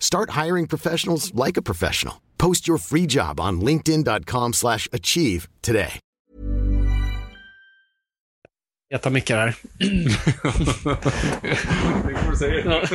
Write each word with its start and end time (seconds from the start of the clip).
Start 0.00 0.30
hiring 0.30 0.66
professionals 0.66 1.32
like 1.34 1.56
a 1.56 1.62
professional. 1.62 2.20
Post 2.38 2.66
your 2.66 2.78
free 2.78 3.06
job 3.06 3.38
on 3.38 3.60
linkedin.com 3.60 4.54
slash 4.54 4.88
achieve 4.92 5.48
today. 5.62 6.00
Jag 8.92 9.02
tar 9.02 9.10
mickar 9.10 9.36
här. 9.36 9.54
Det 12.08 12.18
får 12.18 12.30
du 12.30 12.36
säga. 12.36 12.88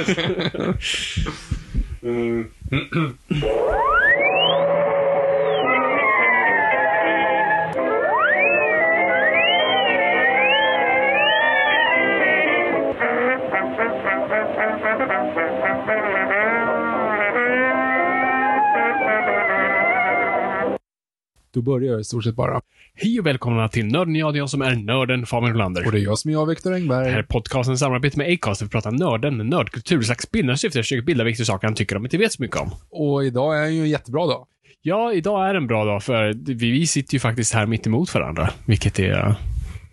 Då 21.56 21.62
börjar 21.62 21.92
jag 21.92 22.02
i 22.02 22.04
stort 22.04 22.24
sett 22.24 22.36
bara. 22.36 22.62
Hej 22.96 23.20
och 23.20 23.26
välkomna 23.26 23.68
till 23.68 23.86
Nörden 23.86 24.16
jag, 24.16 24.34
det 24.34 24.38
är 24.38 24.40
jag 24.40 24.50
som 24.50 24.62
är 24.62 24.76
nörden 24.76 25.26
Fabian 25.26 25.54
Rolander. 25.54 25.86
Och 25.86 25.92
det 25.92 26.00
är 26.00 26.04
jag 26.04 26.18
som 26.18 26.32
är 26.32 26.34
jag, 26.34 26.46
Viktor 26.46 26.70
Det 26.70 26.76
här 26.76 26.88
är 26.88 27.02
Engberg. 27.02 27.24
podcasten 27.24 27.78
samarbete 27.78 28.18
med 28.18 28.34
Acast 28.34 28.60
där 28.60 28.66
vi 28.66 28.70
pratar 28.70 28.92
nörden, 28.92 29.38
nördkultur, 29.38 30.02
slags 30.02 30.32
bildande 30.32 30.58
syfte 30.58 30.80
att 30.80 30.86
försöka 30.86 31.02
bilda 31.02 31.24
vilka 31.24 31.46
saker 31.46 31.68
han 31.68 31.76
tycker 31.76 31.98
om 31.98 32.06
inte 32.06 32.18
vet 32.18 32.34
så 32.34 32.42
mycket 32.42 32.58
om. 32.58 32.72
Och 32.90 33.26
idag 33.26 33.58
är 33.58 33.68
ju 33.68 33.82
en 33.82 33.90
jättebra 33.90 34.28
dag. 34.28 34.48
Ja, 34.82 35.14
idag 35.14 35.50
är 35.50 35.56
en 35.56 35.68
bra 35.68 35.86
dag 35.86 36.04
för 36.04 36.34
vi, 36.34 36.72
vi 36.72 36.88
sitter 36.88 37.14
ju 37.14 37.20
faktiskt 37.20 37.54
här 37.54 37.66
mitt 37.66 37.88
emot 37.88 38.14
varandra, 38.14 38.50
vilket 38.66 39.00
är... 39.00 39.36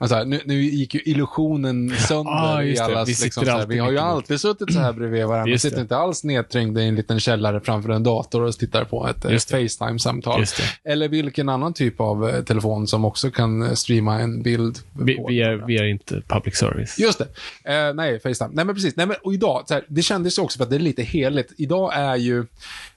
Alltså, 0.03 0.25
nu, 0.25 0.41
nu 0.45 0.63
gick 0.63 0.95
ju 0.95 1.01
illusionen 1.05 1.95
sönder 2.09 2.33
Ah, 2.33 2.63
i 2.63 2.79
allas... 2.79 3.09
Vi 3.09 3.25
liksom, 3.25 3.45
så 3.45 3.51
här, 3.51 3.57
alltid 3.57 3.69
vi 3.69 3.79
har 3.79 3.91
ju 3.91 3.99
alltid 3.99 4.41
suttit 4.41 4.73
så 4.73 4.79
här 4.79 4.93
bredvid 4.93 5.27
varandra. 5.27 5.53
Vi 5.53 5.59
sitter 5.59 5.77
det. 5.77 5.83
inte 5.83 5.97
alls 5.97 6.25
nedträngda 6.25 6.83
i 6.83 6.89
en 6.89 6.95
liten 6.95 7.21
källare 7.21 7.61
framför 7.61 7.91
en 7.91 8.03
dator 8.03 8.43
och 8.43 8.55
tittar 8.55 8.85
på 8.85 9.09
ett 9.09 9.25
eh. 9.25 9.31
Facetime-samtal. 9.31 10.45
Eller 10.85 11.09
vilken 11.09 11.49
annan 11.49 11.75
typ 11.75 12.01
av 12.01 12.29
eh, 12.29 12.43
telefon 12.43 12.87
som 12.87 13.05
också 13.05 13.31
kan 13.31 13.63
eh, 13.63 13.73
streama 13.73 14.21
en 14.21 14.43
bild. 14.43 14.79
Vi, 14.93 15.25
vi, 15.29 15.43
är, 15.43 15.65
vi 15.67 15.79
är 15.79 15.85
inte 15.85 16.23
public 16.29 16.57
service. 16.57 16.99
Just 16.99 17.19
det. 17.19 17.29
Eh, 17.75 17.95
nej, 17.95 18.21
Facetime. 18.21 18.51
Nej, 18.53 18.65
men 18.65 18.75
precis. 18.75 18.97
Nej, 18.97 19.07
men, 19.07 19.17
och 19.23 19.35
idag, 19.35 19.65
så 19.67 19.75
här, 19.75 19.85
det 19.89 20.03
kändes 20.03 20.39
ju 20.39 20.43
också 20.43 20.57
för 20.57 20.65
att 20.65 20.71
det 20.71 20.77
är 20.77 20.81
lite 20.81 21.03
heligt. 21.03 21.53
Idag 21.57 21.93
är 21.95 22.17
ju 22.17 22.47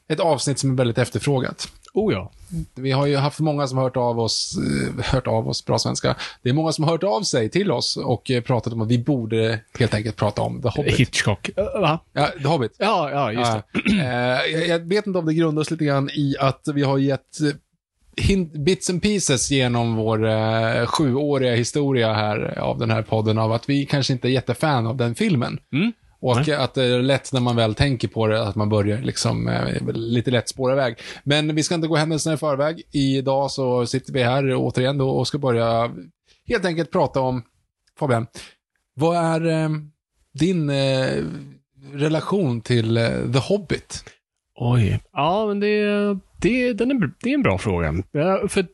ett 0.08 0.20
avsnitt 0.20 0.60
som 0.60 0.72
är 0.72 0.76
väldigt 0.76 0.98
efterfrågat. 0.98 1.68
Oh 1.96 2.14
ja. 2.14 2.32
Vi 2.76 2.92
har 2.92 3.06
ju 3.06 3.16
haft 3.16 3.40
många 3.40 3.68
som 3.68 3.78
har 3.78 3.84
hört 3.84 3.98
av 3.98 4.20
oss, 4.20 4.58
eh, 4.58 5.06
hört 5.06 5.28
av 5.28 5.50
oss, 5.50 5.66
bra 5.66 5.80
svenska. 5.80 6.16
Det 6.42 6.50
är 6.50 6.54
många 6.54 6.72
som 6.72 6.84
har 6.84 6.92
hört 6.92 7.04
av 7.04 7.22
sig 7.22 7.50
till 7.50 7.72
oss 7.72 7.98
och 7.98 8.32
eh, 8.32 8.42
pratat 8.44 8.74
om 8.74 8.82
att 8.82 8.88
vi 8.88 8.98
borde 8.98 9.60
helt 9.80 9.94
enkelt 9.94 10.16
prata 10.16 10.42
om 10.42 10.62
The 10.62 10.70
Hobbit. 10.70 10.96
Hitchcock. 10.96 11.50
Uh, 11.58 11.82
va? 11.82 12.00
Ja, 12.14 12.28
The 12.42 12.48
Hobbit. 12.48 12.76
Ja, 12.78 13.10
ja, 13.12 13.32
just 13.32 13.52
det. 13.52 13.64
Ja, 13.96 14.46
eh, 14.46 14.70
jag, 14.70 14.80
vet 14.80 15.08
inte 15.08 15.20
om 15.20 15.26
det 15.26 15.34
grundas 15.34 15.72
lite 15.72 15.86
grann 15.86 16.10
i 16.10 16.36
att 16.40 16.68
vi 16.74 16.84
har 16.84 16.98
gett 16.98 17.42
eh, 17.42 17.56
hint, 18.26 18.54
bits 18.54 18.90
and 18.90 19.02
pieces 19.02 19.52
genom 19.52 19.96
vår 19.96 20.28
eh, 20.28 20.86
sjuåriga 20.86 21.56
historia 21.56 22.14
här 22.14 22.60
av 22.60 22.80
den 22.80 22.92
här 22.92 23.02
podden 23.02 23.38
av 23.38 23.52
att 23.52 23.70
vi 23.70 23.86
kanske 23.86 24.14
inte 24.14 24.28
är 24.28 24.32
jättefan 24.32 24.88
av 24.88 24.96
den 24.96 25.16
filmen. 25.16 25.60
Mm. 25.74 25.94
Och 26.26 26.50
att 26.50 26.74
det 26.74 26.84
är 26.84 27.02
lätt 27.02 27.34
när 27.34 27.40
man 27.40 27.56
väl 27.56 27.76
tänker 27.76 28.08
på 28.08 28.28
det, 28.28 28.48
att 28.48 28.56
man 28.56 28.70
börjar 28.70 28.98
liksom 29.02 29.48
eh, 29.48 29.94
lite 29.94 30.32
lätt 30.32 30.50
spåra 30.50 30.74
iväg. 30.74 30.98
Men 31.24 31.56
vi 31.56 31.64
ska 31.64 31.76
inte 31.76 31.88
gå 31.88 31.96
händelserna 31.96 32.34
i 32.34 32.38
förväg. 32.38 32.84
Idag 32.92 33.52
så 33.52 33.86
sitter 33.86 34.14
vi 34.14 34.24
här 34.24 34.56
återigen 34.56 34.98
då 34.98 35.10
och 35.10 35.28
ska 35.28 35.38
börja 35.38 35.92
helt 36.48 36.66
enkelt 36.66 36.92
prata 36.92 37.20
om, 37.20 37.44
Fabian, 38.00 38.28
vad 38.96 39.18
är 39.18 39.48
eh, 39.48 39.70
din 40.34 40.70
eh, 40.70 41.24
relation 41.94 42.62
till 42.62 42.98
eh, 42.98 43.32
The 43.34 43.40
Hobbit? 43.40 44.04
Oj. 44.56 45.00
Ja, 45.12 45.46
men 45.48 45.60
det, 45.60 46.20
det, 46.46 46.74
den 46.74 46.92
är, 46.92 47.10
det 47.20 47.30
är 47.30 47.34
en 47.34 47.44
bra 47.44 47.58
fråga. 47.58 47.94
Ja, 48.12 48.48
För 48.48 48.66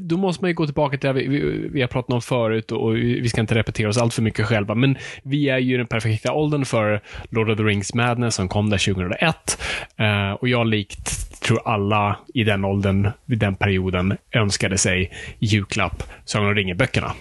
då 0.00 0.16
måste 0.16 0.44
man 0.44 0.50
ju 0.50 0.54
gå 0.54 0.66
tillbaka 0.66 0.98
till 0.98 1.06
det 1.06 1.12
vi, 1.12 1.28
vi, 1.28 1.68
vi 1.68 1.80
har 1.80 1.88
pratat 1.88 2.12
om 2.12 2.22
förut 2.22 2.72
och 2.72 2.96
vi 2.96 3.28
ska 3.28 3.40
inte 3.40 3.54
repetera 3.54 3.88
oss 3.88 3.98
allt 3.98 4.14
för 4.14 4.22
mycket 4.22 4.46
själva, 4.46 4.74
men 4.74 4.96
vi 5.22 5.48
är 5.48 5.58
ju 5.58 5.74
i 5.74 5.76
den 5.76 5.86
perfekta 5.86 6.32
åldern 6.32 6.64
för 6.64 7.00
Lord 7.30 7.50
of 7.50 7.56
the 7.56 7.62
Rings 7.62 7.94
Madness 7.94 8.34
som 8.34 8.48
kom 8.48 8.70
där 8.70 8.94
2001. 8.94 9.62
Eh, 9.96 10.30
och 10.30 10.48
jag 10.48 10.66
likt, 10.66 11.40
tror 11.40 11.60
alla 11.64 12.18
i 12.34 12.44
den 12.44 12.64
åldern, 12.64 13.10
vid 13.24 13.38
den 13.38 13.54
perioden, 13.54 14.16
önskade 14.32 14.78
sig 14.78 15.12
julklapp 15.38 16.02
Sagan 16.24 16.48
om 16.48 16.54
ringen-böckerna. 16.54 17.12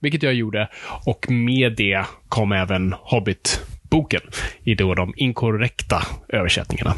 Vilket 0.00 0.22
jag 0.22 0.34
gjorde. 0.34 0.68
Och 1.06 1.30
med 1.30 1.72
det 1.76 2.04
kom 2.28 2.52
även 2.52 2.94
Hobbit 3.00 3.60
Hobbit-boken 3.92 4.20
i 4.64 4.74
då 4.74 4.94
de 4.94 5.14
inkorrekta 5.16 6.02
översättningarna. 6.28 6.94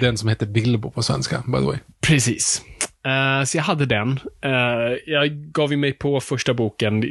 Den 0.00 0.16
som 0.16 0.28
heter 0.28 0.46
Bilbo 0.46 0.90
på 0.90 1.02
svenska, 1.02 1.42
by 1.46 1.58
the 1.58 1.64
way. 1.64 1.78
Precis. 2.00 2.62
Eh, 3.06 3.44
så 3.44 3.56
jag 3.56 3.64
hade 3.64 3.86
den. 3.86 4.20
Eh, 4.40 4.96
jag 5.06 5.30
gav 5.30 5.70
ju 5.70 5.76
mig 5.76 5.92
på 5.92 6.20
första 6.20 6.54
boken. 6.54 7.04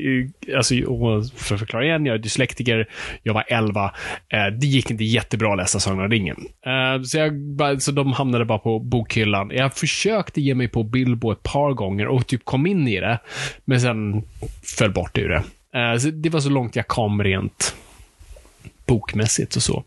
Alltså, 0.55 0.75
för 1.35 1.55
att 1.55 1.59
förklara 1.59 1.85
igen, 1.85 2.05
jag 2.05 2.13
är 2.13 2.19
dyslektiker. 2.19 2.87
Jag 3.23 3.33
var 3.33 3.43
11. 3.47 3.85
Eh, 4.29 4.47
det 4.47 4.67
gick 4.67 4.91
inte 4.91 5.03
jättebra 5.03 5.51
att 5.51 5.57
läsa 5.57 5.79
Sagan 5.79 5.99
om 5.99 6.09
ringen. 6.09 6.37
Så, 7.05 7.17
jag, 7.17 7.81
så 7.81 7.91
de 7.91 8.13
hamnade 8.13 8.45
bara 8.45 8.59
på 8.59 8.79
bokhyllan. 8.79 9.51
Jag 9.53 9.73
försökte 9.73 10.41
ge 10.41 10.55
mig 10.55 10.67
på 10.67 10.83
Bilbo 10.83 11.31
ett 11.31 11.43
par 11.43 11.73
gånger 11.73 12.07
och 12.07 12.27
typ 12.27 12.45
kom 12.45 12.67
in 12.67 12.87
i 12.87 12.99
det. 12.99 13.19
Men 13.65 13.81
sen 13.81 14.23
föll 14.77 14.91
bort 14.91 15.17
ur 15.17 15.29
det. 15.29 15.43
Så 15.99 16.09
det 16.09 16.29
var 16.29 16.39
så 16.39 16.49
långt 16.49 16.75
jag 16.75 16.87
kom 16.87 17.23
rent 17.23 17.75
bokmässigt 18.87 19.55
och 19.55 19.63
så. 19.63 19.77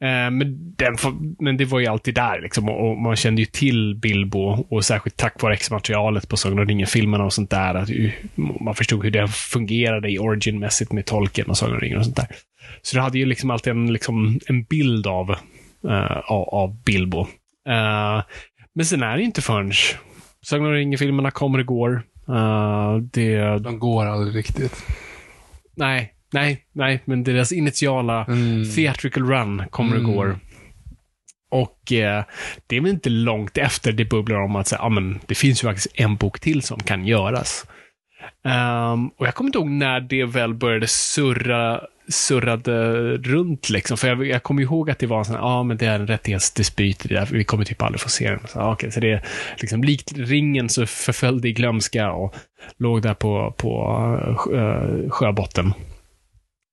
Eh, 0.00 0.30
Men, 0.30 0.74
den, 0.76 0.96
men 1.38 1.56
det 1.56 1.64
var 1.64 1.80
ju 1.80 1.86
alltid 1.86 2.14
där 2.14 2.40
liksom, 2.42 2.68
och 2.68 2.96
man 2.98 3.16
kände 3.16 3.42
ju 3.42 3.46
till 3.46 3.94
Bilbo 3.94 4.66
och 4.70 4.84
särskilt 4.84 5.16
tack 5.16 5.42
vare 5.42 5.54
extra-materialet 5.54 6.28
på 6.28 6.36
Sagan 6.36 6.58
om 6.58 6.66
ringen-filmerna 6.66 7.24
och 7.24 7.32
sånt 7.32 7.50
där. 7.50 7.74
Att 7.74 7.88
ju- 7.88 8.12
man 8.34 8.74
förstod 8.74 9.04
hur 9.04 9.10
det 9.10 9.28
fungerade 9.28 10.10
i 10.10 10.18
origin-mässigt 10.18 10.92
med 10.92 11.06
Tolkien 11.06 11.50
och 11.50 11.56
Sagan 11.58 11.74
om 11.74 11.80
ringen 11.80 11.98
och 11.98 12.04
sånt 12.04 12.16
där. 12.16 12.26
Så 12.82 12.96
det 12.96 13.02
hade 13.02 13.18
ju 13.18 13.26
liksom 13.26 13.50
alltid 13.50 13.70
en, 13.70 13.92
liksom, 13.92 14.40
en 14.46 14.64
bild 14.64 15.06
av, 15.06 15.30
eh, 15.88 16.18
av, 16.30 16.82
Bilbo. 16.84 17.20
Eh, 17.68 18.22
men 18.74 18.86
sen 18.86 19.02
är 19.02 19.16
det 19.16 19.22
inte 19.22 19.42
förrän 19.42 19.72
Sagan 20.42 20.66
om 20.66 20.72
ringen-filmerna 20.72 21.30
kommer 21.30 21.58
och 21.58 21.66
går. 21.66 22.02
Eh, 22.28 22.96
det, 22.96 23.58
De 23.58 23.78
går 23.78 24.04
aldrig 24.06 24.36
riktigt. 24.36 24.84
nej, 25.76 26.12
nej, 26.32 26.64
nej, 26.72 27.02
men 27.04 27.24
deras 27.24 27.52
initiala 27.52 28.24
Mm. 28.24 28.70
theatrical 28.74 29.28
run 29.28 29.62
kommer 29.70 29.96
och 29.96 30.02
Mm. 30.02 30.14
går. 30.14 30.38
Och 31.50 31.92
eh, 31.92 32.24
det 32.66 32.76
är 32.76 32.80
väl 32.80 32.90
inte 32.90 33.10
långt 33.10 33.58
efter 33.58 33.92
det 33.92 34.04
bubblar 34.04 34.42
om 34.42 34.56
att 34.56 34.66
säga, 34.66 34.80
ah, 34.82 34.88
men 34.88 35.20
det 35.26 35.34
finns 35.34 35.64
ju 35.64 35.68
faktiskt 35.68 35.88
en 35.94 36.16
bok 36.16 36.40
till 36.40 36.62
som 36.62 36.78
kan 36.80 37.06
göras. 37.06 37.66
Ehm, 38.44 39.08
och 39.08 39.26
jag 39.26 39.34
kommer 39.34 39.48
inte 39.48 39.58
ihåg 39.58 39.68
när 39.68 40.00
det 40.00 40.24
väl 40.24 40.54
började 40.54 40.86
surra 40.86 41.80
surrade 42.08 42.92
runt 43.16 43.70
liksom. 43.70 43.96
För 43.96 44.08
jag, 44.08 44.26
jag 44.26 44.42
kommer 44.42 44.62
ihåg 44.62 44.90
att 44.90 44.98
det 44.98 45.06
var 45.06 45.18
en 45.18 45.24
sån 45.24 45.34
ja 45.34 45.42
ah, 45.42 45.62
men 45.62 45.76
det 45.76 45.86
är 45.86 46.00
en 46.00 46.06
rättighetsdispyt, 46.06 46.98
det 47.08 47.14
där, 47.14 47.28
vi 47.32 47.44
kommer 47.44 47.64
typ 47.64 47.82
aldrig 47.82 48.00
få 48.00 48.08
se 48.08 48.30
den. 48.30 48.40
Så, 48.48 48.60
ah, 48.60 48.72
okej, 48.72 48.92
så 48.92 49.00
det 49.00 49.12
är 49.12 49.22
liksom 49.60 49.84
likt 49.84 50.12
ringen 50.16 50.68
så 50.68 50.86
förföll 50.86 51.40
det 51.40 51.48
i 51.48 51.52
glömska 51.52 52.10
och 52.12 52.34
låg 52.78 53.02
där 53.02 53.14
på, 53.14 53.54
på 53.56 53.92
uh, 54.52 55.10
sjöbotten. 55.10 55.72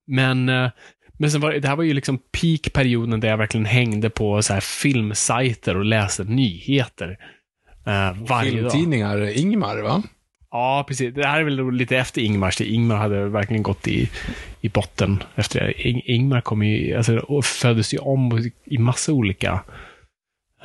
Men, 0.06 0.48
eh, 0.48 0.70
men 1.18 1.30
sen 1.30 1.40
var, 1.40 1.52
det 1.52 1.68
här 1.68 1.76
var 1.76 1.84
ju 1.84 1.94
liksom 1.94 2.18
peak-perioden 2.18 3.20
där 3.20 3.28
jag 3.28 3.36
verkligen 3.36 3.66
hängde 3.66 4.10
på 4.10 4.42
så 4.42 4.52
här 4.52 4.60
filmsajter 4.60 5.76
och 5.76 5.84
läste 5.84 6.24
nyheter. 6.24 7.18
eh, 7.86 8.16
varje 8.28 8.62
dag. 8.62 8.72
Filmtidningar, 8.72 9.38
Ingmar 9.38 9.82
va? 9.82 10.02
Ja, 10.50 10.84
precis. 10.88 11.14
Det 11.14 11.26
här 11.26 11.40
är 11.40 11.44
väl 11.44 11.72
lite 11.72 11.96
efter 11.96 12.22
Ingmars. 12.22 12.60
Ingmar 12.60 12.96
hade 12.96 13.28
verkligen 13.28 13.62
gått 13.62 13.88
i, 13.88 14.10
i 14.60 14.68
botten 14.68 15.22
efter 15.34 15.60
det. 15.60 15.88
In, 15.88 16.00
Ingmar 16.04 16.40
kom 16.40 16.62
ju, 16.62 16.96
alltså, 16.96 17.42
föddes 17.42 17.94
ju 17.94 17.98
om 17.98 18.50
i 18.64 18.78
massa 18.78 19.12
olika 19.12 19.60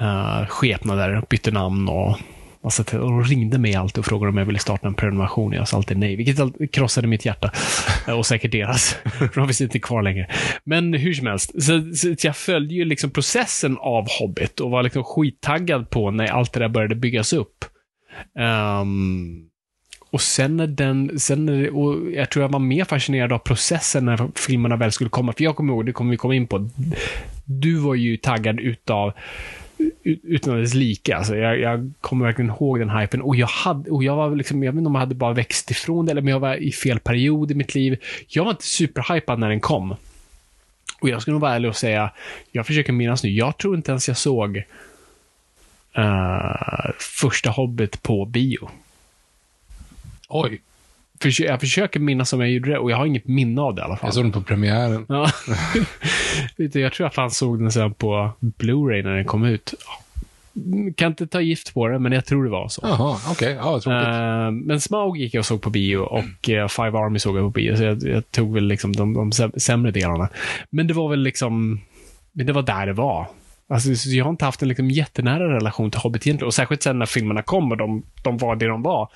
uh, 0.01 0.45
skepnader. 0.47 1.23
Bytte 1.29 1.51
namn 1.51 1.87
och 1.87 2.17
massa 2.63 2.99
och 2.99 3.27
ringde 3.27 3.57
mig 3.57 3.75
alltid 3.75 3.97
och 3.99 4.05
frågade 4.05 4.29
om 4.29 4.37
jag 4.37 4.45
ville 4.45 4.59
starta 4.59 4.87
en 4.87 4.93
prenumeration. 4.93 5.53
Jag 5.53 5.67
sa 5.67 5.77
alltid 5.77 5.97
nej, 5.97 6.15
vilket 6.15 6.71
krossade 6.71 7.07
mitt 7.07 7.25
hjärta. 7.25 7.51
Och 8.17 8.25
säkert 8.25 8.51
deras. 8.51 8.97
För 9.19 9.35
de 9.35 9.47
finns 9.47 9.61
inte 9.61 9.79
kvar 9.79 10.01
längre. 10.01 10.27
Men 10.63 10.93
hur 10.93 11.13
som 11.13 11.27
helst, 11.27 11.63
så, 11.63 11.93
så 11.95 12.27
jag 12.27 12.37
följde 12.37 12.73
ju 12.73 12.85
liksom 12.85 13.11
processen 13.11 13.77
av 13.77 14.07
Hobbit 14.19 14.59
och 14.59 14.71
var 14.71 14.83
liksom 14.83 15.03
skittaggad 15.03 15.89
på 15.89 16.11
när 16.11 16.27
allt 16.27 16.53
det 16.53 16.59
där 16.59 16.69
började 16.69 16.95
byggas 16.95 17.33
upp. 17.33 17.65
Um, 18.39 19.49
och 20.09 20.21
sen 20.21 20.57
när 20.57 20.67
den, 20.67 21.19
sen 21.19 21.45
när, 21.45 21.75
och 21.75 22.11
jag 22.11 22.29
tror 22.29 22.43
jag 22.43 22.49
var 22.49 22.59
mer 22.59 22.85
fascinerad 22.85 23.33
av 23.33 23.37
processen 23.37 24.05
när 24.05 24.29
filmerna 24.35 24.75
väl 24.75 24.91
skulle 24.91 25.09
komma. 25.09 25.33
För 25.33 25.43
jag 25.43 25.55
kommer 25.55 25.73
ihåg, 25.73 25.85
det 25.85 25.91
kommer 25.91 26.11
vi 26.11 26.17
komma 26.17 26.35
in 26.35 26.47
på. 26.47 26.69
Du 27.45 27.75
var 27.75 27.95
ju 27.95 28.17
taggad 28.17 28.59
utav 28.59 29.13
utan 30.03 30.61
dess 30.61 30.73
like. 30.73 31.15
Alltså, 31.15 31.35
jag, 31.35 31.59
jag 31.59 31.91
kommer 32.01 32.25
verkligen 32.25 32.51
ihåg 32.51 32.79
den 32.79 32.89
hypen. 32.89 33.21
Och 33.21 33.35
jag, 33.35 33.47
hade, 33.47 33.91
och 33.91 34.03
jag 34.03 34.15
var 34.15 34.35
liksom, 34.35 34.63
jag 34.63 34.71
vet 34.71 34.77
inte 34.77 34.87
om 34.87 34.95
jag 34.95 34.99
hade 34.99 35.15
bara 35.15 35.33
växt 35.33 35.71
ifrån 35.71 36.05
det, 36.05 36.11
eller 36.11 36.21
om 36.21 36.27
jag 36.27 36.39
var 36.39 36.55
i 36.55 36.71
fel 36.71 36.99
period 36.99 37.51
i 37.51 37.55
mitt 37.55 37.75
liv. 37.75 37.97
Jag 38.27 38.43
var 38.43 38.51
inte 38.51 38.65
superhypad 38.65 39.39
när 39.39 39.49
den 39.49 39.59
kom. 39.59 39.95
Och 41.01 41.09
jag 41.09 41.21
ska 41.21 41.31
nog 41.31 41.41
vara 41.41 41.55
ärlig 41.55 41.69
och 41.69 41.75
säga, 41.75 42.11
jag 42.51 42.65
försöker 42.65 42.93
minnas 42.93 43.23
nu, 43.23 43.29
jag 43.29 43.57
tror 43.57 43.75
inte 43.75 43.91
ens 43.91 44.07
jag 44.07 44.17
såg 44.17 44.57
uh, 45.97 46.91
första 46.97 47.49
Hobbit 47.49 48.03
på 48.03 48.25
bio. 48.25 48.69
Oj. 50.29 50.61
Jag 51.39 51.59
försöker 51.59 51.99
minnas 51.99 52.33
om 52.33 52.41
jag 52.41 52.49
gjorde 52.49 52.71
det 52.71 52.77
och 52.77 52.91
jag 52.91 52.97
har 52.97 53.05
inget 53.05 53.27
minne 53.27 53.61
av 53.61 53.75
det 53.75 53.81
i 53.81 53.83
alla 53.83 53.97
fall. 53.97 54.07
Jag 54.07 54.13
såg 54.13 54.23
den 54.23 54.31
på 54.31 54.41
premiären. 54.41 55.05
Ja. 55.09 55.31
jag 56.57 56.71
tror 56.71 56.93
jag 56.97 57.13
fan 57.13 57.31
såg 57.31 57.59
den 57.59 57.71
sen 57.71 57.93
på 57.93 58.31
Blu-ray 58.39 59.03
när 59.03 59.15
den 59.15 59.25
kom 59.25 59.45
ut. 59.45 59.73
Kan 60.95 61.07
inte 61.07 61.27
ta 61.27 61.41
gift 61.41 61.73
på 61.73 61.87
det, 61.87 61.99
men 61.99 62.11
jag 62.11 62.25
tror 62.25 62.43
det 62.43 62.49
var 62.49 62.67
så. 62.67 62.81
Jaha, 62.83 63.17
okej. 63.31 63.31
Okay. 63.31 63.53
Ja, 63.53 63.79
tråkigt. 63.79 64.07
Uh, 64.07 64.51
men 64.51 64.81
Smaug 64.81 65.17
gick 65.17 65.33
jag 65.33 65.39
och 65.39 65.45
såg 65.45 65.61
på 65.61 65.69
bio 65.69 65.97
och 65.97 66.49
uh, 66.49 66.67
Five 66.67 66.97
Army 66.97 67.19
såg 67.19 67.37
jag 67.37 67.43
på 67.43 67.49
bio, 67.49 67.75
så 67.75 67.83
jag, 67.83 68.03
jag 68.03 68.31
tog 68.31 68.53
väl 68.53 68.63
liksom 68.63 68.95
de, 68.95 69.13
de 69.13 69.51
sämre 69.59 69.91
delarna. 69.91 70.29
Men 70.69 70.87
det 70.87 70.93
var 70.93 71.09
väl 71.09 71.19
liksom, 71.19 71.81
men 72.31 72.45
det 72.45 72.53
var 72.53 72.61
där 72.61 72.85
det 72.85 72.93
var. 72.93 73.27
Alltså, 73.69 74.09
jag 74.09 74.25
har 74.25 74.31
inte 74.31 74.45
haft 74.45 74.61
en 74.61 74.67
liksom 74.67 74.91
jättenära 74.91 75.55
relation 75.55 75.91
till 75.91 75.99
Hobbit 75.99 76.27
egentligen. 76.27 76.47
Och 76.47 76.53
särskilt 76.53 76.83
sen 76.83 76.99
när 76.99 77.05
filmerna 77.05 77.41
kom 77.41 77.71
och 77.71 77.77
de, 77.77 78.03
de 78.23 78.37
var 78.37 78.55
det 78.55 78.67
de 78.67 78.83
var, 78.83 79.09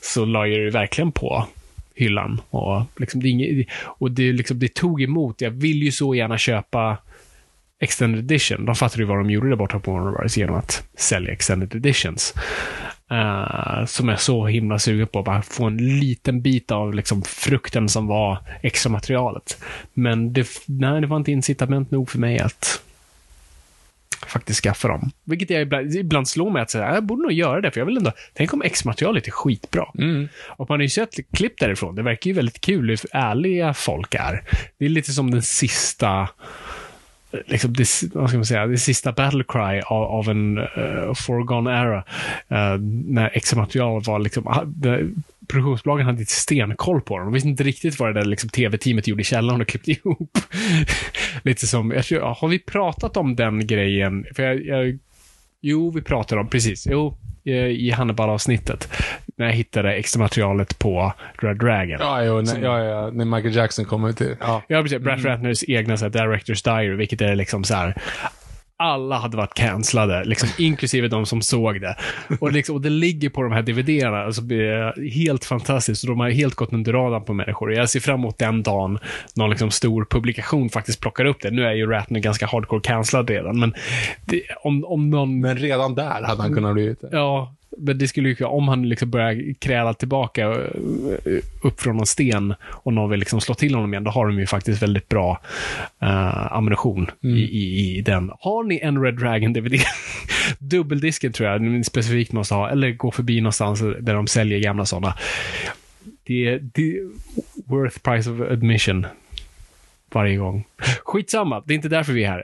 så 0.00 0.24
la 0.24 0.46
jag 0.46 0.66
det 0.66 0.70
verkligen 0.70 1.12
på 1.12 1.46
hyllan. 1.94 2.40
Och, 2.50 2.82
liksom, 2.96 3.22
det, 3.22 3.28
inget, 3.28 3.66
och 3.82 4.10
det, 4.10 4.32
liksom, 4.32 4.58
det 4.58 4.74
tog 4.74 5.02
emot. 5.02 5.40
Jag 5.40 5.50
vill 5.50 5.82
ju 5.82 5.92
så 5.92 6.14
gärna 6.14 6.38
köpa 6.38 6.96
Extended 7.80 8.20
Edition. 8.20 8.64
De 8.64 8.74
fattade 8.74 9.02
ju 9.02 9.06
vad 9.06 9.18
de 9.18 9.30
gjorde 9.30 9.48
där 9.48 9.56
borta 9.56 9.78
på 9.78 9.92
Warner 9.92 10.10
Bros. 10.10 10.36
genom 10.36 10.56
att 10.56 10.88
sälja 10.94 11.32
Extended 11.32 11.74
Editions. 11.74 12.34
Uh, 13.12 13.84
som 13.86 14.08
är 14.08 14.16
så 14.16 14.46
himla 14.46 14.78
sugen 14.78 15.06
på. 15.06 15.22
Bara 15.22 15.42
få 15.42 15.64
en 15.64 15.98
liten 16.00 16.42
bit 16.42 16.70
av 16.70 16.94
liksom, 16.94 17.22
frukten 17.22 17.88
som 17.88 18.06
var 18.06 18.38
extra 18.62 18.92
materialet. 18.92 19.62
Men 19.94 20.32
det, 20.32 20.48
nej, 20.66 21.00
det 21.00 21.06
var 21.06 21.16
inte 21.16 21.32
incitament 21.32 21.90
nog 21.90 22.10
för 22.10 22.18
mig 22.18 22.38
att 22.38 22.82
faktiskt 24.30 24.62
skaffa 24.62 24.88
dem. 24.88 25.10
Vilket 25.24 25.50
jag 25.50 25.62
ibland, 25.62 25.94
ibland 25.94 26.28
slår 26.28 26.50
mig 26.50 26.62
att 26.62 26.70
säga, 26.70 26.94
jag 26.94 27.04
borde 27.04 27.22
nog 27.22 27.32
göra 27.32 27.60
det, 27.60 27.70
för 27.70 27.80
jag 27.80 27.86
vill 27.86 27.96
ändå, 27.96 28.12
tänk 28.34 28.54
om 28.54 28.62
X-materialet 28.62 29.26
är 29.26 29.30
skitbra. 29.30 29.86
Mm. 29.98 30.28
Och 30.46 30.68
man 30.68 30.78
har 30.78 30.82
ju 30.82 30.88
sett 30.88 31.32
klipp 31.32 31.58
därifrån, 31.58 31.94
det 31.94 32.02
verkar 32.02 32.30
ju 32.30 32.34
väldigt 32.34 32.60
kul 32.60 32.88
hur 32.88 32.98
ärliga 33.12 33.74
folk 33.74 34.14
är. 34.14 34.42
Det 34.78 34.84
är 34.84 34.88
lite 34.88 35.12
som 35.12 35.30
den 35.30 35.42
sista 35.42 36.28
liksom 37.46 37.72
det, 37.72 38.02
vad 38.14 38.28
ska 38.28 38.38
man 38.38 38.46
säga, 38.46 38.66
det 38.66 38.78
sista 38.78 39.12
battle 39.12 39.44
cry 39.48 39.80
av, 39.86 40.02
av 40.02 40.28
en 40.28 40.58
uh, 40.58 41.14
foregone 41.14 41.80
era. 41.80 41.98
Uh, 42.52 42.80
när 43.06 43.30
X-material 43.36 44.02
var 44.02 44.18
liksom, 44.18 44.46
uh, 44.86 45.08
produktionsbolagen 45.50 46.06
hade 46.06 46.20
inte 46.20 46.32
stenkoll 46.32 47.00
på 47.00 47.18
dem. 47.18 47.26
De 47.26 47.34
visste 47.34 47.48
inte 47.48 47.62
riktigt 47.62 48.00
vad 48.00 48.14
det 48.14 48.20
där 48.20 48.26
liksom, 48.26 48.50
tv-teamet 48.50 49.08
gjorde 49.08 49.20
i 49.20 49.24
källaren 49.24 49.60
och 49.60 49.68
klippte 49.68 49.90
ihop. 50.04 50.38
Lite 51.42 51.66
som, 51.66 51.90
jag 51.90 52.04
tror, 52.04 52.20
har 52.20 52.48
vi 52.48 52.58
pratat 52.58 53.16
om 53.16 53.36
den 53.36 53.66
grejen? 53.66 54.26
För 54.34 54.42
jag, 54.42 54.66
jag 54.66 54.98
jo, 55.60 55.90
vi 55.90 56.02
pratade 56.02 56.40
om, 56.40 56.48
precis, 56.48 56.86
jo, 56.90 57.16
i 57.44 57.90
Hannibal-avsnittet. 57.90 58.92
När 59.36 59.46
jag 59.46 59.52
hittade 59.52 59.94
extra 59.94 60.22
materialet 60.22 60.78
på 60.78 61.12
Red 61.38 61.58
Dragon. 61.58 61.96
Ja, 62.00 62.24
jo, 62.24 62.40
när, 62.40 62.62
ja, 62.62 62.84
ja, 62.84 63.10
när 63.10 63.24
Michael 63.24 63.54
Jackson 63.54 63.84
kommer 63.84 64.12
till... 64.12 64.36
Ja, 64.40 64.62
ja 64.68 64.82
precis. 64.82 64.98
Brad 64.98 65.18
mm. 65.18 65.32
Ratners 65.32 65.64
egna 65.68 65.96
så 65.96 66.04
här, 66.04 66.10
Directors 66.10 66.62
Diary, 66.62 66.96
vilket 66.96 67.20
är 67.20 67.34
liksom 67.34 67.64
så 67.64 67.74
här 67.74 67.94
alla 68.80 69.18
hade 69.18 69.36
varit 69.36 69.54
cancellade, 69.54 70.24
liksom, 70.24 70.48
inklusive 70.58 71.08
de 71.08 71.26
som 71.26 71.42
såg 71.42 71.80
det. 71.80 71.96
Och, 72.40 72.52
liksom, 72.52 72.74
och 72.74 72.80
det 72.80 72.90
ligger 72.90 73.30
på 73.30 73.42
de 73.42 73.52
här 73.52 73.62
DVD-erna, 73.62 74.24
alltså, 74.24 74.42
helt 75.14 75.44
fantastiskt. 75.44 76.06
De 76.06 76.20
har 76.20 76.30
helt 76.30 76.54
gått 76.54 76.72
under 76.72 76.92
radarn 76.92 77.24
på 77.24 77.32
människor. 77.32 77.72
Jag 77.72 77.90
ser 77.90 78.00
fram 78.00 78.20
emot 78.20 78.38
den 78.38 78.62
dagen 78.62 78.98
någon 79.34 79.50
liksom, 79.50 79.70
stor 79.70 80.04
publikation 80.10 80.68
faktiskt 80.70 81.00
plockar 81.00 81.24
upp 81.24 81.42
det. 81.42 81.50
Nu 81.50 81.64
är 81.64 81.72
ju 81.72 81.86
Ratner 81.86 82.20
ganska 82.20 82.46
hardcore 82.46 82.80
cancellad 82.80 83.30
redan, 83.30 83.60
men 83.60 83.74
det, 84.24 84.42
om, 84.62 84.84
om 84.84 85.10
någon... 85.10 85.40
Men 85.40 85.56
redan 85.56 85.94
där 85.94 86.22
hade 86.22 86.42
han 86.42 86.54
kunnat 86.54 86.74
bli 86.74 86.96
det. 87.00 87.08
Ja, 87.12 87.54
men 87.78 87.98
det 87.98 88.08
skulle 88.08 88.28
ju, 88.28 88.44
om 88.44 88.68
han 88.68 88.88
liksom 88.88 89.10
börjar 89.10 89.54
kräla 89.54 89.94
tillbaka 89.94 90.46
eh, 90.46 91.42
upp 91.62 91.80
från 91.80 91.96
någon 91.96 92.06
sten 92.06 92.54
och 92.62 92.92
någon 92.92 93.10
vill 93.10 93.20
liksom 93.20 93.40
slå 93.40 93.54
till 93.54 93.74
honom 93.74 93.94
igen, 93.94 94.04
då 94.04 94.10
har 94.10 94.26
de 94.26 94.38
ju 94.38 94.46
faktiskt 94.46 94.82
väldigt 94.82 95.08
bra 95.08 95.40
uh, 96.02 96.52
ammunition 96.52 97.10
mm. 97.24 97.36
i, 97.36 97.40
i, 97.40 97.96
i, 97.98 98.00
den. 98.00 98.30
Har 98.40 98.64
ni 98.64 98.80
en 98.82 99.02
Red 99.02 99.14
Dragon-DVD? 99.14 99.80
Dubbeldisken 100.58 101.32
tror 101.32 101.48
jag 101.48 101.60
ni 101.62 101.84
specifikt 101.84 102.32
måste 102.32 102.54
ha, 102.54 102.70
eller 102.70 102.92
gå 102.92 103.10
förbi 103.10 103.40
någonstans 103.40 103.80
där 103.80 104.14
de 104.14 104.26
säljer 104.26 104.58
gamla 104.58 104.86
sådana. 104.86 105.14
Det 106.22 106.46
är 106.46 106.60
worth 107.66 107.98
price 107.98 108.30
of 108.30 108.40
admission 108.40 109.06
varje 110.14 110.36
gång. 110.36 110.64
Skitsamma, 111.04 111.62
det 111.66 111.72
är 111.72 111.76
inte 111.76 111.88
därför 111.88 112.12
vi 112.12 112.24
är 112.24 112.28
här. 112.28 112.40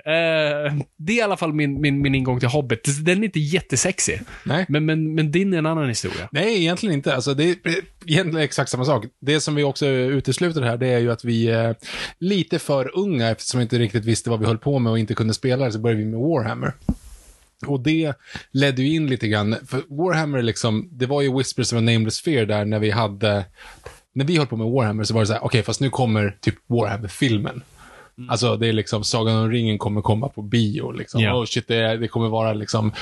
Uh, 0.66 0.82
det 0.96 1.12
är 1.12 1.16
i 1.16 1.20
alla 1.20 1.36
fall 1.36 1.52
min, 1.52 1.80
min, 1.80 2.02
min 2.02 2.14
ingång 2.14 2.40
till 2.40 2.48
Hobbit. 2.48 3.04
Den 3.04 3.18
är 3.18 3.24
inte 3.24 3.40
jättesexig. 3.40 4.20
Nej. 4.44 4.66
Men, 4.68 4.86
men, 4.86 5.14
men 5.14 5.30
din 5.30 5.54
är 5.54 5.58
en 5.58 5.66
annan 5.66 5.88
historia. 5.88 6.28
Nej, 6.32 6.60
egentligen 6.60 6.94
inte. 6.94 7.14
Alltså, 7.14 7.34
det 7.34 7.44
är 7.44 7.56
egentligen 8.06 8.44
exakt 8.44 8.70
samma 8.70 8.84
sak. 8.84 9.04
Det 9.20 9.40
som 9.40 9.54
vi 9.54 9.62
också 9.62 9.86
utesluter 9.86 10.62
här, 10.62 10.76
det 10.76 10.86
är 10.86 10.98
ju 10.98 11.12
att 11.12 11.24
vi 11.24 11.48
är 11.48 11.76
lite 12.18 12.58
för 12.58 12.98
unga, 12.98 13.30
eftersom 13.30 13.58
vi 13.58 13.62
inte 13.62 13.78
riktigt 13.78 14.04
visste 14.04 14.30
vad 14.30 14.40
vi 14.40 14.46
höll 14.46 14.58
på 14.58 14.78
med 14.78 14.92
och 14.92 14.98
inte 14.98 15.14
kunde 15.14 15.34
spela 15.34 15.64
det, 15.64 15.72
så 15.72 15.78
började 15.78 16.02
vi 16.02 16.08
med 16.08 16.20
Warhammer. 16.20 16.72
Och 17.66 17.80
det 17.80 18.12
ledde 18.50 18.82
ju 18.82 18.94
in 18.94 19.06
lite 19.06 19.28
grann, 19.28 19.56
för 19.66 19.82
Warhammer 19.88 20.42
liksom, 20.42 20.88
det 20.92 21.06
var 21.06 21.22
ju 21.22 21.36
Whispers 21.36 21.72
of 21.72 21.78
a 21.78 21.80
Nameless 21.80 22.20
Fear 22.20 22.46
där 22.46 22.64
när 22.64 22.78
vi 22.78 22.90
hade 22.90 23.44
när 24.16 24.24
vi 24.24 24.36
höll 24.36 24.46
på 24.46 24.56
med 24.56 24.66
Warhammer 24.66 25.04
så 25.04 25.14
var 25.14 25.20
det 25.20 25.26
så 25.26 25.32
här, 25.32 25.40
okej, 25.40 25.46
okay, 25.46 25.62
fast 25.62 25.80
nu 25.80 25.90
kommer 25.90 26.36
typ 26.40 26.54
Warhammer-filmen. 26.66 27.62
Mm. 28.18 28.30
Alltså 28.30 28.56
det 28.56 28.68
är 28.68 28.72
liksom, 28.72 29.04
Sagan 29.04 29.36
om 29.36 29.50
ringen 29.50 29.78
kommer 29.78 30.00
komma 30.00 30.28
på 30.28 30.42
bio. 30.42 30.90
Liksom. 30.90 31.20
Yeah. 31.20 31.38
Oh 31.38 31.44
shit, 31.44 31.68
det, 31.68 31.96
det 31.96 32.08
kommer 32.08 32.28
vara 32.28 32.52
liksom 32.52 32.92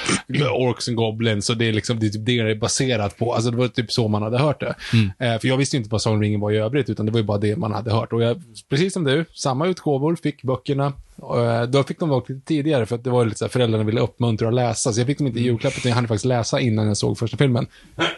Orcs 0.53 0.89
and 0.89 0.97
Goblins 0.97 1.51
och 1.51 1.57
det 1.57 1.65
är 1.65 1.73
liksom 1.73 1.99
det, 1.99 2.07
är 2.07 2.11
typ 2.11 2.27
det 2.27 2.43
det 2.43 2.51
är 2.51 2.55
baserat 2.55 3.19
på. 3.19 3.35
Alltså 3.35 3.51
det 3.51 3.57
var 3.57 3.69
typ 3.69 3.93
så 3.93 4.09
man 4.09 4.23
hade 4.23 4.39
hört 4.39 4.61
det. 4.61 4.75
Mm. 4.93 5.11
Eh, 5.19 5.41
för 5.41 5.49
jag 5.49 5.57
visste 5.57 5.77
inte 5.77 5.89
vad 5.89 6.03
Sagan 6.03 6.17
om 6.17 6.23
ringen 6.23 6.41
var 6.41 6.51
i 6.51 6.57
övrigt, 6.57 6.91
utan 6.91 7.07
det 7.07 7.13
var 7.13 7.19
ju 7.19 7.25
bara 7.25 7.39
det 7.39 7.57
man 7.57 7.73
hade 7.73 7.93
hört. 7.93 8.13
Och 8.13 8.23
jag, 8.23 8.43
precis 8.69 8.93
som 8.93 9.05
du, 9.05 9.25
samma 9.35 9.67
utgåvor, 9.67 10.17
fick 10.23 10.43
böckerna. 10.43 10.93
Eh, 11.19 11.63
då 11.63 11.83
fick 11.83 11.99
de 11.99 12.09
dock 12.09 12.29
lite 12.29 12.47
tidigare, 12.47 12.87
för 12.87 12.95
att 12.95 13.05
det 13.05 13.11
var 13.11 13.25
lite 13.25 13.39
så 13.39 13.45
här, 13.45 13.51
föräldrarna 13.51 13.85
ville 13.85 14.01
uppmuntra 14.01 14.49
att 14.49 14.55
läsa. 14.55 14.93
Så 14.93 15.01
jag 15.01 15.07
fick 15.07 15.19
dem 15.19 15.27
inte 15.27 15.41
i 15.41 15.43
julklapp, 15.43 15.79
utan 15.79 15.89
jag 15.89 15.97
hann 15.97 16.09
faktiskt 16.09 16.25
läsa 16.25 16.61
innan 16.61 16.87
jag 16.87 16.97
såg 16.97 17.19
första 17.19 17.37
filmen. 17.37 17.67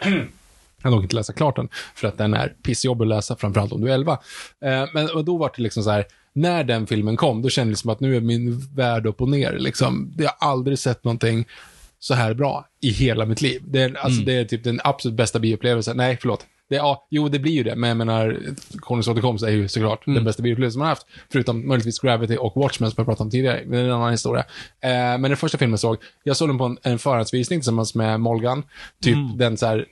Jag 0.83 0.93
kan 0.93 1.03
inte 1.03 1.15
läsa 1.15 1.33
klart 1.33 1.55
den, 1.55 1.69
för 1.95 2.07
att 2.07 2.17
den 2.17 2.33
är 2.33 2.47
pissjobbig 2.47 3.05
att 3.05 3.09
läsa, 3.09 3.35
framförallt 3.35 3.71
om 3.71 3.81
du 3.81 3.89
är 3.89 3.93
11. 3.93 4.13
Eh, 4.65 4.85
men 4.93 5.09
och 5.09 5.25
då 5.25 5.37
var 5.37 5.51
det 5.55 5.61
liksom 5.61 5.83
så 5.83 5.89
här, 5.89 6.05
när 6.33 6.63
den 6.63 6.87
filmen 6.87 7.17
kom, 7.17 7.41
då 7.41 7.49
kändes 7.49 7.79
det 7.79 7.81
som 7.81 7.89
att 7.89 7.99
nu 7.99 8.15
är 8.15 8.21
min 8.21 8.59
värld 8.59 9.05
upp 9.05 9.21
och 9.21 9.29
ner. 9.29 9.57
Liksom. 9.59 10.13
Jag 10.17 10.31
har 10.37 10.49
aldrig 10.51 10.79
sett 10.79 11.03
någonting 11.03 11.45
så 11.99 12.13
här 12.13 12.33
bra 12.33 12.65
i 12.81 12.89
hela 12.89 13.25
mitt 13.25 13.41
liv. 13.41 13.61
Det 13.65 13.81
är, 13.81 13.97
alltså, 13.97 14.21
mm. 14.21 14.25
det 14.25 14.33
är 14.33 14.45
typ 14.45 14.63
den 14.63 14.79
absolut 14.83 15.17
bästa 15.17 15.39
bioupplevelsen. 15.39 15.97
Nej, 15.97 16.17
förlåt. 16.21 16.45
Det, 16.69 16.75
ja, 16.75 17.07
jo, 17.09 17.29
det 17.29 17.39
blir 17.39 17.51
ju 17.51 17.63
det, 17.63 17.75
men 17.75 17.87
jag 17.87 17.97
menar, 17.97 18.39
Konungens 18.79 19.07
återkomst 19.07 19.43
är 19.45 19.49
ju 19.49 19.67
såklart 19.67 20.07
mm. 20.07 20.15
den 20.15 20.23
bästa 20.25 20.43
bioupplevelsen 20.43 20.79
man 20.79 20.85
har 20.85 20.91
haft. 20.91 21.07
Förutom 21.31 21.67
möjligtvis 21.67 21.99
Gravity 21.99 22.37
och 22.39 22.55
Watchmen 22.55 22.91
som 22.91 22.95
jag 22.97 23.05
pratade 23.05 23.23
om 23.23 23.31
tidigare. 23.31 23.61
Men 23.65 23.71
det 23.71 23.79
är 23.79 23.83
en 23.83 23.91
annan 23.91 24.11
historia. 24.11 24.45
Eh, 24.81 24.89
men 24.89 25.21
den 25.21 25.37
första 25.37 25.57
filmen 25.57 25.71
jag 25.71 25.79
såg, 25.79 25.97
jag 26.23 26.37
såg 26.37 26.49
den 26.49 26.57
på 26.57 26.65
en, 26.65 26.77
en 26.81 26.99
förhandsvisning 26.99 27.59
tillsammans 27.59 27.95
med 27.95 28.19
Molgan. 28.19 28.63
Typ 29.01 29.15
mm. 29.15 29.37
den 29.37 29.57
så 29.57 29.65
här 29.65 29.85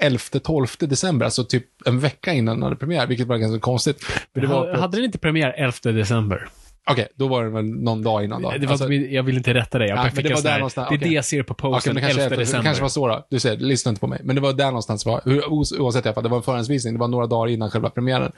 11-12 0.00 0.86
december, 0.86 1.24
alltså 1.24 1.44
typ 1.44 1.64
en 1.86 2.00
vecka 2.00 2.32
innan 2.32 2.56
den 2.56 2.62
hade 2.62 2.76
premiär, 2.76 3.06
vilket 3.06 3.26
var 3.26 3.36
ganska 3.36 3.60
konstigt. 3.60 4.04
För 4.04 4.40
det 4.40 4.46
var 4.46 4.74
hade 4.74 4.96
den 4.96 5.04
inte 5.04 5.18
premiär 5.18 5.54
11 5.56 5.98
december? 5.98 6.48
Okej, 6.90 7.08
då 7.14 7.28
var 7.28 7.44
det 7.44 7.50
väl 7.50 7.64
någon 7.64 8.02
dag 8.02 8.24
innan 8.24 8.42
då. 8.42 8.50
Det 8.50 8.66
var, 8.66 8.72
Alltså- 8.72 8.92
jag 8.92 9.22
vill 9.22 9.36
inte 9.36 9.54
rätta 9.54 9.78
dig. 9.78 9.88
Jag 9.88 10.12
fick 10.12 10.28
det 10.28 10.34
var 10.34 10.42
där 10.42 10.58
någonstans, 10.58 10.88
Det 10.88 10.94
är 10.94 10.98
det 10.98 11.08
jag 11.08 11.24
ser 11.24 11.42
på 11.42 11.54
posten 11.54 11.94
kanske, 12.00 12.22
11 12.22 12.36
det 12.36 12.42
december. 12.42 12.64
kanske 12.64 12.82
var 12.82 12.88
så 12.88 13.08
då. 13.08 13.26
Du 13.30 13.40
ser, 13.40 13.56
lyssna 13.56 13.88
inte 13.88 14.00
på 14.00 14.06
mig. 14.06 14.20
Men 14.24 14.36
det 14.36 14.42
var 14.42 14.52
där 14.52 14.66
någonstans 14.66 15.04
det 15.04 15.10
var. 15.10 15.20
Oavsett 15.80 16.04
i 16.04 16.08
alla 16.08 16.14
fall, 16.14 16.22
det 16.22 16.28
var 16.28 16.36
en 16.36 16.42
förhandsvisning. 16.42 16.94
Det 16.94 17.00
var 17.00 17.08
några 17.08 17.26
dagar 17.26 17.52
innan 17.52 17.70
själva 17.70 17.90
premiären. 17.90 18.32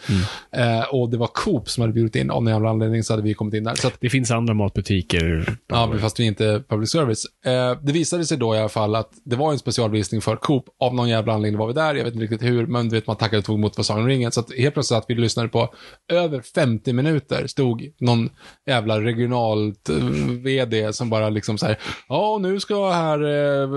Mm. 0.52 0.78
Eh, 0.80 0.84
och 0.84 1.10
det 1.10 1.16
var 1.16 1.26
Coop 1.26 1.70
som 1.70 1.80
hade 1.80 1.92
bjudit 1.92 2.16
in. 2.16 2.30
Av 2.30 2.42
någon 2.44 2.52
jävla 2.52 2.70
anledning 2.70 3.02
så 3.02 3.12
hade 3.12 3.22
vi 3.22 3.34
kommit 3.34 3.54
in 3.54 3.64
där. 3.64 3.74
Så 3.74 3.86
att, 3.88 3.94
Det 4.00 4.10
finns 4.10 4.30
andra 4.30 4.54
matbutiker. 4.54 5.56
ja, 5.68 5.94
fast 6.00 6.20
vi 6.20 6.24
är 6.24 6.28
inte 6.28 6.62
public 6.68 6.90
service. 6.90 7.26
Eh, 7.46 7.78
det 7.82 7.92
visade 7.92 8.24
sig 8.24 8.38
då 8.38 8.54
i 8.54 8.58
alla 8.58 8.68
fall 8.68 8.94
att 8.94 9.10
det 9.24 9.36
var 9.36 9.52
en 9.52 9.58
specialvisning 9.58 10.20
för 10.20 10.36
Coop. 10.36 10.64
Av 10.80 10.94
någon 10.94 11.08
jävla 11.08 11.32
anledning 11.32 11.58
var 11.58 11.66
vi 11.66 11.72
där. 11.72 11.94
Jag 11.94 12.04
vet 12.04 12.12
inte 12.14 12.22
riktigt 12.24 12.42
hur, 12.42 12.66
men 12.66 12.88
du 12.88 12.94
vet, 12.96 13.06
man 13.06 13.16
tackade 13.16 13.38
och 13.38 13.44
tog 13.44 13.58
emot 13.58 13.76
för 13.76 13.82
Sagan 13.82 14.06
ringen. 14.06 14.32
Så 14.32 14.40
att 14.40 14.54
helt 14.58 14.74
plötsligt 14.74 14.98
att 14.98 15.04
vi 15.08 15.14
lyssnade 15.14 15.48
på 15.48 15.74
över 16.12 16.40
50 16.54 16.92
minuter 16.92 17.46
stod 17.46 17.92
någon 18.00 18.30
jävla 18.66 19.00
regionalt 19.00 19.88
eh, 19.88 19.96
VD 20.42 20.92
som 20.92 21.10
bara 21.10 21.28
liksom 21.28 21.58
så 21.58 21.66
här, 21.66 21.78
ja 22.08 22.38
nu 22.42 22.60
ska 22.60 22.90
här 22.90 23.18
eh, 23.22 23.68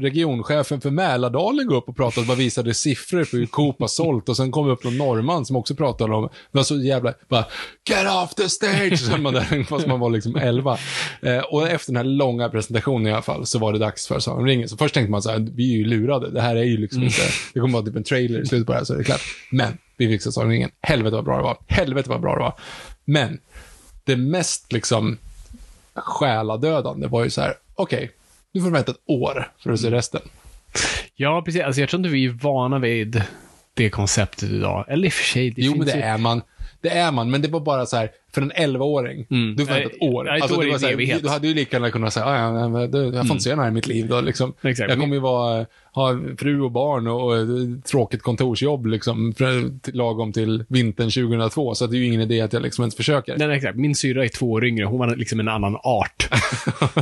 regionchefen 0.00 0.80
för 0.80 0.90
Mälardalen 0.90 1.66
gå 1.66 1.76
upp 1.76 1.88
och 1.88 1.96
prata 1.96 2.20
och 2.20 2.26
bara 2.26 2.36
visade 2.36 2.74
siffror 2.74 3.24
på 3.24 3.36
hur 3.36 3.46
Coop 3.46 3.80
har 3.80 3.88
sålt 3.88 4.28
och 4.28 4.36
sen 4.36 4.50
kom 4.50 4.68
upp 4.68 4.84
någon 4.84 4.98
norrman 4.98 5.46
som 5.46 5.56
också 5.56 5.74
pratade 5.74 6.14
om, 6.14 6.22
det 6.22 6.58
var 6.58 6.62
så 6.62 6.76
jävla, 6.76 7.14
bara, 7.28 7.44
get 7.88 8.06
off 8.06 8.34
the 8.34 8.48
stage, 8.48 8.98
så 8.98 9.16
man 9.16 9.34
där, 9.34 9.64
fast 9.68 9.86
man 9.86 10.00
var 10.00 10.10
liksom 10.10 10.36
11. 10.36 10.78
Eh, 11.22 11.38
och 11.38 11.68
efter 11.68 11.92
den 11.92 11.96
här 11.96 12.04
långa 12.04 12.48
presentationen 12.48 13.06
i 13.06 13.12
alla 13.12 13.22
fall 13.22 13.46
så 13.46 13.58
var 13.58 13.72
det 13.72 13.78
dags 13.78 14.06
för 14.06 14.18
Sagan 14.18 14.40
om 14.40 14.46
ringen. 14.46 14.68
Så 14.68 14.76
först 14.76 14.94
tänkte 14.94 15.10
man 15.10 15.22
så 15.22 15.30
här, 15.30 15.48
vi 15.54 15.74
är 15.74 15.78
ju 15.78 15.84
lurade, 15.84 16.30
det 16.30 16.40
här 16.40 16.56
är 16.56 16.64
ju 16.64 16.76
liksom 16.76 17.02
inte, 17.02 17.22
det 17.54 17.60
kommer 17.60 17.72
vara 17.72 17.84
typ 17.84 17.96
en 17.96 18.04
trailer 18.04 18.40
i 18.40 18.46
slutet 18.46 18.66
på 18.66 18.72
det 18.72 18.78
här 18.78 18.84
så 18.84 18.94
är 18.94 18.98
det 18.98 19.04
klart. 19.04 19.22
Men 19.50 19.78
vi 19.96 20.08
fick 20.08 20.22
se 20.22 20.32
Sagan 20.32 20.46
om 20.46 20.52
ringen, 20.52 20.70
helvete 20.80 21.16
vad 21.16 21.24
bra 21.24 21.36
det 21.36 21.42
var, 21.42 21.56
helvete 21.66 22.10
vad 22.10 22.20
bra 22.20 22.34
det 22.34 22.40
var. 22.40 22.54
Men 23.04 23.38
det 24.04 24.16
mest 24.16 24.72
liksom 24.72 25.18
själadödande 25.94 27.06
var 27.06 27.24
ju 27.24 27.30
så 27.30 27.40
här, 27.40 27.54
okej, 27.74 28.10
du 28.52 28.60
får 28.60 28.70
vänta 28.70 28.92
ett 28.92 29.02
år 29.06 29.52
för 29.58 29.70
att 29.70 29.80
se 29.80 29.90
resten. 29.90 30.20
Ja, 31.14 31.42
precis. 31.42 31.62
Alltså, 31.62 31.80
jag 31.80 31.90
tror 31.90 32.00
inte 32.00 32.08
vi 32.08 32.24
är 32.24 32.30
vana 32.30 32.78
vid 32.78 33.22
det 33.74 33.90
konceptet 33.90 34.50
idag. 34.50 34.84
Eller 34.88 35.06
i 35.06 35.08
och 35.08 35.12
för 35.12 35.24
sig, 35.24 35.50
det 35.50 35.62
jo, 35.62 35.74
men 35.76 35.86
det 35.86 35.94
ju... 35.96 36.00
är 36.00 36.18
man. 36.18 36.42
Det 36.80 36.88
är 36.88 37.12
man, 37.12 37.30
men 37.30 37.42
det 37.42 37.48
var 37.48 37.60
bara 37.60 37.86
så 37.86 37.96
här, 37.96 38.10
för 38.34 38.42
en 38.42 38.52
11-åring, 38.52 39.26
Mm. 39.30 39.56
du 39.56 39.66
får 39.66 39.72
vänta 39.74 39.88
ett 39.90 40.02
år. 40.02 40.24
nej, 40.24 40.40
ett 40.44 40.52
år 40.52 40.56
det 40.56 40.62
är 40.62 40.66
var 40.66 40.74
en 40.74 40.80
så 40.80 40.86
här, 40.86 40.92
evighet. 40.92 41.22
du 41.22 41.28
hade 41.28 41.48
ju 41.48 41.54
lika 41.54 41.76
gärna 41.76 41.90
kunnat 41.90 42.12
säga, 42.12 42.26
"Ah, 42.26 42.38
ja, 42.38 42.60
ja, 42.60 42.68
men 42.68 42.90
du, 42.90 42.98
jag 43.04 43.26
får 43.26 43.34
inte 43.34 43.44
se 43.44 43.50
den 43.50 43.58
här 43.58 43.68
i 43.68 43.70
mitt 43.70 43.86
liv 43.86 44.08
då, 44.08 44.20
liksom. 44.20 44.52
Exakt. 44.62 44.90
Jag 44.90 45.00
kommer 45.00 45.14
ju 45.14 45.20
vara, 45.20 45.66
ha 45.94 46.18
fru 46.38 46.60
och 46.60 46.70
barn 46.70 47.06
och, 47.06 47.24
och 47.24 47.36
ett 47.36 47.84
tråkigt 47.84 48.22
kontorsjobb, 48.22 48.86
liksom, 48.86 49.34
för, 49.34 49.70
lagom 49.96 50.32
till 50.32 50.64
vintern 50.68 51.10
2002, 51.10 51.74
så 51.74 51.86
det 51.86 51.96
är 51.96 51.98
ju 51.98 52.06
ingen 52.06 52.20
idé 52.20 52.40
att 52.40 52.52
jag 52.52 52.62
liksom 52.62 52.82
ens 52.82 52.96
försöker. 52.96 53.36
Nej, 53.38 53.48
nej, 53.48 53.56
exakt. 53.56 53.76
Min 53.78 53.94
syrra 53.94 54.24
är 54.24 54.28
två 54.28 54.50
år 54.52 54.64
yngre. 54.64 54.84
Hon 54.84 54.98
var 54.98 55.16
liksom 55.16 55.40
en 55.40 55.48
annan 55.48 55.76
art. 55.82 56.28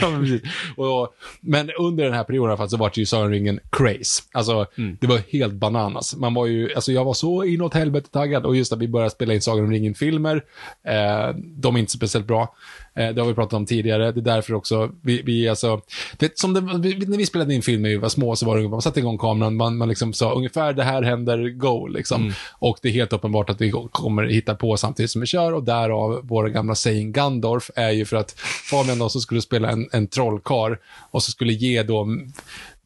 ja, 0.00 0.10
men, 0.10 0.20
precis. 0.20 0.42
Och, 0.76 1.14
men 1.40 1.70
under 1.78 2.04
den 2.04 2.12
här 2.12 2.24
perioden 2.24 2.48
i 2.48 2.50
alla 2.50 2.56
fall 2.56 2.68
så 2.70 2.76
var 2.76 2.90
det 2.94 3.00
ju 3.00 3.06
Sagan 3.06 3.30
ringen 3.30 3.60
craze. 3.70 4.22
Alltså, 4.32 4.66
det 5.00 5.06
var 5.06 5.20
helt 5.32 5.54
bananas. 5.54 6.16
Man 6.16 6.34
var 6.34 6.46
ju, 6.46 6.74
alltså 6.74 6.92
jag 6.92 7.04
var 7.04 7.14
så 7.14 7.44
inåt 7.44 7.74
helvete 7.74 8.10
taggad 8.10 8.46
och 8.46 8.56
just 8.56 8.72
att 8.72 8.78
vi 8.78 8.88
började 8.88 9.10
spela 9.10 9.34
in 9.34 9.40
Sagan 9.40 9.64
om 9.64 9.70
ringen-filmer. 10.02 10.44
Eh, 10.84 11.34
de 11.36 11.76
är 11.76 11.80
inte 11.80 11.92
speciellt 11.92 12.26
bra. 12.26 12.54
Eh, 12.94 13.14
det 13.14 13.20
har 13.20 13.28
vi 13.28 13.34
pratat 13.34 13.52
om 13.52 13.66
tidigare. 13.66 14.12
Det 14.12 14.20
är 14.20 14.34
därför 14.34 14.54
också, 14.54 14.90
vi, 15.02 15.22
vi 15.22 15.48
alltså, 15.48 15.80
det, 16.16 16.38
som 16.38 16.54
det, 16.54 16.60
vi, 16.60 17.06
när 17.06 17.18
vi 17.18 17.26
spelade 17.26 17.54
in 17.54 17.62
filmer, 17.62 17.88
vi 17.88 17.96
var 17.96 18.08
små, 18.08 18.36
så 18.36 18.46
var 18.46 18.58
det 18.58 18.68
man 18.68 18.82
satte 18.82 19.00
igång 19.00 19.18
kameran, 19.18 19.56
man, 19.56 19.76
man 19.76 19.88
liksom 19.88 20.12
sa 20.12 20.32
ungefär 20.32 20.72
det 20.72 20.84
här 20.84 21.02
händer, 21.02 21.48
go, 21.48 21.86
liksom. 21.86 22.32
Och 22.58 22.78
det 22.82 22.88
är 22.88 22.92
helt 22.92 23.12
uppenbart 23.12 23.50
att 23.50 23.60
vi 23.60 23.70
kommer 23.92 24.24
hitta 24.24 24.54
på 24.54 24.76
samtidigt 24.76 25.10
som 25.10 25.20
vi 25.20 25.26
kör 25.26 25.52
och 25.52 25.64
därav 25.64 26.20
våra 26.22 26.48
gamla 26.48 26.74
saying 26.74 27.12
Gandalf 27.12 27.70
är 27.74 27.90
ju 27.90 28.04
för 28.04 28.16
att 28.16 28.30
Fabian 28.70 28.98
då 28.98 29.08
så 29.08 29.20
skulle 29.20 29.42
spela 29.42 29.70
en, 29.70 29.88
en 29.92 30.06
trollkar 30.06 30.78
och 31.10 31.22
så 31.22 31.30
skulle 31.30 31.52
ge 31.52 31.82
då 31.82 32.08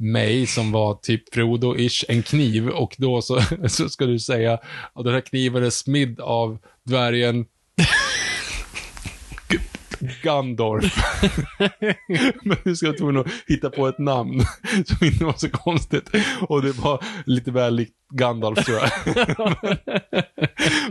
mig 0.00 0.46
som 0.46 0.72
var 0.72 0.94
typ 0.94 1.34
Frodo-ish 1.34 2.04
en 2.08 2.22
kniv 2.22 2.68
och 2.68 2.94
då 2.98 3.22
så, 3.22 3.40
så 3.68 3.88
ska 3.88 4.06
du 4.06 4.18
säga 4.18 4.58
att 4.92 5.04
den 5.04 5.14
här 5.14 5.20
kniven 5.20 5.64
är 5.64 5.70
smidd 5.70 6.20
av 6.20 6.58
dvärgen 6.84 7.46
Gandorf. 10.22 10.96
Men 12.42 12.56
du 12.64 12.76
ska 12.76 12.86
vara 12.86 12.96
tvungen 12.96 13.16
att 13.16 13.26
hitta 13.46 13.70
på 13.70 13.88
ett 13.88 13.98
namn 13.98 14.40
som 14.86 15.06
inte 15.06 15.24
var 15.24 15.34
så 15.36 15.50
konstigt. 15.50 16.10
Och 16.48 16.62
det 16.62 16.72
var 16.72 17.04
lite 17.26 17.50
väl 17.50 17.74
likt 17.74 17.92
Gandalf 18.12 18.64
tror 18.64 18.78
jag. 18.78 18.90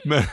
Men, 0.04 0.24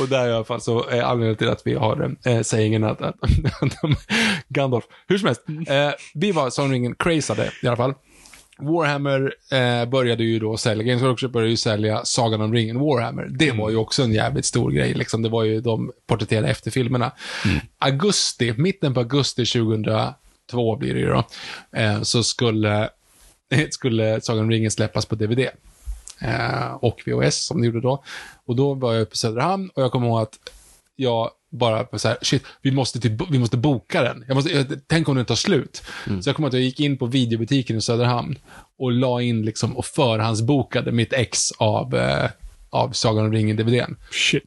och 0.00 0.08
där 0.08 0.28
i 0.28 0.32
alla 0.32 0.44
fall 0.44 0.60
så 0.60 0.88
är 0.88 1.02
anledningen 1.02 1.36
till 1.36 1.48
att 1.48 1.62
vi 1.64 1.74
har 1.74 2.16
eh, 2.24 2.40
sägningen 2.40 2.84
att, 2.84 3.02
att, 3.02 3.16
att 3.22 4.08
Gandalf, 4.48 4.84
hur 5.08 5.18
som 5.18 5.26
helst, 5.26 5.42
eh, 5.68 5.90
vi 6.14 6.32
var 6.32 6.50
som 6.50 6.72
ringen 6.72 6.94
crazade 6.94 7.52
i 7.62 7.66
alla 7.66 7.76
fall. 7.76 7.94
Warhammer 8.62 9.34
eh, 9.52 9.84
började 9.84 10.24
ju 10.24 10.38
då 10.38 10.56
sälja, 10.56 10.84
Games 10.84 11.02
Workshop 11.02 11.28
började 11.28 11.50
ju 11.50 11.56
sälja 11.56 12.04
Sagan 12.04 12.40
om 12.40 12.54
ringen 12.54 12.78
Warhammer. 12.78 13.28
Det 13.30 13.52
var 13.52 13.70
ju 13.70 13.76
också 13.76 14.02
en 14.02 14.12
jävligt 14.12 14.44
stor 14.44 14.70
grej, 14.70 14.94
liksom. 14.94 15.22
Det 15.22 15.28
var 15.28 15.44
ju 15.44 15.60
de 15.60 15.92
porträtterade 16.06 16.48
efter 16.48 16.70
filmerna. 16.70 17.12
Augusti, 17.78 18.54
mitten 18.56 18.94
på 18.94 19.00
augusti 19.00 19.44
2002 19.46 20.76
blir 20.76 20.94
det 20.94 21.00
ju 21.00 21.06
då, 21.06 21.24
eh, 21.72 22.02
så 22.02 22.22
skulle, 22.22 22.88
skulle 23.70 24.20
Sagan 24.20 24.44
om 24.44 24.50
ringen 24.50 24.70
släppas 24.70 25.06
på 25.06 25.14
DVD. 25.14 25.48
Eh, 26.20 26.72
och 26.80 27.02
VHS 27.06 27.46
som 27.46 27.60
det 27.60 27.66
gjorde 27.66 27.80
då. 27.80 28.02
Och 28.44 28.56
då 28.56 28.74
var 28.74 28.92
jag 28.92 29.02
uppe 29.02 29.14
i 29.14 29.16
Söderhamn 29.16 29.70
och 29.74 29.82
jag 29.82 29.92
kommer 29.92 30.06
ihåg 30.06 30.20
att 30.20 30.38
jag 30.96 31.30
bara 31.50 31.98
så 31.98 32.08
här, 32.08 32.18
shit, 32.22 32.42
vi 32.62 32.70
måste, 32.70 33.00
typ, 33.00 33.12
vi 33.30 33.38
måste 33.38 33.56
boka 33.56 34.02
den. 34.02 34.24
Jag 34.28 34.34
måste, 34.34 34.50
jag, 34.50 34.66
tänk 34.86 35.08
om 35.08 35.16
den 35.16 35.24
tar 35.24 35.34
slut. 35.34 35.82
Så 36.22 36.28
jag 36.28 36.36
kommer 36.36 36.48
att 36.48 36.54
jag 36.54 36.62
gick 36.62 36.80
in 36.80 36.96
på 36.98 37.06
videobutiken 37.06 37.76
i 37.76 37.80
Söderhamn 37.80 38.38
och 38.78 38.92
la 38.92 39.22
in 39.22 39.42
liksom 39.42 39.76
och 39.76 39.84
förhandsbokade 39.84 40.92
mitt 40.92 41.12
ex 41.12 41.52
av, 41.52 41.94
eh, 41.94 42.30
av 42.70 42.90
Sagan 42.92 43.24
om 43.26 43.32
ringen-DVDn. 43.32 43.96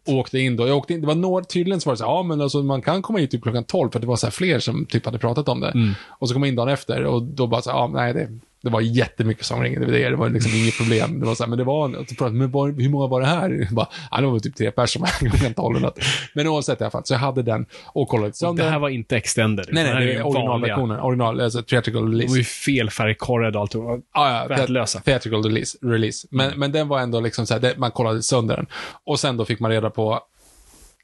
Åkte 0.05 0.39
in 0.39 0.55
då. 0.55 0.67
Jag 0.67 0.77
åkte 0.77 0.93
in, 0.93 1.01
det 1.01 1.07
var 1.07 1.15
några, 1.15 1.43
tydligen 1.43 1.81
så 1.81 1.89
var 1.89 1.93
det 1.93 1.97
så 1.97 2.03
här, 2.05 2.11
ja 2.11 2.23
men 2.23 2.41
alltså 2.41 2.63
man 2.63 2.81
kan 2.81 3.01
komma 3.01 3.19
in 3.19 3.27
typ 3.27 3.43
klockan 3.43 3.63
12 3.63 3.91
för 3.91 3.99
det 3.99 4.07
var 4.07 4.15
så 4.15 4.25
här 4.25 4.31
fler 4.31 4.59
som 4.59 4.85
typ 4.85 5.05
hade 5.05 5.19
pratat 5.19 5.49
om 5.49 5.59
det. 5.59 5.71
Och 6.07 6.27
så 6.27 6.33
kom 6.33 6.43
jag 6.43 6.49
in 6.49 6.55
dagen 6.55 6.69
efter 6.69 7.03
och 7.03 7.23
då 7.23 7.47
bara 7.47 7.61
så 7.61 7.71
här, 7.71 7.77
ja 7.77 7.87
nej 7.87 8.13
det, 8.13 8.39
det 8.63 8.69
var 8.69 8.81
jättemycket 8.81 9.45
Sagan 9.45 9.59
om 9.59 9.63
ringen-DVD, 9.63 10.11
det 10.11 10.15
var 10.15 10.29
liksom 10.29 10.51
inget 10.55 10.77
problem. 10.77 11.19
Det 11.19 11.25
var 11.25 11.35
så 11.35 11.43
här, 11.43 11.49
men 11.49 11.57
det 11.57 11.63
var, 11.63 11.89
pratade, 12.15 12.31
men 12.31 12.51
var, 12.51 12.67
hur 12.81 12.89
många 12.89 13.07
var 13.07 13.21
det 13.21 13.27
här? 13.27 13.49
Jag 13.49 13.75
Bara, 13.75 13.87
ja, 14.11 14.21
det 14.21 14.27
var 14.27 14.39
typ 14.39 14.55
tre 14.55 14.71
personer 14.71 15.07
som 15.07 15.29
klockan 15.29 15.53
12 15.53 15.81
natt. 15.81 15.99
Men 16.33 16.47
oavsett 16.47 16.81
i 16.81 16.83
alla 16.83 16.91
fall, 16.91 17.05
så 17.05 17.13
jag 17.13 17.19
hade 17.19 17.41
den 17.41 17.65
och 17.85 18.07
kollade 18.09 18.29
Det 18.29 18.35
sönder. 18.35 18.69
här 18.69 18.79
var 18.79 18.89
inte 18.89 19.17
extended. 19.17 19.65
Nej, 19.71 19.83
nej, 19.83 20.05
det 20.05 20.13
är 20.13 20.25
originalversionen. 20.25 20.99
Original, 20.99 21.41
alltså 21.41 21.61
theatrical 21.63 22.11
release. 22.11 22.29
var 22.31 22.37
ju 22.37 22.43
fel 22.43 22.89
färgkorrade 22.89 23.57
och 23.57 23.61
allt. 23.61 23.73
Ja, 23.73 23.99
ja, 24.13 24.45
Värdelösa. 24.49 24.99
Theatrical 24.99 25.43
release. 25.43 25.77
release. 25.81 26.27
Men, 26.31 26.59
men 26.59 26.71
den 26.71 26.87
var 26.87 26.99
ändå 26.99 27.19
liksom 27.19 27.45
så 27.47 27.53
här, 27.53 27.61
det, 27.61 27.77
man 27.77 27.91
kollade 27.91 28.23
sönder 28.23 28.55
den. 28.55 28.65
Och 29.03 29.19
sen 29.19 29.37
då 29.37 29.45
fick 29.45 29.59
man 29.59 29.71
reda 29.71 29.89
på, 29.89 30.19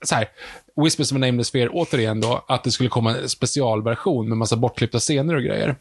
så 0.04 0.16
här, 0.16 0.28
Whispers 0.84 1.12
of 1.12 1.16
a 1.16 1.20
Nameless 1.20 1.52
Fear, 1.52 1.70
återigen 1.74 2.22
då, 2.22 2.46
att 2.48 2.64
det 2.64 2.72
skulle 2.72 2.90
komma 2.90 3.16
en 3.18 3.30
specialversion 3.30 4.30
med 4.30 4.38
massa 4.38 4.56
bortklippta 4.56 5.00
scener 5.00 5.36
och 5.36 5.44
grejer. 5.44 5.76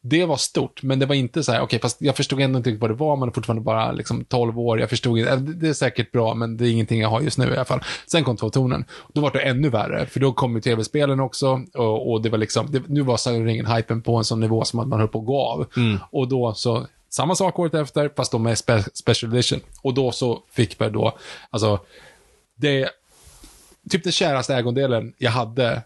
Det 0.00 0.24
var 0.24 0.36
stort, 0.36 0.82
men 0.82 0.98
det 0.98 1.06
var 1.06 1.14
inte 1.14 1.42
så 1.42 1.52
här, 1.52 1.60
okej, 1.60 1.80
fast 1.80 2.02
jag 2.02 2.16
förstod 2.16 2.40
ändå 2.40 2.58
inte 2.58 2.76
vad 2.76 2.90
det 2.90 2.94
var, 2.94 3.16
man 3.16 3.28
är 3.28 3.32
fortfarande 3.32 3.62
bara 3.62 3.92
liksom 3.92 4.24
12 4.24 4.58
år, 4.58 4.80
jag 4.80 4.90
förstod 4.90 5.18
inte, 5.18 5.30
äh, 5.30 5.38
det 5.38 5.68
är 5.68 5.72
säkert 5.72 6.12
bra, 6.12 6.34
men 6.34 6.56
det 6.56 6.68
är 6.68 6.70
ingenting 6.70 7.00
jag 7.00 7.08
har 7.08 7.20
just 7.20 7.38
nu 7.38 7.44
i 7.44 7.52
alla 7.52 7.64
fall. 7.64 7.80
Sen 8.06 8.24
kom 8.24 8.36
två 8.36 8.50
tonen. 8.50 8.84
Då 9.12 9.20
var 9.20 9.30
det 9.30 9.40
ännu 9.40 9.68
värre, 9.68 10.06
för 10.06 10.20
då 10.20 10.32
kom 10.32 10.54
ju 10.54 10.60
tv-spelen 10.60 11.20
också, 11.20 11.60
och, 11.74 12.12
och 12.12 12.22
det 12.22 12.28
var 12.28 12.38
liksom, 12.38 12.66
det, 12.70 12.82
nu 12.88 13.02
var 13.02 13.16
Sagan 13.16 13.44
ringen-hypen 13.44 14.02
på 14.02 14.16
en 14.16 14.24
sån 14.24 14.40
nivå 14.40 14.64
som 14.64 14.78
att 14.78 14.88
man 14.88 14.98
höll 14.98 15.08
på 15.08 15.18
att 15.18 15.26
gå 15.26 15.40
av. 15.40 15.66
Och 16.10 16.28
då 16.28 16.54
så, 16.54 16.86
samma 17.10 17.34
sak 17.34 17.58
året 17.58 17.74
efter, 17.74 18.10
fast 18.16 18.32
då 18.32 18.38
med 18.38 18.58
spe, 18.58 18.84
special 18.94 19.32
edition. 19.32 19.60
Och 19.82 19.94
då 19.94 20.12
så 20.12 20.42
fick 20.50 20.80
vi 20.80 20.90
då, 20.90 21.18
alltså, 21.50 21.78
det, 22.56 22.90
typ 23.90 24.02
den 24.04 24.12
käraste 24.12 24.54
ägondelen 24.54 25.14
jag 25.18 25.30
hade 25.30 25.82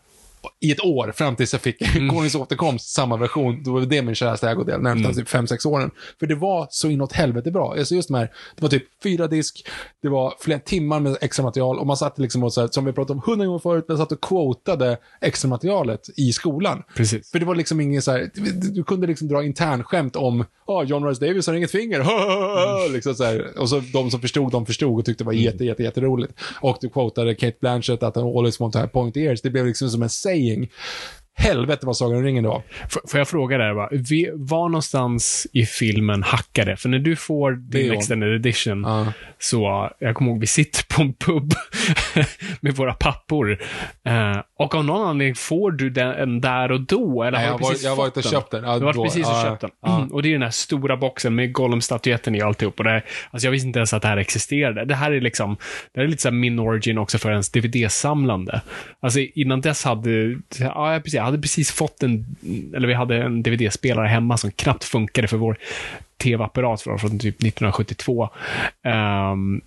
i 0.61 0.73
ett 0.73 0.81
år 0.85 1.13
fram 1.17 1.37
tills 1.37 1.53
jag 1.53 1.63
fick 1.63 1.83
Mm. 1.97 2.09
Konungens 2.09 2.35
återkomst, 2.35 2.89
samma 2.95 3.17
version. 3.17 3.63
Då 3.63 3.73
var 3.73 3.81
det 3.81 4.03
min 4.03 4.15
käraste 4.15 4.49
ägodel, 4.51 4.81
närmast 4.81 5.05
Mm. 5.05 5.15
typ 5.17 5.29
5-6 5.29 5.67
åren. 5.69 5.91
För 6.21 6.27
det 6.27 6.35
var 6.35 6.67
så 6.71 6.89
inåt 6.89 7.13
helvete 7.13 7.51
bra. 7.51 7.75
Alltså 7.79 7.95
just 7.95 8.09
de 8.09 8.15
här, 8.15 8.31
det 8.57 8.63
var 8.63 8.69
typ 8.69 8.85
fyra 9.03 9.27
disk, 9.27 9.67
det 10.03 10.09
var 10.09 10.35
flera 10.41 10.59
timmar 10.59 11.01
med 11.01 11.17
extra 11.21 11.43
material 11.45 11.79
och 11.79 11.87
man 11.87 11.97
satt 11.97 12.19
liksom 12.19 12.43
och 12.45 12.53
så 12.53 12.61
här, 12.61 12.69
som 12.69 12.85
vi 12.85 12.93
pratade 12.93 13.13
om 13.19 13.23
hundra 13.27 13.47
gånger 13.47 13.59
förut, 13.59 13.85
man 13.89 13.99
satt 13.99 14.13
och 14.13 14.21
quotade 14.21 14.99
extra 15.21 15.49
materialet 15.49 16.01
i 16.17 16.33
skolan. 16.33 16.83
Precis. 16.97 17.31
För 17.31 17.39
det 17.39 17.45
var 17.47 17.55
liksom 17.55 17.81
ingen 17.81 18.03
så 18.03 18.11
här, 18.13 18.31
du, 18.75 18.85
kunde 18.85 19.07
liksom 19.07 19.29
dra 19.29 19.45
internskämt 19.45 20.17
om, 20.17 20.45
ja, 20.67 20.83
oh, 20.83 20.89
John 20.89 21.05
Rice 21.09 21.27
Davis 21.27 21.47
har 21.47 21.55
inget 21.55 21.71
finger, 21.71 22.01
Mm. 22.83 22.93
liksom 22.93 23.15
så 23.15 23.25
här. 23.25 23.59
Och 23.59 23.69
så 23.69 23.83
de 23.93 24.11
som 24.11 24.21
förstod, 24.21 24.53
de 24.53 24.67
förstod 24.67 24.99
och 24.99 25.05
tyckte 25.05 25.25
det 25.25 25.27
var 25.27 25.33
jätte, 25.33 25.65
jätte, 25.65 25.83
jätteroligt. 25.83 26.33
Och 26.61 26.79
du 26.81 26.89
quotade 26.89 27.35
Kate 27.35 27.57
Blanchett 27.61 28.03
att 28.03 28.17
han 28.17 28.25
always 28.25 28.61
want 28.61 28.73
to 28.73 28.79
have 28.79 28.89
point 28.91 29.17
ears, 29.17 29.43
det 29.43 29.51
blev 29.51 29.67
liksom 29.67 29.89
som 29.91 30.03
en 30.03 30.09
saying. 30.33 30.69
helvete 31.35 31.87
vad 31.87 31.97
Sagan 31.97 32.17
om 32.17 32.25
ringen 32.25 32.43
det 32.43 32.49
var. 32.49 32.63
F- 32.85 32.99
Får 33.11 33.19
jag 33.21 33.29
fråga 33.29 33.59
där, 33.59 33.73
va? 33.73 33.89
Var 34.35 34.69
någonstans 34.69 35.47
i 35.53 35.67
filmen 35.67 36.23
hackar 36.23 36.65
det? 36.67 36.77
För 36.77 36.89
när 36.89 36.99
du 36.99 37.17
får 37.17 37.53
din 37.53 37.69
Björn. 37.71 37.97
extended 37.99 38.35
edition, 38.35 38.83
Ja. 38.87 39.13
så, 39.39 39.91
jag 39.99 40.15
kommer 40.15 40.31
ihåg, 40.31 40.41
vi 40.41 40.47
sitter 40.47 40.95
på 40.97 41.03
en 41.03 41.15
pub 41.15 41.53
med 42.61 42.75
våra 42.77 42.93
pappor. 42.95 43.59
Eh, 44.07 44.37
och 44.63 44.75
av 44.75 44.85
någon 44.85 45.09
anledning 45.09 45.35
får 45.35 45.71
du 45.71 45.91
den 45.91 46.41
där 46.41 46.73
och 46.73 46.81
då, 46.81 47.23
eller 47.23 47.39
Nej, 47.39 47.47
har 47.47 47.53
jag 47.53 47.61
du 47.61 47.63
var- 47.63 47.71
precis 47.71 47.85
jag 47.85 47.91
har 47.91 47.97
varit 47.97 48.17
och 48.17 48.23
köpt 48.23 48.51
den. 48.51 48.65
Ja, 48.65 48.79
du 48.79 48.85
har 48.85 48.93
då- 48.93 49.05
precis 49.05 49.27
och 49.27 49.33
ja, 49.33 49.43
köpt 49.45 49.61
den. 49.61 49.71
ja. 49.83 49.97
Mm, 49.99 50.13
och 50.13 50.23
det 50.23 50.29
är 50.29 50.33
den 50.33 50.43
här 50.43 50.51
stora 50.51 50.97
boxen 50.97 51.35
med 51.35 51.53
Gollum-statyetten 51.53 52.35
i 52.35 52.41
alltihop. 52.43 52.79
Och 52.79 52.85
det, 52.85 53.03
alltså 53.31 53.47
jag 53.47 53.53
visste 53.53 53.67
inte 53.67 53.79
ens 53.79 53.93
att 53.93 54.03
det 54.03 54.09
här 54.09 54.17
existerade. 54.17 54.85
Det 54.85 54.95
här 54.95 55.11
är 55.13 55.21
liksom, 55.21 55.57
det 55.93 56.01
här 56.01 56.05
är 56.05 56.09
lite 56.11 56.23
så 56.23 56.31
min 56.31 56.59
origin 56.59 56.99
också 56.99 57.19
för 57.19 57.31
ens 57.31 57.49
DVD-samlande. 57.51 58.61
Alltså 59.01 59.19
innan 59.21 59.61
dess 59.61 59.85
hade, 59.85 60.37
ja 60.59 61.01
precis, 61.05 61.15
jag 61.15 61.23
hade 61.23 61.39
precis 61.39 61.71
fått 61.73 62.03
en, 62.03 62.37
eller 62.77 62.89
vi 62.89 62.95
hade 62.95 63.23
en 63.23 63.43
DVD-spelare 63.43 64.07
hemma 64.07 64.37
som 64.37 64.51
knappt 64.51 64.85
funkade 64.85 65.29
för 65.29 65.37
vår 65.37 65.57
tv-apparat 66.23 66.83
från, 66.83 66.99
från 66.99 67.19
typ 67.19 67.37
1972. 67.43 68.29
Ehm, 68.85 69.61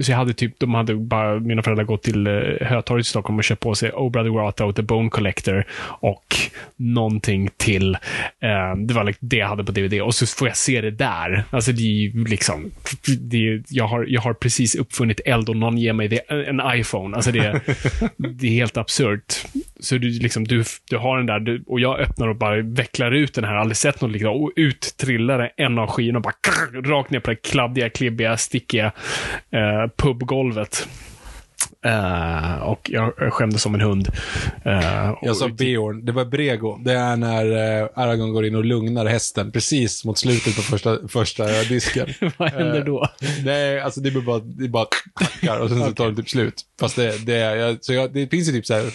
så 0.00 0.12
jag 0.12 0.16
hade 0.16 0.34
typ, 0.34 0.58
de 0.58 0.74
hade 0.74 0.94
bara, 0.94 1.40
mina 1.40 1.62
föräldrar 1.62 1.84
gått 1.84 2.02
till 2.02 2.26
uh, 2.26 2.66
Hötorget 2.66 3.06
i 3.06 3.08
Stockholm 3.08 3.38
och 3.38 3.44
köpt 3.44 3.62
på 3.62 3.74
sig 3.74 3.90
Oh 3.90 4.10
Brother 4.10 4.30
Where 4.30 4.42
Art 4.42 4.56
Thou, 4.56 4.72
The 4.72 4.82
Bone 4.82 5.10
Collector 5.10 5.64
och 5.84 6.36
någonting 6.76 7.50
till. 7.56 7.94
eh, 8.40 8.76
det 8.86 8.94
var 8.94 9.04
liksom 9.04 9.28
det 9.28 9.36
jag 9.36 9.48
hade 9.48 9.64
på 9.64 9.72
DVD 9.72 10.02
och 10.02 10.14
så 10.14 10.26
får 10.26 10.48
jag 10.48 10.56
se 10.56 10.80
det 10.80 10.90
där. 10.90 11.44
Alltså 11.50 11.72
det 11.72 11.82
är 11.82 11.92
ju 11.92 12.24
liksom, 12.24 12.70
det 13.20 13.48
är, 13.48 13.62
jag, 13.68 13.86
har, 13.86 14.06
jag 14.08 14.20
har 14.20 14.34
precis 14.34 14.74
uppfunnit 14.74 15.20
eld 15.24 15.48
och 15.48 15.56
någon 15.56 15.78
ger 15.78 15.92
mig 15.92 16.08
det, 16.08 16.30
en 16.30 16.62
iPhone. 16.74 17.16
Alltså 17.16 17.32
det, 17.32 17.60
det 18.16 18.46
är 18.46 18.50
helt 18.50 18.76
absurt. 18.76 19.46
Så 19.84 19.98
du, 19.98 20.10
liksom, 20.10 20.44
du, 20.44 20.64
du 20.90 20.96
har 20.96 21.16
den 21.16 21.26
där 21.26 21.40
du, 21.40 21.64
och 21.66 21.80
jag 21.80 22.00
öppnar 22.00 22.28
och 22.28 22.36
bara 22.36 22.62
vecklar 22.62 23.10
ut 23.10 23.34
den 23.34 23.44
här, 23.44 23.56
aldrig 23.56 23.76
sett 23.76 24.00
något 24.00 24.10
liknande, 24.10 24.38
och 24.38 24.52
ut 24.56 24.94
trillar 24.96 25.52
en 25.56 25.78
av 25.78 25.86
skivorna 25.86 26.18
och 26.18 26.22
bara 26.22 26.34
krr, 26.40 26.82
rakt 26.82 27.10
ner 27.10 27.20
på 27.20 27.30
det 27.30 27.36
kladdiga, 27.36 27.90
klibbiga, 27.90 28.36
stickiga 28.36 28.92
eh, 29.50 29.90
pubgolvet. 29.96 30.88
Eh, 31.84 32.54
och 32.62 32.90
jag 32.92 33.12
skämdes 33.32 33.62
som 33.62 33.74
en 33.74 33.80
hund. 33.80 34.08
Och- 34.08 35.28
Jag 35.28 35.36
sa 35.36 35.48
Beorn, 35.48 36.04
det 36.04 36.12
var 36.12 36.24
Brego. 36.24 36.78
Det 36.84 36.92
är 36.92 37.16
när 37.16 37.46
uh, 37.82 37.88
Aragorn 37.94 38.32
går 38.32 38.46
in 38.46 38.54
och 38.54 38.64
lugnar 38.64 39.06
hästen 39.06 39.52
precis 39.52 40.04
mot 40.04 40.18
slutet 40.18 40.56
på 40.56 40.62
första, 40.62 40.98
första 41.08 41.44
disken. 41.62 42.08
Vad 42.36 42.50
händer 42.52 42.84
då? 42.84 43.08
Nej, 43.44 43.80
alltså 43.80 44.00
det 44.00 44.08
är 44.08 44.20
bara, 44.20 44.38
det 44.38 44.68
bara 44.68 44.86
tackar 45.20 45.58
och 45.60 45.68
sen 45.68 45.80
så 45.84 45.92
tar 45.92 46.10
det 46.10 46.16
typ 46.16 46.28
slut. 46.30 46.54
Fast 46.80 46.96
det, 46.96 47.26
det, 47.26 47.36
jag, 47.38 47.78
så 47.80 47.92
jag, 47.92 48.12
det 48.12 48.26
finns 48.30 48.48
ju 48.48 48.52
typ 48.52 48.66
så 48.66 48.74
här 48.74 48.90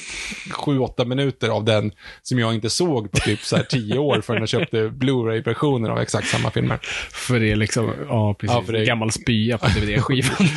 sju, 0.54 0.80
åtta 0.80 1.06
minuter 1.06 1.50
av 1.50 1.64
den 1.66 1.92
som 2.22 2.40
jag 2.40 2.56
inte 2.56 2.70
såg 2.70 3.12
på 3.12 3.18
typ 3.20 3.40
så 3.40 3.56
här 3.56 3.64
tio 3.64 3.98
år 3.98 4.22
förrän 4.22 4.40
jag 4.42 4.50
köpte 4.50 4.90
Blu-ray-versioner 4.90 5.90
av 5.90 6.00
exakt 6.00 6.28
samma 6.28 6.52
filmer. 6.52 6.80
För 7.12 7.40
det 7.40 7.52
är 7.52 7.56
liksom, 7.56 7.92
ja 8.10 8.34
precis, 8.40 8.58
Ja, 8.68 8.74
det 8.74 8.86
gammal 8.86 9.12
spya 9.12 9.58
på 9.58 9.68
DVD-skivan. 9.68 10.48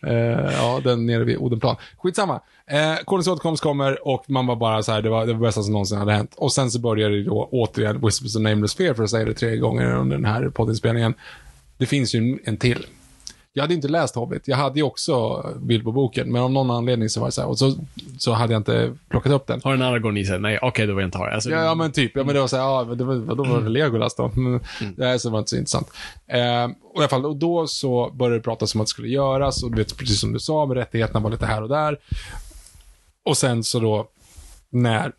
Ja, 0.58 0.80
den 0.84 1.06
nere 1.06 1.24
vid 1.24 1.36
Odenplan. 1.36 1.76
Skitsamma. 1.98 2.40
Eh, 2.66 2.96
Corners 3.04 3.28
återkomst 3.28 3.62
kommer 3.62 4.08
och 4.08 4.30
man 4.30 4.46
var 4.46 4.56
bara 4.56 4.82
så 4.82 4.92
här, 4.92 5.02
det 5.02 5.08
var 5.08 5.26
det 5.26 5.34
bästa 5.34 5.62
som 5.62 5.72
någonsin 5.72 5.98
hade 5.98 6.12
hänt. 6.12 6.34
Och 6.36 6.52
sen 6.52 6.70
så 6.70 6.80
började 6.80 7.16
det 7.16 7.24
då 7.24 7.48
återigen 7.52 8.00
Whispers 8.00 8.36
of 8.36 8.42
Nameless 8.42 8.74
Fear, 8.74 8.94
för 8.94 9.02
att 9.02 9.10
säga 9.10 9.24
det 9.24 9.34
tre 9.34 9.56
gånger 9.56 9.96
under 9.96 10.16
den 10.16 10.24
här 10.26 10.48
poddinspelningen. 10.48 11.14
Det 11.78 11.86
finns 11.86 12.14
ju 12.14 12.38
en 12.44 12.56
till. 12.56 12.86
Jag 13.54 13.62
hade 13.62 13.74
inte 13.74 13.88
läst 13.88 14.14
Hobbit. 14.14 14.48
Jag 14.48 14.56
hade 14.56 14.78
ju 14.78 14.82
också 14.82 15.46
Bilbo-boken, 15.60 16.32
men 16.32 16.42
av 16.42 16.50
någon 16.52 16.70
anledning 16.70 17.08
så 17.08 17.20
var 17.20 17.28
det 17.28 17.32
så 17.32 17.40
här, 17.40 17.48
och 17.48 17.58
så, 17.58 17.74
så 18.18 18.32
hade 18.32 18.52
jag 18.52 18.60
inte 18.60 18.96
plockat 19.08 19.32
upp 19.32 19.46
den. 19.46 19.60
har 19.64 19.74
en 19.74 19.82
Aragorn 19.82 20.16
i 20.16 20.24
sig? 20.24 20.40
Nej, 20.40 20.58
okej, 20.62 20.86
då 20.86 20.94
vill 20.94 21.02
jag 21.02 21.06
inte 21.08 21.18
ha 21.18 21.26
det. 21.26 21.34
Alltså, 21.34 21.50
Ja, 21.50 21.64
ja, 21.64 21.74
men 21.74 21.92
typ. 21.92 22.12
Ja, 22.16 22.24
men 22.24 22.34
det 22.34 22.40
var 22.40 22.46
så 22.48 22.56
här, 22.56 22.62
ja, 22.64 22.84
det 22.84 23.04
var, 23.04 23.34
då 23.34 23.44
var 23.44 23.60
det 23.60 23.68
Legolas 23.68 24.14
då. 24.14 24.30
Men 24.34 24.60
Det 24.96 25.06
här 25.06 25.18
så 25.18 25.30
var 25.30 25.38
inte 25.38 25.50
så 25.50 25.56
intressant. 25.56 25.90
Eh, 26.26 26.64
och 26.64 26.96
i 26.96 26.98
alla 26.98 27.08
fall, 27.08 27.26
och 27.26 27.36
då 27.36 27.66
så 27.66 28.10
började 28.14 28.36
det 28.36 28.42
pratas 28.42 28.74
om 28.74 28.80
att 28.80 28.86
det 28.86 28.90
skulle 28.90 29.08
göras, 29.08 29.62
och 29.62 29.70
du 29.70 29.76
vet, 29.76 29.96
precis 29.96 30.20
som 30.20 30.32
du 30.32 30.38
sa, 30.38 30.66
med 30.66 30.76
rättigheterna 30.76 31.20
var 31.20 31.30
lite 31.30 31.46
här 31.46 31.62
och 31.62 31.68
där. 31.68 31.98
Och 33.24 33.36
sen 33.36 33.64
så 33.64 33.80
då, 33.80 34.08
när 34.70 35.12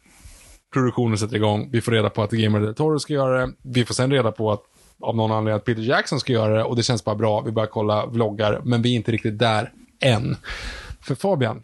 produktionen 0.73 1.17
sätter 1.17 1.35
igång, 1.35 1.69
vi 1.71 1.81
får 1.81 1.91
reda 1.91 2.09
på 2.09 2.23
att 2.23 2.31
Gamer 2.31 2.59
del 2.59 2.75
Toro 2.75 2.99
ska 2.99 3.13
göra 3.13 3.45
det, 3.47 3.53
vi 3.61 3.85
får 3.85 3.93
sen 3.93 4.11
reda 4.11 4.31
på 4.31 4.51
att 4.51 4.61
av 5.03 5.15
någon 5.15 5.31
anledning 5.31 5.55
att 5.57 5.65
Peter 5.65 5.81
Jackson 5.81 6.19
ska 6.19 6.33
göra 6.33 6.57
det, 6.57 6.63
och 6.63 6.75
det 6.75 6.83
känns 6.83 7.05
bara 7.05 7.15
bra, 7.15 7.41
vi 7.41 7.51
börjar 7.51 7.67
kolla 7.67 8.05
vloggar, 8.05 8.61
men 8.63 8.81
vi 8.81 8.91
är 8.91 8.95
inte 8.95 9.11
riktigt 9.11 9.39
där 9.39 9.71
än. 9.99 10.35
För 11.01 11.15
Fabian, 11.15 11.63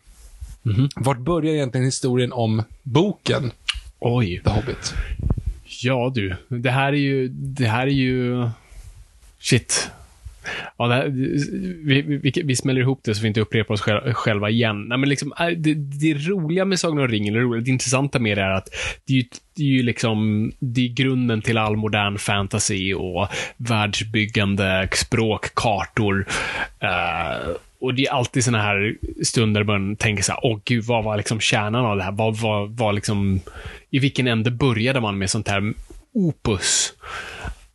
vart 0.95 1.17
börjar 1.17 1.53
egentligen 1.53 1.85
historien 1.85 2.33
om 2.33 2.63
boken 2.83 3.51
Oj. 3.99 4.41
The 4.43 4.49
Hobbit? 4.49 4.93
Ja 5.83 6.11
du, 6.15 6.35
det 6.47 6.71
här 6.71 6.93
är 6.93 6.97
ju, 6.97 7.27
det 7.27 7.67
här 7.67 7.87
är 7.87 7.91
ju, 7.91 8.49
shit. 9.39 9.91
Ja, 10.77 10.87
här, 10.87 11.07
vi, 11.85 12.01
vi, 12.01 12.31
vi 12.45 12.55
smäller 12.55 12.81
ihop 12.81 12.99
det 13.03 13.15
så 13.15 13.21
vi 13.21 13.27
inte 13.27 13.41
upprepar 13.41 13.73
oss 13.73 13.81
själva, 14.13 14.49
igen. 14.49 14.81
Nej, 14.87 14.97
men 14.97 15.09
liksom, 15.09 15.33
äh, 15.39 15.47
det, 15.47 15.73
det 15.73 16.13
roliga 16.13 16.65
med 16.65 16.79
Sagan 16.79 16.99
om 16.99 17.07
ringen, 17.07 17.33
det, 17.33 17.39
roliga, 17.39 17.63
det 17.63 17.71
intressanta 17.71 18.19
med 18.19 18.37
det 18.37 18.41
är 18.41 18.51
att 18.51 18.69
det 19.05 19.13
är 19.13 19.17
ju, 19.17 19.23
det 19.55 19.63
är 19.63 19.67
ju 19.67 19.83
liksom, 19.83 20.51
det 20.59 20.81
är 20.81 20.93
grunden 20.93 21.41
till 21.41 21.57
all 21.57 21.77
modern 21.77 22.17
fantasy 22.17 22.93
och 22.93 23.27
världsbyggande, 23.57 24.89
språk, 24.93 25.55
kartor. 25.55 26.27
Uh, 26.83 26.89
eh, 26.89 27.55
och 27.81 27.93
det 27.93 28.05
är 28.05 28.11
alltid 28.11 28.43
såna 28.43 28.61
här 28.61 28.95
stunder 29.23 29.63
man 29.63 29.95
tänker 29.95 30.23
så 30.23 30.31
här, 30.31 30.45
åh 30.45 30.59
gud, 30.65 30.83
vad 30.83 31.03
var 31.03 31.17
liksom 31.17 31.39
kärnan 31.39 31.85
av 31.85 31.97
det 31.97 32.03
här? 32.03 32.11
Vad 32.11 32.37
vad, 32.37 32.69
vad 32.69 32.95
liksom, 32.95 33.39
i 33.89 33.99
vilken 33.99 34.27
ände 34.27 34.51
började 34.51 35.01
man 35.01 35.17
med 35.17 35.29
sånt 35.29 35.47
här 35.47 35.73
opus? 36.13 36.93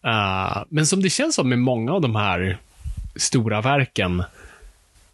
Uh, 0.07 0.63
men 0.69 0.87
som 0.87 1.03
det 1.03 1.11
känns 1.11 1.35
som 1.35 1.49
med 1.49 1.59
många 1.59 1.93
av 1.93 2.01
de 2.01 2.17
här 2.17 2.59
stora 3.17 3.61
verken, 3.61 4.23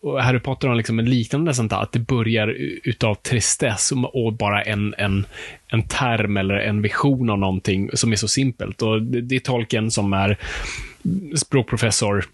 och 0.00 0.22
Harry 0.22 0.38
Potter 0.38 0.68
har 0.68 0.74
liksom 0.74 0.98
en 0.98 1.10
liknande 1.10 1.54
sånt 1.54 1.70
där, 1.70 1.82
att 1.82 1.92
det 1.92 1.98
börjar 1.98 2.48
utav 2.84 3.14
tristess 3.14 3.92
och 4.12 4.32
bara 4.32 4.62
en, 4.62 4.94
en, 4.98 5.26
en 5.68 5.82
term 5.82 6.36
eller 6.36 6.54
en 6.54 6.82
vision 6.82 7.30
av 7.30 7.38
någonting 7.38 7.90
som 7.94 8.12
är 8.12 8.16
så 8.16 8.28
simpelt. 8.28 8.82
Och 8.82 9.02
det, 9.02 9.20
det 9.20 9.36
är 9.36 9.40
tolken 9.40 9.90
som 9.90 10.12
är 10.12 10.36
språkprofessor, 11.36 12.24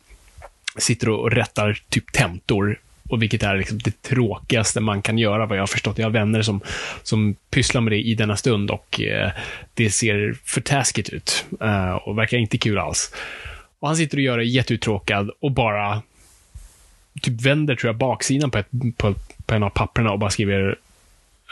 sitter 0.76 1.08
och 1.08 1.30
rättar 1.30 1.78
typ 1.88 2.12
tentor 2.12 2.78
och 3.08 3.22
vilket 3.22 3.42
är 3.42 3.56
liksom 3.56 3.78
det 3.78 4.02
tråkigaste 4.02 4.80
man 4.80 5.02
kan 5.02 5.18
göra, 5.18 5.46
vad 5.46 5.56
jag 5.56 5.62
har 5.62 5.66
förstått. 5.66 5.98
Jag 5.98 6.06
har 6.06 6.10
vänner 6.10 6.42
som, 6.42 6.60
som 7.02 7.34
pysslar 7.50 7.80
med 7.80 7.92
det 7.92 8.00
i 8.00 8.14
denna 8.14 8.36
stund 8.36 8.70
och 8.70 9.00
eh, 9.00 9.30
det 9.74 9.90
ser 9.90 10.36
för 10.44 10.60
taskigt 10.60 11.08
ut 11.08 11.44
eh, 11.60 11.94
och 11.94 12.18
verkar 12.18 12.38
inte 12.38 12.58
kul 12.58 12.78
alls. 12.78 13.14
Och 13.78 13.88
han 13.88 13.96
sitter 13.96 14.16
och 14.16 14.22
gör 14.22 14.38
det 14.38 14.44
jätteuttråkad 14.44 15.30
och 15.40 15.52
bara 15.52 16.02
typ 17.22 17.40
vänder, 17.40 17.76
tror 17.76 17.88
jag, 17.88 17.96
baksidan 17.96 18.50
på, 18.50 18.58
ett, 18.58 18.68
på, 18.96 19.14
på 19.46 19.54
en 19.54 19.62
av 19.62 19.70
papperna 19.70 20.12
och 20.12 20.18
bara 20.18 20.30
skriver 20.30 20.68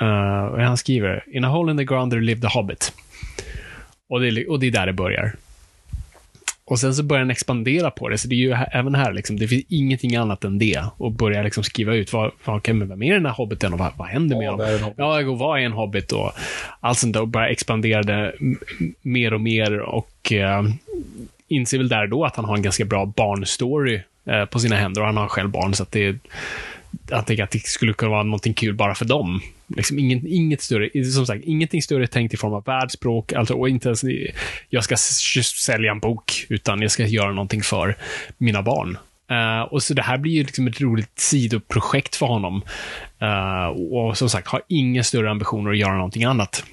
uh, 0.02 0.50
vad 0.50 0.54
är 0.54 0.58
det 0.58 0.66
han 0.66 0.76
skriver? 0.76 1.24
In 1.32 1.44
a 1.44 1.48
hole 1.48 1.72
in 1.72 1.78
the 1.78 1.84
ground 1.84 2.12
there 2.12 2.20
lived 2.20 2.44
a 2.44 2.48
hobbit. 2.48 2.92
Och 4.08 4.20
det, 4.20 4.46
och 4.46 4.60
det 4.60 4.66
är 4.66 4.70
där 4.70 4.86
det 4.86 4.92
börjar. 4.92 5.32
Och 6.66 6.78
sen 6.78 6.94
så 6.94 7.02
börjar 7.02 7.20
den 7.22 7.30
expandera 7.30 7.90
på 7.90 8.08
det, 8.08 8.18
så 8.18 8.28
det 8.28 8.34
är 8.34 8.36
ju 8.36 8.52
även 8.72 8.94
här, 8.94 9.12
liksom, 9.12 9.38
det 9.38 9.48
finns 9.48 9.64
ingenting 9.68 10.16
annat 10.16 10.44
än 10.44 10.58
det. 10.58 10.84
Och 10.96 11.12
börjar 11.12 11.44
liksom 11.44 11.64
skriva 11.64 11.94
ut, 11.94 12.12
vad, 12.12 12.30
vad, 12.44 12.56
okay, 12.56 12.74
men 12.74 12.88
vem 12.88 13.02
är 13.02 13.14
den 13.14 13.26
här 13.26 13.32
hobbiten 13.32 13.72
och 13.72 13.78
vad, 13.78 13.92
vad 13.96 14.08
händer 14.08 14.36
med 14.36 14.46
Ja, 14.46 14.50
honom? 14.50 14.66
det 14.66 14.78
hobbit. 14.82 14.94
Ja, 14.98 15.28
och 15.30 15.38
vad 15.38 15.60
är 15.60 15.64
en 15.64 15.72
hobbit? 15.72 16.12
Och 16.12 16.32
allt 16.80 16.98
sånt 16.98 17.12
där. 17.12 17.20
Och 17.20 17.28
bara 17.28 17.48
expanderade 17.48 18.34
m- 18.40 18.58
m- 18.80 18.94
mer 19.02 19.34
och 19.34 19.40
mer 19.40 19.78
och 19.80 20.32
eh, 20.32 20.62
inser 21.48 21.78
väl 21.78 21.88
där 21.88 22.06
då 22.06 22.24
att 22.24 22.36
han 22.36 22.44
har 22.44 22.56
en 22.56 22.62
ganska 22.62 22.84
bra 22.84 23.06
barnstory 23.06 24.00
eh, 24.26 24.44
på 24.44 24.58
sina 24.58 24.76
händer 24.76 25.00
och 25.00 25.06
han 25.06 25.16
har 25.16 25.28
själv 25.28 25.50
barn, 25.50 25.74
så 25.74 25.82
att 25.82 25.92
det 25.92 26.18
jag 27.10 27.26
tänker 27.26 27.44
att 27.44 27.50
det 27.50 27.58
skulle 27.66 27.92
kunna 27.92 28.10
vara 28.10 28.22
någonting 28.22 28.54
kul 28.54 28.74
bara 28.74 28.94
för 28.94 29.04
dem. 29.04 29.40
Liksom 29.66 29.98
ingen, 29.98 30.26
inget 30.26 30.60
större, 30.60 31.04
som 31.04 31.26
sagt, 31.26 31.44
ingenting 31.44 31.82
större 31.82 32.06
tänkt 32.06 32.34
i 32.34 32.36
form 32.36 32.52
av 32.52 32.64
världsspråk, 32.64 33.32
alltså, 33.32 33.54
och 33.54 33.68
inte 33.68 33.88
ens 33.88 34.04
jag 34.68 34.84
ska 34.84 34.96
sälja 34.96 35.90
en 35.90 36.00
bok, 36.00 36.46
utan 36.48 36.82
jag 36.82 36.90
ska 36.90 37.06
göra 37.06 37.32
någonting 37.32 37.62
för 37.62 37.96
mina 38.38 38.62
barn. 38.62 38.98
Uh, 39.30 39.72
och 39.72 39.82
så 39.82 39.94
det 39.94 40.02
här 40.02 40.18
blir 40.18 40.32
ju 40.32 40.42
liksom 40.42 40.66
ett 40.66 40.80
roligt 40.80 41.18
sidoprojekt 41.18 42.16
för 42.16 42.26
honom. 42.26 42.62
Uh, 43.22 43.66
och 43.92 44.18
som 44.18 44.30
sagt, 44.30 44.48
har 44.48 44.62
inga 44.68 45.02
större 45.02 45.30
ambitioner 45.30 45.70
att 45.70 45.78
göra 45.78 45.96
någonting 45.96 46.24
annat. 46.24 46.64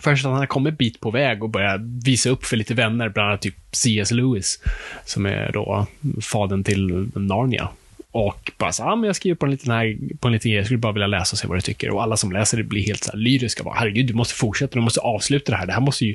Först 0.00 0.24
att 0.24 0.30
han 0.30 0.38
har 0.38 0.46
kommit 0.46 0.70
en 0.70 0.76
bit 0.76 1.00
på 1.00 1.10
väg 1.10 1.42
och 1.42 1.50
börjat 1.50 1.80
visa 2.04 2.30
upp 2.30 2.44
för 2.44 2.56
lite 2.56 2.74
vänner, 2.74 3.08
bland 3.08 3.28
annat 3.28 3.42
typ 3.42 3.54
C.S. 3.72 4.10
Lewis, 4.10 4.58
som 5.04 5.26
är 5.26 5.52
då 5.52 5.86
fadern 6.22 6.64
till 6.64 7.10
Narnia. 7.14 7.68
Och 8.12 8.52
bara 8.58 8.72
så, 8.72 8.82
ah, 8.82 8.96
men 8.96 9.06
jag 9.06 9.16
skriver 9.16 9.36
på 9.36 9.46
en 9.46 9.52
liten, 9.52 9.70
här, 9.72 9.98
på 10.20 10.28
en 10.28 10.32
liten 10.32 10.50
grej, 10.50 10.56
jag 10.56 10.64
skulle 10.64 10.78
bara 10.78 10.92
vilja 10.92 11.06
läsa 11.06 11.34
och 11.34 11.38
se 11.38 11.48
vad 11.48 11.56
du 11.56 11.60
tycker. 11.60 11.90
Och 11.90 12.02
alla 12.02 12.16
som 12.16 12.32
läser 12.32 12.56
det 12.56 12.64
blir 12.64 12.86
helt 12.86 13.04
så 13.04 13.12
här 13.12 13.18
lyriska. 13.18 13.62
Bara, 13.62 13.74
Herregud, 13.74 14.06
du 14.06 14.14
måste 14.14 14.34
fortsätta, 14.34 14.74
du 14.74 14.80
måste 14.80 15.00
avsluta 15.00 15.52
det 15.52 15.58
här. 15.58 15.66
Det 15.66 15.72
här 15.72 15.80
måste 15.80 16.04
ju 16.04 16.14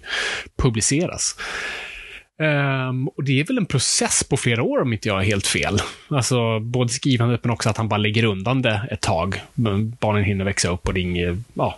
publiceras. 0.55 1.35
Um, 2.37 3.07
och 3.07 3.23
det 3.23 3.39
är 3.39 3.43
väl 3.43 3.57
en 3.57 3.65
process 3.65 4.23
på 4.23 4.37
flera 4.37 4.63
år 4.63 4.81
om 4.81 4.93
inte 4.93 5.07
jag 5.07 5.21
är 5.21 5.25
helt 5.25 5.47
fel. 5.47 5.79
Alltså 6.07 6.59
både 6.59 6.89
skrivandet 6.89 7.43
men 7.43 7.51
också 7.51 7.69
att 7.69 7.77
han 7.77 7.89
bara 7.89 7.97
lägger 7.97 8.23
undan 8.23 8.61
det 8.61 8.87
ett 8.91 9.01
tag. 9.01 9.41
Men 9.53 9.97
Barnen 9.99 10.23
hinner 10.23 10.45
växa 10.45 10.69
upp 10.69 10.87
och 10.87 10.93
det 10.93 10.99
är 10.99 11.01
inget, 11.01 11.37
ja. 11.53 11.77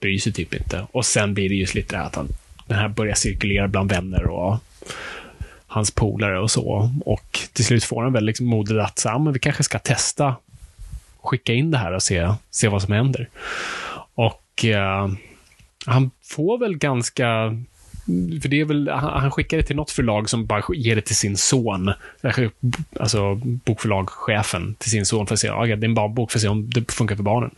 bryr 0.00 0.18
sig 0.18 0.32
typ 0.32 0.54
inte. 0.54 0.86
Och 0.92 1.06
sen 1.06 1.34
blir 1.34 1.48
det 1.48 1.54
just 1.54 1.74
lite 1.74 1.94
det 1.94 1.98
här 1.98 2.06
att 2.06 2.14
han, 2.14 2.28
den 2.66 2.78
här 2.78 2.88
börjar 2.88 3.14
cirkulera 3.14 3.68
bland 3.68 3.90
vänner 3.90 4.26
och 4.26 4.58
hans 5.72 5.90
polare 5.90 6.40
och 6.40 6.50
så. 6.50 6.90
Och 7.04 7.38
till 7.52 7.64
slut 7.64 7.84
får 7.84 8.02
han 8.02 8.12
väl 8.12 8.24
liksom 8.24 8.46
modet 8.46 8.84
att 8.84 8.98
så, 8.98 9.18
men 9.18 9.32
vi 9.32 9.38
kanske 9.38 9.62
ska 9.62 9.78
testa 9.78 10.36
skicka 11.22 11.52
in 11.52 11.70
det 11.70 11.78
här 11.78 11.92
och 11.92 12.02
se, 12.02 12.34
se 12.50 12.68
vad 12.68 12.82
som 12.82 12.92
händer. 12.92 13.28
Och 14.14 14.64
eh, 14.64 15.08
han 15.86 16.10
får 16.22 16.58
väl 16.58 16.78
ganska 16.78 17.56
för 18.42 18.48
det 18.48 18.60
är 18.60 18.64
väl, 18.64 18.88
han, 18.88 19.20
han 19.20 19.30
skickar 19.30 19.56
det 19.56 19.62
till 19.62 19.76
något 19.76 19.90
förlag 19.90 20.30
som 20.30 20.46
bara 20.46 20.62
ger 20.74 20.96
det 20.96 21.02
till 21.02 21.16
sin 21.16 21.36
son. 21.36 21.92
Alltså 23.00 23.34
bokförlagschefen 23.44 24.74
till 24.74 24.90
sin 24.90 25.06
son 25.06 25.26
för 25.26 25.34
att 25.34 25.40
se, 25.40 25.46
ja, 25.46 25.66
det 25.66 25.72
är 25.72 25.84
en 25.84 25.94
barnbok 25.94 26.30
för 26.30 26.38
att 26.38 26.42
se 26.42 26.48
om 26.48 26.70
det 26.70 26.92
funkar 26.92 27.16
för 27.16 27.22
barnen. 27.22 27.50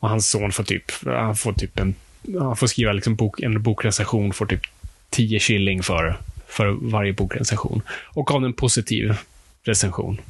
Och 0.00 0.08
hans 0.08 0.28
son 0.28 0.52
får 0.52 0.64
typ, 0.64 0.84
han 1.04 1.36
får 1.36 1.52
typ 1.52 1.78
en, 1.78 1.94
han 2.38 2.56
får 2.56 2.66
skriva 2.66 2.92
liksom 2.92 3.16
bok, 3.16 3.40
en 3.40 3.62
bokrecension, 3.62 4.32
får 4.32 4.46
typ 4.46 4.62
10 5.10 5.40
shilling 5.40 5.82
för, 5.82 6.18
för 6.54 6.66
varje 6.66 7.12
bokrecension. 7.12 7.82
Och 7.88 8.26
gav 8.26 8.44
en 8.44 8.52
positiv 8.52 9.16
recension. 9.62 10.20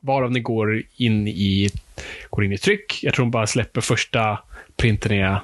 Varav 0.00 0.32
den 0.32 0.42
går 0.42 0.82
in 0.96 1.28
i, 1.28 1.70
går 2.30 2.44
in 2.44 2.52
i 2.52 2.58
tryck. 2.58 3.00
Jag 3.02 3.14
tror 3.14 3.24
de 3.24 3.30
bara 3.30 3.46
släpper 3.46 3.80
första 3.80 4.38
printen 4.76 5.12
är 5.12 5.40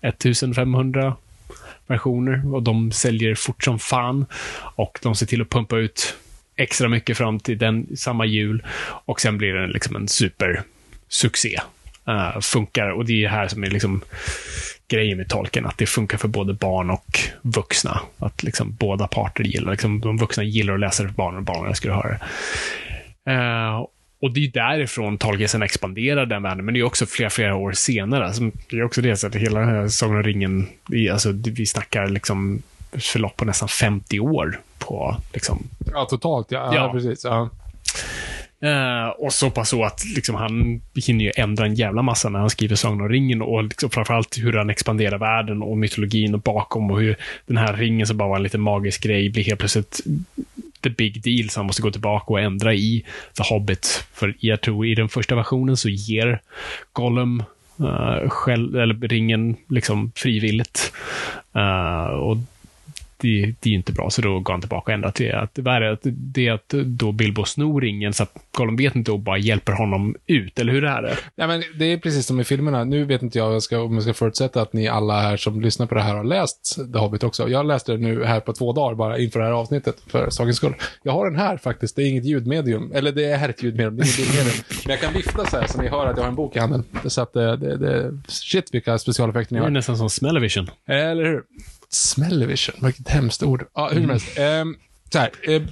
1500 0.00 1.16
versioner 1.86 2.54
och 2.54 2.62
de 2.62 2.92
säljer 2.92 3.34
fort 3.34 3.64
som 3.64 3.78
fan. 3.78 4.26
Och 4.76 4.98
de 5.02 5.14
ser 5.14 5.26
till 5.26 5.42
att 5.42 5.50
pumpa 5.50 5.76
ut 5.76 6.16
extra 6.56 6.88
mycket 6.88 7.16
fram 7.16 7.40
till 7.40 7.58
den 7.58 7.96
samma 7.96 8.26
jul 8.26 8.64
och 9.04 9.20
sen 9.20 9.38
blir 9.38 9.52
det 9.52 9.66
liksom 9.66 9.96
en 9.96 10.08
supersuccé. 10.08 11.60
Uh, 12.08 12.40
funkar 12.40 12.90
och 12.90 13.04
det 13.04 13.24
är 13.24 13.28
här 13.28 13.48
som 13.48 13.64
är 13.64 13.70
liksom 13.70 14.02
grejen 14.88 15.18
med 15.18 15.28
tolken, 15.28 15.66
att 15.66 15.78
det 15.78 15.86
funkar 15.86 16.18
för 16.18 16.28
både 16.28 16.54
barn 16.54 16.90
och 16.90 17.20
vuxna. 17.42 18.00
Att 18.18 18.42
liksom 18.42 18.74
båda 18.74 19.06
parter 19.06 19.44
gillar, 19.44 19.70
liksom, 19.70 20.00
de 20.00 20.16
vuxna 20.16 20.42
gillar 20.42 20.74
att 20.74 20.80
läsa 20.80 21.02
det 21.02 21.08
för 21.08 21.16
barnen 21.16 21.38
och 21.38 21.44
barnen 21.44 21.70
att 21.70 21.84
höra 21.84 22.18
det. 22.18 22.20
Uh, 23.32 23.86
och 24.20 24.30
det 24.30 24.44
är 24.44 24.50
därifrån 24.52 25.18
Tolkien 25.18 25.62
expanderar 25.62 26.26
den 26.26 26.42
världen, 26.42 26.64
men 26.64 26.74
det 26.74 26.80
är 26.80 26.84
också 26.84 27.06
flera, 27.06 27.30
flera 27.30 27.56
år 27.56 27.72
senare. 27.72 28.26
Alltså, 28.26 28.50
det 28.70 28.76
är 28.76 28.84
också 28.84 29.00
det, 29.00 29.16
så 29.16 29.26
att 29.26 29.34
hela 29.34 29.60
den 29.60 29.68
här 29.68 29.88
Sagan 29.88 30.16
om 30.16 30.22
ringen, 30.22 30.68
alltså, 31.12 31.32
vi 31.32 31.66
snackar 31.66 32.08
liksom 32.08 32.62
förlopp 32.92 33.36
på 33.36 33.44
nästan 33.44 33.68
50 33.68 34.20
år 34.20 34.60
på 34.78 35.16
liksom... 35.32 35.66
Ja, 35.92 36.04
totalt 36.04 36.50
ja. 36.50 36.74
ja 36.74 36.92
precis. 36.92 37.24
Ja. 37.24 37.50
Uh, 38.64 39.08
och 39.08 39.32
så 39.32 39.50
pass 39.50 39.68
så 39.68 39.84
att 39.84 40.04
liksom, 40.16 40.34
han 40.34 40.80
hinner 41.06 41.24
ju 41.24 41.32
ändra 41.36 41.66
en 41.66 41.74
jävla 41.74 42.02
massa 42.02 42.28
när 42.28 42.38
han 42.38 42.50
skriver 42.50 42.76
Sagan 42.76 43.00
om 43.00 43.08
ringen 43.08 43.42
och 43.42 43.64
liksom, 43.64 43.90
framförallt 43.90 44.38
hur 44.38 44.52
han 44.52 44.70
expanderar 44.70 45.18
världen 45.18 45.62
och 45.62 45.78
mytologin 45.78 46.34
och 46.34 46.40
bakom 46.40 46.90
och 46.90 47.00
hur 47.00 47.16
den 47.46 47.56
här 47.56 47.72
ringen 47.72 48.06
som 48.06 48.16
bara 48.16 48.28
var 48.28 48.36
en 48.36 48.42
liten 48.42 48.60
magisk 48.60 49.02
grej 49.02 49.30
blir 49.30 49.44
helt 49.44 49.60
plötsligt 49.60 50.00
the 50.84 50.90
big 50.90 51.22
deal, 51.22 51.50
så 51.50 51.60
han 51.60 51.66
måste 51.66 51.82
gå 51.82 51.90
tillbaka 51.90 52.32
och 52.32 52.40
ändra 52.40 52.74
i 52.74 53.04
The 53.36 53.42
Hobbit. 53.42 54.06
För 54.12 54.34
jag 54.40 54.60
tror 54.60 54.86
i 54.86 54.94
den 54.94 55.08
första 55.08 55.34
versionen 55.34 55.76
så 55.76 55.88
ger 55.88 56.40
Gollum 56.92 57.42
eh, 57.80 58.22
uh, 58.22 58.28
själv, 58.28 58.76
eller 58.76 59.08
ringen 59.08 59.56
liksom 59.68 60.12
frivilligt. 60.14 60.92
Uh, 61.56 62.06
och 62.06 62.36
det, 63.16 63.54
det 63.60 63.70
är 63.70 63.74
inte 63.74 63.92
bra, 63.92 64.10
så 64.10 64.22
då 64.22 64.40
går 64.40 64.52
han 64.52 64.60
tillbaka 64.60 64.92
och 64.92 64.94
ändrar 64.94 65.10
till 65.10 65.34
att 65.34 65.58
är 65.58 65.82
att, 65.82 66.00
det 66.04 66.48
är 66.48 66.52
att 66.52 66.68
då 66.68 67.12
Bilbo 67.12 67.44
snor 67.44 67.80
ringen 67.80 68.12
så 68.12 68.22
att 68.22 68.32
Gollum 68.56 68.76
vet 68.76 68.96
inte 68.96 69.12
och 69.12 69.20
bara 69.20 69.38
hjälper 69.38 69.72
honom 69.72 70.16
ut, 70.26 70.58
eller 70.58 70.72
hur 70.72 70.84
är 70.84 71.02
det? 71.02 71.16
Ja, 71.34 71.46
men 71.46 71.62
det 71.78 71.84
är 71.84 71.98
precis 71.98 72.26
som 72.26 72.40
i 72.40 72.44
filmerna. 72.44 72.84
Nu 72.84 73.04
vet 73.04 73.22
inte 73.22 73.38
jag, 73.38 73.54
jag 73.54 73.62
ska, 73.62 73.80
om 73.80 73.94
jag 73.94 74.02
ska 74.02 74.14
förutsätta 74.14 74.62
att 74.62 74.72
ni 74.72 74.88
alla 74.88 75.20
här 75.20 75.36
som 75.36 75.60
lyssnar 75.60 75.86
på 75.86 75.94
det 75.94 76.02
här 76.02 76.14
har 76.14 76.24
läst 76.24 76.76
The 76.92 76.98
Hobbit 76.98 77.24
också. 77.24 77.48
Jag 77.48 77.66
läste 77.66 77.92
det 77.92 77.98
nu 77.98 78.24
här 78.24 78.40
på 78.40 78.52
två 78.52 78.72
dagar 78.72 78.94
bara 78.94 79.18
inför 79.18 79.40
det 79.40 79.46
här 79.46 79.52
avsnittet, 79.52 79.96
för 80.06 80.30
sakens 80.30 80.56
skull. 80.56 80.74
Jag 81.02 81.12
har 81.12 81.30
den 81.30 81.38
här 81.38 81.56
faktiskt, 81.56 81.96
det 81.96 82.02
är 82.02 82.06
inget 82.06 82.24
ljudmedium. 82.24 82.92
Eller 82.94 83.12
det 83.12 83.24
är 83.24 83.48
ett 83.48 83.62
ljudmedium, 83.62 83.96
det 83.96 84.02
är 84.02 84.06
inget 84.06 84.18
ljudmedium. 84.18 84.64
Men 84.84 84.90
jag 84.90 85.00
kan 85.00 85.12
vifta 85.12 85.44
så 85.44 85.56
här 85.56 85.66
så 85.66 85.82
ni 85.82 85.88
hör 85.88 86.06
att 86.06 86.16
jag 86.16 86.24
har 86.24 86.28
en 86.28 86.34
bok 86.34 86.56
i 86.56 86.58
handen. 86.58 86.84
Så 87.06 87.20
att 87.20 87.32
det, 87.32 87.56
det, 87.56 87.76
det 87.76 88.18
shit 88.28 88.74
vilka 88.74 88.98
specialeffekter 88.98 89.54
ni 89.54 89.60
har. 89.60 89.66
Det 89.66 89.70
är 89.70 89.72
nästan 89.72 89.96
som 89.96 90.10
Smellevision. 90.10 90.70
Eller 90.88 91.24
hur? 91.24 91.42
Smellevision, 91.88 92.74
vilket 92.82 93.08
hemskt 93.08 93.42
ord. 93.42 93.66
Ja, 93.74 93.88
hur 93.92 94.00
som 94.00 94.10
helst. 94.10 94.38
Um, 94.38 94.76
så 95.12 95.18
här, 95.18 95.30
eh, 95.42 95.62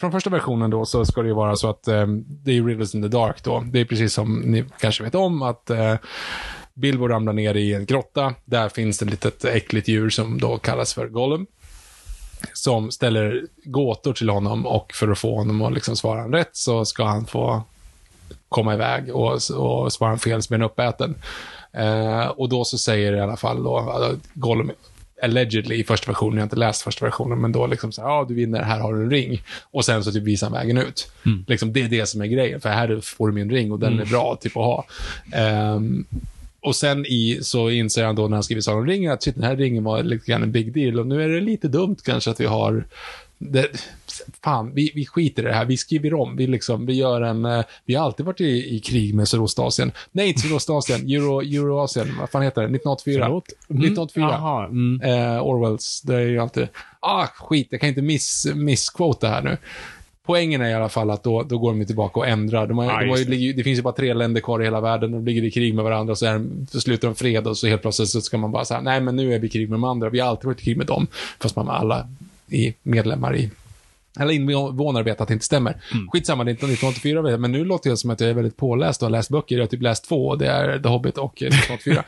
från 0.00 0.12
första 0.12 0.30
versionen 0.30 0.70
då 0.70 0.86
så 0.86 1.04
ska 1.04 1.22
det 1.22 1.28
ju 1.28 1.34
vara 1.34 1.56
så 1.56 1.70
att 1.70 1.88
eh, 1.88 2.06
det 2.26 2.56
är 2.56 2.62
Rivers 2.62 2.94
in 2.94 3.02
the 3.02 3.08
Dark 3.08 3.44
då. 3.44 3.64
Det 3.66 3.80
är 3.80 3.84
precis 3.84 4.12
som 4.14 4.40
ni 4.40 4.64
kanske 4.80 5.04
vet 5.04 5.14
om 5.14 5.42
att 5.42 5.70
eh, 5.70 5.94
Bilbo 6.74 7.08
ramlar 7.08 7.32
ner 7.32 7.54
i 7.54 7.74
en 7.74 7.86
grotta. 7.86 8.34
Där 8.44 8.68
finns 8.68 8.98
det 8.98 9.04
ett 9.04 9.10
litet 9.10 9.44
äckligt 9.44 9.88
djur 9.88 10.10
som 10.10 10.40
då 10.40 10.58
kallas 10.58 10.94
för 10.94 11.08
Gollum. 11.08 11.46
Som 12.52 12.90
ställer 12.90 13.46
gåtor 13.64 14.12
till 14.12 14.28
honom 14.28 14.66
och 14.66 14.92
för 14.92 15.08
att 15.08 15.18
få 15.18 15.34
honom 15.36 15.62
att 15.62 15.72
liksom 15.72 15.96
svara 15.96 16.20
han 16.20 16.32
rätt 16.32 16.56
så 16.56 16.84
ska 16.84 17.04
han 17.04 17.26
få 17.26 17.62
komma 18.48 18.74
iväg 18.74 19.14
och, 19.14 19.32
och 19.56 19.92
svara 19.92 20.10
han 20.10 20.18
fel 20.18 20.42
så 20.42 20.48
blir 20.48 20.58
han 20.58 20.70
uppäten. 20.70 21.14
Eh, 21.72 22.26
och 22.26 22.48
då 22.48 22.64
så 22.64 22.78
säger 22.78 23.12
i 23.12 23.20
alla 23.20 23.36
fall 23.36 23.62
då, 23.62 23.78
alltså, 23.78 24.18
Gollum 24.34 24.70
allegedly 25.22 25.74
i 25.74 25.84
första 25.84 26.06
versionen, 26.06 26.36
jag 26.36 26.42
har 26.42 26.46
inte 26.46 26.56
läst 26.56 26.82
första 26.82 27.04
versionen, 27.04 27.40
men 27.40 27.52
då 27.52 27.66
liksom 27.66 27.92
så 27.92 28.02
här, 28.02 28.08
ja 28.08 28.26
du 28.28 28.34
vinner, 28.34 28.62
här 28.62 28.80
har 28.80 28.94
du 28.94 29.02
en 29.02 29.10
ring. 29.10 29.42
Och 29.70 29.84
sen 29.84 30.04
så 30.04 30.12
typ 30.12 30.22
visar 30.22 30.46
han 30.46 30.54
vägen 30.54 30.78
ut. 30.78 31.12
Mm. 31.26 31.44
Liksom, 31.48 31.72
det 31.72 31.82
är 31.82 31.88
det 31.88 32.06
som 32.06 32.20
är 32.20 32.26
grejen, 32.26 32.60
för 32.60 32.68
här 32.68 33.00
får 33.02 33.28
du 33.28 33.34
min 33.34 33.50
ring 33.50 33.72
och 33.72 33.78
den 33.78 33.92
mm. 33.92 34.06
är 34.06 34.10
bra 34.10 34.38
typ 34.40 34.56
att 34.56 34.64
ha. 34.64 34.86
Um, 35.74 36.06
och 36.60 36.76
sen 36.76 37.06
i, 37.06 37.38
så 37.42 37.70
inser 37.70 38.04
han 38.04 38.16
då 38.16 38.28
när 38.28 38.36
han 38.36 38.42
skriver 38.42 38.62
Sagan 38.62 38.80
om 38.80 38.86
ringen 38.86 39.12
att 39.12 39.22
shit, 39.22 39.34
den 39.34 39.44
här 39.44 39.56
ringen 39.56 39.84
var 39.84 40.02
lite 40.02 40.26
grann 40.26 40.42
en 40.42 40.52
big 40.52 40.72
deal 40.72 41.00
och 41.00 41.06
nu 41.06 41.22
är 41.22 41.28
det 41.28 41.40
lite 41.40 41.68
dumt 41.68 41.96
kanske 42.04 42.30
att 42.30 42.40
vi 42.40 42.46
har 42.46 42.84
det, 43.38 43.68
fan, 44.44 44.74
vi, 44.74 44.92
vi 44.94 45.06
skiter 45.06 45.42
i 45.42 45.46
det 45.46 45.52
här. 45.52 45.64
Vi 45.64 45.76
skriver 45.76 46.14
om. 46.14 46.36
Vi, 46.36 46.46
liksom, 46.46 46.86
vi 46.86 46.92
gör 46.92 47.22
en... 47.22 47.44
Eh, 47.44 47.64
vi 47.84 47.94
har 47.94 48.04
alltid 48.04 48.26
varit 48.26 48.40
i, 48.40 48.76
i 48.76 48.80
krig 48.80 49.14
med 49.14 49.28
Sydostasien. 49.28 49.92
Nej, 50.12 50.28
inte 50.28 50.40
Sydostasien. 50.40 51.00
Euro, 51.10 51.40
Euroasien. 51.40 52.16
Vad 52.20 52.30
fan 52.30 52.42
heter 52.42 52.60
det? 52.60 52.66
1984. 52.66 53.24
Förlåt? 53.24 53.48
Mm. 53.70 53.82
1984. 53.82 54.24
Aha, 54.24 54.64
mm. 54.64 55.00
Eh, 55.02 55.46
Orwells. 55.46 56.02
Det 56.02 56.14
är 56.14 56.20
ju 56.20 56.38
alltid... 56.38 56.68
Ah, 57.00 57.26
skit. 57.26 57.68
Jag 57.70 57.80
kan 57.80 57.88
inte 57.88 58.02
miss, 58.02 58.46
missquota 58.54 59.28
här 59.28 59.42
nu. 59.42 59.56
Poängen 60.26 60.60
är 60.60 60.68
i 60.68 60.74
alla 60.74 60.88
fall 60.88 61.10
att 61.10 61.22
då, 61.22 61.42
då 61.42 61.58
går 61.58 61.72
de 61.72 61.84
tillbaka 61.84 62.20
och 62.20 62.26
ändrar. 62.26 62.66
De 62.66 62.78
har, 62.78 62.84
ah, 62.84 63.00
de 63.00 63.08
har 63.08 63.18
ju, 63.18 63.52
det 63.52 63.62
finns 63.62 63.78
ju 63.78 63.82
bara 63.82 63.94
tre 63.94 64.14
länder 64.14 64.40
kvar 64.40 64.60
i 64.60 64.64
hela 64.64 64.80
världen. 64.80 65.12
De 65.12 65.24
ligger 65.24 65.44
i 65.44 65.50
krig 65.50 65.74
med 65.74 65.84
varandra 65.84 66.10
och 66.10 66.18
så, 66.18 66.26
är, 66.26 66.46
så 66.70 66.80
slutar 66.80 67.08
de 67.08 67.14
fred 67.14 67.46
och 67.46 67.58
så 67.58 67.66
helt 67.66 67.82
plötsligt 67.82 68.08
så 68.08 68.20
ska 68.20 68.38
man 68.38 68.52
bara 68.52 68.64
säga 68.64 68.80
nej 68.80 69.00
men 69.00 69.16
nu 69.16 69.34
är 69.34 69.38
vi 69.38 69.46
i 69.46 69.50
krig 69.50 69.68
med 69.68 69.74
de 69.74 69.84
andra. 69.84 70.10
Vi 70.10 70.20
har 70.20 70.28
alltid 70.28 70.44
varit 70.44 70.60
i 70.60 70.64
krig 70.64 70.76
med 70.76 70.86
dem. 70.86 71.06
Fast 71.40 71.56
man 71.56 71.68
alla 71.68 72.08
i 72.50 72.74
medlemmar 72.82 73.36
i 73.36 73.50
eller 74.20 74.32
invånare 74.32 75.02
vet 75.02 75.20
att 75.20 75.28
det 75.28 75.34
inte 75.34 75.46
stämmer. 75.46 75.70
Mm. 75.94 76.08
Skitsamma, 76.08 76.44
det 76.44 76.48
är 76.48 76.52
inte 76.52 76.66
1984, 76.66 77.38
men 77.38 77.52
nu 77.52 77.64
låter 77.64 77.90
det 77.90 77.96
som 77.96 78.10
att 78.10 78.20
jag 78.20 78.30
är 78.30 78.34
väldigt 78.34 78.56
påläst 78.56 79.02
och 79.02 79.06
har 79.06 79.10
läst 79.10 79.30
böcker. 79.30 79.56
Jag 79.56 79.62
har 79.62 79.68
typ 79.68 79.82
läst 79.82 80.08
två, 80.08 80.28
och 80.28 80.38
det 80.38 80.46
är 80.46 80.78
The 80.78 80.88
Hobbit 80.88 81.18
och 81.18 81.42
1984. 81.42 82.04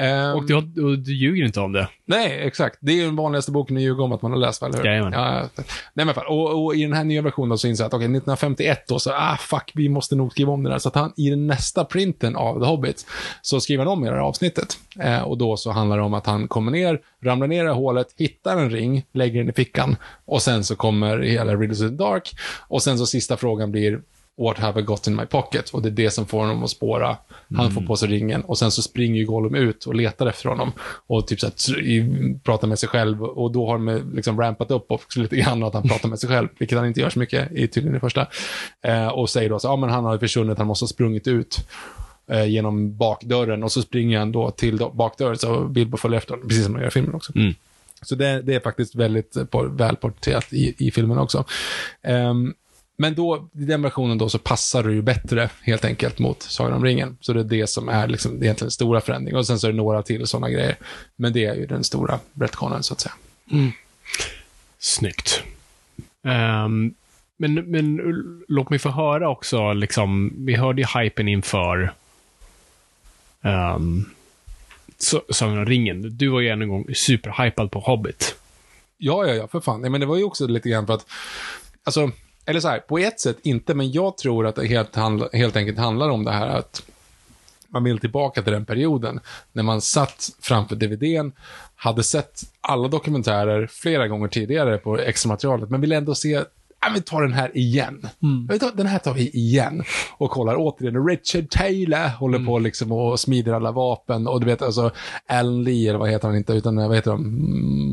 um, 0.00 0.36
och, 0.36 0.44
du, 0.46 0.82
och 0.82 0.98
du 0.98 1.14
ljuger 1.14 1.44
inte 1.44 1.60
om 1.60 1.72
det? 1.72 1.88
Nej, 2.06 2.40
exakt. 2.46 2.78
Det 2.80 2.92
är 2.92 2.96
ju 2.96 3.04
den 3.04 3.16
vanligaste 3.16 3.52
boken 3.52 3.76
att 3.76 3.82
ljuga 3.82 4.02
om 4.02 4.12
att 4.12 4.22
man 4.22 4.30
har 4.30 4.38
läst, 4.38 4.62
eller 4.62 4.78
hur? 4.78 4.84
Jajamän. 4.84 5.12
Ja, 5.12 5.48
nej, 5.94 6.06
men 6.06 6.14
och, 6.28 6.64
och 6.64 6.74
i 6.74 6.82
den 6.82 6.92
här 6.92 7.04
nya 7.04 7.22
versionen 7.22 7.58
så 7.58 7.68
inser 7.68 7.84
jag 7.84 7.86
att, 7.86 7.94
okej, 7.94 8.06
okay, 8.06 8.16
1951 8.16 8.84
då, 8.88 8.98
så, 8.98 9.12
ah, 9.12 9.36
fuck, 9.40 9.72
vi 9.74 9.88
måste 9.88 10.16
nog 10.16 10.32
skriva 10.32 10.52
om 10.52 10.62
den 10.62 10.72
där. 10.72 10.78
Så 10.78 10.88
att 10.88 10.94
han, 10.94 11.12
i 11.16 11.30
den 11.30 11.46
nästa 11.46 11.84
printen 11.84 12.36
av 12.36 12.60
The 12.60 12.66
Hobbit, 12.66 13.06
så 13.42 13.60
skriver 13.60 13.84
han 13.84 13.92
om 13.92 14.04
i 14.04 14.08
det 14.08 14.14
här 14.14 14.22
avsnittet. 14.22 14.78
Eh, 15.00 15.22
och 15.22 15.38
då 15.38 15.56
så 15.56 15.70
handlar 15.70 15.96
det 15.96 16.02
om 16.02 16.14
att 16.14 16.26
han 16.26 16.48
kommer 16.48 16.72
ner, 16.72 17.00
ramlar 17.24 17.46
ner 17.46 17.64
i 17.64 17.68
hålet, 17.68 18.14
hittar 18.16 18.56
en 18.56 18.70
ring, 18.70 19.04
lägger 19.12 19.40
den 19.40 19.48
i 19.48 19.52
fickan, 19.52 19.96
och 20.24 20.42
sen 20.42 20.64
så 20.64 20.76
kommer 20.76 21.18
hela 21.18 21.56
Riddles 21.56 21.80
in 21.80 21.88
the 21.88 21.94
Dark, 21.94 22.30
och 22.68 22.82
sen 22.82 22.98
så 22.98 23.06
sista 23.06 23.36
frågan 23.36 23.72
blir, 23.72 24.00
What 24.36 24.58
have 24.58 24.80
I 24.80 24.82
got 24.82 25.06
in 25.06 25.16
my 25.16 25.26
pocket? 25.26 25.70
Och 25.70 25.82
det 25.82 25.88
är 25.88 25.90
det 25.90 26.10
som 26.10 26.26
får 26.26 26.38
honom 26.38 26.64
att 26.64 26.70
spåra. 26.70 27.16
Han 27.48 27.66
mm. 27.66 27.72
får 27.72 27.82
på 27.82 27.96
sig 27.96 28.08
ringen 28.08 28.42
och 28.42 28.58
sen 28.58 28.70
så 28.70 28.82
springer 28.82 29.20
ju 29.20 29.26
Gollum 29.26 29.54
ut 29.54 29.84
och 29.84 29.94
letar 29.94 30.26
efter 30.26 30.48
honom. 30.48 30.72
Och 31.06 31.26
typ 31.26 31.40
så 31.40 31.46
här, 31.46 32.38
pratar 32.38 32.68
med 32.68 32.78
sig 32.78 32.88
själv 32.88 33.22
och 33.22 33.52
då 33.52 33.66
har 33.66 33.72
de 33.78 34.12
liksom 34.14 34.40
rampat 34.40 34.70
upp 34.70 34.90
också 34.90 35.20
lite 35.20 35.36
grann 35.36 35.62
att 35.62 35.74
han 35.74 35.82
pratar 35.82 36.08
med 36.08 36.18
sig 36.18 36.28
själv, 36.28 36.48
vilket 36.58 36.78
han 36.78 36.86
inte 36.86 37.00
gör 37.00 37.10
så 37.10 37.18
mycket 37.18 37.52
i 37.52 37.68
tydligen 37.68 37.96
i 37.96 38.00
första. 38.00 38.26
Eh, 38.82 39.08
och 39.08 39.30
säger 39.30 39.50
då 39.50 39.58
så, 39.58 39.68
ja 39.68 39.76
men 39.76 39.90
han 39.90 40.04
har 40.04 40.18
försvunnit, 40.18 40.58
han 40.58 40.66
måste 40.66 40.82
ha 40.82 40.88
sprungit 40.88 41.28
ut 41.28 41.68
eh, 42.26 42.46
genom 42.46 42.96
bakdörren 42.96 43.62
och 43.62 43.72
så 43.72 43.82
springer 43.82 44.18
han 44.18 44.32
då 44.32 44.50
till 44.50 44.78
bakdörren 44.92 45.38
så 45.38 45.64
Bilbo 45.64 45.96
följer 45.96 46.18
efter 46.18 46.30
honom, 46.30 46.48
precis 46.48 46.64
som 46.64 46.74
de 46.74 46.80
gör 46.80 46.88
i 46.88 46.90
filmen 46.90 47.14
också. 47.14 47.32
Mm. 47.36 47.54
Så 48.02 48.14
det, 48.14 48.42
det, 48.42 48.54
är 48.54 48.60
faktiskt 48.60 48.94
väldigt 48.94 49.36
väl 49.70 49.96
porträtterat 49.96 50.52
i, 50.52 50.74
i 50.78 50.90
filmen 50.90 51.18
också. 51.18 51.44
Um, 52.02 52.54
men 52.96 53.14
då, 53.14 53.48
i 53.52 53.64
den 53.64 53.82
versionen 53.82 54.18
då 54.18 54.28
så 54.28 54.38
passar 54.38 54.82
det 54.82 54.92
ju 54.92 55.02
bättre 55.02 55.50
helt 55.62 55.84
enkelt 55.84 56.18
mot 56.18 56.42
Sagan 56.42 56.72
om 56.72 56.84
ringen. 56.84 57.16
Så 57.20 57.32
det 57.32 57.40
är 57.40 57.44
det 57.44 57.66
som 57.66 57.88
är 57.88 58.08
liksom, 58.08 58.32
det 58.32 58.38
är 58.38 58.44
egentligen 58.44 58.70
stora 58.70 59.00
förändringen. 59.00 59.38
Och 59.38 59.46
sen 59.46 59.58
så 59.58 59.66
är 59.66 59.70
det 59.70 59.76
några 59.76 60.02
till 60.02 60.26
sådana 60.26 60.50
grejer. 60.50 60.76
Men 61.16 61.32
det 61.32 61.44
är 61.44 61.54
ju 61.54 61.66
den 61.66 61.84
stora 61.84 62.18
retconen 62.34 62.82
så 62.82 62.94
att 62.94 63.00
säga. 63.00 63.14
Mm. 63.50 63.70
Snyggt. 64.78 65.42
Um, 66.22 66.94
men, 67.36 67.54
men 67.54 68.00
låt 68.48 68.70
mig 68.70 68.78
få 68.78 68.88
höra 68.88 69.28
också, 69.28 69.72
liksom, 69.72 70.32
vi 70.46 70.54
hörde 70.54 70.82
ju 70.82 71.00
hypen 71.00 71.28
inför 71.28 71.92
um, 73.44 74.10
Så- 74.98 75.22
Sagan 75.30 75.58
om 75.58 75.66
ringen. 75.66 76.16
Du 76.18 76.28
var 76.28 76.40
ju 76.40 76.48
en 76.48 76.68
gång 76.68 76.94
superhypad 76.94 77.70
på 77.70 77.80
Hobbit. 77.80 78.36
Ja, 78.98 79.26
ja, 79.26 79.34
ja, 79.34 79.48
för 79.48 79.60
fan. 79.60 79.84
Ja, 79.84 79.90
men 79.90 80.00
det 80.00 80.06
var 80.06 80.16
ju 80.16 80.24
också 80.24 80.46
lite 80.46 80.68
grann 80.68 80.86
för 80.86 80.94
att, 80.94 81.06
alltså, 81.84 82.10
eller 82.46 82.60
så 82.60 82.68
här, 82.68 82.78
på 82.78 82.98
ett 82.98 83.20
sätt 83.20 83.36
inte, 83.42 83.74
men 83.74 83.92
jag 83.92 84.16
tror 84.18 84.46
att 84.46 84.56
det 84.56 84.66
helt, 84.66 84.96
handla, 84.96 85.28
helt 85.32 85.56
enkelt 85.56 85.78
handlar 85.78 86.08
om 86.08 86.24
det 86.24 86.32
här 86.32 86.46
att 86.48 86.82
man 87.68 87.84
vill 87.84 87.98
tillbaka 87.98 88.42
till 88.42 88.52
den 88.52 88.64
perioden 88.64 89.20
när 89.52 89.62
man 89.62 89.80
satt 89.80 90.30
framför 90.40 90.76
DVDn, 90.76 91.32
hade 91.76 92.02
sett 92.04 92.42
alla 92.60 92.88
dokumentärer 92.88 93.66
flera 93.66 94.08
gånger 94.08 94.28
tidigare 94.28 94.78
på 94.78 94.98
extra 94.98 95.28
materialet, 95.28 95.70
men 95.70 95.80
ville 95.80 95.96
ändå 95.96 96.14
se 96.14 96.42
Ja, 96.86 96.92
vi 96.94 97.00
tar 97.00 97.22
den 97.22 97.32
här 97.32 97.50
igen. 97.56 98.08
Tar- 98.60 98.76
Den 98.76 98.86
här 98.86 98.98
tar 98.98 99.14
vi 99.14 99.28
igen. 99.30 99.82
Och 100.18 100.30
kollar 100.30 100.54
återigen. 100.58 101.06
Richard 101.08 101.50
Taylor 101.50 102.08
håller 102.08 102.38
på 102.46 102.58
liksom 102.58 102.92
och 102.92 103.20
smider 103.20 103.52
alla 103.52 103.72
vapen. 103.72 104.26
Och 104.26 104.40
du 104.40 104.46
vet, 104.46 104.62
alltså 104.62 104.90
Alan 105.28 105.64
Lee, 105.64 105.88
eller 105.88 105.98
vad 105.98 106.10
heter 106.10 106.28
han 106.28 106.36
inte, 106.36 106.52
utan 106.52 106.76
vad 106.76 106.94
heter 106.96 107.10
de? 107.10 107.24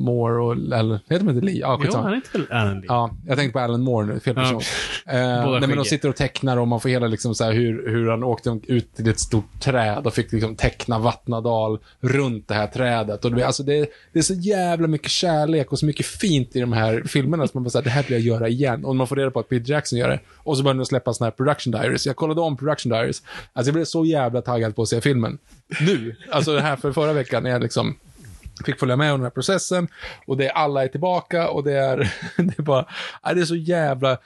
Moore 0.05 0.43
och, 0.43 0.53
eller, 0.53 0.99
heter 1.09 1.25
de 1.25 1.29
inte 1.29 1.45
Lee? 1.45 1.59
Ja, 1.59 1.75
Jo, 1.79 1.83
skitsamma. 1.83 2.03
han 2.03 2.13
heter 2.15 2.39
väl 2.39 2.47
Alan 2.51 2.75
Lee? 2.75 2.85
Ja, 2.87 3.09
jag 3.27 3.37
tänkte 3.37 3.53
på 3.53 3.59
Alan 3.59 3.81
Moore 3.81 4.05
nu, 4.13 4.19
fel 4.19 4.35
person. 4.35 4.61
Eh, 5.07 5.15
nej, 5.51 5.59
men 5.67 5.77
de 5.77 5.85
sitter 5.85 6.09
och 6.09 6.15
tecknar 6.15 6.57
och 6.57 6.67
man 6.67 6.79
får 6.79 6.89
hela 6.89 7.07
liksom 7.07 7.35
så 7.35 7.43
här 7.43 7.51
hur, 7.51 7.89
hur 7.89 8.09
han 8.09 8.23
åkte 8.23 8.59
ut 8.67 8.95
till 8.95 9.09
ett 9.09 9.19
stort 9.19 9.59
träd 9.61 10.05
och 10.07 10.13
fick 10.13 10.31
liksom 10.31 10.55
teckna 10.55 10.99
Vattnadal 10.99 11.79
runt 11.99 12.47
det 12.47 12.53
här 12.53 12.67
trädet. 12.67 13.25
Och 13.25 13.31
det, 13.35 13.43
alltså 13.43 13.63
det, 13.63 13.89
det 14.13 14.19
är 14.19 14.23
så 14.23 14.33
jävla 14.33 14.87
mycket 14.87 15.11
kärlek 15.11 15.71
och 15.71 15.79
så 15.79 15.85
mycket 15.85 16.05
fint 16.05 16.55
i 16.55 16.59
de 16.59 16.73
här 16.73 17.03
filmerna 17.07 17.47
som 17.47 17.51
man 17.53 17.63
bara 17.63 17.69
säger 17.69 17.83
det 17.83 17.89
här 17.89 18.03
vill 18.03 18.11
jag 18.11 18.21
göra 18.21 18.47
igen. 18.47 18.80
Och 18.85 18.95
man 18.95 19.07
får 19.07 19.15
reda 19.15 19.31
på 19.31 19.39
att 19.39 19.49
Peter 19.49 19.71
Jackson 19.71 19.99
gör 19.99 20.09
det. 20.09 20.19
Och 20.37 20.57
så 20.57 20.63
börjar 20.63 20.75
de 20.75 20.85
släppa 20.85 21.13
såna 21.13 21.25
här 21.25 21.31
production 21.31 21.71
diaries. 21.71 22.05
Jag 22.05 22.15
kollade 22.15 22.41
om 22.41 22.57
production 22.57 22.91
diaries. 22.91 23.23
Alltså 23.53 23.69
jag 23.69 23.73
blev 23.73 23.85
så 23.85 24.05
jävla 24.05 24.41
taggad 24.41 24.75
på 24.75 24.81
att 24.81 24.89
se 24.89 25.01
filmen. 25.01 25.37
Nu. 25.79 26.15
Alltså 26.31 26.53
det 26.53 26.61
här 26.61 26.75
för 26.75 26.91
förra 26.91 27.13
veckan 27.13 27.43
när 27.43 27.49
jag 27.49 27.61
liksom 27.61 27.95
fick 28.65 28.79
följa 28.79 28.95
med 28.95 29.05
under 29.05 29.17
den 29.17 29.23
här 29.23 29.29
processen 29.29 29.87
och 30.27 30.37
det 30.37 30.47
är 30.47 30.51
alla 30.51 30.83
är 30.83 30.87
tillbaka 30.87 31.49
och 31.49 31.63
det 31.63 31.73
är, 31.73 31.97
det 32.37 32.59
är 32.59 32.63
bara, 32.63 32.85
det 33.33 33.41
är 33.41 33.45
så 33.45 33.55
jävla, 33.55 34.17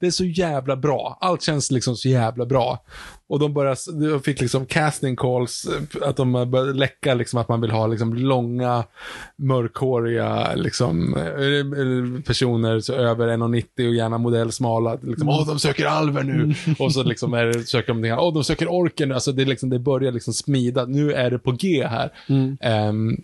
det 0.00 0.06
är 0.06 0.10
så 0.10 0.24
jävla 0.24 0.76
bra. 0.76 1.18
Allt 1.20 1.42
känns 1.42 1.70
liksom 1.70 1.96
så 1.96 2.08
jävla 2.08 2.46
bra. 2.46 2.84
Och 3.32 3.38
de 3.38 3.54
börjar, 3.54 4.00
de 4.10 4.20
fick 4.20 4.40
liksom 4.40 4.66
casting 4.66 5.16
calls, 5.16 5.64
eh, 5.64 6.08
att 6.08 6.16
de 6.16 6.32
började 6.50 6.72
läcka 6.72 7.14
liksom 7.14 7.40
att 7.40 7.48
man 7.48 7.60
vill 7.60 7.70
ha 7.70 7.86
liksom 7.86 8.14
långa, 8.14 8.84
mörkhåriga 9.36 10.54
liksom, 10.54 11.16
eh, 11.16 11.24
eh, 11.24 12.22
personer 12.26 12.80
så 12.80 12.92
över 12.94 13.28
1,90 13.28 13.88
och 13.88 13.94
gärna 13.94 14.18
modellsmala. 14.18 14.98
Liksom, 15.02 15.28
åh, 15.28 15.46
de 15.46 15.58
söker 15.58 15.86
alver 15.86 16.22
nu. 16.22 16.54
Och 16.78 16.92
så 16.92 17.02
liksom 17.02 17.34
är 17.34 17.44
det, 17.44 17.64
söker 17.64 17.94
de. 17.94 18.12
Åh, 18.12 18.34
de 18.34 18.44
söker 18.44 18.72
orken 18.72 19.08
nu. 19.08 19.14
Alltså 19.14 19.32
det, 19.32 19.44
liksom, 19.44 19.70
det 19.70 19.78
börjar 19.78 20.12
liksom 20.12 20.34
smida. 20.34 20.84
Nu 20.84 21.12
är 21.12 21.30
det 21.30 21.38
på 21.38 21.52
G 21.52 21.86
här. 21.86 22.12
Ehm, 22.60 23.16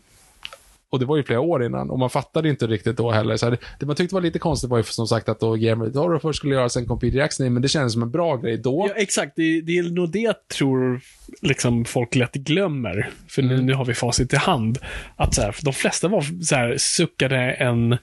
och 0.91 0.99
det 0.99 1.07
var 1.07 1.17
ju 1.17 1.23
flera 1.23 1.41
år 1.41 1.65
innan 1.65 1.91
och 1.91 1.99
man 1.99 2.11
fattade 2.11 2.49
inte 2.49 2.67
riktigt 2.67 2.97
då 2.97 3.11
heller. 3.11 3.37
Så 3.37 3.47
här, 3.47 3.59
det, 3.81 3.87
man 3.87 3.97
tyckte 3.97 4.15
var 4.15 4.23
lite 4.23 4.39
konstigt 4.39 4.71
var 4.71 4.79
ju 4.79 4.85
som 4.85 5.07
sagt 5.07 5.29
att 5.29 5.41
då 5.41 5.55
Guillermo 5.55 5.91
Toro 5.91 6.19
först 6.19 6.37
skulle 6.37 6.55
göra, 6.55 6.69
sen 6.69 6.87
kom 6.87 6.99
Peter 6.99 7.19
Jackson 7.19 7.47
in, 7.47 7.53
men 7.53 7.63
det 7.63 7.69
kändes 7.69 7.93
som 7.93 8.03
en 8.03 8.11
bra 8.11 8.37
grej 8.37 8.59
då. 8.59 8.87
Ja, 8.89 8.95
exakt. 8.97 9.33
Det, 9.37 9.61
det 9.61 9.79
är 9.79 9.83
nog 9.83 10.11
det 10.11 10.19
jag 10.19 10.49
tror 10.49 11.01
liksom, 11.43 11.85
folk 11.85 12.15
lätt 12.15 12.35
glömmer. 12.35 13.11
För 13.29 13.43
nu, 13.43 13.63
nu 13.63 13.75
har 13.75 13.85
vi 13.85 13.95
facit 13.95 14.33
i 14.33 14.37
hand. 14.37 14.79
Att 15.17 15.35
så 15.35 15.43
här, 15.43 15.53
för 15.53 15.65
de 15.65 15.75
flesta 15.75 16.09
var 16.09 16.45
så 16.45 16.55
här, 16.55 16.77
suckade 16.79 17.37
en 17.37 17.97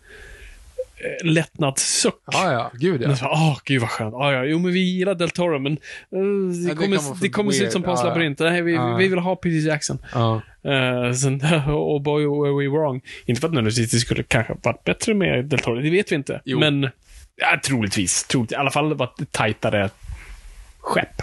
lättnadssuck. 1.24 2.22
Ja, 2.32 2.52
ja, 2.52 2.72
gud 2.74 3.02
ja. 3.02 3.08
Men 3.08 3.18
så, 3.18 3.26
Åh, 3.26 3.58
gud 3.66 3.82
vad 3.82 3.90
skönt. 3.90 4.14
Ah, 4.16 4.32
ja, 4.34 4.44
jo, 4.44 4.60
men 4.60 4.74
vi 4.74 4.80
gillar 4.80 5.16
Del 5.16 5.30
Toro, 5.30 5.60
men 5.60 5.74
eh, 5.74 5.78
det, 6.12 6.70
det 6.70 6.76
kommer, 6.76 7.22
det 7.22 7.30
kommer 7.30 7.52
se 7.52 7.64
ut 7.64 7.72
som. 7.72 7.84
Pons 7.84 8.00
Ja, 8.00 8.06
ja. 8.06 8.10
labyrint. 8.14 8.40
Nej, 8.40 8.62
vi, 8.62 8.74
Ja. 8.74 8.96
vi 8.96 9.08
vill 9.08 9.20
ha 9.20 9.36
Peter 9.36 9.68
Jackson. 9.68 9.98
ja. 10.14 10.42
Uh, 10.68 11.14
sen, 11.14 11.42
och 11.74 12.02
boy, 12.02 12.24
were 12.26 12.52
we 12.64 12.68
wrong. 12.78 13.02
Inte 13.26 13.42
för 13.42 13.48
att 13.48 13.54
nödvändigtvis 13.54 13.92
det 13.92 13.98
skulle 14.00 14.24
kanske 14.24 14.54
varit 14.64 14.84
bättre 14.84 15.14
med 15.14 15.46
Del 15.46 15.60
Toro, 15.60 15.82
det 15.82 15.90
vet 15.90 16.12
vi 16.12 16.16
inte. 16.16 16.42
Jo. 16.46 16.60
Men, 16.60 16.90
ja, 17.36 17.60
troligtvis. 17.66 18.24
troligtvis. 18.24 18.56
I 18.58 18.60
alla 18.60 18.72
fall 18.72 18.94
var 18.94 19.14
det 19.18 19.32
tajtare 19.32 19.90
skepp. 20.86 21.22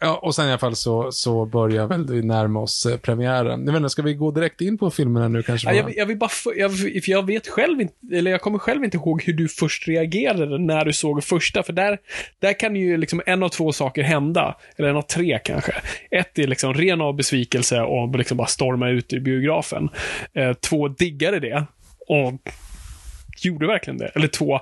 Ja, 0.00 0.16
och 0.22 0.34
sen 0.34 0.46
i 0.46 0.48
alla 0.48 0.58
fall 0.58 0.76
så, 0.76 1.12
så 1.12 1.46
börjar 1.46 1.86
väl 1.86 2.06
vi 2.06 2.22
närma 2.22 2.60
oss 2.60 2.86
eh, 2.86 2.96
premiären. 2.96 3.64
Jag 3.66 3.72
vet 3.72 3.76
inte, 3.76 3.90
ska 3.90 4.02
vi 4.02 4.14
gå 4.14 4.30
direkt 4.30 4.60
in 4.60 4.78
på 4.78 4.90
filmerna 4.90 5.28
nu 5.28 5.42
kanske? 5.42 5.68
Ja, 5.68 5.74
jag, 5.74 5.96
jag 5.96 6.06
vill 6.06 6.16
bara, 6.16 6.30
jag, 6.56 6.78
för 6.78 7.10
jag 7.10 7.26
vet 7.26 7.48
själv 7.48 7.80
inte, 7.80 7.94
eller 8.12 8.30
jag 8.30 8.40
kommer 8.40 8.58
själv 8.58 8.84
inte 8.84 8.96
ihåg 8.96 9.22
hur 9.22 9.32
du 9.32 9.48
först 9.48 9.88
reagerade 9.88 10.58
när 10.58 10.84
du 10.84 10.92
såg 10.92 11.24
första, 11.24 11.62
för 11.62 11.72
där, 11.72 11.98
där 12.38 12.60
kan 12.60 12.76
ju 12.76 12.96
liksom 12.96 13.22
en 13.26 13.42
av 13.42 13.48
två 13.48 13.72
saker 13.72 14.02
hända, 14.02 14.56
eller 14.76 14.88
en 14.88 14.96
av 14.96 15.02
tre 15.02 15.38
kanske. 15.44 15.72
Ett 16.10 16.38
är 16.38 16.46
liksom 16.46 16.74
ren 16.74 17.00
av 17.00 17.16
besvikelse 17.16 17.80
och 17.80 18.18
liksom 18.18 18.36
bara 18.36 18.46
storma 18.46 18.88
ut 18.88 19.12
i 19.12 19.20
biografen. 19.20 19.88
Eh, 20.34 20.52
två 20.52 20.88
diggade 20.88 21.40
det 21.40 21.66
och 22.08 22.32
gjorde 23.44 23.66
verkligen 23.66 23.98
det. 23.98 24.06
Eller 24.06 24.28
två 24.28 24.60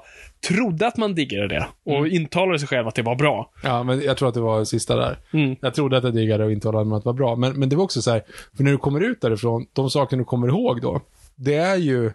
trodde 0.48 0.86
att 0.86 0.96
man 0.96 1.14
diggade 1.14 1.48
det 1.48 1.66
och 1.84 2.08
intalade 2.08 2.58
sig 2.58 2.68
själv 2.68 2.88
att 2.88 2.94
det 2.94 3.02
var 3.02 3.14
bra. 3.16 3.50
Ja, 3.62 3.82
men 3.82 4.00
jag 4.02 4.16
tror 4.16 4.28
att 4.28 4.34
det 4.34 4.40
var 4.40 4.64
sista 4.64 4.96
där. 4.96 5.18
Mm. 5.32 5.56
Jag 5.60 5.74
trodde 5.74 5.96
att 5.96 6.04
jag 6.04 6.14
diggade 6.14 6.44
och 6.44 6.64
hålla 6.64 6.84
med 6.84 6.96
att 6.96 7.02
det 7.02 7.08
var 7.08 7.14
bra. 7.14 7.36
Men, 7.36 7.52
men 7.58 7.68
det 7.68 7.76
var 7.76 7.84
också 7.84 8.02
så 8.02 8.10
här, 8.10 8.22
för 8.56 8.64
när 8.64 8.70
du 8.70 8.78
kommer 8.78 9.00
ut 9.00 9.20
därifrån, 9.20 9.66
de 9.72 9.90
saker 9.90 10.16
du 10.16 10.24
kommer 10.24 10.48
ihåg 10.48 10.80
då, 10.82 11.00
det 11.36 11.54
är 11.54 11.76
ju 11.76 12.12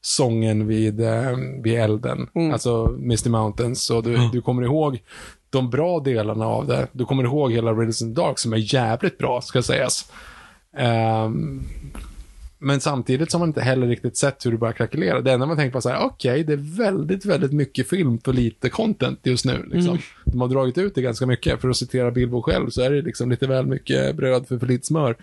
sången 0.00 0.66
vid, 0.66 1.00
eh, 1.00 1.36
vid 1.62 1.74
elden, 1.74 2.28
Mm. 2.34 2.52
alltså 2.52 2.94
Misty 2.98 3.30
Mountains, 3.30 3.90
och 3.90 4.02
du, 4.02 4.28
du 4.32 4.42
kommer 4.42 4.62
ihåg 4.62 5.02
de 5.50 5.70
bra 5.70 6.00
delarna 6.00 6.46
av 6.46 6.66
det. 6.66 6.86
Du 6.92 7.04
kommer 7.04 7.24
ihåg 7.24 7.52
hela 7.52 7.72
Riddles 7.72 8.02
in 8.02 8.14
the 8.14 8.20
Dark 8.20 8.38
som 8.38 8.52
är 8.52 8.74
jävligt 8.74 9.18
bra, 9.18 9.40
ska 9.40 9.62
sägas. 9.62 10.12
Ehm, 10.76 11.62
men 12.58 12.80
samtidigt 12.80 13.32
har 13.32 13.40
man 13.40 13.48
inte 13.48 13.60
heller 13.60 13.86
riktigt 13.86 14.16
sett 14.16 14.46
hur 14.46 14.50
det 14.50 14.58
börjar 14.58 14.72
krackelera. 14.72 15.20
Det 15.20 15.32
enda 15.32 15.46
man 15.46 15.56
tänker 15.56 15.72
på 15.72 15.78
är 15.78 15.82
så 15.82 15.88
här, 15.88 16.04
okej, 16.04 16.44
det 16.44 16.52
är 16.52 16.76
väldigt, 16.76 17.24
väldigt 17.24 17.52
mycket 17.52 17.88
film 17.88 18.18
för 18.24 18.32
lite 18.32 18.68
content 18.68 19.20
just 19.22 19.44
nu. 19.44 19.62
Liksom. 19.72 19.90
Mm. 19.90 20.02
De 20.24 20.40
har 20.40 20.48
dragit 20.48 20.78
ut 20.78 20.94
det 20.94 21.02
ganska 21.02 21.26
mycket. 21.26 21.60
För 21.60 21.68
att 21.68 21.76
citera 21.76 22.10
Bilbo 22.10 22.42
själv 22.42 22.70
så 22.70 22.82
är 22.82 22.90
det 22.90 23.02
liksom 23.02 23.30
lite 23.30 23.46
väl 23.46 23.66
mycket 23.66 24.16
bröd 24.16 24.48
för 24.48 24.58
för 24.58 24.66
lite 24.66 24.86
smör. 24.86 25.16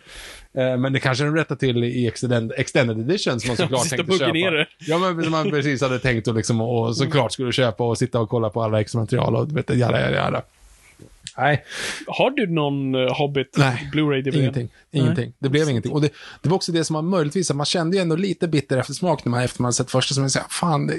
Eh, 0.54 0.78
men 0.78 0.93
det 0.93 1.00
kanske 1.00 1.24
de 1.24 1.36
rättar 1.36 1.56
till 1.56 1.84
i 1.84 2.08
extended, 2.08 2.52
extended 2.58 3.00
edition 3.00 3.39
som 3.39 3.48
man 3.48 3.58
såklart 3.58 3.89
tänkte 3.89 4.17
köpa. 4.17 4.32
ner 4.32 4.52
det. 4.52 4.67
Ja, 4.80 4.98
men 4.98 5.24
som 5.24 5.32
man 5.32 5.50
precis 5.50 5.82
hade 5.82 6.00
tänkt 6.00 6.28
och, 6.28 6.36
liksom, 6.36 6.62
och 6.62 6.96
såklart 6.96 7.32
skulle 7.32 7.52
köpa 7.52 7.88
och 7.88 7.98
sitta 7.98 8.19
och 8.19 8.30
kolla 8.30 8.50
på 8.50 8.62
alla 8.62 8.82
extra 8.82 9.00
material 9.00 9.36
och 9.36 9.58
vet, 9.58 9.69
jada, 9.69 10.02
jada, 10.02 10.15
jada. 10.15 10.41
Nej, 11.38 11.63
Har 12.08 12.30
du 12.32 12.48
någon 12.48 12.96
uh, 12.96 13.12
Hobbit 13.13 13.56
Nej, 13.58 13.89
Blu-ray-DVD? 13.93 14.36
Ingenting. 14.39 14.69
Ingenting. 14.91 15.34
Det 15.39 15.50
blev 15.50 15.69
ingenting. 15.69 15.91
Och 15.91 16.02
det, 16.02 16.10
det 16.41 16.50
var 16.50 16.56
också 16.56 16.72
det 16.72 16.84
som 16.84 16.93
var 16.93 17.02
möjligtvis, 17.02 17.50
att 17.52 17.58
man 17.58 17.65
kände 17.65 17.98
ju 17.98 18.02
ändå 18.02 18.15
lite 18.15 18.48
bitter 18.48 18.78
eftersmak 18.78 19.26
när 19.26 19.30
man, 19.32 19.43
efter 19.43 19.62
man 19.62 19.74
sett 19.74 19.91
första, 19.91 20.13
som 20.13 20.24
man 20.24 20.30
säger, 20.30 20.48
fan, 20.50 20.88
det, 20.88 20.93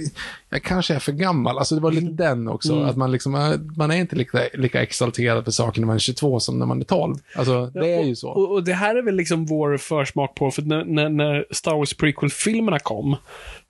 jag 0.51 0.63
kanske 0.63 0.95
är 0.95 0.99
för 0.99 1.13
gammal. 1.13 1.59
Alltså 1.59 1.75
det 1.75 1.81
var 1.81 1.93
lite 1.93 2.13
den 2.13 2.49
också, 2.49 2.83
att 2.83 2.97
man 2.97 3.13
liksom, 3.13 3.35
är- 3.35 3.77
man 3.79 3.91
är 3.91 3.97
inte 3.97 4.17
lika, 4.17 4.39
lika 4.55 4.83
exalterad 4.83 5.45
för 5.45 5.51
saker 5.51 5.81
när 5.81 5.87
man 5.87 5.95
är 5.97 6.01
22 6.01 6.41
som 6.41 6.59
när 6.59 6.67
man 6.67 6.81
är 6.81 6.85
12. 6.85 7.17
Alltså, 7.37 7.67
det 7.67 7.95
är 7.95 8.03
ju 8.05 8.17
så. 8.17 8.29
Och, 8.31 8.53
och 8.53 8.65
det 8.65 8.75
här 8.75 8.97
är 8.97 9.03
väl 9.03 9.17
liksom 9.17 9.47
vår 9.47 9.77
försmak 9.77 10.35
på, 10.35 10.51
för 10.51 10.63
när, 10.63 10.85
när, 10.85 11.09
när 11.09 11.45
Star 11.51 11.75
Wars 11.77 11.95
prequel-filmerna 11.95 12.79
kom, 12.79 13.17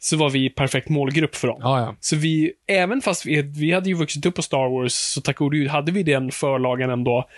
så 0.04 0.16
var 0.16 0.30
vi 0.30 0.50
perfekt 0.50 0.88
målgrupp 0.88 1.34
för 1.34 1.48
dem. 1.48 1.58
Ja, 1.60 1.80
ja. 1.80 1.96
Så 2.00 2.16
vi, 2.16 2.52
även 2.68 3.00
fast 3.00 3.26
vi, 3.26 3.42
vi 3.42 3.72
hade 3.72 3.88
ju 3.88 3.94
vuxit 3.94 4.26
upp 4.26 4.34
på 4.34 4.42
Star 4.42 4.68
Wars, 4.68 4.92
så 4.92 5.20
tack 5.20 5.36
gode 5.36 5.56
gud 5.56 5.68
hade 5.68 5.92
vi 5.92 6.02
den 6.02 6.30
förlagen 6.30 6.90
ändå 6.90 7.28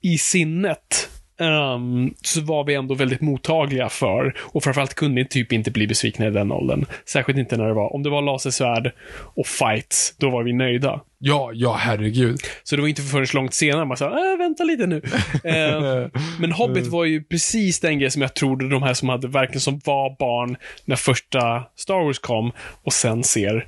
i 0.00 0.18
sinnet. 0.18 1.08
Ehm, 1.38 2.14
så 2.22 2.40
var 2.40 2.64
vi 2.64 2.74
ändå 2.74 2.94
väldigt 2.94 3.20
mottagliga 3.20 3.88
för, 3.88 4.34
och 4.38 4.64
framförallt 4.64 4.94
kunde 4.94 5.24
typ 5.24 5.52
inte 5.52 5.70
bli 5.70 5.86
besvikna 5.86 6.26
i 6.26 6.30
den 6.30 6.52
åldern. 6.52 6.86
Särskilt 7.06 7.38
inte 7.38 7.56
när 7.56 7.66
det 7.66 7.74
var, 7.74 7.94
om 7.94 8.02
det 8.02 8.10
var 8.10 8.22
lasersvärd 8.22 8.92
och 9.12 9.46
fights, 9.46 10.14
då 10.18 10.30
var 10.30 10.42
vi 10.42 10.52
nöjda. 10.52 11.00
Ja, 11.18 11.50
ja, 11.54 11.72
herregud. 11.72 12.40
Så 12.62 12.76
det 12.76 12.82
var 12.82 12.88
inte 12.88 13.02
förrän 13.02 13.26
långt 13.34 13.54
senare 13.54 13.84
man 13.84 13.96
sa, 13.96 14.06
äh, 14.06 14.38
vänta 14.38 14.64
lite 14.64 14.86
nu. 14.86 15.02
Eh, 15.44 16.08
men 16.40 16.52
Hobbit 16.52 16.86
var 16.86 17.04
ju 17.04 17.24
precis 17.24 17.80
den 17.80 17.98
grej 17.98 18.10
som 18.10 18.22
jag 18.22 18.34
trodde 18.34 18.68
de 18.68 18.82
här 18.82 18.94
som 18.94 19.08
hade 19.08 19.28
verkligen 19.28 19.60
som 19.60 19.80
var 19.84 20.16
barn 20.18 20.56
när 20.84 20.96
första 20.96 21.64
Star 21.76 22.04
Wars 22.04 22.18
kom 22.18 22.52
och 22.82 22.92
sen 22.92 23.24
ser 23.24 23.66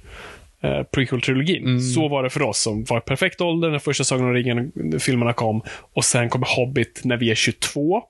eh, 0.64 0.82
prequel-trilogin. 0.92 1.80
Så 1.80 2.08
var 2.08 2.22
det 2.22 2.30
för 2.30 2.42
oss 2.42 2.60
som 2.60 2.84
var 2.84 3.00
perfekt 3.00 3.40
ålder 3.40 3.70
när 3.70 3.78
första 3.78 4.04
Sagan 4.04 4.24
om 4.24 4.34
ringen-filmerna 4.34 5.32
kom 5.32 5.62
och 5.92 6.04
sen 6.04 6.28
kommer 6.28 6.46
Hobbit 6.56 7.00
när 7.04 7.16
vi 7.16 7.30
är 7.30 7.34
22. 7.34 8.02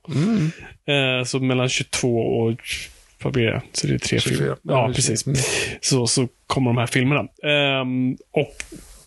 Eh, 0.87 1.25
så 1.25 1.41
mellan 1.41 1.69
22 1.69 2.19
och 2.19 2.61
vad 3.23 3.33
blir 3.33 3.47
det? 3.47 3.63
Så 3.73 3.87
det 3.87 3.95
är 3.95 3.99
tre 3.99 4.21
24. 4.21 4.39
filmer. 4.39 4.57
Ja, 4.63 4.93
precis. 4.95 5.27
Mm. 5.27 5.37
Så, 5.81 6.07
så 6.07 6.29
kommer 6.47 6.71
de 6.71 6.79
här 6.79 6.87
filmerna. 6.87 7.21
Ehm, 7.43 8.17
och 8.31 8.55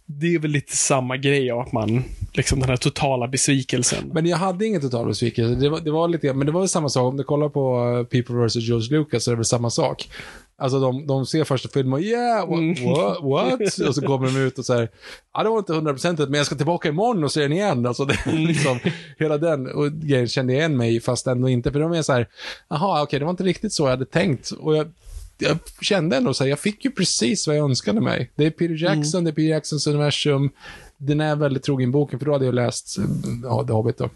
det 0.05 0.35
är 0.35 0.39
väl 0.39 0.51
lite 0.51 0.75
samma 0.75 1.17
grej 1.17 1.51
av 1.51 1.59
att 1.59 1.71
man, 1.71 2.03
liksom 2.33 2.59
den 2.59 2.69
här 2.69 2.77
totala 2.77 3.27
besvikelsen. 3.27 4.11
Men 4.13 4.25
jag 4.25 4.37
hade 4.37 4.65
ingen 4.65 4.81
total 4.81 5.07
besvikelse. 5.07 5.55
Det 5.55 5.69
var, 5.69 5.79
det 5.79 5.91
var 5.91 6.07
lite, 6.07 6.33
men 6.33 6.45
det 6.45 6.51
var 6.51 6.61
väl 6.61 6.69
samma 6.69 6.89
sak. 6.89 7.11
Om 7.11 7.17
du 7.17 7.23
kollar 7.23 7.49
på 7.49 7.85
uh, 7.85 8.03
People 8.03 8.45
vs. 8.45 8.55
George 8.55 8.97
Lucas 8.97 9.23
så 9.23 9.31
är 9.31 9.33
det 9.33 9.37
väl 9.37 9.45
samma 9.45 9.69
sak. 9.69 10.09
Alltså 10.59 10.79
de, 10.79 11.07
de 11.07 11.25
ser 11.25 11.43
första 11.43 11.69
filmen 11.69 11.93
och 11.93 12.01
yeah, 12.01 12.49
what, 12.49 12.59
Mm. 12.59 12.89
what, 12.89 13.17
what? 13.23 13.79
Och 13.87 13.95
så 13.95 14.01
kommer 14.01 14.27
de 14.27 14.37
ut 14.37 14.59
och 14.59 14.65
säger, 14.65 14.89
ja 15.33 15.43
det 15.43 15.49
var 15.49 15.59
inte 15.59 15.73
hundraprocentigt 15.73 16.29
men 16.29 16.37
jag 16.37 16.45
ska 16.45 16.55
tillbaka 16.55 16.89
imorgon 16.89 17.23
och 17.23 17.31
se 17.31 17.41
den 17.41 17.53
igen. 17.53 17.85
Alltså 17.85 18.05
det, 18.05 18.17
Mm. 18.25 18.45
liksom, 18.45 18.79
hela 19.19 19.37
den 19.37 19.67
och 19.67 19.91
grejen 19.91 20.27
kände 20.27 20.53
jag 20.53 20.59
igen 20.59 20.77
mig 20.77 20.95
i, 20.95 20.99
fast 20.99 21.27
ändå 21.27 21.49
inte. 21.49 21.71
För 21.71 21.79
de 21.79 21.91
är 21.93 22.01
så 22.01 22.13
här, 22.13 22.27
jaha 22.69 23.03
okej 23.03 23.19
det 23.19 23.25
var 23.25 23.31
inte 23.31 23.43
riktigt 23.43 23.73
så 23.73 23.83
jag 23.83 23.89
hade 23.89 24.05
tänkt. 24.05 24.51
Och 24.51 24.75
jag, 24.75 24.91
jag 25.37 25.57
kände 25.81 26.17
ändå 26.17 26.33
så 26.33 26.43
här, 26.43 26.49
jag 26.49 26.59
fick 26.59 26.85
ju 26.85 26.91
precis 26.91 27.47
vad 27.47 27.55
jag 27.57 27.63
önskade 27.63 28.01
mig. 28.01 28.31
Det 28.35 28.45
är 28.45 28.49
Peter 28.49 28.83
Jackson, 28.83 29.23
det 29.23 29.29
är 29.29 29.31
Peter 29.31 29.49
Jacksons 29.49 29.87
universum. 29.87 30.49
Den 30.97 31.21
är 31.21 31.35
väldigt 31.35 31.63
trogen 31.63 31.91
boken, 31.91 32.19
för 32.19 32.25
då 32.25 32.31
hade 32.33 32.45
jag 32.45 32.53
läst, 32.55 32.97
ja, 33.43 33.63
The 33.67 33.73
Hobbit 33.73 33.97
då. 33.97 34.09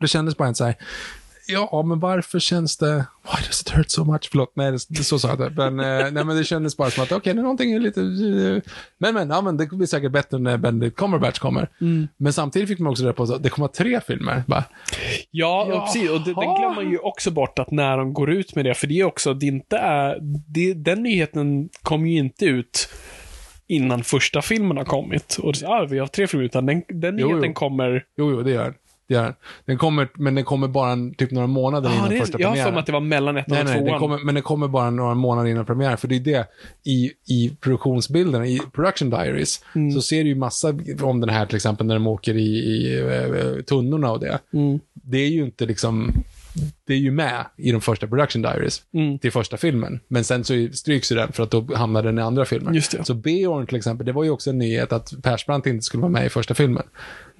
Det 0.00 0.08
kändes 0.08 0.36
bara 0.36 0.48
inte 0.48 0.58
så 0.58 0.64
här, 0.64 0.76
ja, 1.48 1.82
men 1.82 2.00
varför 2.00 2.38
känns 2.38 2.76
det, 2.76 2.94
why 3.22 3.46
does 3.46 3.62
it 3.62 3.70
hurt 3.70 3.90
so 3.90 4.04
much? 4.04 4.28
Förlåt, 4.30 4.52
nej, 4.56 4.72
det, 4.72 4.78
det 4.88 5.04
så 5.04 5.18
sa 5.18 5.28
jag 5.28 5.40
inte. 5.40 5.70
Men, 5.70 5.80
eh, 5.80 6.12
nej, 6.12 6.24
men 6.24 6.36
det 6.36 6.44
kändes 6.44 6.76
bara 6.76 6.90
som 6.90 7.02
att, 7.04 7.12
okej, 7.12 7.34
det 7.34 7.40
är 7.40 7.42
någonting 7.42 7.78
lite, 7.78 8.00
eh, 8.00 8.72
men, 8.98 9.14
men, 9.14 9.30
ja, 9.30 9.40
men 9.40 9.56
det 9.56 9.66
blir 9.66 9.86
säkert 9.86 10.12
bättre 10.12 10.38
när 10.38 10.56
Benedict 10.56 10.96
Cumberbatch 10.96 11.38
kommer. 11.38 11.68
Men 12.16 12.32
samtidigt 12.32 12.68
fick 12.68 12.78
man 12.78 12.90
också 12.90 13.02
reda 13.02 13.12
på 13.12 13.22
att 13.22 13.42
det 13.42 13.48
kommer 13.50 13.66
att 13.66 13.74
tre 13.74 14.00
filmer. 14.00 14.42
Bara, 14.46 14.64
Ja, 15.30 15.64
och 15.72 15.86
precis. 15.86 16.10
Och 16.10 16.20
det, 16.20 16.24
den 16.34 16.54
glömmer 16.54 16.74
man 16.74 16.90
ju 16.90 16.98
också 16.98 17.30
bort 17.30 17.58
att 17.58 17.70
när 17.70 17.98
de 17.98 18.12
går 18.12 18.30
ut 18.30 18.54
med 18.56 18.64
det, 18.64 18.74
för 18.74 18.86
det 18.86 19.00
är 19.00 19.04
också, 19.04 19.34
det 19.34 19.46
inte 19.46 19.76
är, 19.76 20.18
det, 20.48 20.74
den 20.74 21.02
nyheten 21.02 21.68
kom 21.82 22.06
ju 22.06 22.18
inte 22.18 22.44
ut 22.44 22.88
innan 23.66 24.04
första 24.04 24.42
filmen 24.42 24.76
har 24.76 24.84
kommit. 24.84 25.38
Och 25.42 25.54
ja, 25.62 25.86
vi 25.90 25.98
har 25.98 26.06
tre 26.06 26.26
filmer, 26.26 26.44
utan 26.44 26.66
den, 26.66 26.82
den 26.88 27.18
Jo, 27.18 27.28
nyheten 27.28 27.50
jo. 27.50 27.54
kommer... 27.54 28.04
jo, 28.16 28.30
jo, 28.30 28.42
det 28.42 28.50
gör 28.50 28.64
den. 28.64 28.74
Det 29.08 29.14
gör 29.14 29.34
den. 29.64 29.78
kommer, 29.78 30.08
men 30.14 30.34
den 30.34 30.44
kommer 30.44 30.68
bara 30.68 30.92
en, 30.92 31.14
typ 31.14 31.30
några 31.30 31.46
månader 31.46 31.88
Ah, 31.90 31.94
innan 31.94 32.10
det, 32.10 32.18
första 32.18 32.40
jag 32.40 32.48
har 32.48 32.54
för 32.54 32.62
premiären. 32.62 32.74
mig 32.74 32.80
att 32.80 32.86
det 32.86 32.92
var 32.92 33.00
mellan 33.00 33.36
ettan 33.36 33.58
och 33.58 33.64
nej, 33.64 33.74
tvåan. 33.74 33.84
den 33.90 33.98
kommer, 33.98 34.18
men 34.24 34.34
den 34.34 34.42
kommer 34.42 34.68
bara 34.68 34.90
några 34.90 35.14
månader 35.14 35.50
innan 35.50 35.66
premiär. 35.66 35.96
För 35.96 36.08
det 36.08 36.16
är 36.16 36.20
det, 36.20 36.46
i, 36.84 37.10
i 37.28 37.56
produktionsbilderna, 37.60 38.46
i 38.46 38.60
production 38.72 39.10
diaries, 39.10 39.64
Mm. 39.74 39.92
så 39.92 40.02
ser 40.02 40.22
du 40.22 40.28
ju 40.28 40.34
massa 40.34 40.74
om 41.02 41.20
den 41.20 41.28
här 41.30 41.46
till 41.46 41.56
exempel 41.56 41.86
när 41.86 41.94
de 41.94 42.06
åker 42.06 42.34
i, 42.36 42.40
i 42.58 42.98
eh, 42.98 43.62
tunnorna 43.62 44.10
och 44.12 44.20
det. 44.20 44.38
Mm. 44.52 44.80
Det 44.92 45.18
är 45.18 45.28
ju 45.28 45.44
inte 45.44 45.66
liksom, 45.66 46.12
det 46.86 46.94
är 46.94 46.98
ju 46.98 47.10
med 47.10 47.44
i 47.56 47.72
de 47.72 47.80
första 47.80 48.06
production 48.06 48.42
diaries 48.42 48.82
Mm. 48.94 49.18
till 49.18 49.32
första 49.32 49.56
filmen. 49.56 50.00
Men 50.08 50.24
sen 50.24 50.44
så 50.44 50.68
stryks 50.72 51.12
ju 51.12 51.16
den 51.16 51.32
för 51.32 51.42
att 51.42 51.50
då 51.50 51.66
hamnar 51.74 52.02
den 52.02 52.18
i 52.18 52.22
andra 52.22 52.44
filmen. 52.44 52.82
Så 52.82 53.14
Beorn 53.14 53.66
till 53.66 53.76
exempel, 53.76 54.06
det 54.06 54.12
var 54.12 54.24
ju 54.24 54.30
också 54.30 54.50
en 54.50 54.58
nyhet 54.58 54.92
att 54.92 55.12
Persbrandt 55.22 55.66
inte 55.66 55.82
skulle 55.82 56.00
vara 56.00 56.12
med 56.12 56.26
i 56.26 56.28
första 56.28 56.54
filmen. 56.54 56.82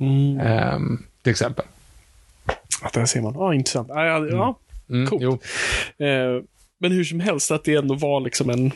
Mm. 0.00 0.40
Ehm, 0.40 1.02
till 1.24 1.30
exempel. 1.30 1.64
Att 2.82 2.92
där 2.92 3.04
ser 3.06 3.20
man. 3.20 3.34
Ja, 3.34 3.54
intressant. 3.54 3.88
Ja, 3.88 4.06
ja, 4.06 4.26
ja. 4.26 4.58
Mm, 4.90 5.06
Coolt. 5.06 5.22
Jo. 5.22 5.32
Eh, 6.06 6.42
men 6.80 6.92
hur 6.92 7.04
som 7.04 7.20
helst, 7.20 7.50
att 7.50 7.64
det 7.64 7.74
ändå 7.74 7.94
var 7.94 8.20
liksom 8.20 8.50
en 8.50 8.72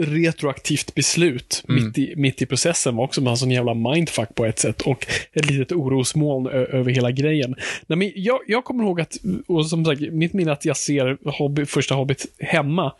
retroaktivt 0.00 0.94
beslut 0.94 1.64
Mm. 1.68 1.84
mitt, 1.84 1.98
i, 1.98 2.14
mitt 2.16 2.42
i 2.42 2.46
processen 2.46 2.96
var 2.96 3.04
också 3.04 3.20
en 3.20 3.36
sån 3.36 3.50
jävla 3.50 3.74
mindfuck 3.74 4.34
på 4.34 4.44
ett 4.44 4.58
sätt 4.58 4.82
och 4.82 5.06
ett 5.32 5.50
litet 5.50 5.72
orosmoln 5.72 6.46
över 6.46 6.90
hela 6.92 7.10
grejen. 7.10 7.54
Nej, 7.86 7.96
men 7.98 8.12
jag, 8.14 8.38
jag 8.46 8.64
kommer 8.64 8.84
ihåg 8.84 9.00
att, 9.00 9.16
och 9.46 9.66
som 9.66 9.84
sagt, 9.84 10.00
mitt 10.00 10.32
minne 10.32 10.52
att 10.52 10.64
jag 10.64 10.76
ser 10.76 11.18
hobby, 11.38 11.66
första 11.66 11.94
Hobbit 11.94 12.26
hemma 12.38 12.92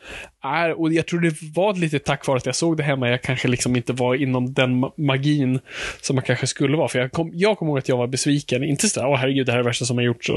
är, 0.42 0.80
och 0.80 0.92
jag 0.92 1.06
tror 1.06 1.20
det 1.20 1.34
var 1.54 1.74
lite 1.74 1.98
tack 1.98 2.26
vare 2.26 2.36
att 2.36 2.46
jag 2.46 2.54
såg 2.56 2.76
det 2.76 2.82
hemma, 2.82 3.08
jag 3.10 3.22
kanske 3.22 3.48
liksom 3.48 3.76
inte 3.76 3.92
var 3.92 4.14
inom 4.14 4.52
den 4.54 4.84
ma- 4.84 4.92
magin 4.96 5.58
som 6.00 6.16
man 6.16 6.24
kanske 6.24 6.46
skulle 6.46 6.76
vara. 6.76 6.88
För 6.88 6.98
jag 6.98 7.12
kom, 7.12 7.30
jag 7.34 7.58
kommer 7.58 7.70
ihåg 7.72 7.78
att 7.78 7.88
jag 7.88 7.96
var 7.96 8.06
besviken, 8.06 8.64
inte 8.64 8.88
sådär, 8.88 9.08
åh 9.08 9.16
herregud, 9.16 9.46
det 9.46 9.52
här 9.52 9.58
är 9.58 9.62
det 9.62 9.68
värsta 9.68 9.84
som 9.84 9.96
har 9.98 10.04
gjorts, 10.04 10.30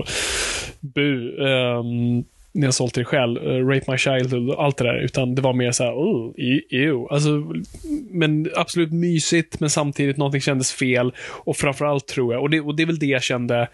bu. 0.79 1.37
Um, 1.37 2.25
ni 2.57 2.65
har 2.65 2.71
sålt 2.71 2.97
er 2.97 3.03
själv, 3.03 3.37
uh, 3.37 3.67
Rape 3.67 3.91
My 3.91 3.97
Childhood 3.97 4.49
och 4.49 4.63
allt 4.63 4.77
det 4.77 4.83
där, 4.83 4.99
utan 4.99 5.35
det 5.35 5.41
var 5.41 5.53
mer 5.53 5.71
så 5.71 5.83
här, 5.83 5.93
oh, 5.93 6.33
ew. 6.71 7.07
Alltså, 7.09 7.29
men 8.11 8.49
absolut 8.55 8.91
mysigt, 8.91 9.59
men 9.59 9.69
samtidigt 9.69 10.17
någonting 10.17 10.41
kändes 10.41 10.73
fel. 10.73 11.13
Och 11.29 11.57
framförallt 11.57 12.07
tror 12.07 12.33
jag, 12.33 12.41
och 12.41 12.49
det, 12.49 12.61
och 12.61 12.75
det 12.75 12.83
är 12.83 12.87
väl 12.87 12.99
det 12.99 13.05
jag 13.05 13.23
kände, 13.23 13.67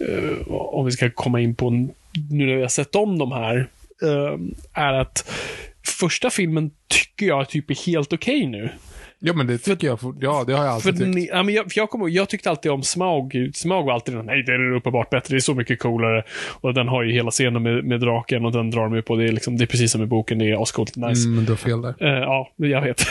uh, 0.00 0.48
om 0.48 0.84
vi 0.84 0.90
ska 0.90 1.10
komma 1.10 1.40
in 1.40 1.54
på 1.54 1.70
nu 1.70 1.90
när 2.30 2.56
vi 2.56 2.62
har 2.62 2.68
sett 2.68 2.94
om 2.94 3.18
de 3.18 3.32
här, 3.32 3.68
uh, 4.02 4.36
är 4.72 4.92
att 4.92 5.30
första 5.86 6.30
filmen 6.30 6.70
tycker 6.88 7.26
jag 7.26 7.48
typ 7.48 7.70
är 7.70 7.86
helt 7.86 8.12
okej 8.12 8.46
nu. 8.46 8.70
Ja, 9.18 9.32
men 9.32 9.46
det 9.46 9.58
tycker 9.58 9.86
jag, 9.86 10.00
for- 10.00 10.16
ja, 10.20 10.44
det 10.46 10.52
har 10.52 10.64
jag 10.64 10.82
För, 10.82 10.88
alltid 10.90 11.04
tyckt. 11.06 11.14
ni, 11.14 11.28
ja, 11.32 11.42
men 11.42 11.54
jag, 11.54 11.72
för 11.72 11.80
jag, 11.80 11.90
kommer, 11.90 12.08
jag 12.08 12.28
tyckte 12.28 12.50
alltid 12.50 12.70
om 12.72 12.82
Smaug. 12.82 13.50
Smaug 13.54 13.84
var 13.86 13.92
alltid 13.92 14.14
nej 14.24 14.42
det 14.42 14.52
är 14.52 14.72
uppenbart 14.76 15.10
bättre, 15.10 15.34
det 15.34 15.38
är 15.38 15.40
så 15.40 15.54
mycket 15.54 15.78
coolare. 15.78 16.22
Och 16.60 16.74
den 16.74 16.88
har 16.88 17.02
ju 17.02 17.12
hela 17.12 17.30
scenen 17.30 17.62
med, 17.62 17.84
med 17.84 18.00
draken 18.00 18.44
och 18.44 18.52
den 18.52 18.70
drar 18.70 18.88
de 18.88 19.02
på. 19.02 19.16
Det 19.16 19.24
är, 19.24 19.32
liksom, 19.32 19.56
det 19.56 19.64
är 19.64 19.66
precis 19.66 19.92
som 19.92 20.02
i 20.02 20.06
boken, 20.06 20.38
det 20.38 20.50
är 20.50 20.62
ascoolt 20.62 20.96
nice. 20.96 21.28
Mm, 21.28 21.44
du 21.44 21.52
har 21.52 21.56
fel 21.56 21.82
där. 21.82 21.94
Eh, 22.00 22.08
ja, 22.22 22.52
jag 22.56 22.82
vet. 22.82 23.02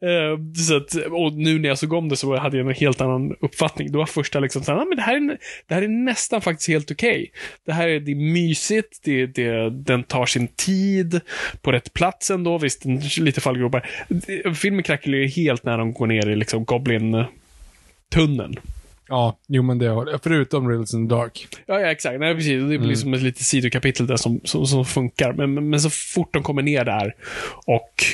Eh, 0.00 0.38
så 0.68 0.76
att, 0.76 0.94
och 1.10 1.32
nu 1.32 1.58
när 1.58 1.68
jag 1.68 1.78
såg 1.78 1.92
om 1.92 2.08
det 2.08 2.16
så 2.16 2.36
hade 2.36 2.56
jag 2.56 2.66
en 2.68 2.74
helt 2.74 3.00
annan 3.00 3.34
uppfattning. 3.40 3.92
Då 3.92 3.98
var 3.98 4.06
första 4.06 4.40
liksom 4.40 4.62
så 4.62 4.72
här, 4.72 4.78
"Ah, 4.80 4.84
men 4.84 4.96
det 4.96 5.02
här 5.02 5.16
är, 5.16 5.38
det 5.68 5.74
här 5.74 5.82
är 5.82 5.88
nästan 5.88 6.40
faktiskt 6.40 6.68
helt 6.68 6.90
okej. 6.90 7.30
Det 7.66 7.72
här 7.72 7.88
är, 7.88 8.00
det 8.00 8.10
är 8.12 8.16
mysigt, 8.16 9.00
det, 9.04 9.26
det, 9.26 9.70
den 9.70 10.02
tar 10.02 10.26
sin 10.26 10.48
tid 10.48 11.20
på 11.62 11.72
rätt 11.72 11.92
plats 11.92 12.30
ändå. 12.30 12.58
Visst, 12.58 12.84
lite 13.18 13.40
fallgropar. 13.40 13.86
Det- 14.08 14.56
Filmen 14.76 14.84
krackelerar 14.84 15.22
ju 15.22 15.28
helt 15.28 15.64
när 15.64 15.78
de 15.78 15.92
går 15.92 16.06
ner 16.06 16.28
i 16.28 16.36
liksom 16.36 16.64
Goblin-tunneln. 16.64 18.56
Ja, 19.08 19.38
jo 19.46 19.62
men 19.62 19.78
det 19.78 19.86
har 19.86 20.18
Förutom 20.22 20.68
Riddles 20.68 20.94
in 20.94 21.08
the 21.08 21.14
Dark. 21.14 21.48
Ja, 21.66 21.80
ja, 21.80 21.86
exakt. 21.86 22.20
Nej, 22.20 22.34
precis. 22.34 22.70
Det 22.70 22.78
blir 22.78 22.94
som 22.94 23.14
ett 23.14 23.22
litet 23.22 23.42
sidokapitel 23.42 24.06
där 24.06 24.16
som, 24.16 24.40
som, 24.44 24.66
som 24.66 24.84
funkar. 24.84 25.32
Men, 25.32 25.54
men, 25.54 25.70
men 25.70 25.80
så 25.80 25.90
fort 25.90 26.34
de 26.34 26.42
kommer 26.42 26.62
ner 26.62 26.84
där 26.84 27.14
och 27.66 28.04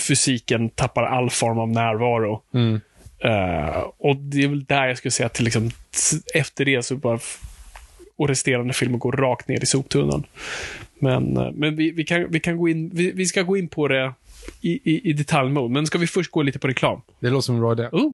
fysiken 0.00 0.68
tappar 0.68 1.02
all 1.02 1.30
form 1.30 1.58
av 1.58 1.68
närvaro. 1.68 2.42
Mm. 2.54 2.80
eh, 3.18 3.84
och 3.98 4.16
det 4.16 4.44
är 4.44 4.48
väl 4.48 4.64
där 4.64 4.86
jag 4.86 4.98
skulle 4.98 5.12
säga 5.12 5.26
att 5.26 5.40
liksom, 5.40 5.70
efter 6.34 6.64
det 6.64 6.82
så 6.82 6.96
bara 6.96 7.18
och 8.16 8.28
resterande 8.28 8.72
filmer 8.72 8.98
går 8.98 9.12
rakt 9.12 9.48
ner 9.48 9.62
i 9.62 9.66
soptunnan. 9.66 10.26
Men, 10.98 11.36
eh, 11.36 11.52
men 11.52 11.76
vi, 11.76 11.90
vi, 11.90 12.04
kan, 12.04 12.26
vi 12.30 12.40
kan 12.40 12.56
gå 12.56 12.68
in, 12.68 12.90
vi, 12.94 13.12
vi 13.12 13.26
ska 13.26 13.42
gå 13.42 13.56
in 13.56 13.68
på 13.68 13.88
det 13.88 14.12
i, 14.60 14.70
i, 14.70 15.10
i 15.10 15.12
detaljmode. 15.12 15.72
Men 15.72 15.86
ska 15.86 15.98
vi 15.98 16.06
först 16.06 16.30
gå 16.30 16.42
lite 16.42 16.58
på 16.58 16.68
reklam? 16.68 17.00
Det 17.20 17.30
låter 17.30 17.46
som 17.46 17.54
en 17.54 17.60
bra 17.60 17.72
idé. 17.72 17.88
Oh. 17.92 18.10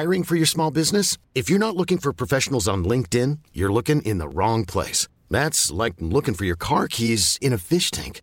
Hiring 0.00 0.24
for 0.24 0.36
your 0.36 0.46
small 0.46 0.72
business? 0.72 1.18
If 1.34 1.50
you're 1.50 1.58
not 1.58 1.74
looking 1.76 1.98
for 1.98 2.12
professionals 2.12 2.68
on 2.68 2.84
LinkedIn, 2.84 3.38
you're 3.52 3.72
looking 3.72 4.02
in 4.02 4.18
the 4.18 4.28
wrong 4.28 4.64
place. 4.64 5.08
That's 5.30 5.72
like 5.84 5.94
looking 5.98 6.34
for 6.34 6.44
your 6.44 6.56
car 6.58 6.88
keys 6.88 7.38
in 7.40 7.52
a 7.52 7.58
fish 7.58 7.90
tank. 7.90 8.20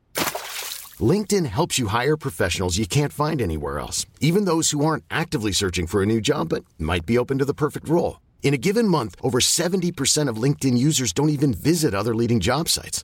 LinkedIn 0.99 1.45
helps 1.45 1.77
you 1.77 1.87
hire 1.87 2.15
professionals 2.15 2.77
you 2.77 2.87
can't 2.87 3.11
find 3.11 3.41
anywhere 3.41 3.79
else, 3.79 4.05
even 4.21 4.45
those 4.45 4.71
who 4.71 4.85
aren't 4.85 5.03
actively 5.09 5.51
searching 5.51 5.87
for 5.87 6.01
a 6.01 6.05
new 6.05 6.21
job 6.21 6.49
but 6.49 6.63
might 6.77 7.05
be 7.05 7.17
open 7.17 7.39
to 7.39 7.45
the 7.45 7.53
perfect 7.53 7.89
role. 7.89 8.21
In 8.43 8.53
a 8.53 8.57
given 8.57 8.87
month, 8.87 9.15
over 9.21 9.39
70% 9.39 10.29
of 10.29 10.37
LinkedIn 10.37 10.77
users 10.77 11.11
don't 11.11 11.29
even 11.29 11.53
visit 11.53 11.93
other 11.93 12.15
leading 12.15 12.39
job 12.39 12.69
sites. 12.69 13.03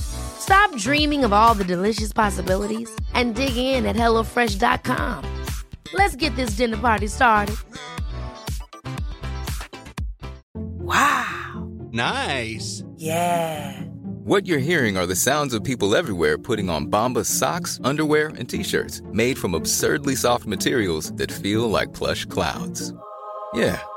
Stop 0.00 0.76
dreaming 0.76 1.24
of 1.24 1.32
all 1.32 1.54
the 1.54 1.64
delicious 1.64 2.12
possibilities 2.12 2.94
and 3.14 3.34
dig 3.34 3.56
in 3.56 3.86
at 3.86 3.96
HelloFresh.com. 3.96 5.24
Let's 5.92 6.16
get 6.16 6.34
this 6.36 6.50
dinner 6.50 6.76
party 6.76 7.06
started. 7.06 7.56
Wow. 10.54 11.68
Nice. 11.92 12.84
Yeah. 12.96 13.80
What 14.24 14.46
you're 14.46 14.58
hearing 14.58 14.96
are 14.96 15.06
the 15.06 15.16
sounds 15.16 15.52
of 15.52 15.62
people 15.62 15.94
everywhere 15.94 16.38
putting 16.38 16.70
on 16.70 16.86
Bombas 16.86 17.26
socks, 17.26 17.78
underwear, 17.84 18.28
and 18.28 18.48
t-shirts 18.48 19.02
made 19.12 19.36
from 19.38 19.54
absurdly 19.54 20.16
soft 20.16 20.46
materials 20.46 21.12
that 21.16 21.30
feel 21.30 21.68
like 21.68 21.92
plush 21.92 22.24
clouds. 22.24 22.94
Yeah, 23.52 23.80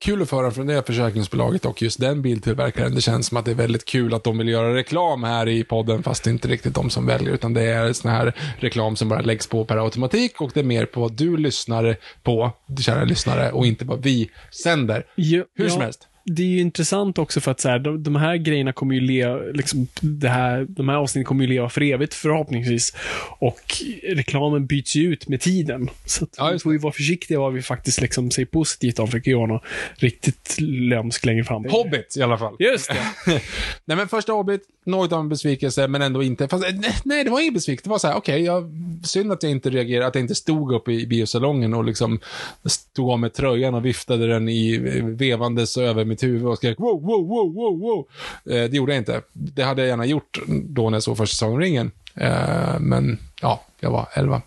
Kul 0.00 0.22
att 0.22 0.30
föra 0.30 0.50
från 0.50 0.66
det 0.66 0.86
försäkringsbolaget 0.86 1.64
och 1.64 1.82
just 1.82 2.00
den 2.00 2.22
biltillverkaren. 2.22 2.94
Det 2.94 3.00
känns 3.00 3.26
som 3.26 3.36
att 3.36 3.44
det 3.44 3.50
är 3.50 3.54
väldigt 3.54 3.84
kul 3.84 4.14
att 4.14 4.24
de 4.24 4.38
vill 4.38 4.48
göra 4.48 4.74
reklam 4.74 5.24
här 5.24 5.48
i 5.48 5.64
podden, 5.64 6.02
fast 6.02 6.24
det 6.24 6.30
är 6.30 6.32
inte 6.32 6.48
riktigt 6.48 6.74
de 6.74 6.90
som 6.90 7.06
väljer, 7.06 7.34
utan 7.34 7.54
det 7.54 7.62
är 7.62 7.92
sån 7.92 8.10
här 8.10 8.34
reklam 8.58 8.96
som 8.96 9.08
bara 9.08 9.20
läggs 9.20 9.46
på 9.46 9.64
per 9.64 9.84
automatik 9.84 10.40
och 10.40 10.50
det 10.54 10.60
är 10.60 10.64
mer 10.64 10.86
på 10.86 11.00
vad 11.00 11.12
du 11.12 11.36
lyssnar 11.36 11.96
på, 12.22 12.50
kära 12.80 13.04
lyssnare, 13.04 13.52
och 13.52 13.66
inte 13.66 13.84
vad 13.84 14.02
vi 14.02 14.30
sänder. 14.62 15.06
Ja, 15.14 15.44
Hur 15.54 15.68
som 15.68 15.78
ja. 15.78 15.84
helst. 15.84 16.08
Det 16.30 16.42
är 16.42 16.46
ju 16.46 16.60
intressant 16.60 17.18
också 17.18 17.40
för 17.40 17.50
att 17.50 17.60
så 17.60 17.68
här, 17.68 17.78
de, 17.78 18.02
de 18.02 18.16
här 18.16 18.36
grejerna 18.36 18.72
kommer 18.72 18.94
ju 18.94 19.00
leva, 19.00 19.38
liksom, 19.38 19.88
det 20.00 20.28
här, 20.28 20.66
de 20.68 20.88
här 20.88 20.96
avsnitten 20.96 21.24
kommer 21.24 21.44
ju 21.44 21.50
leva 21.50 21.68
för 21.68 21.82
evigt 21.82 22.14
förhoppningsvis. 22.14 22.96
Och 23.38 23.60
reklamen 24.02 24.66
byts 24.66 24.96
ju 24.96 25.12
ut 25.12 25.28
med 25.28 25.40
tiden. 25.40 25.90
Så 26.04 26.24
att 26.24 26.34
Ja, 26.38 26.50
vi 26.50 26.58
får 26.58 26.72
ju 26.72 26.78
vara 26.78 26.92
försiktiga 26.92 27.38
vad 27.38 27.52
vi 27.52 27.62
faktiskt 27.62 28.00
liksom 28.00 28.30
säger 28.30 28.46
positivt 28.46 28.98
om 28.98 29.08
för 29.08 29.18
att 29.18 29.26
göra 29.26 29.46
något 29.46 29.62
riktigt 29.96 30.56
lömskt 30.60 31.24
längre 31.24 31.44
fram. 31.44 31.64
Hobbit 31.64 32.16
i 32.16 32.22
alla 32.22 32.38
fall. 32.38 32.56
Just 32.58 32.88
det. 32.88 33.02
Nej 33.84 33.96
men 33.96 34.08
första 34.08 34.32
Hobbit, 34.32 34.62
något 34.84 35.12
av 35.12 35.20
en 35.20 35.28
besvikelse, 35.28 35.88
men 35.88 36.02
ändå 36.02 36.22
inte. 36.22 36.48
Fast, 36.48 36.64
nej, 36.74 36.94
nej, 37.04 37.24
det 37.24 37.30
var 37.30 37.40
ingen 37.40 37.54
besvikelse. 37.54 37.88
Det 37.88 37.90
var 37.90 37.98
så 37.98 38.08
här, 38.08 38.16
okej, 38.16 38.42
jag, 38.42 38.70
synd 39.04 39.32
att 39.32 39.42
jag 39.42 39.52
inte 39.52 39.70
reagerade, 39.70 40.06
att 40.06 40.14
jag 40.14 40.24
inte 40.24 40.34
stod 40.34 40.72
upp 40.72 40.88
i 40.88 41.06
biosalongen 41.06 41.74
och 41.74 41.84
liksom 41.84 42.20
stod 42.64 43.10
av 43.10 43.18
med 43.18 43.34
tröjan 43.34 43.74
och 43.74 43.84
viftade 43.84 44.26
den 44.26 44.48
i 44.48 44.78
vevandes 45.02 45.76
över 45.76 46.04
mitt 46.04 46.17
huvud 46.22 46.46
och 46.46 46.56
skrek 46.56 46.78
wow, 46.80 47.02
wow, 47.02 47.28
wow, 47.28 47.54
wow, 47.54 47.78
wow. 47.80 48.06
Eh, 48.54 48.70
det 48.70 48.76
gjorde 48.76 48.92
jag 48.92 49.00
inte. 49.00 49.22
Det 49.32 49.62
hade 49.62 49.82
jag 49.82 49.88
gärna 49.88 50.06
gjort 50.06 50.38
då 50.48 50.90
när 50.90 50.96
jag 50.96 51.02
såg 51.02 51.16
första 51.16 51.46
om 51.46 51.58
ringen. 51.58 51.90
Eh, 52.14 52.80
men, 52.80 53.18
ja, 53.42 53.62
jag 53.80 53.90
var 53.90 54.08
11. 54.12 54.42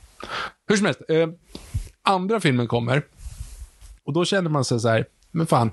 Hur 0.68 0.76
som 0.78 0.86
helst, 0.86 1.02
eh, 1.10 1.28
andra 2.04 2.40
filmen 2.40 2.68
kommer. 2.68 3.04
Och 4.04 4.14
då 4.14 4.26
kände 4.26 4.50
man 4.50 4.66
sig 4.66 4.80
så 4.80 4.88
här, 4.88 5.06
men 5.32 5.48
fan, 5.48 5.72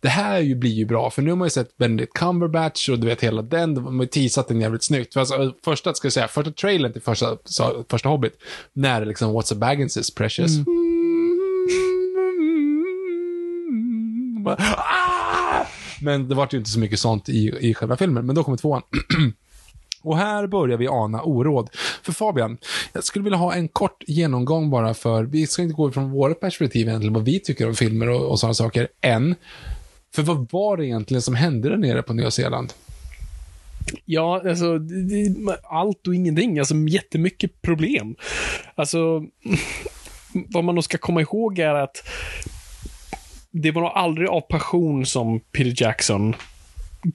det 0.00 0.08
här 0.08 0.38
ju 0.40 0.54
blir 0.54 0.70
ju 0.70 0.84
bra, 0.84 1.10
för 1.10 1.22
nu 1.22 1.30
har 1.30 1.36
man 1.36 1.46
ju 1.46 1.50
sett 1.50 1.76
Benedict 1.76 2.12
Cumberbatch 2.12 2.88
och 2.88 2.98
du 2.98 3.06
vet 3.06 3.20
hela 3.20 3.42
den, 3.42 3.74
de 3.74 3.84
har 3.84 3.92
ju 4.04 4.06
teasat 4.06 4.48
den 4.48 4.60
jävligt 4.60 4.84
snyggt. 4.84 5.12
För 5.12 5.20
alltså, 5.20 5.54
första, 5.64 5.94
ska 5.94 6.06
jag 6.06 6.12
säga, 6.12 6.28
första 6.28 6.50
trailern 6.52 6.92
till 6.92 7.02
första, 7.02 7.36
sa- 7.44 7.84
första 7.90 8.08
Hobbit, 8.08 8.32
när 8.72 9.04
liksom 9.04 9.32
What's 9.36 9.52
a 9.52 9.56
Baggins 9.56 9.96
is 9.96 10.14
precious. 10.14 10.50
Bara, 14.44 14.56
"Ah!" 14.56 14.99
Men 16.00 16.28
det 16.28 16.34
var 16.34 16.48
ju 16.52 16.58
inte 16.58 16.70
så 16.70 16.78
mycket 16.78 17.00
sånt 17.00 17.28
i, 17.28 17.52
i 17.60 17.74
själva 17.74 17.96
filmen, 17.96 18.26
men 18.26 18.34
då 18.34 18.44
kommer 18.44 18.58
tvåan. 18.58 18.82
Och 20.02 20.18
här 20.18 20.46
börjar 20.46 20.78
vi 20.78 20.88
ana 20.88 21.22
oråd. 21.22 21.70
För 22.02 22.12
Fabian, 22.12 22.58
jag 22.92 23.04
skulle 23.04 23.22
vilja 23.22 23.38
ha 23.38 23.54
en 23.54 23.68
kort 23.68 24.04
genomgång 24.06 24.70
bara 24.70 24.94
för, 24.94 25.24
vi 25.24 25.46
ska 25.46 25.62
inte 25.62 25.74
gå 25.74 25.88
ifrån 25.88 26.10
våra 26.10 26.34
perspektiv 26.34 26.88
egentligen, 26.88 27.14
vad 27.14 27.24
vi 27.24 27.40
tycker 27.40 27.68
om 27.68 27.74
filmer 27.74 28.08
och, 28.08 28.30
och 28.30 28.40
sådana 28.40 28.54
saker, 28.54 28.88
än. 29.00 29.34
För 30.14 30.22
vad 30.22 30.50
var 30.50 30.76
det 30.76 30.86
egentligen 30.86 31.22
som 31.22 31.34
hände 31.34 31.68
där 31.68 31.76
nere 31.76 32.02
på 32.02 32.12
Nya 32.12 32.30
Zeeland? 32.30 32.72
Ja, 34.04 34.42
alltså, 34.48 34.78
det, 34.78 35.34
allt 35.62 36.06
och 36.06 36.14
ingenting. 36.14 36.58
Alltså, 36.58 36.74
jättemycket 36.74 37.62
problem. 37.62 38.16
Alltså, 38.74 38.98
vad 40.32 40.64
man 40.64 40.74
nog 40.74 40.84
ska 40.84 40.98
komma 40.98 41.20
ihåg 41.20 41.58
är 41.58 41.74
att 41.74 42.08
det 43.52 43.70
var 43.70 43.82
nog 43.82 43.90
aldrig 43.94 44.28
av 44.28 44.40
passion 44.40 45.06
som 45.06 45.40
Peter 45.40 45.82
Jackson 45.82 46.36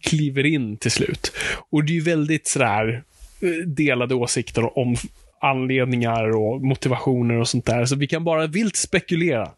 kliver 0.01 0.45
in 0.45 0.77
till 0.77 0.91
slut. 0.91 1.31
Och 1.69 1.83
det 1.83 1.91
är 1.91 1.95
ju 1.95 2.01
väldigt 2.01 2.47
sådär 2.47 3.03
eh, 3.41 3.67
delade 3.67 4.15
åsikter 4.15 4.77
om 4.79 4.95
anledningar 5.41 6.35
och 6.35 6.61
motivationer 6.61 7.35
och 7.39 7.47
sånt 7.47 7.65
där. 7.65 7.85
Så 7.85 7.95
vi 7.95 8.07
kan 8.07 8.23
bara 8.23 8.47
vilt 8.47 8.75
spekulera. 8.75 9.51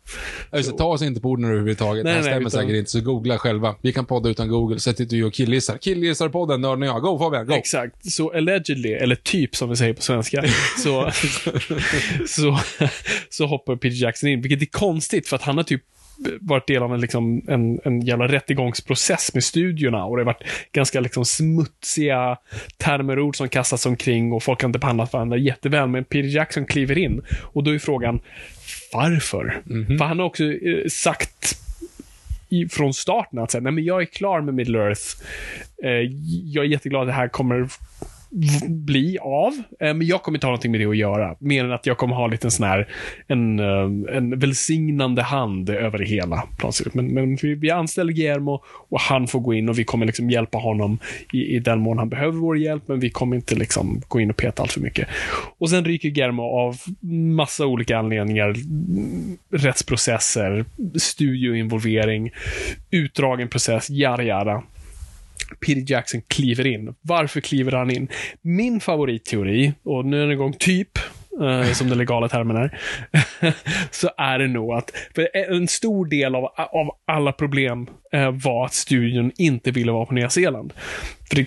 Alltså, 0.50 0.72
ta 0.78 0.84
oss 0.86 1.02
inte 1.02 1.22
på 1.22 1.30
orden 1.30 1.46
överhuvudtaget. 1.46 2.04
Nej, 2.04 2.14
det 2.14 2.18
här 2.18 2.22
nej, 2.24 2.32
stämmer 2.32 2.42
utan- 2.48 2.52
säkert 2.62 2.76
inte, 2.76 2.92
så 2.92 3.02
googla 3.02 3.38
själva. 3.38 3.76
Vi 3.82 3.94
kan 3.94 4.06
podda 4.06 4.30
utan 4.30 4.50
Google, 4.50 4.80
sätt 4.80 5.00
inte 5.00 5.16
du 5.16 5.24
och 5.24 5.34
killgissar. 5.34 5.78
Killgissar-podden, 5.78 6.58
nörden 6.62 6.82
och 6.84 6.88
jag. 6.88 7.02
Go 7.02 7.20
Fabian, 7.20 7.46
go! 7.46 7.54
Exakt. 7.54 8.12
Så 8.12 8.34
allegedly, 8.34 8.92
eller 8.94 9.16
typ 9.16 9.56
som 9.56 9.70
vi 9.70 9.76
säger 9.76 9.94
på 9.94 10.02
svenska, 10.02 10.44
så, 10.84 11.12
så, 12.28 12.60
så 13.30 13.46
hoppar 13.46 13.76
Peter 13.76 14.04
Jackson 14.04 14.30
in. 14.30 14.42
Vilket 14.42 14.62
är 14.62 14.66
konstigt 14.80 15.28
för 15.28 15.36
att 15.36 15.42
han 15.44 15.58
har 15.58 15.64
typ 15.64 15.82
varit 16.42 16.68
del 16.68 16.84
av 16.84 16.94
en, 16.94 17.02
liksom, 17.02 17.42
en, 17.48 17.80
en 17.84 18.02
jävla 18.02 18.28
rättegångsprocess 18.28 19.34
med 19.34 19.44
studiorna 19.44 20.06
och 20.06 20.18
det 20.18 20.22
har 20.22 20.26
varit 20.26 20.44
ganska 20.72 21.00
liksom, 21.00 21.26
smutsiga 21.26 22.38
termer 22.78 23.20
och 23.20 23.26
ord 23.26 23.36
som 23.36 23.50
kastats 23.50 23.86
omkring 23.86 24.34
och 24.34 24.44
folk 24.44 24.62
har 24.62 24.70
inte 24.70 24.80
behandlat 24.80 25.14
varandra 25.14 25.38
jätteväl. 25.38 25.88
Men 25.88 26.04
Peter 26.04 26.30
Jackson 26.30 26.66
kliver 26.66 26.98
in 26.98 27.22
och 27.42 27.64
då 27.64 27.72
är 27.72 27.80
frågan 27.80 28.20
varför? 28.94 29.62
För 29.98 30.06
han 30.06 30.20
har 30.20 30.26
också 30.26 30.44
eh, 30.44 30.88
sagt 30.90 31.58
i, 32.50 32.70
från 32.70 32.94
starten 32.94 33.40
att 33.40 33.52
säga, 33.52 33.62
nej 33.62 33.72
men 33.72 33.84
jag 33.84 34.02
är 34.02 34.06
klar 34.06 34.42
med 34.42 34.54
Middle 34.54 34.80
Earth. 34.80 35.02
Eh, 35.84 36.12
jag 36.44 36.66
är 36.66 36.70
jätteglad 36.70 37.02
att 37.02 37.08
det 37.08 37.14
här 37.14 37.28
kommer 37.28 37.68
bli 38.68 39.18
av, 39.22 39.54
eh, 39.80 39.94
men 39.94 40.08
jag 40.08 40.24
kommer 40.24 40.38
inte 40.38 40.48
ha 40.48 40.52
någonting 40.52 40.72
med 40.72 40.82
det 40.82 40.86
att 40.86 40.98
göra. 40.98 41.36
Mer 41.40 41.66
än 41.66 41.72
att 41.72 41.86
jag 41.86 41.98
kommer 41.98 42.16
ha 42.16 42.28
lite 42.28 42.48
en 42.48 42.52
sån 42.52 42.68
här, 42.68 42.88
en, 43.28 43.60
eh, 43.60 44.16
en 44.18 44.40
välsignande 44.40 45.22
hand 45.22 45.70
över 45.70 45.98
det 45.98 46.06
hela. 46.06 46.44
Men, 46.94 47.08
men 47.08 47.36
vi, 47.36 47.72
anställer 47.72 48.14
Guillermo 48.14 48.64
och 48.90 49.00
han 49.00 49.28
får 49.28 49.40
gå 49.40 49.54
in 49.54 49.70
och 49.70 49.80
vi 49.80 49.84
kommer 49.84 50.06
liksom 50.06 50.30
hjälpa 50.30 50.58
honom 50.58 51.00
i, 51.34 51.56
i 51.56 51.60
den 51.60 51.80
mån 51.80 51.98
han 51.98 52.10
behöver 52.10 52.38
vår 52.38 52.58
hjälp, 52.58 52.84
men 52.88 53.00
vi 53.00 53.10
kommer 53.10 53.36
inte 53.36 53.56
liksom 53.56 54.02
gå 54.08 54.20
in 54.20 54.30
och 54.30 54.38
peta 54.38 54.62
allt 54.62 54.72
för 54.72 54.82
mycket. 54.82 55.08
Och 55.58 55.70
sen 55.70 55.86
ryker 55.86 56.10
Guillermo 56.10 56.44
av 56.44 56.76
massa 57.36 57.66
olika 57.66 57.98
anledningar. 57.98 58.56
Rättsprocesser, 59.52 60.66
studioinvolvering, 60.96 62.32
utdragen 62.92 63.48
process, 63.48 63.90
yada 63.90 64.24
yada. 64.24 64.64
Peter 65.66 65.92
Jackson 65.92 66.22
kliver 66.28 66.68
in. 66.68 66.96
Varför 67.02 67.42
kliver 67.42 67.72
han 67.72 67.92
in? 67.92 68.08
Min 68.42 68.80
favoritteori, 68.80 69.74
och 69.84 70.06
nu 70.06 70.24
är 70.24 70.28
det 70.28 70.34
en 70.34 70.38
gång 70.38 70.54
typ, 70.54 70.98
eh, 71.42 71.72
som 71.74 71.90
den 71.90 71.98
legala 71.98 72.30
termen 72.30 72.58
är, 72.58 72.80
så 73.92 74.10
är 74.18 74.40
det 74.40 74.48
nog 74.48 74.74
att 74.74 74.92
för 75.16 75.30
en 75.36 75.68
stor 75.68 76.06
del 76.06 76.36
av, 76.36 76.46
av 76.56 76.92
alla 77.08 77.32
problem 77.32 77.88
eh, 78.12 78.32
var 78.32 78.66
att 78.66 78.74
studion 78.74 79.32
inte 79.38 79.72
ville 79.72 79.92
vara 79.92 80.06
på 80.06 80.14
Nya 80.14 80.30
Zeeland. 80.30 80.74
För 81.30 81.36
det 81.36 81.46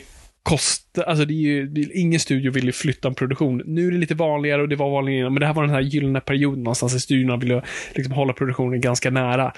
jätte, 0.91 1.11
alltså 1.11 1.24
det 1.24 1.34
är 1.34 1.36
ju, 1.36 1.66
det 1.66 1.80
är, 1.80 1.97
ingen 1.97 2.20
studio 2.20 2.53
vill 2.53 2.64
ju 2.64 2.72
flytta 2.72 3.09
en 3.09 3.14
produktion. 3.14 3.62
Nu 3.66 3.86
är 3.86 3.91
det 3.91 3.99
lite 3.99 4.14
vanligare 4.14 4.62
och 4.62 4.68
det 4.68 4.76
var 4.76 4.91
vanligare 4.91 5.20
innan, 5.20 5.32
men 5.32 5.41
det 5.41 5.47
här 5.47 5.55
var 5.55 5.62
den 5.62 5.74
här 5.74 5.80
gyllene 5.80 6.20
perioden 6.20 6.62
någonstans 6.62 6.95
i 6.95 7.01
studiorna 7.01 7.36
ville 7.36 7.62
liksom 7.95 8.14
hålla 8.14 8.32
produktionen 8.32 8.80
ganska 8.80 9.11
nära. 9.11 9.53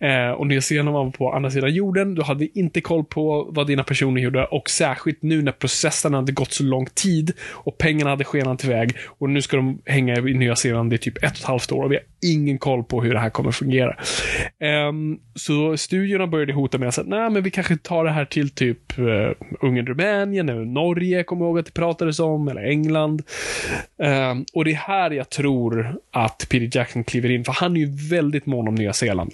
Eh, 0.00 0.30
och 0.30 0.46
Nya 0.46 0.60
Zeeland 0.60 0.90
var 0.90 1.10
på 1.10 1.32
andra 1.32 1.50
sidan 1.50 1.74
jorden, 1.74 2.14
du 2.14 2.22
hade 2.22 2.58
inte 2.58 2.80
koll 2.80 3.04
på 3.04 3.48
vad 3.50 3.66
dina 3.66 3.84
personer 3.84 4.22
gjorde 4.22 4.44
och 4.44 4.70
särskilt 4.70 5.22
nu 5.22 5.42
när 5.42 5.52
processen 5.52 6.14
hade 6.14 6.32
gått 6.32 6.52
så 6.52 6.64
lång 6.64 6.86
tid 6.94 7.32
och 7.50 7.78
pengarna 7.78 8.10
hade 8.10 8.24
skenat 8.24 8.64
iväg 8.64 8.92
och 9.06 9.30
nu 9.30 9.42
ska 9.42 9.56
de 9.56 9.82
hänga 9.86 10.16
i 10.16 10.34
Nya 10.34 10.56
Zeeland 10.56 10.92
i 10.92 10.98
typ 10.98 11.16
ett 11.16 11.32
och 11.32 11.38
ett 11.38 11.44
halvt 11.44 11.72
år 11.72 11.84
och 11.84 11.92
vi 11.92 11.96
har 11.96 12.04
ingen 12.26 12.58
koll 12.58 12.84
på 12.84 13.02
hur 13.02 13.14
det 13.14 13.20
här 13.20 13.30
kommer 13.30 13.50
fungera. 13.50 13.96
Eh, 14.60 14.92
så 15.34 15.76
studiorna 15.76 16.26
började 16.26 16.52
hota 16.52 16.78
med 16.78 16.88
att 16.88 16.94
säga, 16.94 17.06
nej 17.08 17.30
men 17.30 17.42
vi 17.42 17.50
kanske 17.50 17.76
tar 17.76 18.04
det 18.04 18.10
här 18.10 18.24
till 18.24 18.50
typ 18.50 18.98
eh, 18.98 19.04
Ungern, 19.60 19.86
Rumänien 19.86 20.48
eller 20.48 20.64
Norge, 20.78 21.24
kommer 21.24 21.44
jag 21.44 21.48
ihåg 21.48 21.58
att 21.58 21.66
det 21.66 21.72
pratades 21.72 22.18
om, 22.18 22.48
eller 22.48 22.62
England. 22.62 23.22
Ehm, 24.02 24.44
och 24.52 24.64
det 24.64 24.70
är 24.70 24.74
här 24.74 25.10
jag 25.10 25.30
tror 25.30 25.96
att 26.10 26.46
Peter 26.50 26.78
Jackson 26.78 27.04
kliver 27.04 27.30
in, 27.30 27.44
för 27.44 27.52
han 27.52 27.76
är 27.76 27.80
ju 27.80 28.08
väldigt 28.10 28.46
mån 28.46 28.68
om 28.68 28.74
Nya 28.74 28.92
Zeeland. 28.92 29.32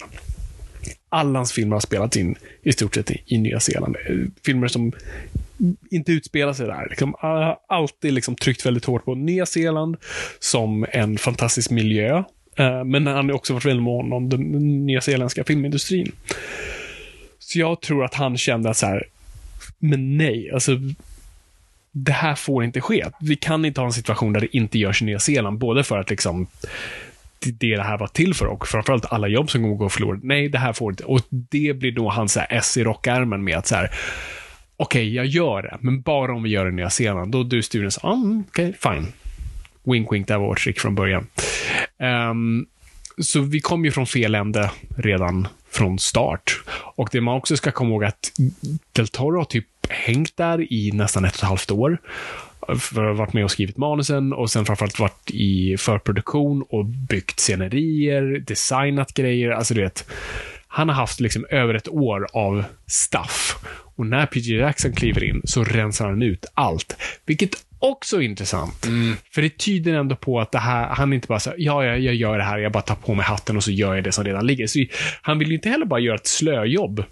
Alla 1.09 1.39
hans 1.39 1.53
filmer 1.53 1.75
har 1.75 1.81
spelats 1.81 2.17
in 2.17 2.35
i 2.63 2.71
stort 2.71 2.95
sett 2.95 3.11
i, 3.11 3.21
i 3.25 3.37
Nya 3.37 3.59
Zeeland. 3.59 3.95
Eh, 3.95 4.15
filmer 4.45 4.67
som 4.67 4.91
inte 5.91 6.11
utspelar 6.11 6.53
sig 6.53 6.67
där. 6.67 6.87
Liksom, 6.89 7.15
alltid 7.67 8.13
liksom 8.13 8.35
tryckt 8.35 8.65
väldigt 8.65 8.85
hårt 8.85 9.05
på 9.05 9.15
Nya 9.15 9.45
Zeeland 9.45 9.97
som 10.39 10.85
en 10.91 11.17
fantastisk 11.17 11.71
miljö. 11.71 12.23
Ehm, 12.55 12.89
men 12.89 13.07
han 13.07 13.29
har 13.29 13.35
också 13.35 13.53
varit 13.53 13.65
väldigt 13.65 13.83
mån 13.83 14.13
om 14.13 14.29
den 14.29 14.41
nyzeeländska 14.85 15.43
filmindustrin. 15.43 16.11
Så 17.39 17.59
jag 17.59 17.81
tror 17.81 18.05
att 18.05 18.13
han 18.13 18.37
kände 18.37 18.69
att 18.69 18.77
så 18.77 18.85
här, 18.85 19.07
men 19.79 20.17
nej, 20.17 20.51
alltså 20.51 20.71
det 21.97 22.11
här 22.11 22.35
får 22.35 22.63
inte 22.63 22.81
ske. 22.81 23.05
Vi 23.19 23.35
kan 23.35 23.65
inte 23.65 23.81
ha 23.81 23.85
en 23.85 23.93
situation 23.93 24.33
där 24.33 24.41
det 24.41 24.57
inte 24.57 24.79
görs 24.79 25.01
i 25.01 25.05
Nya 25.05 25.19
Zeeland, 25.19 25.57
både 25.57 25.83
för 25.83 25.99
att 25.99 26.09
liksom 26.09 26.47
det 27.39 27.75
det 27.75 27.83
här 27.83 27.97
var 27.97 28.07
till 28.07 28.33
för 28.33 28.45
och 28.45 28.67
framförallt 28.67 29.05
alla 29.05 29.27
jobb 29.27 29.51
som 29.51 29.61
kommer 29.61 29.75
gå 29.75 29.89
förlorade. 29.89 30.19
Nej, 30.23 30.49
det 30.49 30.57
här 30.57 30.73
får 30.73 30.91
inte. 30.91 31.03
Och 31.03 31.21
det 31.29 31.73
blir 31.73 31.91
då 31.91 32.09
hans 32.09 32.33
så 32.33 32.39
här 32.39 32.47
S 32.51 32.77
i 32.77 32.83
rockärmen 32.83 33.43
med 33.43 33.57
att 33.57 33.67
så 33.67 33.75
här, 33.75 33.91
okej, 34.77 35.15
jag 35.15 35.25
gör 35.25 35.61
det, 35.61 35.77
men 35.81 36.01
bara 36.01 36.33
om 36.33 36.43
vi 36.43 36.49
gör 36.49 36.65
det 36.65 36.71
i 36.71 36.73
Nya 36.73 36.89
Zeeland. 36.89 37.31
Då 37.31 37.43
du 37.43 37.61
studion 37.63 37.91
sa, 37.91 38.01
ah, 38.03 38.13
mm, 38.13 38.43
okej, 38.49 38.73
fine. 38.79 39.07
Wink, 39.83 40.13
wink, 40.13 40.27
det 40.27 40.33
här 40.33 40.39
var 40.39 40.47
vårt 40.47 40.63
trick 40.63 40.79
från 40.79 40.95
början. 40.95 41.27
Um, 42.31 42.65
så 43.17 43.41
vi 43.41 43.59
kom 43.59 43.85
ju 43.85 43.91
från 43.91 44.07
fel 44.07 44.35
ände 44.35 44.71
redan 44.97 45.47
från 45.71 45.99
start. 45.99 46.63
Och 46.95 47.09
det 47.11 47.21
man 47.21 47.35
också 47.35 47.57
ska 47.57 47.71
komma 47.71 47.89
ihåg 47.89 48.03
att 48.03 48.31
Del 48.91 49.07
Toro 49.07 49.37
har 49.37 49.45
typ 49.45 49.67
hängt 49.89 50.37
där 50.37 50.73
i 50.73 50.91
nästan 50.93 51.25
ett 51.25 51.33
och 51.33 51.43
ett 51.43 51.47
halvt 51.49 51.71
år. 51.71 51.97
För 52.79 53.13
varit 53.13 53.33
med 53.33 53.43
och 53.43 53.51
skrivit 53.51 53.77
manusen 53.77 54.33
och 54.33 54.49
sen 54.51 54.65
framförallt 54.65 54.99
varit 54.99 55.31
i 55.31 55.77
förproduktion 55.77 56.63
och 56.69 56.85
byggt 56.85 57.39
scenerier, 57.39 58.43
designat 58.47 59.13
grejer. 59.13 59.49
Alltså 59.51 59.73
du 59.73 59.81
vet, 59.81 60.09
Han 60.67 60.89
har 60.89 60.95
haft 60.95 61.19
liksom 61.19 61.45
över 61.49 61.73
ett 61.73 61.87
år 61.87 62.27
av 62.33 62.63
stuff. 62.87 63.57
Och 63.95 64.05
när 64.05 64.25
PG 64.25 64.59
Jackson 64.59 64.91
kliver 64.93 65.23
in 65.23 65.41
så 65.43 65.63
rensar 65.63 66.09
han 66.09 66.21
ut 66.21 66.45
allt. 66.53 66.97
Vilket 67.25 67.65
också 67.79 68.17
är 68.17 68.21
intressant. 68.21 68.87
För 69.31 69.41
det 69.41 69.57
tyder 69.57 69.93
ändå 69.93 70.15
på 70.15 70.39
att 70.39 70.51
det 70.51 70.59
här, 70.59 70.87
han 70.87 71.13
inte 71.13 71.27
bara 71.27 71.39
här, 71.45 71.55
ja, 71.57 71.85
ja, 71.85 71.95
jag 71.95 72.15
gör 72.15 72.37
det 72.37 72.43
här, 72.43 72.57
jag 72.57 72.71
bara 72.71 72.83
tar 72.83 72.95
på 72.95 73.13
mig 73.13 73.25
hatten 73.25 73.57
och 73.57 73.63
så 73.63 73.71
gör 73.71 73.95
jag 73.95 74.03
det 74.03 74.11
som 74.11 74.23
redan 74.23 74.47
ligger. 74.47 74.67
Så 74.67 74.85
han 75.21 75.39
vill 75.39 75.47
ju 75.47 75.55
inte 75.55 75.69
heller 75.69 75.85
bara 75.85 75.99
göra 75.99 76.15
ett 76.15 76.27
slöjobb. 76.27 77.03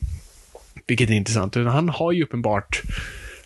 Vilket 0.88 1.10
är 1.10 1.14
intressant. 1.14 1.58
Utan 1.58 1.74
han 1.74 1.90
har 1.90 2.12
ju 2.12 2.24
uppenbart, 2.24 2.82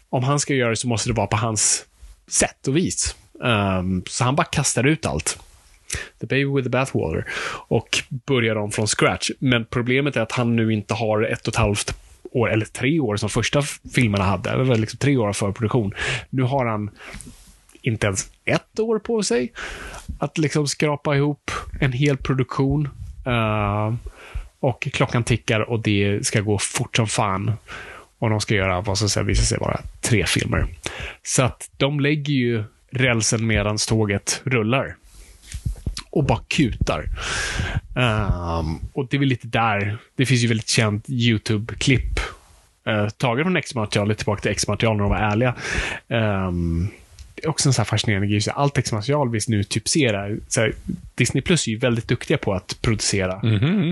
om 0.10 0.24
han 0.24 0.40
ska 0.40 0.54
göra 0.54 0.70
det 0.70 0.76
så 0.76 0.88
måste 0.88 1.10
det 1.10 1.14
vara 1.14 1.28
på 1.28 1.38
hans 1.38 1.86
sätt 2.28 2.68
och 2.68 2.78
vis. 2.78 3.16
Um, 3.40 4.04
så 4.08 4.24
han 4.24 4.36
bara 4.36 4.44
kastar 4.44 4.84
ut 4.84 5.06
allt. 5.06 5.40
The 6.20 6.26
baby 6.26 6.46
with 6.46 6.64
the 6.64 6.70
bathwater. 6.70 7.26
Och 7.68 8.04
börjar 8.10 8.56
om 8.56 8.72
från 8.72 8.88
scratch. 8.88 9.30
Men 9.40 9.66
problemet 9.66 10.16
är 10.16 10.22
att 10.22 10.32
han 10.32 10.56
nu 10.56 10.74
inte 10.74 10.94
har 10.94 11.22
ett 11.22 11.48
och 11.48 11.54
ett 11.54 11.56
halvt 11.56 11.96
år, 12.32 12.52
eller 12.52 12.66
tre 12.66 13.00
år 13.00 13.18
som 13.18 13.30
första 13.30 13.62
filmerna 13.96 14.24
hade. 14.24 14.58
Det 14.58 14.64
var 14.64 14.76
liksom 14.76 15.00
tre 15.00 15.18
år 15.18 15.28
av 15.28 15.34
förproduktion. 15.34 15.94
Nu 16.30 16.42
har 16.42 16.66
han 16.66 16.90
inte 17.82 18.08
ens 18.08 18.32
ett 18.46 18.80
år 18.80 19.00
på 19.00 19.24
sig 19.24 19.52
att 20.20 20.38
liksom 20.38 20.68
skrapa 20.68 21.16
ihop 21.16 21.52
en 21.80 21.92
hel 21.92 22.18
produktion. 22.18 22.90
Uh, 23.28 23.94
och 24.60 24.88
klockan 24.93 25.24
tickar 25.24 25.60
och 25.60 25.80
det 25.80 26.26
ska 26.26 26.41
gå 26.41 26.58
fort 26.58 26.95
som 26.95 27.08
fan. 27.08 27.53
Och 28.20 28.30
de 28.30 28.39
ska 28.39 28.55
göra 28.55 28.82
vad 28.82 28.97
som 28.97 29.10
sen 29.10 29.26
visar 29.26 29.43
sig 29.43 29.58
vara 29.58 29.80
tre 30.01 30.26
filmer. 30.26 30.68
Så 31.24 31.43
att 31.43 31.70
de 31.78 31.99
lägger 31.99 32.34
ju 32.34 32.64
rälsen 32.91 33.47
medan 33.47 33.78
tåget 33.88 34.41
rullar. 34.43 34.95
Och 36.10 36.24
bara 36.24 36.39
kutar. 36.47 37.05
Um, 37.95 38.80
och 38.93 39.08
det 39.08 39.18
är 39.18 39.20
väl 39.20 39.28
lite 39.28 39.47
där, 39.47 39.97
det 40.16 40.26
finns 40.26 40.41
ju 40.41 40.47
väldigt 40.47 40.70
känt 40.70 41.10
YouTube-klipp 41.10 42.20
uh, 42.88 43.10
taget 43.10 43.45
från 43.45 43.58
X-materialet 43.58 44.18
tillbaka 44.18 44.41
till 44.41 44.51
X-material 44.51 44.97
när 44.97 45.03
de 45.03 45.10
var 45.10 45.18
ärliga. 45.18 45.55
Um, 46.08 46.89
också 47.46 47.70
en 47.70 47.74
så 47.74 47.82
här 47.82 47.86
fascinerande 47.86 48.28
grej. 48.28 48.42
Så 48.42 48.52
allt 48.52 48.78
X-material 48.78 49.32
vi 49.32 49.40
nu 49.48 49.64
typ 49.64 49.88
ser 49.88 50.14
är, 50.14 50.40
så 50.48 50.62
här, 50.62 50.74
Disney 51.16 51.42
Plus 51.42 51.68
är 51.68 51.72
ju 51.72 51.78
väldigt 51.78 52.08
duktiga 52.08 52.38
på 52.38 52.54
att 52.54 52.78
producera. 52.82 53.40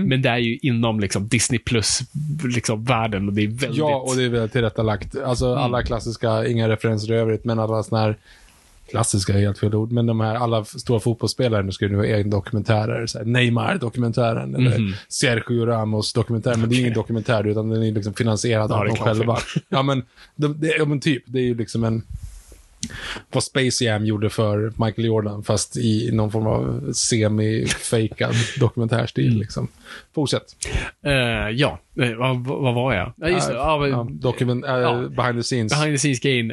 Men 0.04 0.22
det 0.22 0.28
är 0.28 0.38
ju 0.38 0.58
inom 0.62 1.00
liksom, 1.00 1.28
Disney 1.28 1.58
Plus-världen 1.58 2.50
liksom, 2.54 3.28
och 3.28 3.34
det 3.34 3.42
är 3.42 3.48
väldigt... 3.48 3.78
Ja, 3.78 3.96
och 3.96 4.16
det 4.16 4.24
är 4.24 4.28
väl 4.28 4.48
tillrättalagt. 4.48 5.16
Alltså 5.24 5.54
alla 5.54 5.82
klassiska, 5.82 6.46
inga 6.46 6.68
referenser 6.68 7.12
i 7.12 7.16
övrigt, 7.16 7.44
men 7.44 7.58
alla 7.58 7.82
sådana 7.82 8.06
här 8.06 8.16
klassiska 8.90 9.32
är 9.32 9.40
helt 9.40 9.58
fel 9.58 9.74
ord, 9.74 9.92
men 9.92 10.06
de 10.06 10.20
här 10.20 10.34
alla 10.34 10.64
stora 10.64 11.00
fotbollsspelare 11.00 11.62
nu 11.62 11.72
ska 11.72 11.84
ju 11.84 11.90
nu 11.90 11.96
ha 11.96 12.06
egna 12.06 12.30
dokumentärer. 12.30 13.24
Neymar-dokumentären 13.24 14.54
eller 14.54 14.98
Sergio 15.08 15.66
Ramos-dokumentären. 15.66 16.60
Men 16.60 16.70
det 16.70 16.76
är 16.76 16.80
ingen 16.80 16.94
dokumentär, 16.94 17.46
utan 17.46 17.68
den 17.68 17.82
är 17.82 17.92
liksom 17.92 18.14
finansierad 18.14 18.70
Ja, 18.70 18.78
av 18.78 18.86
dem 18.86 18.96
själva. 18.96 19.38
Ja, 19.68 19.82
men, 19.82 20.02
de, 20.36 20.60
det, 20.60 20.76
ja, 20.78 20.84
men 20.84 21.00
typ. 21.00 21.22
Det 21.26 21.38
är 21.38 21.42
ju 21.42 21.54
liksom 21.54 21.84
en... 21.84 22.02
Vad 23.32 23.42
Space 23.42 23.84
Jam 23.84 24.06
gjorde 24.06 24.30
för 24.30 24.72
Michael 24.84 25.06
Jordan, 25.06 25.42
fast 25.44 25.76
i 25.76 26.10
någon 26.12 26.30
form 26.30 26.46
av 26.46 26.92
semi-fejkad 26.92 28.34
dokumentärstil. 28.60 29.38
Liksom. 29.38 29.68
Fortsätt. 30.14 30.42
Eh, 31.04 31.12
ja, 31.50 31.78
eh, 32.00 32.14
vad, 32.14 32.44
vad 32.44 32.74
var 32.74 32.94
jag? 32.94 33.12
Ja, 33.16 33.28
just 33.28 33.48
det. 33.48 34.06
Dokument, 34.10 34.64
äh, 34.64 34.70
Ja. 34.70 35.08
Behind 35.08 35.38
the 35.38 35.42
scenes. 35.42 35.72
behind 35.72 35.94
the 35.94 35.98
scenes-grejen, 35.98 36.52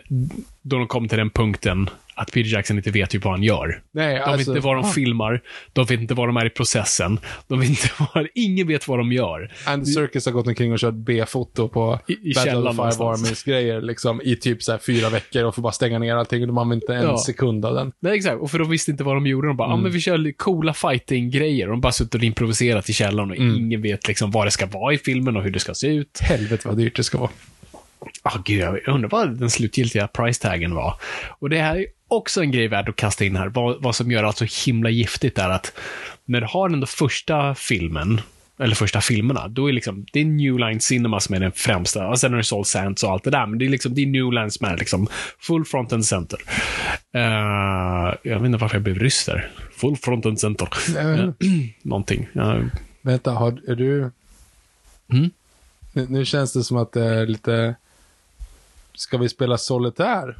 då 0.62 0.78
de 0.78 0.88
kom 0.88 1.08
till 1.08 1.18
den 1.18 1.30
punkten 1.30 1.90
att 2.16 2.32
Peter 2.32 2.49
Jackson 2.49 2.78
inte 2.78 2.91
vet 2.91 3.09
typ 3.09 3.24
vad 3.24 3.34
han 3.34 3.43
gör. 3.43 3.82
Nej, 3.91 4.07
De 4.14 4.20
vet 4.20 4.28
alltså- 4.28 4.51
inte 4.51 4.66
vad 4.66 4.76
de 4.76 4.86
ah. 4.86 4.91
filmar, 4.91 5.41
de 5.74 5.86
vet 5.86 5.99
inte 5.99 6.14
vad 6.14 6.28
de 6.30 6.38
är 6.38 6.45
i 6.45 6.49
processen, 6.49 7.20
de 7.47 7.59
vet 7.59 7.70
inte 7.70 7.89
vad, 8.14 8.28
ingen 8.36 8.68
vet 8.68 8.88
vad 8.88 8.99
de 8.99 9.11
gör. 9.11 9.51
Andy 9.66 9.86
Serkis 9.86 10.26
har 10.26 10.34
gått 10.34 10.47
omkring 10.47 10.72
och 10.74 10.80
kört 10.80 10.93
B-foto 10.93 11.68
på 11.68 11.99
I- 12.07 12.14
i 12.32 12.34
Battle 12.34 12.55
of 12.55 12.64
the 12.64 12.70
Five 12.72 12.76
någonstans. 12.76 13.24
Armies 13.24 13.43
grejer 13.43 13.82
liksom, 13.82 14.22
i 14.24 14.36
typ 14.36 14.64
så 14.64 14.72
här 14.72 14.80
fyra 14.80 15.09
veckor 15.09 15.43
och 15.43 15.55
får 15.55 15.61
bara 15.61 15.74
stänga 15.74 15.99
ner 15.99 16.16
allting 16.16 16.41
och 16.41 16.47
de 16.47 16.57
använder 16.57 16.84
inte 16.86 16.95
en 16.95 17.03
Ja. 17.11 17.18
sekund 17.18 17.66
av 17.66 17.76
den. 17.76 17.91
Nej, 17.99 18.16
exakt. 18.18 18.41
Och 18.41 18.51
för 18.51 18.59
de 18.59 18.70
visste 18.70 18.91
inte 18.91 19.03
vad 19.03 19.16
de 19.16 19.28
gjorde. 19.28 19.47
De 19.47 19.57
bara, 19.57 19.68
Mm. 19.72 19.84
men 19.84 19.91
vi 19.91 19.99
kör 20.01 20.32
coola 20.38 20.74
fighting-grejer. 20.74 21.68
De 21.68 21.82
bara 21.82 21.91
suttit 21.91 22.16
och 22.16 22.24
improviserat 22.24 22.89
i 22.89 22.93
källaren 22.93 23.32
och 23.32 23.38
Mm. 23.38 23.55
ingen 23.55 23.82
vet 23.82 24.07
liksom 24.07 24.32
vad 24.32 24.47
det 24.47 24.51
ska 24.51 24.66
vara 24.66 24.93
i 24.93 24.97
filmen 24.97 25.38
och 25.38 25.43
hur 25.43 25.51
det 25.51 25.59
ska 25.59 25.74
se 25.74 25.88
ut. 25.88 26.20
Helvete 26.22 26.68
vad 26.68 26.78
dyrt 26.78 26.95
det 26.95 27.03
ska 27.03 27.18
vara. 27.18 27.30
Ah, 28.22 28.38
gud, 28.45 28.59
jag 28.61 28.88
undrar 28.88 29.09
vad 29.09 29.39
den 29.39 29.49
slutgiltiga 29.49 30.07
price-taggen 30.07 30.76
var. 30.76 30.93
Och 31.39 31.49
det 31.49 31.57
här 31.61 31.76
är 31.76 31.86
också 32.14 32.41
en 32.41 32.51
grej 32.51 32.68
värd 32.68 32.89
att 32.89 32.95
kasta 32.95 33.26
in 33.26 33.36
här. 33.36 33.47
Vad, 33.47 33.82
vad 33.82 33.95
som 33.95 34.11
gör 34.11 34.24
allt 34.24 34.38
så 34.38 34.45
himla 34.66 34.89
giftigt 34.89 35.38
är 35.38 35.49
att 35.49 35.74
när 36.26 36.41
du 36.41 36.47
har 36.49 36.70
den 36.70 36.80
där 36.80 36.88
första 36.88 37.55
filmen, 37.55 38.22
eller 38.59 38.76
första 38.76 39.01
filmerna, 39.01 39.47
då 39.47 39.70
är 39.70 39.74
liksom, 39.74 40.05
det 40.14 40.20
är 40.20 40.26
New 40.26 40.59
Line 40.59 40.80
Cinema 40.80 41.20
som 41.20 41.36
är 41.36 41.39
den 41.39 41.51
främsta. 41.51 42.07
Och 42.07 42.20
sen 42.20 42.34
är 42.34 42.38
det 42.38 42.43
Soul 42.43 42.66
Sands 42.66 43.03
och 43.03 43.11
allt 43.11 43.24
det 43.24 43.32
där, 43.32 43.45
men 43.45 43.59
det 43.59 43.66
är 43.66 43.70
liksom, 43.70 43.93
det 43.93 44.01
är 44.01 44.05
New 44.05 44.32
Line 44.32 44.51
som 44.51 44.68
är 44.68 44.78
liksom 44.78 45.07
full 45.39 45.66
front 45.66 45.93
and 45.93 46.05
center. 46.05 46.39
Eh, 47.14 48.16
jag 48.24 48.39
vet 48.39 48.45
inte 48.45 48.57
varför 48.57 48.76
jag 48.76 48.84
blev 48.84 48.99
ryss 48.99 49.26
där. 49.26 49.51
Full 49.76 49.95
front 49.95 50.26
and 50.26 50.39
center. 50.39 50.70
Någonting. 51.82 52.28
Ja, 52.34 52.61
Vänta, 53.01 53.32
har, 53.32 53.61
är 53.68 53.76
du... 53.76 54.11
Mm? 55.07 55.30
Nu, 55.93 56.07
nu 56.09 56.26
känns 56.26 56.53
det 56.53 56.64
som 56.64 56.78
att 56.78 56.91
det 56.91 57.05
är 57.05 57.28
lite... 57.28 57.76
Ska 58.93 59.18
vi 59.18 59.30
spela 59.30 59.57
solitär? 59.57 60.38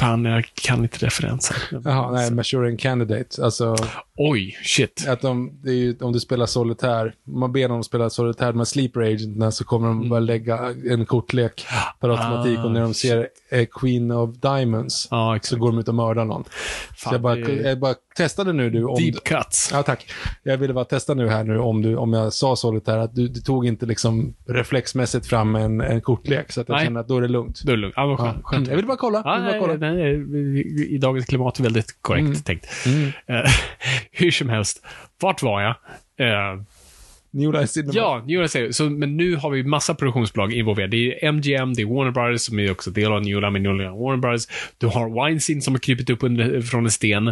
Fan, 0.00 0.24
jag 0.24 0.50
kan 0.54 0.82
inte 0.82 1.06
referensen. 1.06 1.56
Jaha, 1.84 2.10
nej, 2.12 2.30
Maturing 2.30 2.76
Candidate. 2.76 3.44
Alltså, 3.44 3.76
Oj, 4.16 4.56
shit. 4.64 5.06
att 5.08 5.20
de, 5.20 5.60
ju, 5.64 5.96
om 6.00 6.12
du 6.12 6.20
spelar 6.20 6.46
solitär, 6.46 7.14
om 7.26 7.40
man 7.40 7.52
ber 7.52 7.68
dem 7.68 7.80
att 7.80 7.86
spela 7.86 8.10
solitär 8.10 8.52
med 8.52 8.68
sleeper 8.68 9.00
agenterna 9.00 9.50
så 9.50 9.64
kommer 9.64 9.88
de 9.88 10.08
bara 10.08 10.20
lägga 10.20 10.74
en 10.90 11.06
kortlek 11.06 11.66
per 12.00 12.08
automatik 12.08 12.58
och 12.64 12.70
när 12.72 12.80
de 12.80 12.94
ser 12.94 13.28
eh, 13.50 13.66
Queen 13.80 14.10
of 14.10 14.36
Diamonds 14.36 15.08
Ja, 15.10 15.38
så 15.42 15.56
går 15.56 15.70
de 15.70 15.78
ut 15.78 15.88
och 15.88 15.94
mördar 15.94 16.24
någon. 16.24 16.44
så 16.44 16.50
Fan, 16.96 17.12
jag 17.12 17.22
bara, 17.22 17.34
det 17.34 17.52
jag 17.68 17.78
bara 17.78 17.94
testade 18.16 18.52
nu 18.52 18.70
du 18.70 18.84
om 18.84 18.94
du, 18.98 19.10
Deep 19.10 19.24
cuts. 19.24 19.70
Ja, 19.72 19.82
tack. 19.82 20.10
Jag 20.42 20.58
ville 20.58 20.72
bara 20.74 20.84
testa 20.84 21.14
nu 21.14 21.28
här 21.28 21.44
nu 21.44 21.58
om, 21.58 21.82
du, 21.82 21.96
om 21.96 22.12
jag 22.12 22.32
sa 22.32 22.56
solitär, 22.56 22.98
att 22.98 23.14
du, 23.14 23.28
du 23.28 23.40
tog 23.40 23.66
inte 23.66 23.86
liksom 23.86 24.34
reflexmässigt 24.48 25.26
fram 25.26 25.54
en, 25.56 25.80
en 25.80 26.00
kortlek, 26.00 26.52
så 26.52 26.60
att 26.60 26.68
jag 26.68 26.76
Nej. 26.76 26.84
känner 26.84 27.00
att 27.00 27.08
då 27.08 27.16
är 27.16 27.20
det 27.22 27.28
lugnt. 27.28 27.62
Då 27.64 27.72
är 27.72 27.76
det 27.76 27.80
lugnt. 27.80 27.94
Ja, 27.96 28.06
vad 28.06 28.18
Ja. 28.20 28.32
skönt. 28.32 28.44
skönt. 28.44 28.68
Jag 28.68 28.76
vill 28.76 28.86
bara 28.86 28.96
kolla. 28.96 29.22
Ja, 29.24 29.34
vill 29.34 29.60
bara 29.60 29.76
kolla. 29.76 29.92
nej, 29.92 30.16
nej, 30.18 30.94
I 30.94 30.98
dagens 30.98 31.26
klimat 31.26 31.60
väldigt 31.60 32.02
korrekt 32.02 32.22
Mm. 32.26 32.42
tänkt. 32.42 32.66
Eh, 33.26 33.50
hur 34.10 34.30
som 34.30 34.48
helst, 34.48 34.84
vart 35.20 35.42
var 35.42 35.60
jag? 35.62 35.70
Eh, 36.28 36.60
New 37.34 37.52
Line 37.52 37.68
Cinema. 37.68 37.92
ja, 37.94 38.22
New 38.26 38.38
Line 38.40 38.72
så, 38.72 38.84
men 38.90 39.16
nu 39.16 39.36
har 39.36 39.50
vi 39.50 39.62
massa 39.64 39.94
produktionsbolag 39.94 40.52
involverade. 40.52 40.96
Det 40.96 41.24
är 41.24 41.28
MGM, 41.32 41.74
det 41.74 41.82
är 41.82 41.86
Warner 41.86 42.10
Brothers 42.10 42.40
som 42.40 42.58
är 42.58 42.70
också 42.70 42.90
del 42.90 43.12
av 43.12 43.22
New 43.22 43.40
Line, 43.40 43.52
men 43.52 43.62
New 43.62 43.74
Line 43.74 43.90
Warner 43.92 44.16
Brothers. 44.16 44.46
Du 44.78 44.86
har 44.86 45.24
Weinstein 45.24 45.62
som 45.62 45.74
har 45.74 45.78
krypit 45.78 46.10
upp 46.10 46.22
under, 46.22 46.60
från 46.60 46.84
en 46.84 46.90
sten. 46.90 47.28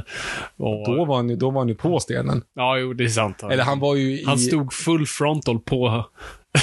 Och, 0.57 0.87
Då 0.87 1.05
var, 1.05 1.17
han, 1.17 1.39
då 1.39 1.51
var 1.51 1.61
han 1.61 1.69
ju 1.69 1.75
på 1.75 2.01
stenen. 2.01 2.43
Ja, 2.55 2.79
jo, 2.79 2.93
det 2.93 3.05
är 3.05 3.09
sant. 3.09 3.43
Eller 3.43 3.65
han 3.65 3.79
var 3.81 3.97
ju 3.97 4.21
i... 4.21 4.25
Han 4.27 4.39
stod 4.39 4.73
full 4.73 5.07
frontal 5.07 5.59
på 5.61 6.07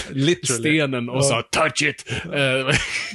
literally. 0.10 0.60
stenen 0.60 1.10
och 1.10 1.18
Ja. 1.18 1.22
sa 1.22 1.42
“touch 1.42 1.84
it”. 1.84 2.06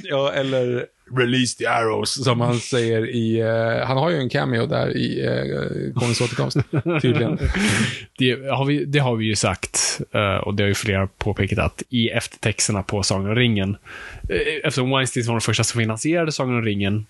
Ja, 0.03 0.31
eller 0.31 0.85
release 1.17 1.57
the 1.57 1.65
arrows, 1.65 2.23
som 2.23 2.41
han 2.41 2.59
säger 2.59 3.09
i... 3.09 3.43
Uh, 3.43 3.85
han 3.85 3.97
har 3.97 4.09
ju 4.09 4.17
en 4.17 4.29
cameo 4.29 4.65
där 4.65 4.97
i 4.97 5.27
uh, 5.27 5.93
Konungens 5.93 6.21
återkomst, 6.21 6.57
tydligen. 7.01 7.39
Det 8.17 8.49
har, 8.49 8.65
vi, 8.65 8.85
det 8.85 8.99
har 8.99 9.15
vi 9.15 9.25
ju 9.25 9.35
sagt, 9.35 10.01
uh, 10.15 10.21
och 10.21 10.53
det 10.53 10.63
har 10.63 10.67
ju 10.67 10.73
flera 10.73 11.07
påpekat, 11.07 11.59
att 11.59 11.83
i 11.89 12.09
eftertexterna 12.09 12.83
på 12.83 13.03
Sagan 13.03 13.29
om 13.29 13.35
ringen, 13.35 13.69
uh, 13.69 14.37
eftersom 14.63 14.89
Weinstein 14.89 15.25
var 15.25 15.33
den 15.33 15.41
första 15.41 15.63
som 15.63 15.79
finansierade 15.79 16.31
Sagan 16.31 16.55
om 16.55 16.61
ringen, 16.61 17.05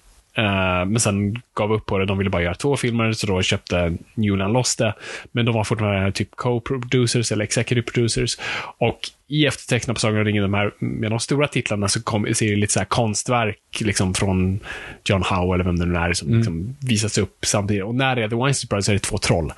men 0.87 0.99
sen 0.99 1.41
gav 1.55 1.73
upp 1.73 1.85
på 1.85 1.97
det, 1.97 2.05
de 2.05 2.17
ville 2.17 2.29
bara 2.29 2.41
göra 2.41 2.55
två 2.55 2.77
filmer, 2.77 3.11
så 3.11 3.27
då 3.27 3.41
köpte 3.41 3.93
Newland 4.13 4.53
loss 4.53 4.75
det. 4.75 4.93
Men 5.31 5.45
de 5.45 5.55
var 5.55 5.63
fortfarande 5.63 6.11
typ 6.11 6.35
co-producers 6.35 7.31
eller 7.31 7.43
executive 7.43 7.85
producers. 7.91 8.37
Och 8.77 8.99
i 9.27 9.45
eftertexterna 9.45 9.93
på 9.93 9.99
Sagan 9.99 10.19
om 10.19 10.25
ringen, 10.25 10.43
de 10.43 10.53
här, 10.53 10.71
med 10.79 11.11
de 11.11 11.19
stora 11.19 11.47
titlarna, 11.47 11.87
så 11.87 12.03
kom, 12.03 12.33
ser 12.33 12.49
det 12.49 12.55
lite 12.55 12.73
så 12.73 12.85
konstverk 12.85 13.57
liksom 13.79 14.13
från 14.13 14.59
John 15.05 15.23
Howe, 15.23 15.53
eller 15.53 15.63
vem 15.63 15.79
det 15.79 15.85
nu 15.85 15.99
är, 15.99 16.13
som 16.13 16.37
liksom 16.37 16.75
visas 16.81 17.17
upp 17.17 17.37
samtidigt. 17.45 17.83
Och 17.83 17.95
när 17.95 18.15
det 18.15 18.23
är 18.23 18.29
The 18.29 18.35
Weinstein 18.35 18.67
Brothers 18.69 18.85
så 18.85 18.91
är 18.91 18.93
det 18.93 18.99
två 18.99 19.17
troll. 19.17 19.53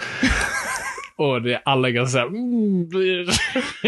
Och 1.18 1.42
det 1.42 1.54
är 1.54 1.62
alla 1.66 1.90
ganska 1.92 2.12
såhär... 2.12 2.26
Mm, 2.28 2.90
Det 2.90 2.98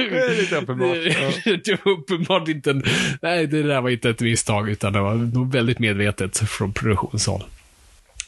är 0.01 0.41
lite 0.41 0.55
uppenbart. 0.57 0.97
det 1.65 1.85
var 1.85 1.91
uppenbart 1.99 2.47
inte 2.47 2.69
en, 2.71 2.83
Nej, 3.21 3.47
det 3.47 3.63
där 3.63 3.81
var 3.81 3.89
inte 3.89 4.09
ett 4.09 4.21
misstag, 4.21 4.69
utan 4.69 4.93
det 4.93 4.99
var 4.99 5.13
nog 5.15 5.51
väldigt 5.51 5.79
medvetet 5.79 6.37
från 6.37 6.73
produktionshåll. 6.73 7.43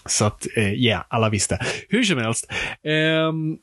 Så 0.05 0.25
att, 0.25 0.47
ja, 0.55 0.61
yeah, 0.61 1.03
alla 1.07 1.29
visste. 1.29 1.59
Hur 1.89 2.03
som 2.03 2.17
helst. 2.17 2.51
ehm, 2.83 3.57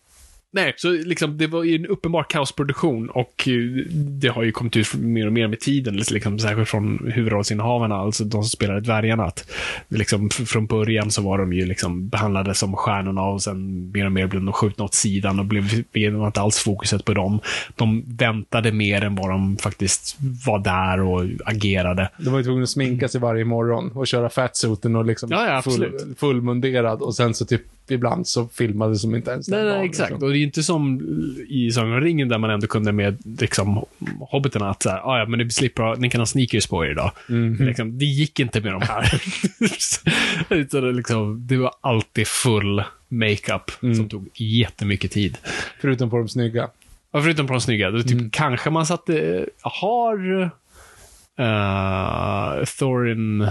nej, 0.57 0.75
så 0.77 0.91
liksom, 0.91 1.39
det 1.39 1.47
var 1.47 1.65
ju 1.65 1.77
en 1.77 1.87
uppenbar 1.87 2.27
kaosproduktion 2.29 3.11
och 3.11 3.49
eh, 3.49 3.55
det 3.93 4.29
har 4.29 4.43
ju 4.43 4.53
kommit 4.53 4.77
ut 4.77 4.95
mer 4.95 5.27
och 5.27 5.33
mer 5.33 5.49
med 5.49 5.61
tiden, 5.61 5.97
liksom, 5.97 6.39
särskilt 6.39 6.69
från 6.69 7.11
huvudrollsinnehavarna, 7.15 7.95
alltså 7.95 8.25
de 8.25 8.43
som 8.43 8.51
spelade 8.51 8.81
dvärgarna. 8.81 9.25
Att, 9.25 9.51
liksom, 9.89 10.31
från 10.31 10.67
början 10.67 11.11
så 11.11 11.23
var 11.23 11.39
de 11.39 11.53
ju 11.53 11.67
liksom 11.67 12.09
behandlade 12.09 12.55
som 12.55 12.77
stjärnorna 12.77 13.23
och 13.23 13.43
sen 13.43 13.91
mer 13.93 14.07
och 14.07 14.13
mer 14.13 14.27
blev 14.27 14.45
de 14.45 14.53
skjutna 14.53 14.85
åt 14.85 14.95
sidan 14.95 15.39
och 15.39 15.47
blev, 15.47 15.85
blev 15.93 16.15
inte 16.15 16.41
alls 16.41 16.59
fokuset 16.59 17.05
på 17.05 17.15
dem. 17.15 17.41
De 17.77 18.05
väntade 18.07 18.73
mer 18.73 19.05
än 19.05 19.15
vad 19.15 19.31
de 19.31 19.57
faktiskt 19.57 20.17
var 20.47 20.59
där 20.59 21.01
och 21.01 21.25
agerade. 21.45 22.11
De 22.19 22.31
var 22.31 22.39
ju 22.39 22.45
tvungna 22.45 22.63
att 22.63 22.71
sminka 22.71 23.09
sig 23.09 23.21
varje 23.21 23.45
morgon 23.45 23.91
och 23.95 24.07
köra 24.07 24.29
fatsuiten 24.29 24.97
och 24.97 25.05
liksom 25.05 25.31
Ja, 25.31 25.47
ja, 25.47 25.63
full, 25.63 26.15
fullmunderad 26.19 27.03
och 27.03 27.15
sen 27.15 27.35
så 27.35 27.45
typ 27.45 27.63
ibland 27.95 28.27
så 28.29 28.49
filmades 28.49 29.03
de 29.03 29.15
inte 29.15 29.31
ens 29.31 29.47
den 29.47 29.59
Nej, 29.59 29.65
nej, 29.67 29.75
dagen, 29.75 29.85
exakt. 29.91 30.11
liksom. 30.11 30.27
Och 30.29 30.33
det 30.33 30.39
är 30.39 30.43
inte 30.43 30.63
som 30.63 31.01
i 31.49 31.71
Sagan 31.71 31.93
om 31.93 32.01
ringen 32.01 32.29
där 32.29 32.39
man 32.39 32.51
ändå 32.51 32.67
kunde 32.67 32.93
med 32.93 33.17
liksom, 33.41 33.85
hobbiterna 34.21 34.71
att 34.71 34.83
så 34.83 34.91
här, 34.91 34.99
"Ah, 35.05 35.19
ja, 35.19 35.27
men 35.27 35.39
ni 35.39 35.51
slipper, 35.51 35.97
ni 35.97 36.11
kan 36.11 36.21
ha 36.21 36.27
sneakers 36.27 36.67
på 36.67 36.85
er 36.87 36.91
idag. 36.91 37.11
Liksom, 37.59 37.99
det 37.99 38.05
gick 38.05 38.41
inte 38.41 38.61
med 38.61 38.73
de 38.73 38.83
här. 38.83 39.23
Utan 40.55 40.83
det, 40.83 40.93
liksom, 40.93 41.47
det 41.47 41.57
var 41.57 41.71
alltid 41.81 42.27
full 42.27 42.83
makeup 43.09 43.71
som 43.81 44.09
tog 44.09 44.29
jättemycket 44.35 45.11
tid. 45.11 45.39
Förutom 45.81 46.11
på 46.11 46.17
de 46.19 46.29
snygga. 46.29 46.69
Ja, 47.13 47.23
förutom 47.23 47.47
på 47.47 47.53
de 47.53 47.61
snygga. 47.61 47.91
Det 47.91 47.99
är 47.99 48.03
typ, 48.03 48.33
Kanske 48.33 48.71
man 48.71 48.87
satte, 48.87 49.47
har 49.63 50.43
uh, 51.41 52.65
Thorin 52.79 53.49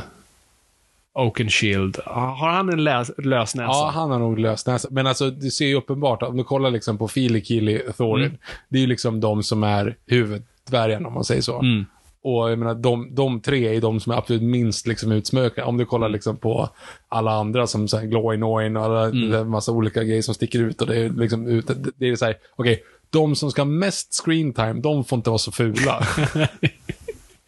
Oakenshield, 1.15 1.99
har 2.05 2.49
han 2.49 2.69
en 2.69 2.83
läs, 2.83 3.11
lös 3.17 3.55
näsa? 3.55 3.63
Ja, 3.71 3.91
han 3.93 4.11
har 4.11 4.19
nog 4.19 4.39
löst 4.39 4.67
näsa. 4.67 4.87
Men 4.91 5.07
alltså, 5.07 5.29
du 5.29 5.51
ser 5.51 5.65
ju 5.65 5.75
uppenbart, 5.75 6.23
om 6.23 6.37
du 6.37 6.43
kollar 6.43 6.71
liksom 6.71 6.97
på 6.97 7.07
Fili, 7.07 7.41
Kili, 7.45 7.81
Thorin. 7.97 8.25
Mm. 8.25 8.37
Det 8.69 8.77
är 8.77 8.81
ju 8.81 8.87
liksom 8.87 9.19
de 9.21 9.43
som 9.43 9.63
är 9.63 9.95
huvuddvärgarna, 10.07 11.07
om 11.07 11.13
man 11.13 11.23
säger 11.23 11.41
så. 11.41 11.59
Mm. 11.59 11.85
Och 12.23 12.51
jag 12.51 12.59
menar, 12.59 12.75
de, 12.75 13.15
de 13.15 13.39
tre 13.41 13.75
är 13.75 13.81
de 13.81 13.99
som 13.99 14.11
är 14.11 14.17
absolut 14.17 14.41
minst 14.41 14.87
liksom 14.87 15.11
utsmökade. 15.11 15.67
Om 15.67 15.77
du 15.77 15.85
kollar 15.85 16.09
liksom 16.09 16.37
på 16.37 16.69
alla 17.09 17.31
andra 17.31 17.67
som 17.67 17.87
så 17.87 17.97
här 17.97 18.05
Gloinoin 18.05 18.77
och 18.77 18.83
alla, 18.83 19.05
Mm. 19.05 19.49
massa 19.49 19.71
olika 19.71 20.03
grejer 20.03 20.21
som 20.21 20.33
sticker 20.35 20.59
ut. 20.59 20.81
Och 20.81 20.87
det 20.87 20.97
är 20.97 21.09
liksom 21.09 21.47
ut, 21.47 21.71
det, 21.97 22.07
är 22.09 22.15
så 22.15 22.25
här, 22.25 22.35
okej, 22.55 22.83
de 23.09 23.35
som 23.35 23.51
ska 23.51 23.61
ha 23.61 23.65
mest 23.65 24.21
screen 24.25 24.53
time, 24.53 24.73
de 24.73 25.05
får 25.05 25.17
inte 25.17 25.29
vara 25.29 25.37
så 25.37 25.51
fula. 25.51 26.07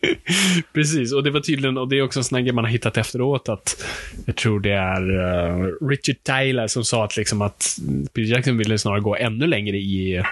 Precis, 0.73 1.13
och 1.13 1.23
det 1.23 1.31
var 1.31 1.39
tydligen, 1.39 1.77
och 1.77 1.87
det 1.89 1.97
är 1.97 2.01
också 2.01 2.19
en 2.19 2.23
sån 2.23 2.43
grej 2.43 2.53
man 2.53 2.63
har 2.63 2.71
hittat 2.71 2.97
efteråt, 2.97 3.49
att 3.49 3.85
jag 4.25 4.35
tror 4.35 4.59
det 4.59 4.71
är 4.73 5.19
eh, 5.19 5.87
Richard 5.89 6.23
Taylor 6.23 6.67
som 6.67 6.83
sa 6.83 7.05
att, 7.05 7.17
liksom 7.17 7.41
att 7.41 7.77
Peter 8.13 8.31
Jackson 8.31 8.57
ville 8.57 8.77
snarare 8.77 8.99
gå 9.01 9.15
ännu 9.15 9.47
längre 9.47 9.77
i 9.77 10.23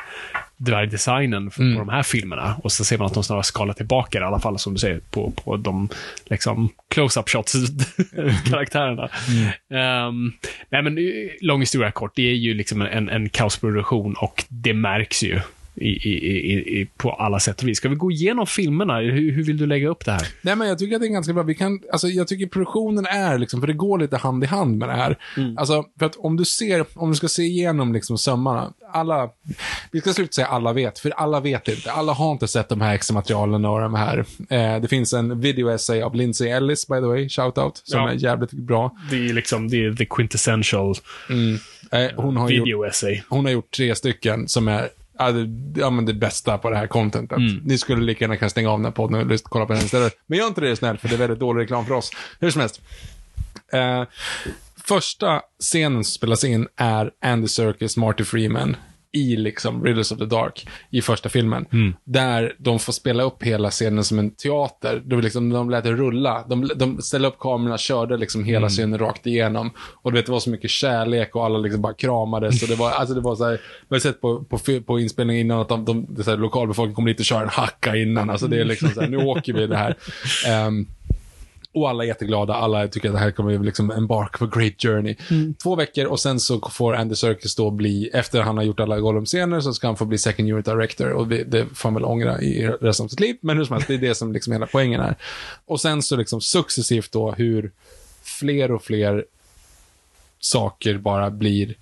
dvärgdesignen 0.57 1.51
för- 1.51 1.73
på 1.73 1.79
de 1.79 1.89
här 1.89 2.03
filmerna. 2.03 2.55
Och 2.63 2.71
så 2.71 2.83
ser 2.85 2.97
man 2.97 3.07
att 3.07 3.13
de 3.13 3.23
snarare 3.23 3.43
skalar 3.43 3.73
tillbaka 3.73 4.19
det, 4.19 4.23
i 4.23 4.27
alla 4.27 4.39
fall 4.39 4.59
som 4.59 4.73
du 4.73 4.79
säger, 4.79 4.99
på, 5.09 5.31
på 5.31 5.57
de 5.57 5.89
liksom, 6.25 6.69
close-up 6.95 7.29
shots 7.29 7.53
karaktärerna. 8.49 9.09
Nej 10.69 10.81
men, 10.83 10.97
eh, 10.97 11.03
lång 11.41 11.59
historia 11.59 11.91
kort, 11.91 12.15
det 12.15 12.29
är 12.29 12.33
ju 12.35 12.53
liksom 12.53 12.81
en, 12.81 13.09
en 13.09 13.29
kaosproduktion 13.29 14.13
och 14.13 14.43
det 14.49 14.73
märks 14.73 15.23
ju. 15.23 15.39
I, 15.77 15.87
i, 16.09 16.79
i, 16.81 16.87
på 16.97 17.11
alla 17.11 17.39
sätt 17.39 17.61
och 17.61 17.67
vis. 17.67 17.77
Ska 17.77 17.89
vi 17.89 17.95
gå 17.95 18.11
igenom 18.11 18.47
filmerna? 18.47 18.99
Hur, 18.99 19.31
hur 19.31 19.43
vill 19.43 19.57
du 19.57 19.65
lägga 19.67 19.89
upp 19.89 20.05
det 20.05 20.11
här? 20.11 20.27
Nej, 20.41 20.55
men 20.55 20.67
jag 20.67 20.79
tycker 20.79 20.95
att 20.95 21.01
det 21.01 21.07
är 21.07 21.11
ganska 21.11 21.33
bra. 21.33 21.43
Vi 21.43 21.55
kan, 21.55 21.79
alltså, 21.91 22.07
jag 22.07 22.27
tycker 22.27 22.47
produktionen 22.47 23.05
är, 23.05 23.37
liksom, 23.37 23.59
för 23.59 23.67
det 23.67 23.73
går 23.73 23.99
lite 23.99 24.17
hand 24.17 24.43
i 24.43 24.47
hand 24.47 24.77
med 24.77 24.89
det 24.89 24.93
här. 24.95 25.17
Alltså, 25.57 25.83
för 25.99 26.05
att 26.05 26.15
om 26.15 26.37
du 26.37 26.45
ser, 26.45 26.85
om 26.93 27.09
du 27.09 27.15
ska 27.15 27.27
se 27.27 27.43
igenom 27.43 27.93
liksom 27.93 28.17
sömmarna, 28.17 28.73
alla, 28.93 29.29
vi 29.91 30.01
ska 30.01 30.13
sluta 30.13 30.31
säga 30.31 30.47
alla 30.47 30.73
vet, 30.73 30.99
för 30.99 31.09
alla 31.09 31.39
vet 31.39 31.67
inte. 31.67 31.91
Alla 31.91 32.13
har 32.13 32.31
inte 32.31 32.47
sett 32.47 32.69
de 32.69 32.81
här 32.81 32.93
extra 32.95 33.13
materialen 33.13 33.65
och 33.65 33.79
de 33.79 33.93
här. 33.95 34.25
Eh, 34.49 34.81
det 34.81 34.87
finns 34.89 35.13
en 35.13 35.39
video 35.39 35.69
essay 35.69 36.01
av 36.01 36.15
Lindsay 36.15 36.47
Ellis, 36.49 36.87
by 36.87 36.95
the 36.95 36.99
way, 37.05 37.29
shoutout, 37.29 37.81
som 37.83 37.99
Ja. 37.99 38.09
är 38.09 38.13
jävligt 38.15 38.51
bra. 38.51 38.91
Det 39.11 39.15
är 39.29 39.33
liksom 39.33 39.67
det 39.69 39.85
är 39.85 39.93
the 39.93 40.05
quintessential 40.05 40.95
Eh, 41.91 42.07
hon, 42.15 42.37
har 42.37 42.49
gjort, 42.49 42.67
video 42.67 42.83
essay. 42.85 43.21
hon 43.29 43.45
har 43.45 43.51
gjort 43.51 43.71
tre 43.71 43.95
stycken 43.95 44.47
som 44.47 44.67
är 44.67 44.89
Ja, 45.17 45.31
det, 45.31 45.79
ja, 45.79 45.89
men 45.89 46.05
det 46.05 46.13
bästa 46.13 46.57
på 46.57 46.69
det 46.69 46.77
här 46.77 46.87
contentet. 46.87 47.37
Ni 47.63 47.77
skulle 47.77 48.01
lika 48.01 48.23
gärna 48.23 48.37
kunna 48.37 48.49
stänga 48.49 48.69
av 48.69 48.79
den 48.79 48.85
här 48.85 48.91
podden 48.91 49.31
och 49.31 49.39
kolla 49.43 49.65
på 49.65 49.73
den 49.73 49.81
istället. 49.81 50.13
Men 50.27 50.39
gör 50.39 50.47
inte 50.47 50.61
det 50.61 50.75
snällt, 50.75 51.01
för 51.01 51.07
det 51.07 51.15
är 51.15 51.19
väldigt 51.19 51.39
dålig 51.39 51.63
reklam 51.63 51.85
för 51.85 51.93
oss. 51.93 52.11
Hur 52.39 52.51
som 52.51 52.61
helst. 52.61 52.81
Eh, 53.73 54.03
första 54.83 55.41
scenen 55.59 56.03
som 56.03 56.11
spelas 56.11 56.43
in 56.43 56.67
är 56.75 57.11
Andy 57.21 57.47
Serkis, 57.47 57.97
Marty 57.97 58.23
Freeman 58.23 58.75
i 59.15 59.35
liksom 59.35 59.83
Riddles 59.83 60.11
of 60.11 60.17
the 60.17 60.25
Dark 60.25 60.67
i 60.89 61.01
första 61.01 61.29
filmen. 61.29 61.65
Där 62.03 62.55
de 62.57 62.79
får 62.79 62.93
spela 62.93 63.23
upp 63.23 63.43
hela 63.43 63.71
scenen 63.71 64.03
som 64.03 64.19
en 64.19 64.31
teater. 64.31 65.01
De, 65.05 65.21
liksom, 65.21 65.49
de 65.49 65.69
lät 65.69 65.83
det 65.83 65.91
rulla. 65.91 66.45
De, 66.49 66.71
de 66.75 67.01
ställde 67.01 67.27
upp 67.27 67.39
kamerorna, 67.39 67.77
körde 67.77 68.17
liksom 68.17 68.43
hela 68.43 68.69
scenen 68.69 68.99
rakt 68.99 69.27
igenom. 69.27 69.71
Och 69.77 70.11
du 70.11 70.17
vet, 70.17 70.25
det 70.25 70.31
var 70.31 70.39
så 70.39 70.49
mycket 70.49 70.71
kärlek 70.71 71.35
och 71.35 71.45
alla 71.45 71.57
liksom 71.57 71.81
bara 71.81 71.93
kramades. 71.93 72.63
Och 72.63 72.69
det 72.69 72.75
var, 72.75 72.91
alltså 72.91 73.15
det 73.15 73.21
var 73.21 73.35
så 73.35 73.45
här, 73.45 73.61
vi 73.89 73.95
har 73.95 73.99
sett 73.99 74.21
på, 74.21 74.43
på, 74.43 74.59
på 74.85 74.99
inspelningen 74.99 75.45
innan 75.45 75.59
att 75.59 75.69
de, 75.69 75.85
de, 75.85 76.05
det 76.09 76.21
är 76.21 76.23
så 76.23 76.29
här, 76.29 76.37
lokalbefolkningen 76.37 76.95
kommer 76.95 77.11
dit 77.11 77.19
och 77.19 77.25
kör 77.25 77.41
en 77.41 77.49
hacka 77.49 77.95
innan. 77.95 78.29
Alltså 78.29 78.47
det 78.47 78.59
är 78.59 78.65
liksom 78.65 78.89
så 78.89 79.01
här, 79.01 79.07
nu 79.07 79.17
åker 79.17 79.53
vi 79.53 79.67
det 79.67 79.77
här. 79.77 79.95
Ehm, 80.47 80.87
och 81.75 81.89
alla 81.89 82.03
är 82.03 82.07
jätteglada, 82.07 82.53
alla 82.53 82.87
tycker 82.87 83.09
att 83.09 83.15
det 83.15 83.19
här 83.19 83.31
kommer 83.31 83.57
bli 83.57 83.65
liksom 83.65 83.91
embark 83.91 84.41
a 84.41 84.49
great 84.55 84.73
journey. 84.81 85.15
Två 85.63 85.75
veckor 85.75 86.05
och 86.05 86.19
sen 86.19 86.39
så 86.39 86.69
får 86.71 86.95
Andy 86.95 87.15
Serkis 87.15 87.55
då 87.55 87.71
bli, 87.71 88.09
efter 88.13 88.41
han 88.41 88.57
har 88.57 88.63
gjort 88.63 88.79
alla 88.79 88.99
Gollum-scener, 88.99 89.59
så 89.59 89.73
ska 89.73 89.87
han 89.87 89.95
få 89.95 90.05
bli 90.05 90.17
second 90.17 90.51
unit 90.51 90.65
director. 90.65 91.09
Och 91.09 91.27
det, 91.27 91.43
det 91.43 91.65
får 91.73 91.89
han 91.89 91.93
väl 91.93 92.05
ångra 92.05 92.41
i 92.41 92.67
resten 92.81 93.03
av 93.03 93.07
sitt 93.07 93.19
liv. 93.19 93.37
Men 93.41 93.57
hur 93.57 93.65
som 93.65 93.73
helst, 93.73 93.87
det 93.87 93.93
är 93.93 93.97
det 93.97 94.15
som 94.15 94.33
liksom 94.33 94.53
hela 94.53 94.67
poängen 94.67 95.01
är. 95.01 95.15
Och 95.65 95.81
sen 95.81 96.01
så 96.01 96.15
liksom 96.15 96.41
successivt 96.41 97.11
då 97.11 97.31
hur 97.31 97.71
fler 98.23 98.71
och 98.71 98.83
fler 98.83 99.25
saker 100.39 100.97
bara 100.97 101.31
blir 101.31 101.75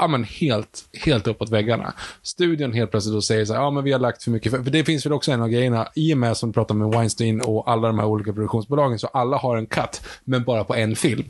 ja, 0.00 0.06
men 0.06 0.24
helt, 0.24 0.84
helt 1.04 1.26
uppåt 1.26 1.50
väggarna. 1.50 1.94
Studion 2.22 2.72
helt 2.72 2.90
plötsligt 2.90 3.14
då 3.14 3.22
säger 3.22 3.44
så 3.44 3.52
här, 3.52 3.60
ja 3.60 3.70
men 3.70 3.84
vi 3.84 3.92
har 3.92 3.98
lagt 3.98 4.22
för 4.22 4.30
mycket, 4.30 4.52
för, 4.52 4.62
för 4.62 4.70
det 4.70 4.84
finns 4.84 5.06
väl 5.06 5.12
också 5.12 5.32
en 5.32 5.42
av 5.42 5.48
grejerna, 5.48 5.88
i 5.94 6.14
och 6.14 6.18
med 6.18 6.36
som 6.36 6.48
vi 6.48 6.52
pratar 6.52 6.74
med 6.74 6.88
Weinstein 6.88 7.40
och 7.40 7.70
alla 7.70 7.88
de 7.88 7.98
här 7.98 8.06
olika 8.06 8.32
produktionsbolagen, 8.32 8.98
så 8.98 9.06
alla 9.06 9.36
har 9.36 9.56
en 9.56 9.66
cut, 9.66 10.00
men 10.24 10.44
bara 10.44 10.64
på 10.64 10.74
en 10.74 10.96
film. 10.96 11.24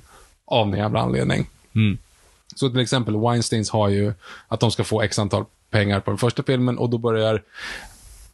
Av 0.45 0.69
någon 0.69 0.79
jävla 0.79 1.01
anledning. 1.01 1.47
Så 2.57 2.71
till 2.71 2.81
exempel 2.81 3.17
Weinsteins 3.17 3.71
har 3.71 3.89
ju 3.89 4.13
att 4.49 4.61
de 4.61 4.71
ska 4.71 4.85
få 4.85 5.03
x 5.03 5.19
antal 5.19 5.45
pengar 5.71 6.01
på 6.01 6.11
den 6.11 6.19
första 6.19 6.43
filmen 6.43 6.79
och 6.79 6.91
då 6.91 6.99
börjar 6.99 7.43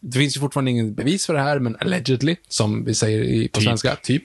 det 0.00 0.18
finns 0.18 0.36
ju 0.36 0.40
fortfarande 0.40 0.70
ingen 0.70 0.94
bevis 0.94 1.26
för 1.26 1.34
det 1.34 1.40
här, 1.40 1.58
men 1.58 1.76
allegedly, 1.80 2.36
som 2.48 2.84
vi 2.84 2.94
säger 2.94 3.22
i, 3.22 3.48
på 3.48 3.60
Typ. 3.60 3.68
svenska, 3.68 3.96
typ, 3.96 4.22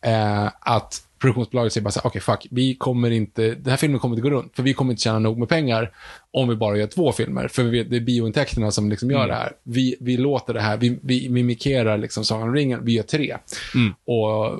eh, 0.00 0.46
att 0.60 1.03
produktionsbolaget 1.24 1.72
säger 1.72 1.84
bara 1.84 1.90
så 1.90 2.00
här, 2.00 2.06
okej 2.06 2.20
fuck, 2.20 2.46
vi 2.50 2.74
kommer 2.74 3.10
inte, 3.10 3.54
den 3.54 3.70
här 3.70 3.76
filmen 3.76 4.00
kommer 4.00 4.16
inte 4.16 4.28
gå 4.28 4.36
runt, 4.36 4.56
för 4.56 4.62
vi 4.62 4.74
kommer 4.74 4.92
inte 4.92 5.02
tjäna 5.02 5.18
nog 5.18 5.38
med 5.38 5.48
pengar 5.48 5.90
om 6.30 6.48
vi 6.48 6.56
bara 6.56 6.76
gör 6.76 6.86
två 6.86 7.12
filmer, 7.12 7.48
för 7.48 7.62
vi 7.62 7.84
det 7.84 7.96
är 7.96 8.00
biointäkterna 8.00 8.70
som 8.70 8.90
liksom 8.90 9.10
gör 9.10 9.26
det 9.26 9.34
här. 9.34 9.52
Vi, 9.62 9.96
vi 10.00 10.16
låter 10.16 10.54
det 10.54 10.60
här, 10.60 10.76
vi, 10.76 10.98
vi 11.02 11.28
mimikerar 11.28 11.98
liksom 11.98 12.24
Sagan 12.24 12.48
om 12.48 12.54
ringen, 12.54 12.84
vi 12.84 12.92
gör 12.92 13.02
tre. 13.02 13.36
Och 14.04 14.58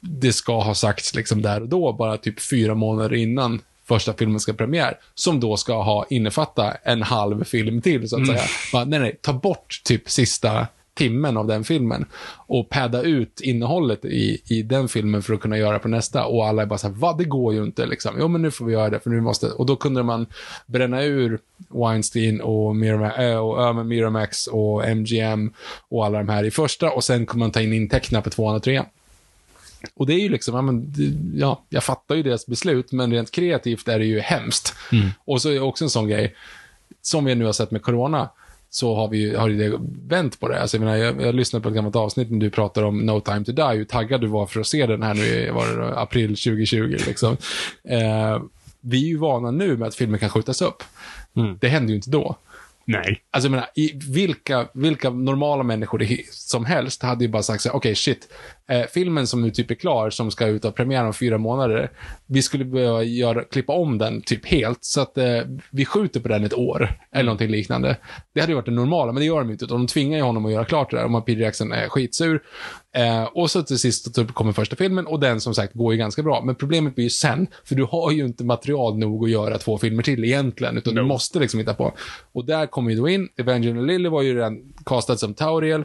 det 0.00 0.32
ska 0.32 0.62
ha 0.62 0.74
sagts 0.74 1.14
liksom 1.14 1.42
där 1.42 1.60
och 1.60 1.68
då, 1.68 1.92
bara 1.92 2.16
typ 2.16 2.40
fyra 2.40 2.74
månader 2.74 3.14
innan 3.14 3.60
första 3.84 4.12
filmen 4.12 4.40
ska 4.40 4.52
premiär, 4.52 4.98
som 5.14 5.40
då 5.40 5.56
ska 5.56 5.82
ha 5.82 6.06
innefatta 6.10 6.74
en 6.82 7.02
halv 7.02 7.44
film 7.44 7.82
till, 7.82 8.08
så 8.08 8.20
att 8.20 8.26
säga. 8.26 8.42
Bara, 8.72 8.84
nej, 8.84 8.98
nej, 8.98 9.18
ta 9.20 9.32
bort 9.32 9.80
typ 9.84 10.10
sista 10.10 10.66
timmen 10.94 11.36
av 11.36 11.46
den 11.46 11.64
filmen 11.64 12.06
och 12.46 12.68
padda 12.68 13.02
ut 13.02 13.40
innehållet 13.40 14.04
i, 14.04 14.42
i 14.44 14.62
den 14.62 14.88
filmen 14.88 15.22
för 15.22 15.34
att 15.34 15.40
kunna 15.40 15.58
göra 15.58 15.78
på 15.78 15.88
nästa. 15.88 16.26
Och 16.26 16.46
alla 16.46 16.62
är 16.62 16.66
bara 16.66 16.78
så 16.78 16.88
här, 16.88 16.94
vad 16.94 17.18
det 17.18 17.24
går 17.24 17.54
ju 17.54 17.64
inte 17.64 17.86
liksom. 17.86 18.16
Jo, 18.18 18.28
men 18.28 18.42
nu 18.42 18.50
får 18.50 18.64
vi 18.64 18.72
göra 18.72 18.90
det, 18.90 19.00
för 19.00 19.10
nu 19.10 19.20
måste... 19.20 19.50
Och 19.50 19.66
då 19.66 19.76
kunde 19.76 20.02
man 20.02 20.26
bränna 20.66 21.02
ur 21.02 21.38
Weinstein 21.68 22.40
och, 22.40 22.76
Miramax, 22.76 23.18
äh, 23.18 23.36
och 23.36 23.66
äh, 23.66 23.84
Miramax 23.84 24.46
och 24.46 24.88
MGM 24.88 25.52
och 25.88 26.06
alla 26.06 26.18
de 26.18 26.28
här 26.28 26.44
i 26.44 26.50
första 26.50 26.90
och 26.90 27.04
sen 27.04 27.26
kunde 27.26 27.44
man 27.44 27.50
ta 27.50 27.60
in 27.60 27.72
intäkterna 27.72 28.22
på 28.22 28.30
tvåan 28.30 28.56
och 28.56 28.62
trean. 28.62 28.86
Och 29.94 30.06
det 30.06 30.14
är 30.14 30.20
ju 30.20 30.28
liksom, 30.28 30.54
ja, 30.54 30.62
men, 30.62 30.94
ja, 31.34 31.64
jag 31.68 31.84
fattar 31.84 32.14
ju 32.14 32.22
deras 32.22 32.46
beslut, 32.46 32.92
men 32.92 33.12
rent 33.12 33.30
kreativt 33.30 33.88
är 33.88 33.98
det 33.98 34.04
ju 34.04 34.20
hemskt. 34.20 34.74
Och 35.24 35.42
så 35.42 35.48
är 35.48 35.54
det 35.54 35.60
också 35.60 35.84
en 35.84 35.90
sån 35.90 36.08
grej, 36.08 36.34
som 37.02 37.24
vi 37.24 37.34
nu 37.34 37.44
har 37.44 37.52
sett 37.52 37.70
med 37.70 37.82
corona, 37.82 38.28
så 38.74 38.94
har 38.94 39.08
vi 39.08 39.18
ju, 39.18 39.36
har 39.36 39.48
ju 39.48 39.58
det 39.58 39.78
vänt 40.08 40.40
på 40.40 40.48
det. 40.48 40.60
Alltså, 40.60 40.76
jag, 40.76 40.84
menar, 40.84 40.96
jag, 40.96 41.22
jag 41.22 41.34
lyssnade 41.34 41.62
på 41.62 41.68
ett 41.68 41.74
gammalt 41.74 41.96
avsnitt 41.96 42.30
när 42.30 42.38
du 42.38 42.50
pratar 42.50 42.82
om 42.82 43.06
No 43.06 43.20
time 43.20 43.44
to 43.44 43.52
die, 43.52 43.76
hur 43.76 43.84
taggad 43.84 44.20
du 44.20 44.26
var 44.26 44.46
för 44.46 44.60
att 44.60 44.66
se 44.66 44.86
den 44.86 45.02
här 45.02 45.14
nu 45.14 45.24
i 45.24 45.50
var 45.50 45.66
det, 45.66 45.76
då, 45.76 45.82
april 45.82 46.28
2020. 46.28 46.96
Liksom. 47.06 47.36
Eh, 47.88 48.42
vi 48.80 49.04
är 49.04 49.08
ju 49.08 49.16
vana 49.16 49.50
nu 49.50 49.76
med 49.76 49.88
att 49.88 49.94
filmer 49.94 50.18
kan 50.18 50.28
skjutas 50.28 50.62
upp. 50.62 50.82
Det 51.60 51.68
hände 51.68 51.92
ju 51.92 51.96
inte 51.96 52.10
då. 52.10 52.36
Nej. 52.84 53.22
Alltså 53.30 53.46
jag 53.46 53.50
menar, 53.50 53.68
i 53.74 53.92
vilka, 54.10 54.68
vilka 54.74 55.10
normala 55.10 55.62
människor 55.62 56.06
som 56.30 56.64
helst 56.64 57.02
hade 57.02 57.24
ju 57.24 57.30
bara 57.30 57.42
sagt 57.42 57.62
så 57.62 57.68
här, 57.68 57.76
okej 57.76 57.94
shit, 57.94 58.28
eh, 58.70 58.86
filmen 58.94 59.26
som 59.26 59.42
nu 59.42 59.50
typ 59.50 59.70
är 59.70 59.74
klar, 59.74 60.10
som 60.10 60.30
ska 60.30 60.46
ut 60.46 60.64
av 60.64 60.70
premiär 60.70 61.04
om 61.04 61.14
fyra 61.14 61.38
månader, 61.38 61.90
vi 62.26 62.42
skulle 62.42 62.64
behöva 62.64 63.02
göra, 63.02 63.44
klippa 63.44 63.72
om 63.72 63.98
den 63.98 64.22
typ 64.22 64.46
helt, 64.46 64.84
så 64.84 65.00
att 65.00 65.18
eh, 65.18 65.40
vi 65.70 65.84
skjuter 65.84 66.20
på 66.20 66.28
den 66.28 66.44
ett 66.44 66.54
år, 66.54 66.98
eller 67.12 67.24
någonting 67.24 67.50
liknande. 67.50 67.96
Det 68.34 68.40
hade 68.40 68.52
ju 68.52 68.56
varit 68.56 68.66
det 68.66 68.72
normala, 68.72 69.12
men 69.12 69.20
det 69.20 69.26
gör 69.26 69.38
de 69.38 69.50
inte, 69.50 69.64
utan 69.64 69.78
de 69.78 69.86
tvingar 69.86 70.18
ju 70.18 70.24
honom 70.24 70.46
att 70.46 70.52
göra 70.52 70.64
klart 70.64 70.90
det 70.90 70.96
där, 70.96 71.04
om 71.04 71.24
Peter 71.24 71.40
Jackson 71.40 71.72
är 71.72 71.88
skitsur. 71.88 72.42
Eh, 72.96 73.24
och 73.24 73.50
så 73.50 73.62
till 73.62 73.78
sist 73.78 74.14
så 74.14 74.26
kommer 74.26 74.52
första 74.52 74.76
filmen, 74.76 75.06
och 75.06 75.20
den 75.20 75.40
som 75.40 75.54
sagt 75.54 75.74
går 75.74 75.92
ju 75.92 75.98
ganska 75.98 76.22
bra. 76.22 76.42
Men 76.44 76.54
problemet 76.54 76.94
blir 76.94 77.04
ju 77.04 77.10
sen, 77.10 77.46
för 77.64 77.74
du 77.74 77.84
har 77.84 78.10
ju 78.10 78.24
inte 78.24 78.44
material 78.44 78.98
nog 78.98 79.24
att 79.24 79.30
göra 79.30 79.58
två 79.58 79.78
filmer 79.78 80.02
till 80.02 80.24
egentligen, 80.24 80.78
utan 80.78 80.94
du 80.94 81.02
måste 81.02 81.38
liksom 81.38 81.60
hitta 81.60 81.74
på. 81.74 81.94
Och 82.32 82.44
där 82.44 82.66
kommer 82.66 82.90
ju 82.90 82.96
då 82.96 83.08
in, 83.08 83.28
Evangeline 83.36 83.86
Lilly 83.86 84.08
var 84.08 84.22
ju 84.22 84.36
redan 84.36 84.72
castad 84.84 85.16
som 85.16 85.34
Tauriel, 85.34 85.84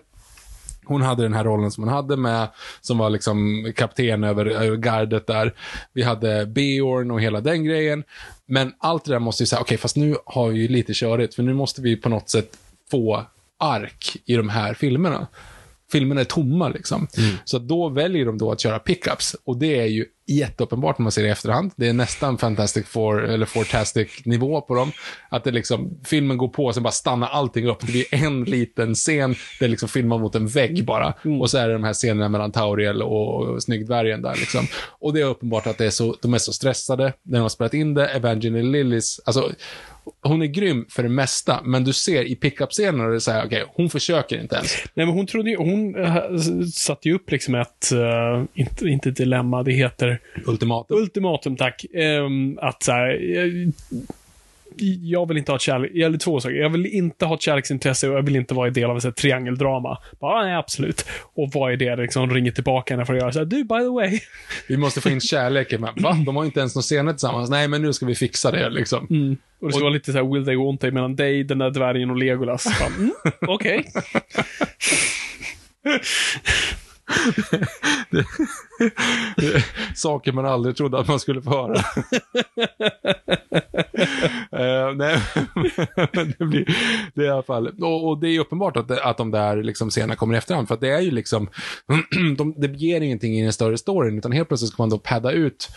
hon 0.89 1.01
hade 1.01 1.23
den 1.23 1.33
här 1.33 1.43
rollen 1.43 1.71
som 1.71 1.83
hon 1.83 1.93
hade 1.93 2.17
med, 2.17 2.47
som 2.81 2.97
var 2.97 3.09
liksom 3.09 3.65
kapten 3.75 4.23
över, 4.23 4.45
över 4.45 4.77
gardet 4.77 5.27
där. 5.27 5.53
Vi 5.93 6.03
hade 6.03 6.45
Beorn 6.45 7.11
och 7.11 7.21
hela 7.21 7.41
den 7.41 7.63
grejen. 7.63 8.03
Men 8.45 8.73
allt 8.79 9.05
det 9.05 9.11
där 9.11 9.19
måste 9.19 9.43
ju 9.43 9.47
säga, 9.47 9.61
okej, 9.61 9.77
fast 9.77 9.95
nu 9.95 10.15
har 10.25 10.49
vi 10.49 10.59
ju 10.59 10.67
lite 10.67 10.93
körigt, 10.93 11.35
för 11.35 11.43
nu 11.43 11.53
måste 11.53 11.81
vi 11.81 11.95
på 11.95 12.09
något 12.09 12.29
sätt 12.29 12.57
få 12.91 13.25
ark 13.57 14.17
i 14.25 14.35
de 14.35 14.49
här 14.49 14.73
filmerna. 14.73 15.27
Filmerna 15.91 16.21
är 16.21 16.25
tomma 16.25 16.69
liksom. 16.69 17.07
Så 17.45 17.59
då 17.59 17.89
väljer 17.89 18.25
de 18.25 18.37
då 18.37 18.51
att 18.51 18.59
köra 18.59 18.79
pickups. 18.79 19.35
Och 19.43 19.57
det 19.57 19.79
är 19.79 19.85
ju 19.85 20.05
jätteuppenbart 20.27 20.97
när 20.97 21.03
man 21.03 21.11
ser 21.11 21.21
det 21.21 21.27
i 21.27 21.31
efterhand. 21.31 21.71
Det 21.75 21.87
är 21.87 21.93
nästan 21.93 22.37
Fantastic 22.37 22.87
Four, 22.87 23.29
eller 23.29 23.45
Fourtastic 23.45 24.25
nivå 24.25 24.61
på 24.61 24.75
dem. 24.75 24.91
Att 25.29 25.43
det 25.43 25.51
liksom, 25.51 25.99
filmen 26.05 26.37
går 26.37 26.47
på 26.47 26.65
och 26.65 26.73
sen 26.73 26.83
bara 26.83 26.91
stannar 26.91 27.27
allting 27.27 27.67
upp. 27.67 27.79
Det 27.79 27.91
blir 27.91 28.05
en 28.11 28.43
liten 28.43 28.95
scen, 28.95 29.35
det 29.59 29.65
är 29.65 29.69
liksom 29.69 29.89
filmar 29.89 30.17
mot 30.17 30.35
en 30.35 30.47
vägg 30.47 30.85
bara. 30.85 31.13
Och 31.39 31.49
så 31.49 31.57
är 31.57 31.67
det 31.67 31.73
de 31.73 31.83
här 31.83 31.93
scenerna 31.93 32.29
mellan 32.29 32.51
Tauriel 32.51 33.01
och 33.01 33.63
Snyggdvärgen 33.63 34.21
där 34.21 34.35
liksom. 34.35 34.67
Och 34.99 35.13
det 35.13 35.21
är 35.21 35.25
uppenbart 35.25 35.67
att 35.67 35.77
det 35.77 35.85
är 35.85 35.89
så, 35.89 36.15
de 36.21 36.33
är 36.33 36.37
så 36.37 36.53
stressade 36.53 37.13
när 37.23 37.37
de 37.37 37.41
har 37.41 37.49
spelat 37.49 37.73
in 37.73 37.93
det. 37.93 38.07
Evangeline 38.07 38.71
Lillis, 38.71 39.19
alltså 39.25 39.51
hon 40.21 40.41
är 40.41 40.45
grym 40.45 40.85
för 40.89 41.03
det 41.03 41.09
mesta, 41.09 41.61
men 41.63 41.83
du 41.83 41.93
ser 41.93 42.23
i 42.23 42.35
pickup-scenen 42.35 43.01
och 43.01 43.09
det 43.09 43.15
är 43.15 43.19
så 43.19 43.31
här, 43.31 43.45
okej, 43.45 43.63
hon 43.67 43.89
försöker 43.89 44.41
inte 44.41 44.55
ens. 44.55 44.75
Nej, 44.93 45.05
men 45.05 45.15
hon 45.15 45.27
trodde 45.27 45.49
ju, 45.49 45.57
hon 45.57 45.95
äh, 45.95 46.37
satte 46.73 47.09
ju 47.09 47.15
upp 47.15 47.31
liksom 47.31 47.55
ett, 47.55 47.91
äh, 47.91 48.43
inte, 48.53 48.87
inte 48.87 49.11
dilemma, 49.11 49.63
det 49.63 49.71
heter 49.71 50.19
Ultimatum. 50.45 50.97
ultimatum, 50.97 51.57
tack. 51.57 51.85
Ehm, 51.93 52.59
att 52.61 52.83
så 52.83 52.91
här, 52.91 53.11
jag, 54.81 55.27
vill 55.27 55.37
inte 55.37 55.51
ha 55.51 55.55
ett 55.55 55.61
kärlek, 55.61 55.91
eller 55.95 56.17
två 56.17 56.39
saker. 56.39 56.55
Jag 56.55 56.69
vill 56.69 56.85
inte 56.85 57.25
ha 57.25 57.35
ett 57.35 57.41
kärleksintresse 57.41 58.09
och 58.09 58.15
jag 58.15 58.21
vill 58.21 58.35
inte 58.35 58.53
vara 58.53 58.67
en 58.67 58.73
del 58.73 58.89
av 58.89 58.97
ett 58.97 59.15
triangeldrama. 59.15 59.97
Bara, 60.21 60.45
nej, 60.45 60.55
absolut. 60.55 61.05
Och 61.35 61.49
vad 61.53 61.71
är 61.71 61.77
det 61.77 61.95
liksom 61.95 62.33
ringer 62.33 62.51
tillbaka 62.51 62.93
henne 62.93 63.05
för 63.05 63.13
att 63.13 63.19
göra 63.19 63.31
så 63.31 63.39
här, 63.39 63.45
du, 63.45 63.63
by 63.63 63.79
the 63.79 63.87
way. 63.89 64.19
Vi 64.67 64.77
måste 64.77 65.01
få 65.01 65.09
in 65.09 65.19
kärleken. 65.21 65.81
Men, 65.81 65.93
va? 66.03 66.17
De 66.25 66.35
har 66.35 66.43
ju 66.43 66.47
inte 66.47 66.59
ens 66.59 66.75
några 66.75 66.83
scener 66.83 67.11
tillsammans. 67.13 67.49
Nej, 67.49 67.67
men 67.67 67.81
nu 67.81 67.93
ska 67.93 68.05
vi 68.05 68.15
fixa 68.15 68.51
det 68.51 68.69
liksom. 68.69 68.99
Och 69.61 69.67
det 69.67 69.71
ska 69.73 69.77
Och- 69.79 69.81
vara 69.81 69.93
lite 69.93 70.11
så 70.11 70.17
här, 70.17 70.33
will 70.33 70.45
they, 70.45 70.55
won't 70.55 70.77
they, 70.77 70.91
mellan 70.91 71.15
dig, 71.15 71.43
den 71.43 71.57
där 71.57 71.69
dvärgen 71.69 72.09
och 72.09 72.17
Legolas. 72.17 72.65
Mm, 72.97 73.11
Okej. 73.47 73.85
Saker 79.95 80.31
man 80.31 80.45
aldrig 80.45 80.75
trodde 80.75 80.99
att 80.99 81.07
man 81.07 81.19
skulle 81.19 81.41
få 81.41 81.49
höra. 81.49 81.83
Eh, 84.51 84.93
nej, 84.95 85.19
men 86.13 86.33
det, 86.37 86.45
blir, 86.45 86.75
det 87.13 87.21
är 87.21 87.25
i 87.25 87.29
alla 87.29 87.43
fall, 87.43 87.67
och, 87.67 88.07
och 88.07 88.19
det 88.19 88.27
är 88.27 88.39
uppenbart 88.39 88.77
att, 88.77 88.87
det, 88.87 89.03
att 89.03 89.17
de 89.17 89.31
där 89.31 89.63
liksom 89.63 89.89
scenerna 89.89 90.15
kommer 90.15 90.35
i 90.35 90.37
efterhand, 90.37 90.67
för 90.67 90.75
att 90.75 90.81
det 90.81 90.89
är 90.89 91.01
ju 91.01 91.11
liksom, 91.11 91.49
de, 92.37 92.53
det 92.57 92.67
ger 92.67 93.01
ingenting 93.01 93.39
i 93.39 93.43
den 93.43 93.53
större 93.53 93.77
storyn, 93.77 94.17
utan 94.17 94.31
helt 94.31 94.47
plötsligt 94.47 94.71
ska 94.71 94.83
man 94.83 94.89
då 94.89 94.97
padda 94.99 95.31
ut 95.31 95.69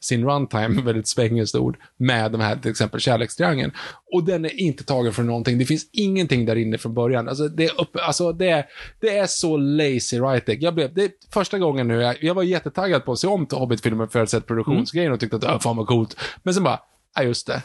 sin 0.00 0.24
runtime, 0.24 0.82
väldigt 0.84 1.08
svängiskt 1.08 1.54
ord, 1.54 1.76
med 1.96 2.32
de 2.32 2.40
här 2.40 2.56
till 2.56 2.70
exempel 2.70 3.00
kärlekstriangeln. 3.00 3.72
Och 4.12 4.24
den 4.24 4.44
är 4.44 4.60
inte 4.60 4.84
tagen 4.84 5.12
från 5.12 5.26
någonting. 5.26 5.58
Det 5.58 5.64
finns 5.64 5.86
ingenting 5.92 6.46
där 6.46 6.56
inne 6.56 6.78
från 6.78 6.94
början. 6.94 7.28
Alltså 7.28 7.48
det 7.48 7.64
är, 7.64 7.80
upp, 7.80 7.96
alltså 7.96 8.32
det 8.32 8.48
är, 8.48 8.66
det 9.00 9.18
är 9.18 9.26
så 9.26 9.56
lazy 9.56 10.20
writing. 10.20 10.60
Jag 10.60 10.74
blev, 10.74 10.94
det 10.94 11.04
är 11.04 11.10
första 11.32 11.58
gången 11.58 11.88
nu, 11.88 11.94
jag, 11.94 12.24
jag 12.24 12.34
var 12.34 12.42
jättetaggad 12.42 13.04
på 13.04 13.12
att 13.12 13.18
se 13.18 13.26
om 13.26 13.46
till 13.46 13.58
Hobbit-filmen 13.58 14.08
för 14.08 14.22
att 14.22 14.30
se 14.30 14.40
produktionsgrejen 14.40 15.12
och 15.12 15.20
tyckte 15.20 15.36
att, 15.36 15.44
äh, 15.44 15.58
fan 15.58 15.76
vad 15.76 15.86
coolt. 15.86 16.16
Men 16.42 16.54
sen 16.54 16.62
bara, 16.62 16.80
ja 17.16 17.22
just 17.22 17.46
det. 17.46 17.62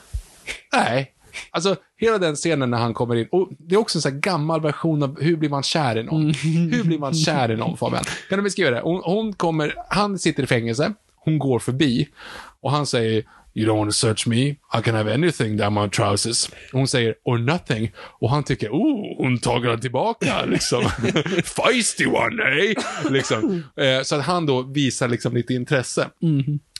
Nej. 0.73 1.11
Alltså, 1.51 1.75
hela 1.97 2.17
den 2.17 2.35
scenen 2.35 2.69
när 2.69 2.77
han 2.77 2.93
kommer 2.93 3.15
in, 3.15 3.27
och 3.31 3.49
det 3.59 3.75
är 3.75 3.79
också 3.79 3.97
en 3.97 4.01
sån 4.01 4.11
här 4.11 4.19
gammal 4.19 4.61
version 4.61 5.03
av 5.03 5.21
hur 5.21 5.35
blir 5.37 5.49
man 5.49 5.63
kär 5.63 5.97
i 5.97 6.03
någon? 6.03 6.33
Hur 6.33 6.83
blir 6.83 6.99
man 6.99 7.13
kär 7.13 7.51
i 7.51 7.55
någon, 7.55 7.77
Fabian? 7.77 8.03
Kan 8.29 8.39
du 8.39 8.43
beskriva 8.43 8.71
det? 8.71 8.81
Hon, 8.81 9.01
hon 9.03 9.33
kommer, 9.33 9.75
han 9.89 10.19
sitter 10.19 10.43
i 10.43 10.47
fängelse, 10.47 10.93
hon 11.25 11.39
går 11.39 11.59
förbi, 11.59 12.07
och 12.61 12.71
han 12.71 12.85
säger 12.85 13.23
You 13.57 13.65
don't 13.67 13.77
want 13.77 13.89
to 13.89 13.93
search 13.93 14.27
me. 14.27 14.41
I 14.49 14.81
can 14.83 14.95
have 14.95 15.13
anything 15.13 15.57
down 15.57 15.73
my 15.73 15.89
trousers. 15.89 16.49
Hon 16.71 16.87
säger, 16.87 17.15
or 17.23 17.37
nothing. 17.37 17.91
Och 18.19 18.29
han 18.29 18.43
tycker, 18.43 18.69
oh, 18.69 19.17
hon 19.17 19.39
den 19.69 19.81
tillbaka, 19.81 20.45
liksom. 20.45 20.83
Feisty 21.43 22.05
one, 22.05 22.43
eh? 22.43 23.11
Liksom. 23.11 23.63
Eh, 23.77 24.01
så 24.03 24.15
att 24.15 24.25
han 24.25 24.45
då 24.45 24.61
visar 24.61 25.07
liksom 25.07 25.33
lite 25.33 25.53
intresse. 25.53 26.09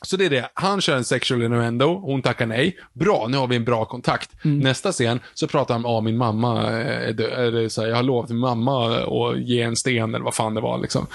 Så 0.02 0.18
det 0.18 0.26
är 0.26 0.30
det. 0.30 0.50
Han 0.54 0.82
kör 0.82 0.96
en 0.96 1.04
sexual 1.04 1.44
innuendo, 1.44 2.00
hon 2.00 2.22
tackar 2.22 2.46
nej. 2.46 2.78
Bra, 2.94 3.28
nu 3.30 3.38
har 3.38 3.48
vi 3.48 3.56
en 3.56 3.66
bra 3.66 3.86
kontakt. 3.86 4.30
Nästa 4.44 4.92
scen 4.92 5.20
så 5.34 5.48
pratar 5.48 5.74
han 5.74 5.86
om, 5.86 5.92
ja 5.92 6.02
min 6.02 6.18
mamma 6.18 6.64
är 6.72 7.14
dö- 7.14 7.48
eller 7.48 7.70
så 7.70 7.82
här, 7.82 7.88
jag 7.90 7.96
har 7.96 8.04
lovat 8.04 8.30
min 8.30 8.40
mamma 8.40 8.98
att 8.98 9.40
ge 9.40 9.62
en 9.62 9.76
sten 9.76 10.16
eller 10.16 10.26
vad 10.26 10.36
fan 10.36 10.54
det 10.54 10.62
var 10.62 10.78
liksom. 10.78 11.08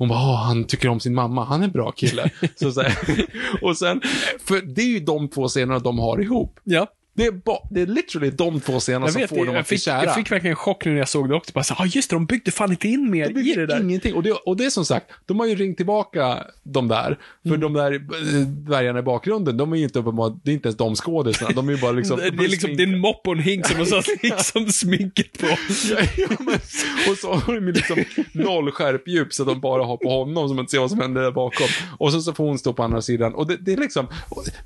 Hon 0.00 0.08
bara, 0.08 0.18
"Åh, 0.18 0.42
han 0.46 0.64
tycker 0.64 0.88
om 0.88 1.00
sin 1.00 1.14
mamma, 1.14 1.44
han 1.44 1.60
är 1.60 1.64
en 1.64 1.70
bra 1.72 1.92
kille. 1.92 2.30
så, 2.56 2.72
så 2.72 2.80
här, 2.82 2.98
och 3.62 3.76
sen, 3.76 4.00
för 4.44 4.60
det 4.74 4.82
är 4.82 4.86
ju 4.86 5.00
de 5.00 5.28
två 5.28 5.48
scenerna 5.48 5.78
de 5.78 5.98
har 5.98 6.20
ihop. 6.20 6.60
Ja. 6.64 6.86
Det 7.20 7.26
är, 7.26 7.32
ba, 7.32 7.58
det 7.70 7.80
är 7.80 7.86
literally 7.86 8.30
de 8.30 8.60
två 8.60 8.80
scenerna 8.80 9.06
Jag 9.06 9.12
som 9.12 9.20
vet, 9.20 9.30
får 9.30 9.46
dem 9.46 9.56
att 9.56 9.68
bli 9.68 9.78
kära. 9.78 10.04
jag 10.04 10.14
fick 10.14 10.32
verkligen 10.32 10.52
en 10.52 10.56
chock 10.56 10.84
nu 10.84 10.90
när 10.92 10.98
jag 10.98 11.08
såg 11.08 11.28
det 11.28 11.34
också. 11.34 11.52
Bara 11.54 11.64
så, 11.64 11.74
ah, 11.78 11.86
just 11.86 12.10
det, 12.10 12.16
de 12.16 12.26
byggde 12.26 12.50
fan 12.50 12.70
inte 12.70 12.88
in 12.88 13.10
mer 13.10 13.28
Det 13.30 13.40
i 13.40 13.54
det 13.54 13.66
där. 13.66 13.80
ingenting. 13.80 14.14
Och 14.14 14.22
det, 14.22 14.32
och 14.32 14.56
det 14.56 14.64
är 14.64 14.70
som 14.70 14.84
sagt, 14.84 15.06
de 15.26 15.40
har 15.40 15.46
ju 15.46 15.54
ringt 15.54 15.76
tillbaka 15.76 16.38
de 16.62 16.88
där. 16.88 17.18
För 17.42 17.48
Mm. 17.48 17.60
de 17.60 17.72
där 17.72 17.92
eh, 17.92 18.40
dvärgarna 18.46 18.98
i 18.98 19.02
bakgrunden, 19.02 19.56
de 19.56 19.72
är 19.72 19.76
ju 19.76 19.82
inte 19.84 19.98
uppenbart, 19.98 20.32
det 20.44 20.50
är 20.50 20.54
inte 20.54 20.68
ens 20.68 20.76
de 20.76 20.94
skådisarna. 20.96 21.50
De 21.54 21.68
är 21.68 21.72
ju 21.72 21.78
bara 21.78 21.92
liksom... 21.92 22.16
det, 22.38 22.44
är 22.44 22.48
liksom, 22.48 22.76
det 22.76 22.82
är 22.82 22.86
en 22.86 22.98
mopp 22.98 23.26
och 23.26 23.32
en 23.32 23.38
hink 23.38 23.66
som 23.66 23.76
har 23.78 23.84
satt 23.84 24.06
liksom 24.22 24.66
sminket 24.72 25.38
på. 25.38 25.46
Ja, 25.46 25.56
ja, 26.16 26.28
men, 26.38 26.54
och 27.10 27.16
så 27.18 27.32
har 27.32 27.54
de 27.54 27.66
ju 27.66 27.72
liksom 27.72 28.04
noll 28.32 28.70
skärpdjup 28.70 29.32
så 29.32 29.42
att 29.42 29.48
de 29.48 29.60
bara 29.60 29.84
har 29.84 29.96
på 29.96 30.08
honom 30.08 30.48
så 30.48 30.54
man 30.54 30.62
inte 30.62 30.70
ser 30.70 30.78
vad 30.78 30.90
som 30.90 31.00
händer 31.00 31.22
där 31.22 31.30
bakom. 31.30 31.66
Och 31.98 32.12
så, 32.12 32.20
så 32.20 32.32
får 32.32 32.44
hon 32.44 32.58
stå 32.58 32.72
på 32.72 32.82
andra 32.82 33.02
sidan. 33.02 33.34
Och 33.34 33.46
det, 33.46 33.56
det 33.56 33.72
är 33.72 33.76
liksom, 33.76 34.06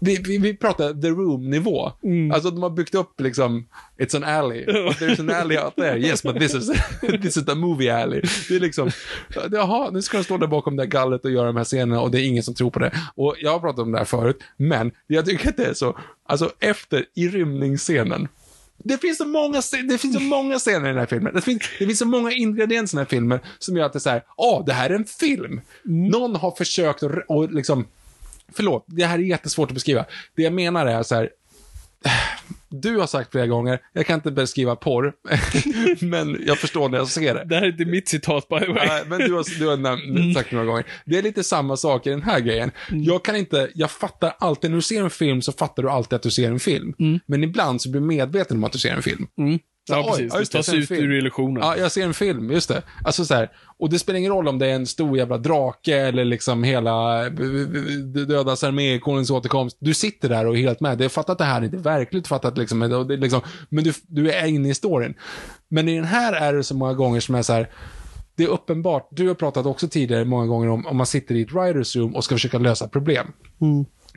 vi, 0.01 0.17
vi, 0.27 0.39
vi 0.39 0.57
pratar 0.57 1.03
the 1.03 1.09
room-nivå. 1.09 1.93
Alltså 2.35 2.44
de 2.51 2.63
har 2.63 2.71
byggt 2.71 2.95
upp 2.95 3.21
liksom, 3.21 3.67
it's 3.99 4.17
an 4.17 4.25
alley. 4.25 4.65
There's 4.67 5.21
an 5.21 5.31
alley 5.31 5.59
out 5.59 5.77
there. 5.77 5.99
Yes, 5.99 6.23
but 6.23 6.39
this 6.39 6.55
is, 6.55 6.67
this 7.23 7.37
is 7.37 7.45
the 7.45 7.55
movie 7.55 7.91
alley. 7.91 8.23
Det 8.49 8.57
är 8.57 8.61
liksom, 8.61 8.91
jaha, 9.53 9.91
nu 9.91 10.03
ska 10.03 10.17
de 10.17 10.25
stå 10.25 10.39
där 10.39 10.47
bakom 10.47 10.77
det 10.77 10.83
här 10.83 10.91
gallret 10.91 11.25
och 11.25 11.31
göra 11.31 11.47
de 11.47 11.57
här 11.57 11.65
scenerna 11.65 12.01
och 12.01 12.11
det 12.11 12.21
är 12.21 12.27
ingen 12.27 12.43
som 12.43 12.55
tror 12.55 12.71
på 12.71 12.79
det. 12.79 12.93
Och 13.15 13.37
jag 13.39 13.51
har 13.51 13.59
pratat 13.59 13.79
om 13.79 13.93
det 13.93 13.99
här 13.99 14.05
förut, 14.05 14.43
men 14.57 14.93
jag 15.07 15.27
tycker 15.27 15.49
att 15.49 15.57
det 15.57 15.67
är 15.67 15.75
så, 15.75 15.99
alltså 16.29 16.51
efter, 16.61 17.05
i 17.15 17.29
rymningsscenen, 17.29 18.29
det 18.79 18.99
finns, 18.99 19.19
så 19.19 19.25
många, 19.25 19.63
det 19.89 19.99
finns 19.99 20.15
så 20.15 20.23
många 20.23 20.59
scener 20.59 20.85
i 20.85 20.89
den 20.89 20.99
här 20.99 21.07
filmen. 21.07 21.35
Det 21.35 21.41
finns, 21.41 21.63
det 21.79 21.87
finns 21.87 21.99
så 21.99 22.07
många 22.07 22.33
ingredienser 22.33 22.97
i 22.97 22.99
den 22.99 23.07
här 23.07 23.11
filmen 23.11 23.39
som 23.59 23.77
gör 23.77 23.87
att 23.87 23.93
det 23.93 23.97
är 23.97 24.01
så 24.01 24.11
här, 24.11 24.23
åh, 24.37 24.65
det 24.65 24.73
här 24.73 24.91
är 24.91 24.95
en 24.95 25.05
film. 25.05 25.61
Någon 25.85 26.37
har 26.37 26.51
försökt 26.51 27.03
att, 27.03 27.53
liksom, 27.53 27.87
förlåt, 28.53 28.85
det 28.87 29.05
här 29.05 29.19
är 29.19 29.23
jättesvårt 29.23 29.69
att 29.71 29.75
beskriva. 29.75 30.05
Det 30.37 30.43
jag 30.43 30.53
menar 30.53 30.87
är 30.87 31.03
så 31.03 31.15
här, 31.15 31.31
du 32.69 32.99
har 32.99 33.07
sagt 33.07 33.31
flera 33.31 33.47
gånger, 33.47 33.79
jag 33.93 34.07
kan 34.07 34.15
inte 34.15 34.31
beskriva 34.31 34.77
porr, 34.77 35.13
men 36.05 36.43
jag 36.47 36.59
förstår 36.59 36.89
när 36.89 36.99
jag 36.99 37.09
ser 37.09 37.35
det. 37.35 37.45
Det 37.45 37.55
här 37.55 37.63
är 37.63 37.71
inte 37.73 37.85
mitt 37.85 38.09
citat 38.09 38.49
by 38.49 38.59
the 38.59 38.73
way. 38.73 38.87
Nej, 38.87 39.03
men 39.07 39.19
du 39.19 39.33
har, 39.33 39.59
du 39.59 39.67
har 39.67 39.77
nämnt, 39.77 40.37
sagt 40.37 40.53
några 40.53 40.67
gånger. 40.67 40.87
Det 41.05 41.19
är 41.19 41.23
lite 41.23 41.45
samma 41.45 41.77
sak 41.77 42.07
i 42.07 42.11
den 42.11 42.23
här 42.23 42.41
grejen. 42.41 42.71
Jag 42.91 43.25
kan 43.25 43.37
inte, 43.37 43.71
jag 43.75 43.91
fattar 43.91 44.35
alltid, 44.39 44.71
när 44.71 44.77
du 44.77 44.83
ser 44.83 45.03
en 45.03 45.11
film 45.11 45.43
så 45.43 45.53
fattar 45.53 45.83
du 45.83 45.91
alltid 45.91 46.17
att 46.17 46.23
du 46.23 46.31
ser 46.31 46.51
en 46.51 46.61
film. 46.61 46.95
Men 47.27 47.45
ibland 47.45 47.83
så 47.83 47.91
blir 47.91 48.01
du 48.01 48.07
medveten 48.07 48.57
om 48.57 48.65
att 48.65 48.73
du 48.73 48.79
ser 48.79 48.93
en 48.93 49.03
film. 49.03 49.27
Ja, 49.89 50.07
precis. 50.09 50.33
ja, 50.35 50.39
Det 50.41 50.47
tas 50.47 50.69
jag 50.69 50.77
ut 50.77 50.89
film. 50.89 51.11
ur 51.11 51.19
illusionen. 51.19 51.63
Ja, 51.63 51.77
jag 51.77 51.93
ser 51.93 52.05
en 52.05 52.15
film, 52.15 52.51
just 52.51 52.69
det. 52.69 52.83
Alltså 53.05 53.25
så 53.25 53.35
här, 53.35 53.51
och 53.79 53.91
det 53.91 53.99
spelar 53.99 54.19
ingen 54.19 54.33
roll 54.33 54.49
om 54.49 54.59
det 54.59 54.67
är 54.67 54.75
en 54.75 54.87
stor 54.87 55.19
jävla 55.19 55.39
drake 55.39 55.97
eller 55.97 56.25
liksom 56.25 56.65
hela 56.65 57.27
eh, 57.27 57.33
dödas 58.27 58.65
armé, 58.65 58.99
konungens 58.99 59.31
återkomst. 59.31 59.77
Du 59.81 59.95
sitter 59.95 60.29
där 60.29 60.47
och 60.47 60.55
är 60.57 60.61
helt 60.61 60.81
med. 60.81 60.99
Du 60.99 61.05
har 61.05 61.09
fattat 61.09 61.31
att 61.31 61.39
det 61.39 61.45
här 61.45 61.61
är 61.61 61.65
inte 61.65 61.77
verkligt, 61.77 62.27
fattat 62.27 62.59
liksom, 62.59 62.81
det 62.81 63.15
är 63.15 63.17
liksom 63.17 63.41
men 63.69 63.85
du, 63.85 63.93
du 64.07 64.31
är 64.31 64.47
inne 64.47 64.69
i 64.69 64.75
storyn. 64.75 65.15
Men 65.69 65.89
i 65.89 65.97
den 65.97 66.05
här 66.05 66.33
är 66.33 66.53
det 66.53 66.65
så 66.65 66.75
många 66.77 66.95
gånger 66.95 67.21
som 67.21 67.35
är 67.35 67.43
så 67.43 67.53
här, 67.53 67.71
det 68.37 68.45
är 68.45 68.49
uppenbart, 68.49 69.09
du 69.11 69.29
har 69.29 69.35
pratat 69.35 69.67
också 69.67 69.89
tidigare 69.89 70.25
många 70.25 70.47
gånger 70.47 70.69
om, 70.69 70.87
om 70.87 70.97
man 70.97 71.07
sitter 71.07 71.35
i 71.35 71.43
ett 71.43 71.53
writers 71.53 71.97
room 71.97 72.15
och 72.15 72.25
ska 72.25 72.35
försöka 72.35 72.59
lösa 72.59 72.89
problem. 72.89 73.27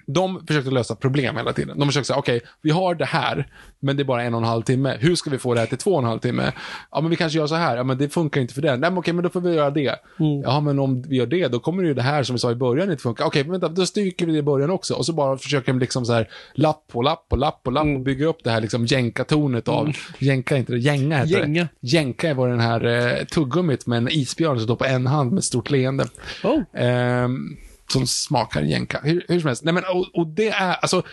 De 0.08 0.47
försökte 0.47 0.72
lösa 0.72 0.95
problem 0.95 1.38
hela 1.38 1.53
tiden. 1.53 1.80
De 1.80 1.88
försökte 1.88 2.08
säga, 2.08 2.18
okej, 2.20 2.41
vi 2.62 2.70
har 2.70 2.95
det 2.95 3.05
här, 3.05 3.47
men 3.80 3.97
det 3.97 4.03
är 4.03 4.05
bara 4.05 4.24
en 4.24 4.34
och 4.34 4.41
en 4.41 4.47
halv 4.47 4.62
timme. 4.62 4.97
Hur 4.99 5.16
ska 5.16 5.30
vi 5.30 5.38
få 5.38 5.53
det 5.53 5.60
här 5.60 5.68
till 5.68 5.78
två 5.78 5.91
och 5.91 5.99
en 5.99 6.05
halv 6.05 6.20
timme? 6.20 6.51
Ja, 6.91 7.01
men 7.01 7.10
vi 7.10 7.16
kanske 7.16 7.39
gör 7.39 7.47
så 7.47 7.55
här. 7.55 7.78
Ja, 7.78 7.84
men 7.84 7.97
det 7.97 8.10
funkar 8.10 8.41
inte 8.41 8.53
för 8.53 8.62
den. 8.62 8.80
Nej, 8.80 8.89
men 8.89 8.97
okej, 8.97 9.14
men 9.14 9.24
då 9.24 9.30
får 9.30 9.41
vi 9.41 9.53
göra 9.55 9.70
det. 9.70 9.95
Ja, 10.43 10.60
men 10.60 10.80
om 10.80 11.01
vi 11.01 11.16
gör 11.16 11.26
det, 11.26 11.47
då 11.47 11.60
kommer 11.60 11.84
ju 11.84 11.93
det 11.93 12.01
här 12.01 12.24
som 12.24 12.34
vi 12.36 12.39
sa 12.39 12.51
i 12.51 12.55
början 12.55 12.91
inte 12.91 13.03
funka. 13.03 13.26
Okej, 13.26 13.43
vänta, 13.43 13.68
då 13.68 13.86
stryker 13.86 14.26
vi 14.26 14.32
det 14.32 14.38
i 14.38 14.41
början 14.43 14.70
också. 14.70 14.93
Och 14.93 15.05
så 15.05 15.14
bara 15.14 15.38
försöker 15.38 15.74
de 15.74 15.80
liksom 15.80 16.05
så 16.05 16.14
här, 16.14 16.30
lapp 16.53 16.84
på 16.91 17.01
lapp 17.01 17.30
på 17.30 17.36
lapp 17.36 17.64
på 17.64 17.72
lapp 17.72 17.86
och 17.88 17.99
bygga 18.01 18.26
upp 18.26 18.43
det 18.43 18.49
här 18.51 18.62
liksom 18.62 18.86
jänka-tornet 18.86 19.68
av, 19.68 19.91
jänka 20.20 20.58
inte 20.58 20.72
det, 20.74 20.80
gänga 20.80 21.18
heter 21.18 21.39
Gänga. 21.39 21.64
det. 21.80 21.88
Jänka 21.88 22.34
var 22.34 22.47
den 22.49 22.60
här 22.60 22.86
eh, 22.86 23.26
tuggummit 23.26 23.88
med 23.88 23.97
en 23.97 24.08
isbjörn 24.12 24.58
som 24.58 24.64
står 24.64 24.76
på 24.76 24.86
en 24.86 25.08
hand 25.08 25.32
med 25.32 25.38
ett 25.39 25.45
stort 25.45 25.70
leende. 25.70 26.05
Oh. 26.43 26.62
Ehm, 26.74 27.58
som 27.88 28.07
smakar 28.07 28.61
jänka. 28.61 28.99
Hur, 29.03 29.25
hur 29.27 29.39
som 29.39 29.47
helst. 29.47 29.63
Nej, 29.63 29.73
men, 29.73 29.83
och, 29.83 30.15
och 30.15 30.27
det 30.27 30.47
är, 30.49 30.73
alltså, 30.73 31.03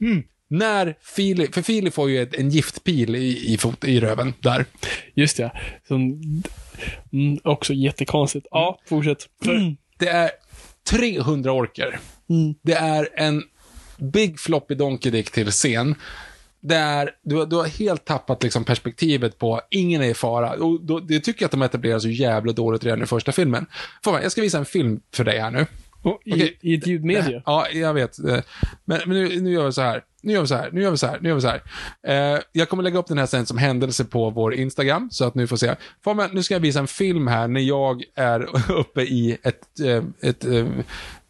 hmm, 0.00 0.22
när 0.50 0.96
Filip, 1.00 1.54
för 1.54 1.62
Filip 1.62 1.94
får 1.94 2.10
ju 2.10 2.22
ett, 2.22 2.34
en 2.34 2.50
giftpil 2.50 3.16
i, 3.16 3.52
i, 3.52 3.58
fot, 3.58 3.84
i 3.84 4.00
röven 4.00 4.32
där. 4.40 4.64
Just 5.14 5.36
det. 5.36 5.52
Som, 5.88 6.02
mm, 7.12 7.38
också 7.44 7.72
jättekonstigt. 7.74 8.46
Ja, 8.50 8.78
fortsätt. 8.88 9.28
Mm. 9.46 9.76
Det 9.98 10.08
är 10.08 10.30
300 10.90 11.52
orker. 11.52 11.98
Det 12.62 12.72
är 12.74 13.08
en 13.14 13.42
Big 13.98 14.40
Floppy 14.40 14.74
Donkey 14.74 15.12
Dick 15.12 15.30
till 15.30 15.50
scen. 15.50 15.94
Det 16.60 16.76
är, 16.76 17.10
du, 17.22 17.36
har- 17.36 17.46
du 17.46 17.56
har 17.56 17.64
helt 17.66 18.04
tappat 18.04 18.42
liksom 18.42 18.64
perspektivet 18.64 19.38
på 19.38 19.60
ingen 19.70 20.02
är 20.02 20.06
i 20.08 20.14
fara. 20.14 20.50
Och 20.52 20.80
då, 20.84 21.00
det 21.00 21.20
tycker 21.20 21.42
jag 21.42 21.46
att 21.46 21.52
de 21.52 21.62
etablerar 21.62 21.98
så 21.98 22.08
jävla 22.08 22.52
dåligt 22.52 22.84
redan 22.84 23.02
i 23.02 23.06
första 23.06 23.32
filmen. 23.32 23.66
Får 24.04 24.12
man, 24.12 24.22
jag 24.22 24.32
ska 24.32 24.40
visa 24.40 24.58
en 24.58 24.64
film 24.64 25.00
för 25.14 25.24
dig 25.24 25.38
här 25.40 25.50
nu. 25.50 25.66
Och 26.04 26.20
i, 26.24 26.32
Okej. 26.34 26.58
I 26.60 26.74
ett 26.74 26.86
ljudmedie. 26.86 27.42
Ja, 27.46 27.68
jag 27.72 27.94
vet. 27.94 28.18
Eh, 28.18 28.38
Men, 28.84 29.00
men 29.06 29.08
nu, 29.08 29.40
nu 29.40 29.52
gör 29.52 29.66
vi 29.66 29.72
så 29.72 29.82
här. 29.82 30.02
Nu 30.22 30.32
gör 30.32 30.40
vi 30.40 30.46
så 30.46 30.56
här, 30.56 30.70
nu 30.72 30.82
gör 30.82 30.90
vi 30.90 30.96
så 30.96 31.06
här, 31.06 31.18
nu 31.20 31.28
gör 31.28 31.34
vi 31.36 31.40
så 31.40 31.48
här. 31.48 31.62
Eh, 32.34 32.40
jag 32.52 32.68
kommer 32.68 32.82
lägga 32.82 32.98
upp 32.98 33.06
den 33.06 33.18
här 33.18 33.26
sen 33.26 33.46
som 33.46 33.58
händelse 33.58 34.04
på 34.04 34.30
vår 34.30 34.54
Instagram, 34.54 35.08
så 35.10 35.24
att 35.24 35.34
ni 35.34 35.46
får 35.46 35.56
se. 35.56 35.74
Får 36.04 36.34
nu 36.34 36.42
ska 36.42 36.54
jag 36.54 36.60
visa 36.60 36.78
en 36.80 36.86
film 36.86 37.26
här 37.26 37.48
när 37.48 37.60
jag 37.60 38.02
är 38.16 38.70
uppe 38.72 39.02
i 39.02 39.36
ett, 39.42 39.80
eh, 39.80 40.28
ett, 40.30 40.44
eh, 40.44 40.66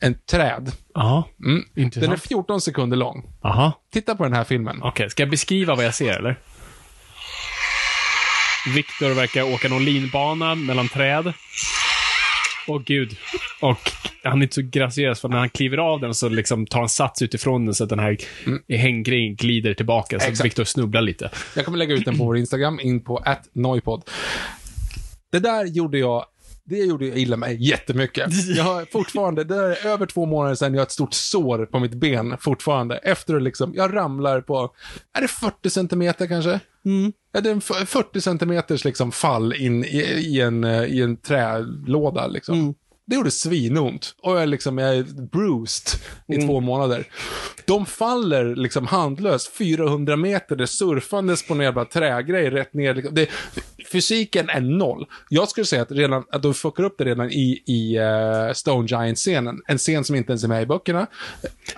en 0.00 0.14
träd. 0.30 0.72
Ja, 0.94 1.28
Mm. 1.44 1.64
Den 1.74 1.82
är 1.82 1.84
intressant. 1.86 2.22
14 2.22 2.60
sekunder 2.60 2.96
lång. 2.96 3.24
Aha. 3.44 3.82
Titta 3.92 4.14
på 4.16 4.24
den 4.24 4.32
här 4.32 4.44
filmen. 4.44 4.82
Okej, 4.82 5.10
ska 5.10 5.22
jag 5.22 5.30
beskriva 5.30 5.74
vad 5.74 5.84
jag 5.84 5.94
ser, 5.94 6.18
eller? 6.18 6.38
Viktor 8.74 9.14
verkar 9.14 9.54
åka 9.54 9.68
någon 9.68 9.84
linbana 9.84 10.54
mellan 10.54 10.88
träd. 10.88 11.32
Åh 12.68 12.82
gud. 12.86 13.16
Och 13.60 13.90
han 14.24 14.38
är 14.38 14.42
inte 14.42 14.54
så 14.54 14.62
graciös, 14.62 15.20
för 15.20 15.28
när 15.28 15.38
han 15.38 15.48
kliver 15.50 15.78
av 15.78 16.00
den 16.00 16.14
så 16.14 16.28
liksom 16.28 16.66
tar 16.66 16.78
han 16.80 16.88
sats 16.88 17.22
utifrån 17.22 17.64
den 17.64 17.74
så 17.74 17.84
att 17.84 17.90
den 17.90 17.98
här 17.98 18.16
hänggrejen 18.68 19.36
glider 19.36 19.74
tillbaka. 19.74 20.20
Så 20.20 20.26
Exakt. 20.28 20.44
Viktor 20.46 20.64
snubblar 20.64 21.00
lite. 21.02 21.30
Jag 21.56 21.64
kommer 21.64 21.78
lägga 21.78 21.94
ut 21.94 22.04
den 22.04 22.18
på 22.18 22.24
vår 22.24 22.36
Instagram, 22.36 22.80
in 22.80 23.00
på 23.04 23.24
@noipod. 23.52 24.02
Det 25.32 25.38
där 25.38 25.64
gjorde 25.64 25.98
jag 25.98 26.24
det 26.66 26.76
gjorde 26.78 27.06
jag 27.06 27.18
illa 27.18 27.36
mig 27.36 27.68
jättemycket. 27.68 28.46
Jag 28.56 28.64
har 28.64 28.84
fortfarande, 28.92 29.44
det 29.44 29.54
där 29.54 29.70
är 29.70 29.86
över 29.86 30.06
två 30.06 30.26
månader 30.26 30.54
sedan, 30.54 30.74
jag 30.74 30.80
har 30.80 30.86
ett 30.86 30.92
stort 30.92 31.14
sår 31.14 31.66
på 31.66 31.78
mitt 31.78 31.94
ben 31.94 32.36
fortfarande. 32.40 32.96
Efter 32.96 33.34
att 33.36 33.42
liksom, 33.42 33.72
jag 33.76 33.94
ramlar 33.94 34.40
på, 34.40 34.72
är 35.18 35.20
det 35.22 35.28
40 35.28 35.70
centimeter 35.70 36.26
kanske? 36.26 36.60
Det 37.32 37.48
är 37.48 37.52
en 37.52 37.58
f- 37.58 37.88
40 37.88 38.20
centimeters 38.20 38.84
liksom 38.84 39.12
fall 39.12 39.52
in 39.54 39.84
i, 39.84 39.98
i, 39.98 40.40
en, 40.40 40.64
eh, 40.64 40.84
i 40.84 41.02
en 41.02 41.16
trälåda 41.16 42.26
liksom. 42.26 42.74
Det 43.06 43.16
gjorde 43.16 43.30
svinont. 43.30 44.14
Och 44.22 44.40
jag, 44.40 44.48
liksom, 44.48 44.78
jag 44.78 44.96
är 44.96 45.02
bruised 45.02 46.00
i 46.26 46.46
två 46.46 46.60
månader. 46.60 47.06
De 47.64 47.86
faller 47.86 48.56
liksom 48.56 48.86
handlöst 48.86 49.56
400 49.56 50.16
meter, 50.16 50.56
det 50.56 50.66
surfandes 50.66 51.46
på 51.46 51.54
en 51.54 51.60
jävla 51.60 51.84
trägrej 51.84 52.50
rätt 52.50 52.74
ner. 52.74 52.94
liksom. 52.94 53.14
Det, 53.14 53.28
fysiken 53.92 54.48
är 54.48 54.60
noll. 54.60 55.06
Jag 55.28 55.48
skulle 55.48 55.64
säga 55.64 55.82
att, 55.82 55.90
redan, 55.90 56.24
att 56.30 56.42
de 56.42 56.54
fuckar 56.54 56.84
upp 56.84 56.94
det 56.98 57.04
redan 57.04 57.30
i, 57.30 57.62
i 57.66 57.98
uh, 57.98 58.52
Stone 58.52 58.86
Giant-scenen. 58.86 59.62
En 59.66 59.78
scen 59.78 60.04
som 60.04 60.16
inte 60.16 60.32
ens 60.32 60.44
är 60.44 60.48
med 60.48 60.62
i 60.62 60.66
böckerna. 60.66 61.06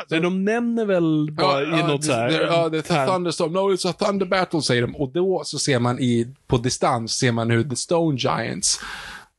Men 0.08 0.22
de 0.22 0.44
nämner 0.44 0.84
väl 0.84 1.30
bara 1.32 1.62
i 1.62 1.82
något 1.82 2.04
så 2.04 2.12
här... 2.12 2.30
Ja, 2.50 2.68
det 2.68 2.90
är 2.90 3.06
thunderstorm. 3.06 3.52
No, 3.52 3.58
it's 3.58 3.90
a 3.90 3.94
thunder 3.98 4.26
battle, 4.26 4.62
säger 4.62 4.82
de. 4.82 4.96
Och 4.96 5.08
då 5.08 5.42
så 5.44 5.58
ser 5.58 5.78
man 5.78 5.98
i, 5.98 6.34
på 6.46 6.58
distans, 6.58 7.12
ser 7.12 7.32
man 7.32 7.50
hur 7.50 7.64
the 7.64 7.76
Stone 7.76 8.18
Giants 8.18 8.80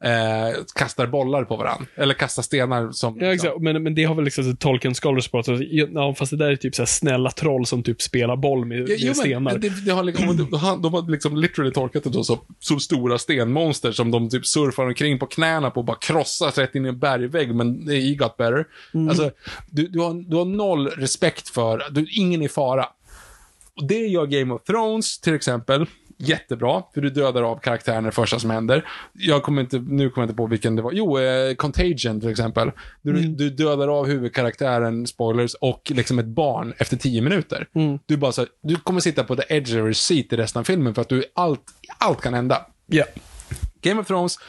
eh, 0.04 0.64
kastar 0.76 1.08
bollar 1.08 1.44
på 1.44 1.56
varandra. 1.56 1.86
Eller 1.96 2.14
kastar 2.14 2.44
stenar 2.44 2.92
som... 2.92 3.18
Ja, 3.20 3.34
exakt. 3.34 3.60
Men, 3.60 3.84
men 3.84 3.96
det 3.96 4.04
har 4.04 4.16
väl 4.16 4.26
liksom 4.26 4.56
Tolkien 4.58 4.94
Scholars 4.94 5.28
pratat. 5.28 5.60
Ja, 5.70 6.16
fast 6.16 6.32
det 6.32 6.38
där 6.38 6.52
är 6.52 6.56
typ 6.56 6.76
så 6.76 6.86
snälla 6.86 7.32
troll 7.32 7.66
som 7.66 7.84
typ 7.84 8.02
spelar 8.02 8.36
boll 8.36 8.66
med, 8.66 8.80
med 8.80 8.96
jo, 9.00 9.14
stenar. 9.14 9.40
men 9.40 9.62
det, 9.62 9.86
det 9.86 9.92
har 9.92 10.04
liksom, 10.04 10.38
de, 10.52 10.58
har- 10.58 10.78
de 10.78 10.94
har 10.94 11.12
liksom 11.12 11.38
literally 11.38 11.72
tolkat 11.72 12.04
det 12.04 12.10
då 12.10 12.24
som, 12.24 12.38
som 12.60 12.80
stora 12.80 13.18
stenmonster 13.18 13.92
som 13.92 14.12
de 14.12 14.30
typ 14.30 14.46
surfar 14.46 14.86
omkring 14.86 15.20
på 15.20 15.26
knäna 15.26 15.70
på 15.72 15.80
och 15.80 15.86
bara 15.86 15.98
krossas 15.98 16.58
rätt 16.58 16.76
in 16.76 16.86
i 16.86 16.90
en 16.90 17.00
bergvägg, 17.00 17.56
men 17.56 17.86
det 17.86 17.96
är 17.96 18.16
got 18.16 18.38
better. 18.38 18.66
Alltså, 19.10 19.32
du, 19.72 19.88
du, 19.88 20.00
har, 20.00 20.30
du 20.30 20.36
har 20.36 20.46
noll 20.46 20.88
respekt 20.88 21.50
för, 21.50 21.84
du, 21.92 22.08
ingen 22.12 22.42
är 22.42 22.46
i 22.46 22.50
fara. 22.50 22.86
Och 23.76 23.88
det 23.88 24.08
gör 24.08 24.26
Game 24.26 24.54
of 24.54 24.64
Thrones 24.64 25.20
till 25.20 25.36
exempel 25.36 25.86
jättebra, 26.18 26.84
för 26.94 27.02
du 27.02 27.10
dödar 27.10 27.44
av 27.44 27.60
karaktären 27.60 28.04
det 28.04 28.12
första 28.12 28.40
som 28.40 28.50
händer. 28.50 28.90
Jag 29.14 29.44
kommer 29.44 29.62
inte, 29.62 29.78
nu 29.78 30.10
kommer 30.10 30.24
jag 30.24 30.30
inte 30.30 30.38
på 30.38 30.48
vilken 30.48 30.76
det 30.76 30.82
var. 30.82 30.92
Jo, 30.92 31.20
eh, 31.20 31.56
Contagion 31.56 32.22
till 32.22 32.30
exempel. 32.30 32.72
Du, 33.02 33.22
du 33.22 33.50
dödar 33.50 33.88
av 33.88 34.08
huvudkaraktären, 34.08 35.08
spoilers, 35.08 35.54
och 35.54 35.92
liksom 35.96 36.20
ett 36.20 36.26
barn 36.26 36.74
efter 36.78 36.98
tio 36.98 37.22
minuter. 37.22 37.68
Du 38.06 38.18
bara 38.18 38.32
så 38.32 38.42
här, 38.42 38.50
du 38.62 38.76
kommer 38.76 39.00
sitta 39.00 39.24
på 39.24 39.36
the 39.36 39.56
edge 39.56 39.70
of 39.70 39.76
your 39.78 39.94
seat 39.94 40.34
i 40.34 40.38
resten 40.38 40.60
av 40.60 40.64
filmen 40.64 40.96
för 40.96 41.02
att 41.02 41.10
du, 41.10 41.24
allt, 41.34 41.62
allt 41.98 42.22
kan 42.22 42.34
hända. 42.34 42.66
Ja. 42.86 43.06
Game 43.82 44.02
of 44.02 44.08
Thrones, 44.08 44.40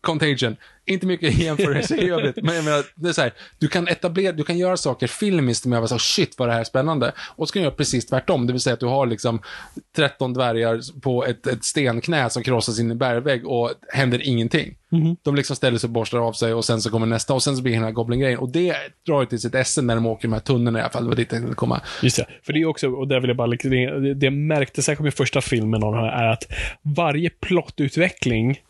Contagion. 0.00 0.56
Inte 0.86 1.06
mycket 1.06 1.38
jämförelse 1.38 1.96
i 1.96 2.10
övrigt, 2.10 2.36
men 2.42 2.54
jag 2.54 2.64
menar, 2.64 2.84
det 2.94 3.08
är 3.08 3.12
så 3.12 3.20
här, 3.20 3.32
du 3.58 3.68
kan 3.68 3.88
etablera, 3.88 4.32
du 4.32 4.44
kan 4.44 4.58
göra 4.58 4.76
saker 4.76 5.06
filmiskt 5.06 5.66
med 5.66 5.78
att 5.82 5.88
så 5.88 5.98
shit 5.98 6.34
vad 6.38 6.48
det 6.48 6.52
här 6.52 6.60
är 6.60 6.64
spännande. 6.64 7.12
Och 7.36 7.48
så 7.48 7.52
kan 7.52 7.60
du 7.60 7.64
göra 7.64 7.74
precis 7.74 8.06
tvärtom, 8.06 8.46
det 8.46 8.52
vill 8.52 8.60
säga 8.60 8.74
att 8.74 8.80
du 8.80 8.86
har 8.86 9.06
liksom 9.06 9.40
13 9.96 10.32
dvärgar 10.32 11.00
på 11.00 11.24
ett, 11.26 11.46
ett 11.46 11.64
stenknä 11.64 12.30
som 12.30 12.42
krossas 12.42 12.78
in 12.80 12.88
i 12.88 12.90
en 12.90 12.98
bergvägg 12.98 13.46
och 13.46 13.70
händer 13.88 14.22
ingenting. 14.28 14.76
De 15.22 15.34
liksom 15.34 15.56
ställer 15.56 15.78
sig 15.78 15.88
och 15.88 15.92
borstar 15.92 16.18
av 16.18 16.32
sig 16.32 16.54
och 16.54 16.64
sen 16.64 16.80
så 16.80 16.90
kommer 16.90 17.06
nästa 17.06 17.34
och 17.34 17.42
sen 17.42 17.56
så 17.56 17.62
blir 17.62 17.72
hela 17.72 17.90
Goblin-grejen. 17.90 18.38
Och 18.38 18.48
det 18.48 18.76
drar 19.06 19.20
ju 19.20 19.26
till 19.26 19.40
sitt 19.40 19.54
esse 19.54 19.82
när 19.82 19.94
de 19.94 20.06
åker 20.06 20.28
de 20.28 20.32
här 20.32 20.40
tunneln 20.40 20.76
i 20.76 20.80
alla 20.80 20.90
fall, 20.90 21.02
det 21.02 21.08
var 21.08 21.16
dit 21.16 21.32
jag 21.32 21.40
ville 21.40 21.54
komma. 21.54 21.80
Just 22.02 22.16
det. 22.16 22.26
För 22.42 22.52
det 22.52 22.60
är 22.60 22.66
också, 22.66 22.88
och 22.90 23.08
där 23.08 23.20
vill 23.20 23.28
jag 23.28 23.36
bara, 23.36 23.46
liksom- 23.46 23.70
det, 23.70 24.14
det 24.14 24.30
märkte 24.30 24.82
särskilt 24.82 25.04
med 25.04 25.14
första 25.14 25.40
filmen 25.40 25.82
av 25.82 25.92
den 25.92 26.02
här 26.04 26.22
är 26.24 26.32
att 26.32 26.44
varje 26.82 27.30
plottutveckling 27.30 28.60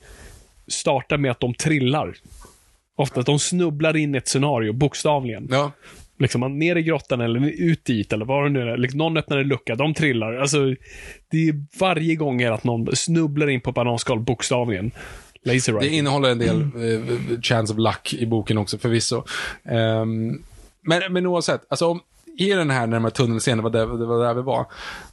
startar 0.71 1.19
med 1.19 1.31
att 1.31 1.41
de 1.41 1.55
trillar. 1.55 2.15
Ofta 2.97 3.21
att 3.21 3.27
de 3.27 3.39
snubblar 3.39 3.97
in 3.97 4.15
i 4.15 4.19
ett 4.19 4.29
scenario, 4.29 4.73
bokstavligen. 4.73 5.49
Ja, 5.51 5.73
Liksom 6.21 6.41
man 6.41 6.59
ner 6.59 6.77
i 6.77 6.83
grottan 6.83 7.21
eller 7.21 7.51
ut 7.51 7.85
dit 7.85 8.13
eller 8.13 8.25
vad 8.25 8.45
det 8.45 8.51
nu 8.51 8.61
är. 8.61 8.77
Liksom, 8.77 8.99
någon 8.99 9.17
öppnar 9.17 9.39
en 9.39 9.49
lucka, 9.49 9.75
de 9.75 9.95
trillar. 9.95 10.35
Alltså, 10.35 10.59
det 11.31 11.49
är 11.49 11.79
varje 11.81 12.15
gång 12.15 12.43
är 12.43 12.51
att 12.51 12.65
någon 12.65 12.97
snubblar 12.97 13.51
in 13.51 13.61
på 13.61 13.73
bananskal, 13.73 14.21
bokstavligen. 14.21 14.93
Laser 15.45 15.81
Det 15.81 15.89
innehåller 15.89 16.31
en 16.31 16.39
del 16.39 16.61
eh, 16.61 17.41
chance 17.41 17.73
of 17.73 17.79
luck 17.79 18.15
i 18.15 18.27
boken 18.27 18.59
också 18.59 18.79
förvisso. 18.79 19.25
Ehm, 19.65 20.43
men, 20.83 21.13
men 21.13 21.27
oavsett, 21.27 21.61
alltså 21.69 21.87
om, 21.87 22.01
i 22.39 22.49
den 22.53 22.71
här, 22.71 22.87
när 22.87 22.97
de 22.97 23.05
här 23.05 23.11
tunnelscenen, 23.11 23.65
var 23.65 23.71
det, 23.71 23.79
det 23.79 24.07
var 24.07 24.25
där 24.25 24.35
vi 24.35 24.43
var. 24.43 24.67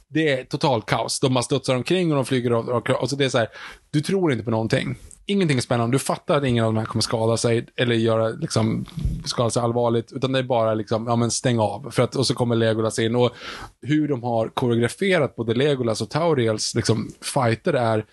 Det 0.08 0.28
är 0.28 0.44
total 0.44 0.82
kaos. 0.82 1.20
De 1.20 1.34
bara 1.34 1.42
studsar 1.42 1.74
omkring 1.74 2.10
och 2.10 2.16
de 2.16 2.24
flyger 2.24 2.50
av. 2.50 2.68
Och, 2.68 2.90
och 2.90 3.10
så 3.10 3.16
det 3.16 3.24
är 3.24 3.28
så 3.28 3.38
här, 3.38 3.48
du 3.90 4.00
tror 4.00 4.32
inte 4.32 4.44
på 4.44 4.50
någonting. 4.50 4.96
Ingenting 5.30 5.56
är 5.56 5.62
spännande. 5.62 5.94
Du 5.94 5.98
fattar 5.98 6.36
att 6.36 6.44
ingen 6.44 6.64
av 6.64 6.74
de 6.74 6.78
här 6.78 6.86
kommer 6.86 7.02
skada 7.02 7.36
sig 7.36 7.66
eller 7.76 7.94
göra, 7.94 8.28
liksom, 8.28 8.84
skada 9.24 9.50
sig 9.50 9.62
allvarligt. 9.62 10.12
Utan 10.12 10.32
det 10.32 10.38
är 10.38 10.42
bara 10.42 10.74
liksom, 10.74 11.06
ja 11.06 11.16
men 11.16 11.30
stäng 11.30 11.58
av. 11.58 11.90
För 11.90 12.02
att, 12.02 12.16
och 12.16 12.26
så 12.26 12.34
kommer 12.34 12.56
Legolas 12.56 12.98
in. 12.98 13.16
Och 13.16 13.30
hur 13.82 14.08
de 14.08 14.22
har 14.22 14.48
koreograferat 14.48 15.36
både 15.36 15.54
Legolas 15.54 16.00
och 16.00 16.10
Tauriels 16.10 16.74
liksom, 16.74 17.12
fighter 17.20 17.72
är 17.72 18.04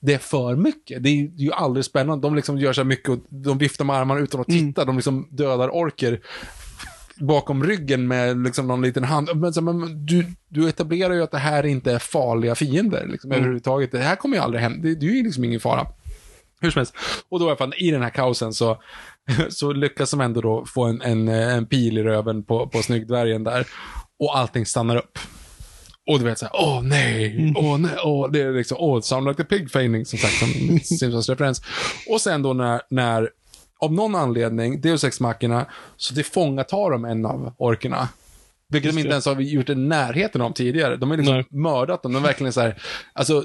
det 0.00 0.14
är 0.14 0.18
för 0.18 0.56
mycket. 0.56 1.02
Det 1.02 1.08
är, 1.08 1.28
det 1.28 1.42
är 1.42 1.46
ju 1.46 1.52
aldrig 1.52 1.84
spännande. 1.84 2.26
De 2.26 2.36
liksom 2.36 2.58
gör 2.58 2.72
så 2.72 2.80
här 2.80 2.86
mycket 2.86 3.08
och 3.08 3.18
de 3.28 3.58
viftar 3.58 3.84
med 3.84 3.96
armarna 3.96 4.20
utan 4.20 4.40
att 4.40 4.46
titta. 4.46 4.84
De 4.84 4.96
liksom 4.96 5.28
dödar 5.30 5.68
orker 5.74 6.20
bakom 7.20 7.64
ryggen 7.64 8.08
med 8.08 8.42
liksom 8.42 8.66
någon 8.66 8.82
liten 8.82 9.04
hand. 9.04 9.28
Men, 9.34 9.52
så, 9.52 9.62
men 9.62 10.06
du, 10.06 10.26
du 10.48 10.68
etablerar 10.68 11.14
ju 11.14 11.22
att 11.22 11.30
det 11.30 11.38
här 11.38 11.66
inte 11.66 11.92
är 11.92 11.98
farliga 11.98 12.54
fiender 12.54 13.06
liksom, 13.06 13.32
överhuvudtaget. 13.32 13.92
Det 13.92 13.98
här 13.98 14.16
kommer 14.16 14.36
ju 14.36 14.42
aldrig 14.42 14.62
hända. 14.62 14.88
Det, 14.88 14.94
det 14.94 15.06
är 15.06 15.10
ju 15.10 15.22
liksom 15.22 15.44
ingen 15.44 15.60
fara. 15.60 15.86
Hur 16.60 16.70
som 16.70 16.80
helst. 16.80 16.94
Och 17.28 17.38
då 17.38 17.44
i 17.46 17.48
alla 17.48 17.56
fall, 17.56 17.74
i 17.76 17.90
den 17.90 18.02
här 18.02 18.10
kaosen 18.10 18.52
så, 18.52 18.82
så 19.50 19.72
lyckas 19.72 20.10
de 20.10 20.20
ändå 20.20 20.40
då 20.40 20.64
få 20.66 20.84
en, 20.84 21.02
en, 21.02 21.28
en 21.28 21.66
pil 21.66 21.98
i 21.98 22.02
röven 22.02 22.44
på, 22.44 22.66
på 22.66 22.82
snyggdvärgen 22.82 23.44
där. 23.44 23.66
Och 24.18 24.38
allting 24.38 24.66
stannar 24.66 24.96
upp. 24.96 25.18
Och 26.10 26.18
du 26.18 26.24
vet 26.24 26.38
såhär, 26.38 26.54
åh 26.54 26.82
nej, 26.82 27.52
åh 27.56 27.78
nej, 27.78 27.96
åh, 28.04 28.30
det 28.30 28.40
är 28.40 28.52
liksom, 28.52 28.76
åh, 28.80 29.00
sound 29.00 29.28
like 29.28 29.42
a 29.42 29.46
pig 29.48 29.70
feigning, 29.70 30.06
som 30.06 30.18
sagt, 30.18 30.34
som 30.34 30.78
Simpsons 30.98 31.28
referens. 31.28 31.62
Och 32.08 32.20
sen 32.20 32.42
då 32.42 32.52
när, 32.52 32.80
när 32.90 33.30
av 33.80 33.92
någon 33.92 34.14
anledning, 34.14 34.80
Deus 34.80 35.04
Ex 35.04 35.20
Machina, 35.20 35.66
så 35.96 36.14
tillfångatar 36.14 36.90
de 36.90 37.04
en 37.04 37.26
av 37.26 37.54
orkerna. 37.58 38.08
Vilket 38.70 38.94
de 38.94 38.98
inte 39.00 39.10
ens 39.10 39.26
har 39.26 39.40
gjort 39.40 39.68
i 39.68 39.74
närheten 39.74 40.40
av 40.40 40.52
tidigare. 40.52 40.96
De 40.96 41.10
har 41.10 41.16
liksom 41.16 41.34
Nej. 41.34 41.44
mördat 41.50 42.02
dem. 42.02 42.12
De 42.12 42.18
har 42.18 42.26
verkligen 42.28 42.52
så 42.52 42.60
här, 42.60 42.74
alltså, 43.12 43.44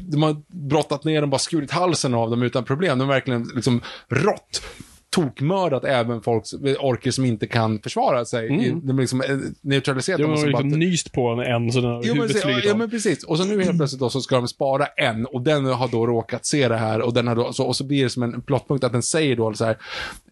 de 0.00 0.22
har 0.22 0.36
brottat 0.68 1.04
ner 1.04 1.20
dem, 1.20 1.30
bara 1.30 1.38
skurit 1.38 1.70
halsen 1.70 2.14
av 2.14 2.30
dem 2.30 2.42
utan 2.42 2.64
problem. 2.64 2.98
De 2.98 3.08
har 3.08 3.14
verkligen 3.14 3.48
liksom 3.54 3.80
rått 4.08 4.62
tokmördat 5.10 5.84
även 5.84 6.20
folks 6.22 6.52
orker 6.78 7.10
som 7.10 7.24
inte 7.24 7.46
kan 7.46 7.78
försvara 7.78 8.24
sig. 8.24 8.48
Mm. 8.48 8.86
De 8.86 8.92
har 8.92 9.00
liksom 9.00 9.20
eh, 9.22 9.36
neutraliserat 9.60 10.18
De 10.18 10.22
dem. 10.22 10.32
och 10.32 10.38
har 10.38 10.46
så 10.46 10.52
bara- 10.52 10.62
liksom 10.62 10.78
nyst 10.78 11.12
på 11.12 11.28
en, 11.28 11.38
en 11.38 11.72
så 11.72 11.80
den 11.80 11.90
har 11.90 12.02
Jo 12.04 12.14
men, 12.14 12.22
huvudet 12.22 12.42
flugit 12.42 12.64
ja 12.64 12.72
av. 12.72 12.78
men 12.78 12.90
precis. 12.90 13.24
Och 13.24 13.38
så 13.38 13.44
nu 13.44 13.62
helt 13.64 13.76
plötsligt 13.76 14.00
då 14.00 14.10
så 14.10 14.20
ska 14.20 14.36
de 14.36 14.48
spara 14.48 14.86
en 14.86 15.26
och 15.26 15.42
den 15.42 15.64
har 15.66 15.88
då 15.88 16.06
råkat 16.06 16.46
se 16.46 16.68
det 16.68 16.76
här 16.76 17.00
och 17.00 17.14
den 17.14 17.26
har 17.26 17.34
då, 17.36 17.52
så, 17.52 17.64
och 17.66 17.76
så 17.76 17.84
blir 17.84 18.02
det 18.04 18.10
som 18.10 18.22
en 18.22 18.42
plottpunkt 18.42 18.84
att 18.84 18.92
den 18.92 19.02
säger 19.02 19.36
då 19.36 19.54
så 19.54 19.64
här, 19.64 19.76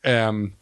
ehm, 0.03 0.53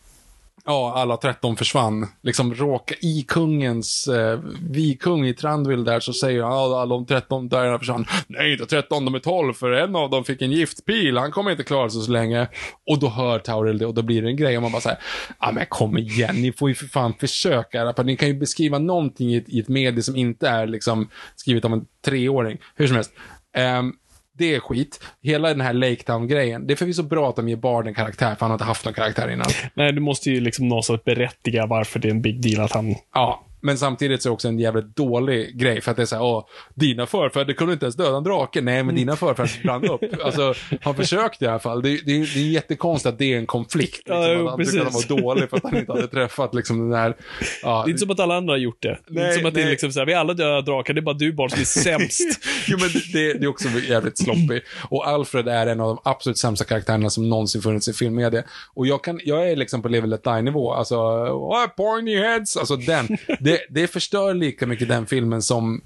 ja 0.66 0.92
alla 0.96 1.16
13 1.16 1.56
försvann. 1.56 2.06
Liksom 2.22 2.54
råka 2.54 2.94
i 3.00 3.24
kungens, 3.28 4.08
eh, 4.08 4.40
vikung 4.70 5.26
i 5.26 5.34
Trandville 5.34 5.84
där 5.84 6.00
så 6.00 6.12
säger 6.12 6.42
han, 6.42 6.52
ja 6.52 6.80
alla 6.80 6.94
de 6.94 7.06
13 7.06 7.48
där 7.48 7.78
försvann. 7.78 8.06
Nej 8.26 8.52
inte 8.52 8.66
13, 8.66 9.04
de 9.04 9.14
är 9.14 9.18
12 9.18 9.54
för 9.54 9.70
en 9.70 9.96
av 9.96 10.10
dem 10.10 10.24
fick 10.24 10.42
en 10.42 10.52
giftpil, 10.52 11.16
han 11.16 11.30
kommer 11.30 11.50
inte 11.50 11.64
klara 11.64 11.90
sig 11.90 12.02
så 12.02 12.10
länge. 12.10 12.48
Och 12.86 12.98
då 13.00 13.08
hör 13.08 13.38
Taurel 13.38 13.78
det 13.78 13.86
och 13.86 13.94
då 13.94 14.02
blir 14.02 14.22
det 14.22 14.28
en 14.28 14.36
grej 14.36 14.56
och 14.56 14.62
man 14.62 14.72
bara 14.72 14.82
säger, 14.82 14.98
ja 15.40 15.52
men 15.52 15.66
kom 15.68 15.98
igen, 15.98 16.34
ni 16.34 16.52
får 16.52 16.68
ju 16.68 16.74
för 16.74 16.86
fan 16.86 17.14
försöka. 17.20 17.94
Ni 18.02 18.16
kan 18.16 18.28
ju 18.28 18.34
beskriva 18.34 18.78
någonting 18.78 19.34
i 19.34 19.36
ett, 19.36 19.48
i 19.48 19.60
ett 19.60 19.68
medie 19.68 20.02
som 20.02 20.16
inte 20.16 20.48
är 20.48 20.66
liksom 20.66 21.10
skrivet 21.36 21.64
av 21.64 21.72
en 21.72 21.86
treåring. 22.04 22.58
Hur 22.74 22.86
som 22.86 22.96
helst. 22.96 23.12
Ehm, 23.56 23.92
det 24.38 24.54
är 24.54 24.60
skit. 24.60 25.04
Hela 25.22 25.48
den 25.48 25.60
här 25.60 25.72
Lake 25.72 26.02
Town-grejen. 26.02 26.66
Det 26.66 26.74
är 26.74 26.76
förvisso 26.76 27.02
bra 27.02 27.28
att 27.28 27.36
de 27.36 27.48
ger 27.48 27.56
barn 27.56 27.86
en 27.86 27.94
karaktär, 27.94 28.34
för 28.34 28.40
han 28.40 28.50
har 28.50 28.54
inte 28.54 28.64
haft 28.64 28.84
någon 28.84 28.94
karaktär 28.94 29.28
innan. 29.28 29.46
Nej, 29.74 29.92
du 29.92 30.00
måste 30.00 30.30
ju 30.30 30.40
liksom 30.40 30.68
någonstans 30.68 31.04
berättiga 31.04 31.66
varför 31.66 31.98
det 31.98 32.08
är 32.08 32.10
en 32.10 32.22
big 32.22 32.42
deal 32.42 32.64
att 32.64 32.72
han... 32.72 32.94
Ja, 33.14 33.45
men 33.60 33.78
samtidigt 33.78 34.22
så 34.22 34.28
är 34.28 34.30
det 34.30 34.34
också 34.34 34.48
en 34.48 34.58
jävligt 34.58 34.96
dålig 34.96 35.58
grej, 35.58 35.80
för 35.80 35.90
att 35.90 35.96
det 35.96 36.02
är 36.02 36.06
så 36.06 36.16
här, 36.16 36.22
åh, 36.22 36.46
dina 36.74 37.06
förfäder 37.06 37.54
kunde 37.54 37.72
inte 37.72 37.86
ens 37.86 37.96
döda 37.96 38.16
en 38.16 38.24
drake. 38.24 38.60
Nej, 38.60 38.82
men 38.82 38.94
dina 38.94 39.16
förfäder 39.16 39.60
brann 39.62 39.84
upp. 39.88 40.00
Alltså, 40.24 40.54
han 40.80 40.94
försökte 40.94 41.44
i 41.44 41.48
alla 41.48 41.58
fall. 41.58 41.82
Det, 41.82 41.88
det, 41.88 42.02
det 42.04 42.40
är 42.40 42.50
jättekonstigt 42.50 43.12
att 43.12 43.18
det 43.18 43.32
är 43.34 43.38
en 43.38 43.46
konflikt. 43.46 43.96
Liksom, 43.96 44.16
Ja, 44.16 44.32
jo, 44.32 44.44
att 44.48 44.50
han 44.50 44.58
tyckte 44.58 44.82
att 44.82 44.92
han 44.92 45.02
var 45.08 45.22
dålig 45.22 45.50
för 45.50 45.56
att 45.56 45.62
han 45.62 45.76
inte 45.76 45.92
hade 45.92 46.08
träffat 46.08 46.54
liksom 46.54 46.90
den 46.90 46.98
här... 46.98 47.16
Ja, 47.62 47.82
Det 47.84 47.88
är 47.88 47.90
inte 47.90 48.00
som 48.00 48.10
att 48.10 48.20
alla 48.20 48.36
andra 48.36 48.52
har 48.52 48.58
gjort 48.58 48.82
det. 48.82 48.98
det 49.08 49.10
är 49.10 49.14
Nej, 49.14 49.24
inte 49.24 49.38
som 49.38 49.48
att 49.48 49.54
det 49.54 49.62
är 49.62 49.70
liksom 49.70 49.92
så 49.92 49.98
här, 49.98 50.06
vi 50.06 50.14
alla 50.14 50.34
dödar 50.34 50.62
drakar, 50.62 50.94
det 50.94 51.00
är 51.00 51.02
bara 51.02 51.14
du 51.14 51.32
barn 51.32 51.50
som 51.50 51.60
är 51.60 51.64
sämst. 51.64 52.44
jo, 52.66 52.78
men 52.80 52.88
det, 53.12 53.32
det 53.32 53.44
är 53.44 53.48
också 53.48 53.68
jävligt 53.88 54.18
sloppy. 54.18 54.60
Och 54.88 55.08
Alfred 55.08 55.48
är 55.48 55.66
en 55.66 55.80
av 55.80 55.88
de 55.88 56.10
absolut 56.10 56.38
sämsta 56.38 56.64
karaktärerna 56.64 57.10
som 57.10 57.28
någonsin 57.28 57.62
funnits 57.62 57.88
i 57.88 57.92
filmmedia. 57.92 58.42
Och 58.74 58.86
jag, 58.86 59.04
kan, 59.04 59.20
jag 59.24 59.50
är 59.50 59.56
liksom 59.56 59.82
på 59.82 59.88
level 59.88 60.10
let 60.10 60.24
die-nivå. 60.24 60.72
Alltså, 60.72 60.96
oh, 60.96 61.66
pointy 61.66 62.18
heads. 62.18 62.56
Alltså 62.56 62.76
den. 62.76 63.18
Det, 63.46 63.60
det 63.70 63.86
förstör 63.86 64.34
lika 64.34 64.66
mycket 64.66 64.88
den 64.88 65.06
filmen 65.06 65.42
som, 65.42 65.80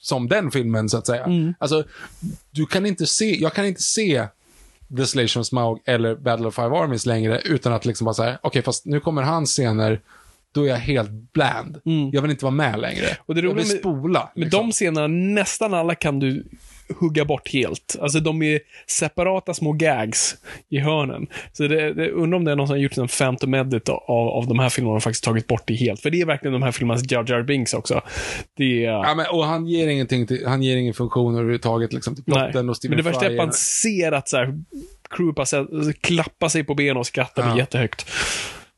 som 0.00 0.28
den 0.28 0.50
filmen, 0.50 0.88
så 0.88 0.98
att 0.98 1.06
säga. 1.06 1.54
Alltså, 1.58 1.84
du 2.50 2.66
kan 2.66 2.86
inte 2.86 3.06
se, 3.06 3.40
jag 3.40 3.52
kan 3.54 3.66
inte 3.66 3.82
se 3.82 4.26
Desolation 4.88 5.40
of 5.40 5.46
Smaug 5.46 5.78
eller 5.84 6.14
Battle 6.14 6.46
of 6.46 6.54
Five 6.54 6.76
Armies 6.76 7.06
längre 7.06 7.40
utan 7.44 7.72
att 7.72 7.84
liksom 7.84 8.04
bara 8.04 8.14
säga, 8.14 8.38
okej, 8.42 8.62
fast 8.62 8.86
nu 8.86 9.00
kommer 9.00 9.22
hans 9.22 9.50
scener, 9.50 10.00
då 10.52 10.62
är 10.64 10.68
jag 10.68 10.76
helt 10.76 11.10
bland. 11.10 11.80
Jag 12.12 12.22
vill 12.22 12.30
inte 12.30 12.44
vara 12.44 12.54
med 12.54 12.80
längre. 12.80 13.16
Och 13.26 13.34
det 13.34 13.40
jag 13.40 13.54
vill 13.54 13.66
med- 13.68 13.78
spola. 13.78 14.30
Liksom. 14.34 14.60
de 14.60 14.72
scenerna, 14.72 15.06
nästan 15.06 15.74
alla 15.74 15.94
kan 15.94 16.18
du 16.18 16.44
hugga 17.00 17.24
bort 17.24 17.52
helt. 17.52 17.96
Alltså 18.00 18.20
de 18.20 18.42
är 18.42 18.60
separata 18.86 19.54
små 19.54 19.72
gags 19.72 20.36
i 20.68 20.78
hörnen. 20.78 21.26
Så 21.52 21.62
det, 21.62 21.92
det, 21.92 22.10
undrar 22.10 22.38
om 22.38 22.44
det 22.44 22.52
är 22.52 22.56
någon 22.56 22.66
som 22.66 22.74
har 22.74 22.78
gjort 22.78 22.98
en 22.98 23.08
Phantom 23.08 23.54
Edit 23.54 23.88
av, 23.88 23.98
av 24.08 24.46
de 24.46 24.58
här 24.58 24.68
filmerna 24.68 24.96
och 24.96 25.02
faktiskt 25.02 25.24
tagit 25.24 25.46
bort 25.46 25.62
det 25.66 25.74
helt. 25.74 26.00
För 26.00 26.10
det 26.10 26.20
är 26.20 26.26
verkligen 26.26 26.52
de 26.52 26.62
här 26.62 26.72
filmernas 26.72 27.12
Jar 27.12 27.24
Jar 27.28 27.42
Binks 27.42 27.74
också. 27.74 28.00
Det 28.56 28.84
är... 28.84 28.90
Ja, 28.90 29.14
men, 29.14 29.26
och 29.32 29.44
han 29.44 29.66
ger 29.66 29.88
ingenting 29.88 30.26
till, 30.26 30.46
han 30.46 30.62
ger 30.62 30.76
ingen 30.76 30.94
funktion 30.94 31.34
överhuvudtaget 31.34 31.92
liksom, 31.92 32.14
till 32.14 32.24
plotten 32.24 32.68
och 32.68 32.76
Stephen 32.76 32.96
Men 32.96 33.04
det 33.04 33.10
värsta 33.10 33.26
är 33.26 33.30
att 33.30 33.36
man 33.36 33.52
ser 33.52 34.12
att 34.12 34.28
så 34.28 34.36
här, 34.36 34.62
crew 35.10 35.34
klappar 36.00 36.48
sig 36.48 36.64
på 36.64 36.74
benen 36.74 36.96
och 36.96 37.06
skrattar 37.06 37.48
Ja. 37.48 37.58
jättehögt. 37.58 38.06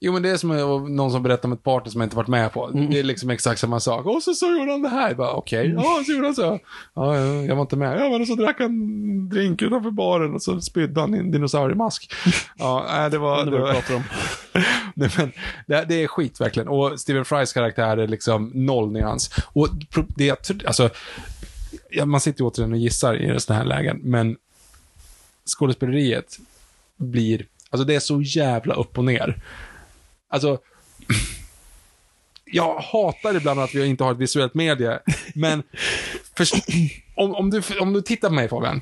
Jo, 0.04 0.12
men 0.12 0.22
det 0.22 0.30
är 0.30 0.36
som 0.36 0.48
någon 0.96 1.10
som 1.10 1.22
berättar 1.22 1.48
om 1.48 1.52
ett 1.52 1.62
party 1.62 1.90
som 1.90 2.00
jag 2.00 2.06
inte 2.06 2.16
varit 2.16 2.28
med 2.28 2.52
på. 2.52 2.66
Mm. 2.66 2.90
Det 2.90 2.98
är 2.98 3.02
liksom 3.02 3.30
exakt 3.30 3.60
samma 3.60 3.80
sak. 3.80 4.06
Och 4.06 4.22
så, 4.22 4.34
så 4.34 4.46
gjorde 4.46 4.70
han 4.70 4.82
det 4.82 4.88
här. 4.88 5.08
Jag 5.08 5.16
Bara, 5.16 5.32
Okej, 5.32 5.74
ja, 5.76 6.02
så 6.06 6.12
gjorde 6.12 6.26
han 6.26 6.34
så. 6.34 6.58
Ja, 6.94 7.16
ja, 7.16 7.42
jag 7.42 7.54
var 7.54 7.62
inte 7.62 7.76
med. 7.76 8.00
Ja, 8.00 8.08
men 8.08 8.26
så 8.26 8.34
drack 8.34 8.60
han 8.60 9.28
drink 9.28 9.62
utanför 9.62 9.90
baren 9.90 10.34
och 10.34 10.42
så 10.42 10.60
spydde 10.60 11.00
han 11.00 11.14
i 11.14 11.18
en 11.18 11.30
dinosauriemask. 11.30 12.12
Ja, 12.58 13.08
det 13.10 13.18
var... 13.18 13.44
Det 13.44 13.50
Det, 13.50 13.58
var 13.58 13.66
var 13.66 13.72
pratar 13.72 13.94
om. 13.94 14.02
nej, 14.94 15.10
men, 15.16 15.32
det, 15.66 15.84
det 15.88 16.02
är 16.02 16.06
skit 16.06 16.40
verkligen. 16.40 16.68
Och 16.68 17.00
Stephen 17.00 17.24
Frys 17.24 17.52
karaktär 17.52 17.96
är 17.96 18.08
liksom 18.08 18.50
noll 18.54 18.92
nyans. 18.92 19.30
Och 19.52 19.68
det 20.16 20.24
jag 20.24 20.36
alltså, 20.66 20.90
man 22.04 22.20
sitter 22.20 22.40
ju 22.40 22.46
återigen 22.46 22.72
och 22.72 22.78
gissar 22.78 23.14
i 23.14 23.40
sådana 23.40 23.62
här 23.62 23.68
lägen, 23.68 24.00
men 24.02 24.36
skådespeleriet 25.58 26.38
blir, 26.96 27.46
alltså 27.70 27.84
det 27.84 27.94
är 27.94 28.00
så 28.00 28.22
jävla 28.22 28.74
upp 28.74 28.98
och 28.98 29.04
ner. 29.04 29.42
Alltså, 30.34 30.58
jag 32.44 32.74
hatar 32.78 33.36
ibland 33.36 33.60
att 33.60 33.74
vi 33.74 33.86
inte 33.86 34.04
har 34.04 34.12
ett 34.12 34.18
visuellt 34.18 34.54
medie, 34.54 34.98
men 35.34 35.62
för, 36.36 36.46
om, 37.14 37.34
om, 37.34 37.50
du, 37.50 37.62
om 37.80 37.92
du 37.92 38.02
tittar 38.02 38.28
på 38.28 38.34
mig 38.34 38.48
Fabian, 38.48 38.80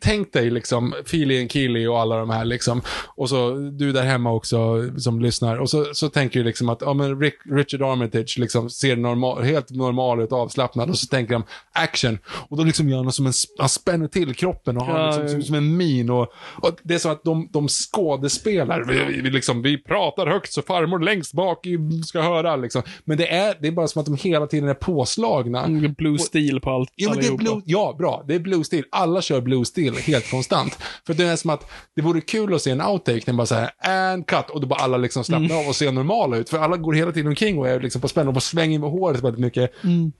tänk 0.00 0.32
dig 0.32 0.50
liksom 0.50 0.94
and 1.40 1.52
Kili 1.52 1.86
och 1.86 2.00
alla 2.00 2.18
de 2.18 2.30
här 2.30 2.44
liksom, 2.44 2.82
och 3.16 3.28
så 3.28 3.50
du 3.50 3.92
där 3.92 4.04
hemma 4.04 4.32
också 4.32 4.90
som 4.98 5.20
lyssnar, 5.20 5.56
och 5.56 5.70
så, 5.70 5.84
så 5.92 6.08
tänker 6.08 6.40
du 6.40 6.44
liksom 6.44 6.68
att, 6.68 6.80
ja 6.80 6.94
men 6.94 7.20
Rick, 7.20 7.34
Richard 7.44 7.82
Armitage 7.82 8.38
liksom 8.38 8.70
ser 8.70 8.96
normal, 8.96 9.42
helt 9.42 9.70
normal 9.70 10.20
ut, 10.20 10.32
avslappnad, 10.32 10.90
och 10.90 10.98
så 10.98 11.06
tänker 11.06 11.32
de 11.32 11.44
action, 11.72 12.18
och 12.48 12.56
då 12.56 12.64
liksom 12.64 12.88
gör 12.88 13.02
han 13.02 13.12
som 13.12 13.26
en, 13.26 13.32
han 13.58 13.68
spänner 13.68 14.08
till 14.08 14.34
kroppen 14.34 14.76
och 14.76 14.86
har 14.86 14.98
Ja, 14.98 15.06
liksom, 15.06 15.22
ja. 15.22 15.28
som, 15.28 15.42
som 15.42 15.54
en 15.54 15.76
min 15.76 16.10
och, 16.10 16.32
och 16.62 16.70
det 16.82 16.94
är 16.94 16.98
så 16.98 17.08
att 17.08 17.24
de, 17.24 17.48
de 17.52 17.68
skådespelar, 17.68 18.84
vi, 18.88 19.20
vi, 19.22 19.30
liksom, 19.30 19.62
vi 19.62 19.82
pratar 19.82 20.26
högt 20.26 20.52
så 20.52 20.62
farmor 20.62 20.98
längst 20.98 21.32
bak 21.32 21.66
ska 22.06 22.22
höra 22.22 22.56
liksom. 22.56 22.82
Men 23.04 23.18
det 23.18 23.34
är, 23.34 23.54
det 23.60 23.68
är 23.68 23.72
bara 23.72 23.88
som 23.88 24.00
att 24.00 24.06
de 24.06 24.16
hela 24.16 24.46
tiden 24.46 24.68
är 24.68 24.74
påslagna. 24.74 25.64
Mm, 25.64 25.92
Blue 25.92 26.18
Steel 26.18 26.60
på 26.60 26.70
allt. 26.70 26.92
Jo, 26.96 27.10
men 27.10 27.18
det 27.18 27.26
är 27.26 27.36
blue, 27.36 27.62
ja, 27.64 27.94
bra. 27.98 28.24
Det 28.28 28.34
är 28.34 28.38
blue 28.38 28.64
steel. 28.64 28.84
Alla 28.90 29.22
kör 29.22 29.40
blue 29.40 29.64
steel 29.66 29.96
helt 29.96 30.30
konstant. 30.30 30.78
För 31.06 31.14
det 31.14 31.24
är 31.24 31.36
som 31.36 31.50
att 31.50 31.70
det 31.96 32.02
vore 32.02 32.20
kul 32.20 32.54
att 32.54 32.62
se 32.62 32.70
en 32.70 32.80
outtake 32.82 33.22
när 33.26 33.34
bara 33.34 33.46
så 33.46 33.54
här, 33.54 33.70
and 34.12 34.26
cut, 34.26 34.50
och 34.50 34.60
då 34.60 34.66
bara 34.66 34.80
alla 34.80 34.96
liksom 34.96 35.24
slappnar 35.24 35.50
Mm. 35.50 35.58
av 35.58 35.68
och 35.68 35.76
ser 35.76 35.92
normala 35.92 36.36
ut. 36.36 36.50
För 36.50 36.58
alla 36.58 36.76
går 36.76 36.92
hela 36.92 37.12
tiden 37.12 37.28
omkring 37.28 37.58
och 37.58 37.68
är 37.68 37.80
liksom 37.80 38.00
på 38.00 38.08
spänn 38.08 38.28
och 38.28 38.34
bara 38.34 38.40
svänger 38.40 38.78
med 38.78 38.90
håret 38.90 39.22
väldigt 39.22 39.40
mycket. 39.40 39.84
Mm. 39.84 40.12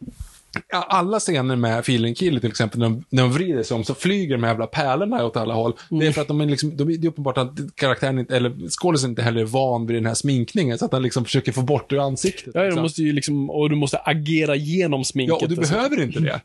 Ja, 0.68 0.86
alla 0.88 1.20
scener 1.20 1.56
med 1.56 1.78
Feeling 1.78 2.14
Kill 2.14 2.40
till 2.40 2.50
exempel, 2.50 2.80
när 2.80 2.86
de, 2.88 3.04
när 3.10 3.22
de 3.22 3.32
vrider 3.32 3.62
sig 3.62 3.74
om 3.74 3.84
så 3.84 3.94
flyger 3.94 4.36
de 4.36 4.42
här 4.42 4.50
jävla 4.50 4.66
pärlorna 4.66 5.24
åt 5.24 5.36
alla 5.36 5.54
håll. 5.54 5.72
Mm. 5.90 6.00
Det 6.00 6.06
är 6.06 6.12
för 6.12 6.22
att 6.22 6.28
de 6.28 6.40
är 6.40 6.46
liksom, 6.46 6.76
de, 6.76 6.84
det 6.84 7.06
är 7.06 7.08
uppenbart 7.08 7.38
att 7.38 7.52
karaktären 7.74 8.18
inte, 8.18 8.36
eller 8.36 8.70
skådisen 8.70 9.10
inte 9.10 9.22
heller 9.22 9.40
är 9.40 9.44
van 9.44 9.86
vid 9.86 9.96
den 9.96 10.06
här 10.06 10.14
sminkningen, 10.14 10.78
så 10.78 10.84
att 10.84 10.92
han 10.92 11.02
liksom 11.02 11.24
försöker 11.24 11.52
få 11.52 11.62
bort 11.62 11.90
det 11.90 11.96
ur 11.96 12.00
ansiktet. 12.00 12.50
Ja, 12.54 12.60
du 12.60 12.66
liksom. 12.66 12.82
måste 12.82 13.02
ju 13.02 13.12
liksom, 13.12 13.50
och 13.50 13.70
du 13.70 13.76
måste 13.76 13.98
agera 13.98 14.54
genom 14.56 15.00
Ja, 15.00 15.04
sminket. 15.04 15.42
och 15.42 15.48
du 15.48 15.56
alltså. 15.56 15.74
behöver 15.74 16.02
inte 16.02 16.20
det. 16.20 16.40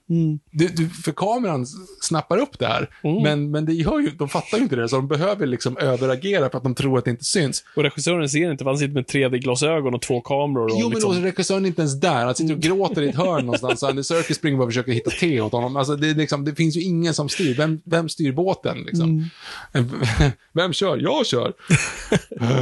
Du, 0.52 0.68
du, 0.68 0.90
för 0.90 1.12
kameran 1.12 1.66
snappar 2.02 2.38
upp 2.38 2.60
det 2.60 2.68
här. 2.68 2.90
Mm. 3.04 3.24
Men, 3.24 3.52
men 3.52 3.66
det 3.66 3.74
gör 3.74 4.00
ju, 4.00 4.10
de 4.10 4.30
fattar 4.30 4.58
ju 4.58 4.64
inte 4.64 4.76
det, 4.76 4.90
så 4.90 4.96
de 4.96 5.08
behöver 5.08 5.48
liksom 5.48 5.78
överagera 5.78 6.50
för 6.50 6.58
att 6.58 6.64
de 6.64 6.76
tror 6.76 6.98
att 6.98 7.06
det 7.06 7.12
inte 7.12 7.26
syns. 7.26 7.64
Och 7.76 7.84
regissören 7.84 8.30
ser 8.30 8.52
inte, 8.52 8.64
för 8.64 8.70
han 8.70 8.78
sitter 8.78 8.94
med 8.94 9.06
3D-glasögon 9.06 9.94
och 9.94 10.02
två 10.02 10.22
kameror. 10.22 10.66
Och 10.66 10.72
Jo, 10.74 10.88
men 10.88 10.90
liksom, 10.90 11.12
då 11.12 11.18
är 11.18 11.22
regissören 11.22 11.66
inte 11.66 11.82
ens 11.82 12.00
där. 12.00 12.26
Han 12.26 12.36
sitter 12.36 12.54
och 12.54 12.60
gråter 12.60 13.02
i 13.02 13.10
ett 13.10 13.16
hörn 13.16 13.46
någonstans. 13.46 13.84
Serkis 14.04 14.38
springer 14.38 14.58
bara 14.58 14.64
och 14.64 14.70
försöker 14.70 14.92
hitta 14.92 15.10
te 15.10 15.42
åt 15.42 15.52
honom. 15.52 15.76
Alltså, 15.76 15.96
det, 15.96 16.14
liksom, 16.14 16.46
det 16.46 16.56
finns 16.56 16.78
ju 16.78 16.82
ingen 16.82 17.14
som 17.14 17.30
styr. 17.30 17.56
Vem, 17.56 17.82
vem 17.86 18.10
styr 18.10 18.32
båten? 18.32 18.78
Liksom? 18.78 19.30
Vem 20.54 20.74
kör? 20.74 20.98
Jag 20.98 21.26
kör. 21.26 21.54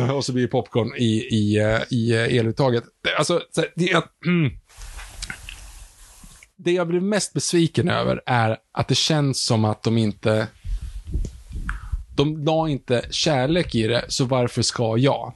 Och 0.15 0.25
så 0.25 0.33
blir 0.33 0.43
det 0.43 0.49
popcorn 0.49 0.95
i, 0.97 1.27
i, 1.35 1.57
eh, 1.57 1.79
i 1.89 2.11
eh, 2.11 2.37
eluttaget. 2.37 2.83
Alltså, 3.17 3.41
det 3.75 3.91
är... 3.91 4.03
Mm. 4.25 4.51
Det 6.55 6.71
jag 6.71 6.87
blir 6.87 6.99
mest 6.99 7.33
besviken 7.33 7.89
över 7.89 8.21
är 8.25 8.57
att 8.71 8.87
det 8.87 8.95
känns 8.95 9.45
som 9.45 9.65
att 9.65 9.83
de 9.83 9.97
inte... 9.97 10.47
De 12.15 12.37
la 12.37 12.69
inte 12.69 13.05
kärlek 13.09 13.75
i 13.75 13.87
det, 13.87 14.05
så 14.07 14.25
varför 14.25 14.61
ska 14.61 14.97
jag? 14.97 15.33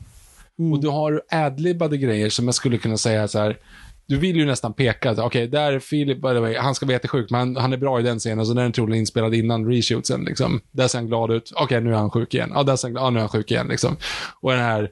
Och 0.71 0.79
du 0.79 0.87
har 0.87 1.21
adlibbade 1.29 1.97
grejer 1.97 2.29
som 2.29 2.45
jag 2.45 2.55
skulle 2.55 2.77
kunna 2.77 2.97
säga 2.97 3.27
så 3.27 3.39
här. 3.39 3.57
Du 4.05 4.17
vill 4.17 4.35
ju 4.35 4.45
nästan 4.45 4.73
peka, 4.73 5.09
att, 5.09 5.19
okej, 5.19 5.47
där 5.47 5.71
är 5.71 5.79
Philip, 5.79 6.21
by 6.21 6.27
the 6.27 6.39
way, 6.39 6.57
han 6.57 6.75
ska 6.75 6.85
vara 6.85 6.93
jättesjuk, 6.93 7.29
men 7.29 7.39
han, 7.39 7.55
han 7.55 7.73
är 7.73 7.77
bra 7.77 7.99
i 7.99 8.03
den 8.03 8.19
scenen, 8.19 8.45
så 8.45 8.53
den 8.53 8.65
är 8.65 8.71
troligen 8.71 8.99
inspelad 8.99 9.33
innan 9.33 9.71
reshootsen. 9.71 10.23
Liksom. 10.23 10.61
Där 10.71 10.87
ser 10.87 10.97
han 10.97 11.07
glad 11.07 11.31
ut. 11.31 11.51
Okej, 11.55 11.81
nu 11.81 11.91
är 11.91 11.97
han 11.97 12.11
sjuk 12.11 12.33
igen. 12.33 12.51
Ja, 12.55 12.63
där 12.63 12.75
ser 12.75 12.87
han 12.87 12.93
glad, 12.93 13.05
ja, 13.05 13.09
nu 13.09 13.17
är 13.17 13.21
han 13.21 13.29
sjuk 13.29 13.51
igen. 13.51 13.67
Liksom. 13.67 13.97
Och 14.41 14.51
den 14.51 14.61
här, 14.61 14.89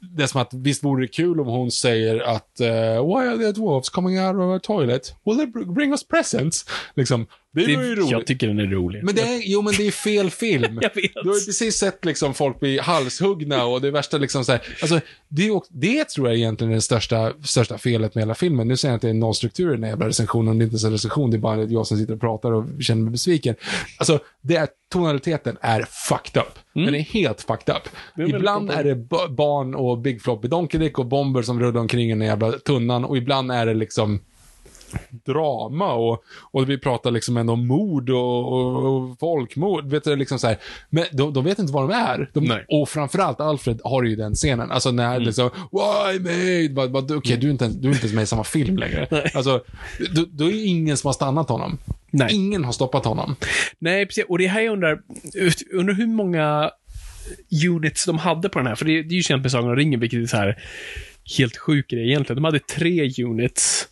det 0.00 0.22
är 0.22 0.26
som 0.26 0.40
att 0.40 0.54
visst 0.54 0.84
vore 0.84 1.04
det 1.04 1.08
kul 1.08 1.40
om 1.40 1.46
hon 1.46 1.70
säger 1.70 2.20
att 2.20 2.60
uh, 2.60 2.66
Why 3.06 3.28
are 3.28 3.38
the 3.38 3.52
dwarves 3.52 3.88
coming 3.88 4.20
out 4.20 4.36
of 4.36 4.56
a 4.56 4.60
toilet? 4.62 5.14
Will 5.24 5.36
they 5.36 5.46
bring 5.64 5.90
us 5.90 6.08
presents? 6.08 6.64
Liksom, 6.94 7.26
det 7.54 7.76
var 7.76 7.82
ju 7.82 7.94
roligt. 7.94 8.10
Jag 8.10 8.26
tycker 8.26 8.48
den 8.48 8.58
är 8.58 8.66
rolig. 8.66 9.04
Men 9.04 9.14
det 9.14 9.22
är, 9.22 9.42
jo, 9.44 9.62
men 9.62 9.74
det 9.76 9.86
är 9.86 9.90
fel 9.90 10.30
film. 10.30 10.78
Jag 10.82 10.94
vet. 10.94 11.14
Du 11.22 11.28
har 11.28 11.36
ju 11.36 11.44
precis 11.44 11.76
sett 11.76 12.04
liksom 12.04 12.34
folk 12.34 12.60
bli 12.60 12.78
halshuggna 12.78 13.64
och 13.64 13.80
det 13.80 13.90
värsta 13.90 14.18
liksom 14.18 14.44
så 14.44 14.52
här, 14.52 14.62
alltså, 14.82 15.00
det, 15.28 15.50
det 15.70 16.08
tror 16.08 16.28
jag 16.28 16.36
egentligen 16.36 16.70
är 16.70 16.74
det 16.74 16.80
största, 16.80 17.32
största 17.44 17.78
felet 17.78 18.14
med 18.14 18.22
hela 18.22 18.34
filmen. 18.34 18.68
Nu 18.68 18.76
säger 18.76 18.92
jag 18.92 18.96
att 18.96 19.02
det 19.02 19.08
är 19.08 19.14
noll 19.14 19.34
struktur 19.34 19.68
i 19.68 19.74
den 19.74 19.82
här 19.82 19.90
jävla 19.90 20.08
recensionen, 20.08 20.58
det 20.58 20.62
är 20.62 20.64
inte 20.64 20.72
ens 20.74 20.84
en 20.84 20.92
recension, 20.92 21.30
det 21.30 21.36
är 21.36 21.38
bara 21.38 21.62
jag 21.62 21.86
som 21.86 21.98
sitter 21.98 22.14
och 22.14 22.20
pratar 22.20 22.52
och 22.52 22.64
känner 22.82 23.02
mig 23.02 23.10
besviken. 23.12 23.54
Alltså, 23.98 24.18
det 24.40 24.56
är, 24.56 24.68
tonaliteten 24.92 25.56
är 25.60 25.86
fucked 26.08 26.42
up. 26.42 26.58
Den 26.74 26.94
är 26.94 27.00
helt 27.00 27.40
fucked 27.40 27.74
up. 27.76 27.82
Mm. 28.16 28.30
Det 28.30 28.36
är 28.36 28.38
Ibland 28.38 28.70
är 28.70 28.84
det 28.84 28.94
ba- 28.94 29.28
barn 29.28 29.74
och 29.74 29.98
Big 29.98 30.22
Floppy 30.22 30.48
Donkeydick 30.48 30.98
och 30.98 31.06
bomber 31.06 31.42
som 31.42 31.60
rullar 31.60 31.80
omkring 31.80 32.06
i 32.10 32.14
den 32.14 32.20
jävla 32.26 32.52
tunnan 32.52 33.04
och 33.04 33.16
ibland 33.16 33.52
är 33.52 33.66
det 33.66 33.74
liksom 33.74 34.20
drama 35.10 35.92
och, 35.94 36.24
och 36.40 36.70
vi 36.70 36.78
pratar 36.78 37.10
liksom 37.10 37.36
ändå 37.36 37.52
om 37.52 37.66
mord 37.66 38.10
och, 38.10 38.52
och, 38.52 38.84
och 38.84 39.18
folkmord. 39.18 39.90
Vet 39.90 40.04
du, 40.04 40.16
liksom 40.16 40.38
så 40.38 40.46
här. 40.46 40.58
Men 40.90 41.04
de, 41.12 41.32
de 41.32 41.44
vet 41.44 41.58
inte 41.58 41.72
vad 41.72 41.88
de 41.88 41.94
är. 41.94 42.30
De, 42.32 42.44
Nej. 42.44 42.64
och 42.68 42.88
framförallt 42.88 43.40
Alfred 43.40 43.80
har 43.84 44.02
ju 44.02 44.16
den 44.16 44.34
scenen. 44.34 44.70
Alltså 44.70 44.90
när 44.90 45.20
liksom, 45.20 45.50
why 45.72 46.18
mate? 46.18 46.74
Bara, 46.74 46.88
bara, 46.88 47.16
Okej, 47.16 47.36
du, 47.36 47.46
är 47.46 47.50
inte 47.50 47.68
du 47.68 47.88
är 47.88 47.92
inte 47.92 48.06
ens 48.06 48.14
med 48.14 48.22
i 48.22 48.26
samma 48.26 48.44
film 48.44 48.76
längre. 48.76 49.08
Alltså, 49.34 49.64
då, 50.14 50.24
då 50.30 50.44
är 50.44 50.52
det 50.52 50.58
ingen 50.58 50.96
som 50.96 51.08
har 51.08 51.12
stannat 51.12 51.48
honom. 51.48 51.78
Nej. 52.10 52.34
Ingen 52.34 52.64
har 52.64 52.72
stoppat 52.72 53.04
honom. 53.04 53.36
Nej, 53.78 54.06
precis. 54.06 54.24
Och 54.28 54.38
det 54.38 54.46
här 54.46 54.60
jag 54.60 54.72
undrar, 54.72 55.00
undrar 55.72 55.94
hur 55.94 56.06
många 56.06 56.70
units 57.66 58.06
de 58.06 58.18
hade 58.18 58.48
på 58.48 58.58
den 58.58 58.66
här. 58.66 58.74
För 58.74 58.84
det, 58.84 59.02
det 59.02 59.14
är 59.14 59.16
ju 59.16 59.22
känt 59.22 59.42
med 59.42 59.50
Sagan 59.50 59.70
om 59.70 59.76
ringen, 59.76 60.00
vilket 60.00 60.22
är 60.22 60.26
så 60.26 60.36
här 60.36 60.62
helt 61.38 61.56
sjuk 61.56 61.88
grej 61.88 62.08
egentligen. 62.08 62.42
De 62.42 62.44
hade 62.44 62.58
tre 62.58 63.10
units. 63.24 63.88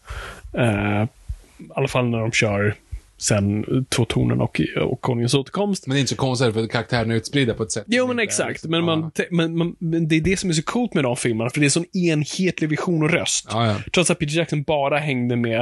Eh, 0.59 1.03
I 1.59 1.70
alla 1.74 1.88
fall 1.88 2.09
när 2.09 2.18
de 2.18 2.32
kör 2.32 2.74
sen 3.22 3.64
Två 3.88 4.05
tornen 4.05 4.40
och, 4.40 4.61
och 4.80 5.00
Konungens 5.00 5.34
återkomst. 5.34 5.86
Men 5.86 5.94
det 5.94 5.98
är 5.98 6.00
inte 6.00 6.11
så 6.11 6.16
konstigt 6.16 6.55
för 6.55 6.66
karaktärerna 6.66 7.14
är 7.14 7.18
utspridda 7.18 7.55
på 7.55 7.62
ett 7.62 7.72
sätt. 7.72 7.84
Jo, 7.86 8.07
men 8.07 8.18
exakt. 8.18 8.64
Men, 8.64 8.84
man, 8.84 9.11
ja. 9.14 9.24
men, 9.30 9.57
man, 9.57 9.76
men 9.78 10.09
det 10.09 10.16
är 10.16 10.20
det 10.20 10.36
som 10.36 10.50
är 10.50 10.55
så 10.55 10.62
coolt 10.62 10.94
med 10.94 11.05
de 11.05 11.16
filmerna, 11.16 11.50
för 11.50 11.61
det 11.61 11.64
är 11.64 11.66
en 11.66 11.70
sån 11.70 11.96
enhetlig 11.96 12.70
vision 12.70 13.03
och 13.03 13.11
röst. 13.11 13.48
Ja, 13.50 13.66
ja. 13.66 13.76
Trots 13.94 14.11
att 14.11 14.18
Peter 14.18 14.36
Jackson 14.36 14.62
bara 14.62 14.98
hängde 14.98 15.36
med 15.36 15.61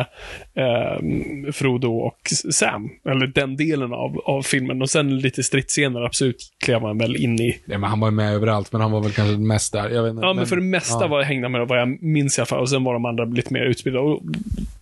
eh, 0.55 1.53
Frodo 1.53 1.93
och 1.93 2.19
Sam, 2.51 2.91
eller 3.05 3.27
den 3.27 3.57
delen 3.57 3.93
av, 3.93 4.19
av 4.25 4.43
filmen. 4.43 4.83
Och 4.83 4.91
sen 4.91 5.19
lite 5.19 5.43
stridsscener, 5.43 6.01
absolut, 6.01 6.53
klev 6.65 6.81
han 6.83 6.99
väl 6.99 7.17
in 7.17 7.41
i. 7.41 7.59
Nej, 7.65 7.79
men 7.79 7.91
han 7.91 8.01
var 8.01 8.11
med 8.11 8.35
överallt, 8.35 8.73
men 8.73 8.81
han 8.81 8.91
var 8.93 9.01
väl 9.01 9.13
kanske 9.13 9.37
mest 9.37 9.73
där. 9.73 9.91
Jag 9.91 10.03
vet 10.03 10.11
inte. 10.11 10.27
Ja, 10.27 10.35
men, 10.35 10.47
för 10.47 10.57
det 10.57 10.63
mesta 10.63 11.05
ja. 11.05 11.09
var 11.09 11.23
hängde 11.23 11.45
han 11.45 11.53
med, 11.53 11.69
vad 11.69 11.81
jag 11.81 12.03
minns 12.03 12.39
i 12.39 12.41
alla 12.41 12.47
fall. 12.47 12.61
Och 12.61 12.71
sen 12.71 12.85
var 12.85 12.93
de 12.93 13.05
andra 13.05 13.25
lite 13.25 13.53
mer 13.53 13.63
utspridda. 13.63 14.01
Och, 14.01 14.23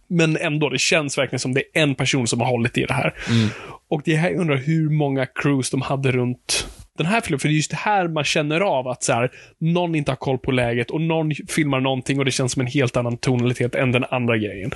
men 0.08 0.36
ändå, 0.36 0.68
det 0.68 0.78
känns 0.78 1.18
verkligen 1.18 1.40
som 1.40 1.54
det 1.54 1.60
är 1.60 1.82
en 1.82 1.94
person 1.94 2.26
som 2.26 2.40
har 2.40 2.48
hållit 2.48 2.78
i 2.78 2.84
det 2.84 2.94
här. 2.94 3.14
Mm. 3.28 3.48
Och 3.88 4.02
det 4.04 4.16
här 4.16 4.30
jag 4.30 4.40
undrar 4.40 4.56
hur 4.56 4.90
många 4.90 5.26
crews 5.26 5.70
de 5.70 5.82
hade 5.82 6.12
runt 6.12 6.68
den 6.98 7.06
här 7.06 7.20
filmen, 7.20 7.40
för 7.40 7.48
det 7.48 7.54
är 7.54 7.56
just 7.56 7.70
det 7.70 7.76
här 7.76 8.08
man 8.08 8.24
känner 8.24 8.60
av 8.60 8.88
att 8.88 9.02
så 9.02 9.12
här, 9.12 9.30
någon 9.58 9.94
inte 9.94 10.10
har 10.10 10.16
koll 10.16 10.38
på 10.38 10.50
läget 10.50 10.90
och 10.90 11.00
någon 11.00 11.32
filmar 11.48 11.80
någonting 11.80 12.18
och 12.18 12.24
det 12.24 12.30
känns 12.30 12.52
som 12.52 12.60
en 12.60 12.66
helt 12.66 12.96
annan 12.96 13.16
tonalitet 13.16 13.74
än 13.74 13.92
den 13.92 14.04
andra 14.10 14.36
grejen. 14.36 14.70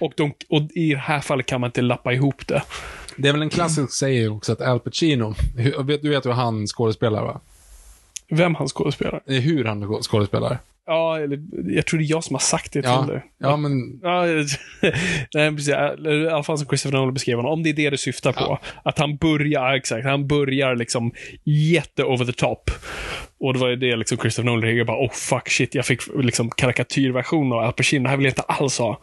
Och, 0.00 0.12
de, 0.16 0.32
och 0.48 0.62
i 0.74 0.92
det 0.92 0.98
här 0.98 1.20
fallet 1.20 1.46
kan 1.46 1.60
man 1.60 1.68
inte 1.68 1.82
lappa 1.82 2.12
ihop 2.12 2.46
det. 2.46 2.62
Det 3.16 3.28
är 3.28 3.32
väl 3.32 3.42
en 3.42 3.50
klassisk 3.50 3.92
säger 3.92 4.32
också 4.32 4.52
att 4.52 4.60
Al 4.60 4.80
Pacino, 4.80 5.34
du 6.02 6.08
vet 6.08 6.26
hur 6.26 6.32
han 6.32 6.66
skådespelar 6.66 7.22
va? 7.22 7.40
Vem 8.30 8.54
han 8.54 8.68
skådespelar. 8.68 9.22
Hur 9.26 9.64
han 9.64 10.02
skådespelar. 10.02 10.58
Ja, 10.88 11.18
eller 11.18 11.38
jag 11.74 11.86
tror 11.86 11.98
det 11.98 12.04
är 12.04 12.10
jag 12.10 12.24
som 12.24 12.34
har 12.34 12.40
sagt 12.40 12.72
det 12.72 12.82
till 12.82 13.06
dig. 13.06 13.24
ja 13.38 13.56
men 13.56 14.00
Ja, 14.02 14.24
nej, 15.34 15.50
precis. 15.50 15.68
Eller 15.68 16.24
I 16.24 16.28
alla 16.28 16.42
fall 16.42 16.58
som 16.58 16.66
Christopher 16.66 16.98
Nolan 16.98 17.14
beskrev 17.14 17.36
honom. 17.36 17.52
Om 17.52 17.62
det 17.62 17.70
är 17.70 17.74
det 17.74 17.90
du 17.90 17.96
syftar 17.96 18.32
på. 18.32 18.58
Att 18.82 18.98
han 18.98 19.16
börjar, 19.16 19.74
exakt, 19.74 20.04
han 20.04 20.26
börjar 20.26 20.76
liksom 20.76 21.12
jätte 21.44 22.04
over 22.04 22.24
the 22.24 22.32
top. 22.32 22.70
Och 23.40 23.52
det 23.52 23.58
var 23.58 23.68
ju 23.68 23.76
det 23.76 23.96
liksom 23.96 24.18
Christopher 24.18 24.46
Nolan 24.46 24.62
reagerade 24.62 24.84
bara, 24.84 25.06
oh 25.06 25.10
fuck 25.12 25.48
shit, 25.48 25.74
jag 25.74 25.86
fick 25.86 26.00
liksom 26.22 26.50
karikatyrversion 26.50 27.52
av 27.52 27.58
Al 27.58 27.72
Pacino, 27.72 28.02
det 28.02 28.08
här 28.10 28.16
vill 28.16 28.24
jag 28.24 28.30
inte 28.30 28.42
alls 28.42 28.78
ha. 28.78 29.00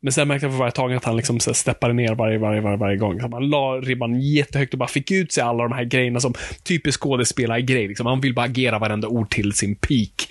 Men 0.00 0.12
sen 0.12 0.28
märkte 0.28 0.46
jag 0.46 0.52
för 0.52 0.58
varje 0.58 0.72
tag 0.72 0.92
att 0.94 1.04
han 1.04 1.16
liksom 1.16 1.40
så 1.40 1.54
steppade 1.54 1.94
ner 1.94 2.14
varje, 2.14 2.38
varje, 2.38 2.60
varje, 2.60 2.76
varje 2.76 2.96
gång. 2.96 3.20
Så 3.20 3.28
han 3.32 3.48
la 3.50 3.80
ribban 3.80 4.20
jättehögt 4.20 4.72
och 4.72 4.78
bara 4.78 4.88
fick 4.88 5.10
ut 5.10 5.32
sig 5.32 5.42
alla 5.44 5.62
de 5.62 5.72
här 5.72 5.84
grejerna 5.84 6.20
som 6.20 6.34
typiskt 6.62 7.02
skådespelargrej. 7.02 7.88
Liksom. 7.88 8.06
Han 8.06 8.20
vill 8.20 8.34
bara 8.34 8.46
agera 8.46 8.78
varenda 8.78 9.08
ord 9.08 9.30
till 9.30 9.52
sin 9.52 9.74
peak. 9.74 10.28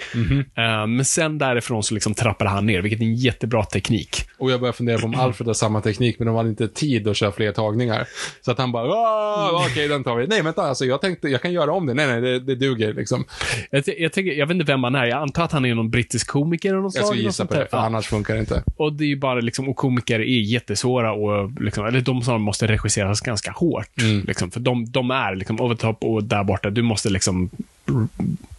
Eh, 0.56 0.88
men 0.88 1.06
sen 1.06 1.38
därifrån 1.38 1.84
så 1.84 1.94
liksom 1.94 2.14
trappade 2.14 2.50
han 2.50 2.66
ner, 2.66 2.82
vilket 2.82 3.00
är 3.02 3.04
en 3.06 3.16
jättebra 3.16 3.64
teknik. 3.66 4.26
Och 4.38 4.52
jag 4.52 4.60
börjar 4.60 4.74
fundera 4.74 4.98
på 5.00 5.06
om 5.06 5.16
Alfred 5.16 5.48
har 5.48 5.54
samma 5.54 5.82
teknik, 5.82 6.20
men 6.20 6.26
de 6.28 6.36
hade 6.36 6.50
inte 6.50 6.68
tid 6.68 7.08
att 7.08 7.18
köra 7.18 7.32
fler 7.32 7.52
tagningar. 7.52 8.08
Så 8.42 8.52
att 8.52 8.58
han 8.58 8.72
bara, 8.72 8.94
"Ah, 8.94 9.66
okej, 9.72 9.88
den 9.88 10.04
tar 10.04 10.16
vi. 10.16 10.28
Nej, 10.28 10.42
vänta, 10.42 10.62
alltså 10.62 10.86
jag 10.86 11.02
tänkte, 11.02 11.28
jag 11.28 11.42
kan 11.42 11.54
göra 11.54 11.72
om 11.74 11.86
det. 11.86 11.94
Nej, 11.94 12.08
nej, 12.08 12.22
det, 12.22 12.40
det 12.40 12.56
duger 12.56 12.94
liksom. 12.94 13.26
Jag, 13.72 13.84
jag, 13.98 14.14
tänker, 14.14 14.32
jag 14.32 14.48
vet 14.48 14.56
inte 14.56 14.72
vem 14.72 14.84
han 14.84 14.96
är. 14.96 15.06
Jag 15.06 15.22
antar 15.22 15.44
att 15.44 15.52
han 15.52 15.66
är 15.66 15.76
någon 15.76 15.90
brittisk 15.90 16.28
komiker 16.28 16.70
eller 16.70 16.82
något 16.82 16.96
Jag 16.96 17.06
skulle 17.06 17.22
gissa 17.22 17.46
på 17.46 17.54
det, 17.54 17.68
för 17.70 17.78
Ja. 17.78 17.84
annars 17.86 18.08
funkar 18.08 18.34
det 18.34 18.40
inte. 18.40 18.64
Och 18.78 18.94
det 18.94 19.04
är 19.04 19.08
ju 19.08 19.16
bara 19.16 19.40
liksom, 19.40 19.70
och 19.70 19.76
komiker 19.76 20.20
är 20.20 20.24
jättesvåra 20.42 21.14
och 21.14 21.62
liksom, 21.62 21.86
eller 21.86 22.02
de 22.02 22.22
som 22.22 22.42
måste 22.42 22.68
regisseras 22.68 23.22
ganska 23.22 23.52
hårt. 23.52 24.02
Mm. 24.02 24.24
Liksom, 24.28 24.52
för 24.52 24.60
de, 24.60 24.86
de 24.92 25.12
är 25.12 25.36
liksom 25.36 25.62
over 25.62 25.76
top 25.76 26.04
och 26.04 26.24
där 26.24 26.44
borta. 26.44 26.70
Du 26.70 26.82
måste 26.82 27.10
liksom 27.10 27.50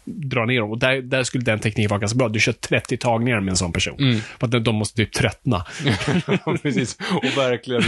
dra 0.05 0.45
ner 0.45 0.61
dem. 0.61 0.71
Och 0.71 0.79
där, 0.79 1.03
där 1.03 1.23
skulle 1.23 1.45
den 1.45 1.59
tekniken 1.59 1.89
vara 1.89 2.01
ganska 2.01 2.17
bra. 2.17 2.29
Du 2.29 2.41
kör 2.41 2.53
30 2.53 2.97
tagningar 2.97 3.41
med 3.41 3.51
en 3.51 3.57
sån 3.57 3.73
person. 3.73 3.97
Mm. 3.99 4.21
För 4.21 4.47
att 4.47 4.65
de- 4.65 4.75
måste 4.75 4.97
typ 4.97 5.13
tröttna. 5.13 5.65
Precis. 6.63 6.99
Och 7.15 7.25
verkligen 7.25 7.83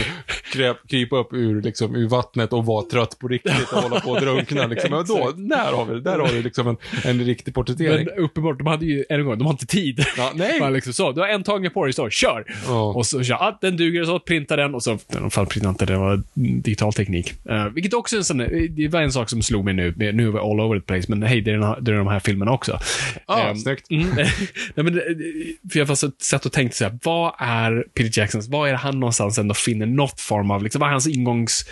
kryp, 0.53 0.77
krypa 0.89 1.17
upp 1.17 1.33
ur, 1.33 1.61
liksom, 1.61 1.95
ur 1.95 2.07
vattnet 2.07 2.53
och 2.53 2.65
vara 2.65 2.85
trött 2.85 3.19
på 3.19 3.27
riktigt 3.27 3.71
och 3.73 3.81
hålla 3.81 3.99
på 3.99 4.15
att 4.15 4.21
drunkna. 4.21 4.67
Liksom. 4.77 4.91
Men 4.91 5.05
då, 5.05 5.31
där 5.35 5.73
har 5.73 5.85
vi 5.85 5.99
Där 5.99 6.19
har 6.19 6.27
du 6.27 6.43
liksom 6.43 6.67
en, 6.67 6.77
en 7.03 7.25
riktig 7.25 7.53
porträttering. 7.53 8.05
Men 8.05 8.23
uppenbart, 8.23 8.57
de 8.57 8.67
hade 8.67 8.85
ju, 8.85 9.03
en 9.09 9.25
gång, 9.25 9.37
de 9.37 9.45
har 9.45 9.53
inte 9.53 9.65
tid. 9.65 10.05
Ja, 10.17 10.31
nej. 10.35 10.59
Man 10.59 10.73
liksom 10.73 10.93
så, 10.93 11.11
du 11.11 11.21
har 11.21 11.27
en 11.27 11.43
tagning 11.43 11.71
på 11.71 11.83
dig, 11.83 11.93
så 11.93 12.09
kör! 12.09 12.45
Ja. 12.67 12.93
Och 12.93 13.05
så 13.05 13.23
kör, 13.23 13.35
ah, 13.35 13.57
den 13.61 13.77
duger, 13.77 14.03
så 14.03 14.19
printa 14.19 14.55
den 14.55 14.75
och 14.75 14.83
så, 14.83 14.93
i 14.93 14.97
alla 15.17 15.29
fall 15.29 15.45
printa 15.45 15.69
inte, 15.69 15.85
det 15.85 15.97
var 15.97 16.23
digital 16.33 16.93
teknik. 16.93 17.33
Uh, 17.49 17.65
vilket 17.67 17.93
också 17.93 18.15
är 18.15 18.17
en 18.17 18.23
sån, 18.23 18.37
det 18.69 18.87
var 18.87 19.01
en 19.01 19.11
sak 19.11 19.29
som 19.29 19.41
slog 19.41 19.65
mig 19.65 19.73
nu, 19.73 19.93
nu 19.97 20.27
är 20.27 20.31
vi 20.31 20.39
all 20.39 20.59
over 20.59 20.79
the 20.79 20.85
place, 20.85 21.05
men 21.07 21.23
hej, 21.23 21.41
det 21.41 21.51
är, 21.51 21.57
den 21.57 21.83
det 21.83 21.91
är 21.91 21.95
de 22.07 22.13
här 22.13 22.19
filmerna 22.19 22.51
också. 22.51 22.79
Ja, 23.27 23.49
Ehm, 23.49 23.55
snyggt. 23.55 23.87
Mm, 23.97 24.09
nej, 24.15 24.31
men, 24.75 24.97
eh, 24.97 25.03
för 25.71 25.79
jag 25.79 25.85
har 25.85 26.23
satt 26.23 26.45
och 26.45 26.51
tänkt 26.51 26.75
så 26.75 26.83
här, 26.83 26.99
vad 27.03 27.33
är 27.39 27.85
Peter 27.93 28.19
Jacksons, 28.19 28.47
vad 28.47 28.67
är 28.67 28.71
det 28.71 28.77
han 28.77 28.99
någonstans 28.99 29.37
ändå 29.37 29.53
finner 29.53 29.85
något 29.85 30.21
form 30.21 30.51
av, 30.51 30.63
liksom, 30.63 30.79
vad 30.79 30.87
är 30.89 30.91
hans 30.91 31.07
ingångs, 31.07 31.65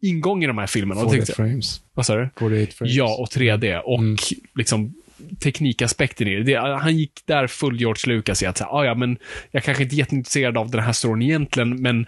ingång 0.00 0.44
i 0.44 0.46
de 0.46 0.58
här 0.58 0.66
filmerna? 0.66 1.00
Och 1.00 1.06
då 1.06 1.10
48 1.10 1.26
tänkte 1.26 1.42
jag, 1.42 1.48
frames. 1.48 1.80
vad 1.94 2.06
sa 2.06 2.16
du? 2.16 2.30
48 2.38 2.72
frames. 2.78 2.94
Ja, 2.94 3.16
och 3.20 3.28
3D. 3.28 3.78
Och 3.78 4.00
liksom 4.54 4.94
teknikaspekten 5.42 6.28
i 6.28 6.34
det. 6.34 6.42
det. 6.42 6.58
Han 6.58 6.96
gick 6.96 7.12
där 7.24 7.46
full 7.46 7.80
George 7.80 8.14
Lucas 8.14 8.42
i 8.42 8.46
att 8.46 8.58
säga, 8.58 8.68
ah, 8.68 8.84
ja, 8.84 8.94
men 8.94 9.18
jag 9.50 9.64
kanske 9.64 9.82
inte 9.82 9.94
är 9.94 9.98
jätteintresserad 9.98 10.56
av 10.58 10.70
den 10.70 10.80
här 10.80 10.92
storyn 10.92 11.22
egentligen, 11.22 11.82
men 11.82 12.06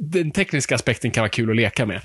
den 0.00 0.30
tekniska 0.30 0.74
aspekten 0.74 1.10
kan 1.10 1.22
vara 1.22 1.28
kul 1.28 1.50
att 1.50 1.56
leka 1.56 1.86
med. 1.86 2.00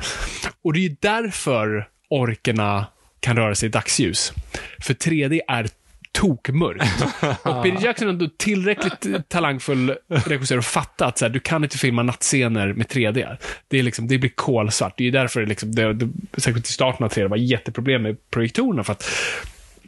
Och 0.61 0.73
det 0.73 0.79
är 0.79 0.89
ju 0.89 0.95
därför 0.99 1.87
orkerna 2.09 2.85
kan 3.19 3.35
röra 3.35 3.55
sig 3.55 3.67
i 3.67 3.69
dagsljus. 3.69 4.33
För 4.79 4.93
3D 4.93 5.39
är 5.47 5.67
tokmörkt. 6.15 7.01
Och 7.43 7.63
Peter 7.63 7.85
Jackson 7.85 8.07
är 8.07 8.11
ändå 8.11 8.29
tillräckligt 8.37 9.29
talangfull 9.29 9.95
regissör 10.07 10.57
att 10.57 10.65
fatta 10.65 11.05
att 11.05 11.17
så 11.17 11.25
här, 11.25 11.29
du 11.29 11.39
kan 11.39 11.63
inte 11.63 11.77
filma 11.77 12.03
nattscener 12.03 12.73
med 12.73 12.87
3D. 12.87 13.37
Det, 13.67 13.79
är 13.79 13.83
liksom, 13.83 14.07
det 14.07 14.17
blir 14.17 14.29
kolsvart. 14.29 14.93
Det 14.97 15.07
är 15.07 15.11
därför 15.11 15.41
det, 15.41 15.45
liksom, 15.45 15.75
det, 15.75 15.93
det, 15.93 16.09
särskilt 16.37 16.69
i 16.69 16.71
starten 16.71 17.05
av 17.05 17.11
3D 17.11 17.27
var 17.27 17.37
jätteproblem 17.37 18.01
med 18.01 18.17
projektorerna. 18.31 18.83
För 18.83 18.91
att 18.93 19.09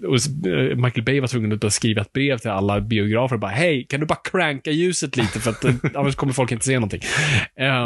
och 0.03 0.47
eh, 0.47 0.75
Michael 0.75 1.03
Bay 1.03 1.19
var 1.19 1.27
tvungen 1.27 1.59
att 1.61 1.73
skriva 1.73 2.01
ett 2.01 2.13
brev 2.13 2.37
till 2.37 2.49
alla 2.49 2.81
biografer 2.81 3.35
och 3.35 3.39
bara 3.39 3.51
hej, 3.51 3.85
kan 3.89 3.99
du 3.99 4.05
bara 4.05 4.19
cranka 4.23 4.71
ljuset 4.71 5.17
lite 5.17 5.39
för 5.39 5.49
att 5.49 5.65
eh, 5.65 5.73
annars 5.95 6.15
kommer 6.15 6.33
folk 6.33 6.51
inte 6.51 6.65
se 6.65 6.73
någonting. 6.73 7.01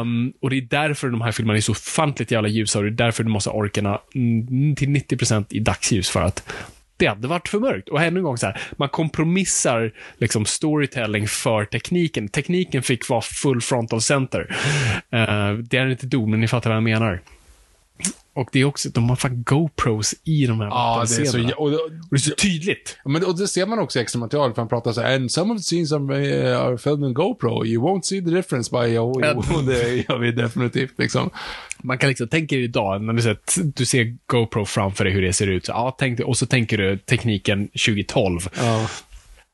Um, 0.02 0.34
och 0.42 0.50
det 0.50 0.58
är 0.58 0.62
därför 0.62 1.10
de 1.10 1.22
här 1.22 1.32
filmerna 1.32 1.58
är 1.58 1.62
så 1.62 1.72
ofantligt 1.72 2.32
jävla 2.32 2.50
ljusa 2.50 2.80
och 2.80 2.86
det 2.86 2.90
är 2.90 3.06
därför 3.06 3.24
du 3.24 3.30
måste 3.30 3.50
ha 3.50 3.58
orkerna 3.58 4.00
till 4.76 4.90
90% 4.90 5.46
i 5.50 5.60
dagsljus 5.60 6.10
för 6.10 6.22
att 6.22 6.54
det 6.98 7.08
hade 7.08 7.28
varit 7.28 7.48
för 7.48 7.60
mörkt. 7.60 7.90
Och 7.90 8.02
ännu 8.02 8.20
en 8.20 8.24
gång 8.24 8.38
så 8.38 8.46
här, 8.46 8.62
man 8.78 8.90
kompromissar 8.90 9.92
liksom 10.18 10.46
storytelling 10.46 11.28
för 11.28 11.66
tekniken. 11.66 12.28
Tekniken 12.30 12.84
fick 12.84 13.10
vara 13.10 13.22
full 13.22 13.62
frontal 13.62 14.02
center. 14.02 14.56
Uh, 15.14 15.58
det 15.58 15.78
är 15.78 15.88
inte 15.88 16.06
dom, 16.06 16.32
men 16.32 16.40
ni 16.40 16.48
fattar 16.48 16.70
vad 16.70 16.78
jag 16.78 16.84
menar. 16.84 17.22
Och 18.34 18.50
det 18.52 18.60
är 18.60 18.66
också, 18.66 18.90
de 18.90 19.10
har 19.10 19.16
fan 19.16 19.44
GoPros 19.44 20.16
i 20.24 20.48
de 20.48 20.60
här 20.60 20.68
Ja, 20.68 21.06
det 21.08 21.22
är 21.22 21.26
så... 21.26 21.32
scenerna. 21.32 21.54
Och, 21.56 21.68
Och 21.68 21.90
det 22.10 22.16
är 22.16 22.18
så 22.18 22.36
tydligt. 22.36 22.98
Men, 23.06 23.26
och 23.26 23.38
det 23.38 23.48
ser 23.48 23.66
man 23.66 23.80
också 23.80 24.00
i 24.00 24.02
extra 24.02 24.20
material, 24.20 24.54
för 24.54 24.62
han 24.62 24.70
pratar 24.70 24.94
så 24.94 25.02
här, 25.02 25.16
and 25.16 25.32
some 25.32 25.54
of 25.54 25.60
the 25.60 25.64
scenes 25.64 25.92
are, 25.92 26.02
uh, 26.02 26.62
are 26.62 26.78
filmed 26.78 27.08
in 27.08 27.14
GoPro, 27.14 27.66
you 27.66 27.84
won't 27.84 28.02
see 28.02 28.22
the 28.22 28.30
difference 28.30 28.72
by, 28.72 28.98
oh, 28.98 29.22
jo, 29.24 29.62
det 29.66 29.96
gör 30.10 30.18
vi 30.18 30.32
definitivt 30.32 30.94
liksom. 30.98 31.30
Man 31.84 31.98
kan 31.98 32.10
liksom 32.10 32.28
tänka 32.28 32.56
idag, 32.56 33.02
när 33.02 33.14
du 33.14 33.22
ser, 33.22 33.38
du 33.76 33.86
ser 33.86 34.18
GoPro 34.26 34.66
framför 34.66 35.04
dig, 35.04 35.14
hur 35.14 35.22
det 35.22 35.34
ser 35.34 35.48
ut. 35.48 35.66
Så, 35.66 35.72
ja, 35.72 35.96
tänk 36.00 36.20
och 36.20 36.38
så 36.38 36.46
tänker 36.46 36.78
du 36.78 36.98
tekniken 36.98 37.68
2012. 37.68 38.40
Ja. 38.58 38.88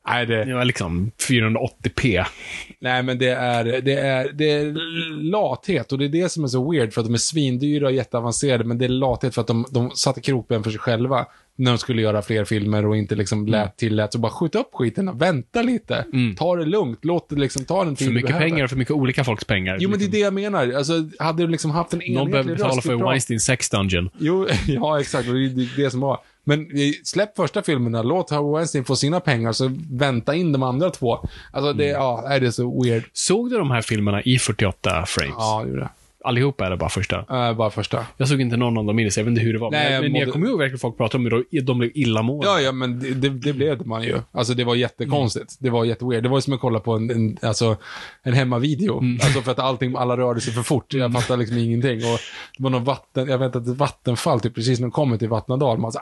Nej, 0.08 0.26
det, 0.26 0.46
Det 0.46 0.54
var 0.54 0.66
liksom 0.66 1.12
480p. 1.30 2.26
nej, 2.80 3.04
men 3.04 3.18
det 3.20 3.30
är, 3.30 3.64
det, 3.82 3.94
är, 3.94 4.32
det 4.34 4.52
är 4.52 4.74
lathet 5.32 5.92
och 5.92 5.98
det 5.98 6.06
är 6.06 6.10
det 6.10 6.30
som 6.30 6.44
är 6.44 6.48
så 6.48 6.72
weird 6.72 6.94
för 6.94 7.02
att 7.02 7.08
de 7.08 7.14
är 7.14 7.18
svindyra 7.18 7.86
och 7.86 7.92
jätteavancerade, 7.94 8.64
men 8.64 8.78
det 8.78 8.86
är 8.86 8.90
lathet 8.90 9.34
för 9.36 9.42
att 9.42 9.48
de, 9.48 9.66
de 9.72 9.92
satte 9.92 10.22
krokben 10.22 10.64
för 10.64 10.72
sig 10.72 10.80
själva 10.80 11.26
när 11.56 11.72
de 11.72 11.78
skulle 11.78 12.02
göra 12.02 12.22
fler 12.22 12.46
filmer 12.46 12.86
och 12.86 12.98
inte 12.98 13.16
liksom 13.16 13.38
Mm. 13.40 13.52
lät 13.52 13.78
tillät. 13.78 14.14
Så 14.14 14.20
bara 14.20 14.32
skjut 14.32 14.56
upp 14.56 14.70
skiten 14.74 15.08
och 15.10 15.22
vänta 15.22 15.62
lite. 15.62 16.06
Ta 16.38 16.56
det 16.56 16.66
lugnt. 16.66 17.00
Låt 17.02 17.30
det 17.30 17.36
liksom 17.36 17.66
ta 17.66 17.84
den 17.84 17.96
tid 17.96 18.08
För 18.08 18.14
mycket 18.14 18.38
pengar 18.38 18.64
och 18.64 18.70
för 18.70 18.78
mycket 18.78 18.92
olika 18.96 19.24
folks 19.24 19.46
pengar. 19.46 19.78
Jo, 19.80 19.90
men 19.90 20.00
det 20.00 20.06
är 20.06 20.10
det 20.10 20.18
jag 20.20 20.34
menar. 20.34 20.72
Alltså, 20.74 20.94
hade 21.20 21.44
du 21.44 21.48
liksom 21.48 21.72
haft 21.72 21.94
en 21.94 22.00
Någon 22.08 22.14
behöver 22.32 22.38
enhetlig 22.38 22.56
betala 22.58 22.74
röst, 22.76 22.84
för 22.84 22.90
hur 22.92 22.98
bra- 22.98 23.10
Weinstein 23.10 23.40
Sex 23.40 23.70
Dungeon. 23.70 24.10
Jo, 24.20 24.48
ja 24.68 25.00
exakt. 25.00 25.28
Och 25.30 25.34
det 25.36 25.40
är 25.46 25.78
det 25.84 25.90
som 25.92 26.00
var. 26.00 26.20
Men 26.48 26.68
släpp 27.04 27.36
första 27.36 27.62
filmerna, 27.62 28.02
låt 28.04 28.30
Harvey 28.30 28.52
Weinstein 28.52 28.86
få 28.86 28.96
sina 28.96 29.20
pengar, 29.20 29.52
så 29.52 29.72
vänta 29.92 30.36
in 30.36 30.52
de 30.52 30.64
andra 30.64 30.90
två. 30.90 31.28
Alltså 31.52 31.74
det, 31.74 31.90
Mm. 31.90 32.02
ja, 32.02 32.40
det 32.40 32.48
är 32.48 32.52
så 32.52 32.84
weird. 32.84 33.04
Såg 33.14 33.50
du 33.50 33.58
de 33.58 33.72
här 33.72 33.82
filmerna 33.82 34.22
i 34.22 34.40
48 34.40 35.06
frames? 35.08 35.34
Ja, 35.38 35.62
det 35.64 35.70
gjorde 35.70 35.82
det. 35.82 35.90
Allihopa 36.24 36.66
eller 36.66 36.76
bara 36.76 36.90
första? 36.90 37.20
Uh, 37.20 37.54
bara 37.58 37.70
första. 37.70 38.06
Jag 38.18 38.28
såg 38.28 38.42
inte 38.42 38.58
någon 38.58 38.78
av 38.78 38.86
dem 38.86 39.10
så 39.12 39.20
jag 39.20 39.24
vet 39.26 39.32
inte 39.32 39.42
hur 39.42 39.54
det 39.54 39.60
var. 39.60 39.72
Nej, 39.72 39.84
men 39.84 39.92
jag 39.94 40.04
jag, 40.04 40.12
men 40.12 40.16
jag 40.20 40.26
mådde- 40.26 40.32
kommer 40.32 40.48
ihåg 40.48 40.60
verkligen 40.60 40.80
folk 40.80 40.98
pratade 40.98 41.18
om 41.18 41.24
hur 41.32 41.46
de- 41.52 41.60
de 41.62 41.78
blev 41.80 41.92
illamående. 41.94 42.48
Ja, 42.48 42.60
ja, 42.62 42.72
men 42.72 43.00
det, 43.00 43.14
det, 43.14 43.30
det 43.30 43.54
blev 43.54 43.78
det 43.78 43.86
man 43.86 44.04
ju. 44.04 44.18
Alltså 44.32 44.54
det 44.54 44.64
var 44.64 44.76
jättekonstigt. 44.76 45.56
Det 45.60 45.70
var 45.70 45.86
jätteweird. 45.86 46.24
Det 46.24 46.30
var 46.30 46.38
ju 46.38 46.42
som 46.42 46.54
att 46.54 46.60
kolla 46.60 46.80
på 46.80 46.94
en, 46.94 47.10
en, 47.12 47.38
alltså, 47.42 47.78
en 48.24 48.34
hemmavideo. 48.34 49.02
Alltså 49.24 49.42
för 49.42 49.52
att 49.52 49.60
allting, 49.60 49.96
alla 49.98 50.18
rörde 50.18 50.42
sig 50.42 50.54
för 50.54 50.62
fort. 50.64 50.94
Jag 50.94 51.14
fattade 51.14 51.40
liksom 51.40 51.58
ingenting. 51.58 51.98
Och 51.98 52.20
det 52.58 52.64
var 52.64 52.70
någon 52.70 52.84
vatten, 52.84 53.28
jag 53.30 53.38
vet 53.38 53.56
att 53.56 53.68
ett 53.68 53.78
vattenfall, 53.78 54.40
typ 54.40 54.56
precis 54.56 54.80
när 54.80 54.88
de 54.88 54.92
kommer 54.92 55.18
till 55.18 55.30
Vattnadal. 55.30 55.78
Man 55.78 55.92
så 55.92 56.00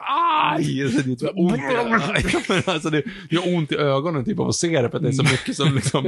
aj! 0.54 0.92
Så 0.92 1.00
det 1.02 1.22
gör 1.22 1.32
ont, 1.40 1.56
i- 1.56 2.62
alltså 2.70 2.90
det 2.90 3.02
gör 3.30 3.54
ont 3.56 3.72
i 3.72 3.76
ögonen 3.76 4.24
typ 4.24 4.38
av 4.40 4.48
att 4.48 4.54
se 4.56 4.82
det, 4.82 4.90
för 4.90 4.96
att 4.96 5.02
det 5.02 5.08
är 5.08 5.12
så 5.12 5.22
mycket 5.22 5.56
som 5.56 5.74
liksom, 5.74 6.06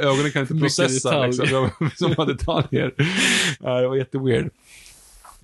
ögonen 0.00 0.32
kan 0.32 0.42
inte 0.42 0.54
processa. 0.54 1.26
Liksom. 1.26 1.46
Det 1.50 1.52
var 1.54 1.70
så 1.96 2.08
många 2.08 2.32
detaljer. 2.32 2.94
Ja, 3.60 3.80
det 3.80 3.88
var 3.88 3.96
jätteweird. 3.96 4.50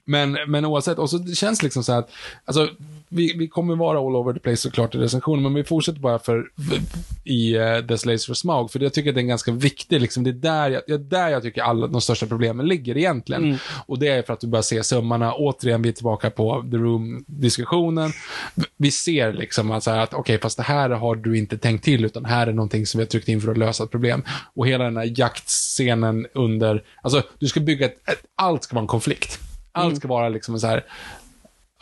Men, 0.05 0.39
men 0.47 0.65
oavsett, 0.65 0.99
och 0.99 1.11
så 1.11 1.19
det 1.19 1.35
känns 1.35 1.63
liksom 1.63 1.85
så 1.85 1.93
här 1.93 1.99
att, 1.99 2.11
alltså, 2.45 2.69
vi, 3.13 3.35
vi 3.39 3.49
kommer 3.49 3.77
vara 3.77 3.99
all 3.99 4.17
over 4.17 4.33
the 4.33 4.41
place 4.41 4.57
såklart 4.57 4.95
i 4.95 4.99
recensionen, 4.99 5.43
men 5.43 5.55
vi 5.55 5.65
fortsätter 5.65 6.01
bara 6.01 6.19
för, 6.19 6.45
i 7.25 7.59
uh, 7.59 7.79
Des 7.79 8.05
Laser 8.05 8.27
for 8.27 8.35
Smaug, 8.35 8.71
för 8.71 8.81
jag 8.81 8.95
tycker 8.95 9.11
att 9.11 9.15
det 9.15 9.19
är 9.19 9.23
en 9.23 9.29
ganska 9.29 9.53
viktig, 9.53 10.01
liksom, 10.01 10.25
det 10.25 10.31
är 10.31 10.33
där 10.33 10.71
jag, 10.71 10.83
det 10.87 10.93
är 10.93 10.99
där 10.99 11.29
jag 11.29 11.43
tycker 11.43 11.63
alla 11.63 11.87
de 11.87 12.01
största 12.01 12.27
problemen 12.27 12.67
ligger 12.67 12.97
egentligen. 12.97 13.59
Och 13.87 13.99
det 13.99 14.09
är 14.09 14.23
för 14.23 14.33
att 14.33 14.41
du 14.41 14.47
börjar 14.47 14.63
se 14.63 14.83
summarna, 14.83 15.35
återigen, 15.35 15.83
vi 15.83 15.89
är 15.89 15.93
tillbaka 15.93 16.31
på 16.31 16.65
The 16.71 16.77
Room-diskussionen. 16.77 18.11
Vi 18.77 18.91
ser 18.91 19.33
liksom 19.33 19.71
att, 19.71 19.85
så 19.85 19.91
här 19.91 19.99
att 19.99 20.15
okej, 20.15 20.39
fast 20.39 20.57
det 20.57 20.63
här 20.63 20.91
har 20.91 21.17
du 21.17 21.39
inte 21.39 21.59
tänkt 21.59 21.85
till, 21.85 22.05
utan 22.05 22.25
här 22.25 22.47
är 22.47 22.53
någonting 22.53 22.87
som 22.87 22.99
vi 22.99 23.05
har 23.05 23.09
tryckt 23.09 23.29
in 23.29 23.41
för 23.41 23.51
att 23.51 23.59
lösa 23.59 23.85
ett 23.85 23.91
problem. 23.91 24.23
Och 24.55 24.67
hela 24.67 24.85
den 24.85 24.97
här 24.97 25.13
jaktscenen 25.17 26.27
under, 26.35 26.83
alltså 27.03 27.23
du 27.39 27.47
ska 27.47 27.61
bygga 27.61 27.87
ett, 27.87 28.09
ett 28.09 28.23
allt 28.37 28.65
ska 28.65 28.75
vara 28.75 28.83
en 28.83 28.87
konflikt. 28.87 29.39
Allt 29.75 29.97
ska 29.97 30.09
vara 30.09 30.29
liksom 30.29 30.61
så 30.61 30.67
här, 30.67 30.85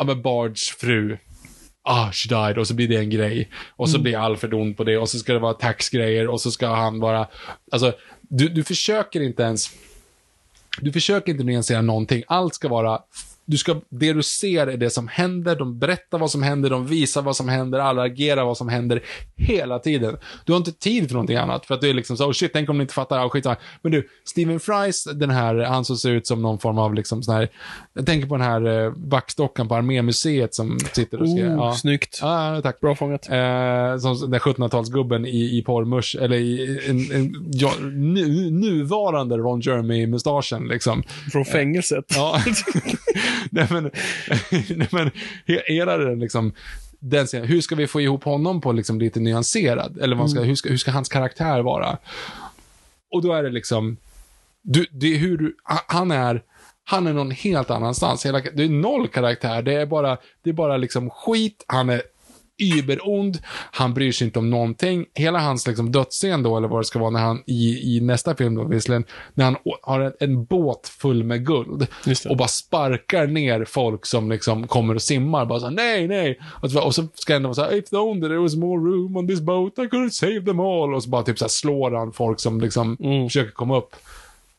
ja 0.01 0.05
men 0.05 0.23
Bards 0.23 0.71
fru, 0.71 1.19
ah, 1.83 2.13
she 2.13 2.29
died, 2.29 2.59
och 2.59 2.67
så 2.69 2.75
blir 2.75 2.89
det 2.89 2.97
en 2.97 3.11
grej. 3.11 3.49
Och 3.77 3.91
så 3.91 3.99
blir 3.99 4.17
Alfred 4.17 4.55
ond 4.55 4.77
på 4.77 4.85
det, 4.85 4.99
och 4.99 5.09
så 5.09 5.19
ska 5.19 5.33
det 5.33 5.39
vara 5.39 5.55
taxgrejer, 5.55 6.29
och 6.29 6.41
så 6.41 6.51
ska 6.51 6.67
han 6.67 7.01
vara, 7.01 7.29
alltså, 7.71 7.93
du, 8.21 8.49
du 8.49 8.65
försöker 8.65 9.21
inte 9.21 9.43
ens, 9.43 9.71
du 10.81 10.93
försöker 10.93 11.33
inte 11.33 11.45
nyansera 11.45 11.83
någonting. 11.83 12.23
Allt 12.27 12.55
ska 12.55 12.69
vara, 12.69 13.01
du 13.51 13.57
ska, 13.57 13.81
det 13.89 14.13
du 14.13 14.23
ser 14.23 14.67
är 14.67 14.77
det 14.77 14.91
som 14.91 15.09
händer, 15.09 15.57
de 15.57 15.79
berättar 15.79 16.19
vad 16.19 16.31
som 16.31 16.43
händer, 16.43 16.71
de 16.71 16.87
visar 16.87 17.23
vad 17.23 17.37
som 17.37 17.49
händer, 17.49 17.79
alla 17.79 18.03
agerar 18.03 18.45
vad 18.45 18.57
som 18.57 18.69
händer 18.69 19.03
hela 19.37 19.79
tiden. 19.79 20.17
Du 20.45 20.53
har 20.53 20.57
inte 20.57 20.73
tid 20.73 21.07
för 21.07 21.15
någonting 21.15 21.37
annat, 21.37 21.67
för 21.67 21.75
att 21.75 21.81
du 21.81 21.91
är 21.91 21.95
liksom 21.95 22.17
så, 22.17 22.27
oh 22.27 22.33
shit, 22.33 22.53
tänk 22.53 22.71
om 22.71 22.79
ni 22.79 22.83
inte 22.83 22.95
fattar, 22.95 23.27
oh, 23.27 23.29
skitsamma. 23.29 23.57
Men 23.83 23.93
du, 23.93 24.09
Stephen 24.25 24.61
Fries, 24.61 25.05
den 25.05 25.31
här, 25.31 25.55
han 25.55 25.85
som 25.85 25.97
ser 25.97 26.11
ut 26.11 26.27
som 26.27 26.43
någon 26.43 26.59
form 26.59 26.79
av 26.79 26.95
liksom 26.95 27.23
sån 27.23 27.35
här, 27.35 27.49
jag 27.93 28.07
tänker 28.07 28.29
på 28.29 28.37
den 28.37 28.47
här 28.47 28.85
eh, 28.85 28.93
vaktdockan 28.97 29.69
på 29.69 29.75
Armémuseet 29.75 30.55
som 30.55 30.79
sitter 30.93 31.23
och 31.23 31.29
ska, 31.29 31.41
Oh, 31.41 31.47
ja. 31.47 31.75
Snyggt. 31.75 32.19
Ja, 32.23 32.61
tack. 32.63 32.81
Bra 32.81 32.95
fångat. 32.95 33.29
Eh, 33.31 33.99
som 33.99 34.31
den 34.31 34.41
1700-talsgubben 34.41 35.27
i, 35.27 35.59
i 35.59 35.63
porrmusch, 35.63 36.17
eller 36.21 36.37
i 36.37 36.81
en, 36.89 37.13
en, 37.13 37.51
ja, 37.53 37.73
nu, 37.93 38.51
nuvarande 38.51 39.37
Ron 39.37 39.61
Jeremy-mustaschen 39.61 40.69
liksom. 40.69 41.03
Från 41.33 41.45
fängelset. 41.45 42.05
Ja. 42.09 42.41
nej, 43.51 43.67
men, 43.71 43.85
nej, 44.51 44.89
men 44.93 45.11
he- 45.47 45.63
hela 45.67 45.97
den 45.97 46.21
liksom, 46.21 46.53
den 46.99 47.27
scenen, 47.27 47.49
hur 47.49 47.61
ska 47.61 47.75
vi 47.75 47.87
få 47.87 48.01
ihop 48.01 48.25
honom 48.25 48.61
på 48.61 48.73
liksom 48.73 49.01
lite 49.01 49.21
nyanserad? 49.21 49.99
Eller 50.01 50.17
vad 50.17 50.31
ska, 50.31 50.41
hur, 50.41 50.55
ska, 50.55 50.69
hur 50.69 50.77
ska 50.77 50.91
hans 50.91 51.09
karaktär 51.09 51.61
vara? 51.61 51.99
Och 53.11 53.23
då 53.23 53.33
är 53.33 53.43
det 53.43 53.51
liksom, 53.51 53.97
du, 54.63 54.87
det 54.91 55.15
är 55.15 55.19
hur 55.19 55.39
du, 55.39 55.57
han 55.87 56.11
är, 56.11 56.43
han 56.85 57.07
är 57.07 57.13
någon 57.13 57.31
helt 57.31 57.71
annanstans. 57.71 58.27
Hela, 58.27 58.41
det 58.41 58.63
är 58.65 58.69
noll 58.69 59.09
karaktär, 59.09 59.63
det 59.63 59.73
är 59.75 59.87
bara, 59.87 60.19
det 60.43 60.51
är 60.51 60.55
bara 60.55 60.77
liksom 60.77 61.11
skit, 61.11 61.65
han 61.67 61.91
är 61.91 62.03
überond, 62.61 63.39
han 63.73 63.95
bryr 63.95 64.13
sig 64.13 64.25
inte 64.25 64.39
om 64.39 64.51
någonting. 64.51 65.07
Hela 65.15 65.39
hans 65.39 65.67
liksom 65.67 65.93
dödsscen 65.93 66.43
då, 66.43 66.57
eller 66.57 66.69
vad 66.69 66.81
det 66.81 66.85
ska 66.85 66.99
vara, 66.99 67.11
när 67.11 67.21
han 67.21 67.43
i, 67.47 67.97
i 67.97 68.01
nästa 68.01 68.37
film 68.37 68.55
då 68.55 68.65
visserligen, 68.65 69.05
när 69.35 69.45
han 69.45 69.57
har 69.83 70.01
en, 70.01 70.13
en 70.21 70.45
båt 70.45 70.89
full 70.89 71.25
med 71.25 71.47
guld 71.47 71.87
och 72.29 72.37
bara 72.37 72.49
sparkar 72.49 73.27
ner 73.27 73.65
folk 73.65 74.07
som 74.07 74.31
liksom 74.31 74.67
kommer 74.67 74.95
och 74.95 75.03
simmar, 75.03 75.47
bara 75.47 75.61
så 75.61 75.71
nej, 75.71 76.09
nej. 76.09 76.41
Och 76.63 76.71
så, 76.71 76.85
och 76.85 76.95
så 76.95 77.07
ska 77.15 77.33
han 77.33 77.43
vara 77.43 77.55
så 77.55 77.63
här, 77.63 77.75
if 77.75 77.93
only 77.93 78.29
there 78.29 78.39
was 78.39 78.57
more 78.57 78.81
room 78.81 79.17
on 79.17 79.29
this 79.29 79.41
boat, 79.41 79.79
I 79.79 79.89
could 79.89 80.15
save 80.15 80.41
them 80.41 80.61
all. 80.61 80.95
Och 80.95 81.03
så 81.03 81.11
bara 81.11 81.23
typ 81.23 81.39
så 81.39 81.45
här 81.45 81.51
slår 81.51 81.91
han 81.91 82.13
folk 82.13 82.41
som 82.41 82.61
liksom 82.61 82.97
försöker 83.29 83.53
komma 83.53 83.79
upp. 83.79 83.97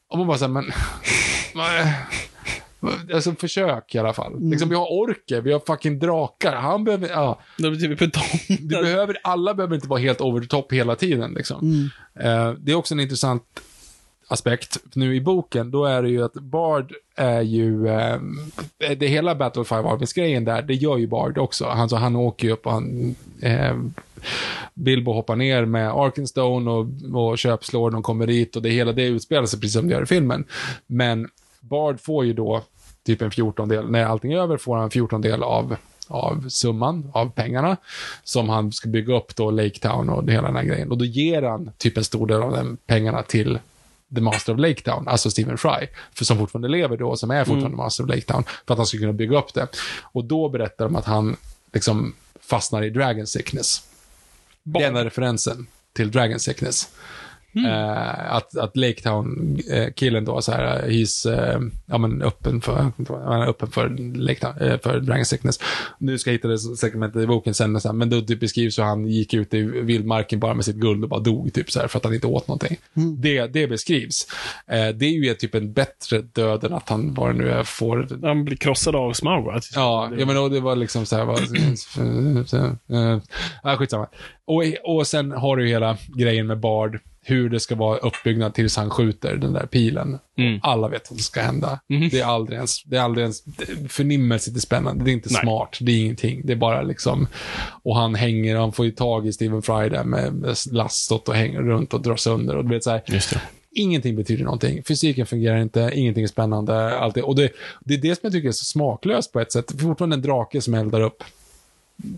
Och 0.09 0.17
man 0.17 0.27
bara 0.27 0.37
så 0.37 0.45
här, 0.45 0.51
men... 0.51 0.65
Alltså 3.13 3.31
försök 3.31 3.95
i 3.95 3.97
alla 3.97 4.13
fall. 4.13 4.49
Liksom, 4.49 4.69
vi 4.69 4.75
har 4.75 4.91
orker, 4.91 5.41
vi 5.41 5.53
har 5.53 5.59
fucking 5.59 5.99
drakar. 5.99 6.55
Han 6.55 6.83
behöver, 6.83 7.09
ja. 7.09 7.39
Det 7.57 7.69
blir 7.69 7.97
typ. 7.97 8.13
Du 8.47 8.81
behöver, 8.81 9.17
alla 9.23 9.53
behöver 9.53 9.75
inte 9.75 9.87
vara 9.87 9.99
helt 9.99 10.21
over 10.21 10.41
the 10.41 10.47
top 10.47 10.73
hela 10.73 10.95
tiden. 10.95 11.33
Liksom. 11.33 11.89
Eh, 12.19 12.51
det 12.51 12.71
är 12.71 12.75
också 12.75 12.93
en 12.93 12.99
intressant 12.99 13.43
aspekt. 14.27 14.77
Nu 14.93 15.15
i 15.15 15.21
boken, 15.21 15.71
då 15.71 15.85
är 15.85 16.01
det 16.01 16.09
ju 16.09 16.23
att 16.23 16.33
Bard 16.33 16.93
är 17.15 17.41
ju, 17.41 17.87
eh, 17.87 18.19
det 18.97 19.07
hela 19.07 19.35
Battle 19.35 19.61
of 19.61 19.67
Five 19.67 19.89
Armies-grejen 19.89 20.45
där, 20.45 20.61
det 20.61 20.73
gör 20.73 20.97
ju 20.97 21.07
Bard 21.07 21.37
också. 21.37 21.65
Han, 21.65 21.89
så 21.89 21.95
han 21.95 22.15
åker 22.15 22.47
ju 22.47 22.53
upp 22.53 22.65
och 22.65 22.71
han, 22.71 23.15
eh, 23.41 23.77
Bilbo 24.73 25.13
hoppar 25.13 25.35
ner 25.35 25.65
med 25.65 25.89
Arkenstone 25.91 26.71
och, 26.71 26.87
och 27.13 27.37
köpslår, 27.37 27.91
de 27.91 28.03
kommer 28.03 28.27
dit 28.27 28.55
och 28.55 28.61
det 28.61 28.69
hela 28.69 28.91
det 28.91 29.05
utspelar 29.05 29.45
sig 29.45 29.59
precis 29.59 29.73
som 29.73 29.87
det 29.87 29.93
gör 29.93 30.03
i 30.03 30.05
filmen. 30.05 30.45
Men 30.87 31.29
Bard 31.61 31.99
får 31.99 32.25
ju 32.25 32.33
då 32.33 32.63
typ 33.05 33.21
en 33.21 33.31
fjortondel, 33.31 33.91
när 33.91 34.05
allting 34.05 34.33
är 34.33 34.37
över 34.37 34.57
får 34.57 34.75
han 34.75 34.83
en 34.83 34.91
fjortondel 34.91 35.43
av 35.43 35.75
av 36.11 36.49
summan, 36.49 37.11
av 37.13 37.31
pengarna, 37.31 37.77
som 38.23 38.49
han 38.49 38.71
ska 38.71 38.89
bygga 38.89 39.15
upp 39.15 39.35
då 39.35 39.51
Lake 39.51 39.79
Town 39.79 40.09
och 40.09 40.31
hela 40.31 40.47
den 40.47 40.55
här 40.55 40.63
grejen. 40.63 40.91
Och 40.91 40.97
då 40.97 41.05
ger 41.05 41.41
han 41.41 41.71
typ 41.77 41.97
en 41.97 42.03
stor 42.03 42.27
del 42.27 42.41
av 42.41 42.51
den 42.51 42.77
pengarna 42.77 43.23
till 43.23 43.59
The 44.15 44.21
Master 44.21 44.53
of 44.53 44.59
Lake 44.59 44.81
Town, 44.81 45.07
alltså 45.07 45.31
Stephen 45.31 45.57
Fry, 45.57 45.87
för 46.13 46.25
som 46.25 46.37
fortfarande 46.37 46.67
lever 46.67 46.97
då, 46.97 47.15
som 47.15 47.31
är 47.31 47.45
fortfarande 47.45 47.77
Master 47.77 48.03
of 48.03 48.09
Lake 48.09 48.21
Town, 48.21 48.43
för 48.67 48.73
att 48.73 48.77
han 48.77 48.87
ska 48.87 48.97
kunna 48.97 49.13
bygga 49.13 49.37
upp 49.37 49.53
det. 49.53 49.67
Och 50.01 50.25
då 50.25 50.49
berättar 50.49 50.85
de 50.85 50.95
att 50.95 51.05
han 51.05 51.35
liksom 51.73 52.13
fastnar 52.41 52.83
i 52.83 52.89
Dragon 52.89 53.27
Sickness. 53.27 53.83
Det 54.63 54.83
är 54.83 54.87
enda 54.87 55.05
referensen 55.05 55.67
till 55.93 56.11
Dragon 56.11 56.39
Sickness. 56.39 56.89
Eh, 57.55 58.33
att, 58.33 58.57
att 58.57 58.77
Lake 58.77 59.01
Town-killen 59.01 60.25
då, 60.25 60.41
så 60.41 60.51
här, 60.51 60.81
he's 60.81 61.33
eh, 61.33 61.59
ja, 61.85 61.97
men 61.97 62.21
öppen 62.21 62.61
för, 62.61 62.91
han 63.25 63.41
är 63.41 63.47
öppen 63.47 63.71
för, 63.71 63.89
Lake 64.15 64.39
Town, 64.39 64.57
eh, 64.61 64.79
för 64.79 64.99
Dragon 64.99 65.25
Sickness. 65.25 65.59
Nu 65.99 66.17
ska 66.17 66.29
jag 66.29 66.35
hitta 66.35 66.47
det 66.47 66.59
segmentet 66.59 67.23
i 67.23 67.27
boken 67.27 67.53
sen, 67.53 67.81
så 67.81 67.87
här, 67.87 67.93
men 67.93 68.09
då 68.09 68.21
typ 68.21 68.39
beskrivs 68.39 68.79
hur 68.79 68.83
han 68.83 69.07
gick 69.07 69.33
ut 69.33 69.53
i 69.53 69.61
vildmarken 69.61 70.39
bara 70.39 70.53
med 70.53 70.65
sitt 70.65 70.75
guld 70.75 71.03
och 71.03 71.09
bara 71.09 71.19
dog, 71.19 71.53
typ 71.53 71.71
så 71.71 71.79
här, 71.79 71.87
för 71.87 71.97
att 71.97 72.03
han 72.03 72.13
inte 72.13 72.27
åt 72.27 72.47
någonting. 72.47 72.77
Det, 73.17 73.47
det 73.47 73.67
beskrivs. 73.67 74.27
Eh, 74.67 74.87
det 74.87 75.05
är 75.05 75.11
ju 75.11 75.33
typ 75.33 75.55
en 75.55 75.73
bättre 75.73 76.21
död 76.21 76.63
än 76.63 76.73
att 76.73 76.89
han, 76.89 77.13
vad 77.13 77.35
nu 77.35 77.49
är, 77.49 77.63
får 77.63 78.07
Han 78.27 78.45
blir 78.45 78.57
krossad 78.57 78.95
av 78.95 79.13
Smaug? 79.13 79.45
Ja, 79.75 80.11
ja 80.17 80.25
men 80.25 80.37
och 80.37 80.51
det 80.51 80.59
var 80.59 80.75
liksom 80.75 81.05
så 81.05 81.15
här, 81.15 81.25
vad, 81.25 81.39
uh, 82.91 83.19
uh, 83.65 83.77
skitsamma. 83.77 84.07
Och, 84.45 84.63
och 84.83 85.07
sen 85.07 85.31
har 85.31 85.57
du 85.57 85.67
hela 85.67 85.97
grejen 86.07 86.47
med 86.47 86.59
Bard, 86.59 86.99
hur 87.23 87.49
det 87.49 87.59
ska 87.59 87.75
vara 87.75 87.97
uppbyggnad 87.97 88.53
tills 88.53 88.77
han 88.77 88.89
skjuter 88.89 89.35
den 89.35 89.53
där 89.53 89.65
pilen. 89.65 90.19
Mm. 90.37 90.59
Alla 90.63 90.87
vet 90.87 91.11
vad 91.11 91.19
som 91.19 91.23
ska 91.23 91.41
hända. 91.41 91.79
Mhm. 91.87 92.09
Det 92.09 92.19
är 92.19 92.25
aldrig 92.25 92.55
ens, 92.55 92.83
det 92.83 92.97
är 92.97 93.01
aldrig 93.01 93.23
ens, 93.23 93.43
förnimmelseligt 93.89 94.57
är 94.57 94.61
spännande. 94.61 95.05
Det 95.05 95.11
är 95.11 95.13
inte 95.13 95.29
Nej. 95.31 95.41
smart, 95.41 95.77
det 95.81 95.91
är 95.91 95.99
ingenting. 95.99 96.41
Det 96.43 96.53
är 96.53 96.57
bara 96.57 96.81
liksom, 96.81 97.27
och 97.83 97.95
han 97.95 98.15
hänger, 98.15 98.55
han 98.55 98.71
får 98.71 98.85
ju 98.85 98.91
tag 98.91 99.27
i 99.27 99.33
Stephen 99.33 99.61
Fry 99.61 99.89
där 99.89 100.03
med, 100.03 100.55
lastot 100.71 101.27
och 101.27 101.35
hänger 101.35 101.61
runt 101.61 101.93
och 101.93 102.01
drar 102.01 102.15
sönder. 102.15 102.57
Och 102.57 102.65
du 102.65 102.69
vet 102.69 102.83
så 102.83 102.89
här. 102.89 103.03
Ingenting 103.75 104.15
betyder 104.15 104.43
någonting. 104.43 104.83
Fysiken 104.83 105.25
fungerar 105.25 105.57
inte, 105.57 105.91
ingenting 105.93 106.23
är 106.23 106.27
spännande. 106.27 106.99
Allt 106.99 107.15
det. 107.15 107.21
Och 107.21 107.35
det, 107.35 107.51
det 107.79 107.93
är 107.93 107.97
det 107.97 108.15
som 108.15 108.19
jag 108.21 108.33
tycker 108.33 108.47
är 108.47 108.51
så 108.51 108.65
smaklöst 108.65 109.33
på 109.33 109.39
ett 109.39 109.51
sätt. 109.51 109.81
Fortfarande 109.81 110.15
en 110.15 110.21
drake 110.21 110.61
som 110.61 110.73
eldar 110.73 111.01
upp 111.01 111.23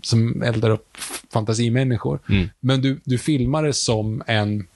som 0.02 0.42
eldar 0.42 0.70
upp 0.70 0.96
fantasimänniskor. 1.32 2.18
Mm. 2.28 2.50
Men 2.60 2.82
du, 2.82 3.00
du 3.04 3.18
filmar 3.18 3.62
det 3.62 3.72
som 3.72 4.22
en 4.26 4.66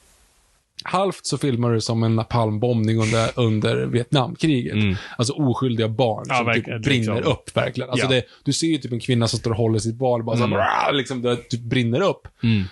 Halvt 0.85 1.27
så 1.27 1.39
filmar 1.39 1.73
du 1.73 1.81
som 1.81 2.03
en 2.03 2.17
napalmbombning 2.17 2.99
under, 3.03 3.31
under 3.35 3.87
Vietnamkriget. 3.87 4.73
Mm. 4.75 4.97
Alltså 5.19 5.33
oskyldiga 5.33 5.89
barn 5.89 6.25
Ja, 6.29 6.37
som 6.37 6.47
verkligen, 6.47 6.83
typ 6.83 6.87
brinner 6.87 7.15
liksom. 7.15 7.33
upp 7.33 7.57
verkligen. 7.57 7.91
Alltså 7.91 8.07
Ja. 8.07 8.11
det, 8.11 8.23
du 8.45 8.53
ser 8.53 8.67
ju 8.67 8.79
typ 8.79 8.93
en 8.93 9.01
kvinna 9.01 9.29
som 9.29 9.39
står 9.39 9.51
och 9.51 9.57
håller 9.57 9.79
sitt 9.79 9.95
barn 9.97 10.21
och 10.21 10.25
bara 10.25 10.37
Mm. 10.37 10.51
så 10.51 10.57
här, 10.59 10.93
liksom, 10.93 11.23
det 11.23 11.37
typ 11.37 11.61
brinner 11.61 12.01
upp. 12.01 12.29
Mm. 12.43 12.65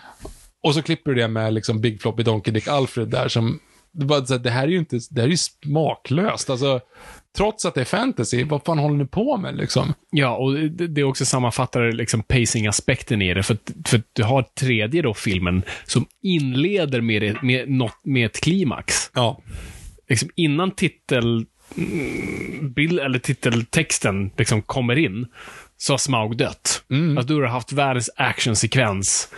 Och 0.62 0.74
så 0.74 0.82
klipper 0.82 1.10
du 1.10 1.20
det 1.20 1.28
med 1.28 1.54
liksom 1.54 1.80
Big 1.80 2.02
Floppy 2.02 2.22
Donkey 2.22 2.54
Dick 2.54 2.68
Alfred 2.68 3.08
där 3.08 3.28
som, 3.28 3.58
det, 3.97 4.05
bara, 4.05 4.27
så 4.27 4.35
här, 4.35 4.40
det 4.40 4.51
här 4.51 4.62
är 4.62 4.68
ju 4.68 4.78
inte, 4.78 5.01
det 5.10 5.20
här 5.20 5.28
är 5.28 5.31
ju 5.31 5.36
smaklöst. 5.36 6.51
Alltså, 6.51 6.81
trots 7.36 7.64
att 7.64 7.74
det 7.74 7.81
är 7.81 7.85
fantasy, 7.85 8.44
vad 8.44 8.64
fan 8.64 8.78
håller 8.78 8.97
ni 8.97 9.06
på 9.06 9.36
med 9.36 9.56
liksom? 9.56 9.94
Ja, 10.10 10.36
och 10.36 10.55
det, 10.55 10.86
det 10.86 11.01
är 11.01 11.05
också 11.05 11.24
sammanfattar 11.24 11.93
liksom 11.93 12.23
pacing-aspekten 12.23 13.23
i 13.23 13.35
det. 13.35 13.43
För, 13.43 13.59
för 13.86 14.02
du 14.12 14.23
har 14.23 14.43
tredje 14.43 15.02
då 15.02 15.14
filmen 15.14 15.62
som 15.85 16.06
inleder 16.23 17.01
med, 17.01 17.23
det, 17.23 17.43
med, 17.43 17.70
något, 17.70 17.98
med 18.05 18.27
ett 18.27 18.40
klimax. 18.40 19.10
Ja. 19.14 19.40
Liksom 20.09 20.31
innan 20.35 20.70
titel... 20.70 21.47
mm, 21.77 22.73
Bild, 22.73 23.01
eller 23.01 23.18
titeltexten 23.18 24.31
liksom 24.36 24.62
kommer 24.62 24.98
in, 24.98 25.27
så 25.77 25.93
har 25.93 25.98
Smaug 25.98 26.36
dött. 26.36 26.85
Mm. 26.90 27.18
Alltså, 27.18 27.28
då 27.28 27.35
har 27.35 27.43
du 27.43 27.48
haft 27.48 27.73
världens 27.73 28.10
actionsekvens 28.16 29.28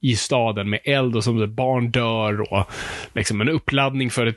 i 0.00 0.16
staden 0.16 0.70
med 0.70 0.80
eld 0.84 1.16
och 1.16 1.24
som 1.24 1.54
barn 1.54 1.90
dör 1.90 2.52
och 2.52 2.70
liksom 3.14 3.40
en 3.40 3.48
uppladdning 3.48 4.10
för 4.10 4.26
ett 4.26 4.36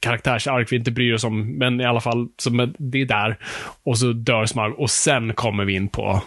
karaktärsark 0.00 0.72
vi 0.72 0.76
inte 0.76 0.90
bryr 0.90 1.14
oss 1.14 1.24
om, 1.24 1.58
men 1.58 1.80
i 1.80 1.84
alla 1.84 2.00
fall, 2.00 2.28
är- 2.60 2.74
det 2.78 3.00
är 3.00 3.06
där. 3.06 3.38
Och 3.82 3.98
så 3.98 4.12
dör 4.12 4.46
Smaug 4.46 4.74
och 4.78 4.90
sen 4.90 5.34
kommer 5.34 5.64
vi 5.64 5.74
in 5.74 5.88
på 5.88 6.22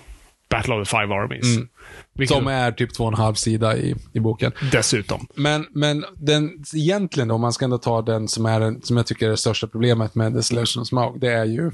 Battle 0.49 0.73
of 0.75 0.87
the 0.89 0.97
Five 0.97 1.13
Armies. 1.15 1.55
Mm. 1.55 1.67
Vilket 2.13 2.37
Som 2.37 2.47
är 2.47 2.71
typ 2.71 2.93
två 2.93 3.03
och 3.03 3.11
en 3.13 3.17
halv 3.19 3.33
sida 3.35 3.77
i, 3.77 3.95
i 4.13 4.19
boken. 4.19 4.51
dessutom. 4.71 5.27
Men, 5.35 5.65
men 5.71 6.05
den, 6.15 6.63
egentligen 6.75 7.27
då, 7.27 7.35
om 7.35 7.41
man 7.41 7.53
ska 7.53 7.65
ändå 7.65 7.77
ta 7.77 8.01
den 8.01 8.27
som, 8.27 8.45
är 8.45 8.59
den, 8.59 8.81
som 8.81 8.97
jag 8.97 9.05
tycker 9.07 9.25
är 9.25 9.29
det 9.29 9.37
största 9.37 9.67
problemet 9.67 10.15
med 10.15 10.33
Desolation 10.33 10.81
of 10.81 10.87
Smaug, 10.87 11.19
det 11.19 11.31
är 11.33 11.45
ju 11.45 11.71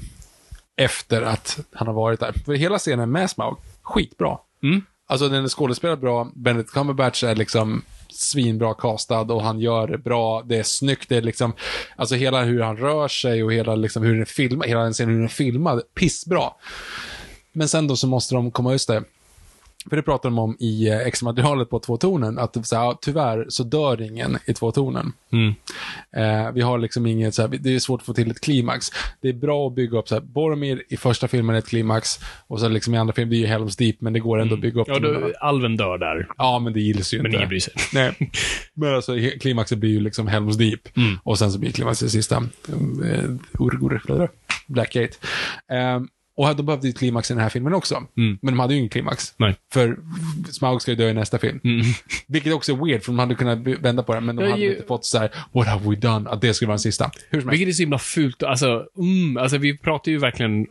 efter 0.76 1.22
att 1.22 1.60
han 1.72 1.86
har 1.86 1.94
varit 1.94 2.20
där. 2.20 2.32
För 2.44 2.52
hela 2.54 2.78
scenen 2.78 3.10
med 3.12 3.30
Smaug, 3.30 3.56
skitbra. 3.82 4.38
Mm. 4.62 4.82
Alltså 5.10 5.28
den 5.28 5.44
är 5.44 5.48
skådespelad 5.48 6.00
bra, 6.00 6.30
Benedict 6.34 6.72
Cumberbatch 6.72 7.24
är 7.24 7.34
liksom 7.34 7.82
svinbra 8.08 8.74
castad 8.74 9.20
och 9.20 9.42
han 9.42 9.60
gör 9.60 9.86
det 9.86 9.98
bra, 9.98 10.42
det 10.42 10.56
är 10.56 10.62
snyggt, 10.62 11.08
det 11.08 11.16
är 11.16 11.22
liksom, 11.22 11.52
alltså 11.96 12.14
hela 12.14 12.42
hur 12.42 12.60
han 12.60 12.76
rör 12.76 13.08
sig 13.08 13.44
och 13.44 13.52
hela 13.52 13.74
liksom 13.74 14.02
hur 14.02 14.12
den 14.12 14.20
är 14.20 14.26
filmad, 14.26 14.68
hela 14.68 14.82
den 14.82 14.92
scenen 14.92 15.10
hur 15.10 15.16
den 15.16 15.24
är 15.24 15.28
filmad, 15.28 15.82
pissbra. 15.94 16.50
Men 17.52 17.68
sen 17.68 17.86
då 17.86 17.96
så 17.96 18.06
måste 18.06 18.34
de 18.34 18.50
komma, 18.50 18.72
just 18.72 18.88
det, 18.88 19.04
för 19.88 19.96
det 19.96 20.02
pratar 20.02 20.28
de 20.28 20.38
om 20.38 20.56
i 20.60 20.88
eh, 20.88 20.98
extra-materialet 20.98 21.70
på 21.70 21.78
tvåtonen, 21.78 22.38
att 22.38 22.52
det, 22.52 22.64
så 22.64 22.76
här, 22.76 22.96
tyvärr 23.00 23.46
så 23.48 23.62
dör 23.62 24.02
ingen 24.02 24.38
i 24.46 24.54
tvåtonen. 24.54 25.12
Mm. 25.32 25.54
Eh, 26.16 26.52
vi 26.52 26.60
har 26.60 26.78
liksom 26.78 27.06
inget, 27.06 27.34
så 27.34 27.42
här, 27.42 27.48
det 27.48 27.74
är 27.74 27.78
svårt 27.78 28.00
att 28.00 28.06
få 28.06 28.14
till 28.14 28.30
ett 28.30 28.40
klimax. 28.40 28.86
Det 29.20 29.28
är 29.28 29.32
bra 29.32 29.66
att 29.66 29.74
bygga 29.74 29.98
upp 29.98 30.08
så 30.08 30.14
här, 30.14 30.22
Boromir 30.22 30.82
i 30.88 30.96
första 30.96 31.28
filmen 31.28 31.54
är 31.54 31.58
ett 31.58 31.68
klimax, 31.68 32.20
och 32.46 32.60
så 32.60 32.68
liksom 32.68 32.94
i 32.94 32.98
andra 32.98 33.14
filmen, 33.14 33.30
det 33.30 33.36
är 33.36 33.40
ju 33.40 33.46
Helms 33.46 33.76
Deep, 33.76 34.00
men 34.00 34.12
det 34.12 34.20
går 34.20 34.40
ändå 34.40 34.54
att 34.54 34.60
bygga 34.60 34.80
upp 34.80 34.88
Mm. 34.88 35.02
Ja, 35.12 35.20
då, 35.20 35.32
alven 35.40 35.76
dör 35.76 35.98
där, 35.98 36.28
Ja, 36.38 36.58
men 36.58 36.72
det 36.72 36.80
gills 36.80 37.14
ju 37.14 37.18
men 37.18 37.26
inte. 37.26 37.36
ingen 37.36 37.48
bryr 37.48 37.60
sig. 37.60 37.74
Nej. 37.94 38.30
Men 38.74 38.94
alltså, 38.94 39.12
klimaxet 39.40 39.78
blir 39.78 39.90
ju 39.90 40.00
liksom 40.00 40.26
Helms 40.26 40.56
Deep. 40.56 40.96
Mm. 40.96 41.18
Och 41.22 41.38
sen 41.38 41.52
så 41.52 41.58
blir 41.58 41.72
klimaxet 41.72 42.10
sista. 42.10 42.36
Uh, 42.36 43.36
Urgur, 43.58 44.28
Blackgate. 44.66 45.16
Um, 45.96 46.08
och 46.48 46.56
då 46.56 46.62
behövde 46.62 46.86
ju 46.86 46.92
klimax 46.92 47.30
i 47.30 47.34
den 47.34 47.42
här 47.42 47.48
filmen 47.48 47.74
också. 47.74 47.94
Mm. 48.16 48.38
Men 48.42 48.54
de 48.54 48.60
hade 48.60 48.72
ju 48.74 48.78
ingen 48.78 48.90
klimax. 48.90 49.34
Nej. 49.36 49.56
För 49.72 49.98
Smaug 50.50 50.82
ska 50.82 50.90
ju 50.90 50.96
dö 50.96 51.08
i 51.10 51.14
nästa 51.14 51.38
film. 51.38 51.60
Mm. 51.64 51.86
Vilket 52.26 52.52
också 52.54 52.72
är 52.72 52.76
weird, 52.84 53.02
för 53.02 53.12
de 53.12 53.18
hade 53.18 53.34
kunnat 53.34 53.58
vända 53.58 54.02
på 54.02 54.14
det, 54.14 54.20
men 54.20 54.36
de 54.36 54.50
hade 54.50 54.62
ju- 54.62 54.72
inte 54.74 54.86
fått 54.86 55.04
så 55.04 55.18
här: 55.18 55.30
what 55.52 55.66
have 55.68 55.90
we 55.90 55.96
done? 55.96 56.30
Att 56.30 56.40
det 56.40 56.54
skulle 56.54 56.66
vara 56.66 56.74
den 56.74 56.80
sista. 56.80 57.10
Hur 57.30 57.40
som 57.40 57.48
helst. 57.48 57.60
Vilket 57.60 57.72
är 57.72 57.76
så 57.76 57.82
himla 57.82 57.98
fult. 57.98 58.42
Alltså, 58.42 58.86
mm, 58.98 59.36
alltså 59.36 59.58
vi 59.58 59.78
pratar 59.78 60.12
ju 60.12 60.18
verkligen, 60.18 60.66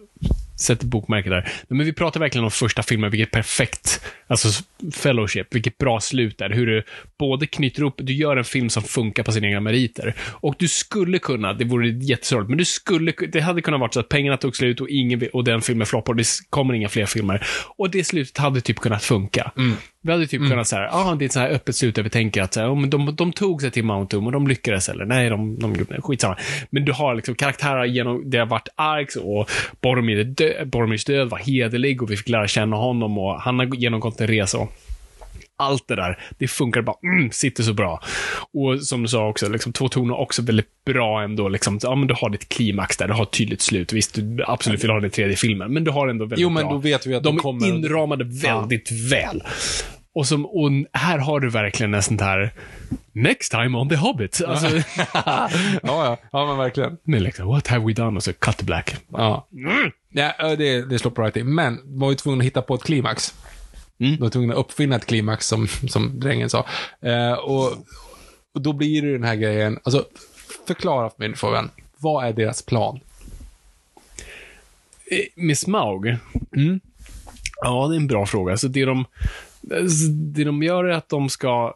sätter 0.60 0.86
bokmärke 0.86 1.30
där, 1.30 1.52
men 1.68 1.86
vi 1.86 1.94
pratar 1.94 2.20
verkligen 2.20 2.46
om 2.46 2.52
första 2.52 2.84
filmen, 2.84 3.12
vilket 3.12 3.32
perfekt, 3.32 4.02
alltså 4.28 4.64
fellowship, 4.94 5.56
vilket 5.56 5.78
bra 5.78 6.00
slut 6.00 6.38
där. 6.38 6.50
Hur 6.50 6.66
du 6.66 6.84
både 7.20 7.48
knyter 7.48 7.84
upp, 7.84 7.94
du 7.98 8.14
gör 8.14 8.38
en 8.38 8.44
film 8.44 8.70
som 8.70 8.84
funkar 8.84 9.24
på 9.24 9.32
sina 9.32 9.48
egna 9.48 9.60
meriter. 9.60 10.16
Och 10.22 10.56
du 10.60 10.68
skulle 10.68 11.20
kunna, 11.20 11.54
det 11.54 11.66
vore 11.66 11.90
jättesorgligt, 11.90 12.50
men 12.50 12.58
du 12.58 12.66
skulle, 12.66 13.14
det 13.32 13.40
hade 13.40 13.62
kunnat 13.62 13.80
vara 13.80 13.92
så 13.92 14.00
att 14.00 14.10
pengarna 14.10 14.38
tog 14.38 14.56
slut 14.56 14.82
och, 14.82 14.90
ingen, 14.90 15.30
och 15.34 15.44
den 15.44 15.62
filmen 15.62 15.88
floppar 15.88 16.14
och 16.14 16.18
det 16.18 16.28
kommer 16.50 16.74
inga 16.74 16.90
fler 16.90 17.06
filmer. 17.06 17.48
Och 17.78 17.90
det 17.90 18.04
slutet 18.04 18.38
hade 18.38 18.62
typ 18.62 18.80
kunnat 18.80 19.04
funka. 19.04 19.52
Mm. 19.58 19.76
Vi 20.02 20.12
hade 20.12 20.28
typ 20.28 20.50
kunnat 20.50 20.68
säga, 20.68 20.90
ah, 20.92 21.16
det 21.16 21.24
är 21.24 21.26
ett 21.26 21.34
så 21.34 21.40
här 21.40 21.50
öppet 21.50 21.76
slut 21.76 21.96
där 21.96 22.04
vi 22.04 22.10
tänker 22.10 22.42
att 22.42 22.54
så 22.54 22.60
här, 22.60 22.88
de, 22.88 23.16
de 23.16 23.34
tog 23.34 23.62
sig 23.62 23.72
till 23.72 23.84
Mount 23.84 24.16
Doom 24.16 24.26
och 24.26 24.32
de 24.32 24.48
lyckades, 24.48 24.90
eller 24.90 25.06
nej, 25.06 25.30
de, 25.30 25.60
de 25.60 25.76
gjorde 25.76 26.02
skitsamma. 26.02 26.38
Men 26.70 26.86
du 26.86 26.92
har 26.92 27.16
liksom 27.16 27.36
karaktärer 27.36 27.86
genom, 27.86 28.30
det 28.30 28.38
har 28.38 28.46
varit 28.46 28.68
arcs 28.76 29.16
och 29.16 29.50
Boromir 29.82 30.24
dö, 30.24 30.66
Boromirs 30.66 31.06
död 31.06 31.30
var 31.30 31.38
hederlig 31.38 32.02
och 32.02 32.12
vi 32.12 32.18
fick 32.18 32.30
lära 32.30 32.48
känna 32.48 32.76
honom 32.76 33.18
och 33.18 33.42
han 33.42 33.60
har 33.60 33.76
genomgått 33.76 34.22
en 34.22 34.28
resa. 34.28 34.58
och 34.58 34.72
Allt 35.60 35.88
det 35.88 35.96
där, 35.96 36.20
det 36.38 36.48
funkar 36.48 36.82
bara, 36.82 36.96
mm, 37.04 37.32
sitter 37.32 37.64
så 37.64 37.74
bra. 37.74 38.02
Och 38.54 38.82
som 38.82 39.02
du 39.02 39.08
sa 39.08 39.28
också, 39.28 39.50
liksom, 39.50 39.74
två 39.74 39.90
toner 39.90 40.20
också 40.20 40.42
väldigt 40.42 40.86
bra 40.86 41.22
ändå. 41.24 41.50
Liksom, 41.50 41.80
ja, 41.84 41.96
men 41.96 42.08
du 42.08 42.14
har 42.18 42.30
ditt 42.30 42.50
klimax 42.50 42.98
där, 42.98 43.08
du 43.08 43.14
har 43.14 43.24
ett 43.24 43.32
tydligt 43.32 43.62
slut. 43.62 43.94
Visst, 43.94 44.16
du 44.16 44.44
absolut 44.48 44.84
vill 44.84 44.90
ha 44.90 44.98
den 45.00 45.06
i 45.08 45.10
tredje 45.10 45.36
filmen, 45.36 45.74
men 45.74 45.84
du 45.84 45.92
har 45.92 46.08
ändå 46.08 46.26
väldigt 46.26 46.40
Jo, 46.40 46.50
men 46.50 46.64
bra. 46.64 46.72
då 46.74 46.78
vet 46.78 47.06
vi 47.08 47.16
att 47.16 47.24
de 47.24 47.38
kommer- 47.38 47.68
inramade 47.68 48.24
väldigt 48.24 48.92
väl. 48.92 49.44
Och, 50.14 50.28
som, 50.28 50.46
och 50.46 50.70
här 50.94 51.18
har 51.18 51.40
du 51.40 51.50
verkligen 51.50 51.94
en 51.94 52.04
sån 52.04 52.20
här 52.20 52.52
Next 53.14 53.52
time 53.52 53.78
on 53.78 53.90
the 53.90 53.96
Hobbit. 53.96 54.42
Alltså, 54.48 54.68
ja, 55.14 55.50
ja. 55.84 56.18
Ja, 56.32 56.46
men 56.48 56.58
verkligen. 56.58 56.98
med 57.04 57.22
liksom, 57.22 57.48
what 57.48 57.68
have 57.68 57.86
we 57.86 57.94
done? 57.94 58.18
Och 58.18 58.24
så 58.24 58.34
cut 58.34 58.62
black. 58.62 58.96
Ja. 59.12 59.48
Ja, 60.14 60.34
ö, 60.40 60.56
det, 60.56 60.90
det 60.90 61.00
slår 61.00 61.12
på 61.12 61.22
right 61.22 61.38
in. 61.38 61.56
Men 61.56 61.80
var 61.86 62.10
ju 62.10 62.16
tvungna 62.16 62.42
att 62.42 62.46
hitta 62.46 62.62
på 62.62 62.76
ett 62.76 62.84
klimax. 62.84 63.34
Mm. 64.00 64.16
De 64.16 64.22
var 64.22 64.30
tvungna 64.30 64.54
att 64.54 64.60
uppfinna 64.60 64.96
ett 64.96 65.06
klimax, 65.06 65.48
som, 65.48 65.68
som 65.68 66.20
drängen 66.20 66.50
sa. 66.50 66.66
Eh, 67.02 67.34
och, 67.34 67.72
och 68.54 68.62
då 68.62 68.74
blir 68.74 69.02
det 69.02 69.12
den 69.12 69.24
här 69.24 69.36
grejen, 69.36 69.80
alltså 69.84 70.06
förklara 70.68 71.10
för 71.10 71.20
mig 71.20 71.36
får 71.36 71.52
vän. 71.52 71.70
Vad 71.98 72.26
är 72.26 72.34
deras 72.34 72.62
plan? 72.62 73.00
Eh, 75.12 75.26
Med 75.36 75.58
Smaug? 75.58 76.18
Mm. 76.56 76.80
Ja, 77.62 77.88
det 77.88 77.96
är 77.96 78.00
en 78.00 78.08
bra 78.08 78.26
fråga. 78.26 78.58
Så 78.58 78.68
det 78.68 78.86
de, 78.86 79.06
det 80.34 80.44
de 80.44 80.64
gör 80.64 80.84
är 80.84 80.94
att 80.94 81.10
de 81.10 81.30
ska 81.30 81.74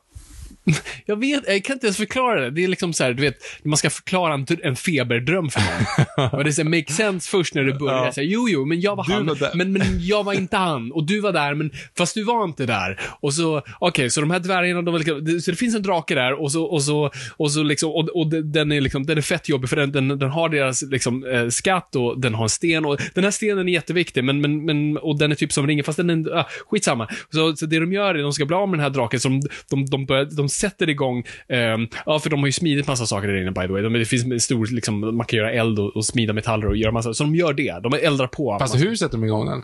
Jag 1.05 1.19
vet, 1.19 1.43
jag 1.47 1.63
kan 1.63 1.73
inte 1.73 1.87
ens 1.87 1.97
förklara 1.97 2.41
det. 2.41 2.49
Det 2.49 2.63
är 2.63 2.67
liksom 2.67 2.93
så 2.93 3.03
här, 3.03 3.13
du 3.13 3.21
vet, 3.21 3.37
man 3.63 3.77
ska 3.77 3.89
förklara 3.89 4.33
en, 4.33 4.45
en 4.63 4.75
feberdröm 4.75 5.49
för 5.49 5.61
någon. 5.61 6.29
och 6.39 6.43
det 6.43 6.59
är 6.59 6.63
make 6.63 6.93
sense 6.93 7.29
först 7.29 7.53
när 7.55 7.63
du 7.63 7.73
börjar. 7.73 8.05
Ja. 8.05 8.11
Så 8.11 8.21
här, 8.21 8.27
jo, 8.27 8.49
jo, 8.49 8.65
men 8.65 8.81
jag 8.81 8.95
var 8.95 9.05
Du 9.07 9.13
han. 9.13 9.25
var 9.27 9.55
men, 9.55 9.73
men 9.73 9.81
jag 9.99 10.23
var 10.23 10.33
inte 10.33 10.57
han. 10.57 10.91
Och 10.91 11.05
du 11.05 11.19
var 11.21 11.31
där, 11.31 11.53
men 11.53 11.71
fast 11.97 12.13
du 12.15 12.23
var 12.23 12.43
inte 12.43 12.65
där. 12.65 12.99
Och 13.19 13.33
så, 13.33 13.61
okej, 13.79 14.09
så 14.09 14.21
de 14.21 14.31
här 14.31 14.39
dvärgarna, 14.39 14.81
de 14.81 14.91
var 14.91 14.99
liksom, 14.99 15.41
så 15.41 15.51
det 15.51 15.57
finns 15.57 15.75
en 15.75 15.81
drake 15.81 16.15
där 16.15 16.41
och 16.41 16.51
så, 16.51 16.63
och 16.63 16.83
så, 16.83 17.11
och 17.37 17.51
så 17.51 17.63
liksom, 17.63 17.89
och, 17.91 18.09
och 18.09 18.27
de- 18.29 18.41
den 18.51 18.71
är 18.71 18.81
liksom, 18.81 19.05
den 19.05 19.17
är 19.17 19.21
fett 19.21 19.49
jobbig 19.49 19.69
för 19.69 19.75
den, 19.75 19.91
den, 19.91 20.07
den 20.07 20.29
har 20.29 20.49
deras 20.49 20.81
liksom 20.81 21.25
eh, 21.25 21.47
skatt 21.49 21.95
och 21.95 22.19
den 22.19 22.33
har 22.33 22.43
en 22.43 22.49
sten 22.49 22.85
och 22.85 22.97
den 23.13 23.23
här 23.23 23.31
stenen 23.31 23.69
är 23.69 23.73
jätteviktig, 23.73 24.23
men, 24.23 24.41
men, 24.41 24.65
men, 24.65 24.97
och 24.97 25.17
den 25.19 25.31
är 25.31 25.35
typ 25.35 25.51
som 25.53 25.67
ringer, 25.67 25.83
fast 25.83 25.97
den 25.97 26.09
är, 26.09 26.37
ah, 26.37 26.47
skitsamma. 26.69 27.07
Så, 27.33 27.55
så 27.55 27.65
det 27.65 27.79
de 27.79 27.93
gör 27.93 28.15
är, 28.15 28.21
de 28.23 28.33
ska 28.33 28.45
bli 28.45 28.55
av 28.55 28.69
med 28.69 28.79
den 28.79 28.83
här 28.83 28.89
draken, 28.89 29.19
så 29.19 29.29
de, 29.29 29.41
de, 29.69 29.85
de, 29.85 30.05
börjar, 30.05 30.25
de 30.25 30.49
sätter 30.53 30.89
igång, 30.89 31.23
ehm, 31.49 31.87
ja, 32.05 32.19
för 32.19 32.29
de 32.29 32.39
har 32.39 32.47
ju 32.47 32.51
smidit 32.51 32.87
massa 32.87 33.05
saker 33.05 33.27
där 33.27 33.41
inne 33.41 33.51
by 33.51 33.61
the 33.61 33.67
way. 33.73 33.81
De, 33.81 33.93
det 33.93 34.05
finns 34.05 34.23
en 34.23 34.39
stor, 34.39 34.67
liksom, 34.67 35.17
man 35.17 35.25
kan 35.25 35.37
göra 35.39 35.51
eld 35.51 35.79
och, 35.79 35.95
och 35.95 36.05
smida 36.05 36.33
metaller 36.33 36.67
och 36.67 36.77
göra 36.77 36.91
massa, 36.91 37.13
så 37.13 37.23
de 37.23 37.35
gör 37.35 37.53
det. 37.53 37.79
De 37.83 37.93
eldar 37.93 38.27
på. 38.27 38.57
Fast 38.59 38.73
massa- 38.73 38.85
hur 38.87 38.95
sätter 38.95 39.17
de 39.17 39.23
igång 39.23 39.45
den? 39.45 39.61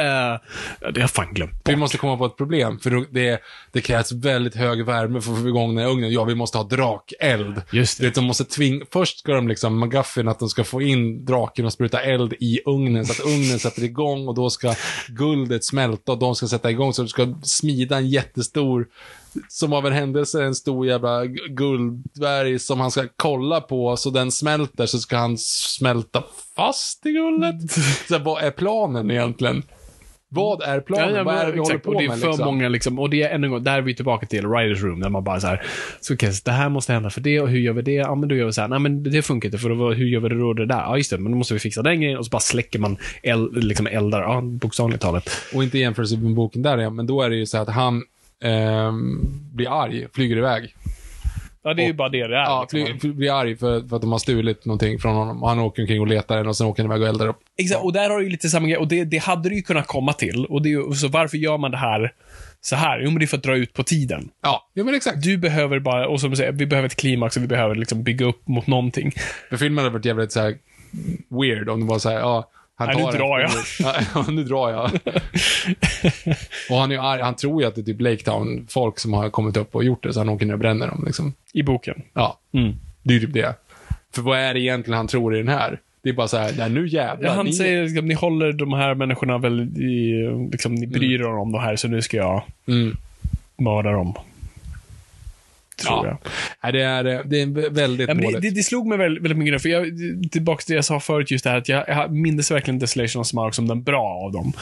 Ja, 0.00 0.40
det 0.80 0.86
har 0.86 1.00
jag 1.00 1.10
fan 1.10 1.34
glömt 1.34 1.52
Vi 1.64 1.72
bort. 1.72 1.78
måste 1.78 1.98
komma 1.98 2.16
på 2.16 2.26
ett 2.26 2.36
problem, 2.36 2.78
för 2.78 3.06
det, 3.14 3.40
det 3.72 3.80
krävs 3.80 4.12
väldigt 4.12 4.54
hög 4.54 4.84
värme 4.84 5.20
för 5.20 5.32
att 5.32 5.38
få 5.38 5.48
igång 5.48 5.74
den 5.74 5.84
här 5.84 5.92
ugnen. 5.92 6.12
Ja, 6.12 6.24
vi 6.24 6.34
måste 6.34 6.58
ha 6.58 6.64
drakeld. 6.64 7.62
Just 7.72 7.98
det. 7.98 8.04
vet, 8.06 8.14
de 8.14 8.24
måste 8.24 8.44
tvinga, 8.44 8.84
först 8.92 9.18
ska 9.18 9.32
de 9.34 9.48
liksom, 9.48 9.80
McGuffin, 9.80 10.28
att 10.28 10.38
de 10.38 10.48
ska 10.48 10.64
få 10.64 10.82
in 10.82 11.24
draken 11.24 11.66
och 11.66 11.72
spruta 11.72 12.02
eld 12.02 12.32
i 12.40 12.60
ugnen, 12.66 13.06
så 13.06 13.12
att 13.12 13.20
ugnen 13.32 13.58
sätter 13.58 13.84
igång 13.84 14.28
och 14.28 14.34
då 14.34 14.50
ska 14.50 14.74
guldet 15.08 15.64
smälta 15.64 16.12
och 16.12 16.18
de 16.18 16.34
ska 16.34 16.48
sätta 16.48 16.70
igång, 16.70 16.92
så 16.92 17.02
du 17.02 17.08
ska 17.08 17.34
smida 17.42 17.96
en 17.96 18.08
jättestor, 18.08 18.86
som 19.48 19.72
av 19.72 19.86
en 19.86 19.92
händelse, 19.92 20.44
en 20.44 20.54
stor 20.54 20.86
jävla 20.86 21.24
gu- 21.24 21.48
gulddvärg 21.48 22.58
som 22.58 22.80
han 22.80 22.90
ska 22.90 23.04
kolla 23.16 23.60
på, 23.60 23.96
så 23.96 24.10
den 24.10 24.30
smälter, 24.30 24.86
så 24.86 24.98
ska 24.98 25.16
han 25.16 25.38
smälta 25.38 26.22
fast 26.56 27.06
i 27.06 27.12
guldet. 27.12 27.72
Så 28.08 28.16
här, 28.16 28.24
vad 28.24 28.42
är 28.42 28.50
planen 28.50 29.10
egentligen? 29.10 29.62
Vad 30.30 30.62
är 30.62 30.80
planen? 30.80 31.10
Ja, 31.10 31.16
ja, 31.16 31.24
Vad 31.24 31.34
är 31.34 31.46
det 31.46 31.52
vi 31.52 31.58
håller 31.58 31.70
exakt. 31.74 31.84
på 31.84 31.90
och 31.90 31.98
det 31.98 32.04
är 32.04 32.08
med? 32.08 32.18
för 32.18 32.26
liksom? 32.28 32.44
många 32.46 32.68
liksom, 32.68 32.98
och 32.98 33.10
det 33.10 33.22
är 33.22 33.30
ännu 33.34 33.46
en 33.46 33.50
gång, 33.50 33.64
där 33.64 33.78
är 33.78 33.82
vi 33.82 33.94
tillbaka 33.94 34.26
till 34.26 34.46
Writers 34.46 34.82
Room, 34.82 35.00
där 35.00 35.08
man 35.08 35.24
bara 35.24 35.40
så 35.40 35.46
här, 35.46 35.62
så 36.00 36.14
okej, 36.14 36.32
så 36.32 36.42
det 36.44 36.50
här 36.50 36.68
måste 36.68 36.92
hända 36.92 37.10
för 37.10 37.20
det, 37.20 37.40
och 37.40 37.48
hur 37.48 37.58
gör 37.58 37.72
vi 37.72 37.82
det? 37.82 37.92
Ja, 37.92 38.14
men 38.14 38.28
då 38.28 38.34
gör 38.34 38.46
vi 38.46 38.52
så 38.52 38.60
här, 38.60 38.68
nej 38.68 38.78
men 38.78 39.02
det 39.02 39.22
funkar 39.22 39.46
inte, 39.48 39.58
för 39.58 39.68
då, 39.68 39.92
hur 39.92 40.06
gör 40.06 40.20
vi 40.20 40.28
det 40.28 40.38
då 40.38 40.52
det 40.52 40.66
där? 40.66 40.76
Ja, 40.80 40.96
just 40.96 41.10
det, 41.10 41.18
men 41.18 41.32
då 41.32 41.38
måste 41.38 41.54
vi 41.54 41.60
fixa 41.60 41.82
den 41.82 42.00
grejen, 42.00 42.18
och 42.18 42.26
så 42.26 42.30
bara 42.30 42.40
släcker 42.40 42.78
man 42.78 42.96
eld, 43.22 43.64
liksom 43.64 43.86
eldar, 43.86 44.20
ja, 44.22 44.40
bokstavligt 44.40 45.02
talat. 45.02 45.30
Och 45.54 45.62
inte 45.62 45.78
jämförelse 45.78 46.16
med 46.16 46.34
boken 46.34 46.62
där, 46.62 46.78
ja, 46.78 46.90
men 46.90 47.06
då 47.06 47.22
är 47.22 47.30
det 47.30 47.36
ju 47.36 47.46
så 47.46 47.58
att 47.58 47.68
han 47.68 48.02
ehm, 48.44 49.20
blir 49.54 49.82
arg, 49.82 50.06
flyger 50.14 50.36
iväg. 50.36 50.74
Ja, 51.62 51.74
det 51.74 51.82
är 51.82 51.86
ju 51.86 51.92
bara 51.92 52.08
det 52.08 52.26
det 52.26 52.36
är. 52.36 52.40
Ja, 52.40 52.66
liksom. 52.72 53.16
blir 53.16 53.40
arg 53.40 53.56
för, 53.56 53.88
för 53.88 53.96
att 53.96 54.02
de 54.02 54.12
har 54.12 54.18
stulit 54.18 54.64
någonting 54.64 54.98
från 54.98 55.14
honom. 55.14 55.42
Han 55.42 55.58
åker 55.58 55.82
omkring 55.82 56.00
och 56.00 56.06
letar 56.06 56.36
den 56.36 56.46
och 56.46 56.56
sen 56.56 56.66
åker 56.66 56.82
han 56.82 56.92
iväg 56.92 57.02
och 57.02 57.08
eldar 57.08 57.28
upp. 57.28 57.38
Exakt, 57.58 57.84
och 57.84 57.92
där 57.92 58.10
har 58.10 58.18
du 58.18 58.24
ju 58.24 58.30
lite 58.30 58.48
samma 58.48 58.66
grej. 58.66 58.76
Och 58.76 58.88
det, 58.88 59.04
det 59.04 59.18
hade 59.18 59.48
du 59.48 59.56
ju 59.56 59.62
kunnat 59.62 59.86
komma 59.86 60.12
till. 60.12 60.46
Och 60.46 60.62
det 60.62 60.72
är 60.72 60.92
så 60.92 61.08
varför 61.08 61.36
gör 61.36 61.58
man 61.58 61.70
det 61.70 61.76
här 61.76 62.12
så 62.60 62.76
här? 62.76 63.00
Jo, 63.00 63.10
men 63.10 63.18
det 63.18 63.24
är 63.24 63.26
för 63.26 63.36
att 63.36 63.42
dra 63.42 63.56
ut 63.56 63.72
på 63.72 63.82
tiden. 63.82 64.28
Ja, 64.42 64.68
ja 64.74 64.84
men 64.84 64.94
exakt. 64.94 65.22
Du 65.22 65.36
behöver 65.36 65.78
bara, 65.78 66.08
och 66.08 66.20
som 66.20 66.30
du 66.30 66.36
säger, 66.36 66.52
vi 66.52 66.66
behöver 66.66 66.86
ett 66.86 66.96
klimax 66.96 67.36
och 67.36 67.42
vi 67.42 67.46
behöver 67.46 67.74
liksom 67.74 68.02
bygga 68.02 68.26
upp 68.26 68.48
mot 68.48 68.66
någonting. 68.66 69.12
För 69.48 69.56
filmen 69.56 69.84
hade 69.84 69.92
varit 69.94 70.04
jävligt 70.04 70.32
så 70.32 70.40
här 70.40 70.54
weird 71.28 71.68
om 71.68 71.80
det 71.80 71.86
var 71.86 71.98
så 71.98 72.08
här, 72.08 72.18
ja, 72.18 72.50
han 72.78 72.88
Nej, 72.88 72.96
nu 73.04 73.10
drar 73.18 73.38
jag. 73.40 73.50
Ja, 74.14 74.24
nu 74.28 74.44
drar 74.44 74.70
jag. 74.70 74.90
och 76.70 76.76
han 76.76 76.92
är 76.92 76.98
arg, 77.12 77.22
han 77.22 77.34
tror 77.36 77.62
ju 77.62 77.68
att 77.68 77.74
det 77.74 77.80
är 77.80 77.82
typ 77.84 78.00
Lake 78.00 78.24
Town-folk 78.24 78.98
som 78.98 79.12
har 79.12 79.30
kommit 79.30 79.56
upp 79.56 79.74
och 79.74 79.84
gjort 79.84 80.02
det, 80.02 80.12
så 80.12 80.20
han 80.20 80.28
åker 80.28 80.46
ner 80.46 80.52
och 80.52 80.58
bränner 80.58 80.86
dem 80.88 81.02
liksom. 81.06 81.32
I 81.52 81.62
boken. 81.62 82.02
Ja, 82.14 82.38
Mm. 82.54 82.74
det 83.02 83.14
är 83.14 83.18
ju 83.18 83.26
typ 83.26 83.34
det. 83.34 83.54
För 84.14 84.22
vad 84.22 84.38
är 84.38 84.54
det 84.54 84.60
egentligen 84.60 84.96
han 84.96 85.06
tror 85.06 85.34
i 85.34 85.38
den 85.38 85.48
här? 85.48 85.80
Det 86.02 86.08
är 86.08 86.12
bara 86.12 86.28
så 86.28 86.36
här, 86.36 86.52
nej 86.58 86.70
nu 86.70 86.88
jävlar. 86.88 87.28
Ja, 87.28 87.34
han 87.34 87.46
ni- 87.46 87.52
säger 87.52 87.82
liksom, 87.84 88.06
ni 88.08 88.14
håller 88.14 88.52
de 88.52 88.72
här 88.72 88.94
människorna 88.94 89.38
väl 89.38 89.60
i, 89.60 90.12
liksom, 90.52 90.74
ni 90.74 90.86
bryr 90.86 91.20
er 91.20 91.26
om 91.36 91.52
de 91.52 91.58
här, 91.60 91.76
så 91.76 91.88
nu 91.88 92.02
ska 92.02 92.16
jag 92.16 92.42
Mm. 92.68 92.96
mörda 93.58 93.90
dem. 93.92 94.14
Tror 95.86 96.06
Ja. 96.06 96.06
jag. 96.06 96.18
Nej, 96.62 96.72
det 96.72 96.82
är, 96.82 97.24
det 97.24 97.42
är 97.42 97.70
väldigt 97.70 98.08
Ja, 98.08 98.14
men 98.14 98.22
det, 98.24 98.30
dåligt. 98.32 98.42
det, 98.42 98.50
det 98.50 98.62
slog 98.62 98.86
mig 98.86 98.98
väldigt, 98.98 99.24
väldigt 99.24 99.38
mycket, 99.38 99.62
för 99.62 99.68
jag, 99.68 99.86
tillbaka 100.32 100.60
till 100.62 100.72
det 100.72 100.76
jag 100.76 100.84
sa 100.84 101.00
förut, 101.00 101.30
just 101.30 101.44
det 101.44 101.50
här 101.50 101.56
att 101.58 101.68
jag, 101.68 101.84
jag 101.88 102.12
minns 102.12 102.50
verkligen 102.50 102.78
Desolation 102.78 103.20
of 103.20 103.26
Smaug 103.26 103.54
som 103.54 103.68
den 103.68 103.82
bra 103.82 104.04
av 104.24 104.32
dem. 104.32 104.52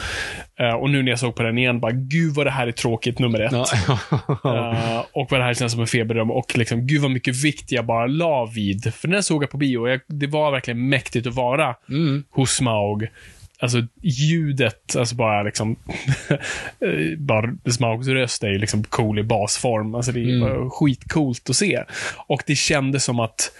Eh, 0.59 0.75
och 0.75 0.89
nu 0.89 1.03
när 1.03 1.09
jag 1.09 1.19
såg 1.19 1.35
på 1.35 1.43
den 1.43 1.57
igen, 1.57 1.79
bara 1.79 1.91
gud 1.91 2.35
vad 2.35 2.45
det 2.45 2.51
här 2.51 2.67
är 2.67 2.71
tråkigt, 2.71 3.19
nummer 3.19 3.39
ett. 3.39 3.51
Ja. 3.51 3.65
Eh, 4.43 5.03
och 5.13 5.27
vad 5.31 5.39
det 5.39 5.43
här 5.43 5.53
känns 5.53 5.71
som 5.71 5.81
en 5.81 5.87
feberdröm 5.87 6.31
och 6.31 6.57
liksom, 6.57 6.87
gud 6.87 7.01
vad 7.01 7.11
mycket 7.11 7.35
vikt 7.43 7.71
jag 7.71 7.85
bara 7.85 8.05
la 8.07 8.45
vid. 8.55 8.93
För 8.93 9.07
den 9.07 9.23
såg 9.23 9.43
jag 9.43 9.49
på 9.49 9.57
bio 9.57 9.87
jag, 9.87 9.99
det 10.07 10.27
var 10.27 10.51
verkligen 10.51 10.89
mäktigt 10.89 11.27
att 11.27 11.35
vara 11.35 11.75
Mm. 11.89 12.23
hos 12.29 12.51
Smaug. 12.51 13.07
Alltså 13.59 13.87
ljudet, 14.01 14.95
alltså 14.95 15.15
bara 15.15 15.43
liksom, 15.43 15.75
eh, 16.79 17.17
bara 17.17 17.55
Smaugs 17.71 18.07
röst 18.07 18.43
är 18.43 18.49
ju 18.49 18.57
liksom 18.57 18.83
cool 18.83 19.19
i 19.19 19.23
basform. 19.23 19.95
Alltså 19.95 20.11
det 20.11 20.19
är 20.19 20.27
Mm. 20.27 20.69
skitcoolt 20.69 21.49
att 21.49 21.55
se. 21.55 21.83
Och 22.27 22.43
det 22.45 22.55
kändes 22.55 23.03
som 23.03 23.19
att 23.19 23.51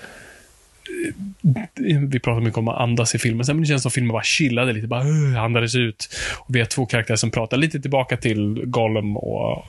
eh, 1.05 1.99
vi 1.99 2.19
pratar 2.19 2.41
mycket 2.41 2.57
om 2.57 2.67
att 2.67 2.77
andas 2.81 3.15
i 3.15 3.19
filmen, 3.19 3.45
men 3.47 3.61
det 3.61 3.65
känns 3.67 3.81
som 3.81 3.89
att 3.89 3.93
filmen 3.93 4.11
bara 4.13 4.23
chillade 4.23 4.73
lite, 4.73 4.87
bara 4.87 5.03
uh, 5.03 5.43
andades 5.43 5.75
ut. 5.75 6.09
Och 6.37 6.55
vi 6.55 6.59
har 6.59 6.65
två 6.65 6.85
karaktärer 6.85 7.17
som 7.17 7.31
pratar 7.31 7.57
lite 7.57 7.79
tillbaka 7.79 8.17
till 8.17 8.61
Gollum 8.65 9.17
och 9.17 9.65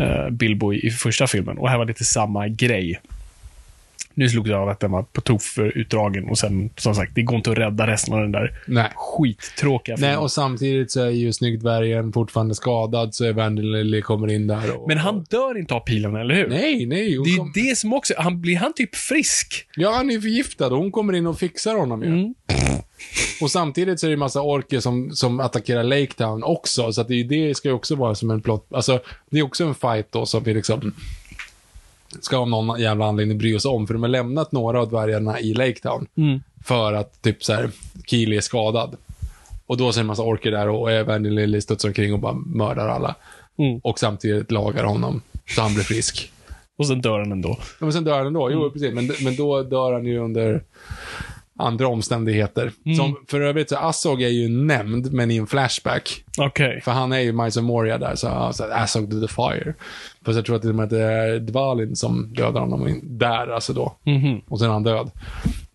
uh, 0.00 0.30
Bilbo 0.30 0.72
i, 0.72 0.86
i 0.86 0.90
första 0.90 1.26
filmen. 1.26 1.58
Och 1.58 1.68
här 1.70 1.78
var 1.78 1.84
lite 1.84 2.04
samma 2.04 2.48
grej. 2.48 3.00
Nu 4.18 4.28
slogs 4.28 4.50
jag 4.50 4.60
av 4.62 4.68
att 4.68 4.80
den 4.80 4.90
var 4.90 5.02
på 5.02 5.20
tok 5.20 5.42
för 5.42 5.78
utdragen 5.78 6.28
och 6.28 6.38
sen, 6.38 6.70
som 6.76 6.94
sagt, 6.94 7.14
det 7.14 7.22
går 7.22 7.36
inte 7.36 7.50
att 7.50 7.58
rädda 7.58 7.86
resten 7.86 8.14
av 8.14 8.20
den 8.20 8.32
där 8.32 8.58
Nej. 8.66 8.90
skittråkiga 8.96 9.96
filmen. 9.96 10.10
Nej, 10.10 10.18
och 10.18 10.32
samtidigt 10.32 10.90
så 10.90 11.00
är 11.00 11.10
ju 11.10 11.32
Snyggdvärgen 11.32 12.12
fortfarande 12.12 12.54
skadad, 12.54 13.14
så 13.14 13.24
Evangeline 13.24 14.02
kommer 14.02 14.32
in 14.32 14.46
där 14.46 14.76
och... 14.76 14.88
Men 14.88 14.98
han 14.98 15.24
dör 15.30 15.58
inte 15.58 15.74
av 15.74 15.80
pilen, 15.80 16.16
eller 16.16 16.34
hur? 16.34 16.48
Nej, 16.48 16.86
nej. 16.86 17.08
Det 17.24 17.30
är 17.30 17.36
kom- 17.36 17.52
ju 17.56 17.62
det 17.68 17.76
som 17.76 17.92
också, 17.92 18.14
han, 18.18 18.40
blir 18.40 18.56
han 18.56 18.72
typ 18.72 18.94
frisk? 18.94 19.66
Ja, 19.76 19.92
han 19.92 20.10
är 20.10 20.20
förgiftad 20.20 20.66
och 20.66 20.78
hon 20.78 20.92
kommer 20.92 21.12
in 21.12 21.26
och 21.26 21.38
fixar 21.38 21.74
honom 21.74 22.02
ju. 22.02 22.08
Mm. 22.08 22.34
Och 23.40 23.50
samtidigt 23.50 24.00
så 24.00 24.06
är 24.06 24.08
det 24.08 24.14
en 24.14 24.18
massa 24.18 24.42
orker 24.42 24.80
som, 24.80 25.10
som 25.12 25.40
attackerar 25.40 25.82
Lake 25.82 26.12
Town 26.12 26.42
också, 26.42 26.92
så 26.92 27.00
att 27.00 27.08
det, 27.08 27.14
är 27.14 27.16
ju- 27.18 27.48
det 27.48 27.54
ska 27.54 27.68
ju 27.68 27.74
också 27.74 27.94
vara 27.94 28.14
som 28.14 28.30
en 28.30 28.42
plott. 28.42 28.66
Alltså, 28.74 29.00
det 29.30 29.38
är 29.38 29.42
också 29.42 29.64
en 29.64 29.74
fight 29.74 30.12
då 30.12 30.26
som 30.26 30.42
vi 30.44 30.54
liksom 30.54 30.94
ska 32.20 32.36
av 32.38 32.48
någon 32.48 32.80
jävla 32.80 33.06
anledning 33.06 33.38
bry 33.38 33.56
oss 33.56 33.64
om, 33.64 33.86
för 33.86 33.94
de 33.94 34.02
har 34.02 34.08
lämnat 34.08 34.52
några 34.52 34.80
av 34.80 34.88
dvärgarna 34.88 35.40
i 35.40 35.54
Lake 35.54 35.80
Town 35.80 36.06
Mm. 36.16 36.40
för 36.64 36.92
att 36.92 37.22
typ 37.22 37.44
så 37.44 37.52
här, 37.52 37.70
Keely 38.06 38.36
är 38.36 38.40
skadad. 38.40 38.96
Och 39.66 39.76
då 39.76 39.92
det 39.92 40.00
en 40.00 40.06
massa 40.06 40.22
orker 40.22 40.50
där 40.50 40.68
och 40.68 40.92
Evangeline 40.92 41.62
studsar 41.62 41.88
omkring 41.88 42.12
och 42.12 42.18
bara 42.18 42.32
mördar 42.46 42.88
alla. 42.88 43.14
Mm. 43.58 43.80
Och 43.84 43.98
samtidigt 43.98 44.50
lagar 44.50 44.84
honom, 44.84 45.20
så 45.54 45.62
han 45.62 45.74
blir 45.74 45.84
frisk. 45.84 46.32
Och 46.78 46.86
sen 46.86 47.00
dör 47.00 47.18
han 47.18 47.32
ändå. 47.32 47.56
Ja, 47.60 47.64
men 47.78 47.92
sen 47.92 48.04
dör 48.04 48.18
han 48.18 48.26
ändå. 48.26 48.50
Jo, 48.50 48.70
precis. 48.70 48.94
Men, 48.94 49.10
men 49.24 49.36
då 49.36 49.62
dör 49.62 49.92
han 49.92 50.06
ju 50.06 50.18
under 50.18 50.62
andra 51.58 51.88
omständigheter. 51.88 52.72
Som, 52.96 53.16
för 53.28 53.40
övrigt, 53.40 53.68
så 53.68 53.76
Assog 53.76 54.22
är 54.22 54.28
ju 54.28 54.48
nämnd, 54.48 55.12
men 55.12 55.30
i 55.30 55.36
en 55.36 55.46
flashback. 55.46 56.24
Okej. 56.38 56.80
För 56.80 56.92
han 56.92 57.12
är 57.12 57.18
ju 57.20 57.32
Miles 57.32 57.56
Moria 57.56 57.98
där, 57.98 58.14
så, 58.14 58.50
så 58.52 58.64
Assog 58.64 59.10
to 59.10 59.20
the 59.20 59.28
fire. 59.28 59.74
Fast 60.24 60.36
jag 60.36 60.44
tror 60.46 60.56
att 60.56 60.90
det 60.90 61.02
är 61.02 61.38
Dvalin 61.38 61.96
som 61.96 62.34
dödar 62.34 62.60
honom 62.60 63.00
där, 63.02 63.48
alltså 63.48 63.72
då. 63.72 63.96
Mhm. 64.04 64.40
Och 64.48 64.58
sen 64.58 64.68
är 64.68 64.72
han 64.72 64.82
död. 64.82 65.10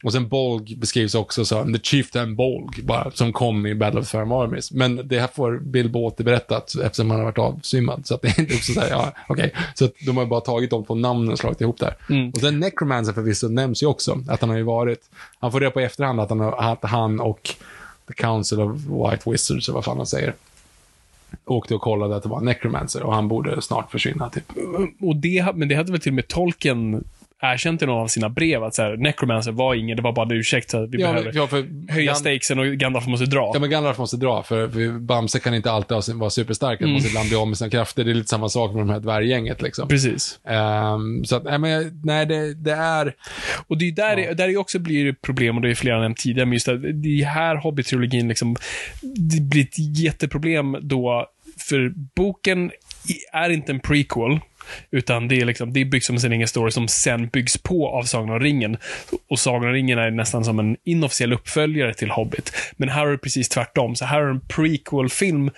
Och 0.04 0.12
sen 0.12 0.28
Bolg 0.28 0.78
beskrivs 0.78 1.16
också 1.16 1.46
som 1.46 1.74
The 1.74 1.80
Chieftain 1.80 2.36
Bolg, 2.36 2.84
bara, 2.84 3.12
som 3.12 3.34
kom 3.34 3.66
i 3.66 3.76
Battle 3.76 4.00
of 4.00 4.06
the 4.06 4.12
Farum 4.12 4.32
Armies. 4.32 4.72
Men 4.72 5.08
det 5.08 5.20
här 5.20 5.28
får 5.28 5.60
Bilbo 5.60 6.00
återberättat 6.00 6.76
eftersom 6.76 7.12
han 7.12 7.20
har 7.20 7.26
varit 7.26 7.38
avsvimmad. 7.38 8.08
Så 8.08 8.16
att 8.16 8.22
det 8.22 8.28
är 8.28 8.40
inte 8.40 8.56
också 8.56 8.74
så 8.74 8.80
här, 8.80 8.90
ja, 8.90 9.14
okej. 9.30 9.54
Så 9.74 9.86
att 9.86 9.94
de 10.06 10.18
har 10.18 10.26
bara 10.26 10.42
tagit 10.42 10.70
de 10.70 10.86
två 10.86 10.96
namnen 10.96 11.32
och 11.32 11.40
slagit 11.40 11.62
ihop 11.62 11.80
där. 11.80 11.96
Mm. 12.10 12.30
Och 12.30 12.40
sen 12.40 12.60
Necromancer 12.60 13.14
förvisso 13.14 13.48
nämns 13.48 13.84
ju 13.84 13.88
också, 13.88 14.20
att 14.28 14.42
han 14.42 14.50
har 14.50 14.58
ju 14.58 14.64
varit, 14.64 15.10
han 15.40 15.52
får 15.52 15.60
reda 15.60 15.72
på 15.72 15.82
i 15.82 15.84
efterhand 15.84 16.20
att 16.20 16.30
han, 16.30 16.40
har, 16.40 16.52
att 16.52 16.84
han 16.84 17.20
och 17.20 17.50
The 18.08 18.14
Council 18.14 18.60
of 18.60 18.72
White 18.76 19.30
Wizards, 19.32 19.68
eller 19.68 19.76
vad 19.76 19.86
fan 19.86 19.98
han 19.98 20.06
säger, 20.06 20.34
åkte 21.46 21.76
och 21.76 21.82
kollade 21.82 22.16
att 22.16 22.24
det 22.24 22.30
var 22.30 22.42
Necromancer 22.42 23.04
och 23.04 23.14
han 23.14 23.28
borde 23.28 23.62
snart 23.62 23.92
försvinna, 23.92 24.30
typ. 24.30 24.52
Och 25.02 25.16
det, 25.16 25.56
men 25.56 25.68
det 25.68 25.76
hade 25.76 25.92
väl 25.92 26.02
till 26.02 26.12
och 26.12 26.16
med 26.16 26.28
Tolkien 26.28 27.04
erkänt 27.42 27.82
i 27.82 27.86
någon 27.86 28.04
av 28.04 28.08
sina 28.08 28.30
brev 28.30 28.64
att 28.64 28.76
så 28.76 28.82
här, 28.82 28.98
Necromancer 28.98 29.52
var 29.52 29.76
ingen, 29.76 29.98
det 29.98 30.04
var 30.04 30.14
bara 30.14 30.26
en 30.26 30.32
ursäkt 30.32 30.70
så 30.70 30.86
vi 30.86 31.02
Ja, 31.02 31.12
behöver 31.12 31.32
ja, 31.36 31.48
för 31.48 31.92
höja 31.92 32.12
Gan- 32.12 32.16
stakesen 32.16 32.60
och 32.60 32.66
Gandalf 32.66 33.08
måste 33.08 33.26
dra. 33.26 33.52
Ja, 33.54 33.60
men 33.60 33.70
Gandalf 33.70 33.98
måste 33.98 34.18
dra, 34.18 34.44
för, 34.44 34.68
för 34.68 35.00
Bamse 35.00 35.40
kan 35.40 35.54
inte 35.54 35.72
alltid 35.72 36.16
vara 36.16 36.30
superstark. 36.30 36.82
Han 36.82 36.90
måste 36.92 37.10
ibland 37.10 37.30
bli 37.30 37.38
av 37.38 37.48
med 37.48 37.58
sina 37.58 37.70
krafter. 37.70 38.04
Det 38.04 38.12
är 38.12 38.14
lite 38.14 38.30
samma 38.30 38.50
sak 38.50 38.74
med 38.74 38.82
de 38.82 38.90
här 38.90 39.00
dvärggänget, 39.00 39.62
liksom. 39.62 39.88
Precis. 39.88 40.40
Ehm, 40.48 41.26
så 41.26 41.36
att, 41.36 41.44
nej, 41.44 41.58
men, 41.60 42.02
nej 42.04 42.26
det, 42.26 42.54
det 42.54 42.72
är... 42.72 43.16
Och 43.68 43.78
det 43.78 43.88
är 43.88 43.92
där, 43.92 44.16
det, 44.16 44.34
där 44.34 44.48
det 44.48 44.58
också 44.58 44.80
blir 44.80 45.14
problem, 45.14 45.56
och 45.56 45.62
det 45.62 45.70
är 45.70 45.76
flera 45.76 46.02
nämnt 46.02 46.18
tidigare, 46.18 46.46
men 46.46 46.54
just 46.54 46.66
det 46.66 47.22
är 47.22 47.26
här 47.26 47.56
Hobbit-trilogin 47.56 48.28
liksom, 48.28 48.56
det 49.02 49.42
blir 49.42 49.62
ett 49.62 50.00
jätteproblem 50.00 50.78
då, 50.82 51.28
för 51.70 51.94
boken 52.16 52.72
är 53.34 53.50
inte 53.50 53.72
en 53.72 53.80
prequel, 53.80 54.40
utan 54.92 55.28
det 55.28 55.36
är, 55.42 55.46
liksom, 55.46 55.74
det 55.74 55.82
är 55.82 55.86
byggt 55.86 56.06
som 56.06 56.20
sin 56.20 56.32
egen 56.34 56.48
story 56.48 56.72
som 56.72 56.88
sen 56.88 57.28
byggs 57.28 57.58
på 57.58 57.88
av 57.90 58.04
Sagan 58.04 58.30
om 58.30 58.40
ringen. 58.40 58.78
Och 59.30 59.40
Sagan 59.40 59.68
om 59.68 59.74
ringen 59.74 60.00
är 60.00 60.12
nästan 60.12 60.46
som 60.46 60.60
en 60.60 60.78
inofficiell 60.84 61.34
uppföljare 61.34 61.94
till 61.94 62.12
Hobbit. 62.12 62.54
Men 62.78 62.90
här 62.90 63.08
är 63.08 63.12
det 63.12 63.18
precis 63.18 63.50
tvärtom. 63.50 63.96
Så 63.96 64.06
här 64.06 64.22
är 64.22 64.30
en 64.30 64.42
prequel-film 64.42 65.52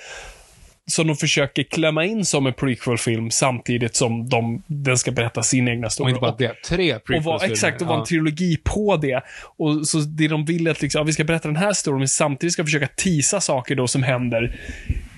som 0.86 1.08
de 1.08 1.16
försöker 1.16 1.64
klämma 1.64 2.06
in 2.06 2.26
som 2.26 2.48
en 2.48 2.54
prequel-film 2.54 3.32
samtidigt 3.32 3.96
som 3.96 4.30
de, 4.30 4.64
den 4.68 4.98
ska 4.98 5.12
berätta 5.12 5.44
sin 5.44 5.68
egna 5.68 5.86
Och 5.88 5.94
story. 5.94 6.10
inte 6.10 6.22
bara 6.22 6.36
det, 6.38 6.54
tre 6.68 6.94
Och 6.94 6.94
var, 6.94 7.00
prequels-filmer. 7.00 7.54
exakt, 7.54 7.82
och 7.82 7.88
var 7.88 7.96
en 7.96 8.00
Ja. 8.00 8.06
trilogi 8.06 8.58
på 8.64 8.98
det. 8.98 9.22
Och 9.58 9.88
så 9.88 9.98
det 10.00 10.28
de 10.28 10.46
vill 10.46 10.68
är 10.68 10.72
att 10.72 10.82
liksom, 10.82 11.00
ja, 11.00 11.04
vi 11.04 11.14
ska 11.14 11.24
berätta 11.24 11.48
den 11.48 11.58
här 11.58 11.74
storyn, 11.74 12.00
men 12.00 12.08
samtidigt 12.08 12.54
ska 12.54 12.64
försöka 12.64 12.88
tisa 12.88 13.42
saker 13.42 13.76
då 13.76 13.88
som 13.88 14.04
händer 14.04 14.56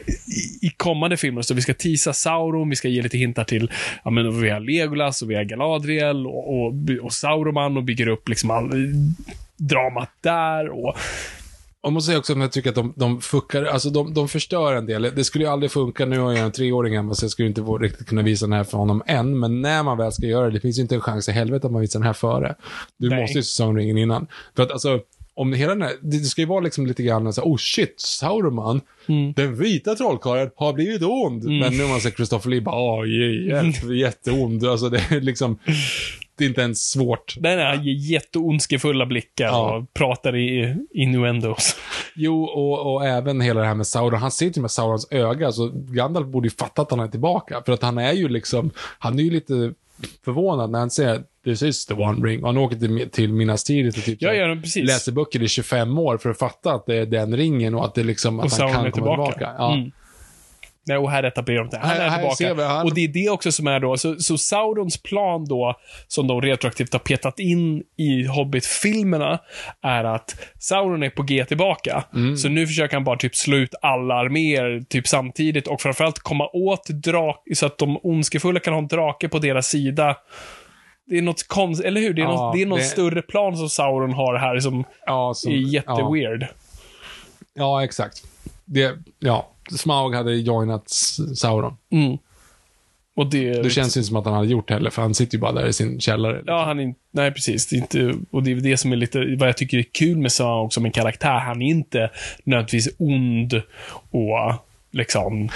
i, 0.07 0.67
i 0.67 0.69
kommande 0.77 1.17
filmer. 1.17 1.41
Så 1.41 1.53
vi 1.53 1.61
ska 1.61 1.73
tisa 1.73 2.13
Sauron, 2.13 2.69
vi 2.69 2.75
ska 2.75 2.87
ge 2.87 3.01
lite 3.01 3.17
hintar 3.17 3.43
till, 3.43 3.71
ja 4.03 4.11
men 4.11 4.41
vi 4.41 4.49
har 4.49 4.59
Legolas 4.59 5.21
och 5.21 5.29
vi 5.29 5.35
har 5.35 5.43
Galadriel 5.43 6.27
och, 6.27 6.65
och, 6.65 6.73
och 7.01 7.13
Sauroman 7.13 7.77
och 7.77 7.83
bygger 7.83 8.07
upp 8.07 8.29
liksom 8.29 8.51
all, 8.51 8.71
dramat 9.57 10.09
där 10.21 10.69
och 10.69 10.95
Jag 11.81 11.93
måste 11.93 12.07
säga 12.07 12.19
också 12.19 12.33
att 12.33 12.39
jag 12.39 12.51
tycker 12.51 12.69
att 12.69 12.75
de, 12.75 12.93
de 12.95 13.21
fuckar, 13.21 13.63
alltså 13.63 13.89
de, 13.89 14.13
de 14.13 14.27
förstör 14.27 14.75
en 14.75 14.85
del. 14.85 15.11
Det 15.15 15.23
skulle 15.23 15.43
ju 15.43 15.49
aldrig 15.51 15.71
funka, 15.71 16.05
nu 16.05 16.19
har 16.19 16.33
jag 16.33 16.45
en 16.45 16.51
treåring 16.51 16.95
hemma 16.95 17.13
så 17.13 17.25
jag 17.25 17.31
skulle 17.31 17.47
inte 17.47 17.61
riktigt 17.61 18.07
kunna 18.07 18.21
visa 18.21 18.45
den 18.45 18.53
här 18.53 18.63
för 18.63 18.77
honom 18.77 19.03
än, 19.05 19.39
men 19.39 19.61
när 19.61 19.83
man 19.83 19.97
väl 19.97 20.11
ska 20.11 20.25
göra 20.25 20.45
det, 20.45 20.51
det 20.51 20.59
finns 20.59 20.77
ju 20.77 20.81
inte 20.81 20.95
en 20.95 21.01
chans 21.01 21.29
i 21.29 21.31
helvete 21.31 21.67
att 21.67 21.73
man 21.73 21.81
visar 21.81 21.99
den 21.99 22.07
här 22.07 22.13
före. 22.13 22.55
Du 22.97 23.09
Nej. 23.09 23.21
måste 23.21 23.37
ju 23.37 23.43
se 23.43 23.55
Sagan 23.55 23.69
om 23.69 23.77
ringen 23.77 23.97
innan. 23.97 24.27
För 24.55 24.63
att 24.63 24.71
alltså, 24.71 24.99
om 25.35 25.53
hela 25.53 25.73
den 25.73 25.81
här, 25.81 25.93
det 26.01 26.17
ska 26.17 26.41
ju 26.41 26.47
vara 26.47 26.59
liksom 26.59 26.85
lite 26.87 27.03
grann 27.03 27.33
så 27.33 27.41
här, 27.41 27.47
oh 27.49 27.57
shit, 27.57 27.95
Sauroman, 28.01 28.81
den 29.35 29.55
vita 29.55 29.95
trollkarlen 29.95 30.49
har 30.55 30.73
blivit 30.73 31.01
ond. 31.03 31.43
Men 31.43 31.73
nu 31.77 31.83
har 31.83 31.89
man 31.89 32.01
sett 32.01 32.15
Christopher 32.15 32.49
Lee, 32.49 32.61
bara, 32.61 32.75
åh, 32.75 33.07
jätte, 33.47 33.87
jätteond. 33.93 34.65
Alltså 34.65 34.89
det 34.89 34.97
är 35.11 35.21
liksom, 35.21 35.59
det 36.37 36.43
är 36.43 36.47
inte 36.47 36.61
ens 36.61 36.91
svårt. 36.91 37.35
den 37.39 37.59
är 37.59 37.81
jätteondskefulla 38.11 39.05
blickar 39.05 39.45
Ja. 39.45 39.75
och 39.77 39.93
pratar 39.93 40.35
i 40.35 40.75
innuendos. 40.93 41.75
Jo, 42.15 42.43
och, 42.43 42.93
och 42.95 43.05
även 43.05 43.41
hela 43.41 43.61
det 43.61 43.67
här 43.67 43.75
med 43.75 43.87
Sauron. 43.87 44.19
Han 44.21 44.31
ser 44.31 44.49
till 44.49 44.61
med 44.61 44.71
Saurons 44.71 45.07
öga, 45.11 45.51
så 45.51 45.71
Gandalf 45.73 46.27
borde 46.27 46.45
ju 46.47 46.51
fatta 46.59 46.81
att 46.81 46.91
han 46.91 46.99
är 46.99 47.07
tillbaka. 47.07 47.61
För 47.65 47.73
att 47.73 47.81
han 47.81 47.97
är 47.97 48.13
ju 48.13 48.27
liksom, 48.29 48.71
han 48.77 49.19
är 49.19 49.23
ju 49.23 49.29
lite 49.31 49.73
förvånad 50.25 50.69
när 50.71 50.79
han 50.79 50.89
säger 50.89 51.23
This 51.43 51.63
is 51.63 51.85
the 51.85 51.93
one 51.93 52.27
ring. 52.27 52.41
Och 52.41 52.47
han 52.47 52.57
åker 52.57 52.75
till, 52.75 53.09
till 53.09 53.33
Minas 53.33 53.63
Tirith 53.63 53.97
och 53.97 54.03
typ 54.03 54.21
Ja, 54.21 54.33
ja, 54.33 54.57
läser 54.75 55.11
böcker 55.11 55.43
i 55.43 55.47
25 55.47 55.99
år 55.99 56.17
för 56.17 56.29
att 56.29 56.37
fatta 56.39 56.73
att 56.73 56.85
det 56.85 56.95
är 56.95 57.05
den 57.05 57.37
ringen 57.37 57.75
och 57.75 57.85
att 57.85 57.95
det 57.95 58.03
liksom, 58.03 58.39
och 58.39 58.45
att 58.45 58.59
han 58.59 58.71
kan 58.71 58.75
komma 58.75 58.91
tillbaka. 58.91 59.31
tillbaka. 59.31 59.55
Ja. 59.57 59.73
Mm. 59.73 59.91
Nej, 60.87 60.97
och 60.97 61.11
här 61.11 61.23
etablerar 61.23 61.59
de 61.63 61.69
det. 61.69 61.77
Han 61.77 61.89
Här- 61.89 61.99
är 62.21 62.35
tillbaka. 62.35 62.53
vi, 62.53 62.63
han- 62.63 62.85
Och 62.85 62.93
det 62.93 63.01
är 63.03 63.07
det 63.07 63.29
också 63.29 63.51
som 63.51 63.67
är 63.67 63.79
då, 63.79 63.97
så, 63.97 64.15
så 64.19 64.37
Saurons 64.37 65.03
plan 65.03 65.45
då, 65.45 65.75
som 66.07 66.27
de 66.27 66.41
retroaktivt 66.41 66.93
har 66.93 66.99
petat 66.99 67.39
in 67.39 67.83
i 67.97 68.23
Hobbit-filmerna, 68.27 69.39
är 69.81 70.03
att 70.03 70.35
Sauron 70.59 71.03
är 71.03 71.09
på 71.09 71.23
G 71.23 71.45
tillbaka. 71.45 72.03
Mm. 72.15 72.37
Så 72.37 72.49
nu 72.49 72.67
försöker 72.67 72.95
han 72.95 73.03
bara 73.03 73.17
typ 73.17 73.35
slå 73.35 73.57
ut 73.57 73.75
alla 73.81 74.15
arméer 74.15 74.83
typ 74.89 75.07
samtidigt 75.07 75.67
och 75.67 75.81
framförallt 75.81 76.19
komma 76.19 76.47
åt 76.53 76.87
drak, 76.89 77.43
så 77.53 77.65
att 77.65 77.77
de 77.77 77.99
ondskefulla 78.03 78.59
kan 78.59 78.73
ha 78.73 78.79
en 78.81 78.87
drake 78.87 79.29
på 79.29 79.39
deras 79.39 79.67
sida. 79.67 80.15
Det 81.07 81.17
är 81.17 81.21
något 81.21 81.47
konstigt, 81.47 81.85
eller 81.87 82.01
hur? 82.01 82.13
Det 82.13 82.21
är, 82.21 82.23
Ja, 82.25 82.31
något, 82.31 82.55
det 82.55 82.61
är 82.61 82.65
någon 82.65 82.79
det- 82.79 82.85
större 82.85 83.21
plan 83.21 83.57
som 83.57 83.69
Sauron 83.69 84.13
har 84.13 84.37
här 84.37 84.59
som 84.59 84.83
Ja, 85.05 85.33
som, 85.35 85.51
är 85.51 85.55
ja. 85.55 85.67
jätteweird. 85.67 86.47
Ja, 87.53 87.83
exakt. 87.83 88.23
Det, 88.65 88.91
ja, 89.19 89.47
Smaug 89.71 90.15
hade 90.15 90.35
joinat 90.35 90.89
Sauron. 91.35 91.77
Mm. 91.91 92.17
Och 93.15 93.29
det... 93.29 93.63
Det 93.63 93.69
känns 93.69 93.97
ju 93.97 93.99
inte 93.99 94.07
som 94.07 94.17
att 94.17 94.25
han 94.25 94.33
hade 94.33 94.47
gjort 94.47 94.69
heller, 94.69 94.89
för 94.89 95.01
han 95.01 95.13
sitter 95.13 95.37
ju 95.37 95.41
bara 95.41 95.51
där 95.51 95.67
i 95.67 95.73
sin 95.73 95.99
källare. 95.99 96.43
Ja, 96.45 96.63
han 96.65 96.79
är 96.79 96.83
inte... 96.83 96.99
Nej, 97.11 97.31
precis. 97.31 97.67
Det 97.67 97.75
är 97.75 97.77
inte, 97.77 98.15
och 98.31 98.43
det 98.43 98.51
är 98.51 98.55
det 98.55 98.77
som 98.77 98.91
är 98.91 98.95
lite, 98.95 99.35
vad 99.39 99.47
jag 99.47 99.57
tycker 99.57 99.77
är 99.77 99.83
kul 99.83 100.17
med 100.17 100.31
Smaug 100.31 100.73
som 100.73 100.85
en 100.85 100.91
karaktär. 100.91 101.39
Han 101.39 101.61
är 101.61 101.65
inte 101.65 102.11
nödvändigtvis 102.43 102.95
ond 102.97 103.61
och 104.11 104.64
liksom... 104.95 105.49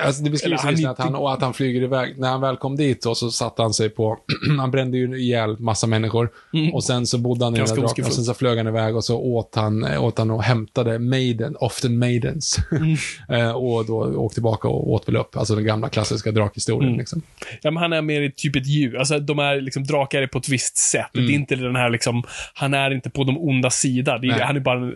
Alltså 0.00 0.22
det 0.22 0.30
beskrivs 0.30 0.62
han 0.62 0.86
att 0.86 0.98
han, 0.98 1.14
och 1.14 1.32
att 1.32 1.42
han 1.42 1.54
flyger 1.54 1.82
iväg. 1.82 2.18
När 2.18 2.28
han 2.28 2.40
väl 2.40 2.56
kom 2.56 2.76
dit 2.76 3.02
då, 3.02 3.14
så 3.14 3.30
satte 3.30 3.62
han 3.62 3.74
sig 3.74 3.88
på, 3.88 4.18
han 4.58 4.70
brände 4.70 4.98
ju 4.98 5.18
ihjäl 5.18 5.58
massa 5.58 5.86
människor. 5.86 6.30
Och 6.72 6.84
sen 6.84 7.06
så 7.06 7.18
bodde 7.18 7.44
han 7.44 7.54
i 7.54 7.58
den 7.58 7.66
Mm. 7.66 7.76
Där 7.76 7.82
draken 7.82 8.04
och 8.04 8.12
sen 8.12 8.24
så 8.24 8.34
flög 8.34 8.58
han 8.58 8.66
iväg 8.66 8.96
och 8.96 9.04
så 9.04 9.18
åt 9.18 9.54
han, 9.54 9.84
åt 9.84 10.18
han 10.18 10.30
och 10.30 10.42
hämtade 10.42 10.98
maiden, 10.98 11.56
often 11.60 11.98
maidens. 11.98 12.58
Mm. 12.70 12.96
Eh, 13.28 13.50
och 13.50 13.86
då 13.86 13.96
åkte 13.96 14.34
tillbaka 14.34 14.68
och 14.68 14.92
åt 14.92 15.08
väl 15.08 15.16
upp, 15.16 15.36
alltså 15.36 15.54
den 15.54 15.64
gamla 15.64 15.88
klassiska 15.88 16.32
drakhistorien. 16.32 16.88
Mm. 16.88 16.98
Liksom. 16.98 17.22
Ja, 17.62 17.70
men 17.70 17.82
han 17.82 17.92
är 17.92 18.02
mer 18.02 18.32
typ 18.36 18.56
ett 18.56 18.66
djur. 18.66 18.96
Alltså, 18.96 19.18
de 19.18 19.38
är 19.38 19.60
liksom, 19.60 19.84
drakar 19.84 20.22
är 20.22 20.26
på 20.26 20.38
ett 20.38 20.48
visst 20.48 20.76
sätt. 20.76 21.10
Det 21.12 21.20
är 21.20 21.30
inte 21.30 21.56
den 21.56 21.76
här 21.76 21.90
liksom, 21.90 22.22
han 22.54 22.74
är 22.74 22.90
inte 22.90 23.10
på 23.10 23.24
de 23.24 23.38
onda 23.38 23.70
sida. 23.70 24.14
Är, 24.14 24.40
han 24.40 24.56
är 24.56 24.60
bara 24.60 24.92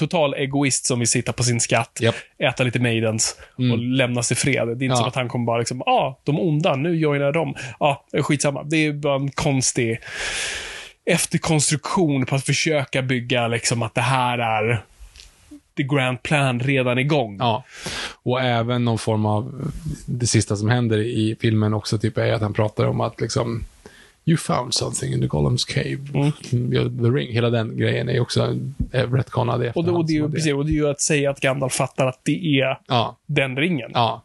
total 0.00 0.34
egoist 0.34 0.86
som 0.86 0.98
vill 0.98 1.08
sitta 1.08 1.32
på 1.32 1.42
sin 1.42 1.60
skatt, 1.60 1.98
Japp. 2.00 2.14
äta 2.38 2.62
lite 2.64 2.80
maidens 2.80 3.36
och 3.56 3.78
lämnas 3.78 4.32
i 4.32 4.34
fred. 4.34 4.66
Det 4.68 4.70
är 4.70 4.72
inte 4.72 4.84
Ja. 4.86 4.96
som 4.96 5.08
att 5.08 5.14
han 5.14 5.28
kommer 5.28 5.44
bara 5.46 5.58
liksom, 5.58 5.82
ah, 5.82 6.18
de 6.24 6.40
onda, 6.40 6.76
nu 6.76 6.96
joinar 6.96 7.32
dem. 7.32 7.54
Ja, 7.80 8.04
ah, 8.12 8.22
skitsamma. 8.22 8.62
Det 8.62 8.76
är 8.76 8.92
bara 8.92 9.14
en 9.16 9.30
konstig 9.30 9.98
efterkonstruktion 11.04 12.26
på 12.26 12.34
att 12.34 12.44
försöka 12.46 13.02
bygga 13.02 13.48
liksom 13.48 13.82
att 13.82 13.94
det 13.94 14.00
här 14.00 14.38
är 14.38 14.82
the 15.76 15.82
grand 15.82 16.22
plan 16.22 16.60
redan 16.60 16.98
igång. 16.98 17.36
Ja. 17.38 17.64
Och 18.22 18.40
även 18.42 18.84
någon 18.84 18.98
form 18.98 19.26
av, 19.26 19.72
det 20.06 20.26
sista 20.26 20.56
som 20.56 20.68
händer 20.68 20.98
i 20.98 21.36
filmen 21.40 21.74
också, 21.74 21.98
typ 21.98 22.18
är 22.18 22.32
att 22.32 22.42
han 22.42 22.52
pratar 22.52 22.84
om 22.84 23.00
att 23.00 23.20
liksom 23.20 23.64
You 24.24 24.36
found 24.36 24.74
something 24.74 25.12
in 25.12 25.20
the 25.20 25.26
Gollum's 25.26 25.64
cave. 25.74 25.98
Mm. 26.14 26.72
ja, 26.72 26.82
The 26.82 27.16
ring. 27.18 27.32
Hela 27.32 27.50
den 27.50 27.76
grejen 27.76 28.08
är 28.08 28.20
också 28.20 28.56
retconad 28.92 29.64
i 29.64 29.72
Och, 29.74 29.84
det, 29.84 29.90
och, 29.90 30.06
det, 30.06 30.12
är 30.12 30.14
ju- 30.14 30.18
efterhand. 30.18 30.34
precis, 30.34 30.52
och 30.54 30.64
det 30.66 30.72
är 30.72 30.74
ju 30.74 30.88
att 30.88 31.00
säga 31.00 31.30
att 31.30 31.40
Gandalf 31.40 31.72
fattar 31.72 32.06
att 32.06 32.20
det 32.22 32.60
är 32.60 32.78
Ja, 32.88 33.16
den 33.26 33.56
ringen. 33.56 33.90
ja. 33.94 34.22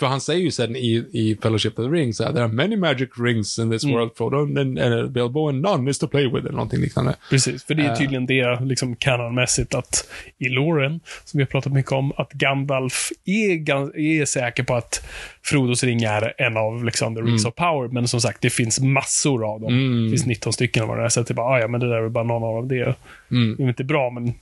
För 0.00 0.06
han 0.06 0.20
säger 0.20 0.40
ju 0.40 0.50
sen 0.50 0.76
i, 0.76 1.06
i 1.12 1.38
Fellowship 1.42 1.78
of 1.78 1.84
the 1.86 1.90
Ring 1.90 2.14
så 2.14 2.24
här, 2.24 2.32
there 2.32 2.44
are 2.44 2.52
many 2.52 2.76
magic 2.76 3.08
rings 3.18 3.58
in 3.58 3.70
this 3.70 3.84
world, 3.84 4.10
Frodo, 4.16 4.36
and, 4.42 4.78
and 4.78 5.10
Bilbo, 5.10 5.48
and 5.48 5.60
none 5.62 5.90
is 5.90 5.98
to 5.98 6.08
play 6.08 6.24
with, 6.26 6.36
eller 6.38 6.50
någonting 6.52 6.80
liknande. 6.80 7.16
Precis, 7.30 7.64
för 7.64 7.74
det 7.74 7.82
är 7.82 7.90
Eh. 7.90 7.96
tydligen 7.98 8.26
det, 8.26 8.60
liksom 8.64 8.96
kanonmässigt, 8.96 9.74
att 9.74 10.08
i 10.38 10.48
Loren, 10.48 11.00
som 11.24 11.38
vi 11.38 11.42
har 11.44 11.46
pratat 11.46 11.72
mycket 11.72 11.92
om, 11.92 12.12
att 12.16 12.32
Gandalf 12.32 13.10
är, 13.24 13.70
är 13.98 14.24
säker 14.24 14.62
på 14.62 14.74
att 14.74 15.06
Frodos 15.42 15.84
ring 15.84 16.02
är 16.02 16.34
en 16.38 16.56
av 16.56 16.84
liksom, 16.84 17.14
the 17.14 17.20
rings 17.20 17.44
of 17.44 17.54
power, 17.54 17.88
men 17.88 18.08
som 18.08 18.20
sagt, 18.20 18.40
det 18.42 18.50
finns 18.50 18.80
massor 18.80 19.44
av 19.54 19.60
dem. 19.60 19.72
Mm. 19.72 20.04
Det 20.04 20.10
finns 20.10 20.26
19 20.26 20.52
stycken 20.52 20.82
av 20.82 20.90
är, 20.90 21.08
så 21.08 21.20
att 21.20 21.26
det 21.26 21.32
är 21.32 21.34
bara, 21.34 21.46
"Ah, 21.46 21.60
ja, 21.60 21.68
men 21.68 21.80
det 21.80 21.88
där 21.88 21.96
är 22.02 22.08
bara 22.08 22.24
någon 22.24 22.42
av 22.44 22.54
dem. 22.54 22.68
Det 22.68 22.94
Mm. 23.30 23.56
det 23.56 23.62
är 23.62 23.68
inte 23.68 23.84
bra, 23.84 24.10
men 24.10 24.34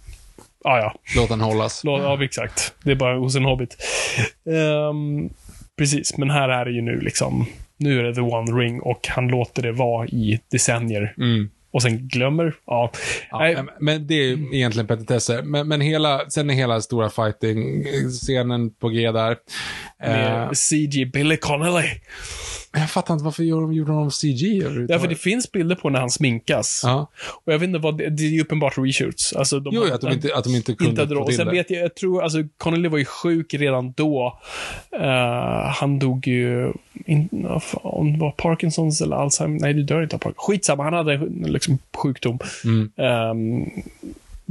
ah, 0.65 0.79
ja, 0.79 0.95
Låt 1.17 1.31
han 1.31 1.41
hållas. 1.41 1.85
Lå- 1.85 2.03
Ja, 2.03 2.25
exakt. 2.25 2.75
Det 2.85 2.91
är 2.91 2.95
bara 2.95 3.19
hos 3.19 3.37
en 3.37 3.45
hobbit. 3.45 3.77
Ehm, 4.47 5.29
precis, 5.79 6.17
men 6.17 6.31
här 6.31 6.49
är 6.49 6.65
det 6.65 6.71
ju 6.71 6.83
nu 6.83 7.01
liksom, 7.01 7.47
nu 7.77 7.99
är 7.99 8.05
det 8.05 8.15
the 8.15 8.21
one 8.21 8.51
ring 8.61 8.81
och 8.81 9.09
han 9.09 9.29
låter 9.29 9.63
det 9.63 9.73
vara 9.73 10.07
i 10.07 10.41
decennier. 10.51 11.15
Mm. 11.19 11.51
Och 11.71 11.83
sen 11.83 12.09
glömmer, 12.09 12.55
ja. 12.67 12.93
Ja, 13.31 13.65
men 13.81 14.07
det 14.07 14.15
är 14.15 14.55
egentligen 14.55 14.87
petitesser. 14.87 15.43
Men, 15.43 15.69
men 15.69 15.81
hela, 15.81 16.31
sen 16.31 16.51
är 16.51 16.55
hela 16.55 16.81
stora 16.81 17.11
fighting-scenen 17.11 18.71
på 18.71 18.89
G 18.89 19.13
där. 19.13 19.37
Eh, 20.03 20.11
med 20.11 20.57
CG 20.57 21.11
Billy 21.13 21.37
Connolly. 21.37 21.89
Jag 22.73 22.91
fattar 22.91 23.15
inte 23.15 23.25
varför 23.25 23.43
gjorde 23.43 23.63
de, 23.67 23.73
gjorde 23.73 23.93
de 23.93 24.11
CG 24.11 24.43
överhuvudtaget. 24.47 24.89
Därför 24.89 25.09
det 25.09 25.15
finns 25.15 25.53
bilder 25.53 25.77
på 25.77 25.91
när 25.91 26.01
han 26.01 26.11
sminkas. 26.11 26.81
Ja. 26.85 27.11
Och 27.45 27.53
jag 27.53 27.59
vet 27.59 27.67
inte 27.67 27.79
vad, 27.79 27.99
det, 27.99 28.11
det 28.11 28.23
är 28.23 28.29
ju 28.31 28.41
uppenbart 28.41 28.75
reshoots. 28.79 29.33
Alltså, 29.33 29.61
de 29.61 29.75
Jo, 29.75 29.83
har- 29.85 29.91
att 29.95 30.01
de 30.01 30.13
inte, 30.13 30.35
att 30.35 30.45
de 30.45 30.55
inte 30.55 30.75
kunde 30.75 30.91
inte 30.91 31.03
hade 31.03 31.15
få 31.15 31.27
till 31.27 31.37
sen 31.37 31.47
det. 31.47 31.53
vet 31.53 31.71
jag, 31.71 31.85
jag 31.85 31.95
tror, 31.95 32.23
alltså 32.23 32.39
Connolly 32.57 32.89
var 32.89 32.99
ju 32.99 33.05
sjuk 33.05 33.55
redan 33.55 33.93
då. 33.93 34.39
Eh, 34.93 35.71
han 35.75 35.99
dog 35.99 36.27
ju, 36.27 36.73
in, 37.07 37.29
om 37.73 38.13
det 38.13 38.19
var 38.19 38.31
Parkinsons 38.31 39.01
eller 39.01 39.17
Alzheimer, 39.17 39.59
nej 39.61 39.75
det 39.75 39.83
dör 39.83 40.03
inte 40.03 40.17
av 40.17 40.21
Parkinsons. 40.21 40.47
Skitsamma, 40.47 40.85
han 40.85 40.93
hade 40.93 41.17
liksom 41.47 41.79
sjukdom. 41.97 42.39
Mm. 42.65 42.91
Ehm, 42.97 43.71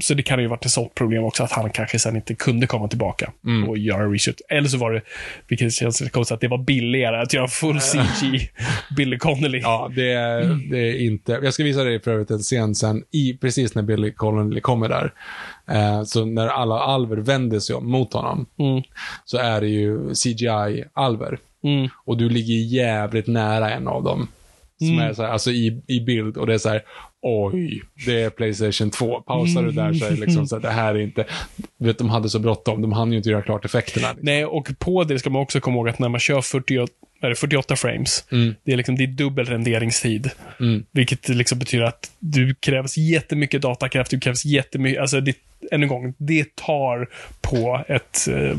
så 0.03 0.14
det 0.14 0.24
kan 0.24 0.40
ju 0.40 0.48
varit 0.48 0.65
ett 0.65 0.72
sånt 0.72 0.95
problem 0.95 1.24
också, 1.24 1.44
att 1.44 1.52
han 1.52 1.69
kanske 1.69 1.99
sen 1.99 2.15
inte 2.15 2.34
kunde 2.36 2.68
komma 2.68 2.88
tillbaka 2.88 3.32
Mm. 3.45 3.69
och 3.69 3.78
göra 3.78 4.11
reshoot. 4.14 4.36
Eller 4.49 4.68
så 4.69 4.78
var 4.78 4.91
det, 4.91 5.02
vilket 5.48 5.74
känns 5.74 6.10
konstigt, 6.11 6.36
att 6.36 6.41
det 6.41 6.48
var 6.48 6.57
billigare 6.57 7.22
att 7.22 7.34
göra 7.34 7.48
full 7.48 7.80
CG 7.82 8.49
Billy 8.98 9.18
Connolly. 9.18 9.60
Ja, 9.60 9.91
det 9.95 10.11
är, 10.11 10.69
det 10.72 10.78
är 10.80 11.06
inte... 11.06 11.40
Jag 11.44 11.53
ska 11.53 11.64
visa 11.64 11.84
dig 11.84 11.99
för 12.02 12.11
övrigt 12.11 12.32
en 12.32 12.40
scen 12.40 12.76
sen, 12.76 13.03
i, 13.11 13.34
precis 13.38 13.76
när 13.76 13.84
Billy 13.84 14.11
Connolly 14.11 14.61
kommer 14.61 14.90
där. 14.90 15.11
Eh, 15.72 16.03
så 16.03 16.26
när 16.26 16.48
alla 16.48 16.80
alver 16.80 17.18
vänder 17.18 17.60
sig 17.60 17.82
mot 17.82 18.14
honom, 18.14 18.45
Mm. 18.60 18.84
så 19.26 19.38
är 19.38 19.61
det 19.61 19.68
ju 19.68 20.14
CGI-alver. 20.15 21.38
Mm. 21.64 21.90
Och 22.06 22.18
du 22.18 22.30
ligger 22.30 22.53
jävligt 22.56 23.28
nära 23.28 23.72
en 23.72 23.88
av 23.88 24.03
dem. 24.03 24.28
Som 24.78 24.88
Mm. 24.88 24.99
är 25.10 25.14
så 25.14 25.24
här, 25.24 25.30
alltså 25.30 25.52
i, 25.52 25.82
i 25.88 25.99
bild 25.99 26.38
och 26.38 26.48
det 26.48 26.53
är 26.53 26.57
så 26.57 26.69
här, 26.69 26.82
oj, 27.22 27.81
det 28.06 28.22
är 28.22 28.30
Playstation 28.30 28.91
2. 28.91 29.22
Pausar 29.22 29.64
du 29.64 29.72
där 29.72 29.94
så 29.94 30.06
är 30.06 30.11
det 30.11 30.18
liksom 30.19 30.48
så 30.48 30.56
här, 30.56 30.61
det 30.61 30.69
här 30.69 30.95
är 30.95 30.99
inte, 30.99 31.26
vet 31.80 31.98
de 31.98 32.10
hade 32.10 32.30
så 32.30 32.39
bråttom, 32.39 32.81
de 32.81 32.91
hann 32.91 33.11
ju 33.11 33.18
inte 33.18 33.30
göra 33.30 33.41
klart 33.41 33.65
effekterna. 33.65 34.07
Liksom. 34.07 34.26
Nej, 34.26 34.45
och 34.45 34.69
på 34.80 35.03
det 35.03 35.19
ska 35.19 35.30
man 35.30 35.41
också 35.41 35.60
komma 35.60 35.77
ihåg 35.77 35.89
att 35.89 35.99
när 35.99 36.10
man 36.10 36.19
kör 36.19 36.41
48, 36.41 36.94
är 37.22 37.30
det 37.30 37.35
48 37.35 37.76
frames, 37.76 38.26
Mm. 38.31 38.56
det 38.64 38.73
är 38.73 38.77
liksom 38.77 38.95
det 38.95 39.03
är 39.03 39.07
dubbel 39.07 39.45
renderingstid. 39.45 40.30
Mm. 40.60 40.84
Vilket 40.91 41.30
liksom 41.30 41.60
betyder 41.60 41.85
att 41.85 42.11
du 42.19 42.56
krävs 42.56 42.98
jättemycket 42.98 43.61
datakraft, 43.61 44.11
du 44.11 44.19
krävs 44.19 44.45
jättemycket, 44.45 45.02
alltså 45.02 45.22
det, 45.22 45.35
än 45.72 45.84
en 45.84 45.90
gång, 45.90 46.14
det 46.18 46.56
tar 46.56 47.08
på 47.42 47.84
ett 47.88 48.28
eh, 48.28 48.58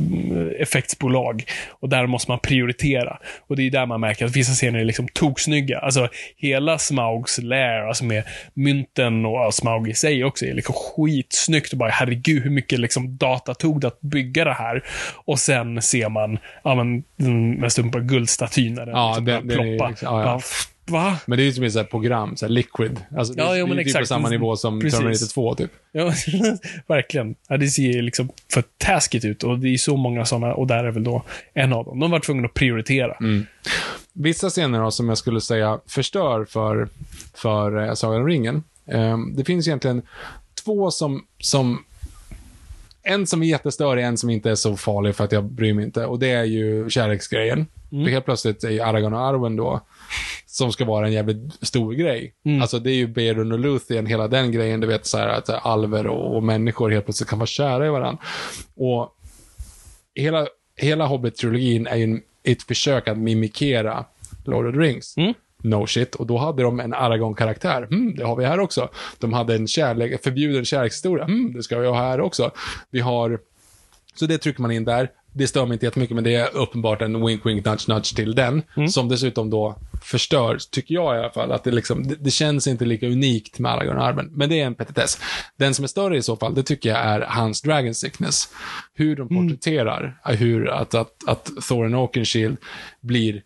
effektsbolag. 0.62 1.44
Och 1.70 1.88
där 1.88 2.06
måste 2.06 2.30
man 2.30 2.38
prioritera. 2.38 3.18
Och 3.46 3.56
det 3.56 3.62
är 3.62 3.70
där 3.70 3.86
man 3.86 4.00
märker 4.00 4.24
att 4.26 4.36
vissa 4.36 4.52
scener 4.52 4.78
är 4.78 4.84
liksom 4.84 5.08
toksnygga. 5.08 5.78
Alltså 5.78 6.08
hela 6.36 6.78
Smaugs 6.78 7.38
lair, 7.38 7.80
alltså 7.88 8.04
med 8.04 8.22
mynten 8.54 9.26
och 9.26 9.32
ja, 9.32 9.50
Smaug 9.52 9.88
i 9.88 9.94
sig 9.94 10.24
också, 10.24 10.44
är 10.46 10.54
liksom 10.54 10.74
skitsnyggt. 10.74 11.72
Och 11.72 11.78
bara 11.78 11.90
herregud, 11.90 12.42
hur 12.42 12.50
mycket 12.50 12.80
liksom 12.80 13.16
data 13.16 13.54
tog 13.54 13.80
det 13.80 13.86
att 13.86 14.00
bygga 14.00 14.44
det 14.44 14.52
här? 14.54 14.84
Och 15.24 15.38
sen 15.38 15.82
ser 15.82 16.08
man, 16.08 16.38
ja 16.64 16.74
men, 16.74 17.02
den 17.16 17.50
mest 17.52 17.78
uppenbara 17.78 18.02
guldstatyn 18.02 18.74
när 18.74 18.86
den 18.86 18.94
Ja, 18.94 19.08
liksom 19.08 19.24
den- 19.24 19.46
börjar 19.46 19.62
den 19.62 19.72
är 19.72 19.76
ploppa. 19.78 19.88
liksom- 19.90 20.08
ja, 20.18 20.22
ja. 20.22 20.40
Va? 20.88 21.18
Men 21.26 21.36
det 21.36 21.42
är 21.42 21.44
ju 21.44 21.52
som 21.52 21.64
ett 21.64 21.72
så 21.72 21.78
här 21.78 21.86
program, 21.86 22.36
så 22.36 22.46
här 22.46 22.50
liquid. 22.52 23.00
Alltså, 23.16 23.34
det, 23.34 23.42
Ja, 23.42 23.54
är- 23.54 23.58
jo, 23.58 23.66
det 23.66 23.80
är 23.82 23.84
typ 23.84 23.98
på 23.98 24.06
samma 24.06 24.28
nivå 24.28 24.56
som 24.56 24.80
Precis. 24.80 24.98
Terminator 24.98 25.26
2, 25.26 25.54
typ. 25.54 25.70
Ja, 25.92 26.12
verkligen. 26.86 27.34
Ja, 27.48 27.56
det 27.56 27.68
ser 27.68 28.02
liksom 28.02 28.28
för 28.52 28.64
taskigt 28.78 29.24
ut 29.24 29.42
och 29.42 29.58
det 29.58 29.68
är 29.68 29.76
så 29.76 29.96
många 29.96 30.24
sådana 30.24 30.54
och 30.54 30.66
där 30.66 30.84
är 30.84 30.90
väl 30.90 31.04
då 31.04 31.22
en 31.54 31.72
av 31.72 31.84
dem. 31.84 32.00
De 32.00 32.10
var 32.10 32.20
tvungna 32.20 32.46
att 32.46 32.54
prioritera. 32.54 33.14
Mm. 33.20 33.46
Vissa 34.12 34.50
scener 34.50 34.80
då, 34.80 34.90
som 34.90 35.08
jag 35.08 35.18
skulle 35.18 35.40
säga 35.40 35.80
förstör 35.86 36.44
för, 36.44 36.88
för 37.34 37.86
eh, 37.88 37.94
Sagan 37.94 38.20
om 38.20 38.26
ringen. 38.26 38.62
Eh, 38.86 39.18
det 39.36 39.44
finns 39.44 39.66
egentligen 39.68 40.02
två 40.64 40.90
som, 40.90 41.24
som 41.38 41.84
en 43.02 43.26
som 43.26 43.42
är 43.42 43.46
jättestörig, 43.46 44.04
en 44.04 44.16
som 44.18 44.30
inte 44.30 44.50
är 44.50 44.54
så 44.54 44.76
farlig 44.76 45.14
för 45.14 45.24
att 45.24 45.32
jag 45.32 45.44
bryr 45.44 45.72
mig 45.74 45.84
inte. 45.84 46.06
Och 46.06 46.18
det 46.18 46.30
är 46.30 46.44
ju 46.44 46.90
kärleksgrejen. 46.90 47.66
För 47.90 48.10
helt 48.10 48.24
plötsligt 48.24 48.64
är 48.64 48.70
ju 48.70 48.80
Aragorn 48.80 49.14
och 49.14 49.20
Arwen 49.20 49.56
då 49.56 49.80
som 50.46 50.72
ska 50.72 50.84
vara 50.84 51.06
en 51.06 51.12
jävligt 51.12 51.66
stor 51.66 51.92
grej. 51.92 52.34
Mm. 52.44 52.62
Alltså 52.62 52.78
det 52.78 52.90
är 52.90 52.94
ju 52.94 53.06
Beron 53.06 53.52
och 53.52 53.58
Luthien, 53.58 54.06
hela 54.06 54.28
den 54.28 54.52
grejen, 54.52 54.80
du 54.80 54.86
vet 54.86 55.06
så 55.06 55.18
här 55.18 55.28
att 55.28 55.66
alver 55.66 56.06
och, 56.06 56.36
och 56.36 56.42
människor 56.42 56.90
helt 56.90 57.04
plötsligt 57.04 57.28
kan 57.28 57.38
vara 57.38 57.46
kära 57.46 57.86
i 57.86 57.90
varandra. 57.90 58.22
Och 58.76 59.14
hela, 60.14 60.46
hela 60.76 61.06
Hobbit-trilogin 61.06 61.86
är 61.86 61.96
ju 61.96 62.04
en, 62.04 62.22
ett 62.42 62.62
försök 62.62 63.08
att 63.08 63.18
mimikera 63.18 64.04
Lord 64.44 64.66
of 64.66 64.74
the 64.74 64.80
Rings. 64.80 65.16
Mm. 65.16 65.34
No 65.62 65.86
shit. 65.86 66.14
Och 66.14 66.26
då 66.26 66.38
hade 66.38 66.62
de 66.62 66.80
en 66.80 66.94
Aragorn-karaktär. 66.94 67.82
Mm, 67.90 68.14
det 68.16 68.24
har 68.24 68.36
vi 68.36 68.44
här 68.44 68.60
också. 68.60 68.88
De 69.18 69.32
hade 69.32 69.54
en 69.54 69.66
kärlek, 69.68 70.22
förbjuden 70.22 70.64
kärlekshistoria. 70.64 71.24
Mm, 71.24 71.52
det 71.52 71.62
ska 71.62 71.78
vi 71.78 71.86
ha 71.86 71.96
här 71.96 72.20
också. 72.20 72.50
Vi 72.90 73.00
har... 73.00 73.40
Så 74.14 74.26
det 74.26 74.38
trycker 74.38 74.62
man 74.62 74.70
in 74.70 74.84
där. 74.84 75.10
Det 75.38 75.46
stör 75.46 75.66
mig 75.66 75.74
inte 75.74 75.86
jättemycket, 75.86 76.14
men 76.14 76.24
det 76.24 76.34
är 76.34 76.56
uppenbart 76.56 77.02
en 77.02 77.26
wink, 77.26 77.46
wink, 77.46 77.64
nudge, 77.64 77.88
nudge 77.88 78.16
till 78.16 78.34
den. 78.34 78.62
Som 78.90 79.08
dessutom 79.08 79.50
då 79.50 79.76
förstör, 80.02 80.58
tycker 80.70 80.94
jag 80.94 81.16
i 81.16 81.18
alla 81.18 81.30
fall, 81.30 81.52
att 81.52 81.64
det 81.64 81.70
liksom, 81.70 82.08
det, 82.08 82.14
det 82.14 82.30
känns 82.30 82.66
inte 82.66 82.84
lika 82.84 83.06
unikt 83.06 83.58
med 83.58 83.72
Aragorn-armen. 83.72 84.30
Men 84.32 84.48
det 84.48 84.60
är 84.60 84.66
en 84.66 84.74
petitess. 84.74 85.20
Den 85.56 85.74
som 85.74 85.82
är 85.82 85.88
större 85.88 86.16
i 86.16 86.22
så 86.22 86.36
fall, 86.36 86.54
det 86.54 86.62
tycker 86.62 86.88
jag 86.88 86.98
är 86.98 87.20
hans 87.20 87.62
Dragon 87.62 87.94
Sickness. 87.94 88.48
Hur 88.94 89.16
de 89.16 89.28
porträtterar, 89.28 90.20
hur 90.24 90.68
att, 90.68 90.94
att, 90.94 91.28
att 91.28 91.50
Thorin 91.68 91.94
Oakenshield 91.94 92.56
blir 93.00 93.42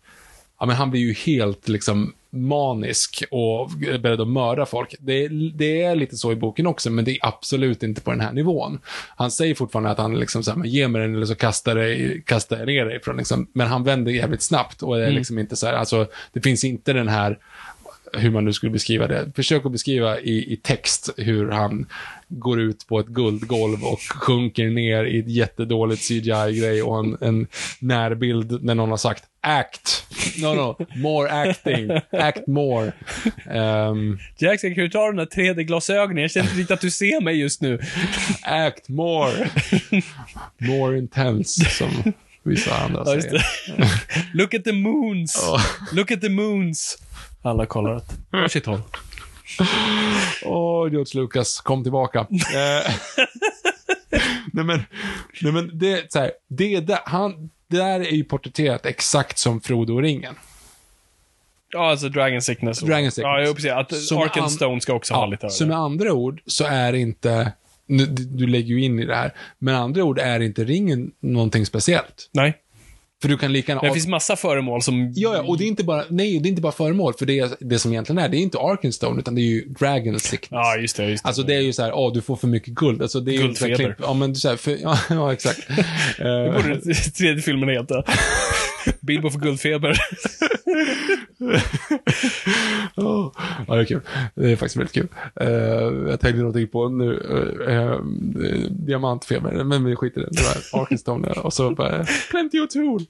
ja, 0.63 0.67
men 0.67 0.75
han 0.75 0.91
blir 0.91 1.01
ju 1.01 1.13
helt 1.13 1.67
liksom 1.67 2.13
manisk 2.29 3.23
och 3.31 3.71
beredd 3.99 4.21
att 4.21 4.27
mörda 4.27 4.65
folk. 4.65 4.95
Det, 4.99 5.27
det 5.53 5.81
är 5.81 5.95
lite 5.95 6.17
så 6.17 6.31
i 6.31 6.35
boken 6.35 6.67
också, 6.67 6.89
men 6.89 7.05
det 7.05 7.11
är 7.11 7.17
absolut 7.21 7.83
inte 7.83 8.01
på 8.01 8.11
den 8.11 8.19
här 8.19 8.31
nivån. 8.31 8.79
Han 9.15 9.31
säger 9.31 9.55
fortfarande 9.55 9.89
att 9.89 9.97
han 9.97 10.19
liksom 10.19 10.43
så 10.43 10.51
här, 10.51 10.63
ge 10.63 10.87
mig 10.87 11.01
den 11.01 11.15
eller 11.15 11.25
så 11.25 11.35
kastar, 11.35 11.75
dig, 11.75 12.23
kastar 12.25 12.57
jag 12.57 12.65
ner 12.67 12.85
dig 12.85 13.01
från 13.03 13.17
liksom, 13.17 13.47
men 13.53 13.67
han 13.67 13.83
vänder 13.83 14.11
jävligt 14.11 14.41
snabbt 14.41 14.83
och 14.83 14.97
det 14.97 15.05
är 15.05 15.11
liksom 15.11 15.39
inte 15.39 15.55
så 15.55 15.67
här, 15.67 15.73
alltså 15.73 16.07
det 16.33 16.41
finns 16.41 16.63
inte 16.63 16.93
den 16.93 17.07
här 17.07 17.37
hur 18.13 18.31
man 18.31 18.45
nu 18.45 18.53
skulle 18.53 18.71
beskriva 18.71 19.07
det. 19.07 19.31
Försök 19.35 19.65
att 19.65 19.71
beskriva 19.71 20.19
i, 20.19 20.53
i 20.53 20.57
text 20.57 21.09
hur 21.17 21.49
han 21.49 21.85
går 22.39 22.59
ut 22.61 22.87
på 22.87 22.99
ett 22.99 23.07
guldgolv 23.07 23.83
och 23.83 23.99
sjunker 23.99 24.69
ner 24.69 25.03
i 25.03 25.19
ett 25.19 25.29
jättedåligt 25.29 26.07
CGI-grej 26.07 26.83
och 26.83 26.99
en, 26.99 27.17
en 27.21 27.47
närbild 27.79 28.63
när 28.63 28.75
någon 28.75 28.89
har 28.89 28.97
sagt 28.97 29.23
act. 29.41 30.05
No, 30.41 30.53
no, 30.53 30.85
more 30.95 31.29
acting. 31.31 31.91
Act 32.11 32.47
more. 32.47 32.91
Um, 33.55 34.19
Jackson, 34.37 34.75
kan 34.75 34.83
du 34.83 34.89
ta 34.89 35.07
de 35.07 35.15
där 35.15 35.25
3D-glasögonen? 35.25 36.21
Jag 36.21 36.31
känner 36.31 36.47
inte 36.47 36.59
riktigt 36.59 36.71
att 36.73 36.81
du 36.81 36.91
ser 36.91 37.21
mig 37.21 37.39
just 37.39 37.61
nu. 37.61 37.79
act 38.43 38.89
more. 38.89 39.49
More 40.57 40.97
intense, 40.97 41.65
som 41.65 42.13
vissa 42.43 42.75
andra 42.77 43.03
Ja, 43.05 43.21
säger. 43.21 43.45
Look 44.33 44.53
at 44.53 44.63
the 44.63 44.71
moons. 44.71 45.39
Ja. 45.41 45.59
Look 45.93 46.11
at 46.11 46.21
the 46.21 46.29
moons. 46.29 46.97
Alla 47.41 47.65
kollar 47.65 47.95
åt 47.95 48.13
varsitt 48.31 48.65
håll. 48.65 48.79
Åh, 50.45 50.91
George 50.91 51.21
Lucas, 51.21 51.61
kom 51.61 51.83
tillbaka. 51.83 52.19
Eh, 52.55 52.91
nej 54.53 54.65
men, 54.65 54.81
nej 55.41 55.51
men 55.53 55.71
det, 55.79 55.91
är 55.91 56.05
så 56.09 56.19
här, 56.19 56.31
det, 56.49 56.75
är 56.75 56.81
där, 56.81 56.99
han, 57.05 57.49
det 57.67 57.77
där 57.77 57.99
är 57.99 58.11
ju 58.11 58.23
porträtterat 58.23 58.85
exakt 58.85 59.37
som 59.37 59.61
Frodo 59.61 59.93
och 59.93 60.01
ringen. 60.01 60.35
Ja, 61.69 61.89
alltså 61.89 62.09
Dragon 62.09 62.41
Sickness. 62.41 62.79
Dragon 62.79 63.11
Sickness. 63.11 63.47
Ja, 63.47 63.53
precis. 63.55 63.71
Att 63.71 63.95
Som 63.95 64.17
med 64.17 64.23
an- 64.23 64.29
Arkenstone 64.29 64.81
ska 64.81 64.93
också 64.93 65.13
ha 65.13 65.25
lite 65.25 65.45
av 65.45 65.49
så 65.49 65.65
med 65.65 65.77
andra 65.77 66.13
ord 66.13 66.41
så 66.45 66.65
är 66.65 66.93
inte, 66.93 67.51
nu, 67.85 68.05
du, 68.05 68.23
du 68.25 68.47
lägger 68.47 68.67
ju 68.75 68.83
in 68.83 68.99
i 68.99 69.05
det 69.05 69.15
här, 69.15 69.33
med 69.59 69.77
andra 69.77 70.03
ord 70.03 70.19
är 70.19 70.39
inte 70.39 70.63
ringen 70.63 71.11
någonting 71.19 71.65
speciellt. 71.65 72.29
Nej. 72.31 72.59
För 73.23 73.29
du 73.29 73.37
kan 73.37 73.53
lika 73.53 73.71
gärna... 73.71 73.81
Det 73.87 73.93
finns 73.93 74.07
massa 74.07 74.35
föremål 74.35 74.81
som... 74.81 75.11
Ja, 75.15 75.35
ja, 75.35 75.41
och 75.41 75.57
det 75.57 75.63
är 75.63 75.67
inte 75.67 75.83
bara, 75.83 76.03
nej, 76.09 76.39
det 76.39 76.47
är 76.47 76.49
inte 76.49 76.61
bara 76.61 76.71
föremål, 76.71 77.13
för 77.13 77.25
det, 77.25 77.57
det 77.59 77.79
som 77.79 77.91
egentligen 77.91 78.17
är, 78.23 78.29
det 78.29 78.37
är 78.37 78.39
inte 78.39 78.57
Arkenstone, 78.59 79.19
utan 79.19 79.35
det 79.35 79.41
är 79.41 79.43
ju 79.43 79.65
Dragon 79.65 80.19
Sickness. 80.19 80.49
Ja, 80.51 80.75
just 80.77 80.97
det. 80.97 81.05
Just 81.09 81.23
det. 81.23 81.27
Alltså 81.27 81.43
det 81.43 81.55
är 81.55 81.59
ju 81.59 81.73
så 81.73 81.81
här, 81.83 81.93
åh, 81.93 82.13
du 82.13 82.21
får 82.21 82.35
för 82.35 82.47
mycket 82.47 82.73
guld. 82.73 83.01
Alltså 83.01 83.19
det 83.19 83.31
är 83.31 83.33
ju 83.33 83.39
Guldfeber. 83.41 83.75
så 83.75 83.81
här 83.81 83.89
klipp- 83.89 84.05
Ja, 84.07 84.13
men 84.13 84.33
du 84.33 84.39
säger, 84.39 84.57
för, 84.57 84.77
ja, 84.81 84.97
ja, 85.09 85.33
exakt. 85.33 85.59
Det 86.17 86.45
Eh, 86.47 86.53
borde 86.53 86.93
tredje 86.93 87.41
filmen 87.41 87.69
heta. 87.69 88.03
Bilbo 89.01 89.29
får 89.29 89.39
guldfeber. 89.39 89.97
Oh, 92.95 93.31
ja, 93.67 93.75
det 93.75 93.81
är 93.81 93.85
kul. 93.85 94.01
Det 94.35 94.51
är 94.51 94.55
faktiskt 94.55 94.75
väldigt 94.75 94.93
kul. 94.93 95.07
Eh, 95.35 95.47
jag 96.09 96.19
tänkte 96.19 96.37
någonting 96.37 96.67
på 96.67 96.89
nu, 96.89 97.13
uh, 97.13 97.73
uh, 97.73 97.99
diamantfeber, 98.69 99.63
men 99.63 99.85
vi 99.85 99.95
skiter 99.95 100.21
i 100.21 100.23
det. 100.23 100.29
Det 100.31 100.41
var 100.73 100.81
Arkenstone 100.81 101.27
och 101.27 101.53
så 101.53 101.71
bara, 101.71 102.05
plenty 102.31 102.59
of 102.59 102.69
tool. 102.69 103.05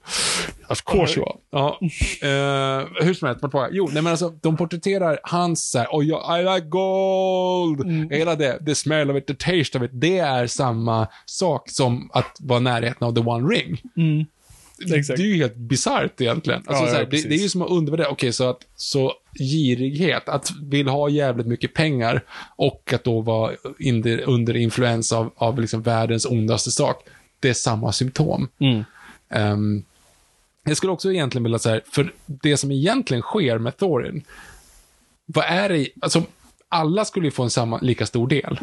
Of 0.68 0.84
course 0.84 1.20
you 1.20 1.28
are. 1.28 1.36
Ja. 1.50 1.78
Uh, 1.80 3.04
hur 3.06 3.14
som 3.14 3.28
helst, 3.28 3.42
vart 3.42 3.54
var 3.54 3.62
jag? 3.62 3.74
Jo, 3.74 3.88
nej 3.92 4.02
men 4.02 4.10
alltså, 4.10 4.28
de 4.28 4.56
porträtterar 4.56 5.18
hans 5.22 5.70
så 5.70 5.78
här, 5.78 5.86
oh, 5.90 6.04
ja, 6.04 6.38
I 6.38 6.42
like 6.42 6.68
gold. 6.68 8.12
Hela 8.12 8.34
det, 8.36 8.64
the 8.66 8.74
smell 8.74 9.10
of 9.10 9.16
it, 9.16 9.26
the 9.26 9.34
taste 9.34 9.78
of 9.78 9.84
it, 9.84 9.90
det 9.92 10.18
är 10.18 10.46
samma 10.46 11.08
sak 11.26 11.70
som 11.70 12.10
att 12.12 12.36
vara 12.40 12.60
närheten 12.60 13.06
av 13.08 13.14
the 13.14 13.20
one 13.20 13.54
ring. 13.54 13.82
Exakt. 14.92 15.16
Det 15.16 15.22
är 15.22 15.26
ju 15.26 15.36
helt 15.36 15.56
bisarrt 15.56 16.20
egentligen. 16.20 16.62
Alltså, 16.66 16.84
Ja, 16.84 16.88
så 16.88 16.94
här, 16.94 17.02
ja, 17.02 17.08
det, 17.10 17.28
det 17.28 17.34
är 17.34 17.42
ju 17.42 17.48
som 17.48 17.62
att 17.62 17.70
undervärdera, 17.70 18.08
okej, 18.08 18.32
så 18.32 18.48
att 18.48 18.66
så 18.76 19.12
girighet, 19.38 20.28
att 20.28 20.50
vill 20.62 20.88
ha 20.88 21.08
jävligt 21.08 21.46
mycket 21.46 21.74
pengar 21.74 22.24
och 22.56 22.92
att 22.92 23.04
då 23.04 23.20
vara 23.20 23.52
under, 23.86 24.20
under 24.20 24.56
influens 24.56 25.12
av, 25.12 25.32
av 25.36 25.60
liksom 25.60 25.82
världens 25.82 26.26
ondaste 26.26 26.70
sak, 26.70 27.08
det 27.40 27.48
är 27.48 27.54
samma 27.54 27.92
symptom. 27.92 28.48
Mm. 28.58 28.84
Ehm, 29.28 29.82
jag 30.64 30.76
skulle 30.76 30.92
också 30.92 31.12
egentligen 31.12 31.42
vilja 31.42 31.58
säga, 31.58 31.80
för 31.92 32.12
det 32.26 32.56
som 32.56 32.70
egentligen 32.70 33.22
sker 33.22 33.58
med 33.58 33.76
Thorin, 33.76 34.24
vad 35.26 35.44
är 35.44 35.68
det, 35.68 35.88
alltså 36.00 36.22
alla 36.68 37.04
skulle 37.04 37.26
ju 37.26 37.30
få 37.30 37.42
en 37.42 37.50
samma, 37.50 37.78
lika 37.78 38.06
stor 38.06 38.28
del. 38.28 38.58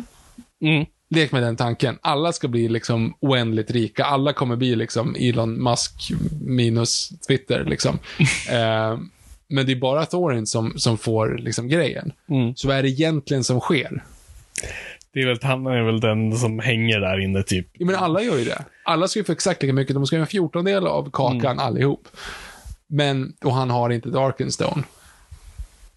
Mm. 0.62 0.86
Lek 1.14 1.32
med 1.32 1.44
den 1.44 1.56
tanken. 1.56 1.98
Alla 2.02 2.34
ska 2.34 2.48
bli 2.48 2.70
liksom 2.70 3.14
oändligt 3.20 3.72
rika. 3.72 4.06
Alla 4.06 4.34
kommer 4.34 4.56
bli 4.56 4.76
liksom 4.76 5.16
Elon 5.20 5.64
Musk 5.64 6.12
minus 6.42 7.10
Twitter 7.28 7.66
liksom. 7.66 8.00
eh, 8.50 9.00
men 9.48 9.66
det 9.66 9.72
är 9.72 9.76
bara 9.80 10.06
Thorin 10.06 10.48
som, 10.48 10.74
som 10.78 10.98
får 10.98 11.38
liksom 11.38 11.68
grejen. 11.68 12.12
Mm. 12.30 12.56
Så 12.56 12.68
vad 12.68 12.78
är 12.78 12.84
det 12.84 12.90
egentligen 12.90 13.44
som 13.44 13.60
sker? 13.60 14.04
Det 15.14 15.22
är 15.22 15.28
väl, 15.28 15.40
han 15.42 15.68
är 15.68 15.84
väl 15.84 16.00
den 16.00 16.38
som 16.38 16.60
hänger 16.60 17.00
där 17.00 17.20
inne, 17.20 17.44
typ. 17.44 17.68
Jag 17.74 17.86
menar, 17.86 18.00
alla 18.00 18.22
gör 18.22 18.38
ju 18.38 18.46
det. 18.46 18.66
Alla 18.84 19.08
ska 19.08 19.20
ju 19.20 19.24
få 19.24 19.32
exakt 19.32 19.62
lika 19.62 19.74
mycket. 19.74 19.94
De 19.94 20.06
ska 20.06 20.16
ju 20.16 20.20
ha 20.20 20.26
en 20.26 20.28
fjortondel 20.28 20.88
av 20.88 21.10
kakan 21.12 21.60
allihop. 21.60 22.08
Men, 22.88 23.34
och 23.44 23.54
han 23.54 23.70
har 23.70 23.90
inte 23.90 24.10
Darkenstone. 24.10 24.84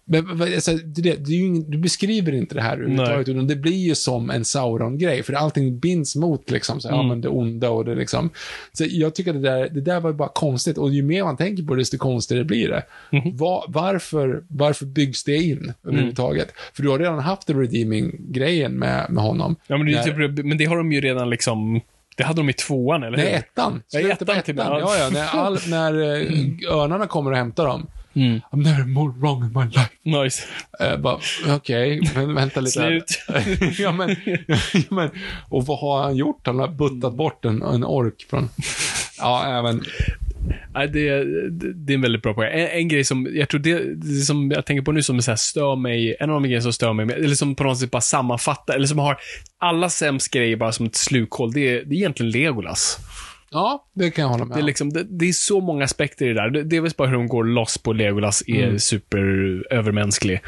Men 0.07 0.41
alltså, 0.41 0.71
det, 0.71 1.25
det, 1.25 1.33
ingen, 1.33 1.71
du 1.71 1.77
beskriver 1.77 2.31
inte 2.31 2.55
det 2.55 2.61
här 2.61 2.77
överhuvudtaget, 2.77 3.29
utan 3.29 3.47
det 3.47 3.55
blir 3.55 3.87
ju 3.87 3.95
som 3.95 4.29
en 4.29 4.45
Sauron-grej, 4.45 5.23
för 5.23 5.33
allting 5.33 5.79
binds 5.79 6.15
mot 6.15 6.51
liksom, 6.51 6.81
så, 6.81 6.87
ja, 6.87 7.03
men 7.03 7.21
det 7.21 7.27
onda 7.27 7.69
och 7.69 7.85
det 7.85 7.95
liksom. 7.95 8.29
Så 8.73 8.85
jag 8.89 9.15
tycker 9.15 9.33
det 9.33 9.39
där, 9.39 9.69
det 9.69 9.81
där 9.81 9.99
var 9.99 10.13
bara 10.13 10.29
konstigt, 10.29 10.77
och 10.77 10.91
ju 10.93 11.03
mer 11.03 11.23
man 11.23 11.37
tänker 11.37 11.63
på 11.63 11.75
det, 11.75 11.81
desto 11.81 11.97
konstigare 11.97 12.43
blir 12.43 12.69
det. 12.69 12.83
Va, 13.33 13.65
varför, 13.67 14.43
varför 14.47 14.85
byggs 14.85 15.23
det 15.23 15.35
in 15.35 15.73
överhuvudtaget? 15.83 16.53
För 16.73 16.83
du 16.83 16.89
har 16.89 16.99
redan 16.99 17.19
haft 17.19 17.47
den 17.47 17.59
redeeming-grejen 17.59 18.71
med, 18.71 19.05
med 19.09 19.23
honom. 19.23 19.55
Ja, 19.67 19.77
men 19.77 19.87
det, 19.87 19.93
är 19.93 20.17
När- 20.17 20.27
typ, 20.35 20.45
men 20.45 20.57
det 20.57 20.65
har 20.65 20.77
de 20.77 20.91
ju 20.91 21.01
redan 21.01 21.29
liksom... 21.29 21.81
Det 22.17 22.23
hade 22.23 22.39
de 22.39 22.49
i 22.49 22.53
tvåan, 22.53 23.03
eller 23.03 23.17
hur? 23.17 23.23
Nej, 23.25 23.33
ettan. 23.33 23.81
Ja, 23.89 23.99
Slutet 23.99 24.21
ettan 24.21 24.37
ettan. 24.37 24.55
Ja, 24.79 24.97
ja. 24.97 25.09
När, 25.09 25.27
all, 25.27 25.57
när 25.67 25.93
eh, 25.93 26.27
örnarna 26.71 27.07
kommer 27.07 27.31
och 27.31 27.37
hämtar 27.37 27.65
dem. 27.67 27.87
Mm. 28.15 28.41
I'm 28.51 28.63
never 28.63 28.85
more 28.85 29.11
wrong 29.11 29.43
in 29.43 29.53
my 29.53 29.65
life. 29.65 29.89
Nice. 30.03 30.43
Bara, 30.97 31.19
okej, 31.55 32.11
men 32.15 32.35
vänta 32.35 32.59
lite. 32.59 32.71
Slut. 32.71 33.23
ja, 33.79 33.91
men, 33.91 34.15
ja, 34.47 34.57
men, 34.89 35.09
och 35.49 35.65
vad 35.65 35.79
har 35.79 36.03
han 36.03 36.15
gjort? 36.15 36.47
Han 36.47 36.59
har 36.59 36.67
buttat 36.67 37.15
bort 37.15 37.45
en, 37.45 37.61
en 37.61 37.83
ork 37.83 38.25
från... 38.29 38.49
Ja, 39.17 39.45
även... 39.59 39.83
Nej, 40.73 40.87
det, 40.87 41.23
det, 41.49 41.73
det 41.73 41.93
är 41.93 41.95
en 41.95 42.01
väldigt 42.01 42.21
bra 42.21 42.33
poäng. 42.33 42.59
En, 42.59 42.67
en 42.67 42.87
grej 42.87 43.03
som, 43.03 43.27
jag 43.33 43.49
tror 43.49 43.59
det, 43.59 43.95
det 43.95 44.21
som 44.21 44.51
jag 44.51 44.65
tänker 44.65 44.81
på 44.81 44.91
nu 44.91 45.03
som 45.03 45.21
så 45.21 45.31
här 45.31 45.35
stör 45.35 45.75
mig, 45.75 46.15
en 46.19 46.29
av 46.29 46.33
de 46.33 46.43
grejerna 46.43 46.61
som 46.61 46.73
stör 46.73 46.93
mig, 46.93 47.15
eller 47.15 47.35
som 47.35 47.55
på 47.55 47.63
något 47.63 47.77
sätt 47.77 47.91
bara 47.91 48.01
sammanfattar, 48.01 48.75
eller 48.75 48.87
som 48.87 48.99
har 48.99 49.17
alla 49.57 49.89
sämst 49.89 50.31
grejer 50.31 50.57
bara 50.57 50.71
som 50.71 50.85
ett 50.85 50.95
slukhål, 50.95 51.51
det 51.51 51.59
är, 51.59 51.85
det 51.85 51.95
är 51.95 51.97
egentligen 51.97 52.31
Legolas. 52.31 52.99
Ja, 53.51 53.85
det 53.93 54.11
kan 54.11 54.21
jag 54.21 54.29
hålla 54.29 54.45
med 54.45 54.57
Det 54.57 54.61
är, 54.61 54.65
liksom, 54.65 54.93
det, 54.93 55.03
det 55.03 55.25
är 55.29 55.33
så 55.33 55.61
många 55.61 55.83
aspekter 55.83 56.25
i 56.25 56.27
det 56.27 56.33
där. 56.33 56.49
Det, 56.49 56.63
det 56.63 56.75
är 56.75 56.81
väl 56.81 56.91
bara 56.97 57.07
hur 57.07 57.15
de 57.15 57.27
går 57.27 57.43
loss 57.43 57.77
på 57.77 57.93
Legolas 57.93 58.43
är 58.47 58.63
Mm. 58.63 58.79
superövermänsklig 58.79 60.41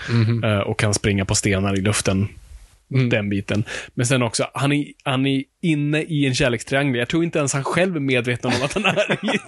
eh, 0.43 0.59
och 0.59 0.79
kan 0.79 0.93
springa 0.93 1.25
på 1.25 1.35
stenar 1.35 1.77
i 1.77 1.81
luften. 1.81 2.27
Mm. 2.93 3.09
Den 3.09 3.29
biten. 3.29 3.63
Men 3.93 4.05
sen 4.05 4.21
också, 4.21 4.47
han 4.53 4.71
är, 4.71 4.85
han 5.03 5.25
är 5.25 5.43
inne 5.61 6.01
i 6.01 6.25
en 6.25 6.35
kärlekstriangel. 6.35 6.95
Jag 6.99 7.07
tror 7.07 7.23
inte 7.23 7.39
ens 7.39 7.53
han 7.53 7.63
själv 7.63 7.95
är 7.95 7.99
medveten 7.99 8.51
om 8.55 8.61
att 8.63 8.73
han 8.73 8.85
är 8.85 9.11
i. 9.35 9.37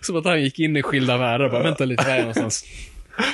Som 0.00 0.16
att 0.16 0.24
han 0.24 0.42
gick 0.42 0.58
in 0.58 0.76
i 0.76 0.82
skilda 0.82 1.16
världar 1.16 1.48
bara, 1.48 1.62
vänta 1.62 1.84
lite, 1.84 2.04
var 2.04 2.10
är 2.14 2.18
någonstans? 2.18 2.64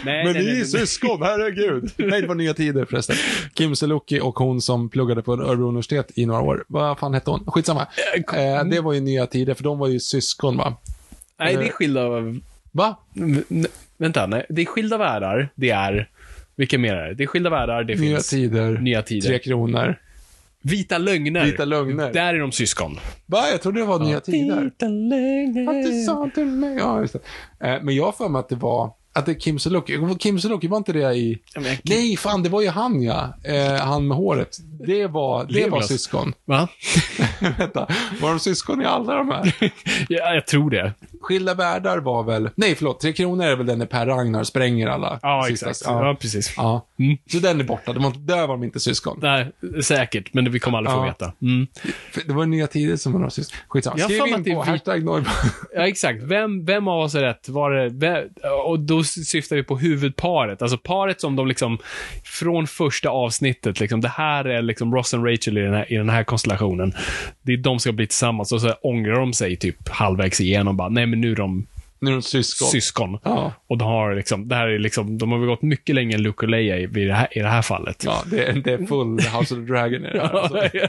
Nej, 0.05 0.25
Men 0.25 0.33
nej, 0.35 0.45
ni 0.45 0.51
är 0.51 0.55
nej. 0.55 0.65
syskon, 0.65 1.23
herregud. 1.23 1.91
Nej, 1.97 2.21
det 2.21 2.27
var 2.27 2.35
nya 2.35 2.55
tider 2.55 2.85
förresten. 2.85 3.17
Kim 3.55 3.77
Seluki 3.77 4.21
och 4.21 4.35
hon 4.39 4.61
som 4.61 4.89
pluggade 4.89 5.23
på 5.23 5.33
Örebro 5.33 5.69
universitet 5.69 6.11
i 6.15 6.27
några 6.27 6.41
år. 6.41 6.65
Vad 6.69 6.99
fan 6.99 7.15
hette 7.15 7.31
hon? 7.31 7.45
Skitsamma. 7.47 7.87
Eh, 8.35 8.65
det 8.65 8.81
var 8.81 8.93
ju 8.93 9.01
nya 9.01 9.27
tider, 9.27 9.55
för 9.55 9.65
de 9.65 9.79
var 9.79 9.89
ju 9.89 10.01
syskon, 10.01 10.57
va? 10.57 10.77
Nej, 11.39 11.57
det 11.57 11.65
är 11.67 11.69
skilda... 11.73 12.03
Va? 12.73 12.97
V- 13.15 13.67
vänta, 13.99 14.27
nej. 14.27 14.47
Det 14.49 14.63
är 14.63 14.67
skilda 14.67 14.99
världar. 14.99 15.49
Det 15.55 15.71
är... 15.71 16.09
Vilka 16.57 16.79
mer 16.79 16.95
är 16.95 17.09
det? 17.09 17.15
Det 17.15 17.23
är 17.23 17.27
skilda 17.27 17.51
världar. 17.51 17.85
Det 17.85 17.95
Nya 18.01 18.17
finns... 18.17 18.29
tider. 18.31 18.79
Nya 18.79 19.03
tider. 19.03 19.29
Tre 19.29 19.39
kronor. 19.39 19.99
Vita 20.63 20.99
lögner. 20.99 21.45
Vita 21.45 21.65
lögner. 21.65 22.13
Där 22.13 22.35
är 22.35 22.39
de 22.39 22.53
syskon. 22.53 22.99
Va? 23.27 23.45
Jag 23.51 23.63
trodde 23.63 23.81
det 23.81 23.87
var 23.87 23.99
nya 23.99 24.21
tider. 24.21 24.61
Vita 24.65 24.87
lögner. 24.89 25.71
Att 25.81 25.87
du 25.87 26.03
sa 26.05 26.31
till 26.35 26.47
mig. 26.47 26.77
Ja, 26.81 27.01
just 27.01 27.13
det. 27.59 27.69
Eh, 27.69 27.83
Men 27.83 27.95
jag 27.95 28.05
har 28.05 28.13
för 28.13 28.29
mig 28.29 28.41
att 28.41 28.49
det 28.49 28.57
var, 28.57 28.91
att 29.17 29.27
det 29.27 29.33
är 29.33 29.41
Kim 29.41 29.59
Sulocki. 29.59 29.99
Kim 30.19 30.41
Sulocki, 30.41 30.69
var 30.69 30.77
inte 30.79 30.93
det 30.93 31.15
i... 31.15 31.39
Men 31.55 31.77
Nej, 31.85 32.17
fan, 32.17 32.43
det 32.43 32.49
var 32.49 32.63
ju 32.63 32.69
han 32.69 33.03
ja. 33.03 33.35
Eh, 33.45 33.75
han 33.75 34.09
med 34.09 34.17
håret. 34.17 34.57
Det 34.87 35.07
var, 35.07 35.45
det 35.45 35.69
var 35.69 35.81
syskon. 35.81 36.33
Va? 36.45 36.69
Vänta, 37.59 37.87
var 38.21 38.31
de 38.31 38.39
syskon 38.41 38.83
i 38.83 38.85
alla 38.85 39.15
de 39.15 39.29
här? 39.31 39.53
ja, 40.09 40.35
jag 40.35 40.47
tror 40.47 40.71
det. 40.71 40.93
Skilda 41.21 41.55
världar 41.55 41.99
var 41.99 42.23
väl, 42.23 42.51
nej 42.55 42.75
förlåt, 42.75 43.01
Tre 43.01 43.13
Kronor 43.13 43.45
är 43.45 43.57
väl 43.57 43.67
den 43.67 43.79
där 43.79 43.87
Per 43.87 44.07
Ragnar 44.07 44.45
spränger 44.45 44.87
alla. 44.89 45.19
Ja, 45.23 45.45
sista- 45.49 45.71
exakt. 45.71 45.91
Ja, 45.91 46.07
Ja. 46.07 46.15
precis. 46.21 46.55
ja. 46.57 46.87
Mm. 46.99 47.17
Så 47.33 47.39
den 47.39 47.61
är 47.61 47.65
borta, 47.65 47.93
de 47.93 48.03
var, 48.03 48.13
där 48.19 48.41
var 48.47 48.49
de 48.49 48.65
inte 48.65 48.81
syskon. 48.81 49.19
Nej, 49.23 49.53
säkert, 49.83 50.35
men 50.35 50.53
vi 50.53 50.59
kommer 50.61 50.79
aldrig 50.79 50.95
få 50.95 51.01
Ja. 51.01 51.05
veta. 51.07 51.33
Mm. 51.43 51.67
Det 52.27 52.33
var 52.33 52.47
nya 52.47 52.67
tider 52.67 52.97
som 52.97 53.13
var 53.13 53.21
de 53.21 53.31
syskon. 53.31 53.59
Skitsamma. 53.69 53.99
Skriv 53.99 54.27
in 54.27 54.35
på 54.35 54.63
vi- 54.65 54.71
hashtag 54.71 55.05
Norrman. 55.05 55.31
Ja, 55.75 55.87
exakt. 55.89 56.23
Vem, 56.23 56.65
vem 56.65 56.89
av 56.89 57.01
oss 57.01 57.15
är 57.15 57.21
rätt? 57.23 57.49
Var 57.49 57.71
det, 57.71 57.89
vem, 57.89 58.25
och 58.67 58.81
då 58.81 59.05
syftar 59.07 59.57
vi 59.57 59.63
på 59.63 59.79
huvudparet. 59.79 60.63
Alltså 60.63 60.79
paret 60.79 61.21
som 61.21 61.37
de 61.37 61.47
liksom, 61.47 61.79
från 62.25 62.67
första 62.67 63.09
avsnittet, 63.09 63.81
liksom, 63.81 64.01
det 64.01 64.09
här 64.09 64.45
är 64.45 64.63
liksom 64.63 64.95
Ross 64.95 65.15
och 65.15 65.25
Rachel 65.27 65.59
i 65.59 65.61
den, 65.61 65.75
här, 65.75 65.93
i 65.93 65.97
den 65.97 66.09
här 66.09 66.25
konstellationen. 66.25 66.95
Det 67.43 67.53
är 67.53 67.57
de 67.57 67.71
som 67.71 67.81
ska 67.81 67.93
bli 67.93 68.07
tillsammans 68.07 68.53
och 68.53 68.61
så 68.61 68.71
ångrar 68.73 69.19
de 69.21 69.33
sig 69.33 69.57
typ 69.57 69.89
halvvägs 69.89 70.41
igenom 70.41 70.77
bara, 70.77 70.89
nej 70.89 71.07
men 71.07 71.21
nu 71.21 71.33
är 71.33 71.37
de 71.37 71.67
Nu 71.99 72.11
är 72.11 72.15
de 72.15 72.23
syskon. 72.23 72.69
syskon. 72.69 73.19
Ja. 73.25 73.53
Och 73.67 73.79
de 73.79 73.85
har 73.89 74.15
liksom, 74.15 74.49
det 74.49 74.55
här 74.55 74.67
är 74.69 74.79
liksom, 74.79 75.19
de 75.19 75.33
har 75.33 75.39
väl 75.39 75.49
gått 75.49 75.63
mycket 75.63 75.95
längre 75.95 76.15
än 76.15 76.23
Luke 76.23 76.47
och 76.47 76.51
Leia 76.51 76.79
i, 76.79 76.83
i, 76.83 76.87
det, 76.87 77.15
här, 77.15 77.29
i 77.39 77.41
det 77.41 77.49
här 77.49 77.63
fallet. 77.63 78.03
Ja, 78.07 78.23
det 78.27 78.45
är, 78.45 78.53
det 78.53 78.73
är 78.73 78.87
full 78.87 79.21
House 79.21 79.55
of 79.55 79.61
the 79.67 79.73
Dragon 79.73 80.05
i 80.07 80.13
det 80.13 80.21
här. 80.21 80.35
Alltså. 80.35 80.69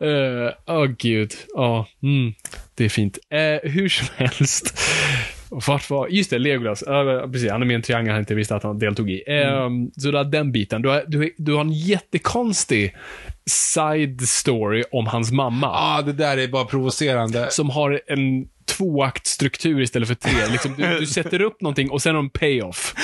Eh, 0.00 0.52
Åh 0.66 0.86
gud. 0.98 1.32
Ja, 1.54 1.86
mm, 2.02 2.34
det 2.74 2.84
är 2.84 2.88
fint. 2.88 3.18
Eh, 3.30 3.70
hur 3.70 3.88
som 3.88 4.06
helst. 4.16 4.78
Vart 5.50 5.90
var... 5.90 6.08
Just 6.08 6.30
det, 6.30 6.38
Legolas. 6.38 6.82
Uh, 6.82 7.30
precis, 7.32 7.50
han 7.50 7.62
är 7.62 7.66
med 7.66 7.74
i 7.74 7.76
en 7.76 7.82
triangel 7.82 8.12
han 8.12 8.20
inte 8.20 8.34
visste 8.34 8.56
att 8.56 8.62
han 8.62 8.78
deltog 8.78 9.10
i. 9.10 9.22
Eh, 9.26 9.68
Så 9.96 10.10
du 10.10 10.16
har 10.16 10.24
den 10.24 10.52
biten. 10.52 10.82
Du 10.82 10.88
har, 10.88 11.04
du, 11.06 11.34
du 11.38 11.52
har 11.54 11.60
en 11.60 11.72
jättekonstig 11.72 12.96
side 13.50 14.28
story 14.28 14.82
om 14.92 15.06
hans 15.06 15.32
mamma. 15.32 15.66
Ja, 15.66 16.02
det 16.02 16.12
där 16.12 16.38
är 16.38 16.48
bara 16.48 16.64
provocerande. 16.64 17.50
Som 17.50 17.70
har 17.70 18.00
en 18.06 18.48
tvåaktstruktur 18.66 19.80
istället 19.80 20.08
för 20.08 20.14
tre. 20.14 20.32
Liksom, 20.50 20.74
du, 20.78 20.98
du 20.98 21.06
sätter 21.16 21.40
upp 21.42 21.60
någonting 21.60 21.90
och 21.90 22.02
sen 22.02 22.14
har 22.14 22.22
de 22.22 22.30
payoff. 22.30 22.94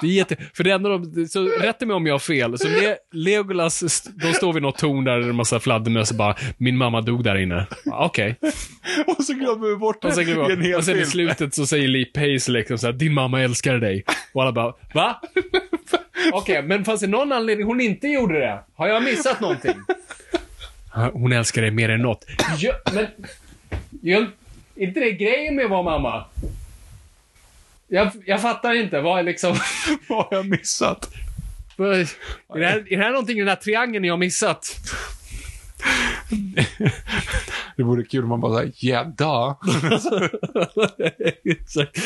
Det 0.00 0.06
är 0.06 0.12
jätte... 0.12 0.36
För 0.54 0.64
det 0.64 0.70
enda 0.70 0.88
de... 0.88 1.26
Så 1.26 1.44
rätta 1.44 1.86
mig 1.86 1.96
om 1.96 2.06
jag 2.06 2.14
har 2.14 2.18
fel. 2.18 2.58
Så 2.58 2.68
Le, 2.68 2.96
Legolas, 3.12 4.02
de 4.22 4.32
står 4.32 4.52
vid 4.52 4.62
något 4.62 4.78
torn 4.78 5.04
där 5.04 5.12
är 5.12 5.28
en 5.28 5.36
massa 5.36 5.60
fladdermöss 5.60 6.10
och 6.10 6.16
bara, 6.16 6.36
min 6.56 6.76
mamma 6.76 7.00
dog 7.00 7.24
där 7.24 7.36
inne. 7.36 7.66
Okej. 7.86 8.36
Och 9.06 9.24
så 9.24 9.32
glömmer 9.32 9.68
vi 9.68 9.76
bort 9.76 10.04
Och, 10.04 10.12
sen, 10.12 10.26
det 10.26 10.32
i 10.32 10.52
en 10.52 10.62
hel 10.62 10.74
och 10.74 10.84
sen 10.84 10.98
i 10.98 11.06
slutet 11.06 11.54
så 11.54 11.66
säger 11.66 11.88
Lee 11.88 12.04
Pace 12.04 12.52
liksom 12.52 12.78
så 12.78 12.86
här, 12.86 12.92
din 12.92 13.14
mamma 13.14 13.40
älskar 13.40 13.74
dig. 13.74 14.04
Och 14.32 14.42
alla 14.42 14.52
bara, 14.52 14.74
va? 14.94 15.20
Okej, 16.32 16.62
men 16.62 16.84
fanns 16.84 17.00
det 17.00 17.06
någon 17.06 17.32
anledning 17.32 17.66
hon 17.66 17.80
inte 17.80 18.08
gjorde 18.08 18.38
det? 18.38 18.64
Har 18.74 18.88
jag 18.88 19.02
missat 19.02 19.40
någonting? 19.40 19.74
Hon 21.12 21.32
älskar 21.32 21.62
dig 21.62 21.70
mer 21.70 21.88
än 21.88 22.02
något. 22.02 22.26
Ja, 22.58 22.72
men... 22.92 23.06
Jag, 24.02 24.26
inte 24.74 25.00
det 25.00 25.12
grejen 25.12 25.56
med 25.56 25.64
att 25.64 25.70
vara 25.70 25.82
mamma? 25.82 26.24
Jag, 27.90 28.10
jag 28.26 28.42
fattar 28.42 28.74
inte. 28.74 29.00
Vad 29.00 29.18
är 29.18 29.22
liksom... 29.22 29.56
Vad 30.08 30.18
har 30.18 30.36
jag 30.36 30.46
missat? 30.46 31.10
Är 31.78 32.58
det, 32.58 32.66
här, 32.66 32.92
är 32.92 32.96
det 32.96 33.02
här 33.02 33.10
någonting 33.10 33.36
i 33.36 33.40
den 33.40 33.48
här 33.48 33.56
triangeln 33.56 34.04
jag 34.04 34.12
har 34.12 34.18
missat? 34.18 34.76
Det 37.76 37.82
vore 37.82 38.04
kul 38.04 38.22
om 38.22 38.28
man 38.28 38.40
bara 38.40 38.52
såhär, 38.52 38.72
gädda. 38.74 39.56
Exakt. 41.44 41.98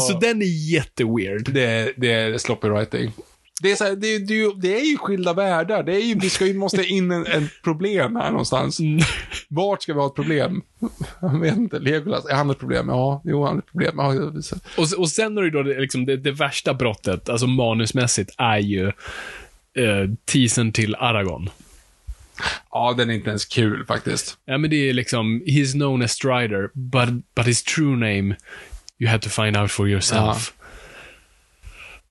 Så 0.00 0.18
den 0.20 0.42
är 0.42 0.72
jätteweird. 0.72 1.52
Det, 1.52 1.92
det 1.96 2.12
är 2.12 2.38
sloppy 2.38 2.68
writing. 2.68 3.12
Det 3.62 3.70
är, 3.72 3.76
så 3.76 3.84
här, 3.84 3.96
det, 3.96 4.06
är- 4.14 4.18
det, 4.18 4.60
det 4.60 4.80
är 4.80 4.84
ju 4.84 4.96
skilda 4.98 5.32
världar. 5.32 5.82
Det 5.82 5.94
är 5.94 6.00
ju, 6.06 6.14
vi 6.18 6.30
ska 6.30 6.46
ju, 6.46 6.54
måste 6.54 6.84
in 6.84 7.10
en, 7.10 7.26
en 7.26 7.48
problem 7.64 8.16
här 8.16 8.30
någonstans. 8.30 8.78
Vart 9.48 9.82
ska 9.82 9.92
vi 9.94 9.98
ha 10.00 10.06
ett 10.06 10.14
problem? 10.14 10.62
Jag 11.20 11.40
vet 11.40 11.56
inte. 11.56 11.78
Legolas, 11.78 12.26
är 12.26 12.34
han 12.34 12.50
ett 12.50 12.58
problem? 12.58 12.88
Ja, 12.88 13.22
jo, 13.24 13.44
han 13.46 13.54
är 13.54 13.58
ett 13.58 13.66
problem. 13.66 13.94
Ja, 13.98 14.14
Och, 14.78 14.98
och 14.98 15.08
sen 15.10 15.36
har 15.36 15.42
du 15.44 15.50
då 15.50 15.62
det, 15.62 15.80
liksom 15.80 16.06
det, 16.06 16.16
det 16.16 16.30
värsta 16.32 16.74
brottet, 16.74 17.28
alltså 17.28 17.46
manusmässigt, 17.46 18.34
är 18.38 18.58
ju 18.58 18.86
eh, 18.86 20.10
teasern 20.24 20.72
till 20.72 20.94
Aragorn. 20.94 21.50
ja, 22.70 22.94
den 22.98 23.10
är 23.10 23.14
inte 23.14 23.28
ens 23.28 23.44
kul 23.44 23.84
faktiskt. 23.86 24.38
Ja, 24.44 24.58
men 24.58 24.70
det 24.70 24.76
är 24.88 24.92
liksom, 24.92 25.42
he's 25.46 25.72
known 25.72 26.02
as 26.02 26.12
Strider, 26.12 26.70
but, 26.74 27.24
but 27.36 27.46
his 27.46 27.62
true 27.62 27.96
name, 27.96 28.36
you 28.98 29.10
had 29.10 29.22
to 29.22 29.28
find 29.28 29.56
out 29.56 29.70
for 29.70 29.88
yourself. 29.88 30.53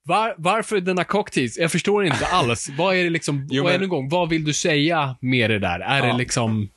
Var, 0.06 0.36
varför 0.38 0.80
denna 0.80 1.04
cocktease? 1.04 1.62
Jag 1.62 1.72
förstår 1.72 2.06
inte 2.06 2.26
alls. 2.32 2.70
vad 2.78 2.96
är 2.96 3.04
det 3.04 3.10
liksom, 3.10 3.48
Jo, 3.52 3.62
och 3.64 3.66
men- 3.68 3.76
än 3.76 3.84
en 3.84 3.90
gång, 3.90 4.10
vad 4.10 4.30
vill 4.30 4.44
du 4.44 4.54
säga 4.54 5.16
med 5.22 5.50
det 5.50 5.60
där? 5.60 5.80
Är 5.80 5.98
Ja. 6.00 6.06
det 6.12 6.18
liksom, 6.18 6.70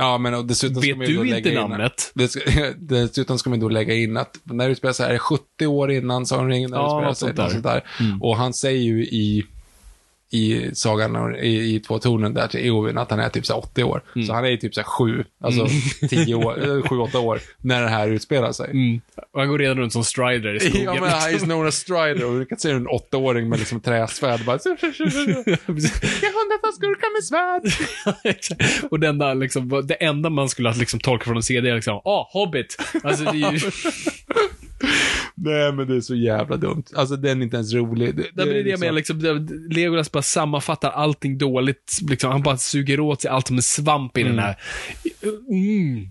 Ja, 0.00 0.18
men 0.18 0.34
och 0.34 0.44
dessutom 0.46 0.82
ska 0.82 0.88
vet 0.90 0.96
man 0.98 1.06
ju 1.06 1.16
då 1.16 1.22
du 1.22 1.28
lägga 1.28 1.36
inte 1.38 1.48
in- 1.48 1.54
namnet? 1.54 2.12
Ska, 2.28 2.40
dessutom 2.78 3.38
ska 3.38 3.50
man 3.50 3.60
då 3.60 3.68
lägga 3.68 3.94
in 3.94 4.16
att 4.16 4.36
när 4.44 4.66
det 4.66 4.72
utspelar 4.72 4.92
sig, 4.92 5.06
är 5.08 5.12
det 5.12 5.18
70 5.18 5.66
år 5.66 5.90
innan 5.92 6.26
Sagan 6.26 6.44
om 6.44 6.50
ringen? 6.50 6.70
när 6.70 6.78
Ja, 6.78 6.84
utspelar 6.86 7.02
något 7.08 7.18
sig, 7.18 7.26
sånt 7.28 7.36
där. 7.36 7.48
sånt 7.48 7.64
där. 7.64 7.82
Och 8.20 8.36
han 8.36 8.54
säger 8.54 8.80
ju 8.82 9.04
i, 9.04 9.44
i 10.30 10.70
sagan, 10.74 11.36
i, 11.36 11.74
i 11.74 11.80
Två 11.80 11.98
tornen 11.98 12.34
där 12.34 12.48
till 12.48 12.66
Eowyn 12.66 12.98
att 12.98 13.10
han 13.10 13.20
är 13.20 13.28
typ 13.28 13.46
så 13.46 13.52
här 13.52 13.60
80 13.60 13.84
år. 13.84 14.02
Så 14.26 14.32
han 14.32 14.44
är 14.44 14.48
ju 14.48 14.56
typ 14.56 14.74
så 14.74 14.82
7, 14.82 15.24
alltså 15.40 15.66
10 16.08 16.34
år, 16.34 16.54
7-8 16.54 17.16
år, 17.16 17.40
när 17.58 17.82
det 17.82 17.88
här 17.88 18.08
utspelar 18.08 18.52
sig. 18.52 18.70
Mm. 18.70 19.00
Och 19.32 19.40
han 19.40 19.48
går 19.48 19.58
redan 19.58 19.78
runt 19.78 19.92
som 19.92 20.04
Strider 20.04 20.54
i 20.54 20.60
skogen. 20.70 20.84
Ja, 20.84 20.94
men 20.94 21.10
han 21.10 21.34
är 21.34 21.38
known 21.38 21.66
as 21.66 21.74
Strider 21.74 22.24
och 22.24 22.38
du 22.38 22.46
kan 22.46 22.58
se 22.58 22.70
en 22.70 22.86
åttaåring 22.86 23.48
med 23.48 23.58
liksom 23.58 23.80
träsvärd 23.80 24.44
bara... 24.44 24.58
Jag 24.64 24.76
hundar 26.38 26.58
tar 26.62 26.72
skurkar 26.72 27.12
med 27.12 27.24
svärd. 27.24 27.62
Och 28.90 29.00
det 29.00 29.08
enda, 29.08 29.34
liksom, 29.34 29.82
det 29.84 29.94
enda 29.94 30.30
man 30.30 30.48
skulle 30.48 30.72
liksom 30.72 31.00
tolka 31.00 31.24
från 31.24 31.36
en 31.36 31.42
CD 31.42 31.70
är 31.70 31.74
liksom, 31.74 32.00
ah, 32.04 32.28
Hobbit. 32.32 32.76
Alltså 33.02 33.24
det 33.24 33.42
är 33.42 33.52
ju... 33.52 33.60
Nej, 35.40 35.72
men 35.72 35.88
det 35.88 35.96
är 35.96 36.00
så 36.00 36.14
jävla 36.14 36.56
dumt. 36.56 36.84
Alltså, 36.96 37.16
den 37.16 37.38
är 37.40 37.44
inte 37.44 37.56
ens 37.56 37.72
rolig. 37.74 38.16
Det, 38.16 38.22
Det 38.34 38.42
blir 38.44 38.54
det 38.54 38.62
liksom- 38.62 38.80
med 38.86 38.94
liksom, 38.94 39.48
Legolas 39.70 40.12
bara 40.12 40.22
sammanfattar 40.22 40.90
allting 40.90 41.38
dåligt. 41.38 41.98
Liksom, 42.10 42.32
han 42.32 42.42
bara 42.42 42.56
suger 42.58 43.00
åt 43.00 43.20
sig 43.22 43.30
allt 43.30 43.46
som 43.46 43.56
en 43.56 43.62
svamp 43.62 44.18
i 44.18 44.22
den 44.22 44.38
här. 44.38 44.56
Mm. 45.50 46.08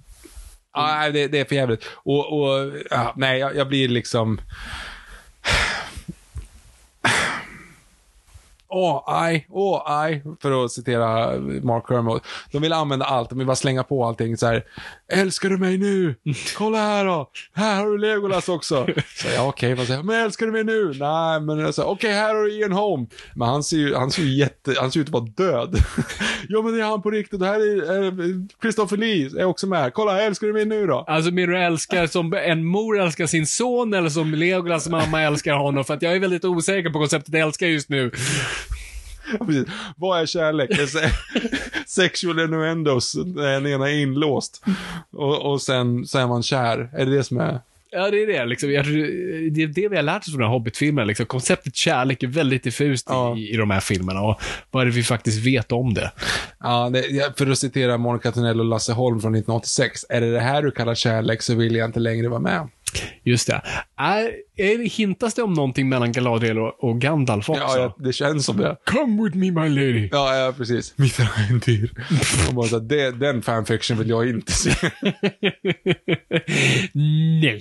Nej, 0.78 1.12
det, 1.12 1.28
det 1.28 1.40
är 1.40 1.45
för 1.45 1.56
jävligt. 1.56 1.86
Och, 1.94 2.34
och 2.41 2.72
ja, 2.90 3.14
nej, 3.18 3.40
jag, 3.40 3.56
jag 3.56 3.68
blir 3.68 3.88
liksom... 3.88 4.40
Åh, 8.69 9.03
aj, 9.07 9.48
åh, 9.49 9.84
aj, 9.85 10.23
för 10.41 10.65
att 10.65 10.72
citera 10.72 11.39
Mark 11.39 11.84
Kermode. 11.88 12.19
De 12.52 12.61
vill 12.61 12.73
använda 12.73 13.06
allt, 13.06 13.30
de 13.30 13.38
vill 13.38 13.48
bara 13.48 13.56
slänga 13.56 13.84
på 13.84 14.06
allting 14.06 14.38
så 14.38 14.45
här. 14.45 14.64
Älskar 15.14 15.49
du 15.49 15.57
mig 15.57 15.77
nu? 15.77 16.15
Kolla 16.57 16.77
här 16.77 17.06
då! 17.06 17.30
Här 17.53 17.76
har 17.76 17.91
du 17.91 17.98
Legolas 17.98 18.49
också. 18.49 18.88
Så 19.15 19.27
ja, 19.35 19.48
okej, 19.48 19.73
vad 19.73 19.85
säger 19.85 19.99
jag? 19.99 20.06
Men 20.06 20.23
älskar 20.26 20.45
du 20.45 20.52
mig 20.52 20.64
nu? 20.64 20.94
Nej, 20.99 21.41
men 21.41 21.65
alltså, 21.65 21.84
okej, 21.84 22.14
här 22.14 22.35
har 22.35 22.44
du 22.44 22.53
Ian 22.53 22.72
Holm. 22.72 23.07
Men 23.35 23.48
han 23.48 23.64
ser 23.64 23.77
ju, 23.77 23.95
han 23.95 24.11
ser 24.11 24.23
ju 24.23 24.38
jätte, 24.38 24.76
han 24.80 24.91
ser 24.91 24.99
ut 24.99 25.07
att 25.07 25.14
vara 25.14 25.23
död. 25.23 25.76
ja, 26.48 26.61
men 26.61 26.73
det 26.73 26.80
är 26.80 26.85
han 26.85 27.02
på 27.02 27.11
riktigt. 27.11 27.39
Det 27.39 27.45
här 27.45 27.60
är 27.60 28.03
eh, 28.03 28.11
Christopher 28.61 28.98
Lee, 28.98 29.41
är 29.41 29.45
också 29.45 29.68
med. 29.68 29.94
Kolla, 29.94 30.22
älskar 30.22 30.48
du 30.48 30.53
mig 30.53 30.65
nu 30.65 30.88
då? 30.88 31.06
Alltså, 31.07 31.31
min 31.31 31.48
du 31.49 31.57
älskar 31.57 32.07
som 32.07 32.34
en 32.34 32.65
mor 32.65 32.99
älskar 32.99 33.26
sin 33.26 33.48
son 33.48 33.94
eller 33.94 34.10
som 34.10 34.34
Legolas 34.34 34.89
mamma 34.89 35.22
älskar 35.22 35.53
honom? 35.53 35.84
För 35.84 35.94
att 35.94 36.02
jag 36.02 36.15
är 36.15 36.19
väldigt 36.19 36.45
osäker 36.45 36.89
på 36.89 36.99
konceptet 36.99 37.35
älskar 37.35 37.68
just 37.68 37.89
nu. 37.89 38.11
Ja, 39.40 39.46
precis. 39.46 39.66
Vad 39.98 40.22
är 40.22 40.26
kärlek? 40.26 40.70
Sexual 41.88 42.40
innuendos, 42.40 43.14
den 43.26 43.68
ena 43.68 43.90
är 43.90 43.94
inlåst. 43.94 44.64
Och, 45.12 45.52
och 45.52 45.62
sen 45.62 46.06
så 46.06 46.18
är 46.20 46.28
man 46.28 46.44
kär. 46.44 46.90
Är 46.94 47.06
det 47.06 47.16
det 47.18 47.24
som 47.24 47.40
är... 47.40 47.62
Ja, 47.92 48.12
det 48.12 48.24
är 48.24 48.28
det. 48.28 48.46
Liksom. 48.46 48.72
Jag, 48.72 48.86
det 48.86 49.64
är 49.64 49.68
det 49.68 49.88
vi 49.88 49.96
har 49.96 50.04
lärt 50.04 50.22
oss 50.22 50.26
från 50.26 50.38
den 50.40 50.48
här 50.48 50.54
Hobbit-filmen. 50.54 51.08
Liksom. 51.08 51.26
Konceptet 51.26 51.76
kärlek 51.76 52.24
är 52.24 52.28
väldigt 52.28 52.64
diffust 52.64 53.08
Ja. 53.10 53.38
i, 53.38 53.54
i 53.54 53.58
de 53.58 53.70
här 53.72 53.80
filmerna. 53.80 54.22
Och 54.22 54.42
vad 54.72 54.82
är 54.82 54.86
det 54.86 54.92
vi 54.92 55.04
faktiskt 55.04 55.46
vet 55.46 55.72
om 55.72 55.94
det? 55.94 56.12
Ja, 56.60 56.90
det, 56.94 57.38
för 57.38 57.52
att 57.52 57.60
citera 57.60 57.98
Monica 57.98 58.32
Tunnell 58.32 58.60
och 58.60 58.66
Lasse 58.66 58.94
Holm 58.94 59.22
från 59.22 59.36
1986. 59.36 60.06
Är 60.10 60.22
det 60.22 60.32
det 60.32 60.40
här 60.40 60.62
du 60.62 60.72
kallar 60.72 60.96
kärlek 60.96 61.42
så 61.42 61.56
vill 61.56 61.76
jag 61.76 61.86
inte 61.90 62.00
längre 62.00 62.28
vara 62.28 62.40
med. 62.40 62.68
Just 63.23 63.47
det. 63.47 63.61
Är, 63.97 64.31
är 64.55 64.77
det. 64.77 64.84
Hintas 64.84 65.34
det 65.34 65.43
om 65.43 65.53
någonting 65.53 65.89
mellan 65.89 66.11
Galadriel 66.11 66.59
och, 66.59 66.84
och 66.84 67.01
Gandalf 67.01 67.49
också? 67.49 67.61
Ja, 67.61 67.77
ja, 67.77 67.95
det 67.99 68.14
känns 68.14 68.45
som 68.45 68.57
det. 68.57 68.77
Come 68.85 69.23
with 69.23 69.38
me 69.38 69.51
my 69.51 69.69
lady. 69.69 70.09
Ja, 70.11 70.35
ja 70.35 70.53
precis. 70.57 70.93
Mitt 70.97 71.19
äventyr. 71.19 71.91
Det, 72.81 73.11
den 73.11 73.41
fanfiction 73.41 73.97
vill 73.97 74.09
jag 74.09 74.30
inte 74.30 74.51
se. 74.51 74.72
Nej. 76.93 77.59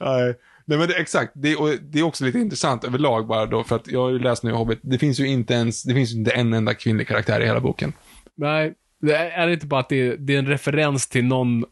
Nej. 0.00 0.34
Nej 0.64 0.78
men 0.78 0.88
det, 0.88 0.94
exakt, 0.94 1.32
det, 1.34 1.56
det 1.80 1.98
är 1.98 2.02
också 2.02 2.24
lite 2.24 2.38
intressant 2.38 2.84
överlag 2.84 3.26
bara 3.26 3.46
då, 3.46 3.64
för 3.64 3.76
att 3.76 3.88
jag 3.88 4.00
har 4.00 4.10
ju 4.10 4.18
läst 4.18 4.42
nu 4.42 4.52
Hobbit, 4.52 4.78
det 4.82 4.98
finns 4.98 5.20
ju 5.20 5.26
inte 5.26 5.54
ens, 5.54 5.82
det 5.82 5.94
finns 5.94 6.12
ju 6.12 6.18
inte 6.18 6.30
en 6.30 6.52
enda 6.52 6.74
kvinnlig 6.74 7.08
karaktär 7.08 7.40
i 7.40 7.46
hela 7.46 7.60
boken. 7.60 7.92
Nej. 8.36 8.74
Det 9.00 9.16
är 9.16 9.30
är 9.30 9.46
det 9.46 9.52
inte 9.52 9.66
bara 9.66 9.80
att 9.80 9.88
det 9.88 10.16
det 10.16 10.34
är 10.34 10.38
en 10.38 10.46
referens 10.46 11.08
till 11.08 11.24
någon, 11.24 11.64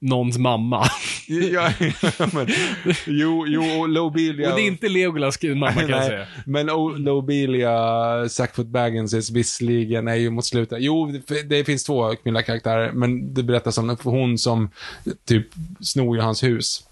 någons 0.00 0.38
mamma? 0.38 0.84
ja, 1.26 1.72
men, 2.32 2.46
jo, 3.06 3.46
jo, 3.46 3.80
och 3.80 3.88
Lobelia... 3.88 4.50
Och 4.50 4.56
det 4.56 4.62
är 4.62 4.66
inte 4.66 4.88
Legolas 4.88 5.42
mamma 5.42 5.72
kan 5.72 5.88
jag 5.88 6.04
säga. 6.04 6.26
Men 6.46 6.66
Lobelia, 6.96 8.28
Sackfoot 8.28 8.66
Baggins 8.66 9.30
visserligen 9.30 10.08
är 10.08 10.14
ju 10.14 10.30
mot 10.30 10.44
slutet. 10.44 10.78
Jo, 10.80 11.12
det, 11.26 11.42
det 11.42 11.64
finns 11.64 11.84
två 11.84 12.14
kvinnliga 12.14 12.42
karaktärer, 12.42 12.92
men 12.92 13.34
det 13.34 13.42
berättas 13.42 13.78
om 13.78 13.96
hon 14.02 14.38
som 14.38 14.70
typ 15.24 15.46
snor 15.80 16.16
ju 16.16 16.22
hans 16.22 16.42
hus. 16.42 16.84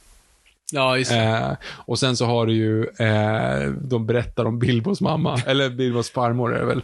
Ja, 0.73 0.99
just 0.99 1.11
det. 1.11 1.19
Eh, 1.19 1.53
och 1.73 1.99
sen 1.99 2.16
så 2.16 2.27
har 2.27 2.47
du 2.47 2.53
ju, 2.53 2.85
eh, 2.85 3.70
de 3.70 4.07
berättar 4.07 4.45
om 4.45 4.59
Bilbos 4.59 5.01
mamma, 5.01 5.41
eller 5.47 5.70
Bilbos 5.70 6.11
farmor 6.11 6.55
är 6.55 6.61
det 6.61 6.66
väl. 6.66 6.83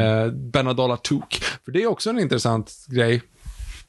Eh, 0.00 0.32
Benadala 0.32 0.96
Took. 0.96 1.34
För 1.64 1.72
det 1.72 1.82
är 1.82 1.86
också 1.86 2.10
en 2.10 2.18
intressant 2.18 2.86
grej. 2.88 3.22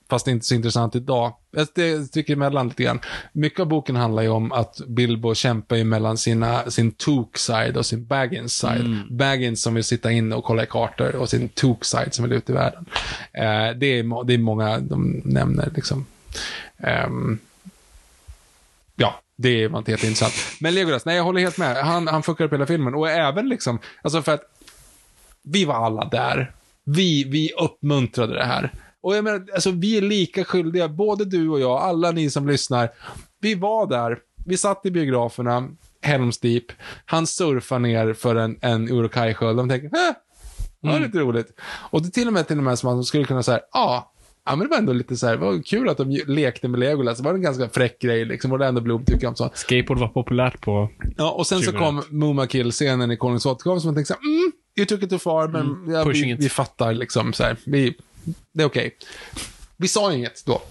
Fast 0.10 0.27
inte 0.27 0.45
så 0.45 0.56
intressant 0.56 0.95
idag. 0.95 1.34
Jag 1.52 1.68
sticker 2.07 2.34
emellan 2.34 2.68
lite 2.68 2.84
grann. 2.84 2.99
Mycket 3.34 3.60
av 3.60 3.68
boken 3.68 3.95
handlar 3.95 4.23
ju 4.23 4.30
om 4.30 4.52
att 4.52 4.82
Bilbo 4.88 5.36
kämpar 5.36 5.76
ju 5.76 5.84
mellan 5.84 6.18
sina, 6.18 6.72
sin 6.72 6.91
Took-side 6.91 7.77
och 7.77 7.86
sin 7.86 8.06
Baggins-side. 8.06 9.03
Baggins 9.10 9.61
som 9.61 9.73
vill 9.73 9.84
sitta 9.84 10.11
inne 10.11 10.36
och 10.36 10.44
kolla 10.44 10.64
i 10.64 10.68
kartor 10.68 11.15
och 11.15 11.30
sin 11.30 11.49
Took-side 11.49 12.11
som 12.11 12.23
vill 12.23 12.34
ut 12.34 12.49
i 12.49 12.53
världen. 12.53 12.86
Eh, 13.34 13.77
det, 13.77 13.99
är, 13.99 14.26
det 14.26 14.34
är 14.34 14.38
många 14.38 14.80
de 14.80 15.22
nämner 15.26 15.72
liksom. 15.76 16.06
Ehm, 16.77 17.40
ja, 18.95 19.22
det 19.36 19.68
var 19.68 19.80
inte 19.80 19.91
helt 19.91 20.03
intressant. 20.03 20.34
Men 20.60 20.73
Legolas, 20.73 21.06
nej 21.06 21.15
jag 21.15 21.23
håller 21.23 21.41
helt 21.41 21.57
med. 21.57 21.77
Han, 21.77 22.07
han 22.07 22.23
fuckar 22.23 22.45
upp 22.45 22.53
hela 22.53 22.65
filmen. 22.65 22.95
Och 22.95 23.10
även 23.10 23.49
liksom, 23.49 23.80
alltså 24.02 24.22
för 24.22 24.34
att 24.34 24.44
vi 25.44 25.65
var 25.65 25.76
alla 25.76 26.06
där. 26.06 26.52
Vi, 26.84 27.23
vi 27.23 27.52
uppmuntrade 27.57 28.34
det 28.34 28.45
här. 28.45 28.72
Och 29.06 29.15
jag 29.15 29.23
menar, 29.23 29.45
alltså 29.53 29.72
vi 29.72 29.98
är 29.98 30.02
lika 30.02 30.44
skyldiga, 30.44 30.90
både 30.90 31.26
du 31.26 31.49
och 31.49 31.60
jag, 31.60 31.77
alla 31.77 32.11
ni 32.11 32.30
som 32.30 32.48
lyssnar. 32.48 32.90
Vi 33.41 33.56
var 33.56 33.88
där, 33.88 34.18
vi 34.45 34.57
satt 34.57 34.86
i 34.86 34.91
biograferna, 34.91 35.69
Helms 36.02 36.40
Deep. 36.40 36.64
Han 37.06 37.27
surfar 37.27 37.80
ner 37.80 38.14
för 38.14 38.36
en, 38.36 38.57
en 38.61 38.90
Urukai-sköld. 38.90 39.57
De 39.57 39.69
tänker, 39.69 39.86
äh, 39.86 40.14
det 40.82 40.88
var 40.88 40.99
lite 40.99 41.19
roligt. 41.19 41.60
Och 41.90 42.02
det 42.02 42.07
är 42.07 42.11
till 42.11 42.27
och 42.27 42.34
med 42.34 42.48
till 42.48 42.57
och 42.57 42.64
med 42.64 42.80
som 42.80 42.90
att 42.90 42.95
de 42.95 43.03
skulle 43.03 43.26
kunna 43.26 43.44
säga, 43.44 43.60
ja, 43.72 44.11
Ja, 44.45 44.56
men 44.56 44.68
det 44.68 44.72
var 44.72 44.77
ändå 44.77 44.94
lite 44.94 45.18
så 45.18 45.27
här, 45.27 45.34
det 45.34 45.40
var 45.40 45.64
kul 45.64 45.90
att 45.90 45.98
de 45.98 46.22
lekte 46.27 46.68
med 46.68 46.80
Legolas. 46.80 47.18
Det 47.18 47.23
var 47.23 47.34
en 47.34 47.41
ganska 47.41 47.69
fräck 47.69 47.99
grej 47.99 48.26
liksom. 48.26 48.52
Och 48.52 48.56
Orlando 48.56 48.82
Bloom 48.82 49.06
tycker 49.06 49.27
om 49.27 49.36
sånt. 49.36 49.57
Skateboard 49.57 49.99
var 49.99 50.07
populärt 50.07 50.61
på... 50.61 50.90
Ja, 51.18 51.32
och 51.32 51.48
sen 51.48 51.60
så 51.60 51.72
2001. 51.72 52.07
kom 52.10 52.19
Muma 52.19 52.48
Kill-scenen 52.48 53.11
i 53.11 53.18
Konungens 53.18 53.45
återkomst 53.45 53.82
som 53.82 53.88
man 53.88 53.95
tänkte 53.95 54.14
så 54.14 54.19
här, 54.19 54.30
mm, 54.30 54.52
you 54.77 54.86
took 54.86 55.03
it 55.03 55.10
too 55.10 55.19
far, 55.19 55.48
men 55.48 55.94
ja, 55.94 56.03
pushing 56.03 56.36
vi, 56.36 56.44
vi 56.44 56.49
fattar 56.49 56.94
liksom 56.94 57.34
så 57.34 57.44
här, 57.44 57.57
vi, 57.65 57.95
det 58.54 58.64
är 58.64 58.68
okej. 58.68 58.96
Vi 59.78 59.88
sa 59.88 60.14
inget 60.14 60.46
då. 60.46 60.62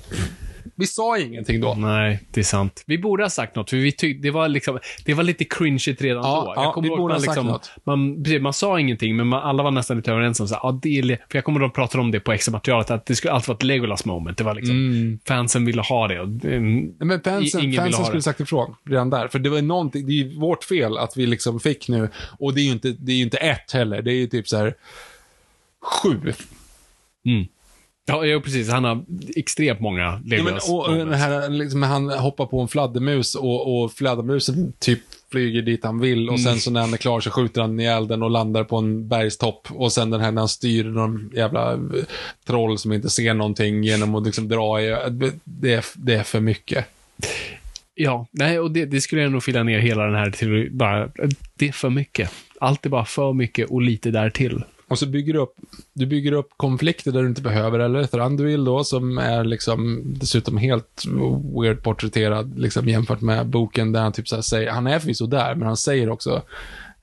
Vi 0.77 0.87
sa 0.87 1.19
ingenting 1.19 1.61
då. 1.61 1.75
Nej, 1.75 2.21
det 2.31 2.41
är 2.41 2.45
sant. 2.45 2.83
Vi 2.87 2.99
borde 2.99 3.23
ha 3.25 3.31
sagt 3.31 3.57
något, 3.57 3.71
för 3.71 3.77
vi 3.77 4.13
det 4.23 4.31
var 4.31 4.49
liksom, 4.49 4.79
det 5.05 5.15
var 5.15 5.23
lite 5.25 5.45
cringeigt 5.45 6.03
redan 6.03 6.23
Ja, 6.25 6.43
då. 6.47 6.53
ja, 6.57 6.65
Jag 6.65 6.75
kommer 6.75 6.89
vi 6.89 6.97
borde 6.97 7.03
man 7.03 7.11
ha 7.13 7.19
sagt 7.19 7.27
liksom, 7.29 7.47
något. 7.47 7.71
Man, 7.85 8.25
man 8.43 8.53
sa 8.53 8.81
ingenting, 8.81 9.17
men 9.17 9.27
man, 9.27 9.43
alla 9.43 9.63
var 9.63 9.71
nästan 9.71 9.97
lite 9.97 10.13
överens 10.13 10.41
om 10.41 10.49
så 10.49 10.55
här, 10.55 10.61
ja, 10.65 10.79
det 10.83 10.99
är, 10.99 11.03
för 11.03 11.17
jag 11.39 11.45
kommer 11.45 11.61
att 11.61 11.65
de 11.65 11.75
pratade 11.75 12.01
om 12.03 12.11
det 12.11 12.21
på 12.21 12.33
extra 12.33 12.53
materialet, 12.53 12.91
att 12.91 13.07
det 13.07 13.15
skulle 13.17 13.33
alltid 13.33 13.49
vara 13.49 13.57
ett 13.57 13.63
Legolas 13.63 14.05
moment. 14.05 14.39
Det 14.39 14.45
var 14.45 14.55
liksom, 14.55 15.19
fansen 15.29 15.65
ville 15.65 15.83
ha 15.83 16.09
det. 16.09 16.21
Och, 16.21 16.29
Nej, 16.29 16.61
Men 16.99 17.21
fansen, 17.21 17.61
ingen 17.65 17.77
fansen 17.77 17.95
ha 17.99 18.05
skulle 18.05 18.19
det. 18.19 18.23
sagt 18.23 18.41
ifrån 18.41 18.75
redan 18.85 19.11
där. 19.11 19.29
För 19.29 19.39
det 19.39 19.49
var 19.51 19.63
någonting, 19.63 20.07
det 20.07 20.13
är 20.13 20.17
ju 20.25 20.39
vårt 20.39 20.65
fel 20.65 20.99
att 20.99 21.17
vi 21.17 21.27
liksom 21.27 21.61
fick 21.61 21.89
nu. 21.89 22.09
Och 22.39 22.55
det 22.55 22.61
är 22.61 22.65
ju 22.65 22.73
inte, 22.73 22.91
det 22.91 23.13
är 23.13 23.17
ju 23.17 23.23
inte 23.23 23.37
ett 23.39 23.73
heller. 23.73 24.03
Det 24.03 24.11
är 24.13 24.17
ju 24.17 24.27
typ 24.27 24.49
så 24.49 24.57
här 24.57 24.75
sju. 26.03 26.33
Ja, 28.07 28.27
ja, 28.27 28.41
precis. 28.41 28.71
Han 28.71 28.85
har 28.85 29.05
extremt 29.37 29.81
många 29.81 30.03
Ja, 30.03 30.21
men, 30.25 30.29
Legolas 30.31 30.71
och, 30.71 30.95
den 30.95 31.13
här, 31.13 31.49
liksom, 31.49 31.83
han 31.83 32.11
hoppar 32.11 32.47
på 32.47 32.61
en 32.61 32.69
fladdermus 32.69 33.35
och, 33.35 33.85
och 33.85 33.93
fladdermusen 33.93 34.73
typ 34.79 35.01
flyger 35.31 35.63
dit 35.63 35.85
han 35.85 36.01
vill 36.01 36.31
och 36.31 36.41
sen 36.41 36.61
så 36.61 36.71
när 36.71 36.81
han 36.81 36.93
är 36.93 36.97
klar 36.97 37.21
så 37.21 37.31
skjuter 37.31 37.61
han 37.61 37.81
ihjäl 37.81 38.09
den 38.09 38.23
och 38.23 38.31
landar 38.31 38.65
på 38.65 38.77
en 38.77 39.09
bergstopp 39.09 39.69
och 39.71 39.93
sen 39.93 40.11
den 40.11 40.21
här 40.21 40.31
när 40.33 40.41
han 40.41 40.49
styr 40.49 40.85
någon 40.85 41.31
jävla 41.35 41.73
eh, 41.73 41.79
troll 42.47 42.79
som 42.79 42.93
inte 42.93 43.11
ser 43.11 43.35
någonting 43.35 43.85
genom 43.85 44.15
att 44.15 44.27
liksom 44.27 44.49
dra 44.49 44.81
i, 44.83 44.97
det 45.45 45.75
är, 45.75 45.85
det 45.95 46.15
är 46.15 46.23
för 46.23 46.41
mycket. 46.41 46.87
Ja, 47.95 48.27
nej, 48.31 48.59
och 48.59 48.71
det, 48.71 48.85
det 48.85 49.01
skulle 49.01 49.23
jag 49.23 49.33
nog 49.33 49.43
fylla 49.43 49.63
ner 49.63 49.79
hela 49.79 50.05
den 50.05 50.15
här 50.15 50.31
till 50.31 50.69
bara, 50.73 51.11
det 51.55 51.69
är 51.69 51.73
för 51.73 51.91
mycket. 51.91 52.31
Allt 52.61 52.87
är 52.87 52.91
bara 52.91 53.05
för 53.05 53.33
mycket 53.33 53.71
och 53.71 53.83
lite 53.83 54.11
där 54.11 54.31
till. 54.31 54.65
Och 54.89 54.99
så 54.99 55.07
bygger 55.07 55.33
du 55.33 55.39
upp, 55.39 55.55
du 55.93 56.07
bygger 56.07 56.33
upp 56.33 56.51
konflikter 56.57 57.13
där 57.13 57.23
du 57.23 57.29
inte 57.29 57.43
behöver, 57.43 57.79
eller 57.79 58.05
Thranduil 58.05 58.65
då, 58.65 58.85
som 58.85 59.19
är 59.19 59.45
liksom 59.45 60.03
dessutom 60.07 60.57
helt 60.57 61.05
weird 61.61 61.83
porträtterad, 61.83 62.59
liksom 62.59 62.89
jämfört 62.89 63.21
med 63.21 63.47
boken 63.47 63.93
där 63.93 64.01
han 64.01 64.13
typ 64.13 64.29
så 64.29 64.35
här 64.35 64.43
säger, 64.43 64.71
han 64.71 64.87
är 64.87 64.99
förvisso 64.99 65.27
där, 65.27 65.55
men 65.55 65.67
han 65.67 65.77
säger 65.77 66.11
också, 66.11 66.43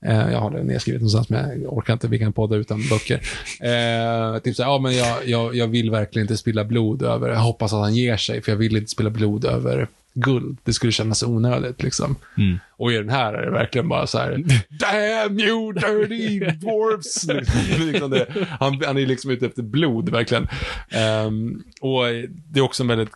eh, 0.02 0.32
jag 0.32 0.40
har 0.40 0.52
det 0.52 0.64
nedskrivet 0.64 1.02
någonstans, 1.02 1.30
men 1.30 1.62
jag 1.62 1.74
orkar 1.74 1.94
inte, 1.94 2.08
vi 2.08 2.20
kan 2.20 2.34
podda 2.34 2.56
utan 2.56 2.84
böcker. 2.90 3.22
Eh, 3.60 4.40
typ 4.40 4.56
så 4.56 4.64
här, 4.64 4.70
ja 4.70 4.80
men 4.80 4.96
jag, 4.96 5.28
jag, 5.28 5.56
jag 5.56 5.68
vill 5.68 5.92
verkligen 5.92 6.24
inte 6.24 6.38
spilla 6.38 6.64
blod 6.64 7.02
över, 7.02 7.30
jag 7.30 7.40
hoppas 7.40 7.74
att 7.74 7.80
han 7.80 7.96
ger 7.96 8.18
sig, 8.18 8.42
för 8.42 8.52
jag 8.52 8.58
vill 8.58 8.78
inte 8.78 8.92
spilla 8.92 9.10
blod 9.10 9.46
över 9.46 9.88
guld. 10.14 10.58
Det 10.64 10.74
skulle 10.74 10.92
kännas 10.92 11.24
onödigt 11.24 11.84
liksom. 11.84 12.16
Mm. 12.38 12.60
Och 12.82 12.92
i 12.92 12.98
den 12.98 13.10
här 13.10 13.34
är 13.34 13.46
det 13.46 13.52
verkligen 13.52 13.90
bara 13.90 14.08
så 14.08 14.18
här, 14.18 14.32
damn 14.70 15.40
you 15.40 15.74
dirty 15.74 16.40
dwarfs! 16.60 17.24
liksom, 17.24 17.88
liksom 17.88 18.12
det, 18.12 18.28
han, 18.60 18.82
han 18.86 18.98
är 18.98 19.06
liksom 19.06 19.32
ute 19.32 19.46
efter 19.46 19.64
blod, 19.64 20.10
verkligen. 20.10 20.48
Ehm, 20.90 21.64
och 21.82 22.04
det 22.50 22.60
är 22.60 22.62
också 22.62 22.84
en 22.84 22.88
väldigt 22.88 23.10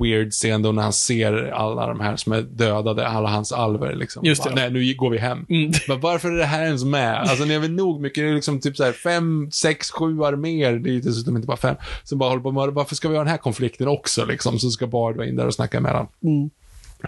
weird 0.00 0.32
scen 0.32 0.62
då 0.62 0.72
när 0.72 0.82
han 0.82 0.92
ser 0.92 1.50
alla 1.50 1.86
de 1.86 2.00
här 2.00 2.16
som 2.16 2.32
är 2.32 2.42
dödade, 2.42 3.08
alla 3.08 3.28
hans 3.28 3.52
alver 3.52 3.94
liksom. 3.94 4.24
Just 4.24 4.44
det. 4.44 4.50
Bara, 4.50 4.60
Nej, 4.60 4.70
nu 4.70 4.94
går 4.94 5.10
vi 5.10 5.18
hem. 5.18 5.46
Mm. 5.48 5.72
Men 5.88 6.00
varför 6.00 6.30
är 6.30 6.36
det 6.36 6.44
här 6.44 6.64
ens 6.64 6.84
med? 6.84 7.20
Alltså 7.20 7.44
ni 7.44 7.54
har 7.54 7.60
väl 7.60 7.72
nog 7.72 8.00
mycket, 8.00 8.24
det 8.24 8.30
är 8.30 8.34
liksom 8.34 8.60
typ 8.60 8.76
så 8.76 8.84
här 8.84 8.92
fem, 8.92 9.50
sex, 9.50 9.90
sju 9.90 10.24
arméer, 10.24 10.72
det 10.72 10.90
är 10.90 10.94
ju 10.94 11.00
dessutom 11.00 11.36
inte 11.36 11.46
bara 11.46 11.56
fem, 11.56 11.76
som 12.04 12.18
bara 12.18 12.30
håller 12.30 12.42
på 12.42 12.52
med, 12.52 12.68
varför 12.68 12.94
ska 12.94 13.08
vi 13.08 13.14
ha 13.14 13.24
den 13.24 13.30
här 13.30 13.38
konflikten 13.38 13.88
också 13.88 14.24
liksom? 14.24 14.58
Så 14.58 14.70
ska 14.70 14.86
Bard 14.86 15.16
vara 15.16 15.26
in 15.26 15.36
där 15.36 15.46
och 15.46 15.54
snacka 15.54 15.80
med 15.80 15.92
honom. 15.92 16.08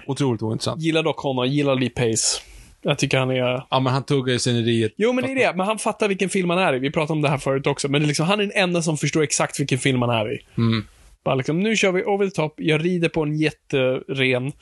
Otroligt 0.07 0.43
ointressant. 0.43 0.83
Gillar 0.83 1.03
dock 1.03 1.19
honom, 1.19 1.47
gillar 1.47 1.75
Lee 1.77 1.91
Pace. 1.91 2.41
Jag 2.83 2.99
tycker 2.99 3.19
han 3.19 3.31
är... 3.31 3.67
Ja, 3.71 3.81
men 3.81 3.93
han 3.93 4.03
tuggar 4.05 4.33
ju 4.33 4.39
sceneriet. 4.39 4.93
Jo, 4.97 5.13
men 5.13 5.25
det 5.25 5.31
är 5.31 5.35
det. 5.35 5.57
Men 5.57 5.67
han 5.67 5.79
fattar 5.79 6.09
vilken 6.09 6.29
film 6.29 6.51
han 6.51 6.59
är 6.59 6.75
i. 6.75 6.79
Vi 6.79 6.91
pratade 6.91 7.13
om 7.13 7.23
det 7.23 7.29
här 7.29 7.39
förut 7.39 7.67
också. 7.67 7.89
Men 7.89 8.07
liksom, 8.07 8.27
han 8.27 8.41
är 8.41 8.45
den 8.45 8.53
enda 8.55 8.83
som 8.83 8.97
förstår 8.97 9.23
exakt 9.23 9.61
vilken 9.61 9.79
film 9.79 10.03
han 10.03 10.11
är 10.11 10.33
i. 10.33 10.39
Mm. 10.57 10.87
Bara 11.25 11.35
liksom, 11.35 11.61
nu 11.61 11.77
kör 11.77 11.93
vi 11.93 12.05
over 12.05 12.27
the 12.27 12.35
top. 12.35 12.55
Jag 12.57 12.85
rider 12.85 13.09
på 13.09 13.23
en 13.23 13.37
jätteren. 13.37 14.53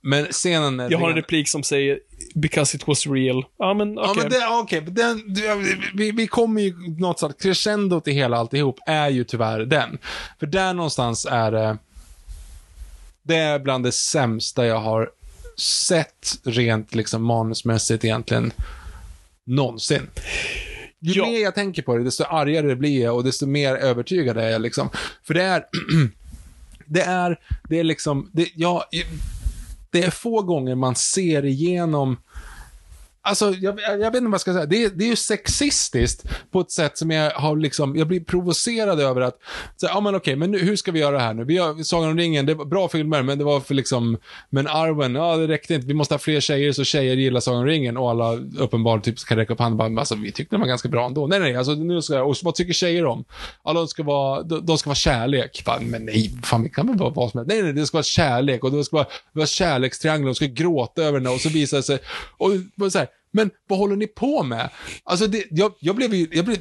Men 0.00 0.24
scenen 0.24 0.80
är 0.80 0.90
Jag 0.90 0.98
har 0.98 1.08
en 1.08 1.14
ren- 1.14 1.22
replik 1.22 1.48
som 1.48 1.62
säger 1.62 1.98
“Because 2.34 2.76
it 2.76 2.86
was 2.86 3.06
real”. 3.06 3.44
Ja, 3.58 3.74
men 3.74 3.98
okej. 3.98 4.28
Ja, 4.30 4.66
men 4.74 4.84
det, 4.84 4.84
men 4.84 5.34
den, 5.34 5.66
vi, 5.94 6.10
vi 6.12 6.26
kommer 6.26 6.60
ju 6.62 6.74
något 6.98 7.18
slags, 7.18 7.42
crescendot 7.42 8.08
i 8.08 8.12
hela 8.12 8.36
alltihop 8.36 8.78
är 8.86 9.08
ju 9.08 9.24
tyvärr 9.24 9.60
den. 9.60 9.98
För 10.38 10.46
där 10.46 10.74
någonstans 10.74 11.26
är 11.30 11.50
det, 11.52 11.78
det 13.22 13.36
är 13.36 13.58
bland 13.58 13.84
det 13.84 13.92
sämsta 13.92 14.66
jag 14.66 14.80
har 14.80 15.10
sett 15.58 16.40
rent 16.44 16.94
liksom 16.94 17.24
manusmässigt 17.24 18.04
egentligen 18.04 18.52
någonsin. 19.46 20.10
Ju 21.00 21.12
Ja. 21.12 21.26
mer 21.26 21.40
jag 21.40 21.54
tänker 21.54 21.82
på 21.82 21.96
det, 21.96 22.04
desto 22.04 22.24
argare 22.24 22.76
blir 22.76 23.02
jag 23.02 23.16
och 23.16 23.24
desto 23.24 23.46
mer 23.46 23.74
övertygad 23.74 24.36
är 24.38 24.48
jag 24.48 24.60
liksom. 24.62 24.90
För 25.26 25.34
det 25.34 25.42
är, 25.42 25.64
det 26.86 27.02
är, 27.02 27.40
det 27.68 27.78
är 27.78 27.84
liksom, 27.84 28.30
det, 28.32 28.48
ja, 28.54 28.84
det 29.90 30.02
är 30.02 30.10
få 30.10 30.42
gånger 30.42 30.74
man 30.74 30.94
ser 30.94 31.44
igenom 31.44 32.16
Alltså, 33.24 33.54
jag, 33.60 33.80
jag 33.80 33.98
vet 33.98 34.06
inte 34.14 34.20
vad 34.24 34.32
jag 34.32 34.40
ska 34.40 34.52
säga. 34.52 34.66
Det, 34.66 34.84
är- 34.84 34.90
det 34.90 35.04
är 35.04 35.08
ju 35.08 35.16
sexistiskt 35.16 36.24
på 36.50 36.60
ett 36.60 36.70
sätt 36.70 36.98
som 36.98 37.10
jag 37.10 37.30
har 37.30 37.56
liksom, 37.56 37.96
jag 37.96 38.08
blir 38.08 38.20
provocerad 38.20 39.00
över 39.00 39.20
att, 39.20 39.38
så, 39.76 39.86
ja 39.86 40.00
men 40.00 40.14
okej, 40.14 40.36
men 40.36 40.50
nu, 40.50 40.58
hur 40.58 40.76
ska 40.76 40.92
vi 40.92 41.00
göra 41.00 41.16
det 41.16 41.22
här 41.22 41.34
nu? 41.34 41.44
Vi 41.44 41.58
har 41.58 41.82
Sagan 41.82 42.10
om 42.10 42.16
ringen, 42.18 42.46
det 42.46 42.54
var 42.54 42.64
bra 42.64 42.88
filmer, 42.88 43.22
men 43.22 43.38
det 43.38 43.44
var 43.44 43.60
för 43.60 43.74
liksom, 43.74 44.18
men 44.50 44.66
Arwen, 44.66 45.14
ja 45.14 45.36
det 45.36 45.46
räckte 45.48 45.74
inte. 45.74 45.86
Vi 45.86 45.94
måste 45.94 46.14
ha 46.14 46.18
fler 46.18 46.40
tjejer 46.40 46.72
så 46.72 46.84
tjejer 46.84 47.16
gillar 47.16 47.40
Sagan 47.40 47.60
om 47.60 47.66
ringen 47.66 47.96
och 47.96 48.10
alla 48.10 48.32
uppenbarligen 48.58 49.02
typ 49.02 49.18
kan 49.26 49.36
räcka 49.38 49.52
upp 49.52 49.58
handen 49.60 49.86
och 49.86 49.92
bara, 49.92 50.00
alltså 50.00 50.14
vi 50.14 50.32
tyckte 50.32 50.54
den 50.54 50.60
var 50.60 50.68
ganska 50.68 50.88
bra 50.88 51.06
ändå. 51.06 51.26
Nej, 51.26 51.40
nej, 51.40 51.56
alltså 51.56 51.72
nu 51.72 52.02
ska 52.02 52.14
jag, 52.14 52.28
och 52.28 52.36
vad 52.42 52.54
tycker 52.54 52.72
tjejer 52.72 53.04
om? 53.06 53.24
Alla 53.62 53.80
de 53.80 53.88
ska 53.88 54.02
vara, 54.02 54.42
de, 54.42 54.66
de 54.66 54.78
ska 54.78 54.90
vara 54.90 54.94
kärlek. 54.94 55.62
Fan, 55.64 55.84
men 55.84 56.04
nej, 56.04 56.32
fan 56.44 56.62
vi 56.62 56.68
kan 56.70 56.86
väl 56.86 56.96
vara 56.96 57.10
vad 57.10 57.30
som 57.30 57.38
helst. 57.38 57.48
Nej, 57.52 57.62
nej, 57.62 57.72
det 57.72 57.86
ska 57.86 57.96
vara 57.96 58.02
kärlek 58.04 58.64
och 58.64 58.72
det 58.72 58.84
ska 58.84 58.96
vara, 58.96 59.06
vara 59.32 59.46
kärlekstriangel 59.46 60.26
de 60.26 60.34
ska 60.34 60.46
gråta 60.46 61.02
över 61.02 61.20
den 61.20 61.32
och 61.32 61.40
så 61.40 61.48
visar 61.48 61.76
det 61.76 61.82
sig, 61.82 61.98
och, 62.36 62.50
och 62.80 62.92
så 62.92 62.98
här, 62.98 63.08
men 63.32 63.50
vad 63.68 63.78
håller 63.78 63.96
ni 63.96 64.06
på 64.06 64.42
med? 64.42 64.70
Alltså, 65.04 65.26
det, 65.26 65.44
jag, 65.50 65.72
jag 65.78 65.96
blev 65.96 66.14
ju, 66.14 66.28
jag 66.32 66.44
blev, 66.44 66.58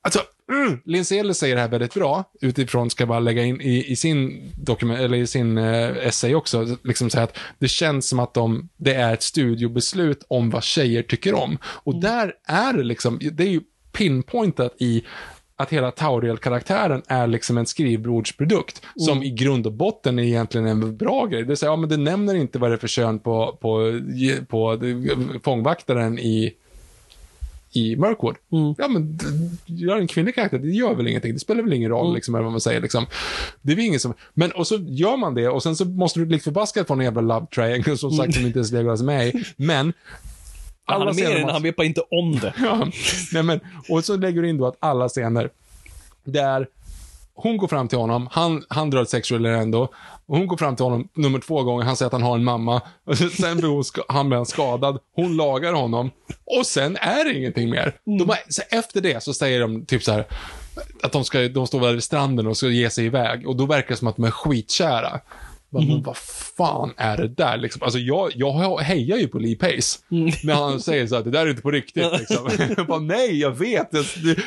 alltså, 0.00 0.20
mm, 0.52 0.80
Ellis 1.20 1.38
säger 1.38 1.54
det 1.54 1.60
här 1.60 1.68
väldigt 1.68 1.94
bra, 1.94 2.24
utifrån, 2.40 2.90
ska 2.90 3.02
jag 3.02 3.08
bara 3.08 3.20
lägga 3.20 3.42
in 3.42 3.60
i, 3.60 3.92
i 3.92 3.96
sin 3.96 4.50
dokument, 4.56 5.00
eller 5.00 5.18
i 5.18 5.26
sin 5.26 5.58
eh, 5.58 6.06
essay 6.06 6.34
också, 6.34 6.76
liksom 6.84 7.10
säga 7.10 7.24
att 7.24 7.38
det 7.58 7.68
känns 7.68 8.08
som 8.08 8.18
att 8.18 8.34
de, 8.34 8.68
det 8.76 8.94
är 8.94 9.14
ett 9.14 9.22
studiobeslut 9.22 10.24
om 10.28 10.50
vad 10.50 10.64
tjejer 10.64 11.02
tycker 11.02 11.34
om. 11.34 11.58
Och 11.64 12.00
där 12.00 12.34
är 12.44 12.72
det 12.72 12.82
liksom, 12.82 13.18
det 13.32 13.42
är 13.42 13.50
ju 13.50 13.60
pinpointat 13.92 14.74
i 14.78 15.04
att 15.62 15.70
hela 15.70 15.90
Tauriel-karaktären 15.90 17.02
är 17.06 17.26
liksom 17.26 17.58
en 17.58 17.66
skrivbordsprodukt 17.66 18.82
som 18.96 19.22
i 19.22 19.30
grund 19.30 19.66
och 19.66 19.72
botten 19.72 20.18
är 20.18 20.22
egentligen 20.22 20.66
en 20.66 20.96
bra 20.96 21.26
grej. 21.26 21.42
Det 21.42 21.48
vill 21.48 21.56
säga, 21.56 21.72
ja 21.72 21.76
men 21.76 21.88
det 21.88 21.96
nämner 21.96 22.34
inte 22.34 22.58
vad 22.58 22.70
det 22.70 22.74
är 22.74 22.78
för 22.78 22.88
kön 22.88 23.18
på, 23.18 23.58
på, 23.60 24.00
på, 24.48 24.78
fångvaktaren 25.42 26.18
i 26.18 26.54
i 27.74 27.96
Mirkwood. 27.96 28.36
Ja, 28.78 28.88
men 28.88 29.18
gör 29.66 29.96
en 29.96 30.06
kvinnlig 30.06 30.34
karaktär, 30.34 30.58
det 30.58 30.68
gör 30.68 30.94
väl 30.94 31.08
ingenting. 31.08 31.32
Det 31.32 31.40
spelar 31.40 31.62
väl 31.62 31.72
ingen 31.72 31.90
roll, 31.90 32.14
liksom, 32.14 32.34
eller 32.34 32.42
vad 32.42 32.52
man 32.52 32.60
säger. 32.60 32.80
Liksom. 32.80 33.06
Det 33.62 33.72
är 33.72 33.76
väl 33.76 33.84
ingen 33.84 34.00
som... 34.00 34.14
Men, 34.34 34.52
och 34.52 34.66
så 34.66 34.76
gör 34.76 35.16
man 35.16 35.34
det, 35.34 35.48
och 35.48 35.62
sen 35.62 35.76
så 35.76 35.84
måste 35.84 36.20
du 36.20 36.26
likt 36.26 36.44
förbaskat 36.44 36.86
få 36.86 36.94
en 36.94 37.00
jävla 37.00 37.20
love 37.20 37.46
triangle, 37.46 37.96
som 37.96 38.10
sagt, 38.10 38.34
som 38.34 38.46
inte 38.46 38.58
ens 38.58 38.72
Legolas 38.72 39.02
med 39.02 39.28
i. 39.28 39.44
Men... 39.56 39.92
Han 40.84 41.08
är 41.08 41.14
med 41.14 41.36
den, 41.36 41.48
han 41.48 41.62
vet 41.62 41.76
bara 41.76 41.86
inte 41.86 42.00
om 42.00 42.40
det. 42.40 42.54
Ja, 42.62 42.88
nej 43.32 43.42
men, 43.42 43.60
och 43.88 44.04
så 44.04 44.16
lägger 44.16 44.42
du 44.42 44.48
in 44.48 44.58
då 44.58 44.66
att 44.66 44.76
alla 44.80 45.08
scener 45.08 45.50
där 46.24 46.66
hon 47.34 47.56
går 47.56 47.68
fram 47.68 47.88
till 47.88 47.98
honom, 47.98 48.28
han, 48.30 48.64
han 48.68 48.90
drar 48.90 49.02
ett 49.02 49.08
sexual 49.10 49.46
ändå. 49.46 49.88
Hon 50.26 50.46
går 50.46 50.56
fram 50.56 50.76
till 50.76 50.84
honom 50.84 51.08
nummer 51.14 51.38
två 51.38 51.62
gånger, 51.62 51.84
han 51.84 51.96
säger 51.96 52.06
att 52.06 52.12
han 52.12 52.22
har 52.22 52.34
en 52.34 52.44
mamma. 52.44 52.82
Sen 53.40 53.56
blir 53.56 53.68
hon, 53.68 53.84
han 54.08 54.28
blir 54.28 54.44
skadad, 54.44 54.98
hon 55.16 55.36
lagar 55.36 55.72
honom. 55.72 56.10
Och 56.58 56.66
sen 56.66 56.96
är 56.96 57.24
det 57.24 57.38
ingenting 57.38 57.70
mer. 57.70 57.94
De 58.04 58.28
har, 58.28 58.38
så 58.48 58.62
efter 58.70 59.00
det 59.00 59.22
så 59.22 59.34
säger 59.34 59.60
de 59.60 59.86
typ 59.86 60.02
så 60.02 60.12
här 60.12 60.26
att 61.02 61.12
de, 61.12 61.24
ska, 61.24 61.48
de 61.48 61.66
står 61.66 61.92
vid 61.92 62.02
stranden 62.02 62.46
och 62.46 62.56
ska 62.56 62.66
ge 62.66 62.90
sig 62.90 63.06
iväg. 63.06 63.48
Och 63.48 63.56
då 63.56 63.66
verkar 63.66 63.88
det 63.88 63.96
som 63.96 64.08
att 64.08 64.16
de 64.16 64.24
är 64.24 64.30
skitkära. 64.30 65.20
Bara, 65.72 65.84
Men 65.84 66.02
vad 66.02 66.16
fan 66.56 66.92
är 66.96 67.16
det 67.16 67.28
där 67.28 67.56
liksom? 67.56 67.82
Alltså 67.82 67.98
jag, 67.98 68.30
jag 68.34 68.78
hejar 68.78 69.16
ju 69.16 69.28
på 69.28 69.38
Lee 69.38 69.56
Pace. 69.56 69.98
När 70.44 70.54
han 70.54 70.80
säger 70.80 71.06
så 71.06 71.16
att 71.16 71.24
det 71.24 71.30
där 71.30 71.46
är 71.46 71.50
inte 71.50 71.62
på 71.62 71.70
riktigt 71.70 72.06
liksom. 72.18 72.50
jag 72.76 72.86
bara, 72.88 72.98
nej, 72.98 73.38
jag 73.40 73.50
vet. 73.50 73.88
Jag, 73.90 74.04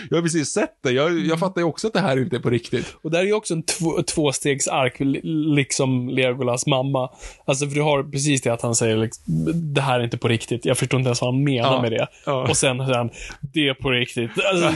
jag 0.10 0.18
har 0.18 0.22
precis 0.22 0.50
sett 0.50 0.78
det. 0.84 0.92
Jag, 0.92 1.20
jag 1.20 1.40
fattar 1.40 1.62
ju 1.62 1.66
också 1.68 1.88
att 1.88 1.94
det 1.94 2.00
här 2.00 2.18
inte 2.18 2.36
är 2.36 2.40
på 2.40 2.50
riktigt. 2.50 2.96
Och 3.02 3.12
där 3.12 3.20
är 3.20 3.24
ju 3.24 3.34
också 3.34 3.54
en 3.54 3.64
två, 3.64 4.02
tvåstegsark, 4.04 5.00
li- 5.00 5.22
liksom 5.56 6.10
Legolas 6.10 6.66
mamma. 6.68 7.10
Alltså, 7.46 7.68
för 7.68 7.76
du 7.76 7.82
har 7.82 8.04
precis 8.04 8.42
det 8.42 8.50
att 8.50 8.62
han 8.62 8.76
säger 8.76 8.98
liksom, 8.98 9.24
det 9.74 9.82
här 9.82 10.00
är 10.00 10.04
inte 10.04 10.18
på 10.18 10.28
riktigt. 10.28 10.66
Jag 10.66 10.78
förstår 10.78 11.00
inte 11.00 11.08
ens 11.08 11.22
vad 11.22 11.34
han 11.34 11.44
menar 11.44 11.74
Ja. 11.76 11.82
med 11.82 11.92
det. 11.92 12.08
Ja. 12.26 12.48
Och 12.50 12.58
sen 12.58 12.78
säger 12.78 12.98
han, 12.98 13.10
det 13.42 13.68
är 13.68 13.74
på 13.74 13.90
riktigt. 13.92 14.32
Alltså, 14.54 14.72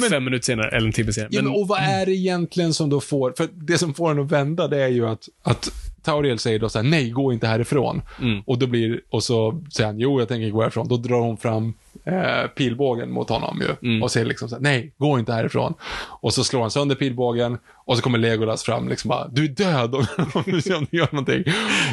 Fem 0.10 0.24
minuter 0.24 0.44
senare, 0.44 0.68
eller 0.76 0.86
en 0.86 0.92
timme 0.92 1.12
senare. 1.12 1.28
Ja, 1.32 1.42
men, 1.42 1.52
och 1.52 1.68
vad 1.68 1.78
är 1.78 2.06
det 2.06 2.12
egentligen 2.12 2.74
som 2.74 2.90
då 2.90 3.00
får, 3.00 3.34
för 3.36 3.48
det 3.52 3.78
som 3.78 3.94
får 3.94 4.10
en 4.10 4.18
att 4.18 4.32
vända 4.32 4.68
det 4.68 4.82
är 4.84 4.88
ju 4.88 5.06
att, 5.08 5.28
att 5.42 5.53
Tauriel 6.02 6.38
säger 6.38 6.58
då 6.58 6.68
så 6.68 6.78
här, 6.78 6.86
nej, 6.86 7.10
gå 7.10 7.32
inte 7.32 7.46
härifrån. 7.46 8.02
Och 8.46 8.58
då 8.58 8.66
blir, 8.66 9.00
och 9.10 9.22
så 9.22 9.62
säger 9.72 9.86
han, 9.86 9.98
jo, 9.98 10.18
jag 10.18 10.28
tänker 10.28 10.50
gå 10.50 10.60
härifrån. 10.62 10.88
Då 10.88 10.96
drar 10.96 11.20
hon 11.20 11.36
fram 11.36 11.74
eh, 12.04 12.46
pilbågen 12.56 13.10
mot 13.10 13.28
honom 13.28 13.60
ju. 13.60 14.00
Och 14.02 14.10
säger 14.10 14.26
liksom 14.26 14.48
så 14.48 14.54
här, 14.54 14.62
nej, 14.62 14.92
gå 14.98 15.18
inte 15.18 15.32
härifrån. 15.32 15.74
Och 16.20 16.34
så 16.34 16.44
slår 16.44 16.60
han 16.60 16.70
sönder 16.70 16.94
pilbågen 16.94 17.58
och 17.68 17.96
så 17.96 18.02
kommer 18.02 18.18
Legolas 18.18 18.62
fram 18.62 18.88
liksom 18.88 19.08
bara, 19.08 19.28
du 19.28 19.44
är 19.44 19.48
död 19.48 19.94
om, 19.94 20.06
du 20.44 20.60
gör 20.98 21.12
någonting. 21.12 21.44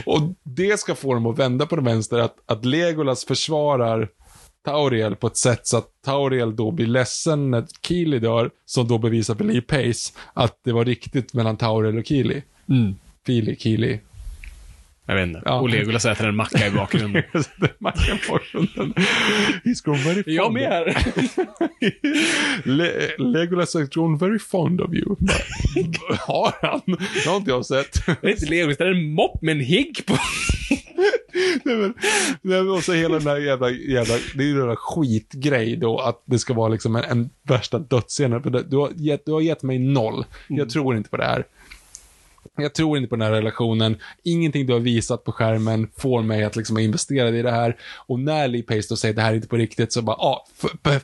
Och 0.05 0.21
det 0.43 0.79
ska 0.79 0.95
få 0.95 1.13
dem 1.13 1.25
att 1.25 1.39
vända 1.39 1.65
på 1.65 1.75
den 1.75 1.85
vänster, 1.85 2.19
att, 2.19 2.35
att 2.45 2.65
Legolas 2.65 3.25
försvarar 3.25 4.09
Tauriel 4.65 5.15
på 5.15 5.27
ett 5.27 5.38
sätt 5.38 5.67
så 5.67 5.77
att 5.77 5.88
Tauriel 6.05 6.55
då 6.55 6.71
blir 6.71 6.88
ledsen 6.88 7.51
när 7.51 7.65
Kili 7.88 8.19
dör, 8.19 8.49
som 8.65 8.88
då 8.88 8.97
bevisar 8.97 9.35
för 9.35 9.43
Lee 9.43 9.61
Pace 9.61 10.13
att 10.33 10.59
det 10.63 10.71
var 10.71 10.85
riktigt 10.85 11.33
mellan 11.33 11.57
Tauriel 11.57 11.97
och 11.97 12.05
Kili. 12.05 12.43
Mm. 12.69 12.95
Fili, 13.26 13.56
Kili. 13.56 13.99
Jag 15.06 15.15
vet 15.15 15.27
inte. 15.27 15.41
Ja. 15.45 15.60
Och 15.60 15.69
Legolas 15.69 16.06
äter 16.06 16.27
en 16.27 16.35
macka 16.35 16.68
i 16.68 16.72
bakgrunden. 16.72 17.23
Marken 17.80 18.18
Forsen. 18.18 18.93
He's 19.64 19.85
grown 19.85 19.98
very 19.98 20.23
fond. 20.23 20.26
Jag 20.26 20.53
med. 20.53 20.95
Le 22.77 23.18
Legolas 23.18 23.73
has 23.73 23.89
grown 23.89 24.18
very 24.18 24.39
fond 24.39 24.81
of 24.81 24.93
you. 24.93 25.15
Har 26.19 26.53
han? 26.61 26.81
Det 27.23 27.30
har 27.30 27.38
inte 27.38 27.52
jag 27.52 27.65
sett. 27.65 28.06
Det 28.06 28.27
är 28.27 28.31
inte 28.31 28.45
Legolas, 28.45 28.77
det 28.77 28.84
är 28.84 28.91
en 28.91 29.14
mopp 29.14 29.41
med 29.41 29.52
en 29.52 29.61
higg 29.61 30.06
på. 30.06 30.18
Nej, 31.64 31.76
men, 31.76 31.93
nej, 32.41 32.64
men 32.64 32.69
också 32.69 32.93
hela 32.93 33.18
den 33.18 33.27
här 33.27 33.38
jävla, 33.38 33.69
jävla, 33.69 34.15
det 34.35 34.43
är 34.43 34.48
ju 34.48 34.57
den 34.57 34.68
där 34.68 34.76
skitgrej 34.76 35.76
då, 35.76 35.99
att 35.99 36.23
det 36.26 36.39
ska 36.39 36.53
vara 36.53 36.69
liksom 36.69 36.95
en, 36.95 37.03
en 37.03 37.30
värsta 37.43 37.80
dödsscenen. 37.80 38.41
Du, 38.69 38.77
har 38.77 38.91
gett, 38.95 39.26
du 39.26 39.31
har 39.31 39.41
gett 39.41 39.64
mig 39.64 39.80
noll. 39.80 40.26
Jag 40.48 40.69
tror 40.69 40.98
inte 40.98 41.10
på 41.10 41.18
det 41.18 41.26
här. 41.26 41.45
Jag 42.57 42.73
tror 42.73 42.97
inte 42.97 43.09
på 43.09 43.15
den 43.15 43.27
här 43.27 43.31
relationen. 43.31 43.97
Ingenting 44.23 44.65
du 44.65 44.73
har 44.73 44.80
visat 44.80 45.23
på 45.23 45.31
skärmen 45.31 45.88
får 45.97 46.22
mig 46.22 46.43
att 46.43 46.55
liksom 46.55 46.77
investera 46.77 47.30
i 47.30 47.41
det 47.41 47.51
här. 47.51 47.77
Och 48.07 48.19
när 48.19 48.47
Lee 48.47 48.63
Pace 48.63 48.88
då 48.89 48.95
säger 48.95 49.15
det 49.15 49.22
här 49.22 49.31
är 49.31 49.35
inte 49.35 49.47
på 49.47 49.55
riktigt 49.55 49.93
så 49.93 50.01
bara, 50.01 50.15
ja, 50.19 50.45
ah, 50.84 50.99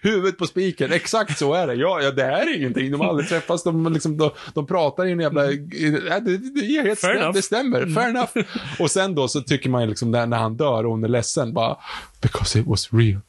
huvudet 0.00 0.38
på 0.38 0.46
spiken. 0.46 0.92
Exakt 0.92 1.38
så 1.38 1.54
är 1.54 1.66
det. 1.66 1.74
Ja, 1.74 2.00
ja, 2.02 2.10
det 2.10 2.22
här 2.22 2.52
är 2.52 2.56
ingenting. 2.56 2.90
De 2.90 3.00
har 3.00 3.08
aldrig 3.08 3.28
träffats. 3.28 3.64
De, 3.64 3.92
liksom, 3.92 4.16
de, 4.16 4.30
de 4.54 4.66
pratar 4.66 5.06
i 5.06 5.12
en 5.12 5.20
jävla... 5.20 5.44
Ja, 5.44 6.20
det, 6.20 6.36
det, 6.36 6.60
är 6.60 6.82
helt 6.82 7.00
Fair 7.00 7.16
stäm, 7.16 7.32
det 7.32 7.42
stämmer. 7.42 7.86
Fair 7.86 8.08
enough. 8.08 8.32
Och 8.80 8.90
sen 8.90 9.14
då 9.14 9.28
så 9.28 9.42
tycker 9.42 9.70
man 9.70 9.88
liksom 9.88 10.10
när, 10.10 10.26
när 10.26 10.38
han 10.38 10.56
dör 10.56 10.84
och 10.84 10.90
hon 10.90 11.04
är 11.04 11.08
ledsen, 11.08 11.52
bara, 11.52 11.76
because 12.20 12.58
it 12.58 12.66
was 12.66 12.92
real. 12.92 13.20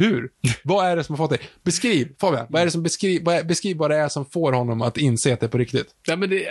Hur? 0.00 0.28
Vad 0.64 0.86
är 0.86 0.96
det 0.96 1.04
som 1.04 1.12
har 1.12 1.16
fått 1.16 1.30
dig? 1.30 1.40
Beskriv, 1.62 2.08
Fabian. 2.20 2.46
Vad 2.48 2.62
är 2.62 2.66
det 2.66 2.70
som 2.72 2.82
beskriv, 2.82 3.24
vad 3.24 3.34
är, 3.34 3.44
beskriv 3.44 3.76
vad 3.76 3.90
det 3.90 3.96
är 3.96 4.08
som 4.08 4.24
får 4.26 4.52
honom 4.52 4.82
att 4.82 4.96
inse 4.96 5.32
att 5.34 5.40
det 5.40 5.46
är 5.46 5.50
på 5.50 5.58
riktigt. 5.58 5.86
Ja, 6.06 6.16
men 6.16 6.30
det, 6.30 6.46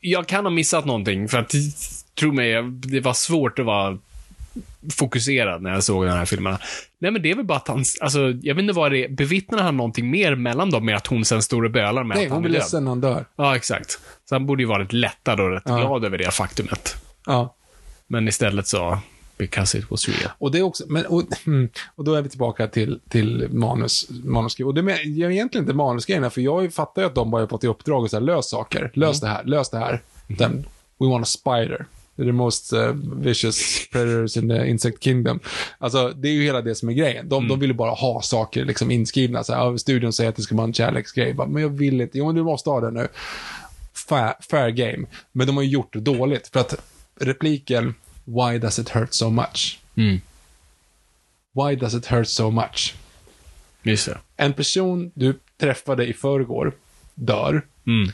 jag 0.00 0.26
kan 0.26 0.44
ha 0.44 0.50
missat 0.50 0.84
någonting, 0.84 1.28
för 1.28 1.38
att, 1.38 1.52
tro 2.18 2.32
mig, 2.32 2.62
det 2.62 3.00
var 3.00 3.14
svårt 3.14 3.58
att 3.58 3.66
vara 3.66 3.98
fokuserad 4.96 5.62
när 5.62 5.72
jag 5.72 5.84
såg 5.84 6.04
den 6.06 6.16
här 6.16 6.24
filmerna. 6.24 6.58
Nej, 6.98 7.10
men 7.10 7.22
det 7.22 7.30
är 7.30 7.34
väl 7.34 7.44
bara 7.44 7.58
att 7.58 7.68
han, 7.68 7.84
alltså, 8.00 8.18
jag 8.42 8.54
vet 8.54 8.62
inte 8.62 8.72
vad 8.74 8.92
det 8.92 9.04
är, 9.04 9.08
bevittnar 9.08 9.62
han 9.62 9.76
någonting 9.76 10.10
mer 10.10 10.34
mellan 10.34 10.70
dem 10.70 10.86
med 10.86 10.96
att 10.96 11.06
hon 11.06 11.24
sen 11.24 11.42
står 11.42 11.64
och 11.64 11.70
bölar 11.70 12.04
med 12.04 12.16
Nej, 12.16 12.26
att 12.26 12.30
han 12.32 12.36
hon 12.36 12.44
är 12.44 12.48
blir 12.48 12.58
död? 12.58 12.62
ledsen 12.64 12.84
när 12.84 12.90
han 12.90 13.00
dör. 13.00 13.24
Ja, 13.36 13.56
exakt. 13.56 13.98
Så 14.28 14.34
han 14.34 14.46
borde 14.46 14.62
ju 14.62 14.66
varit 14.68 14.92
lättad 14.92 15.40
och 15.40 15.50
rätt 15.50 15.62
Ja. 15.66 15.76
glad 15.78 16.04
över 16.04 16.18
det 16.18 16.30
faktumet. 16.30 16.96
Ja. 17.26 17.56
Men 18.06 18.28
istället 18.28 18.66
så, 18.66 18.98
because 19.36 19.78
it 19.78 19.90
was 19.90 20.08
real. 20.08 20.32
Och 20.38 20.50
det 20.50 20.58
är 20.58 20.62
också, 20.62 20.84
men, 20.88 21.06
och, 21.06 21.22
mm, 21.46 21.68
och 21.94 22.04
då 22.04 22.14
är 22.14 22.22
vi 22.22 22.28
tillbaka 22.28 22.66
till, 22.66 23.00
till 23.08 23.48
manus, 23.50 24.10
manusgrejen. 24.24 24.68
Och 24.68 24.74
det 24.74 24.92
är 24.92 25.18
jag 25.18 25.30
är 25.30 25.34
egentligen 25.34 25.64
inte 25.64 25.74
manusgrejerna, 25.74 26.30
för 26.30 26.40
jag 26.40 26.74
fattar 26.74 27.02
ju 27.02 27.06
att 27.06 27.14
de 27.14 27.30
bara 27.30 27.42
har 27.42 27.46
fått 27.46 27.64
i 27.64 27.66
uppdrag 27.66 28.04
att 28.04 28.10
säga, 28.10 28.20
lös 28.20 28.50
saker. 28.50 28.90
Lös 28.94 29.20
det 29.20 29.26
här, 29.26 29.44
lös 29.44 29.70
det 29.70 29.78
här. 29.78 30.02
Then 30.38 30.66
we 30.98 31.06
want 31.06 31.22
a 31.22 31.28
spider. 31.28 31.86
The 32.16 32.32
most 32.32 32.72
uh, 32.72 32.92
vicious 33.16 33.88
predators 33.92 34.36
in 34.36 34.48
the 34.48 34.66
insect 34.66 35.02
kingdom. 35.02 35.40
Alltså, 35.78 36.12
det 36.16 36.28
är 36.28 36.32
ju 36.32 36.42
hela 36.42 36.62
det 36.62 36.74
som 36.74 36.88
är 36.88 36.92
grejen. 36.92 37.28
De, 37.28 37.48
de 37.48 37.60
vill 37.60 37.70
ju 37.70 37.74
bara 37.74 37.90
ha 37.90 38.22
saker 38.22 38.64
liksom 38.64 38.90
inskrivna. 38.90 39.44
Så 39.44 39.54
här, 39.54 39.76
studion 39.76 40.12
säger 40.12 40.30
att 40.30 40.36
det 40.36 40.42
ska 40.42 40.54
vara 40.54 40.66
en 40.66 40.74
kärleksgrej. 40.74 41.34
Bara, 41.34 41.48
men 41.48 41.62
jag 41.62 41.68
vill 41.68 42.00
inte. 42.00 42.18
Jo, 42.18 42.26
men 42.26 42.34
du 42.34 42.42
måste 42.42 42.70
ha 42.70 42.80
det 42.80 42.90
nu. 42.90 43.08
Fair, 44.08 44.34
fair 44.50 44.70
game. 44.70 45.06
Men 45.32 45.46
de 45.46 45.56
har 45.56 45.62
ju 45.62 45.70
gjort 45.70 45.92
det 45.92 46.00
dåligt. 46.00 46.48
För 46.48 46.60
att 46.60 46.74
repliken, 47.20 47.94
why 48.24 48.58
does 48.58 48.78
it 48.78 48.88
hurt 48.88 49.14
so 49.14 49.30
much? 49.30 49.78
Mm. 49.96 50.20
Why 51.52 51.76
does 51.76 51.94
it 51.94 52.06
hurt 52.06 52.28
so 52.28 52.50
much? 52.50 52.94
Just 53.82 54.06
det. 54.06 54.18
En 54.36 54.52
person 54.52 55.10
du 55.14 55.38
träffade 55.56 56.06
i 56.06 56.12
förrgår 56.12 56.72
dör. 57.14 57.62
Mm. 57.86 58.12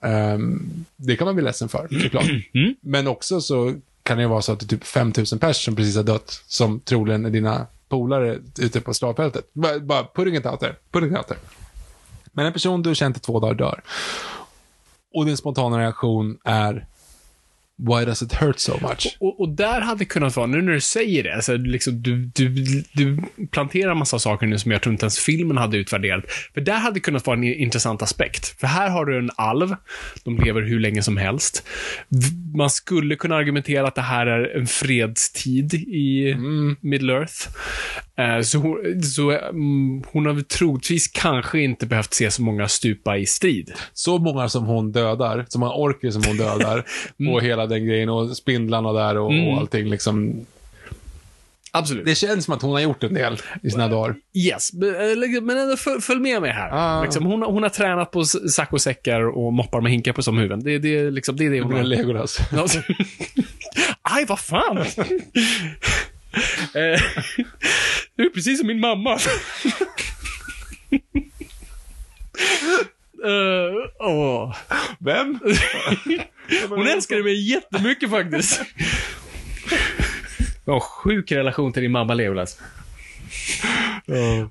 Ehm, 0.00 0.84
det 0.96 1.16
kan 1.16 1.24
man 1.24 1.34
bli 1.34 1.44
ledsen 1.44 1.68
för, 1.68 1.88
såklart. 2.02 2.24
Mm. 2.54 2.74
Men 2.80 3.06
också 3.06 3.40
så 3.40 3.74
kan 4.02 4.18
det 4.18 4.26
vara 4.26 4.42
så 4.42 4.52
att 4.52 4.60
det 4.60 4.66
är 4.66 4.68
typ 4.68 4.84
5000 4.84 5.38
personer 5.38 5.52
som 5.52 5.76
precis 5.76 5.96
har 5.96 6.02
dött, 6.02 6.42
som 6.46 6.80
troligen 6.80 7.24
är 7.24 7.30
dina 7.30 7.66
polare 7.88 8.38
ute 8.58 8.80
på 8.80 8.94
slagfältet. 8.94 9.54
Bara, 9.54 9.78
bara 9.78 10.04
putting 10.14 10.36
it 10.36 10.46
out 10.46 10.60
there. 10.60 10.74
Putting 10.90 11.10
it 11.10 11.16
out 11.16 11.26
there. 11.26 11.40
Men 12.32 12.46
en 12.46 12.52
person 12.52 12.82
du 12.82 12.90
har 12.90 12.94
känt 12.94 13.16
i 13.16 13.20
två 13.20 13.40
dagar 13.40 13.54
dör. 13.54 13.82
Och 15.14 15.26
din 15.26 15.36
spontana 15.36 15.78
reaktion 15.78 16.38
är 16.44 16.86
Why 17.78 18.04
does 18.04 18.22
it 18.22 18.32
hurt 18.32 18.58
so 18.58 18.78
much? 18.80 19.16
Och, 19.20 19.40
och 19.40 19.48
där 19.48 19.80
hade 19.80 20.04
kunnat 20.04 20.36
vara, 20.36 20.46
nu 20.46 20.62
när 20.62 20.72
du 20.72 20.80
säger 20.80 21.22
det, 21.22 21.34
alltså 21.34 21.56
liksom, 21.56 22.02
du, 22.02 22.16
du, 22.34 22.48
du 22.92 23.22
planterar 23.50 23.94
massa 23.94 24.18
saker 24.18 24.46
nu 24.46 24.58
som 24.58 24.70
jag 24.70 24.82
tror 24.82 24.92
inte 24.92 25.04
ens 25.04 25.18
filmen 25.18 25.56
hade 25.56 25.76
utvärderat. 25.76 26.24
För 26.54 26.60
där 26.60 26.78
hade 26.78 27.00
kunnat 27.00 27.26
vara 27.26 27.36
en 27.36 27.44
intressant 27.44 28.02
aspekt. 28.02 28.60
För 28.60 28.66
här 28.66 28.90
har 28.90 29.04
du 29.04 29.18
en 29.18 29.30
alv, 29.36 29.76
de 30.24 30.38
lever 30.38 30.62
hur 30.62 30.80
länge 30.80 31.02
som 31.02 31.16
helst. 31.16 31.66
Man 32.54 32.70
skulle 32.70 33.16
kunna 33.16 33.36
argumentera 33.36 33.88
att 33.88 33.94
det 33.94 34.02
här 34.02 34.26
är 34.26 34.56
en 34.56 34.66
fredstid 34.66 35.74
i 35.74 36.36
Middle 36.80 37.12
Earth. 37.12 37.48
Eh, 38.16 38.40
Så, 38.42 38.58
hon, 38.58 39.02
så 39.02 39.30
mm, 39.30 40.02
hon 40.12 40.26
har 40.26 40.40
troligtvis 40.42 41.08
kanske 41.08 41.60
inte 41.60 41.86
behövt 41.86 42.14
se 42.14 42.30
så 42.30 42.42
många 42.42 42.68
stupa 42.68 43.16
i 43.18 43.26
strid. 43.26 43.72
Så 43.92 44.18
många 44.18 44.48
som 44.48 44.64
hon 44.64 44.92
dödar, 44.92 45.46
så 45.48 45.58
många 45.58 45.72
orker 45.72 46.10
som 46.10 46.22
hon 46.26 46.36
dödar, 46.36 46.84
och 47.34 47.42
hela 47.42 47.66
den 47.66 47.86
grejen, 47.86 48.08
och 48.08 48.36
spindlarna 48.36 48.92
där 48.92 49.16
och, 49.18 49.26
och 49.26 49.58
allting 49.58 49.86
liksom. 49.90 50.46
Absolut. 51.74 52.04
Det 52.04 52.14
känns 52.14 52.44
som 52.44 52.54
att 52.54 52.62
hon 52.62 52.70
har 52.72 52.80
gjort 52.80 53.02
en 53.04 53.14
del 53.14 53.36
i 53.62 53.70
sina 53.70 53.88
dagar. 53.88 54.14
Yes, 54.34 54.72
men 54.72 54.88
eller- 54.94 55.40
men 55.40 55.56
ändå 55.58 55.76
föl- 55.76 56.00
följ 56.00 56.20
med 56.20 56.40
mig 56.42 56.50
här. 56.52 56.70
Ah. 56.72 57.02
Liksom, 57.02 57.26
hon, 57.26 57.42
har- 57.42 57.52
hon 57.52 57.62
har 57.62 57.70
tränat 57.70 58.10
på 58.10 58.20
s- 58.20 58.54
saccosäckar 58.54 59.36
och 59.38 59.52
moppar 59.52 59.80
med 59.80 59.92
hinkar 59.92 60.12
på 60.12 60.22
som 60.22 60.36
huvuden. 60.38 60.62
Det, 60.64 60.78
det, 60.78 60.96
är 60.98 61.10
liksom, 61.10 61.36
det 61.36 61.46
är 61.46 61.50
det 61.50 61.60
hon 61.60 61.72
har. 61.72 61.82
Legolas. 61.82 62.38
Aj, 64.02 64.24
vad 64.28 64.38
fan! 64.40 64.78
Eh, 66.74 67.00
Du 68.16 68.24
är 68.26 68.30
precis 68.30 68.58
som 68.58 68.66
min 68.66 68.80
mamma. 68.80 69.18
Eh, 73.24 74.06
åh. 74.08 74.56
Vem? 75.00 75.38
Hon 76.68 76.86
älskade 76.86 77.22
mig 77.22 77.50
jättemycket 77.50 78.10
faktiskt. 78.10 78.60
Jag 80.64 80.72
har 80.72 80.74
en 80.74 80.80
sjuk 80.80 81.32
relation 81.32 81.72
till 81.72 81.82
din 81.82 81.92
mamma, 81.92 82.14
Legolas. 82.14 82.58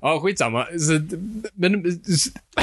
Ja, 0.00 0.20
skitsamma. 0.20 0.64
Så, 0.64 1.00
men, 1.54 2.00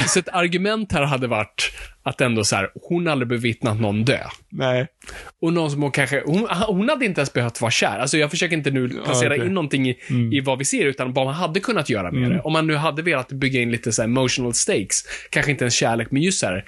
så 0.08 0.18
ett 0.18 0.28
argument 0.28 0.92
här 0.92 1.02
hade 1.02 1.26
varit 1.26 1.72
att 2.02 2.20
ändå 2.20 2.44
så 2.44 2.56
här, 2.56 2.70
hon 2.82 3.08
aldrig 3.08 3.28
bevittnat 3.28 3.80
någon 3.80 4.04
dö. 4.04 4.18
Nej. 4.48 4.86
Och 5.40 5.52
någon 5.52 5.70
som 5.70 5.82
hon 5.82 5.90
kanske, 5.90 6.22
hon, 6.26 6.46
hon 6.66 6.88
hade 6.88 7.04
inte 7.04 7.20
ens 7.20 7.32
behövt 7.32 7.60
vara 7.60 7.70
kär. 7.70 7.98
Alltså 7.98 8.18
jag 8.18 8.30
försöker 8.30 8.56
inte 8.56 8.70
nu 8.70 8.88
placera. 8.88 9.34
Mm. 9.34 9.46
in 9.46 9.54
någonting 9.54 9.88
i, 9.88 9.98
i 10.32 10.40
vad 10.40 10.58
vi 10.58 10.64
ser, 10.64 10.86
utan 10.86 11.12
vad 11.12 11.26
man 11.26 11.34
hade 11.34 11.60
kunnat 11.60 11.90
göra 11.90 12.10
med 12.10 12.30
det. 12.30 12.40
Om 12.40 12.52
man 12.52 12.66
nu 12.66 12.74
hade 12.74 13.02
velat 13.02 13.28
bygga 13.28 13.60
in 13.60 13.70
lite 13.70 13.92
så 13.92 14.02
emotional 14.02 14.54
stakes, 14.54 15.04
kanske 15.30 15.50
inte 15.50 15.64
ens 15.64 15.74
kärlek, 15.74 16.10
men 16.10 16.22
just 16.22 16.38
så 16.38 16.46
här, 16.46 16.64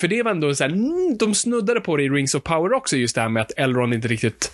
för 0.00 0.08
det 0.08 0.22
var 0.22 0.30
ändå 0.30 0.54
så 0.54 0.64
här, 0.64 0.70
mm, 0.70 1.16
de 1.18 1.34
snuddade 1.34 1.80
på 1.80 1.96
det 1.96 2.02
i 2.02 2.08
Rings 2.08 2.34
of 2.34 2.42
Power 2.42 2.72
också, 2.72 2.96
just 2.96 3.14
det 3.14 3.20
här 3.20 3.28
med 3.28 3.42
att 3.42 3.52
Elrond 3.56 3.94
inte 3.94 4.08
riktigt 4.08 4.52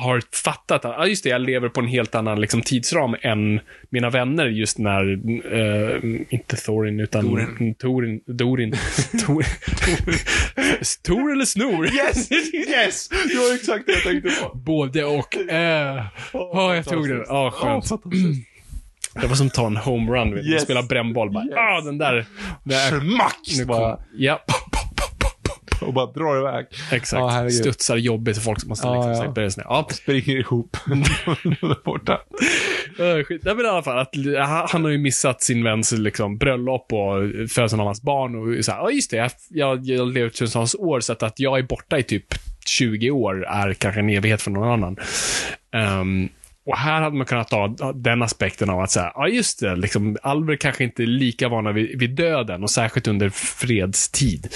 har 0.00 0.22
fattat 0.44 0.84
att, 0.84 0.94
ja 0.98 1.06
just 1.06 1.24
det, 1.24 1.30
jag 1.30 1.40
lever 1.40 1.68
på 1.68 1.80
en 1.80 1.86
helt 1.88 2.14
annan 2.14 2.40
liksom, 2.40 2.62
tidsram 2.62 3.16
än 3.20 3.60
mina 3.90 4.10
vänner 4.10 4.46
just 4.46 4.78
när, 4.78 5.12
eh, 5.52 5.98
inte 6.28 6.56
Thorin, 6.56 7.00
utan 7.00 7.22
Torin. 7.28 7.74
Torin, 7.74 8.20
Dorin. 8.26 8.74
Tor, 9.26 9.44
Tor 11.06 11.32
eller 11.32 11.44
Snor? 11.44 11.86
Yes! 11.86 12.30
Yes! 12.32 13.08
Det 13.08 13.38
var 13.38 13.54
exakt 13.54 13.86
det 13.86 13.92
jag 13.92 14.02
tänkte 14.02 14.30
på. 14.42 14.56
Både 14.58 15.04
och. 15.04 15.36
Eh. 15.36 16.04
Ja, 16.32 16.74
jag 16.74 16.84
tog 16.84 17.08
den. 17.08 17.24
Ja, 17.28 17.50
skönt. 17.50 18.02
Det 19.20 19.26
var 19.26 19.34
som 19.34 19.46
att 19.46 19.54
ta 19.54 19.66
en 19.66 19.76
homerun. 19.76 20.38
Yes. 20.38 20.62
Spela 20.62 20.82
brännboll. 20.82 21.30
Bara, 21.32 21.44
Yes. 21.44 21.54
ah, 21.56 21.80
den 21.80 21.98
där. 21.98 22.26
där. 22.64 23.00
Smack! 23.00 23.38
Nu 23.58 23.64
Bara, 23.64 23.98
ja, 24.16 24.44
och 25.86 25.94
bara 25.94 26.06
drar 26.06 26.40
iväg. 26.40 26.66
exakt. 26.92 27.20
Ja, 27.20 27.28
herregud. 27.28 27.52
Studsar 27.54 27.96
jobbigt 27.96 28.36
för 28.36 28.42
folk 28.42 28.60
som 28.60 28.68
måste 28.68 28.86
Ja, 28.86 29.08
liksom 29.08 29.32
ja. 29.36 29.50
snett. 29.50 29.66
Ja, 29.68 29.88
Springer 29.90 30.36
ihop. 30.36 30.76
Borta. 31.84 32.20
Skit. 33.26 33.44
Nej, 33.44 33.54
men 33.54 33.64
i 33.66 33.68
alla 33.68 33.82
fall, 33.82 33.98
att, 33.98 34.14
han, 34.48 34.66
han 34.70 34.84
har 34.84 34.90
ju 34.90 34.98
missat 34.98 35.42
sin 35.42 35.64
väns 35.64 35.92
liksom, 35.92 36.38
bröllop 36.38 36.92
och 36.92 37.50
födelsen 37.50 37.80
av 37.80 37.86
hans 37.86 38.02
barn. 38.02 38.58
Och 38.58 38.64
så 38.64 38.72
här, 38.72 38.78
ja 38.78 38.90
just 38.90 39.10
det, 39.10 39.16
jag, 39.16 39.30
jag, 39.50 39.84
jag 39.84 40.12
levt 40.12 40.34
tusentals 40.34 40.74
år, 40.74 41.00
så 41.00 41.12
att, 41.12 41.22
att 41.22 41.40
jag 41.40 41.58
är 41.58 41.62
borta 41.62 41.98
i 41.98 42.02
typ 42.02 42.24
20 42.66 43.10
år 43.10 43.46
är 43.46 43.74
kanske 43.74 44.00
en 44.00 44.10
evighet 44.10 44.42
för 44.42 44.50
någon 44.50 44.68
annan. 44.68 44.96
Ehm, 45.72 46.28
och 46.66 46.76
här 46.76 47.02
hade 47.02 47.16
man 47.16 47.26
kunnat 47.26 47.48
ta 47.48 47.68
den 47.94 48.22
aspekten 48.22 48.70
av 48.70 48.80
att 48.80 48.90
säga, 48.90 49.12
ja 49.14 49.28
just 49.28 49.60
det, 49.60 49.76
liksom, 49.76 50.16
alver 50.22 50.56
kanske 50.56 50.84
inte 50.84 51.02
är 51.02 51.06
lika 51.06 51.48
vana 51.48 51.72
vid, 51.72 52.00
vid 52.00 52.10
döden 52.10 52.62
och 52.62 52.70
särskilt 52.70 53.08
under 53.08 53.28
fredstid. 53.30 54.48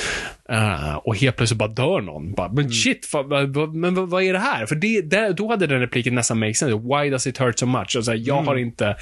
Eh, 0.49 0.95
och 0.95 1.17
helt 1.17 1.37
plötsligt 1.37 1.59
bara 1.59 1.69
dör 1.69 2.01
någon. 2.01 2.33
Bara, 2.33 2.53
men 2.53 2.71
shit, 2.71 3.09
vad, 3.13 3.27
vad, 3.27 3.55
vad, 3.55 3.75
men 3.75 4.09
vad, 4.09 4.23
är 4.23 4.33
det 4.33 4.39
här? 4.39 4.67
För 4.67 4.75
det, 4.75 5.01
där, 5.01 5.33
då 5.33 5.51
hade 5.51 5.67
den 5.67 5.81
repliken 5.81 6.15
nästan 6.15 6.39
make 6.39 6.55
sense. 6.55 6.77
Why 6.77 7.11
does 7.11 7.27
it 7.27 7.39
hurt 7.39 7.59
so 7.59 7.67
much? 7.67 7.97
Och 7.97 8.05
så 8.05 8.11
här, 8.11 8.23
jag 8.25 8.43
har 8.43 8.57
inte 8.57 8.97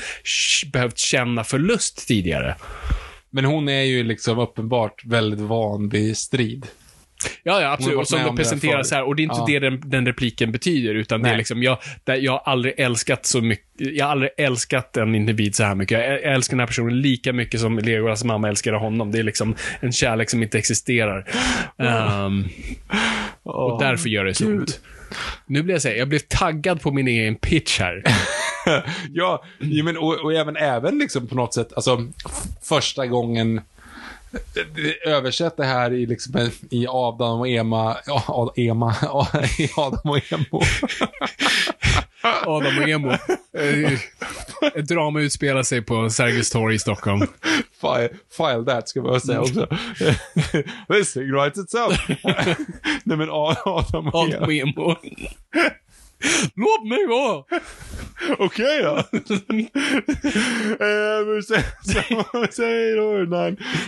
behövt 0.72 0.98
känna 0.98 1.44
förlust 1.44 2.08
tidigare. 2.08 2.54
Men 3.30 3.44
hon 3.44 3.68
är 3.68 3.82
ju 3.82 4.02
liksom 4.04 4.38
uppenbart 4.38 5.04
väldigt 5.04 5.40
van 5.40 5.88
vid 5.88 6.16
strid. 6.16 6.66
Ja, 7.42 7.60
ja, 7.60 7.72
absolut. 7.72 7.98
Och 7.98 8.08
som 8.08 8.18
de 8.18 8.24
här 8.24 8.36
presenteras 8.36 8.90
här. 8.92 9.02
Och 9.02 9.16
det 9.16 9.22
är 9.22 9.24
inte 9.24 9.36
Ja. 9.38 9.44
det 9.46 9.58
den, 9.58 9.82
den 9.84 10.06
repliken 10.06 10.52
betyder, 10.52 10.94
utan 10.94 11.22
det 11.22 11.28
är 11.28 11.30
Nej. 11.30 11.38
liksom, 11.38 11.62
jag, 11.62 11.78
jag 12.04 12.32
har 12.32 12.42
aldrig 12.44 12.74
älskat 12.80 13.26
så 13.26 13.40
mycket, 13.40 13.66
jag 13.78 14.04
har 14.04 14.12
aldrig 14.12 14.30
älskat 14.36 14.96
en 14.96 15.14
individ 15.14 15.54
så 15.54 15.64
här 15.64 15.74
mycket. 15.74 15.98
Jag 15.98 16.22
älskar 16.22 16.56
den 16.56 16.60
här 16.60 16.66
personen 16.66 17.00
lika 17.00 17.32
mycket 17.32 17.60
som 17.60 17.78
Legolas 17.78 18.24
mamma 18.24 18.48
älskade 18.48 18.76
honom. 18.76 19.12
Det 19.12 19.18
är 19.18 19.22
liksom 19.22 19.54
en 19.80 19.92
kärlek 19.92 20.30
som 20.30 20.42
inte 20.42 20.58
existerar. 20.58 21.26
Ehm, 21.78 22.44
och 23.42 23.80
därför 23.80 24.08
gör 24.08 24.24
det 24.24 24.34
så 24.34 24.46
ont. 24.46 24.80
Nu 25.46 25.62
blir 25.62 25.74
jag 25.74 25.82
säga, 25.82 25.96
jag 25.96 26.08
blev 26.08 26.18
taggad 26.18 26.80
på 26.80 26.90
min 26.92 27.08
egen 27.08 27.34
pitch 27.36 27.80
här. 27.80 28.02
ja, 29.12 29.44
men, 29.84 29.96
och, 29.96 30.14
och 30.24 30.34
även, 30.34 30.56
även 30.56 30.98
liksom 30.98 31.26
på 31.26 31.34
något 31.34 31.54
sätt, 31.54 31.72
alltså 31.76 32.06
första 32.62 33.06
gången 33.06 33.60
Översätt 35.06 35.56
det 35.56 35.64
här 35.64 35.92
i, 35.92 36.06
liksom, 36.06 36.50
i 36.70 36.86
Adam 36.88 37.40
och 37.40 37.48
Ema, 37.48 37.96
ja, 38.06 38.52
Ema, 38.56 38.94
i 39.58 39.70
Adam 39.76 40.10
och 40.10 40.32
Emo. 40.32 40.62
Adam 42.46 42.78
och 42.78 42.88
Emo. 42.88 43.10
Eh, 43.58 43.92
Ett 44.74 44.88
drama 44.88 45.20
utspelar 45.20 45.62
sig 45.62 45.82
på 45.82 46.10
Sergels 46.10 46.50
torg 46.50 46.74
i 46.74 46.78
Stockholm. 46.78 47.20
File, 47.80 48.08
file 48.36 48.64
that, 48.66 48.88
ska 48.88 49.02
man 49.02 49.20
säga 49.20 49.40
också. 49.40 49.66
This 50.92 51.12
thing 51.12 51.32
writes 51.32 51.58
itself. 51.58 52.08
Nej 53.04 53.16
men 53.18 53.28
Adam 53.30 54.08
och 54.08 54.14
Adam 54.14 54.32
Eva. 54.32 54.44
och 54.46 54.52
Emo. 54.52 54.96
Låt 56.54 56.88
mig 56.88 57.06
vara! 57.08 57.44
Okej 58.38 58.82
då. 58.82 58.96
Eh, 60.84 61.40
sen- 61.48 61.62
sen- 61.94 62.46
Säg 62.52 62.92
då. 62.96 63.26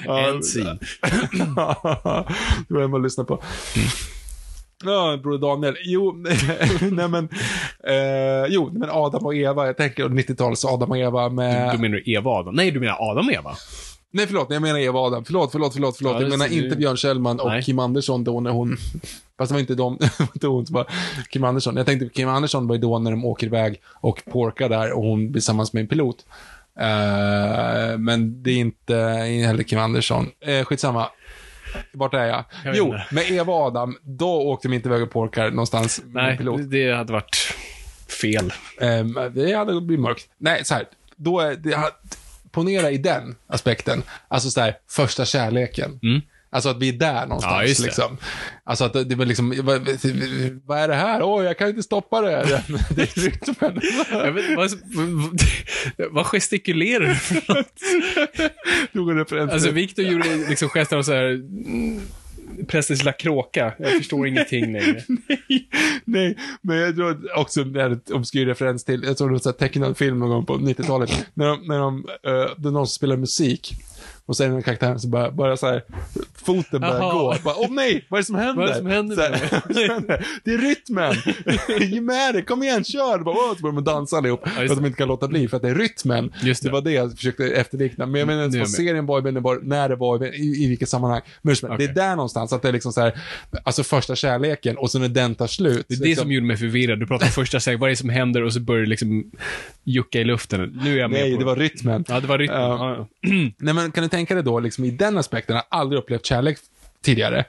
Ja, 0.05 0.29
En 0.29 0.43
scene. 0.43 0.79
det 2.69 2.75
var 2.75 2.83
en 2.83 2.91
man 2.91 3.03
lyssnar 3.03 3.25
på. 3.25 3.43
Ja, 4.85 5.19
Broder 5.23 5.39
Daniel. 5.49 5.77
Jo, 5.85 6.13
nej 6.91 7.09
men, 7.09 7.29
eh, 7.87 8.47
jo, 8.49 8.71
men 8.73 8.91
Adam 8.91 9.27
och 9.27 9.35
Eva, 9.35 9.67
jag 9.67 9.77
tänker 9.77 10.05
90-talets 10.05 10.65
Adam 10.65 10.91
och 10.91 10.99
Eva 10.99 11.29
med... 11.29 11.81
Menar 11.81 11.97
du 11.97 12.13
Eva 12.13 12.31
och 12.31 12.37
Adam? 12.37 12.55
Nej, 12.55 12.71
du 12.71 12.81
menar 12.81 12.97
Adam 13.11 13.27
och 13.27 13.33
Eva? 13.33 13.55
Nej, 14.11 14.27
förlåt, 14.27 14.47
jag 14.51 14.63
menar 14.63 14.79
Eva 14.79 14.99
Adam. 15.01 15.25
Förlåt, 15.25 15.53
förlåt, 15.53 15.73
förlåt, 15.73 15.97
förlåt. 15.97 16.15
Ja, 16.15 16.21
jag 16.21 16.31
menar 16.31 16.53
inte. 16.53 16.77
Björn 16.77 16.97
Kjellman 16.97 17.41
och 17.41 17.49
Nej. 17.49 17.63
Kim 17.63 17.79
Andersson 17.79 18.25
då 18.25 18.41
när 18.41 18.51
hon... 18.51 18.77
Fast 19.39 19.49
det 19.51 19.55
var 19.55 19.61
inte 19.61 19.75
de, 19.75 19.97
det 20.01 20.19
var 20.19 20.29
inte 20.35 20.47
hon 20.47 20.67
som 20.67 20.75
var 20.75 20.87
Kim 21.31 21.45
Andersson. 21.45 21.77
Jag 21.77 21.87
tänkte 21.87 22.09
Kim 22.09 22.29
Andersson 22.29 22.67
var 22.67 22.75
ju 22.75 22.81
då 22.81 22.99
när 22.99 23.11
de 23.11 23.25
åker 23.25 23.47
iväg 23.47 23.81
och 23.95 24.23
porkar 24.33 24.69
där 24.69 24.93
och 24.93 25.03
hon 25.03 25.33
tillsammans 25.33 25.73
med 25.73 25.81
en 25.81 25.89
pilot. 25.89 26.27
Eh, 26.81 27.99
men 27.99 28.43
det 28.43 28.51
är 28.51 28.57
inte 28.57 28.97
heller 29.47 29.63
Kim 29.63 29.79
Andersson. 29.79 30.31
Uh, 30.49 30.65
skitsamma. 30.65 31.09
Vart 31.93 32.15
är 32.15 32.25
jag? 32.25 32.45
Jag 32.65 32.77
jo, 32.77 32.85
inte. 32.85 33.07
med 33.11 33.31
Eva 33.31 33.53
och 33.53 33.61
Adam, 33.61 33.97
då 34.03 34.31
åkte 34.31 34.69
de 34.69 34.75
inte 34.75 34.89
iväg 34.89 35.03
och 35.03 35.11
porkar 35.11 35.51
någonstans 35.51 36.03
Nej, 36.07 36.37
pilot. 36.37 36.61
det- 36.71 36.93
hade 36.93 37.13
varit 37.13 37.37
fel. 38.21 38.53
Ehm, 38.81 39.19
det 39.35 39.53
hade 39.53 39.81
blivit 39.81 40.03
mörkt. 40.03 40.29
Nej, 40.39 40.65
så 40.65 40.75
här. 40.75 40.85
Då 41.17 41.41
är 41.41 41.55
det, 41.55 41.79
ponera 42.59 42.91
i 42.91 42.99
den 42.99 43.37
aspekten. 43.47 44.03
Alltså 44.29 44.51
så 44.51 44.61
här, 44.61 44.75
första 44.89 45.25
kärleken. 45.25 46.01
Mm. 46.03 46.21
Alltså 46.51 46.69
att 46.69 46.79
vi 46.79 46.89
är 46.89 46.93
där 46.93 47.27
någonstans. 47.27 47.55
Ja, 47.69 47.75
det. 47.75 47.87
Liksom. 47.87 48.19
Alltså 48.65 48.85
att 48.85 48.93
det 48.93 49.15
var 49.15 49.27
liksom, 49.27 49.55
vad, 49.63 49.89
vad 50.65 50.79
är 50.79 50.89
det 50.89 50.95
här? 50.95 51.23
Åh, 51.23 51.45
jag 51.45 51.59
kan 51.59 51.69
inte 51.69 51.83
stoppa 51.83 52.21
det. 52.21 52.29
det 52.91 53.03
är 53.03 53.21
rytmen. 53.21 53.81
Jag 54.11 54.33
vet, 54.33 54.57
vad, 54.57 54.71
vad, 56.11 56.27
gestikulerar 56.27 57.07
du 57.07 57.15
för 57.15 57.55
något? 57.55 57.73
Tog 58.93 59.11
en 59.11 59.17
referens 59.17 59.53
Alltså, 59.53 59.71
Victor 59.71 60.05
gjorde 60.05 60.37
liksom 60.49 60.69
gesten 60.69 60.99
av 60.99 61.03
så 61.03 61.13
här... 61.13 61.41
Prästens 62.69 63.01
lilla 63.01 63.13
kråka. 63.13 63.73
Jag 63.79 63.93
förstår 63.93 64.27
ingenting 64.29 64.73
längre. 64.73 65.03
Nej, 66.05 66.37
men 66.63 66.77
jag 66.77 66.97
tror 66.97 67.11
att 67.11 67.19
också 67.37 67.65
det 67.65 67.83
här 67.83 67.91
är 67.91 67.95
ett 67.95 68.11
obskyr 68.11 68.47
referens 68.47 68.85
till, 68.85 69.05
jag 69.05 69.17
tror 69.17 69.29
det 69.29 69.45
var 69.45 69.53
en 69.53 69.59
tecknad 69.59 69.97
film 69.97 70.19
någon 70.19 70.29
gång 70.29 70.47
på 70.47 70.55
90-talet, 70.55 71.27
när 71.35 71.47
de, 71.47 71.67
när 71.67 71.79
de, 71.79 71.97
uh, 71.99 72.55
det 72.57 72.69
är 72.69 72.73
någon 72.73 72.87
som 72.87 72.95
spelar 72.95 73.17
musik. 73.17 73.75
Och 74.29 74.37
så 74.37 74.45
är 74.45 74.49
det 74.49 74.55
den 74.55 74.63
karaktären 74.63 75.01
som 75.01 75.11
bara, 75.11 75.31
bara 75.31 75.57
så 75.57 75.67
här, 75.67 75.83
foten 76.35 76.81
börjar 76.81 76.99
Jaha. 76.99 77.13
gå. 77.13 77.35
Bara, 77.45 77.55
Åh 77.59 77.71
nej, 77.71 78.07
vad 78.09 78.19
är 78.19 78.23
det 78.23 78.27
som 78.27 78.35
händer? 78.35 78.55
Vad 78.55 78.65
är 78.65 78.69
det 78.69 78.79
som 78.79 78.87
händer 78.87 79.17
Så 79.17 79.23
här, 79.23 79.31
vad 79.69 79.77
det 79.77 79.87
som 79.87 79.95
händer? 79.95 80.27
Det 80.45 80.51
är 80.55 80.59
rytmen! 80.59 81.15
Ge 81.93 82.01
med 82.01 82.35
dig, 82.35 82.45
kom 82.45 82.63
igen, 82.63 82.85
kör! 82.85 83.19
Bara, 83.19 83.35
Åh, 83.35 83.55
så 83.57 83.63
börjar 83.63 83.75
de 83.75 83.85
dansa 83.85 84.17
allihop. 84.17 84.41
Ja, 84.45 84.51
för 84.51 84.63
att 84.65 84.69
de 84.69 84.81
det. 84.83 84.87
inte 84.87 84.99
kan 84.99 85.09
låta 85.09 85.29
bli, 85.29 85.49
för 85.49 85.57
att 85.57 85.63
det 85.63 85.69
är 85.69 85.75
rytmen. 85.75 86.33
Just 86.43 86.63
det. 86.63 86.69
det 86.69 86.73
var 86.73 86.81
det 86.81 86.93
jag 86.93 87.17
försökte 87.17 87.45
efterlikna. 87.45 88.07
Men 88.07 88.19
jag 88.19 88.27
menar 88.27 88.45
inte 88.45 88.57
Det 88.57 88.59
är 88.59 88.61
med. 88.61 88.71
serien 88.71 89.07
Boyband, 89.07 89.37
det 89.37 89.41
var 89.41 89.61
när 89.63 89.89
det 89.89 89.97
var, 89.97 90.25
i, 90.35 90.65
i 90.65 90.69
vilket 90.69 90.89
sammanhang. 90.89 91.21
Men 91.43 91.51
just, 91.51 91.63
det 91.79 91.85
är 91.85 91.95
där 91.95 92.17
någonstans, 92.17 92.53
att 92.53 92.63
det 92.63 92.69
är 92.69 92.73
liksom 92.73 92.93
så 92.93 93.01
här, 93.01 93.13
alltså 93.65 93.83
första 93.83 94.17
kärleken 94.17 94.77
och 94.77 94.91
så 94.91 94.99
när 94.99 95.09
den 95.09 95.35
tar 95.35 95.47
slut. 95.47 95.87
Det 95.89 95.95
är 95.95 95.99
det 95.99 96.05
liksom, 96.05 96.23
som 96.23 96.33
gjorde 96.33 96.47
mig 96.47 96.57
förvirrad. 96.57 97.01
Du 97.01 97.07
pratar 97.07 97.27
första 97.27 97.61
säg, 97.61 97.77
vad 97.77 97.87
är 97.89 97.91
det 97.91 97.97
som 97.97 98.09
händer 98.09 98.43
och 98.43 98.53
så 98.53 98.61
börjar 98.61 98.83
det 98.83 98.89
liksom 98.89 99.31
jucka 99.85 100.21
i 100.21 100.25
luften. 100.25 100.81
Nu 100.85 100.95
är 100.95 100.99
jag 100.99 101.11
med 101.11 101.21
Nej, 101.21 101.33
på 101.33 101.39
det 101.39 101.45
var 101.45 101.57
rytmen. 101.57 102.05
Ja, 102.09 102.21
det 102.21 102.27
var 102.27 102.39
rytmen. 102.39 102.61
Ja. 102.61 103.09
Nej, 103.59 103.75
men 103.75 103.91
kan 103.93 104.03
du 104.03 104.09
tänka 104.09 104.18
dig 104.35 104.45
då, 104.45 104.61
liksom 104.61 104.85
i 104.85 104.91
den 104.91 105.19
aspekten, 105.19 105.57
jag 105.57 105.63
har 105.71 105.81
aldrig 105.81 105.99
upplevt 106.03 106.27
kärlek 106.27 106.59
tidigare. 107.05 107.45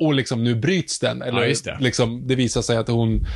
Och 0.00 0.14
liksom 0.14 0.44
nu 0.44 0.54
bryts 0.54 0.98
den. 0.98 1.22
Eller 1.22 1.42
Mm. 1.42 1.42
Ja, 1.42 1.46
det. 1.64 1.76
Liksom, 1.80 2.26
det 2.28 2.34
visar 2.34 2.62
sig 2.62 2.76
att 2.76 2.88
hon 2.88 3.26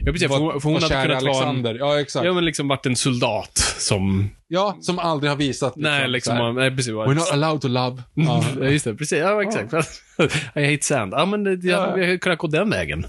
Ja, 0.00 0.12
precis. 0.12 0.28
För 0.28 0.38
var, 0.38 0.52
hon, 0.52 0.60
för 0.60 0.68
hon 0.68 0.80
var 0.80 0.88
kär 0.88 1.08
i 1.08 1.10
en, 1.10 1.16
Alexander. 1.16 1.74
Ja, 1.74 2.00
exakt. 2.00 2.24
Ja, 2.24 2.30
Ja, 2.30 2.34
men 2.34 2.44
liksom 2.44 2.68
varit 2.68 2.86
en 2.86 2.96
soldat 2.96 3.58
som... 3.78 4.30
som 4.80 4.98
aldrig 4.98 5.30
har 5.30 5.36
visat. 5.36 5.76
nej, 5.76 6.08
liksom... 6.08 6.36
här, 6.36 6.52
Nej, 6.52 6.70
precis. 6.76 6.92
We're 6.92 7.14
not 7.14 7.32
allowed 7.32 7.60
to 7.60 7.68
love. 7.68 8.02
Ja. 8.14 8.44
Ja, 8.60 8.66
just 8.68 8.84
det. 8.84 8.94
Precis. 8.94 9.18
Ja, 9.18 9.42
exakt. 9.42 9.72
I 10.56 10.70
hate 10.70 10.84
sand. 10.84 11.12
Ja, 11.16 11.26
men 11.26 11.44
det, 11.44 11.50
jag, 11.50 11.62
Ja. 11.62 11.98
jag 11.98 12.06
hade 12.06 12.18
kunnat 12.18 12.38
gå 12.38 12.46
den 12.46 12.70
vägen. 12.70 13.06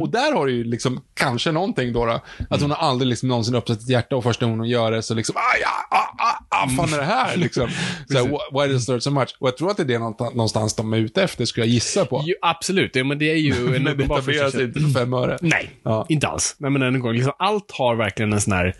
Och 0.00 0.08
där 0.10 0.32
har 0.32 0.46
du 0.46 0.52
ju 0.52 0.64
liksom 0.64 1.00
kanske 1.14 1.52
någonting 1.52 1.92
då. 1.92 2.06
då 2.06 2.20
att 2.50 2.60
hon 2.60 2.70
har 2.70 2.88
aldrig 2.88 3.08
liksom 3.08 3.28
någonsin 3.28 3.54
öppnat 3.54 3.80
sitt 3.80 3.90
hjärta 3.90 4.16
och 4.16 4.22
första 4.24 4.44
gången 4.44 4.58
hon 4.58 4.68
gör 4.68 4.90
det 4.92 5.02
så 5.02 5.14
liksom, 5.14 5.36
ah, 5.36 5.56
ja, 5.62 5.98
ah, 5.98 6.24
ah, 6.24 6.64
ah, 6.64 6.68
fan 6.68 6.94
är 6.94 6.98
det 6.98 7.04
här 7.04 7.36
liksom? 7.36 7.68
så 8.08 8.14
här, 8.18 8.24
why- 8.52 8.72
does 8.72 8.82
it 8.82 8.88
hurt 8.94 9.02
so 9.02 9.10
much? 9.10 9.36
Och 9.38 9.48
jag 9.48 9.56
tror 9.56 9.70
att 9.70 9.76
det 9.76 9.82
är 9.82 9.86
det 9.86 9.98
någonstans 9.98 10.74
de 10.76 10.92
är 10.92 10.96
ute 10.98 11.22
efter, 11.22 11.44
skulle 11.44 11.66
jag 11.66 11.72
gissa 11.74 12.04
på. 12.04 12.22
Jo, 12.26 12.34
absolut. 12.42 12.96
Ja, 12.96 13.04
men 13.04 13.18
det 13.18 13.30
är 13.30 13.36
ju 13.36 13.76
en 13.76 13.88
uppenbar 13.88 14.20
första- 14.20 14.62
inte 14.62 14.80
för 14.80 14.88
fem 15.00 15.12
öre. 15.14 15.38
Nej, 15.40 15.70
Ja. 15.82 16.06
inte 16.08 16.28
alls. 16.28 16.56
Nej, 16.58 16.70
men 16.70 16.82
en 16.82 17.00
gång, 17.00 17.12
liksom, 17.14 17.32
allt 17.38 17.70
har 17.70 17.94
verkligen 17.94 18.32
en 18.32 18.40
sån 18.40 18.52
här 18.52 18.74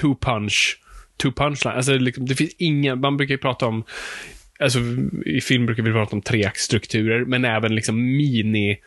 two 0.00 0.14
punch, 0.20 0.78
two 1.22 1.32
punchline. 1.36 1.76
Alltså, 1.76 1.92
liksom, 1.92 2.26
det 2.26 2.34
finns 2.34 2.52
ingen, 2.58 3.00
man 3.00 3.16
brukar 3.16 3.34
ju 3.34 3.38
prata 3.38 3.66
om, 3.66 3.84
alltså 4.60 4.78
i 5.26 5.40
film 5.40 5.66
brukar 5.66 5.82
vi 5.82 5.92
prata 5.92 6.16
om 6.16 6.22
treaktstrukturer, 6.22 7.24
men 7.24 7.44
även 7.44 7.74
liksom 7.74 7.96
mini 8.16 8.78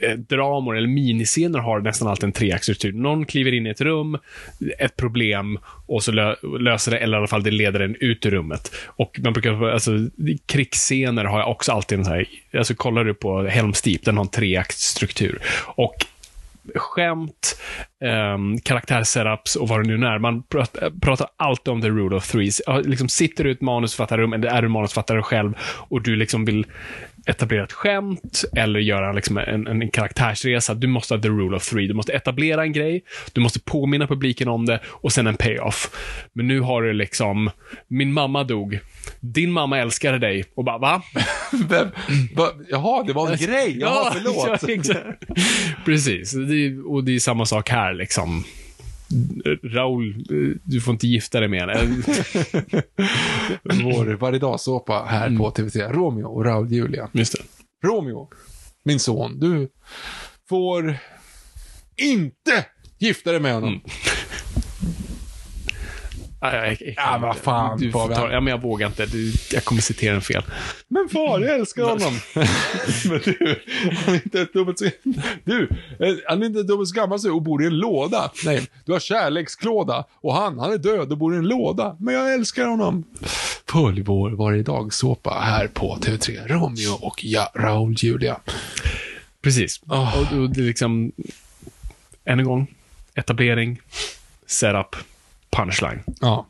Eh, 0.00 0.12
dramor 0.12 0.76
eller 0.76 0.88
miniscener 0.88 1.58
har 1.58 1.80
nästan 1.80 2.08
alltid 2.08 2.24
en 2.24 2.32
treaktsstruktur. 2.32 2.92
Någon 2.92 3.26
kliver 3.26 3.54
in 3.54 3.66
i 3.66 3.70
ett 3.70 3.80
rum, 3.80 4.18
ett 4.78 4.96
problem, 4.96 5.58
och 5.86 6.02
så 6.02 6.12
lö- 6.12 6.58
löser 6.58 6.90
det, 6.90 6.98
eller 6.98 7.16
i 7.16 7.18
alla 7.18 7.26
fall 7.26 7.42
det 7.42 7.50
leder 7.50 7.80
en 7.80 7.96
ut 8.00 8.26
ur 8.26 8.30
rummet. 8.30 8.74
Och 8.86 9.20
man 9.24 9.32
brukar, 9.32 9.62
alltså, 9.68 9.90
krigsscener 10.46 11.24
har 11.24 11.38
jag 11.38 11.50
också 11.50 11.72
alltid 11.72 11.98
en 11.98 12.04
så 12.04 12.10
här, 12.10 12.26
alltså 12.58 12.74
kollar 12.74 13.04
du 13.04 13.14
på 13.14 13.42
Helm's 13.42 13.84
Deep, 13.84 14.04
den 14.04 14.16
har 14.16 14.24
en 14.24 14.30
treaktsstruktur. 14.30 15.38
Och 15.64 15.94
skämt, 16.74 17.60
ehm, 18.04 18.34
um, 18.34 18.60
karaktärsetups 18.60 19.56
och 19.56 19.68
vad 19.68 19.84
det 19.84 19.96
nu 19.96 20.06
är. 20.06 20.18
Man 20.18 20.42
pratar, 20.42 20.90
pratar 21.00 21.28
alltid 21.36 21.72
om 21.72 21.82
the 21.82 21.88
rule 21.88 22.16
of 22.16 22.32
threes. 22.32 22.62
Liksom 22.84 23.08
sitter 23.08 23.44
du 23.44 23.50
i 23.50 23.52
ett 23.52 23.60
manusförfattarrum, 23.60 24.32
eller 24.32 24.48
är 24.48 24.62
du 24.62 24.68
manusförfattare 24.68 25.22
själv, 25.22 25.54
och 25.60 26.02
du 26.02 26.16
liksom 26.16 26.44
vill 26.44 26.66
etablera 27.26 27.64
ett 27.64 27.72
skämt 27.72 28.44
eller 28.56 28.80
göra 28.80 29.12
liksom 29.12 29.38
en, 29.38 29.66
en, 29.66 29.82
en 29.82 29.90
karaktärsresa. 29.90 30.74
Du 30.74 30.86
måste 30.86 31.14
ha 31.14 31.22
the 31.22 31.28
rule 31.28 31.56
of 31.56 31.68
three. 31.68 31.86
Du 31.86 31.94
måste 31.94 32.12
etablera 32.12 32.62
en 32.62 32.72
grej, 32.72 33.04
du 33.32 33.40
måste 33.40 33.60
påminna 33.60 34.06
publiken 34.06 34.48
om 34.48 34.66
det 34.66 34.80
och 34.84 35.12
sen 35.12 35.26
en 35.26 35.36
payoff. 35.36 35.90
Men 36.32 36.48
nu 36.48 36.60
har 36.60 36.82
du 36.82 36.92
liksom, 36.92 37.50
min 37.88 38.12
mamma 38.12 38.44
dog, 38.44 38.78
din 39.20 39.52
mamma 39.52 39.78
älskade 39.78 40.18
dig 40.18 40.44
och 40.54 40.64
bara, 40.64 40.78
va? 40.78 41.02
Vem, 41.68 41.88
va, 42.34 42.48
jaha, 42.70 43.02
det 43.02 43.12
var 43.12 43.30
en 43.30 43.36
grej. 43.46 43.78
Jaha, 43.78 44.12
förlåt. 44.12 44.86
Ja. 44.86 44.94
Precis. 45.84 46.32
Det 46.32 46.66
är, 46.66 46.90
och 46.92 47.04
det 47.04 47.14
är 47.14 47.18
samma 47.18 47.46
sak 47.46 47.70
här 47.70 47.94
liksom. 47.94 48.44
Raul, 49.62 50.08
eh, 50.10 50.56
du 50.64 50.80
får 50.80 50.92
inte 50.92 51.06
gifta 51.06 51.40
dig 51.40 51.48
med 51.48 51.60
henne. 51.60 51.74
Vår 53.84 54.14
varje 54.16 54.38
dag 54.38 54.60
såpa 54.60 55.04
här 55.04 55.26
Mm. 55.26 55.38
på 55.38 55.50
TV3. 55.50 55.92
Romeo 55.92 56.26
och 56.26 56.44
Raul 56.44 56.72
Julia. 56.72 57.08
Just 57.12 57.32
det. 57.32 57.42
Romeo, 57.88 58.28
min 58.84 59.00
son, 59.00 59.38
du 59.40 59.68
får 60.48 60.96
inte 61.96 62.66
gifta 62.98 63.30
dig 63.32 63.40
med 63.40 63.54
honom. 63.54 63.68
Mm. 63.68 63.80
Ja, 66.52 66.66
jag, 66.66 66.76
jag, 66.80 66.94
Ja, 66.96 67.18
vad 67.22 67.36
fan, 67.36 67.78
du 67.78 67.92
får 67.92 68.14
ta, 68.14 68.32
ja, 68.32 68.40
men 68.40 68.50
jag 68.50 68.62
vågar 68.62 68.86
inte. 68.86 69.06
Du, 69.06 69.32
jag 69.52 69.64
kommer 69.64 69.80
citera 69.80 70.12
den 70.12 70.22
fel. 70.22 70.42
Men 70.88 71.08
far, 71.08 71.40
jag 71.40 71.54
älskar 71.54 71.82
honom. 71.82 72.20
Men 73.08 73.20
du, 73.24 73.60
han 74.06 74.14
är 74.14 74.20
inte 74.24 74.44
dubbelt 74.44 74.78
så... 74.78 74.90
Du, 75.44 75.68
eh, 76.00 76.14
han 76.28 76.42
är 76.42 76.46
inte 76.46 76.62
dubbelt 76.62 76.88
så 76.88 76.94
gammal 76.94 77.18
så 77.18 77.34
och 77.34 77.42
bor 77.42 77.62
i 77.62 77.66
en 77.66 77.78
låda. 77.78 78.30
Nej, 78.44 78.66
du 78.84 78.92
har 78.92 79.00
kärleksklåda. 79.00 80.04
Och 80.20 80.34
han, 80.34 80.58
han 80.58 80.72
är 80.72 80.78
död 80.78 81.12
och 81.12 81.18
bor 81.18 81.34
i 81.34 81.38
en 81.38 81.48
låda. 81.48 81.96
Men 82.00 82.14
jag 82.14 82.34
älskar 82.34 82.66
honom. 82.66 83.04
Följ 83.70 84.02
vår 84.02 84.30
varje 84.30 84.62
dag 84.62 84.92
såpa 84.94 85.30
här 85.30 85.66
på 85.66 85.96
TV3. 85.96 86.48
Romeo 86.48 86.92
och 87.00 87.24
ja, 87.24 87.52
Raul 87.54 87.94
Julia. 87.98 88.40
Precis. 89.42 89.80
Oh. 89.86 90.18
Och, 90.18 90.38
och 90.38 90.50
det 90.50 90.60
är 90.60 90.64
liksom, 90.64 91.12
än 92.24 92.38
en 92.38 92.44
gång, 92.44 92.66
etablering, 93.14 93.80
setup, 94.46 94.96
punchline. 95.50 96.00
Ja. 96.20 96.46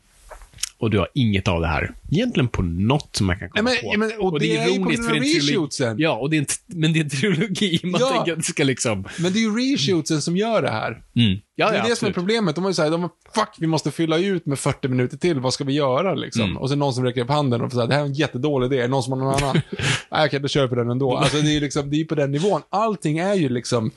Och 0.79 0.91
du 0.91 0.99
har 0.99 1.09
inget 1.15 1.49
av 1.49 1.61
det 1.61 1.67
här. 1.67 1.93
Egentligen 2.11 2.49
på 2.49 2.63
något 2.63 3.17
som 3.17 3.27
man 3.27 3.39
kan 3.39 3.49
komma 3.51 3.71
Nej, 3.71 3.81
men- 3.83 3.93
på. 4.11 4.17
men- 4.17 4.21
och 4.33 4.41
det 4.41 4.57
är 4.57 4.69
ju 4.69 4.79
på 4.85 4.89
grund 4.91 5.05
av 5.05 5.09
för 5.09 5.17
en 5.17 5.23
trilogi- 5.23 5.41
reshootsen. 5.51 5.97
Ja, 5.99 6.13
och 6.13 6.31
det 6.31 6.37
är 6.37 6.41
en, 6.41 6.47
men 6.67 6.93
det 6.93 6.99
är 6.99 7.05
en 7.05 7.11
trilogi. 7.11 7.81
Man 7.85 8.01
Ja. 8.01 8.11
tänker 8.11 8.33
att 8.33 8.39
det 8.39 8.45
ska 8.45 8.65
liksom... 8.65 9.05
Men 9.19 9.33
det 9.33 9.39
är 9.39 9.41
ju 9.41 9.73
reshootsen 9.75 10.23
som 10.23 10.37
gör 10.37 10.63
det 10.63 10.71
här. 10.71 10.91
Mm. 11.17 11.39
Ja, 11.55 11.71
det 11.71 11.77
är 11.77 11.79
ja, 11.79 11.81
det 11.81 11.83
som 11.83 11.89
är 11.89 11.93
absolut. 11.93 12.15
problemet. 12.15 12.55
De 12.55 12.65
har 12.65 12.71
ju 12.71 12.75
sagt, 12.75 12.91
de 12.93 13.03
har, 13.03 13.11
fuck, 13.35 13.49
vi 13.59 13.67
måste 13.67 13.91
fylla 13.91 14.19
ut 14.19 14.47
med 14.47 14.59
40 14.59 14.89
minuter 14.89 15.17
till. 15.17 15.41
Vad 15.41 15.53
ska 15.55 15.65
vi 15.65 15.73
göra 15.73 16.15
liksom? 16.15 16.43
Mm. 16.45 16.57
Och 16.57 16.69
så 16.69 16.73
är 16.73 16.77
det 16.77 16.81
någon 16.81 16.95
som 16.95 17.05
räcker 17.05 17.21
upp 17.21 17.31
handen 17.31 17.61
och 17.61 17.73
säger, 17.73 17.87
det 17.87 17.95
här 17.95 18.01
är 18.01 18.07
en 18.07 18.15
jättedålig 18.15 18.67
idé. 18.67 18.79
Är 18.79 18.83
det 18.83 18.89
någon 18.89 19.03
som 19.03 19.13
har 19.13 19.19
någon 19.21 19.35
annan? 19.35 19.61
Nej, 20.11 20.27
okej, 20.27 20.41
då 20.41 20.49
kör 20.49 20.63
vi 20.63 20.69
på 20.69 20.75
den 20.75 20.91
ändå. 20.91 21.17
Alltså 21.17 21.37
det 21.41 21.49
är 21.49 21.53
ju 21.55 21.61
liksom, 21.61 21.91
det 21.91 22.01
är 22.01 22.05
på 22.05 22.15
den 22.15 22.31
nivån. 22.33 22.61
Allting 22.71 23.19
är 23.19 23.35
ju 23.35 23.49
liksom, 23.49 23.91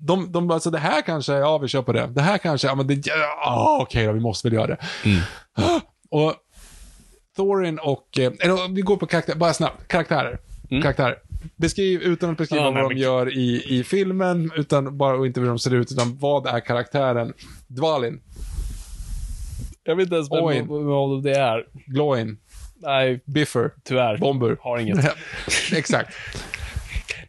de, 0.00 0.32
de 0.32 0.50
alltså 0.50 0.70
det 0.70 0.78
här 0.78 1.02
kanske, 1.02 1.32
ja 1.32 1.58
vi 1.58 1.68
kör 1.68 1.82
på 1.82 1.92
det. 1.92 2.06
Det 2.06 2.22
här 2.22 2.38
kanske, 2.38 2.66
ja 2.68 2.74
men 2.74 2.86
det, 2.86 3.06
ja, 3.06 3.78
okej 3.82 4.06
då, 4.06 4.12
vi 4.12 4.20
måste 4.20 4.48
väl 4.48 4.54
göra 4.54 4.66
det. 4.66 4.78
Mm. 5.04 5.20
Och 6.10 6.34
Thorin 7.36 7.78
och, 7.78 8.18
eh, 8.18 8.32
eller 8.40 8.74
vi 8.74 8.80
går 8.82 8.96
på 8.96 9.06
karaktär, 9.06 9.34
bara 9.34 9.52
snabbt, 9.52 9.88
karaktärer. 9.88 10.38
Karaktärer. 10.82 11.18
Beskriv, 11.56 12.02
utan 12.02 12.30
att 12.30 12.38
beskriva 12.38 12.62
Mm. 12.62 12.74
Nej, 12.74 12.82
vad 12.82 12.92
de 12.92 12.96
gör 13.00 13.34
i, 13.38 13.62
i 13.78 13.84
filmen, 13.84 14.50
utan 14.56 14.98
bara, 14.98 15.16
och 15.16 15.26
inte 15.26 15.40
hur 15.40 15.46
de 15.48 15.58
ser 15.58 15.74
ut, 15.74 15.92
utan 15.92 16.18
vad 16.18 16.46
är 16.46 16.60
karaktären? 16.60 17.32
Dvalin, 17.66 18.20
Jag 19.84 19.96
vet 19.96 20.04
inte 20.04 20.14
ens 20.16 20.32
vem- 20.32 20.68
vem, 20.68 21.22
det 21.22 21.36
är. 21.38 21.64
Gloin, 21.86 22.38
Nej, 22.82 23.20
Biffer, 23.24 23.70
tyvärr. 23.84 24.18
Bomber. 24.18 24.56
Har 24.60 24.78
inget. 24.78 25.16
Exakt. 25.72 26.14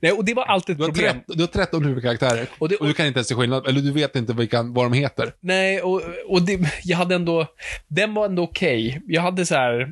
Nej, 0.01 0.11
och 0.11 0.25
det 0.25 0.33
var 0.33 0.43
alltid 0.45 0.73
ett 0.73 0.77
Du 0.77 0.83
har, 0.83 0.89
problem. 0.91 1.13
13, 1.15 1.37
du 1.37 1.43
har 1.43 1.47
13 1.47 1.85
huvudkaraktärer. 1.85 2.41
Och 2.51 2.61
Och, 2.61 2.69
det- 2.69 2.77
du 2.81 2.93
kan 2.93 3.05
inte 3.05 3.17
ens 3.17 3.27
se 3.27 3.35
skillnad, 3.35 3.67
eller 3.67 3.81
du 3.81 3.91
vet 3.91 4.15
inte 4.15 4.33
vilka, 4.33 4.63
vad 4.63 4.85
de 4.85 4.93
heter. 4.93 5.33
Nej, 5.39 5.81
och, 5.81 6.01
och 6.27 6.41
det, 6.41 6.59
jag 6.83 6.97
hade 6.97 7.15
ändå... 7.15 7.45
Den 7.87 8.13
var 8.13 8.25
ändå 8.25 8.43
okej. 8.43 9.01
Jag 9.07 9.21
hade 9.21 9.45
så 9.45 9.55
här... 9.55 9.91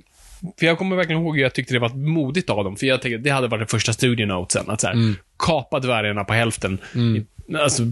För 0.60 0.66
jag 0.66 0.78
kommer 0.78 0.96
verkligen 0.96 1.22
ihåg 1.22 1.36
hur 1.36 1.44
jag 1.44 1.54
tyckte 1.54 1.74
det 1.74 1.80
var 1.80 1.90
modigt 1.90 2.50
av 2.50 2.64
dem. 2.64 2.76
För 2.76 2.86
jag 2.86 3.02
tänkte 3.02 3.18
det 3.18 3.30
hade 3.30 3.48
varit 3.48 3.60
den 3.62 3.68
första 3.68 3.94
studionotesen. 3.94 4.70
Att 4.70 4.82
så 4.82 4.88
här, 4.88 4.94
Mm. 4.94 5.16
kapa 5.40 5.80
dvärgarna 5.80 6.24
på 6.24 6.34
hälften. 6.34 6.78
I, 6.96 7.26
alltså, 7.56 7.84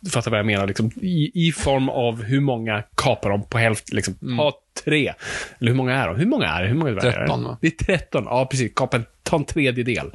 du 0.00 0.10
fattar 0.10 0.30
vad 0.30 0.38
jag 0.38 0.46
menar. 0.46 0.66
Liksom, 0.66 0.90
i, 1.00 1.30
I 1.48 1.52
form 1.52 1.88
av 1.88 2.22
hur 2.22 2.40
många 2.40 2.82
kapar 2.94 3.30
de 3.30 3.42
på 3.44 3.58
hälften. 3.58 3.96
Liksom, 3.96 4.14
Mm. 4.22 4.38
Ha 4.38 4.52
tre. 4.84 5.12
Eller 5.60 5.70
hur 5.70 5.76
många 5.76 5.94
är 5.94 6.08
de? 6.08 6.16
Hur 6.16 6.26
många 6.26 6.46
är 6.48 6.62
det? 6.62 6.68
Hur 6.68 6.74
många 6.74 6.90
dvärgar 6.90 7.08
är 7.12 7.20
det? 7.20 7.26
13, 7.26 7.44
va? 7.44 7.58
Det 7.60 7.66
är 7.66 7.84
13. 7.84 8.24
Ja, 8.24 8.46
precis. 8.50 8.72
Kapa 8.76 8.96
en, 8.96 9.04
ta 9.22 9.36
en 9.36 9.44
tredjedel. 9.44 10.10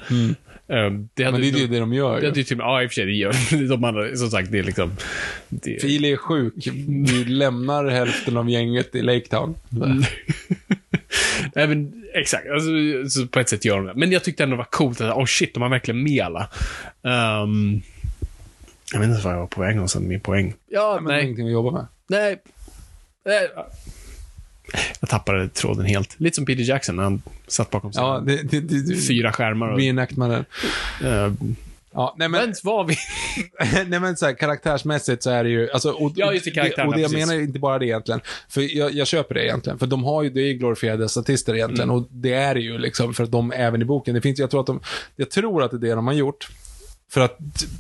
Um, 0.69 1.10
det 1.14 1.23
hade. 1.23 1.31
Men 1.31 1.41
det 1.41 1.57
är 1.57 1.61
ju 1.61 1.68
det 1.68 1.80
de 1.80 1.94
gör. 1.94 2.22
det 2.22 2.38
ju. 2.38 2.44
typ, 2.44 2.60
ja, 2.60 2.84
i 2.84 2.85
och 2.85 2.89
för 2.89 2.95
sig, 2.95 3.06
det 3.06 3.11
gör 3.11 3.68
de 3.69 3.84
andra, 3.84 4.15
som 4.15 4.30
sagt, 4.30 4.52
det 4.52 4.60
är 4.60 4.64
liksom... 4.64 4.91
Det, 5.49 5.81
Fili 5.81 6.11
är 6.11 6.18
sjuk. 6.18 6.68
Vi 6.88 7.26
lämnar 7.26 7.85
hälften 7.85 8.38
av 8.38 8.49
gänget 8.49 8.95
i 8.95 9.02
Lake 9.02 9.27
Town. 9.27 9.56
Nej, 11.56 11.68
men 11.68 12.03
exakt. 12.14 12.48
Alltså, 12.49 12.69
så 13.10 13.27
på 13.27 13.39
ett 13.39 13.49
sätt 13.49 13.65
gör 13.65 13.77
de 13.77 13.85
det. 13.85 13.94
Men 13.95 14.11
jag 14.11 14.23
tyckte 14.23 14.44
ändå 14.44 14.56
det 14.56 14.57
var 14.57 14.65
coolt 14.65 15.02
att, 15.02 15.18
oh 15.18 15.26
shit, 15.26 15.53
de 15.53 15.64
har 15.64 15.69
verkligen 15.69 16.03
med 16.03 16.26
alla. 16.26 16.49
Ehm, 17.03 17.81
jag 18.94 18.99
vet 18.99 19.10
inte 19.10 19.22
vad 19.23 19.34
jag 19.34 19.39
var 19.39 19.48
på 19.48 19.61
väg 19.61 19.76
någonstans 19.76 20.06
min 20.06 20.19
poäng. 20.19 20.53
Ja, 20.68 20.95
Men 20.95 21.06
det 21.06 21.14
är 21.14 21.15
nej. 21.15 21.23
ingenting 21.23 21.45
att 21.45 21.52
jobba 21.53 21.72
med. 21.72 21.88
Nej. 22.07 22.38
nej. 23.26 23.49
Jag 24.99 25.10
tappade 25.10 25.49
tråden 25.49 25.85
helt. 25.85 26.19
Lite 26.19 26.35
som 26.35 26.45
Peter 26.45 26.64
Jackson 26.64 26.95
när 26.95 27.03
han 27.03 27.22
satt 27.48 27.69
bakom 27.69 27.94
sig. 27.94 28.03
Ja, 28.03 28.23
det, 28.26 28.44
det, 28.44 28.60
det, 28.60 28.95
Fyra 29.07 29.31
skärmar 29.31 29.69
och... 29.69 29.77
Reenactmannen. 29.80 30.45
eh, 31.03 31.31
Ja, 31.98 32.15
nej 32.18 32.30
men, 32.30 32.41
Vems 32.41 32.64
var 32.64 32.84
vi? 32.84 32.95
nej 33.88 33.99
men 33.99 34.18
så 34.18 34.26
här, 34.26 34.34
karaktärsmässigt 34.34 35.23
så 35.23 35.30
är 35.30 35.44
det 35.44 35.49
ju, 35.49 35.72
alltså, 35.72 35.91
och, 35.91 36.11
Ja, 36.15 36.34
just 36.34 36.45
det, 36.45 36.52
och 36.61 36.94
det 36.94 37.02
jag 37.02 37.11
precis. 37.11 37.18
menar 37.18 37.34
är 37.34 37.39
inte 37.39 37.60
bara 37.60 37.80
det 37.80 37.85
egentligen. 37.85 38.22
För 38.49 38.77
jag, 38.77 38.94
jag 38.94 39.07
köper 39.07 39.35
det 39.35 39.45
egentligen. 39.45 39.80
För 39.80 39.88
de 39.88 40.03
har 40.03 40.23
ju, 40.23 40.30
det 40.30 40.41
är 40.41 40.53
glorifierade 40.53 41.10
statister 41.10 41.56
egentligen. 41.56 41.89
Mm. 41.89 41.95
Och 41.95 42.07
det 42.11 42.34
är 42.34 42.53
det 42.56 42.61
ju 42.61 42.77
liksom, 42.77 43.14
för 43.14 43.23
att 43.23 43.31
de 43.31 43.52
även 43.52 43.81
i 43.81 43.85
boken, 43.85 44.15
det 44.15 44.22
finns, 44.22 44.39
jag 44.39 44.49
tror 44.52 44.61
att 44.61 44.68
de, 44.68 44.80
jag 45.15 45.30
tror 45.31 45.64
att 45.64 45.72
det 45.72 45.77
är 45.77 45.80
det 45.80 45.95
de 45.95 46.07
har 46.07 46.14
gjort. 46.14 46.48
För 47.10 47.22
att 47.22 47.38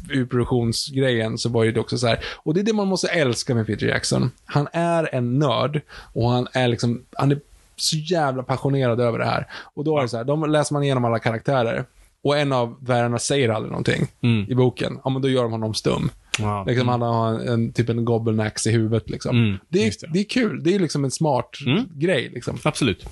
ur 0.09 0.25
produktionsgrejen 0.25 1.37
så 1.37 1.49
var 1.49 1.63
ju 1.63 1.71
det 1.71 1.79
också 1.79 1.97
så 1.97 2.07
här, 2.07 2.19
och 2.35 2.53
det 2.53 2.59
är 2.59 2.63
det 2.63 2.73
man 2.73 2.87
måste 2.87 3.07
älska 3.07 3.55
med 3.55 3.67
Peter 3.67 3.87
Jackson. 3.87 4.31
Han 4.45 4.67
är 4.73 5.15
en 5.15 5.39
nörd 5.39 5.81
och 6.13 6.29
han 6.29 6.47
är 6.53 6.67
liksom, 6.67 7.01
han 7.17 7.31
är 7.31 7.39
så 7.75 7.97
jävla 7.97 8.43
passionerad 8.43 8.99
över 9.01 9.19
det 9.19 9.25
här. 9.25 9.47
Och 9.73 9.83
då 9.83 9.97
är 9.97 10.01
det 10.01 10.09
så 10.09 10.17
här, 10.17 10.23
de 10.23 10.51
läser 10.51 10.73
man 10.73 10.83
igenom 10.83 11.05
alla 11.05 11.19
karaktärer. 11.19 11.85
Och 12.23 12.37
en 12.37 12.51
av 12.53 12.75
dvärgarna 12.81 13.19
säger 13.19 13.49
aldrig 13.49 13.71
någonting 13.71 14.07
Mm. 14.21 14.51
i 14.51 14.55
boken. 14.55 14.99
Ja, 15.03 15.09
men 15.09 15.21
då 15.21 15.29
gör 15.29 15.43
de 15.43 15.51
honom 15.51 15.73
stum. 15.73 16.09
Ja. 16.39 16.63
Liksom 16.67 16.87
han 16.87 17.01
har 17.01 17.33
en, 17.33 17.47
en 17.47 17.73
typ 17.73 17.89
en 17.89 18.05
gobblenax 18.05 18.67
i 18.67 18.71
huvudet 18.71 19.09
liksom. 19.09 19.37
Mm, 19.37 19.57
det, 19.69 19.87
är, 19.87 19.91
det. 20.01 20.07
det. 20.13 20.19
är 20.19 20.23
kul. 20.23 20.63
Det 20.63 20.75
är 20.75 20.79
liksom 20.79 21.03
en 21.05 21.11
smart 21.11 21.49
Mm. 21.65 21.83
grej 21.93 22.29
liksom. 22.33 22.57
Absolut. 22.63 23.05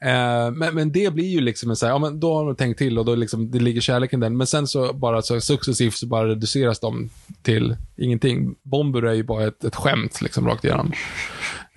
Eh, 0.00 0.50
men, 0.50 0.74
men 0.74 0.92
det 0.92 1.12
blir 1.12 1.28
ju 1.28 1.40
liksom 1.40 1.70
en 1.70 1.76
så 1.76 1.86
här, 1.86 1.92
ja 1.92 1.98
men 1.98 2.20
då 2.20 2.34
har 2.34 2.46
de 2.46 2.56
tänkt 2.56 2.78
till 2.78 2.98
och 2.98 3.04
då 3.04 3.14
liksom, 3.14 3.50
det 3.50 3.58
ligger 3.58 3.80
kärleken 3.80 4.20
där. 4.20 4.30
Men 4.30 4.46
sen 4.46 4.66
så 4.66 4.92
bara 4.92 5.22
så 5.22 5.40
successivt 5.40 5.94
så 5.94 6.06
bara 6.06 6.28
reduceras 6.28 6.80
de 6.80 7.10
till 7.42 7.76
ingenting. 7.96 8.54
Bomber 8.62 9.02
är 9.02 9.14
ju 9.14 9.22
bara 9.22 9.46
ett, 9.46 9.64
ett 9.64 9.76
skämt 9.76 10.20
liksom 10.20 10.46
rakt 10.46 10.64
igenom. 10.64 10.92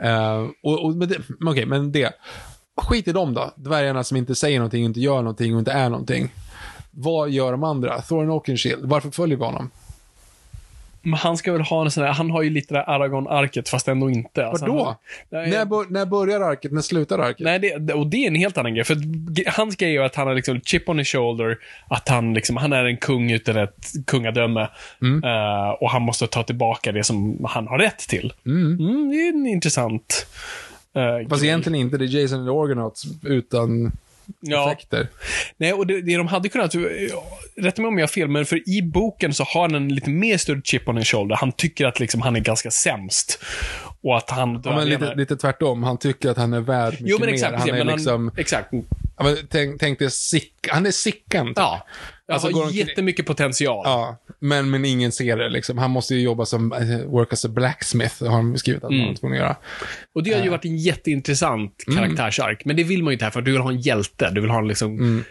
Eh, 0.03 0.45
och, 0.63 0.85
och, 0.85 0.95
men 0.95 1.09
det, 1.09 1.15
okay, 1.15 1.35
okej, 1.45 1.65
men 1.65 1.91
det. 1.91 2.13
Skit 2.81 3.07
i 3.07 3.11
dem 3.11 3.33
då. 3.33 3.53
Dvärgarna 3.55 4.03
som 4.03 4.17
inte 4.17 4.35
säger 4.35 4.59
någonting, 4.59 4.85
inte 4.85 4.99
gör 4.99 5.21
någonting 5.21 5.53
och 5.53 5.59
inte 5.59 5.71
är 5.71 5.89
någonting. 5.89 6.33
Vad 6.91 7.29
gör 7.29 7.51
de 7.51 7.63
andra? 7.63 8.01
Thorin 8.01 8.29
Oakenshield, 8.29 8.85
varför 8.85 9.11
följer 9.11 9.37
vi 9.37 9.43
honom? 9.43 9.71
Men 11.01 11.13
han 11.13 11.37
ska 11.37 11.51
väl 11.51 11.61
ha 11.61 11.81
en 11.85 11.91
sån 11.91 12.03
där, 12.03 12.11
han 12.11 12.31
har 12.31 12.41
ju 12.41 12.49
lite 12.49 12.73
det 12.73 12.83
Aragon-arket 12.83 13.69
fast 13.69 13.87
ändå 13.87 14.09
inte. 14.09 14.45
Alltså, 14.45 14.65
Vadå? 14.65 14.83
han- 14.85 14.95
Nej, 15.29 15.49
När, 15.49 15.65
bör, 15.65 15.85
när 15.89 16.05
börjar 16.05 16.41
arket? 16.41 16.71
När 16.71 16.81
slutar 16.81 17.19
arket? 17.19 17.39
Nej, 17.45 17.59
det, 17.59 17.93
och 17.93 18.07
det 18.07 18.17
är 18.23 18.27
en 18.27 18.35
helt 18.35 18.57
annan 18.57 18.73
grej. 18.75 18.83
För 18.83 18.97
hans 19.57 19.75
grej 19.75 19.97
är 19.97 20.01
att 20.01 20.15
han 20.15 20.27
har 20.27 20.35
liksom 20.35 20.61
chip 20.61 20.89
on 20.89 20.99
his 20.99 21.07
shoulder, 21.07 21.57
att 21.87 22.09
han 22.09 22.33
liksom, 22.33 22.57
han 22.57 22.73
är 22.73 22.85
en 22.85 22.97
kung 22.97 23.31
utan 23.31 23.57
ett 23.57 23.91
kungadöme. 24.07 24.67
Mm. 25.01 25.23
Eh, 25.23 25.69
och 25.69 25.89
han 25.89 26.01
måste 26.01 26.27
ta 26.27 26.43
tillbaka 26.43 26.91
det 26.91 27.03
som 27.03 27.45
han 27.49 27.67
har 27.67 27.77
rätt 27.77 27.99
till. 27.99 28.33
Mm, 28.45 28.77
det 29.09 29.15
är 29.15 29.29
en 29.33 29.47
intressant 29.47 30.27
uh, 30.97 31.29
Fast 31.29 31.43
egentligen 31.43 31.75
inte. 31.79 31.97
Det 31.97 32.05
är 32.05 32.21
Jason 32.21 32.39
and 32.39 32.47
the 32.47 32.51
Argonauts 32.51 33.03
utan 33.23 33.91
Ja, 34.39 34.71
effekter. 34.71 35.07
nej, 35.57 35.73
och 35.73 35.87
det, 35.87 36.01
det 36.01 36.17
de 36.17 36.27
hade 36.27 36.49
kunnat, 36.49 36.75
rätta 37.57 37.81
mig 37.81 37.89
om 37.89 37.97
jag 37.97 38.03
har 38.03 38.07
fel, 38.07 38.27
men 38.27 38.45
för 38.45 38.69
i 38.69 38.81
boken 38.81 39.33
så 39.33 39.43
har 39.43 39.61
han 39.61 39.75
en 39.75 39.89
lite 39.95 40.09
mer 40.09 40.37
större 40.37 40.61
chip 40.63 40.87
on 40.89 40.97
his 40.97 41.07
shoulder. 41.07 41.35
Han 41.35 41.51
tycker 41.51 41.85
att 41.85 41.99
liksom 41.99 42.21
han 42.21 42.35
är 42.35 42.39
ganska 42.39 42.71
sämst. 42.71 43.43
Och 44.01 44.17
att 44.17 44.29
han... 44.29 44.61
Ja, 44.65 44.75
men 44.75 44.89
lite, 44.89 45.15
lite 45.15 45.35
tvärtom. 45.37 45.83
Han 45.83 45.97
tycker 45.97 46.29
att 46.29 46.37
han 46.37 46.53
är 46.53 46.61
värd 46.61 46.91
mycket 46.93 47.07
Jo, 47.09 47.17
men 47.19 47.25
mer. 47.25 47.33
exakt. 47.33 47.51
Han 47.51 47.59
precis, 47.67 47.73
är 47.81 47.85
men 47.85 47.95
liksom, 47.95 48.27
han, 48.27 48.37
exakt. 48.39 48.69
ja, 49.17 49.23
men 49.23 49.37
tänk, 49.49 49.79
tänk 49.79 49.99
dig 49.99 50.11
sick, 50.11 50.53
han 50.69 50.85
är 50.85 50.91
Sickan. 50.91 51.47
typ. 51.47 51.57
Ja. 51.57 51.85
Alltså, 52.29 52.51
har 52.51 52.71
jättemycket 52.71 53.25
potential. 53.25 53.81
Ja, 53.85 54.17
men, 54.39 54.69
men 54.69 54.85
ingen 54.85 55.11
ser 55.11 55.37
det 55.37 55.49
liksom. 55.49 55.77
Han 55.77 55.91
måste 55.91 56.15
ju 56.15 56.21
jobba 56.21 56.45
som, 56.45 56.73
eh, 56.73 56.97
work 57.05 57.33
as 57.33 57.45
a 57.45 57.47
blacksmith, 57.47 58.23
har 58.23 58.37
de 58.37 58.57
skrivit 58.57 58.83
att 58.83 58.91
Mm. 58.91 59.07
var 59.07 59.13
tvungen 59.15 59.37
att 59.37 59.43
göra. 59.43 59.55
Och 60.15 60.23
det 60.23 60.33
har 60.33 60.43
ju 60.43 60.49
varit 60.49 60.65
en 60.65 60.77
jätteintressant 60.77 61.83
karaktärsark. 61.95 62.65
Men 62.65 62.75
det 62.75 62.83
vill 62.83 63.03
man 63.03 63.11
ju 63.11 63.13
inte 63.13 63.25
här 63.25 63.31
för 63.31 63.41
du 63.41 63.51
vill 63.51 63.61
ha 63.61 63.69
en 63.71 63.79
hjälte. 63.81 64.29
Du 64.29 64.41
vill 64.41 64.49
ha 64.49 64.59
en 64.59 64.67
liksom 64.67 65.23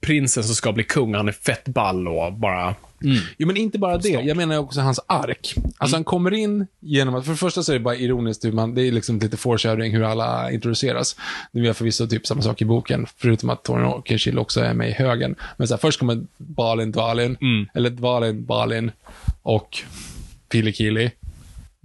prinsen 0.00 0.44
som 0.44 0.54
ska 0.54 0.72
bli 0.72 0.84
kung. 0.84 1.14
Han 1.14 1.28
är 1.28 1.32
fett 1.32 1.64
ball 1.68 2.08
och 2.08 2.32
bara... 2.32 2.74
Jo, 3.38 3.46
men 3.46 3.56
inte 3.56 3.78
bara 3.78 3.98
det. 3.98 4.08
Jag 4.08 4.36
menar 4.36 4.58
också 4.58 4.80
hans 4.80 5.00
ark. 5.06 5.54
Alltså 5.78 5.96
han 5.96 6.04
kommer 6.04 6.34
in 6.34 6.66
genom 6.80 7.14
att, 7.14 7.24
för 7.24 7.32
det 7.32 7.38
första 7.38 7.62
så 7.62 7.72
är 7.72 7.74
det 7.78 7.84
bara 7.84 7.96
ironiskt 7.96 8.44
hur 8.44 8.52
man, 8.52 8.74
det 8.74 8.82
är 8.82 8.92
liksom 8.92 9.18
lite 9.18 9.36
foreshadowing 9.36 9.92
hur 9.92 10.02
alla 10.02 10.50
introduceras. 10.50 11.16
Nu 11.52 11.64
gör 11.66 11.72
förvisso 11.72 12.06
typ 12.06 12.26
samma 12.26 12.42
sak 12.42 12.62
i 12.62 12.64
boken, 12.64 13.06
förutom 13.16 13.50
att 13.50 13.64
Thorin 13.64 13.86
Oakenshield 13.86 14.38
också 14.38 14.60
är 14.60 14.74
med 14.74 14.88
i 14.88 14.92
högen. 14.92 15.34
Men 15.56 15.68
så 15.68 15.74
här, 15.74 15.78
först 15.78 15.98
kommer 15.98 16.24
Balin 16.36 16.92
Dvalin, 16.92 17.36
eller 17.74 17.90
Dvalin 17.90 18.44
Balin 18.44 18.90
och 19.42 19.78
Pilikili. 20.48 21.10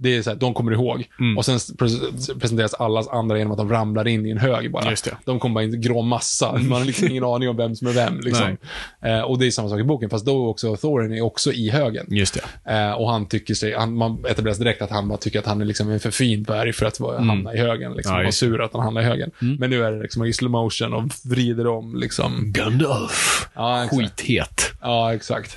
Det 0.02 0.16
är 0.16 0.22
så 0.22 0.30
här, 0.30 0.36
de 0.36 0.54
kommer 0.54 0.72
ihåg. 0.72 1.04
Och 1.36 1.44
sen 1.44 1.56
pre- 1.58 2.38
presenteras 2.40 2.74
allas 2.74 3.08
andra 3.08 3.38
genom 3.38 3.52
att 3.52 3.58
de 3.58 3.70
ramlar 3.70 4.08
in 4.08 4.26
i 4.26 4.30
en 4.30 4.38
hög 4.38 4.72
bara. 4.72 4.84
De 5.24 5.38
kommer 5.40 5.54
bara 5.54 5.64
i 5.64 5.66
en 5.66 5.80
grå 5.80 6.02
massa. 6.02 6.52
Man 6.52 6.72
har 6.72 6.84
liksom 6.84 7.08
ingen 7.08 7.24
aning 7.34 7.48
om 7.48 7.56
vem 7.56 7.76
som 7.76 7.88
är 7.88 7.92
vem. 7.92 8.20
Liksom. 8.20 8.56
Eh, 9.00 9.20
och 9.20 9.38
det 9.38 9.46
är 9.46 9.50
samma 9.50 9.68
sak 9.68 9.80
i 9.80 9.84
boken, 9.84 10.10
fast 10.10 10.26
då 10.26 10.46
också 10.46 10.76
Thorin 10.76 11.12
är 11.12 11.20
också 11.20 11.52
i 11.52 11.70
högen. 11.70 12.06
Just. 12.08 12.36
Eh, 12.64 12.92
och 12.92 13.10
han 13.10 13.26
tycker 13.26 13.54
sig, 13.54 13.74
han, 13.74 13.94
man 13.94 14.24
etableras 14.28 14.58
direkt 14.58 14.82
att 14.82 14.90
han 14.90 15.08
bara 15.08 15.18
tycker 15.18 15.38
att 15.38 15.46
han 15.46 15.60
är 15.60 15.64
liksom 15.64 15.90
en 15.90 16.00
för 16.00 16.10
fin 16.10 16.42
dvärg 16.42 16.72
för 16.72 16.86
att 16.86 17.00
vara, 17.00 17.20
hamna 17.20 17.54
i 17.54 17.58
högen. 17.58 17.92
Liksom, 17.92 18.16
Ja, 18.16 18.22
just 18.22 18.38
sur 18.38 18.62
att 18.62 18.72
han 18.72 18.82
hamnar 18.82 19.00
i 19.00 19.04
högen. 19.04 19.30
Men 19.58 19.70
nu 19.70 19.84
är 19.84 19.92
det 19.92 20.02
liksom 20.02 20.24
i 20.24 20.32
slow 20.32 20.50
motion 20.50 20.92
och 20.94 21.04
vrider 21.24 21.66
om 21.66 21.96
liksom. 21.96 22.52
Gandalf. 22.52 23.48
Ja, 23.54 23.84
exakt. 23.84 24.00
Skithet. 24.20 24.72
Ja, 24.82 25.14
exakt. 25.14 25.56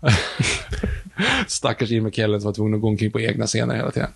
Stackars 1.46 1.90
Ian 1.90 2.04
McKellen 2.04 2.40
som 2.40 2.48
var 2.48 2.54
tvungen 2.54 2.74
att 2.74 2.80
gå 2.80 2.88
omkring 2.88 3.10
på 3.10 3.20
egna 3.20 3.46
scener 3.46 3.74
hela 3.76 3.90
tiden. 3.90 4.10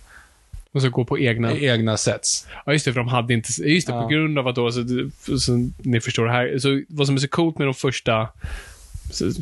Och 0.71 0.81
så 0.81 0.89
gå 0.89 1.05
på 1.05 1.19
egna... 1.19 1.51
Egna 1.57 1.97
sets. 1.97 2.47
Ja, 2.65 2.73
just 2.73 2.85
det, 2.85 2.93
för 2.93 2.99
de 2.99 3.07
hade 3.07 3.33
inte... 3.33 3.63
Just 3.63 3.87
det, 3.87 3.93
Ja. 3.93 4.01
på 4.01 4.07
grund 4.07 4.39
av 4.39 4.47
att 4.47 4.55
då, 4.55 4.71
så, 4.71 4.83
så 5.39 5.69
ni 5.77 6.01
förstår 6.01 6.25
det 6.25 6.31
här. 6.31 6.57
Så 6.59 6.81
vad 6.87 7.07
som 7.07 7.15
är 7.15 7.19
så 7.19 7.27
coolt 7.27 7.57
med 7.57 7.67
de 7.67 7.73
första 7.73 8.27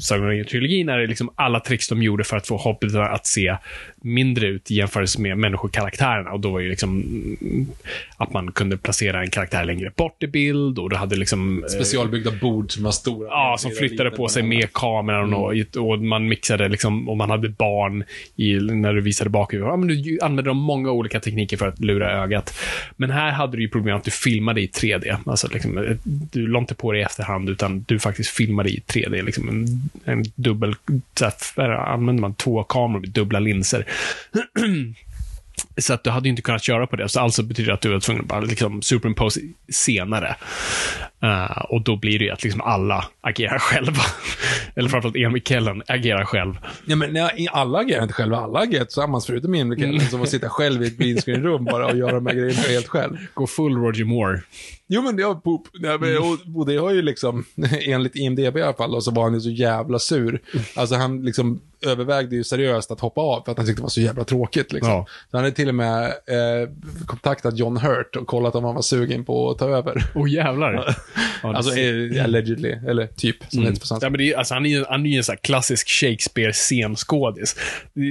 Sagan 0.02 0.24
om 0.24 0.30
ringen-trilogin 0.30 0.90
är 0.90 0.98
det 0.98 1.08
liksom 1.08 1.30
alla 1.36 1.60
tricks 1.60 1.88
de 1.88 2.04
gjorde 2.04 2.24
för 2.24 2.38
att 2.38 2.48
få 2.48 2.58
hobbitarna 2.58 3.06
att 3.06 3.28
se 3.28 3.58
mindre 4.08 4.48
ut 4.48 4.72
i 4.72 4.76
jämförelse 4.76 5.22
med 5.22 5.38
människokaraktärerna. 5.38 6.32
Och 6.32 6.40
då 6.40 6.52
var 6.52 6.60
ju 6.60 6.70
liksom 6.70 7.02
mm, 7.42 7.68
att 8.18 8.34
man 8.34 8.52
kunde 8.52 8.78
placera 8.78 9.22
en 9.22 9.30
karaktär 9.30 9.66
längre 9.66 9.92
bort 9.96 10.24
i 10.24 10.28
bild 10.28 10.80
och 10.80 10.90
du 10.90 10.96
hade 10.96 11.16
liksom... 11.16 11.64
eh, 11.64 11.70
Specialbyggda 11.70 12.32
bord 12.42 12.72
som 12.72 12.84
var 12.84 12.92
stora. 12.92 13.28
Ja, 13.28 13.56
som 13.60 13.72
flyttade 13.72 14.12
på 14.12 14.28
sig 14.28 14.44
med 14.44 14.74
kameran 14.74 15.34
och, 15.34 15.54
och 15.78 16.00
man 16.00 16.28
mixade 16.28 16.70
liksom, 16.70 17.10
och 17.10 17.18
man 17.18 17.30
hade 17.30 17.50
barn 17.50 18.04
i, 18.36 18.54
när 18.54 18.94
du 18.94 19.02
visade 19.02 19.30
bakhuvudet. 19.30 19.70
Ja, 19.70 19.78
men 19.78 19.88
du 19.88 20.20
använde 20.22 20.50
de 20.50 20.58
många 20.58 20.92
olika 20.92 21.20
tekniker 21.20 21.58
för 21.58 21.68
att 21.68 21.80
lura 21.80 22.24
ögat. 22.24 22.60
Men 22.96 23.10
här 23.10 23.32
hade 23.32 23.58
du 23.58 23.64
ju 23.64 23.70
problem 23.70 23.98
att 23.98 24.04
du 24.04 24.12
filmade 24.12 24.62
i 24.62 24.68
3D. 24.68 25.18
Alltså, 25.26 25.48
liksom, 25.54 25.98
du 26.04 26.48
la 26.48 26.60
inte 26.60 26.76
på 26.76 26.92
det 26.92 27.00
i 27.00 27.02
efterhand, 27.02 27.50
utan 27.50 27.86
du 27.88 28.00
faktiskt 28.00 28.30
filmade 28.30 28.70
i 28.70 28.84
3D. 28.88 29.24
Liksom 29.24 29.50
en, 29.50 29.90
en 30.06 30.24
dubbel, 30.36 30.76
där 31.56 31.70
använder 31.70 32.22
man 32.22 32.34
två 32.34 32.64
kameror 32.64 33.00
med 33.00 33.10
dubbla 33.10 33.40
linser. 33.40 33.86
Så 35.78 35.94
att 35.94 36.04
du 36.04 36.10
hade 36.10 36.28
ju 36.28 36.30
inte 36.30 36.42
kunnat 36.42 36.64
köra 36.64 36.88
på 36.88 36.96
det. 36.96 37.10
Så 37.10 37.20
alltså 37.20 37.44
betyder 37.44 37.68
det 37.68 37.74
att 37.74 37.82
du 37.82 37.90
var 37.90 38.00
tvungen 38.00 38.22
att 38.22 38.28
bara 38.28 38.40
liksom 38.40 38.82
superimpose 38.82 39.40
senare. 39.74 40.36
Eh, 41.24 41.58
och 41.70 41.82
då 41.82 41.96
blir 41.96 42.20
det 42.20 42.26
ju 42.26 42.32
att 42.32 42.44
liksom 42.44 42.62
alla 42.62 43.06
agerar 43.22 43.60
själva. 43.60 44.02
Eller 44.76 44.90
framförallt 44.90 45.16
Emil 45.16 45.44
Kellen 45.44 45.84
agerar 45.88 46.26
själv. 46.26 46.58
Ja, 46.86 46.96
men 46.96 47.14
nej, 47.14 47.48
alla 47.52 47.80
agerar 47.80 48.02
inte 48.02 48.14
själva. 48.14 48.38
Alla 48.38 48.60
agerar 48.60 48.86
tillsammans, 48.86 49.26
förutom 49.26 49.56
Ian 49.56 49.70
McKellen 49.70 50.02
som 50.02 50.20
får 50.20 50.26
sitta 50.26 50.50
själv 50.50 50.84
i 50.84 50.88
ett 50.88 50.98
green 50.98 51.22
screen-rum 51.22 51.66
bara 51.66 51.88
och 51.88 51.98
göra 51.98 52.12
de 52.12 52.26
här 52.26 52.34
grejerna 52.34 52.62
helt 52.62 52.88
själv. 52.88 53.18
Gå 53.34 53.48
full 53.48 53.76
Roger 53.76 54.06
Moore. 54.06 54.42
Jo, 54.88 55.02
men 55.02 55.24
har 55.24 55.36
Poop. 55.36 55.68
Nej, 55.80 56.00
men, 56.00 56.18
och, 56.18 56.38
och 56.56 56.66
det 56.66 56.78
har 56.78 56.92
ju 56.94 57.02
liksom, 57.02 57.46
enligt 57.82 58.16
IMDB 58.16 58.58
i 58.58 58.62
alla 58.62 58.74
fall, 58.74 58.96
och 58.96 59.04
så 59.04 59.12
var 59.12 59.24
han 59.24 59.34
ju 59.34 59.40
så 59.40 59.50
jävla 59.50 60.00
sur. 60.00 60.42
Alltså 60.76 60.96
han 60.96 61.26
liksom 61.26 61.62
övervägde 61.82 62.36
ju 62.36 62.44
seriöst 62.44 62.92
att 62.92 63.00
hoppa 63.00 63.22
av 63.22 63.44
för 63.44 63.52
att 63.52 63.58
han 63.58 63.68
tyckte 63.68 63.80
det 63.80 63.84
var 63.84 63.90
så 63.90 64.02
jävla 64.02 64.24
tråkigt. 64.24 64.74
Liksom. 64.74 64.92
Ja. 64.92 65.06
Så 65.32 65.38
han 65.38 65.44
hade 65.44 65.56
till 65.56 65.70
och 65.70 65.76
med 65.76 66.06
eh, 66.06 66.70
kontaktat 67.06 67.58
John 67.58 67.78
Hurt 67.78 68.16
och 68.16 68.28
kollat 68.28 68.56
om 68.56 68.64
han 68.64 68.76
var 68.76 68.82
sugen 68.82 69.26
på 69.26 69.50
att 69.50 69.58
ta 69.58 69.70
över. 69.70 70.04
Åh 70.16 70.24
oh, 70.24 70.30
jävlar. 70.30 70.74
Ja, 70.74 70.94
Alltså 71.56 71.72
ser- 71.72 72.18
eh, 72.18 72.24
allegedly, 72.24 72.70
eller 72.70 73.08
typ, 73.08 73.36
som 73.50 73.62
det 73.62 73.68
heter 73.68 73.80
på 73.80 73.88
svenska. 73.88 74.06
Ja, 74.06 74.10
men 74.10 74.18
det 74.18 74.34
är, 74.34 74.38
alltså, 74.38 74.54
han 74.54 74.66
är 74.66 74.70
ju 74.70 74.86
han 74.90 75.06
är 75.06 75.18
en 75.18 75.24
sån 75.24 75.34
här 75.34 75.40
klassisk 75.44 75.90
Shakespeare-scenskådis. 75.90 77.56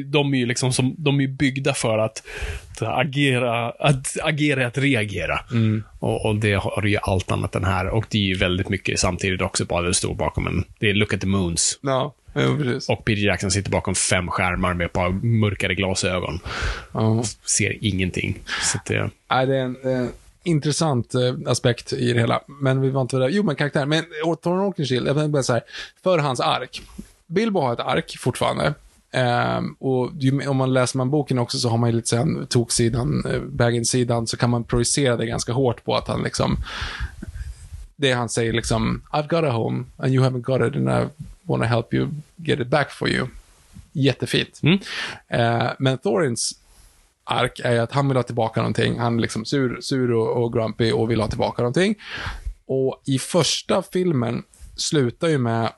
De 0.06 0.34
är 0.34 0.38
ju 0.38 0.46
liksom 0.46 0.72
som, 0.72 0.94
de 0.98 1.20
är 1.20 1.28
byggda 1.28 1.74
för 1.74 1.98
att, 1.98 2.22
att 2.70 2.82
agera, 2.82 3.70
att 3.70 4.16
agera 4.22 4.62
är 4.62 4.66
att 4.66 4.78
reagera. 4.78 5.40
Och, 5.98 6.26
och 6.26 6.36
det 6.36 6.54
har 6.54 6.86
ju 6.86 6.98
allt 7.02 7.32
annat 7.32 7.54
än 7.54 7.64
här. 7.64 7.88
Och 7.88 8.06
det 8.10 8.18
är 8.18 8.22
ju 8.22 8.34
väldigt 8.34 8.68
mycket 8.68 9.00
samtidigt 9.00 9.42
också 9.42 9.64
bara 9.64 9.82
det 9.82 9.94
står 9.94 10.14
bakom 10.14 10.46
en, 10.46 10.64
det 10.78 10.90
är 10.90 10.94
Look 10.94 11.14
at 11.14 11.20
the 11.20 11.26
Moons. 11.26 11.78
Ja, 11.82 12.14
precis. 12.36 12.88
Och 12.88 13.04
Peter 13.04 13.22
Jackson 13.22 13.50
sitter 13.50 13.70
bakom 13.70 13.94
fem 13.94 14.28
skärmar 14.28 14.74
med 14.74 14.84
ett 14.84 14.92
par 14.92 15.10
mörkare 15.10 15.74
glasögon. 15.74 16.40
Ja. 16.92 17.24
Ser 17.44 17.76
ingenting. 17.80 18.38
Så 18.62 18.78
det, 18.86 19.10
Nej, 19.30 19.46
det 19.46 19.56
är 19.56 19.64
en 19.64 19.76
eh, 19.84 20.08
intressant 20.42 21.14
eh, 21.14 21.34
aspekt 21.46 21.92
i 21.92 22.12
det 22.12 22.20
hela. 22.20 22.40
Men 22.46 22.80
vi 22.80 22.90
var 22.90 23.00
inte 23.00 23.16
där. 23.16 23.28
Jo, 23.28 23.42
men 23.42 23.56
karaktär. 23.56 23.86
Men 23.86 24.04
och 24.24 24.40
Thorin 24.40 24.60
Oakenshield, 24.60 25.08
jag 25.08 25.30
bara 25.30 25.42
så 25.42 25.52
här, 25.52 25.62
för 26.02 26.18
hans 26.18 26.40
ark. 26.40 26.82
Bilbo 27.26 27.60
har 27.60 27.72
ett 27.72 27.80
ark 27.80 28.16
fortfarande. 28.18 28.74
Ehm, 29.10 29.76
och 29.78 30.10
ju, 30.18 30.48
om 30.48 30.56
man 30.56 30.72
läser 30.72 30.98
man 30.98 31.10
boken 31.10 31.38
också 31.38 31.58
så 31.58 31.68
har 31.68 31.78
man 31.78 31.90
ju 31.90 31.96
lite 31.96 32.08
sen 32.08 32.46
toksidan, 32.46 33.24
eh, 33.26 33.40
Baggins-sidan, 33.40 34.26
så 34.26 34.36
kan 34.36 34.50
man 34.50 34.64
projicera 34.64 35.16
det 35.16 35.26
ganska 35.26 35.52
hårt 35.52 35.84
på 35.84 35.94
att 35.94 36.08
han 36.08 36.22
liksom 36.22 36.56
det 37.96 38.12
han 38.12 38.28
säger 38.28 38.52
liksom, 38.52 39.02
I've 39.12 39.28
got 39.28 39.44
a 39.44 39.50
home 39.50 39.84
and 39.96 40.14
you 40.14 40.24
haven't 40.24 40.40
got 40.40 40.60
it. 40.60 40.72
Den 40.72 40.84
där 40.84 41.08
wanna 41.48 41.64
help 41.66 41.94
you 41.94 42.08
get 42.36 42.60
it 42.60 42.68
back 42.68 42.90
for 42.90 43.08
you. 43.08 43.26
Jättefint. 43.92 44.60
Mm. 44.62 44.78
Eh, 45.28 45.72
men 45.78 45.98
Thorins 45.98 46.52
ark 47.24 47.60
är 47.64 47.80
att 47.80 47.92
han 47.92 48.08
vill 48.08 48.16
ha 48.16 48.22
tillbaka 48.22 48.60
någonting. 48.60 48.98
Han 48.98 49.16
är 49.16 49.20
liksom 49.22 49.44
sur, 49.44 49.80
sur 49.80 50.12
och, 50.12 50.42
och 50.44 50.52
grumpy 50.52 50.92
och 50.92 51.10
vill 51.10 51.20
ha 51.20 51.28
tillbaka 51.28 51.62
någonting. 51.62 51.94
Och 52.66 53.02
i 53.06 53.18
första 53.18 53.82
filmen 53.82 54.42
slutar 54.76 55.28
ju 55.28 55.38
med 55.38 55.72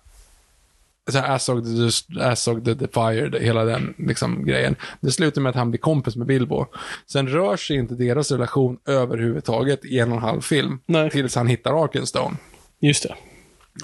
så 1.11 1.19
här, 1.19 1.35
as 1.35 1.49
of 1.49 1.65
the, 1.65 2.21
as 2.21 2.49
of 2.49 2.65
the, 2.65 2.75
the 2.75 2.89
fire, 2.89 3.29
det- 3.29 3.39
hela 3.45 3.65
den 3.65 3.95
liksom, 3.99 4.45
grejen. 4.47 4.77
Det 5.01 5.11
slutar 5.11 5.41
med 5.41 5.51
att 5.51 5.57
han 5.57 5.71
blir 5.71 5.81
kompis 5.81 6.17
med 6.17 6.27
Bilbo. 6.27 6.67
Sen 7.07 7.29
rör 7.29 7.57
sig 7.57 7.77
inte 7.77 7.95
deras 7.95 8.31
relation 8.33 8.79
överhuvudtaget 8.87 9.85
i 9.85 9.99
en 9.99 10.11
och 10.13 10.17
en 10.17 10.23
halv 10.23 10.41
film. 10.41 10.81
Nej. 10.87 11.11
Tills 11.11 11.35
han 11.35 11.47
hittar 11.47 11.85
Arkenstone. 11.85 12.37
Just 12.81 13.03
det. 13.03 13.15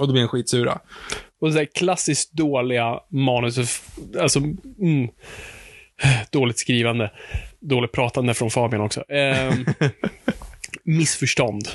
Och 0.01 0.07
då 0.07 0.12
blir 0.12 0.23
han 0.23 0.29
skitsura. 0.29 0.79
Och 1.41 1.53
så 1.53 1.59
här 1.59 1.69
klassiskt 1.75 2.33
dåliga 2.33 3.01
manus. 3.09 3.83
Alltså, 4.21 4.39
mm, 4.81 5.09
dåligt 6.31 6.59
skrivande. 6.59 7.11
Dåligt 7.61 7.93
pratande 7.93 8.35
från 8.35 8.51
Fabian 8.51 8.83
också. 8.83 9.05
Ehm, 9.09 9.65
missförstånd. 10.85 11.69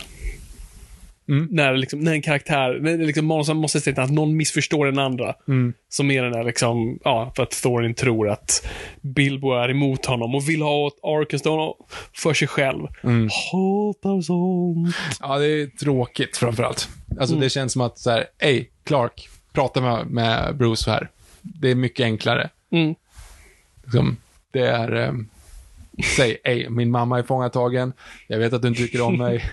Mm. 1.29 1.47
När, 1.51 1.77
liksom, 1.77 1.99
när 1.99 2.11
en 2.11 2.21
karaktär, 2.21 2.79
när 2.81 2.97
liksom, 2.97 3.25
manusen 3.25 3.57
måste 3.57 3.81
säga 3.81 4.01
att 4.01 4.11
någon 4.11 4.37
missförstår 4.37 4.85
den 4.85 4.99
andra. 4.99 5.35
Mm. 5.47 5.73
Som 5.89 6.11
är 6.11 6.23
den 6.23 6.31
där 6.31 6.43
liksom, 6.43 6.99
ja, 7.03 7.31
för 7.35 7.43
att 7.43 7.61
Thorin 7.63 7.93
tror 7.93 8.29
att 8.29 8.67
Bilbo 9.01 9.51
är 9.51 9.69
emot 9.69 10.05
honom 10.05 10.35
och 10.35 10.49
vill 10.49 10.61
ha 10.61 10.91
Arkenstone 11.03 11.73
för 12.13 12.33
sig 12.33 12.47
själv. 12.47 12.87
Mm. 13.03 13.29
Hatar 13.51 14.21
sånt. 14.21 14.95
Ja, 15.21 15.37
det 15.37 15.47
är 15.47 15.67
tråkigt 15.67 16.37
framförallt. 16.37 16.89
Alltså 17.19 17.35
Mm. 17.35 17.43
det 17.43 17.49
känns 17.49 17.73
som 17.73 17.81
att 17.81 17.97
så 17.97 18.09
här, 18.09 18.25
hej, 18.37 18.69
Clark, 18.83 19.29
prata 19.53 19.81
med, 19.81 20.07
med 20.07 20.55
Bruce 20.55 20.91
här. 20.91 21.09
Det 21.41 21.69
är 21.71 21.75
mycket 21.75 22.03
enklare. 22.03 22.49
Mm. 22.71 22.95
Liksom, 23.83 24.17
det 24.51 24.61
är, 24.67 24.95
eh, 25.07 25.13
säg, 26.15 26.37
hej, 26.43 26.69
min 26.69 26.91
mamma 26.91 27.19
är 27.19 27.23
fångatagen. 27.23 27.93
Jag 28.27 28.39
vet 28.39 28.53
att 28.53 28.61
du 28.61 28.67
inte 28.67 28.81
tycker 28.81 29.01
om 29.01 29.17
mig. 29.17 29.45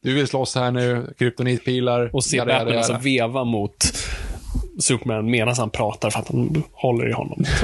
Du 0.00 0.14
vill 0.14 0.26
slåss 0.28 0.54
här 0.54 0.70
nu, 0.70 1.14
kryptonitpilar. 1.18 2.10
Och 2.12 2.24
se 2.24 2.38
Batman 2.44 2.76
alltså 2.76 2.98
veva 2.98 3.44
mot 3.44 3.76
Superman 4.80 5.30
medan 5.30 5.54
han 5.58 5.70
pratar 5.70 6.10
för 6.10 6.18
att 6.18 6.28
han 6.28 6.62
håller 6.72 7.08
i 7.08 7.12
honom. 7.12 7.44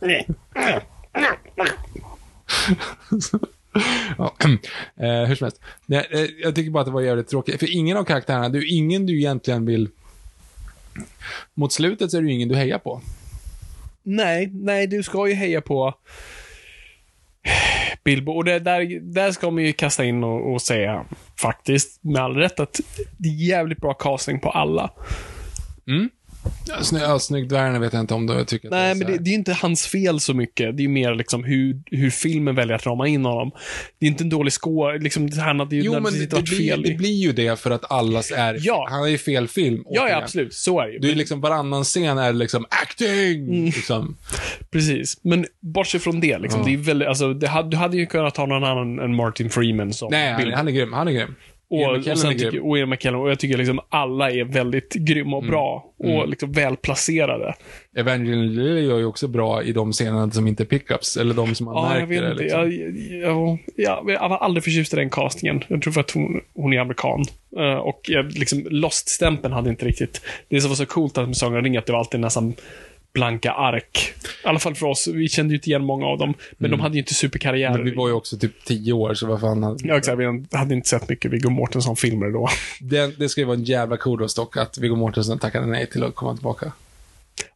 Ja. 4.18 4.34
eh, 4.96 5.24
hur 5.28 5.34
som 5.34 5.44
helst. 5.44 5.60
Nej, 5.86 6.06
eh, 6.10 6.26
jag 6.42 6.54
tycker 6.54 6.70
bara 6.70 6.80
att 6.80 6.86
det 6.86 6.92
var 6.92 7.00
jävligt 7.00 7.28
tråkigt. 7.28 7.60
För 7.60 7.76
ingen 7.76 7.96
av 7.96 8.04
karaktärerna, 8.04 8.48
det 8.48 8.58
är 8.58 8.62
ju 8.62 8.68
ingen 8.68 9.06
du 9.06 9.18
egentligen 9.18 9.66
vill... 9.66 9.88
Mot 11.54 11.72
slutet 11.72 12.10
så 12.10 12.16
är 12.16 12.22
det 12.22 12.28
ju 12.28 12.34
ingen 12.34 12.48
du 12.48 12.54
hejar 12.54 12.78
på. 12.78 13.00
nej, 14.02 14.50
nej, 14.52 14.86
du 14.86 15.02
ska 15.02 15.28
ju 15.28 15.34
heja 15.34 15.60
på 15.60 15.94
Bilbo. 18.04 18.32
Och 18.32 18.44
det, 18.44 18.58
där, 18.58 19.00
där 19.00 19.32
ska 19.32 19.50
man 19.50 19.62
ju 19.62 19.72
kasta 19.72 20.04
in 20.04 20.24
och, 20.24 20.52
och 20.52 20.62
säga, 20.62 21.04
faktiskt, 21.36 22.04
med 22.04 22.22
all 22.22 22.36
rätt, 22.36 22.60
att 22.60 22.80
det 23.18 23.28
är 23.28 23.48
jävligt 23.48 23.78
bra 23.78 23.94
casting 23.94 24.40
på 24.40 24.50
alla. 24.50 24.90
Ja, 26.68 26.82
Sny, 26.82 26.98
ja, 26.98 27.18
Snyggdvärgarna 27.18 27.78
vet 27.78 27.92
jag 27.92 28.00
inte 28.00 28.14
om 28.14 28.26
du 28.26 28.44
tycker 28.44 28.70
Nej, 28.70 28.90
är 28.90 28.94
men 28.94 29.06
det, 29.06 29.18
det 29.18 29.30
är 29.30 29.34
inte 29.34 29.52
hans 29.52 29.86
fel 29.86 30.20
så 30.20 30.34
mycket. 30.34 30.76
Det 30.76 30.84
är 30.84 30.88
mer 30.88 31.14
liksom 31.14 31.44
hur, 31.44 31.82
hur 31.90 32.10
filmen 32.10 32.54
väljer 32.54 32.74
att 32.76 32.86
rama 32.86 33.08
in 33.08 33.24
honom. 33.24 33.50
Det 34.00 34.06
är 34.06 34.10
inte 34.10 34.24
en 34.24 34.30
dålig 34.30 34.52
score. 34.52 34.98
Liksom, 34.98 35.30
det 35.30 35.40
här 35.40 35.54
hade 35.54 35.76
ju 35.76 35.82
Jo, 35.82 35.92
men 35.92 36.12
det, 36.12 36.26
det, 36.26 36.42
blir, 36.42 36.58
fel. 36.58 36.82
det 36.82 36.94
blir 36.94 37.14
ju 37.14 37.32
det 37.32 37.60
för 37.60 37.70
att 37.70 37.90
allas 37.90 38.32
är... 38.36 38.56
Ja. 38.60 38.86
Han 38.90 39.04
är 39.04 39.08
ju 39.08 39.18
fel 39.18 39.48
film. 39.48 39.84
ja, 39.90 40.08
ja, 40.08 40.16
absolut. 40.16 40.54
Så 40.54 40.80
är 40.80 40.86
det 40.86 40.92
ju. 40.92 40.98
Du 40.98 41.10
är 41.10 41.14
liksom, 41.14 41.40
varannan 41.40 41.84
scen 41.84 42.18
är 42.18 42.32
liksom 42.32 42.66
acting! 42.82 43.48
Mm. 43.48 43.64
Liksom. 43.64 44.16
Precis. 44.70 45.18
Men 45.22 45.46
bortsett 45.60 46.02
från 46.02 46.20
det, 46.20 46.38
liksom, 46.38 46.60
Ja. 46.60 46.66
det 46.66 46.72
är 46.72 46.76
väldigt, 46.76 47.08
alltså, 47.08 47.34
det 47.34 47.64
du 47.70 47.76
hade 47.76 47.96
ju 47.96 48.06
kunnat 48.06 48.36
ha 48.36 48.46
någon 48.46 48.64
annan 48.64 48.98
än 48.98 49.14
Martin 49.14 49.50
Freeman 49.50 49.92
som 49.92 50.08
Nej, 50.10 50.32
han, 50.32 50.52
han 50.52 50.68
är 50.68 50.72
grym. 50.72 50.92
Han 50.92 51.08
är 51.08 51.12
grym. 51.12 51.34
Och, 51.74 51.96
och, 52.12 52.18
sen 52.18 52.32
tycker, 52.38 52.66
och 52.68 52.78
Ian 52.78 52.88
McKellen. 52.88 53.20
Och 53.20 53.30
jag 53.30 53.38
tycker 53.38 53.58
liksom 53.58 53.80
alla 53.88 54.30
är 54.30 54.44
väldigt 54.44 54.94
grymma 54.94 55.36
och 55.36 55.42
bra. 55.44 55.90
Och 55.98 56.28
liksom 56.28 56.52
välplacerade. 56.52 57.54
Evangeline 57.96 58.46
Lilly 58.54 58.86
gör 58.86 58.98
ju 58.98 59.04
också 59.04 59.28
bra 59.28 59.62
i 59.62 59.72
de 59.72 59.92
scenerna 59.92 60.30
som 60.30 60.46
inte 60.48 60.62
är 60.62 60.64
pickups, 60.64 61.16
eller 61.16 61.34
de 61.34 61.54
som 61.54 61.64
man 61.64 61.74
Ja, 61.74 61.98
jag 61.98 62.08
märker 62.08 62.22
vet 62.22 62.36
det. 62.36 62.44
inte. 62.44 62.64
Liksom. 62.64 63.18
Jag, 63.20 63.58
jag, 63.76 64.04
jag, 64.06 64.22
jag 64.22 64.28
var 64.28 64.36
aldrig 64.36 64.64
förtjust 64.64 64.92
i 64.92 64.96
den 64.96 65.10
castingen. 65.10 65.64
Jag 65.68 65.82
tror 65.82 65.92
för 65.92 66.00
att 66.00 66.10
hon, 66.10 66.40
hon 66.54 66.72
är 66.72 66.78
amerikan. 66.80 67.24
Eh, 67.56 67.74
och 67.74 68.00
jag, 68.08 68.32
liksom, 68.32 68.66
Lost-stämpeln 68.70 69.54
hade 69.54 69.70
inte 69.70 69.86
riktigt... 69.86 70.20
Det 70.48 70.60
som 70.60 70.68
var 70.68 70.76
så 70.76 70.86
coolt 70.86 71.18
att 71.18 71.26
med 71.26 71.36
Sagan 71.36 71.56
om 71.58 71.64
ringen, 71.64 71.78
att 71.78 71.86
det 71.86 71.92
var 71.92 71.98
alltid 71.98 72.20
nästan 72.20 72.54
blanka 73.14 73.52
ark. 73.52 74.14
I 74.44 74.46
alla 74.48 74.58
fall 74.58 74.74
för 74.74 74.86
oss. 74.86 75.08
Vi 75.14 75.28
kände 75.28 75.52
ju 75.54 75.58
inte 75.58 75.68
igen 75.70 75.84
många 75.84 76.06
av 76.06 76.18
dem. 76.18 76.34
Men 76.58 76.70
de 76.70 76.80
hade 76.80 76.94
ju 76.94 76.98
inte 77.00 77.14
superkarriärer. 77.14 77.70
Mm. 77.70 77.82
Men 77.82 77.90
vi 77.90 77.96
var 77.96 78.08
ju 78.08 78.14
också 78.14 78.36
typ 78.38 78.64
tio 78.64 78.92
år, 78.92 79.14
så 79.14 79.26
vad 79.26 79.40
fan. 79.40 79.62
hade- 79.62 79.88
Ja, 79.88 79.96
exakt. 79.96 80.18
Vi 80.18 80.44
hade 80.52 80.74
inte 80.74 80.88
sett 80.88 81.08
mycket 81.08 81.30
Viggo 81.30 81.50
Mortensen-filmer 81.50 82.30
då. 82.30 82.48
Det, 82.80 83.18
det 83.18 83.28
ska 83.28 83.40
ju 83.40 83.44
vara 83.46 83.56
en 83.56 83.64
jävla 83.64 83.96
kudos 83.96 84.34
dock, 84.34 84.56
att 84.56 84.78
Viggo 84.78 84.96
Mortensen 84.96 85.38
tackade 85.38 85.66
nej 85.66 85.86
till 85.86 86.04
att 86.04 86.14
komma 86.14 86.34
tillbaka. 86.34 86.72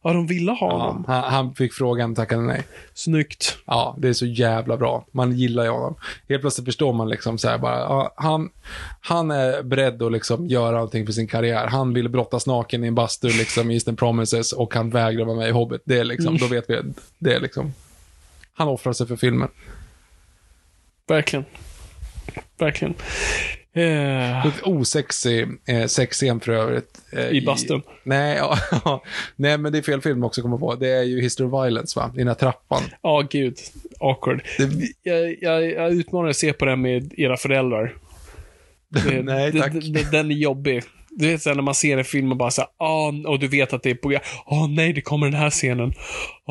Ja, 0.01 0.13
de 0.13 0.27
ville 0.27 0.51
ha 0.51 0.67
Ja, 0.71 0.77
honom. 0.77 1.05
han, 1.07 1.23
han 1.23 1.55
fick 1.55 1.73
frågan, 1.73 2.15
tackade 2.15 2.41
nej. 2.41 2.63
Snyggt. 2.93 3.57
Ja, 3.65 3.95
det 3.99 4.09
är 4.09 4.13
så 4.13 4.25
jävla 4.25 4.77
bra. 4.77 5.05
Man 5.11 5.31
gillar 5.31 5.63
ju 5.63 5.69
honom. 5.69 5.95
Helt 6.29 6.41
plötsligt 6.41 6.65
förstår 6.65 6.93
man 6.93 7.09
liksom 7.09 7.37
så 7.37 7.49
här 7.49 7.57
bara, 7.57 7.79
ja, 7.79 8.13
han, 8.15 8.49
han 9.01 9.31
är 9.31 9.63
beredd 9.63 10.01
att 10.03 10.11
liksom 10.11 10.47
göra 10.47 10.71
någonting 10.71 11.05
för 11.05 11.13
sin 11.13 11.27
karriär. 11.27 11.67
Han 11.67 11.93
vill 11.93 12.09
brottas 12.09 12.47
naken 12.47 12.83
i 12.83 12.87
en 12.87 12.95
bastu 12.95 13.27
liksom 13.27 13.71
i 13.71 13.73
Eastern 13.73 13.95
Promises 13.95 14.51
och 14.53 14.73
han 14.75 14.89
vägrar 14.89 15.25
vara 15.25 15.37
med 15.37 15.47
i 15.49 15.51
Hobbit. 15.51 15.81
Det 15.85 15.99
är 15.99 16.03
liksom, 16.03 16.37
då 16.37 16.47
vet 16.47 16.69
vi, 16.69 16.81
det 17.17 17.33
är 17.33 17.39
liksom, 17.39 17.73
han 18.53 18.67
offrar 18.67 18.93
sig 18.93 19.07
för 19.07 19.15
filmen. 19.15 19.49
Verkligen. 21.07 21.45
Verkligen. 22.57 22.93
Lite 24.45 24.61
osexig 24.63 25.47
eh, 25.67 25.85
sexscen 25.85 26.39
för 26.39 26.51
övrigt. 26.51 26.99
eh, 27.13 27.27
I 27.29 27.41
bastun. 27.45 27.81
Nej, 28.03 28.37
ja, 28.37 29.03
nej, 29.35 29.57
men 29.57 29.71
det 29.71 29.77
är 29.77 29.81
fel 29.81 30.01
film 30.01 30.23
också 30.23 30.41
komma 30.41 30.57
på. 30.57 30.75
Det 30.75 30.89
är 30.89 31.03
ju 31.03 31.21
History 31.21 31.47
of 31.49 31.53
Violence, 31.65 31.99
va? 31.99 32.11
I 32.15 32.17
den 32.17 32.27
här 32.27 32.35
trappan. 32.35 32.81
Ja, 33.01 33.27
gud. 33.29 33.57
Awkward. 33.99 34.41
Jag, 35.03 35.35
jag, 35.41 35.71
jag 35.71 35.91
utmanar 35.91 36.29
att 36.29 36.35
se 36.35 36.53
på 36.53 36.65
den 36.65 36.81
med 36.81 37.13
era 37.17 37.37
föräldrar. 37.37 37.93
Det, 38.89 39.21
Nej, 39.23 39.51
det- 39.51 39.59
tack. 39.61 39.73
det- 39.73 40.11
Den 40.11 40.31
är 40.31 40.35
jobbig. 40.35 40.83
Du 41.11 41.27
vet 41.27 41.41
såhär 41.41 41.55
när 41.55 41.63
man 41.63 41.75
ser 41.75 41.97
en 41.97 42.03
film 42.05 42.31
och 42.31 42.37
bara 42.37 42.51
såhär, 42.51 42.69
ah, 42.77 43.13
och 43.27 43.39
du 43.39 43.47
vet 43.47 43.73
att 43.73 43.83
det 43.83 43.89
är 43.89 43.95
på 43.95 44.19
Åh 44.45 44.69
nej, 44.69 44.93
det 44.93 45.01
kommer 45.01 45.25
den 45.27 45.39
här 45.39 45.49
scenen. 45.49 45.93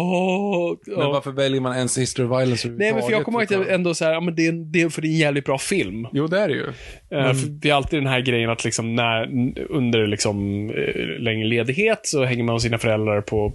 Åh, 0.01 0.77
Men 0.87 0.97
varför 1.11 1.31
väljer 1.31 1.61
man 1.61 1.77
ens 1.77 1.99
History 1.99 2.27
of 2.27 2.31
Violence 2.41 2.69
Nej, 2.69 2.93
men 2.93 3.03
för 3.03 3.11
jag 3.13 3.25
kommer 3.25 3.53
ihåg 3.53 3.63
att 3.63 3.69
ändå 3.69 3.95
såhär, 3.95 4.13
ja 4.13 4.21
men 4.21 4.35
det 4.35 4.45
är, 4.47 4.49
en- 4.49 4.73
det 4.73 4.83
är 4.83 4.89
för 4.89 5.03
det 5.03 5.09
är 5.09 5.11
en 5.11 5.17
jävligt 5.17 5.45
bra 5.45 5.59
film. 5.59 6.07
Jo, 6.13 6.27
det 6.27 6.39
är 6.41 6.49
det 6.49 6.55
ju. 6.55 6.65
För 7.09 7.49
det 7.49 7.71
är 7.71 7.75
alltid 7.75 7.99
den 7.99 8.07
här 8.07 8.21
grejen 8.21 8.51
att 8.51 8.65
liksom 8.65 8.95
när, 8.95 9.29
under 9.71 10.07
liksom, 10.07 10.69
eh, 10.71 11.07
längre 11.19 11.49
ledighet 11.49 12.01
så 12.03 12.25
hänger 12.25 12.45
man 12.45 12.53
hos 12.55 12.63
sina 12.63 12.79
föräldrar 12.79 13.21
på, 13.21 13.53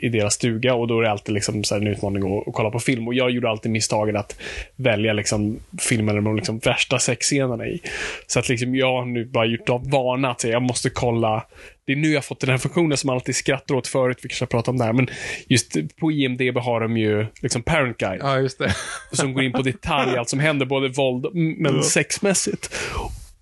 i, 0.00 0.08
deras 0.08 0.34
stuga 0.34 0.74
och 0.74 0.88
då 0.88 0.98
är 0.98 1.02
det 1.02 1.10
alltid 1.10 1.34
liksom 1.34 1.64
så 1.64 1.74
här 1.74 1.82
en 1.82 1.88
utmaning 1.88 2.38
att, 2.38 2.48
att 2.48 2.54
kolla 2.54 2.70
på 2.70 2.78
film. 2.78 3.08
Och 3.08 3.14
jag 3.14 3.30
gjorde 3.30 3.48
alltid 3.50 3.72
misstaget 3.72 4.16
att 4.16 4.38
välja 4.76 5.12
liksom 5.12 5.58
filmer 5.80 6.14
med 6.14 6.24
de 6.24 6.36
liksom 6.36 6.58
värsta 6.58 6.98
sexscenerna 6.98 7.66
i. 7.66 7.80
Så 8.26 8.38
att 8.38 8.48
liksom 8.48 8.74
jag 8.74 8.92
har 8.92 9.04
nu 9.04 9.24
bara 9.24 9.44
gjort 9.46 9.68
av 9.68 9.90
vana 9.90 10.30
att 10.30 10.44
jag 10.44 10.62
måste 10.62 10.90
kolla 10.90 11.46
det 11.86 11.92
är 11.92 11.96
nu 11.96 12.08
jag 12.08 12.16
har 12.16 12.22
fått 12.22 12.40
den 12.40 12.50
här 12.50 12.58
funktionen 12.58 12.96
som 12.96 13.06
man 13.06 13.14
alltid 13.14 13.36
skrattar 13.36 13.74
åt 13.74 13.86
förut, 13.86 14.18
vi 14.22 14.28
kanske 14.28 14.42
har 14.42 14.46
pratat 14.46 14.68
om 14.68 14.78
det 14.78 14.84
här, 14.84 14.92
men 14.92 15.08
just 15.48 15.76
på 16.00 16.12
IMDB 16.12 16.58
har 16.58 16.80
de 16.80 16.96
ju 16.96 17.26
liksom 17.42 17.62
Parent 17.62 17.98
Guide 17.98 18.20
Ja, 18.22 18.38
just 18.38 18.58
det. 18.58 18.74
som 19.12 19.34
går 19.34 19.42
in 19.42 19.52
på 19.52 19.62
detalj, 19.62 20.16
allt 20.16 20.28
som 20.28 20.38
händer, 20.38 20.66
både 20.66 20.88
våld 20.88 21.26
men 21.34 21.82
sexmässigt. 21.82 22.74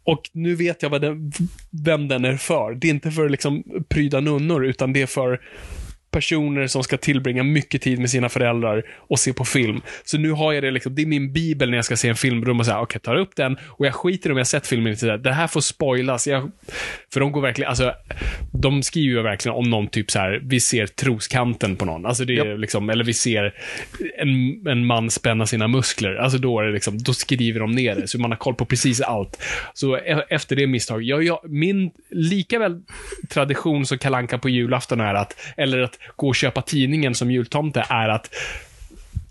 Och 0.04 0.30
nu 0.32 0.54
vet 0.54 0.82
jag 0.82 0.90
vad 0.90 1.00
den, 1.00 1.32
vem 1.84 2.08
den 2.08 2.24
är 2.24 2.36
för. 2.36 2.74
Det 2.74 2.86
är 2.86 2.90
inte 2.90 3.10
för 3.10 3.28
liksom 3.28 3.64
pryda 3.88 4.20
nunnor, 4.20 4.64
utan 4.64 4.92
det 4.92 5.02
är 5.02 5.06
för 5.06 5.40
personer 6.14 6.66
som 6.66 6.84
ska 6.84 6.96
tillbringa 6.96 7.42
mycket 7.42 7.82
tid 7.82 7.98
med 7.98 8.10
sina 8.10 8.28
föräldrar 8.28 8.82
och 8.96 9.18
se 9.18 9.32
på 9.32 9.44
film. 9.44 9.80
Så 10.04 10.18
nu 10.18 10.30
har 10.30 10.52
jag 10.52 10.62
det 10.62 10.70
liksom, 10.70 10.94
det 10.94 11.02
är 11.02 11.06
min 11.06 11.32
bibel 11.32 11.70
när 11.70 11.78
jag 11.78 11.84
ska 11.84 11.96
se 11.96 12.08
en 12.08 12.16
filmrum 12.16 12.60
och 12.60 12.66
säga, 12.66 12.80
okej, 12.80 13.00
tar 13.00 13.16
upp 13.16 13.36
den 13.36 13.56
och 13.66 13.86
jag 13.86 13.94
skiter 13.94 14.32
om 14.32 14.38
jag 14.38 14.46
sett 14.46 14.66
filmen 14.66 14.96
där. 15.00 15.18
Det 15.18 15.32
här 15.32 15.46
får 15.46 15.60
spoilas. 15.60 16.26
Jag, 16.26 16.50
för 17.12 17.20
de 17.20 17.32
går 17.32 17.40
verkligen, 17.40 17.68
alltså, 17.68 17.92
de 18.52 18.82
skriver 18.82 19.16
ju 19.16 19.22
verkligen 19.22 19.56
om 19.56 19.70
någon 19.70 19.86
typ 19.86 20.10
så 20.10 20.18
här, 20.18 20.40
vi 20.44 20.60
ser 20.60 20.86
troskanten 20.86 21.76
på 21.76 21.84
någon. 21.84 22.06
Alltså 22.06 22.24
det 22.24 22.36
är 22.36 22.56
liksom, 22.56 22.90
eller 22.90 23.04
vi 23.04 23.12
ser 23.12 23.54
en, 24.18 24.66
en 24.68 24.86
man 24.86 25.10
spänna 25.10 25.46
sina 25.46 25.68
muskler. 25.68 26.14
Alltså 26.14 26.38
då 26.38 26.60
är 26.60 26.64
det 26.64 26.72
liksom, 26.72 26.98
då 26.98 27.12
skriver 27.12 27.60
de 27.60 27.72
ner 27.72 27.94
det. 27.94 28.08
Så 28.08 28.18
man 28.18 28.30
har 28.30 28.38
koll 28.38 28.54
på 28.54 28.64
precis 28.64 29.00
allt. 29.00 29.42
Så 29.74 29.96
e- 29.96 30.24
efter 30.28 30.56
det 30.56 30.66
misstaget, 30.66 31.06
jag, 31.06 31.22
jag, 31.22 31.40
min 31.44 31.90
lika 32.10 32.58
väl 32.58 32.82
tradition 33.28 33.86
som 33.86 33.98
kalanka 33.98 34.38
på 34.38 34.48
julafton 34.48 35.00
är 35.00 35.14
att, 35.14 35.36
eller 35.56 35.78
att 35.80 35.98
gå 36.16 36.28
och 36.28 36.34
köpa 36.34 36.62
tidningen 36.62 37.14
som 37.14 37.30
jultomte 37.30 37.86
är 37.88 38.08
att 38.08 38.30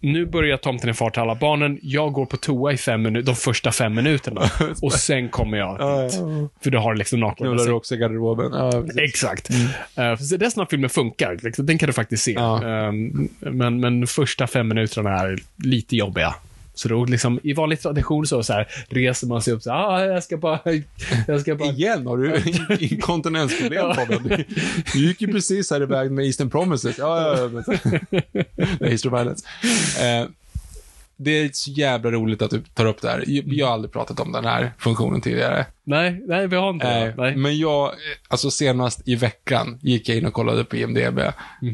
nu 0.04 0.26
börjar 0.26 0.58
tomten 0.58 0.90
i 0.90 0.94
fart 0.94 1.14
till 1.14 1.22
alla 1.22 1.36
barnen. 1.36 1.80
Jag 1.82 2.14
går 2.14 2.26
på 2.26 2.38
toa 2.38 2.72
i 2.72 2.78
fem 2.78 3.02
minuter, 3.02 3.26
de 3.26 3.36
första 3.36 3.72
fem 3.72 3.94
minuterna. 3.94 4.42
och 4.82 4.94
sen 4.94 5.30
kommer 5.30 5.58
jag 5.58 6.02
dit. 6.04 6.20
För 6.64 6.70
du 6.70 6.78
har 6.78 6.96
liksom 6.96 7.20
naken. 7.20 7.48
Knullar 7.48 7.66
du 7.66 7.72
också 7.72 7.96
i 7.96 7.98
garderoben? 7.98 8.52
Ja. 8.54 8.84
Exakt. 9.04 9.50
Mm. 9.96 10.18
så 10.18 10.38
resten 10.38 10.64
av 10.64 10.66
filmen 10.66 10.90
funkar. 10.90 11.38
Liksom, 11.42 11.66
Den 11.66 11.78
kan 11.78 11.88
du 11.88 11.94
faktiskt 11.94 12.24
se. 12.24 12.32
Ja. 12.32 12.64
Ehm, 12.64 13.30
men, 13.40 13.80
men 13.80 14.08
första 14.08 14.48
fem 14.48 14.68
minuterna 14.68 15.20
är 15.20 15.38
lite 15.58 15.96
jobbiga. 15.96 16.36
Så 16.76 16.88
då 16.88 17.06
liksom, 17.06 17.40
i 17.44 17.54
vanlig 17.54 17.82
tradition 17.82 18.28
så, 18.28 18.44
så 18.44 18.54
här, 18.54 18.68
reser 18.90 19.28
man 19.28 19.42
sig 19.42 19.54
upp 19.54 19.64
så 19.64 19.72
här, 19.72 19.78
ah, 19.80 20.06
jag 20.06 20.24
ska 20.24 20.38
bara, 20.38 20.60
jag 21.28 21.42
ska 21.42 21.56
bara 21.56 21.70
Igen 21.70 22.08
har 22.08 22.18
du 22.18 22.44
inkontinensproblem 22.86 23.96
Fabian. 23.96 24.24
Du, 24.94 25.00
gick 25.00 25.22
ju 25.22 25.28
precis 25.28 25.72
här 25.72 25.82
iväg 25.82 26.12
med 26.12 26.26
Eastern 26.26 26.50
Promises. 26.50 26.98
Ja, 26.98 27.38
ja, 27.38 27.50
ja. 27.66 27.90
Nej, 28.80 28.94
of 28.94 29.06
Violence. 29.06 29.46
Eh, 30.00 30.28
det 31.18 31.32
är 31.32 31.50
så 31.54 31.72
jävla 31.72 32.12
roligt 32.12 32.42
att 32.42 32.52
du 32.52 32.62
tar 32.62 32.86
upp 32.86 33.02
det 33.02 33.10
här. 33.10 33.24
Jag 33.28 33.66
har 33.68 33.74
aldrig 33.74 33.92
pratat 33.92 34.20
om 34.20 34.32
den 34.32 34.46
här 34.46 34.74
funktionen 34.78 35.22
tidigare. 35.22 35.66
Nej, 35.84 36.24
nej, 36.28 36.48
vi 36.48 36.56
har 36.56 36.70
inte 36.70 37.00
det. 37.00 37.08
Eh, 37.08 37.14
Nej. 37.18 37.36
Men 37.36 37.58
jag, 37.58 37.86
eh, 37.86 37.94
alltså 38.28 38.52
senast 38.52 39.08
i 39.08 39.16
veckan 39.16 39.80
gick 39.82 40.10
jag 40.10 40.18
in 40.18 40.26
och 40.26 40.34
kollade 40.34 40.64
på 40.64 40.76
IMDB. 40.76 41.20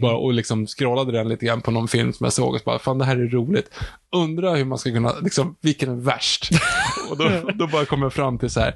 Bara, 0.02 0.16
och 0.16 0.34
liksom 0.34 0.68
scrollade 0.68 1.12
den 1.12 1.30
lite 1.30 1.46
grann 1.46 1.62
på 1.62 1.72
någon 1.72 1.88
film 1.88 2.14
som 2.14 2.24
jag 2.24 2.34
såg 2.34 2.54
och 2.54 2.60
så 2.60 2.66
bara, 2.66 2.80
fan 2.80 2.98
det 2.98 3.06
här 3.06 3.18
är 3.18 3.28
roligt. 3.28 3.72
Undrar 4.16 4.56
hur 4.56 4.66
man 4.66 4.78
ska 4.78 4.92
kunna, 4.92 5.14
liksom, 5.22 5.56
vilken 5.62 5.90
är 5.90 5.96
värst? 5.96 6.50
och 7.10 7.18
då, 7.18 7.30
då 7.54 7.68
bara 7.68 7.86
kom 7.86 8.02
jag 8.02 8.14
fram 8.14 8.38
till 8.38 8.50
så 8.50 8.60
här. 8.60 8.74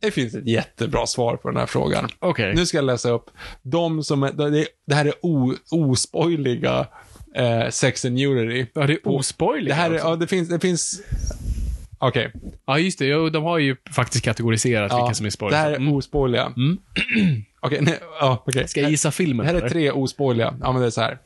Det 0.00 0.10
finns 0.10 0.34
ett 0.34 0.46
jättebra 0.46 1.06
svar 1.06 1.36
på 1.36 1.50
den 1.50 1.56
här 1.56 1.66
frågan. 1.66 2.08
Okej. 2.18 2.54
Nu 2.54 2.66
ska 2.66 2.78
jag 2.78 2.84
läsa 2.84 3.10
upp. 3.10 3.30
De 3.62 4.04
som 4.04 4.22
är, 4.22 4.32
det, 4.32 4.66
det 4.86 4.94
här 4.94 5.04
är 5.04 5.14
o, 5.22 5.54
ospoiliga 5.70 6.86
eh, 7.34 7.68
sex 7.70 8.04
and 8.04 8.14
nudity. 8.18 8.66
Ja, 8.74 8.86
det 8.86 8.92
är 8.92 9.08
ospoiligt. 9.08 9.68
Det 9.68 9.74
här 9.74 9.90
är, 9.90 9.94
också. 9.94 10.06
ja, 10.08 10.16
det 10.16 10.26
finns, 10.26 10.48
det 10.48 10.60
finns, 10.60 11.00
okej. 11.98 12.32
Ja, 12.66 12.78
just 12.78 12.98
det. 12.98 13.06
Jo, 13.06 13.28
de 13.28 13.44
har 13.44 13.58
ju 13.58 13.76
faktiskt 13.90 14.24
kategoriserat 14.24 14.92
vilka 14.92 15.14
som 15.14 15.26
är 15.26 15.28
Det 15.28 15.32
spoilers. 15.32 15.58
här 15.58 15.70
är 15.70 15.76
Mm. 15.76 15.92
ospoiliga. 15.92 16.52
Okej, 17.64 17.78
nej, 17.82 17.98
ja, 18.20 18.42
okej. 18.46 18.68
Ska 18.68 18.80
jag 18.80 18.90
gissa 18.90 19.10
filmen? 19.10 19.46
Det 19.46 19.52
här 19.52 19.62
är 19.62 19.68
tre 19.68 19.90
ospoiliga. 19.90 20.54
Ja, 20.60 20.72
men 20.72 20.80
det 20.80 20.86
är 20.86 20.90
så 20.90 21.00
här. 21.00 21.18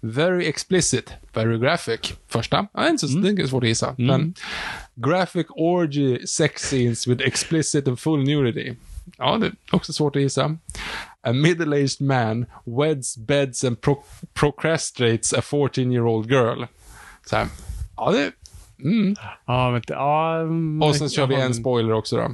Very 0.00 0.46
explicit, 0.46 1.12
very 1.34 1.58
graphic. 1.58 2.00
Första. 2.28 2.66
Ja, 2.74 2.82
det 2.82 2.88
inte 2.88 3.08
så, 3.08 3.18
det 3.18 3.42
är 3.42 3.46
svårt 3.46 3.62
att 3.62 3.68
gissa. 3.68 3.94
Men 3.98 4.34
graphic 4.94 5.46
orgy 5.50 6.26
sex 6.26 6.62
scenes 6.62 7.06
with 7.06 7.24
explicit 7.26 7.88
and 7.88 7.98
full 8.00 8.24
nudity. 8.24 8.72
Ja, 9.18 9.36
det 9.40 9.46
är 9.46 9.52
också 9.70 9.92
svårt 9.92 10.16
att 10.16 10.22
gissa. 10.22 10.56
A 11.28 11.32
middle-aged 11.32 12.00
man 12.00 12.46
weds, 12.64 13.16
beds 13.16 13.64
and 13.64 13.80
pro 13.80 14.04
procrastinates 14.34 15.32
a 15.32 15.40
14-year-old 15.40 16.28
girl. 16.28 16.64
Så 17.26 17.36
här. 17.36 17.46
Ja, 17.96 18.10
det... 18.10 18.32
Mm. 18.84 19.14
Ja, 19.46 19.70
vänta. 19.70 19.94
Ja, 19.94 20.40
mm, 20.40 20.82
Och 20.82 20.96
sen 20.96 21.08
kör 21.08 21.26
vi 21.26 21.34
en 21.34 21.40
men- 21.40 21.54
spoiler 21.54 21.92
också 21.92 22.16
då. 22.16 22.30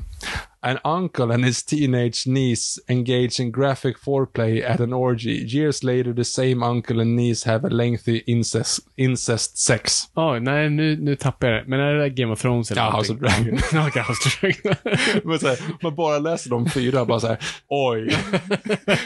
An 0.67 0.79
uncle 0.85 1.35
and 1.35 1.45
his 1.45 1.65
teenage 1.65 2.23
niece 2.27 2.81
engage 2.89 3.41
in 3.41 3.53
graphic 3.53 3.97
foreplay 4.05 4.63
at 4.65 4.81
an 4.81 4.93
orgy. 4.93 5.59
Years 5.59 5.83
later, 5.83 6.15
the 6.15 6.25
same 6.25 6.67
uncle 6.67 7.01
and 7.03 7.15
niece 7.17 7.51
have 7.51 7.67
a 7.67 7.71
lengthy 7.71 8.23
incest, 8.27 8.79
incest 8.97 9.59
sex. 9.59 9.93
Ja, 10.15 10.39
nej, 10.39 10.71
nu, 10.71 10.97
nu 11.01 11.17
tappar 11.17 11.47
jag 11.49 11.57
det. 11.57 11.65
Men 11.71 11.81
är 11.81 11.95
det 11.95 12.01
där 12.01 12.09
Game 12.09 12.33
of 12.33 12.41
Thrones 12.41 12.71
eller 12.71 12.83
Ja, 12.83 12.91
någonting? 12.91 13.17
House 13.17 13.27
of 13.27 13.45
Dragon. 13.45 13.59
Ja, 13.73 13.89
okej, 13.89 14.03
House 14.03 14.29
of 14.29 14.41
Dragon. 14.41 14.77
Men 15.25 15.39
så 15.39 15.49
här, 15.49 15.59
man 15.83 15.95
bara 15.95 16.19
läser 16.19 16.51
de 16.51 16.71
fyra, 16.71 17.05
bara 17.05 17.21
så 17.21 17.27
här, 17.27 17.39
oj. 17.69 18.09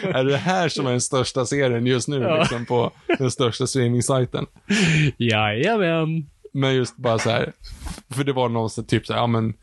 är 0.03 0.25
det 0.25 0.37
här 0.37 0.69
som 0.69 0.87
är 0.87 0.91
den 0.91 1.01
största 1.01 1.47
serien 1.47 1.87
just 1.87 2.09
nu, 2.09 2.17
Ja. 2.21 2.39
liksom 2.41 2.67
på 2.67 2.91
den 3.19 3.31
största 3.31 3.67
streaming-sajten? 3.67 4.47
Jajamän. 5.17 6.27
Men 6.59 6.75
just 6.75 6.97
bara 6.97 7.19
så 7.19 7.31
här, 7.31 7.53
för 8.11 8.25
det 8.25 8.33
var 8.33 8.49
någon 8.49 8.71
så 8.71 8.83
typ 8.83 9.07
så 9.07 9.13
här, 9.13 9.21
ja 9.21 9.27
men, 9.27 9.55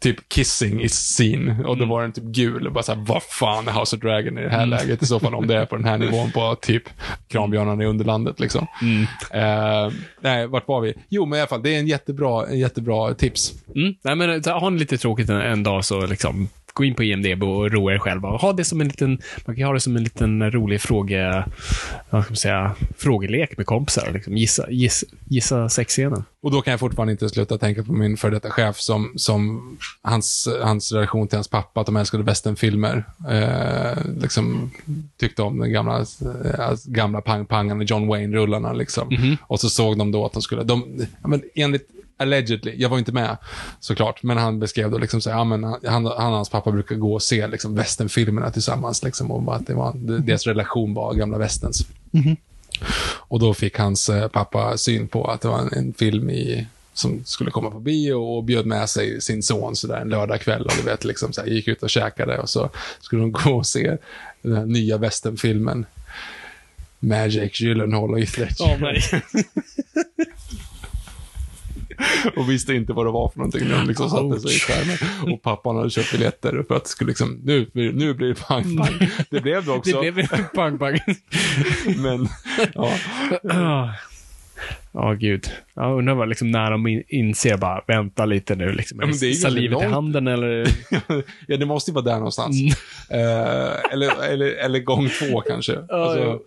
typ 0.00 0.28
kissing 0.28 0.80
is 0.80 0.92
scene 0.92 1.64
och 1.64 1.76
då 1.76 1.84
var 1.84 2.02
den 2.02 2.12
typ 2.12 2.24
gul 2.24 2.66
och 2.66 2.72
bara 2.72 2.84
så 2.84 2.94
här, 2.94 3.04
vad 3.06 3.22
fan 3.22 3.68
är 3.68 3.72
House 3.72 3.96
of 3.96 4.02
Dragon 4.02 4.38
i 4.38 4.42
det 4.42 4.48
här 4.48 4.66
läget 4.66 5.02
i 5.02 5.06
så 5.06 5.20
fall 5.20 5.34
om 5.34 5.46
det 5.46 5.56
är 5.56 5.66
på 5.66 5.76
den 5.76 5.84
här 5.84 5.98
nivån 6.04 6.32
på 6.32 6.56
typ 6.60 6.82
Kranbjörnarna 7.28 7.82
i 7.82 7.86
Underlandet 7.86 8.40
liksom. 8.40 8.66
Eh, 9.30 9.92
nej, 10.20 10.46
vart 10.46 10.68
var 10.68 10.80
vi? 10.80 10.94
Jo, 11.08 11.26
men 11.26 11.36
i 11.36 11.40
alla 11.40 11.48
fall, 11.48 11.62
det 11.62 11.74
är 11.74 11.78
en 11.78 11.86
jättebra, 11.86 12.46
en 12.46 12.58
jättebra 12.58 13.14
tips. 13.14 13.52
Mm. 13.74 13.94
Nej, 14.02 14.16
men 14.16 14.42
har 14.46 14.70
ni 14.70 14.78
lite 14.78 14.98
tråkigt 14.98 15.28
en, 15.28 15.40
en 15.40 15.62
dag 15.62 15.84
så 15.84 16.06
liksom, 16.06 16.48
gå 16.74 16.84
in 16.84 16.94
på 16.94 17.04
IMDB 17.04 17.42
och 17.42 17.70
roa 17.70 17.94
er 17.94 17.98
själva. 17.98 18.28
Och 18.28 18.40
ha 18.40 18.52
det 18.52 18.64
som 18.64 18.80
en 18.80 18.88
liten, 18.88 19.18
man 19.44 19.56
kan 19.56 19.64
ha 19.64 19.72
det 19.72 19.80
som 19.80 19.96
en 19.96 20.02
liten 20.02 20.50
rolig 20.50 20.80
fråge, 20.80 21.44
vad 22.10 22.24
ska 22.24 22.30
man 22.30 22.36
säga, 22.36 22.74
frågelek 22.96 23.56
med 23.56 23.66
kompisar. 23.66 24.10
Liksom. 24.12 24.36
Gissa, 24.36 24.70
gissa, 24.70 25.06
gissa 25.24 25.68
sexscenen. 25.68 26.24
Och 26.42 26.50
då 26.50 26.62
kan 26.62 26.70
jag 26.70 26.80
fortfarande 26.80 27.12
inte 27.12 27.28
sluta 27.28 27.58
tänka 27.58 27.82
på 27.82 27.92
min 27.92 28.16
före 28.16 28.30
detta 28.30 28.50
chef 28.50 28.76
som, 28.76 29.12
som 29.16 29.60
hans, 30.02 30.48
hans 30.62 30.92
relation 30.92 31.28
till 31.28 31.36
hans 31.36 31.48
pappa, 31.48 31.80
att 31.80 31.86
de 31.86 31.96
älskade 31.96 32.22
westernfilmer. 32.22 33.04
Eh, 33.30 33.98
liksom 34.20 34.70
tyckte 35.16 35.42
om 35.42 35.58
den 35.58 35.72
gamla, 35.72 35.98
eh, 36.00 36.72
gamla 36.84 37.20
pang-pangan 37.20 37.82
John 37.82 38.08
Wayne-rullarna 38.08 38.72
liksom. 38.72 39.36
Och 39.46 39.60
så 39.60 39.70
såg 39.70 39.98
de 39.98 40.12
då 40.12 40.26
att 40.26 40.32
de 40.32 40.42
skulle, 40.42 40.62
de, 40.62 41.06
ja, 41.22 41.28
men 41.28 41.42
enligt 41.54 41.88
Allegedly, 42.20 42.74
jag 42.76 42.88
var 42.88 42.98
inte 42.98 43.12
med 43.12 43.36
såklart, 43.80 44.22
men 44.22 44.36
han 44.36 44.60
beskrev 44.60 44.90
då 44.90 44.98
liksom 44.98 45.20
så 45.20 45.30
här, 45.30 45.36
ja, 45.36 45.44
men 45.44 45.64
han, 45.64 45.80
han 45.84 46.06
och 46.06 46.22
hans 46.22 46.48
pappa 46.48 46.72
brukar 46.72 46.96
gå 46.96 47.14
och 47.14 47.22
se 47.22 47.46
liksom 47.46 47.74
westernfilmerna 47.74 48.50
tillsammans 48.50 49.02
liksom, 49.02 49.30
och 49.30 49.56
att 49.56 49.66
det 49.66 49.74
var, 49.74 49.92
deras 50.20 50.46
relation 50.46 50.94
var 50.94 51.14
gamla 51.14 51.38
västerns. 51.38 51.86
Och 53.02 53.40
då 53.40 53.54
fick 53.54 53.78
hans 53.78 54.08
eh, 54.08 54.28
pappa 54.28 54.76
syn 54.76 55.08
på 55.08 55.24
att 55.24 55.40
det 55.40 55.48
var 55.48 55.58
en, 55.58 55.72
en 55.72 55.94
film 55.94 56.30
i, 56.30 56.66
som 56.94 57.24
skulle 57.24 57.50
komma 57.50 57.70
på 57.70 57.80
bio 57.80 58.12
och 58.14 58.44
bjöd 58.44 58.66
med 58.66 58.88
sig 58.88 59.20
sin 59.20 59.42
son 59.42 59.76
så 59.76 59.86
där 59.86 60.00
en 60.00 60.08
lördagkväll 60.08 60.62
och 60.62 60.72
du 60.76 60.82
vet, 60.82 61.04
liksom 61.04 61.32
så 61.32 61.40
här, 61.40 61.48
gick 61.48 61.68
ut 61.68 61.82
och 61.82 61.90
käkade 61.90 62.38
och 62.38 62.48
så 62.48 62.70
skulle 63.00 63.22
de 63.22 63.32
gå 63.44 63.50
och 63.50 63.66
se 63.66 63.96
den 64.42 64.56
här 64.56 64.66
nya 64.66 64.98
westernfilmen. 64.98 65.86
Magic 67.02 67.60
Gyllenhaal 67.60 68.10
och 68.10 68.18
Heath 68.18 68.38
Ledger. 68.38 68.78
nej. 68.80 69.22
och 72.36 72.50
visste 72.50 72.74
inte 72.74 72.92
vad 72.92 73.06
det 73.06 73.10
var 73.10 73.28
för 73.28 73.38
någonting 73.38 73.68
när 73.68 73.78
de 73.78 73.86
liksom 73.88 74.10
satte 74.10 74.40
sig 74.40 74.56
i 74.56 74.58
skärmen. 74.58 75.32
Och 75.34 75.42
pappan 75.42 75.76
hade 75.76 75.90
köpt 75.90 76.12
biljetter 76.12 76.64
för 76.68 76.74
att 76.76 76.84
det 76.84 76.90
skulle 76.90 77.08
liksom, 77.08 77.40
nu, 77.44 77.66
blir- 77.72 77.92
nu 77.92 78.14
blir 78.14 78.28
det 78.28 78.34
pang, 78.34 78.76
pang. 78.76 79.08
Det 79.30 79.40
blev 79.40 79.64
det 79.64 79.70
också. 79.72 80.00
Det 80.02 80.12
blev 80.12 80.26
pang, 80.54 80.78
pang. 80.78 80.98
Men, 81.96 82.28
ja. 82.74 82.92
Ja, 83.42 83.94
Ja, 84.92 85.12
gud. 85.12 85.50
Jag 85.74 85.98
undrar 85.98 86.14
vad, 86.14 86.28
liksom, 86.28 86.50
när 86.50 86.70
de 86.70 86.86
in, 86.86 87.02
inser 87.08 87.56
bara, 87.56 87.84
vänta 87.86 88.24
lite 88.24 88.54
nu. 88.54 88.72
Liksom. 88.72 88.98
Ja, 89.00 89.06
men 89.06 89.18
det 89.18 89.26
är 89.30 89.32
Salivet 89.32 89.64
i 89.78 89.82
långt. 89.82 89.94
handen 89.94 90.26
eller? 90.26 90.66
ja, 91.46 91.56
det 91.56 91.66
måste 91.66 91.90
ju 91.90 91.94
vara 91.94 92.04
där 92.04 92.14
någonstans. 92.16 92.56
Eh, 93.10 93.92
eller, 93.92 94.22
eller, 94.24 94.46
eller 94.46 94.78
gång 94.78 95.08
två 95.08 95.40
kanske. 95.40 95.72
alltså, 95.78 96.38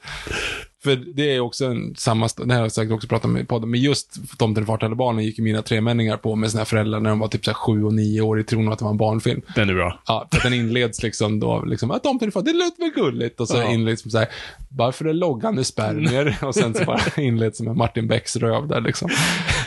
för 0.84 0.96
det 0.96 1.36
är 1.36 1.40
också 1.40 1.66
en 1.66 1.96
samma, 1.96 2.30
det 2.38 2.54
här 2.54 2.60
har 2.60 2.66
jag 2.66 2.72
säkert 2.72 2.92
också 2.92 3.08
pratat 3.08 3.26
om 3.26 3.38
i 3.38 3.44
podden, 3.46 3.70
men 3.72 3.80
just 3.82 4.38
Tomten 4.38 4.66
fart 4.66 4.84
eller 4.84 4.96
barnen 4.96 5.26
gick 5.26 5.38
ju 5.38 5.44
mina 5.44 5.62
tremänningar 5.62 6.18
på 6.18 6.36
med 6.36 6.52
sina 6.52 6.66
föräldrar 6.66 7.00
när 7.00 7.10
de 7.10 7.20
var 7.20 7.28
typ 7.28 7.46
så 7.46 7.52
här 7.52 7.56
sju 7.56 7.84
och 7.84 7.94
nio 7.94 8.22
år 8.22 8.40
i 8.40 8.44
tron 8.44 8.72
att 8.72 8.80
det 8.80 8.86
var 8.86 8.92
en 8.92 8.98
barnfilm. 8.98 9.42
Den 9.56 9.70
är 9.70 9.74
bra. 9.74 10.00
Ja, 10.08 10.28
för 10.32 10.38
att 10.38 10.44
den 10.44 10.54
inleds 10.54 11.04
liksom 11.04 11.40
då, 11.40 11.66
liksom, 11.66 11.92
att 11.92 12.04
Tomten 12.04 12.32
fart, 12.32 12.46
det 12.46 12.54
låter 12.54 12.80
väl 12.84 12.92
gulligt. 12.96 13.40
Och 13.40 13.48
så 13.48 13.58
Ja. 13.58 13.72
inleds 13.72 14.12
så 14.12 14.18
här, 14.18 14.28
varför 14.70 15.06
är 15.06 15.14
loggan 15.14 15.60
i 15.60 15.64
spermier? 15.64 16.38
och 16.42 16.56
sen 16.56 16.74
så 16.74 16.84
bara 16.86 17.02
inleds 17.22 17.62
med 17.62 17.76
Martin 17.76 18.08
Becks 18.08 18.36
röv 18.36 18.68
där 18.68 18.82
liksom. 18.82 19.10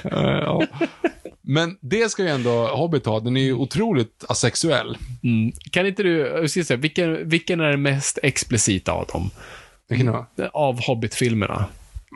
Eh, 0.04 0.20
ja. 0.20 0.62
Men 1.42 1.76
det 1.80 2.10
ska 2.10 2.22
ju 2.22 2.28
ändå 2.28 2.66
Hobbit 2.66 3.06
ha, 3.06 3.20
den 3.20 3.36
är 3.36 3.40
ju 3.42 3.52
otroligt 3.54 4.24
asexuell. 4.28 4.96
Mm. 5.22 5.52
Kan 5.70 5.86
inte 5.86 6.02
du, 6.02 6.18
jag 6.18 6.50
ska 6.50 6.64
säga, 6.64 6.76
vilken, 6.76 7.28
vilken 7.28 7.60
är 7.60 7.70
den 7.70 7.82
mest 7.82 8.18
explicita 8.22 8.92
av 8.92 9.06
dem? 9.06 9.30
Vilken 9.88 10.06
då? 10.06 10.26
Av 10.52 10.80
Hobbit-filmerna? 10.86 11.64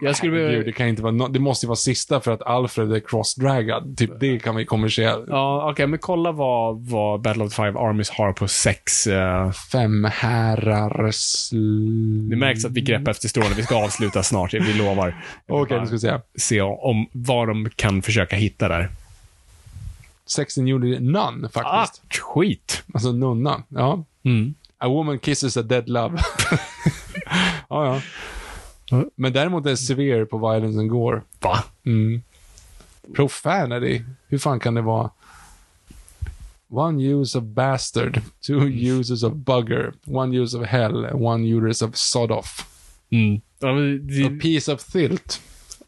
Jag 0.02 0.16
skulle 0.16 0.32
Gud, 0.36 0.46
vilja... 0.48 0.64
det 0.64 0.72
kan 0.72 0.88
inte 0.88 1.02
vara 1.02 1.12
no- 1.12 1.28
det 1.32 1.38
måste 1.38 1.66
ju 1.66 1.68
vara 1.68 1.76
sista 1.76 2.20
för 2.20 2.32
att 2.32 2.42
Alfred 2.42 2.92
är 2.92 3.00
cross-draggad. 3.00 3.96
Typ 3.96 4.10
det 4.20 4.38
kan 4.38 4.56
vi 4.56 4.64
kommersiellt. 4.64 5.24
Ja, 5.28 5.70
okej, 5.70 5.86
men 5.86 5.98
kolla 5.98 6.32
vad, 6.32 6.80
vad 6.86 7.20
Battle 7.20 7.44
of 7.44 7.50
the 7.54 7.62
Five 7.62 7.78
Armies 7.78 8.10
har 8.10 8.32
på 8.32 8.48
sex... 8.48 9.06
eh, 9.06 9.50
Fem 9.52 10.04
herrar 10.04 11.06
sl- 11.10 12.28
det 12.30 12.36
märks 12.36 12.64
att 12.64 12.72
vi 12.72 12.80
greppar 12.80 13.10
efter 13.10 13.28
strålen. 13.28 13.52
Vi 13.56 13.62
ska 13.62 13.84
avsluta 13.84 14.22
snart, 14.22 14.54
vi 14.54 14.72
lovar. 14.74 15.24
Okej, 15.48 15.80
nu 15.80 15.86
ska 15.86 15.94
vi 15.94 16.00
se. 16.00 16.18
se 16.36 16.60
om 16.60 17.06
vad 17.12 17.48
de 17.48 17.70
kan 17.76 18.02
försöka 18.02 18.36
hitta 18.36 18.68
där. 18.68 18.88
Sexen 20.26 20.66
gjorde 20.66 21.00
none 21.00 21.48
Ah, 21.54 21.84
faktiskt. 21.84 22.18
skit! 22.22 22.82
Alltså 22.94 23.12
nunna. 23.12 23.62
Ja. 23.68 24.04
Mm. 24.24 24.54
A 24.82 24.88
woman 24.88 25.18
kisses 25.18 25.56
a 25.56 25.62
dead 25.62 25.88
love. 25.88 26.18
ja, 27.68 28.00
ja. 28.88 29.04
Men 29.14 29.32
däremot 29.32 29.66
är 29.66 29.74
severe 29.74 30.26
på 30.26 30.38
violence 30.38 30.78
and 30.78 30.90
gore. 30.90 31.22
Va? 31.40 31.64
Mm. 31.86 32.22
Profanity. 33.14 34.02
Hur 34.28 34.38
fan 34.38 34.60
kan 34.60 34.74
det 34.74 34.82
vara? 34.82 35.10
One 36.68 37.02
use 37.02 37.38
of 37.38 37.44
bastard, 37.44 38.20
two 38.46 38.68
uses 38.68 39.22
of 39.22 39.32
bugger, 39.32 39.92
one 40.06 40.42
use 40.42 40.58
of 40.58 40.66
hell, 40.66 41.06
one 41.12 41.44
use 41.56 41.84
of 41.84 41.96
sod 41.96 42.30
off. 42.30 42.66
Mm. 43.10 43.40
Ja, 43.58 43.72
men 43.74 43.96
A 43.96 44.28
det, 44.28 44.40
piece 44.40 44.72
of 44.72 44.84
thilt, 44.84 45.40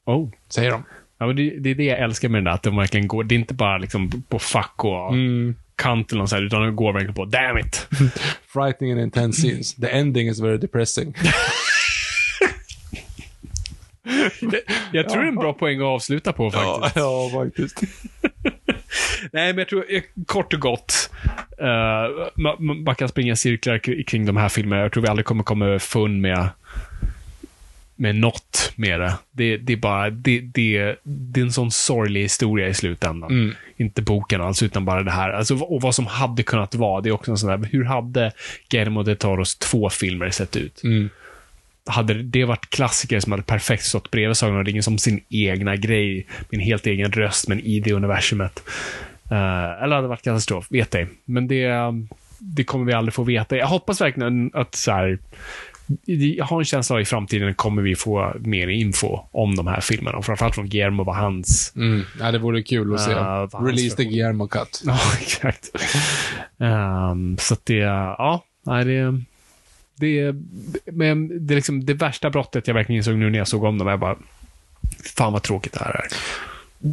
oh. 0.04 0.28
säger 0.48 0.70
de. 0.70 0.82
Ja, 1.18 1.26
men 1.26 1.36
det, 1.36 1.58
det 1.58 1.70
är 1.70 1.74
det 1.74 1.84
jag 1.84 1.98
älskar 1.98 2.28
med 2.28 2.38
den 2.38 2.44
där, 2.44 2.52
att 2.52 2.62
de 2.62 2.76
verkligen 2.76 3.08
går, 3.08 3.24
det 3.24 3.34
är 3.34 3.38
inte 3.38 3.54
bara 3.54 3.78
liksom 3.78 4.22
på 4.28 4.38
fack 4.38 4.84
och 4.84 5.14
Mm. 5.14 5.54
Kant 5.76 6.12
eller 6.12 6.20
något 6.20 6.30
sånt, 6.30 6.42
utan 6.42 6.62
de 6.62 6.76
går 6.76 6.92
verkligen 6.92 7.14
på 7.14 7.24
damn 7.24 7.58
it. 7.58 7.88
Frightening 8.46 8.92
and 8.92 9.00
intense 9.00 9.40
scenes. 9.40 9.74
The 9.74 9.88
ending 9.88 10.28
is 10.28 10.40
very 10.40 10.58
depressing. 10.58 11.14
Jag 14.92 15.08
tror 15.08 15.20
det 15.20 15.26
är 15.26 15.28
en 15.28 15.34
bra 15.34 15.52
poäng 15.52 15.78
att 15.78 15.84
avsluta 15.84 16.32
på 16.32 16.50
faktiskt. 16.50 16.96
ja, 16.96 17.30
faktiskt. 17.34 17.80
Nej, 19.32 19.52
men 19.52 19.58
jag 19.58 19.68
tror 19.68 19.84
eh, 19.88 20.02
kort 20.26 20.52
och 20.54 20.60
gott, 20.60 21.10
uh, 21.62 22.26
man, 22.34 22.56
man 22.58 22.84
bara 22.84 22.94
kan 22.94 23.08
springa 23.08 23.36
cirklar 23.36 24.04
kring 24.04 24.26
de 24.26 24.36
här 24.36 24.48
filmerna. 24.48 24.82
Jag 24.82 24.92
tror 24.92 25.02
vi 25.02 25.08
aldrig 25.08 25.26
kommer 25.26 25.44
komma 25.44 25.66
över 25.66 25.78
fun 25.78 26.20
med, 26.20 26.48
med 27.96 28.16
något 28.16 28.72
med 28.76 29.00
det. 29.00 29.14
Det, 29.30 29.56
det 29.56 29.72
är 29.72 29.76
bara, 29.76 30.10
det, 30.10 30.40
det, 30.40 30.96
det 31.02 31.40
är 31.40 31.44
en 31.44 31.52
sån 31.52 31.70
sorglig 31.70 32.22
historia 32.22 32.68
i 32.68 32.74
slutändan. 32.74 33.30
Mm. 33.30 33.54
Inte 33.76 34.02
boken 34.02 34.40
alls, 34.40 34.62
utan 34.62 34.84
bara 34.84 35.02
det 35.02 35.10
här. 35.10 35.30
Alltså, 35.30 35.54
och 35.56 35.80
vad 35.82 35.94
som 35.94 36.06
hade 36.06 36.42
kunnat 36.42 36.74
vara, 36.74 37.00
det 37.00 37.08
är 37.08 37.12
också 37.12 37.30
en 37.30 37.38
sån 37.38 37.60
där, 37.60 37.68
hur 37.72 37.84
hade 37.84 38.32
Guillermo 38.68 39.02
de 39.02 39.14
Toros 39.14 39.56
två 39.58 39.90
filmer 39.90 40.30
sett 40.30 40.56
ut? 40.56 40.84
Mm. 40.84 41.10
hade 41.86 42.14
det 42.14 42.44
varit 42.44 42.70
klassiker 42.70 43.20
som 43.20 43.32
hade 43.32 43.44
perfekt 43.44 43.84
stått 43.84 44.10
bredvid 44.10 44.36
Sagan 44.36 44.56
om 44.56 44.64
ringen 44.64 44.82
som 44.82 44.98
sin 44.98 45.20
egna 45.28 45.76
grej, 45.76 46.26
med 46.50 46.60
en 46.60 46.66
helt 46.66 46.86
egen 46.86 47.12
röst, 47.12 47.48
men 47.48 47.60
i 47.60 47.80
det 47.80 47.92
universumet. 47.92 48.62
Uh, 49.32 49.82
eller 49.82 49.94
hade 49.94 50.02
det 50.02 50.08
varit 50.08 50.22
katastrof, 50.22 50.66
vet 50.70 50.94
ej. 50.94 51.06
Men 51.24 51.48
det, 51.48 51.70
det 52.38 52.64
kommer 52.64 52.84
vi 52.84 52.92
aldrig 52.92 53.14
få 53.14 53.22
veta. 53.22 53.56
Jag 53.56 53.66
hoppas 53.66 54.00
verkligen 54.00 54.50
att 54.54 54.74
så 54.74 54.92
här, 54.92 55.18
jag 56.04 56.44
har 56.44 56.58
en 56.58 56.64
känsla 56.64 56.96
av 56.96 57.00
att 57.00 57.02
i 57.02 57.10
framtiden 57.10 57.54
kommer 57.54 57.82
vi 57.82 57.96
få 57.96 58.34
mer 58.40 58.68
info 58.68 59.18
om 59.30 59.56
de 59.56 59.66
här 59.66 59.80
filmerna. 59.80 60.18
Och 60.18 60.24
framförallt 60.24 60.54
från 60.54 60.68
Guillermo, 60.68 61.04
vad 61.04 61.16
hans... 61.16 61.72
Mm. 61.76 62.02
Ja, 62.20 62.32
det 62.32 62.38
vore 62.38 62.62
kul 62.62 62.94
att 62.94 63.00
se. 63.00 63.14
Vad 63.14 63.66
Release 63.66 63.96
the 63.96 64.04
Guillermo 64.04 64.46
cut. 64.46 64.82
Ja, 64.86 64.98
exakt. 65.20 65.70
Ehm, 66.58 67.36
så 67.38 67.54
att 67.54 67.66
det, 67.66 67.74
ja, 67.74 68.44
det, 68.64 69.22
det, 69.96 70.34
men 70.92 71.46
det, 71.46 71.54
är 71.54 71.56
liksom 71.56 71.84
det 71.84 71.94
värsta 71.94 72.30
brottet 72.30 72.66
jag 72.66 72.74
verkligen 72.74 72.96
insåg 72.96 73.18
nu 73.18 73.30
när 73.30 73.38
jag 73.38 73.48
såg 73.48 73.64
om 73.64 73.78
dem. 73.78 73.88
Jag 73.88 74.00
bara, 74.00 74.16
fan 75.16 75.32
vad 75.32 75.42
tråkigt 75.42 75.72
det 75.72 75.84
här 75.84 75.94
är. 75.94 76.06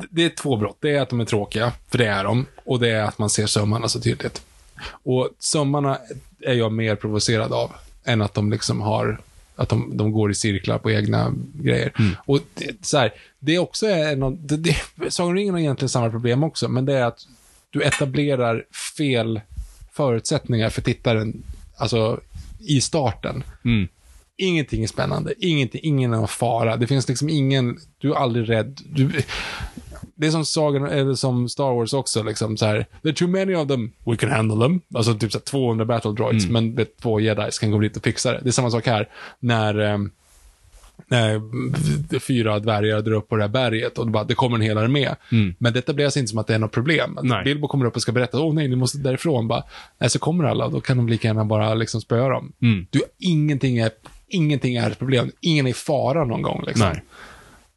Det 0.10 0.26
är 0.26 0.30
två 0.30 0.58
brott. 0.58 0.78
Det 0.80 0.96
är 0.96 1.02
att 1.02 1.10
de 1.10 1.20
är 1.20 1.26
tråkiga, 1.26 1.72
för 1.92 1.98
det 1.98 2.08
är 2.08 2.24
de. 2.24 2.46
Och 2.66 2.80
det 2.80 2.90
är 2.90 3.04
att 3.04 3.18
man 3.18 3.30
ser 3.30 3.46
sömmarna 3.46 3.88
så 3.88 4.02
tydligt. 4.02 4.42
Och 4.90 5.30
sömmarna 5.40 5.98
är 6.42 6.54
jag 6.54 6.72
mer 6.72 6.96
provocerad 6.96 7.54
av, 7.54 7.72
än 8.06 8.22
att 8.22 8.34
de 8.34 8.52
liksom 8.52 8.82
har 8.82 9.22
att 9.56 9.70
de, 9.70 9.98
de 9.98 10.12
går 10.12 10.32
i 10.32 10.36
cirklar 10.36 10.78
på 10.78 10.92
egna 10.92 11.34
grejer. 11.54 11.94
Och 12.26 12.40
det, 12.54 12.86
så 12.86 12.98
här, 12.98 13.14
det 13.40 13.56
är 13.56 13.60
också 13.60 13.88
en 13.88 14.24
av, 14.24 14.38
det, 14.42 14.58
det, 14.58 14.76
Sagan 15.10 15.30
om 15.30 15.36
ringen 15.36 15.54
har 15.54 15.62
egentligen 15.62 15.90
samma 15.90 16.10
problem 16.10 16.44
också, 16.44 16.68
men 16.68 16.86
det 16.86 16.94
är 16.94 17.04
att 17.04 17.20
du 17.70 17.84
etablerar 17.84 18.66
fel 18.98 19.42
förutsättningar 19.94 20.70
för 20.70 20.82
tittaren, 20.82 21.44
alltså 21.78 22.20
i 22.60 22.82
starten. 22.82 23.44
Mm. 23.66 23.88
Ingenting 24.38 24.84
är 24.84 24.88
spännande, 24.88 25.34
ingenting, 25.38 25.82
ingen 25.84 26.14
är 26.14 26.28
fara. 26.28 26.78
Det 26.78 26.88
finns 26.88 27.08
liksom 27.08 27.30
ingen, 27.30 27.80
du 27.98 28.12
är 28.12 28.16
aldrig 28.16 28.50
rädd. 28.50 28.80
Du, 28.86 29.12
det 30.20 30.28
är 30.28 30.32
som 30.32 30.46
Sagan, 30.46 30.86
eller 30.86 31.14
som 31.14 31.50
Star 31.50 31.74
Wars 31.74 31.94
också, 31.94 32.24
liksom 32.24 32.58
så 32.58 32.66
här. 32.66 32.86
There 33.02 33.10
are 33.10 33.14
too 33.14 33.28
many 33.28 33.56
of 33.56 33.68
them, 33.68 33.92
we 34.06 34.16
can 34.16 34.32
handle 34.32 34.68
them. 34.68 34.82
Alltså 34.94 35.14
typ 35.14 35.32
så 35.32 35.38
här 35.38 35.46
200 35.46 35.86
battle 35.86 36.12
droids, 36.12 36.48
men 36.50 36.76
vet, 36.76 36.98
två 36.98 37.20
jedis 37.20 37.60
kan 37.60 37.72
gå 37.72 37.80
dit 37.80 37.98
och 37.98 38.04
fixa 38.04 38.32
det. 38.32 38.40
Det 38.44 38.50
är 38.50 38.52
samma 38.52 38.72
sak 38.72 38.88
här, 38.88 39.10
när, 39.40 39.80
eh, 39.80 39.98
när 41.08 42.20
fyra 42.20 42.60
dvärgar 42.60 43.02
drar 43.02 43.14
upp 43.14 43.30
på 43.30 43.36
det 43.36 43.44
här 43.44 43.50
berget 43.50 43.98
och 43.98 44.06
det, 44.06 44.12
bara, 44.12 44.24
det 44.24 44.34
kommer 44.36 44.56
en 44.56 44.62
hel 44.62 44.78
armé. 44.78 45.10
Men 45.58 45.74
det 45.74 45.80
etableras 45.80 46.18
inte 46.18 46.28
som 46.28 46.40
att 46.40 46.48
det 46.48 46.56
är 46.56 46.60
något 46.60 46.72
problem. 46.72 47.18
Att 47.18 47.24
Nej. 47.24 47.44
Bilbo 47.44 47.68
kommer 47.68 47.86
upp 47.86 47.96
och 47.96 48.02
ska 48.02 48.12
berätta, 48.12 48.40
åh 48.40 48.54
nej, 48.54 48.68
ni 48.68 48.76
måste 48.76 48.98
därifrån. 48.98 49.48
Bara, 49.48 49.64
nej, 49.98 50.10
så 50.10 50.20
kommer 50.20 50.44
alla 50.44 50.66
och 50.66 50.72
då 50.72 50.82
kan 50.82 50.98
de 50.98 51.10
lika 51.10 51.28
gärna 51.28 51.46
bara 51.46 51.74
liksom 51.74 52.02
spöa 52.02 52.30
dem. 52.30 52.52
Mm. 52.62 52.88
Du, 52.90 53.02
ingenting, 53.18 53.78
är, 53.78 53.92
ingenting 54.28 54.76
är 54.76 54.92
ett 54.92 55.00
problem. 55.00 55.32
Ingen 55.42 55.66
är 55.66 55.72
i 55.72 55.74
fara 55.74 56.26
någon 56.26 56.42
gång. 56.42 56.64
Liksom. 56.68 56.88
Nej. 56.88 57.04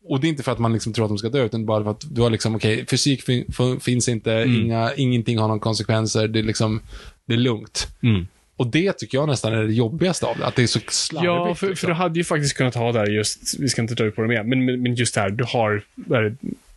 Och 0.05 0.21
det 0.21 0.27
är 0.27 0.29
inte 0.29 0.43
för 0.43 0.53
att 0.53 0.59
man 0.59 0.73
liksom 0.73 0.93
tror 0.93 1.05
att 1.05 1.11
de 1.11 1.19
ska 1.19 1.29
dö, 1.29 1.45
utan 1.45 1.67
bara 1.67 1.85
för 1.85 1.91
att 1.91 2.05
du 2.11 2.21
har 2.23 2.31
liksom, 2.31 2.55
okej, 2.57 2.87
fysik 2.87 3.23
fin, 3.23 3.45
finns 3.81 4.09
inte, 4.09 4.33
Mm. 4.33 4.61
inga, 4.65 4.95
ingenting 4.97 5.39
har 5.39 5.49
någon 5.49 5.61
konsekvenser, 5.61 6.29
det 6.29 6.39
är 6.39 6.43
liksom, 6.43 6.81
det 7.27 7.33
är 7.35 7.39
lugnt. 7.39 7.89
Mm. 8.03 8.27
Och 8.57 8.67
det 8.67 8.93
tycker 8.93 9.19
jag 9.19 9.29
nästan 9.29 9.53
är 9.53 9.63
det 9.65 9.73
jobbigaste 9.73 10.27
av 10.27 10.37
det, 10.39 10.47
att 10.47 10.57
det 10.57 10.63
är 10.63 10.67
så 10.67 10.81
slarvigt. 10.89 11.27
Ja, 11.27 11.55
för, 11.55 11.69
liksom. 11.69 11.81
för 11.81 11.87
du 11.89 11.95
hade 11.95 12.19
ju 12.19 12.25
faktiskt 12.25 12.57
kunnat 12.57 12.75
ha 12.75 12.93
där 12.93 13.07
just, 13.07 13.59
vi 13.59 13.69
ska 13.69 13.83
inte 13.83 13.95
ta 13.95 14.05
ut 14.05 14.17
på 14.17 14.23
det 14.23 14.29
mer, 14.29 14.43
men, 14.43 14.65
men 14.65 14.83
men 14.83 14.95
just 14.95 15.15
det 15.15 15.21
här, 15.21 15.31
du 15.31 15.45
har, 15.45 15.83
vad 15.95 16.19
är 16.19 16.23
det, 16.23 16.37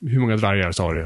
hur 0.10 0.20
många 0.20 0.38
dvärgar 0.38 0.72
sa 0.72 0.94
du? 0.94 1.06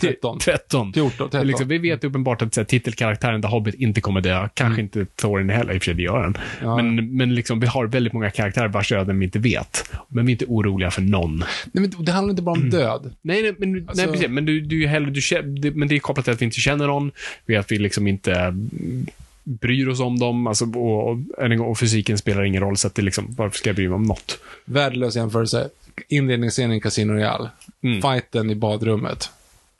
13. 0.00 0.38
13. 0.38 0.92
14, 0.92 1.30
13. 1.30 1.46
Liksom, 1.46 1.68
vi 1.68 1.78
vet 1.78 2.04
uppenbart 2.04 2.42
att 2.42 2.56
här, 2.56 2.64
titelkaraktären 2.64 3.42
The 3.42 3.48
Hobbit 3.48 3.74
inte 3.74 4.00
kommer 4.00 4.20
dö. 4.20 4.48
Kanske 4.54 4.82
inte 4.82 5.04
Thorin 5.04 5.50
heller, 5.50 5.74
i 5.74 5.78
och 5.78 5.82
för 5.82 5.84
sig, 5.84 5.94
det 5.94 6.02
gör 6.02 6.22
den. 6.22 6.38
Ja. 6.62 6.76
Men, 6.76 7.16
men 7.16 7.34
liksom, 7.34 7.60
vi 7.60 7.66
har 7.66 7.86
väldigt 7.86 8.12
många 8.12 8.30
karaktärer 8.30 8.68
vars 8.68 8.92
öden 8.92 9.18
vi 9.18 9.24
inte 9.24 9.38
vet. 9.38 9.90
Men 10.08 10.26
vi 10.26 10.32
är 10.32 10.34
inte 10.34 10.46
oroliga 10.48 10.90
för 10.90 11.02
någon. 11.02 11.44
Nej, 11.72 11.90
men 11.90 12.04
det 12.04 12.12
handlar 12.12 12.30
inte 12.30 12.42
bara 12.42 12.60
om 12.60 12.70
död. 12.70 13.14
Nej, 13.22 13.42
nej, 13.42 13.54
men, 13.58 13.88
Alltså- 13.88 14.04
nej 14.04 14.12
precis. 14.12 14.28
Men, 14.28 14.44
du, 14.44 14.60
du, 14.60 14.86
hellre, 14.86 15.10
du, 15.42 15.70
men 15.70 15.88
det 15.88 15.94
är 15.94 15.98
kopplat 15.98 16.24
till 16.24 16.34
att 16.34 16.40
vi 16.40 16.44
inte 16.44 16.60
känner 16.60 16.86
någon. 16.86 17.10
Vi 17.46 17.56
att 17.56 17.72
vi 17.72 17.78
liksom 17.78 18.06
inte 18.06 18.32
mm, 18.32 19.06
bryr 19.44 19.88
oss 19.88 20.00
om 20.00 20.18
dem. 20.18 20.46
Alltså, 20.46 20.64
och, 20.64 21.08
och, 21.10 21.70
och 21.70 21.78
fysiken 21.78 22.18
spelar 22.18 22.42
ingen 22.44 22.62
roll, 22.62 22.76
så 22.76 22.86
att 22.86 22.94
det 22.94 23.02
liksom, 23.02 23.34
varför 23.38 23.58
ska 23.58 23.68
jag 23.68 23.76
bry 23.76 23.88
mig 23.88 23.94
om 23.94 24.02
något? 24.02 24.38
Värdelös 24.64 25.16
jämförelse. 25.16 25.68
Inledningsscenen 26.08 26.76
i 26.76 26.80
Casino 26.80 27.12
Royale. 27.12 27.50
Mm. 27.82 28.02
Fighten 28.02 28.50
i 28.50 28.54
badrummet. 28.54 29.30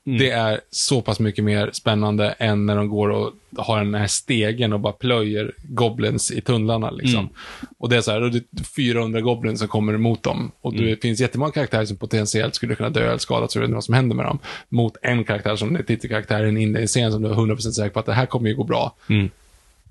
Det 0.04 0.30
är 0.30 0.60
så 0.70 1.02
pass 1.02 1.20
mycket 1.20 1.44
mer 1.44 1.70
spännande 1.72 2.30
än 2.30 2.66
när 2.66 2.76
de 2.76 2.88
går 2.88 3.08
och 3.10 3.32
har 3.56 3.78
den 3.78 3.94
här 3.94 4.06
stegen 4.06 4.72
och 4.72 4.80
bara 4.80 4.92
plöjer 4.92 5.52
goblins 5.62 6.30
i 6.30 6.40
tunnlarna. 6.40 6.90
Liksom. 6.90 7.18
Mm. 7.18 7.32
Och 7.78 7.88
det 7.88 7.96
är 7.96 8.00
så 8.00 8.10
här, 8.10 8.20
det 8.20 8.38
är 8.38 8.64
400 8.64 9.20
goblins 9.20 9.58
som 9.58 9.68
kommer 9.68 9.94
emot 9.94 10.22
dem. 10.22 10.52
Och 10.60 10.72
Mm. 10.72 10.86
det 10.86 11.02
finns 11.02 11.20
jättemånga 11.20 11.52
karaktärer 11.52 11.84
som 11.84 11.96
potentiellt 11.96 12.54
skulle 12.54 12.74
kunna 12.74 12.90
dö 12.90 13.06
eller 13.08 13.18
skadas, 13.18 13.52
så 13.52 13.58
vet 13.60 13.66
inte 13.66 13.74
vad 13.74 13.84
som 13.84 13.94
händer 13.94 14.16
med 14.16 14.26
dem. 14.26 14.38
Mot 14.68 14.96
en 15.02 15.24
karaktär 15.24 15.56
som 15.56 15.76
är 15.76 15.82
titelkaraktären 15.82 16.56
in 16.56 16.76
i 16.76 16.80
en 16.80 16.86
scen 16.86 17.12
som 17.12 17.22
du 17.22 17.28
är 17.28 17.34
100% 17.34 17.56
säker 17.70 17.90
på 17.90 18.00
att 18.00 18.06
det 18.06 18.12
här 18.12 18.26
kommer 18.26 18.48
ju 18.48 18.56
gå 18.56 18.64
bra. 18.64 18.94
Mm. 19.08 19.30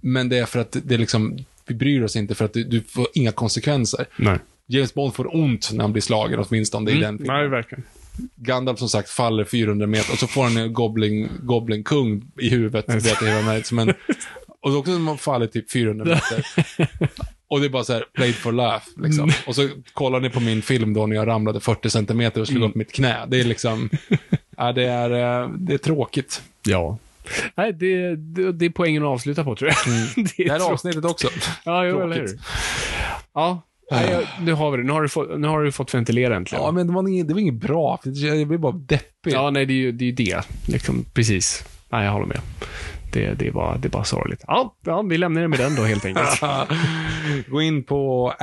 Men 0.02 0.30
det 0.30 0.38
är 0.38 0.46
för 0.46 0.60
att 0.60 0.78
det 0.84 0.94
är 0.94 1.00
liksom, 1.00 1.38
vi 1.68 1.76
bryr 1.76 2.04
oss 2.04 2.16
inte 2.16 2.36
för 2.36 2.46
att 2.46 2.54
du, 2.54 2.64
du 2.64 2.82
får 2.82 3.08
inga 3.14 3.32
konsekvenser. 3.32 4.06
Nej. 4.16 4.40
James 4.68 4.94
Bond 4.94 5.16
får 5.16 5.36
ont 5.36 5.70
när 5.74 5.82
han 5.82 5.92
blir 5.92 6.02
slagen, 6.02 6.40
åtminstone 6.40 6.92
i 6.92 7.00
den 7.00 7.18
filmen. 7.18 7.38
Nej, 7.38 7.48
verkligen. 7.48 7.84
Gandalf 8.36 8.80
som 8.80 8.90
sagt 8.90 9.10
faller 9.10 9.44
400 9.44 9.88
meter 9.88 10.14
och 10.14 10.20
så 10.20 10.28
får 10.28 10.44
han 10.44 10.58
en 10.58 10.74
goblin, 10.74 11.30
goblin 11.44 11.84
kung 11.84 12.32
i 12.40 12.50
huvudet. 12.50 12.90
Vet 12.90 13.22
hela 13.22 13.64
som 13.64 13.80
en, 13.80 13.94
och 14.62 14.72
så 14.72 14.78
också 14.78 14.94
som 14.94 15.04
man 15.04 15.18
faller 15.18 15.48
typ 15.48 15.72
400 15.72 16.06
meter. 16.16 16.46
Och 17.48 17.60
det 17.60 17.66
är 17.66 17.70
bara 17.70 17.84
så 17.84 17.94
här, 17.94 18.06
played 18.14 18.36
for 18.36 18.52
laugh. 18.52 18.86
Liksom. 18.98 19.32
Och 19.48 19.56
så 19.56 19.70
kollar 19.94 20.20
ni 20.20 20.30
på 20.30 20.40
min 20.40 20.62
film 20.62 20.94
då 20.94 21.06
när 21.06 21.16
jag 21.16 21.28
ramlade 21.28 21.60
40 21.60 21.90
centimeter 21.90 22.42
och 22.42 22.48
slog 22.48 22.70
upp 22.70 22.76
mitt 22.76 22.92
knä. 22.92 23.26
Det 23.28 23.40
är 23.40 23.44
liksom, 23.44 23.90
ja, 24.58 24.72
det, 24.72 24.84
är, 24.84 25.10
eh, 25.44 25.50
det 25.50 25.74
är 25.74 25.78
tråkigt. 25.78 26.42
Ja. 26.64 26.98
Nej, 27.56 27.74
det, 27.74 28.16
det, 28.16 28.52
det 28.52 28.66
är 28.66 28.70
poängen 28.70 29.04
att 29.04 29.10
avsluta 29.10 29.44
på, 29.44 29.56
tror 29.56 29.70
jag. 29.70 29.78
det 30.16 30.44
Det 30.44 30.52
här 30.52 30.60
tråkigt. 30.60 30.74
avsnittet 30.74 31.06
också. 31.06 31.28
Ja, 31.66 31.86
jo, 31.86 32.02
eller 32.02 32.16
hur. 32.16 32.30
Ja, 33.34 33.62
nej, 33.92 34.28
nu 34.42 34.54
har 34.54 34.72
vi 34.72 34.78
det. 34.78 34.84
Nu 34.84 34.92
har 34.92 35.02
du 35.02 35.10
fått, 35.10 35.40
nu 35.40 35.48
har 35.48 35.64
du 35.64 35.72
fått 35.72 35.94
ventilera 35.94 36.36
äntligen. 36.36 36.64
Ja, 36.66 36.72
men 36.72 36.88
det 36.88 36.94
var 36.94 37.08
inget, 37.10 37.28
det 37.28 37.34
var 37.34 37.42
inget 37.42 37.62
bra. 37.62 38.00
Jag 38.04 38.48
blir 38.48 38.58
bara 38.58 38.72
deppig. 38.72 39.34
Ja, 39.34 39.50
nej, 39.50 39.66
det 39.66 39.74
är 39.74 39.76
ju 39.76 39.92
det. 39.92 40.06
Är 40.06 40.16
det. 40.16 40.44
Liksom, 40.72 41.06
precis. 41.14 41.64
Nej, 41.90 42.06
jag 42.06 42.12
håller 42.12 42.26
med. 42.26 42.40
Det, 43.14 43.34
det, 43.34 43.48
är 43.48 43.52
bara, 43.52 43.78
det 43.78 43.88
är 43.88 43.90
bara 43.90 44.04
sorgligt. 44.04 44.44
Ja, 44.48 44.76
ja, 44.86 45.02
vi 45.02 45.18
lämnar 45.18 45.42
det 45.42 45.48
med 45.48 45.60
den 45.60 45.76
då 45.76 45.84
helt 45.84 46.06
enkelt. 46.06 46.40
Gå 47.48 47.62
in 47.62 47.84
på 47.84 48.34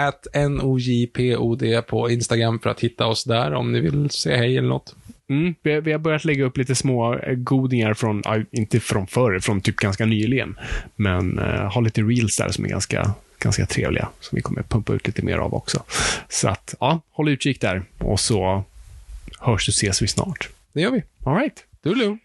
nojpod 0.48 1.86
på 1.86 2.10
Instagram 2.10 2.58
för 2.58 2.70
att 2.70 2.80
hitta 2.80 3.06
oss 3.06 3.24
där 3.24 3.54
om 3.54 3.72
ni 3.72 3.80
vill 3.80 4.10
säga 4.10 4.36
hej 4.36 4.56
eller 4.58 4.68
något. 4.68 4.96
Mm, 5.28 5.54
vi, 5.62 5.80
vi 5.80 5.92
har 5.92 5.98
börjat 5.98 6.24
lägga 6.24 6.44
upp 6.44 6.56
lite 6.56 6.74
små 6.74 7.14
eh, 7.14 7.34
godingar 7.34 7.94
från, 7.94 8.22
inte 8.50 8.80
från 8.80 9.06
förr, 9.06 9.40
från 9.40 9.60
typ 9.60 9.76
ganska 9.76 10.06
nyligen. 10.06 10.58
Men 10.96 11.38
uh, 11.38 11.44
har 11.44 11.82
lite 11.82 12.02
reels 12.02 12.36
där 12.36 12.48
som 12.48 12.64
är 12.64 12.68
ganska, 12.68 13.14
ganska 13.38 13.66
trevliga. 13.66 14.08
Som 14.20 14.36
vi 14.36 14.42
kommer 14.42 14.62
pumpa 14.62 14.92
ut 14.92 15.06
lite 15.06 15.22
mer 15.22 15.38
av 15.38 15.54
också. 15.54 15.82
Så 16.28 16.48
att, 16.48 16.74
ja, 16.80 17.00
håll 17.10 17.28
utkik 17.28 17.60
där. 17.60 17.82
Och 17.98 18.20
så 18.20 18.64
hörs 19.40 19.68
och 19.68 19.72
ses 19.72 20.02
vi 20.02 20.06
snart. 20.06 20.48
Det 20.72 20.80
gör 20.80 20.90
vi. 20.90 21.02
All 21.24 21.36
right. 21.36 21.64
Toodaloo. 21.82 22.18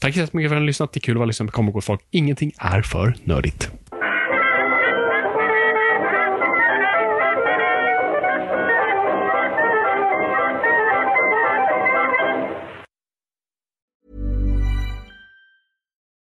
Tack 0.00 0.14
så 0.14 0.20
mycket 0.20 0.32
för 0.32 0.38
att 0.38 0.50
ni 0.50 0.54
har 0.54 0.60
lyssnat. 0.60 0.92
Det 0.92 0.98
är 0.98 1.00
kul 1.00 1.14
att 1.14 1.18
vara 1.18 1.26
lyssnat 1.26 1.52
på 1.52 1.62
Gott 1.62 1.84
Folk. 1.84 2.00
Ingenting 2.10 2.52
är 2.58 2.82
för 2.82 3.16
nördigt. 3.24 3.70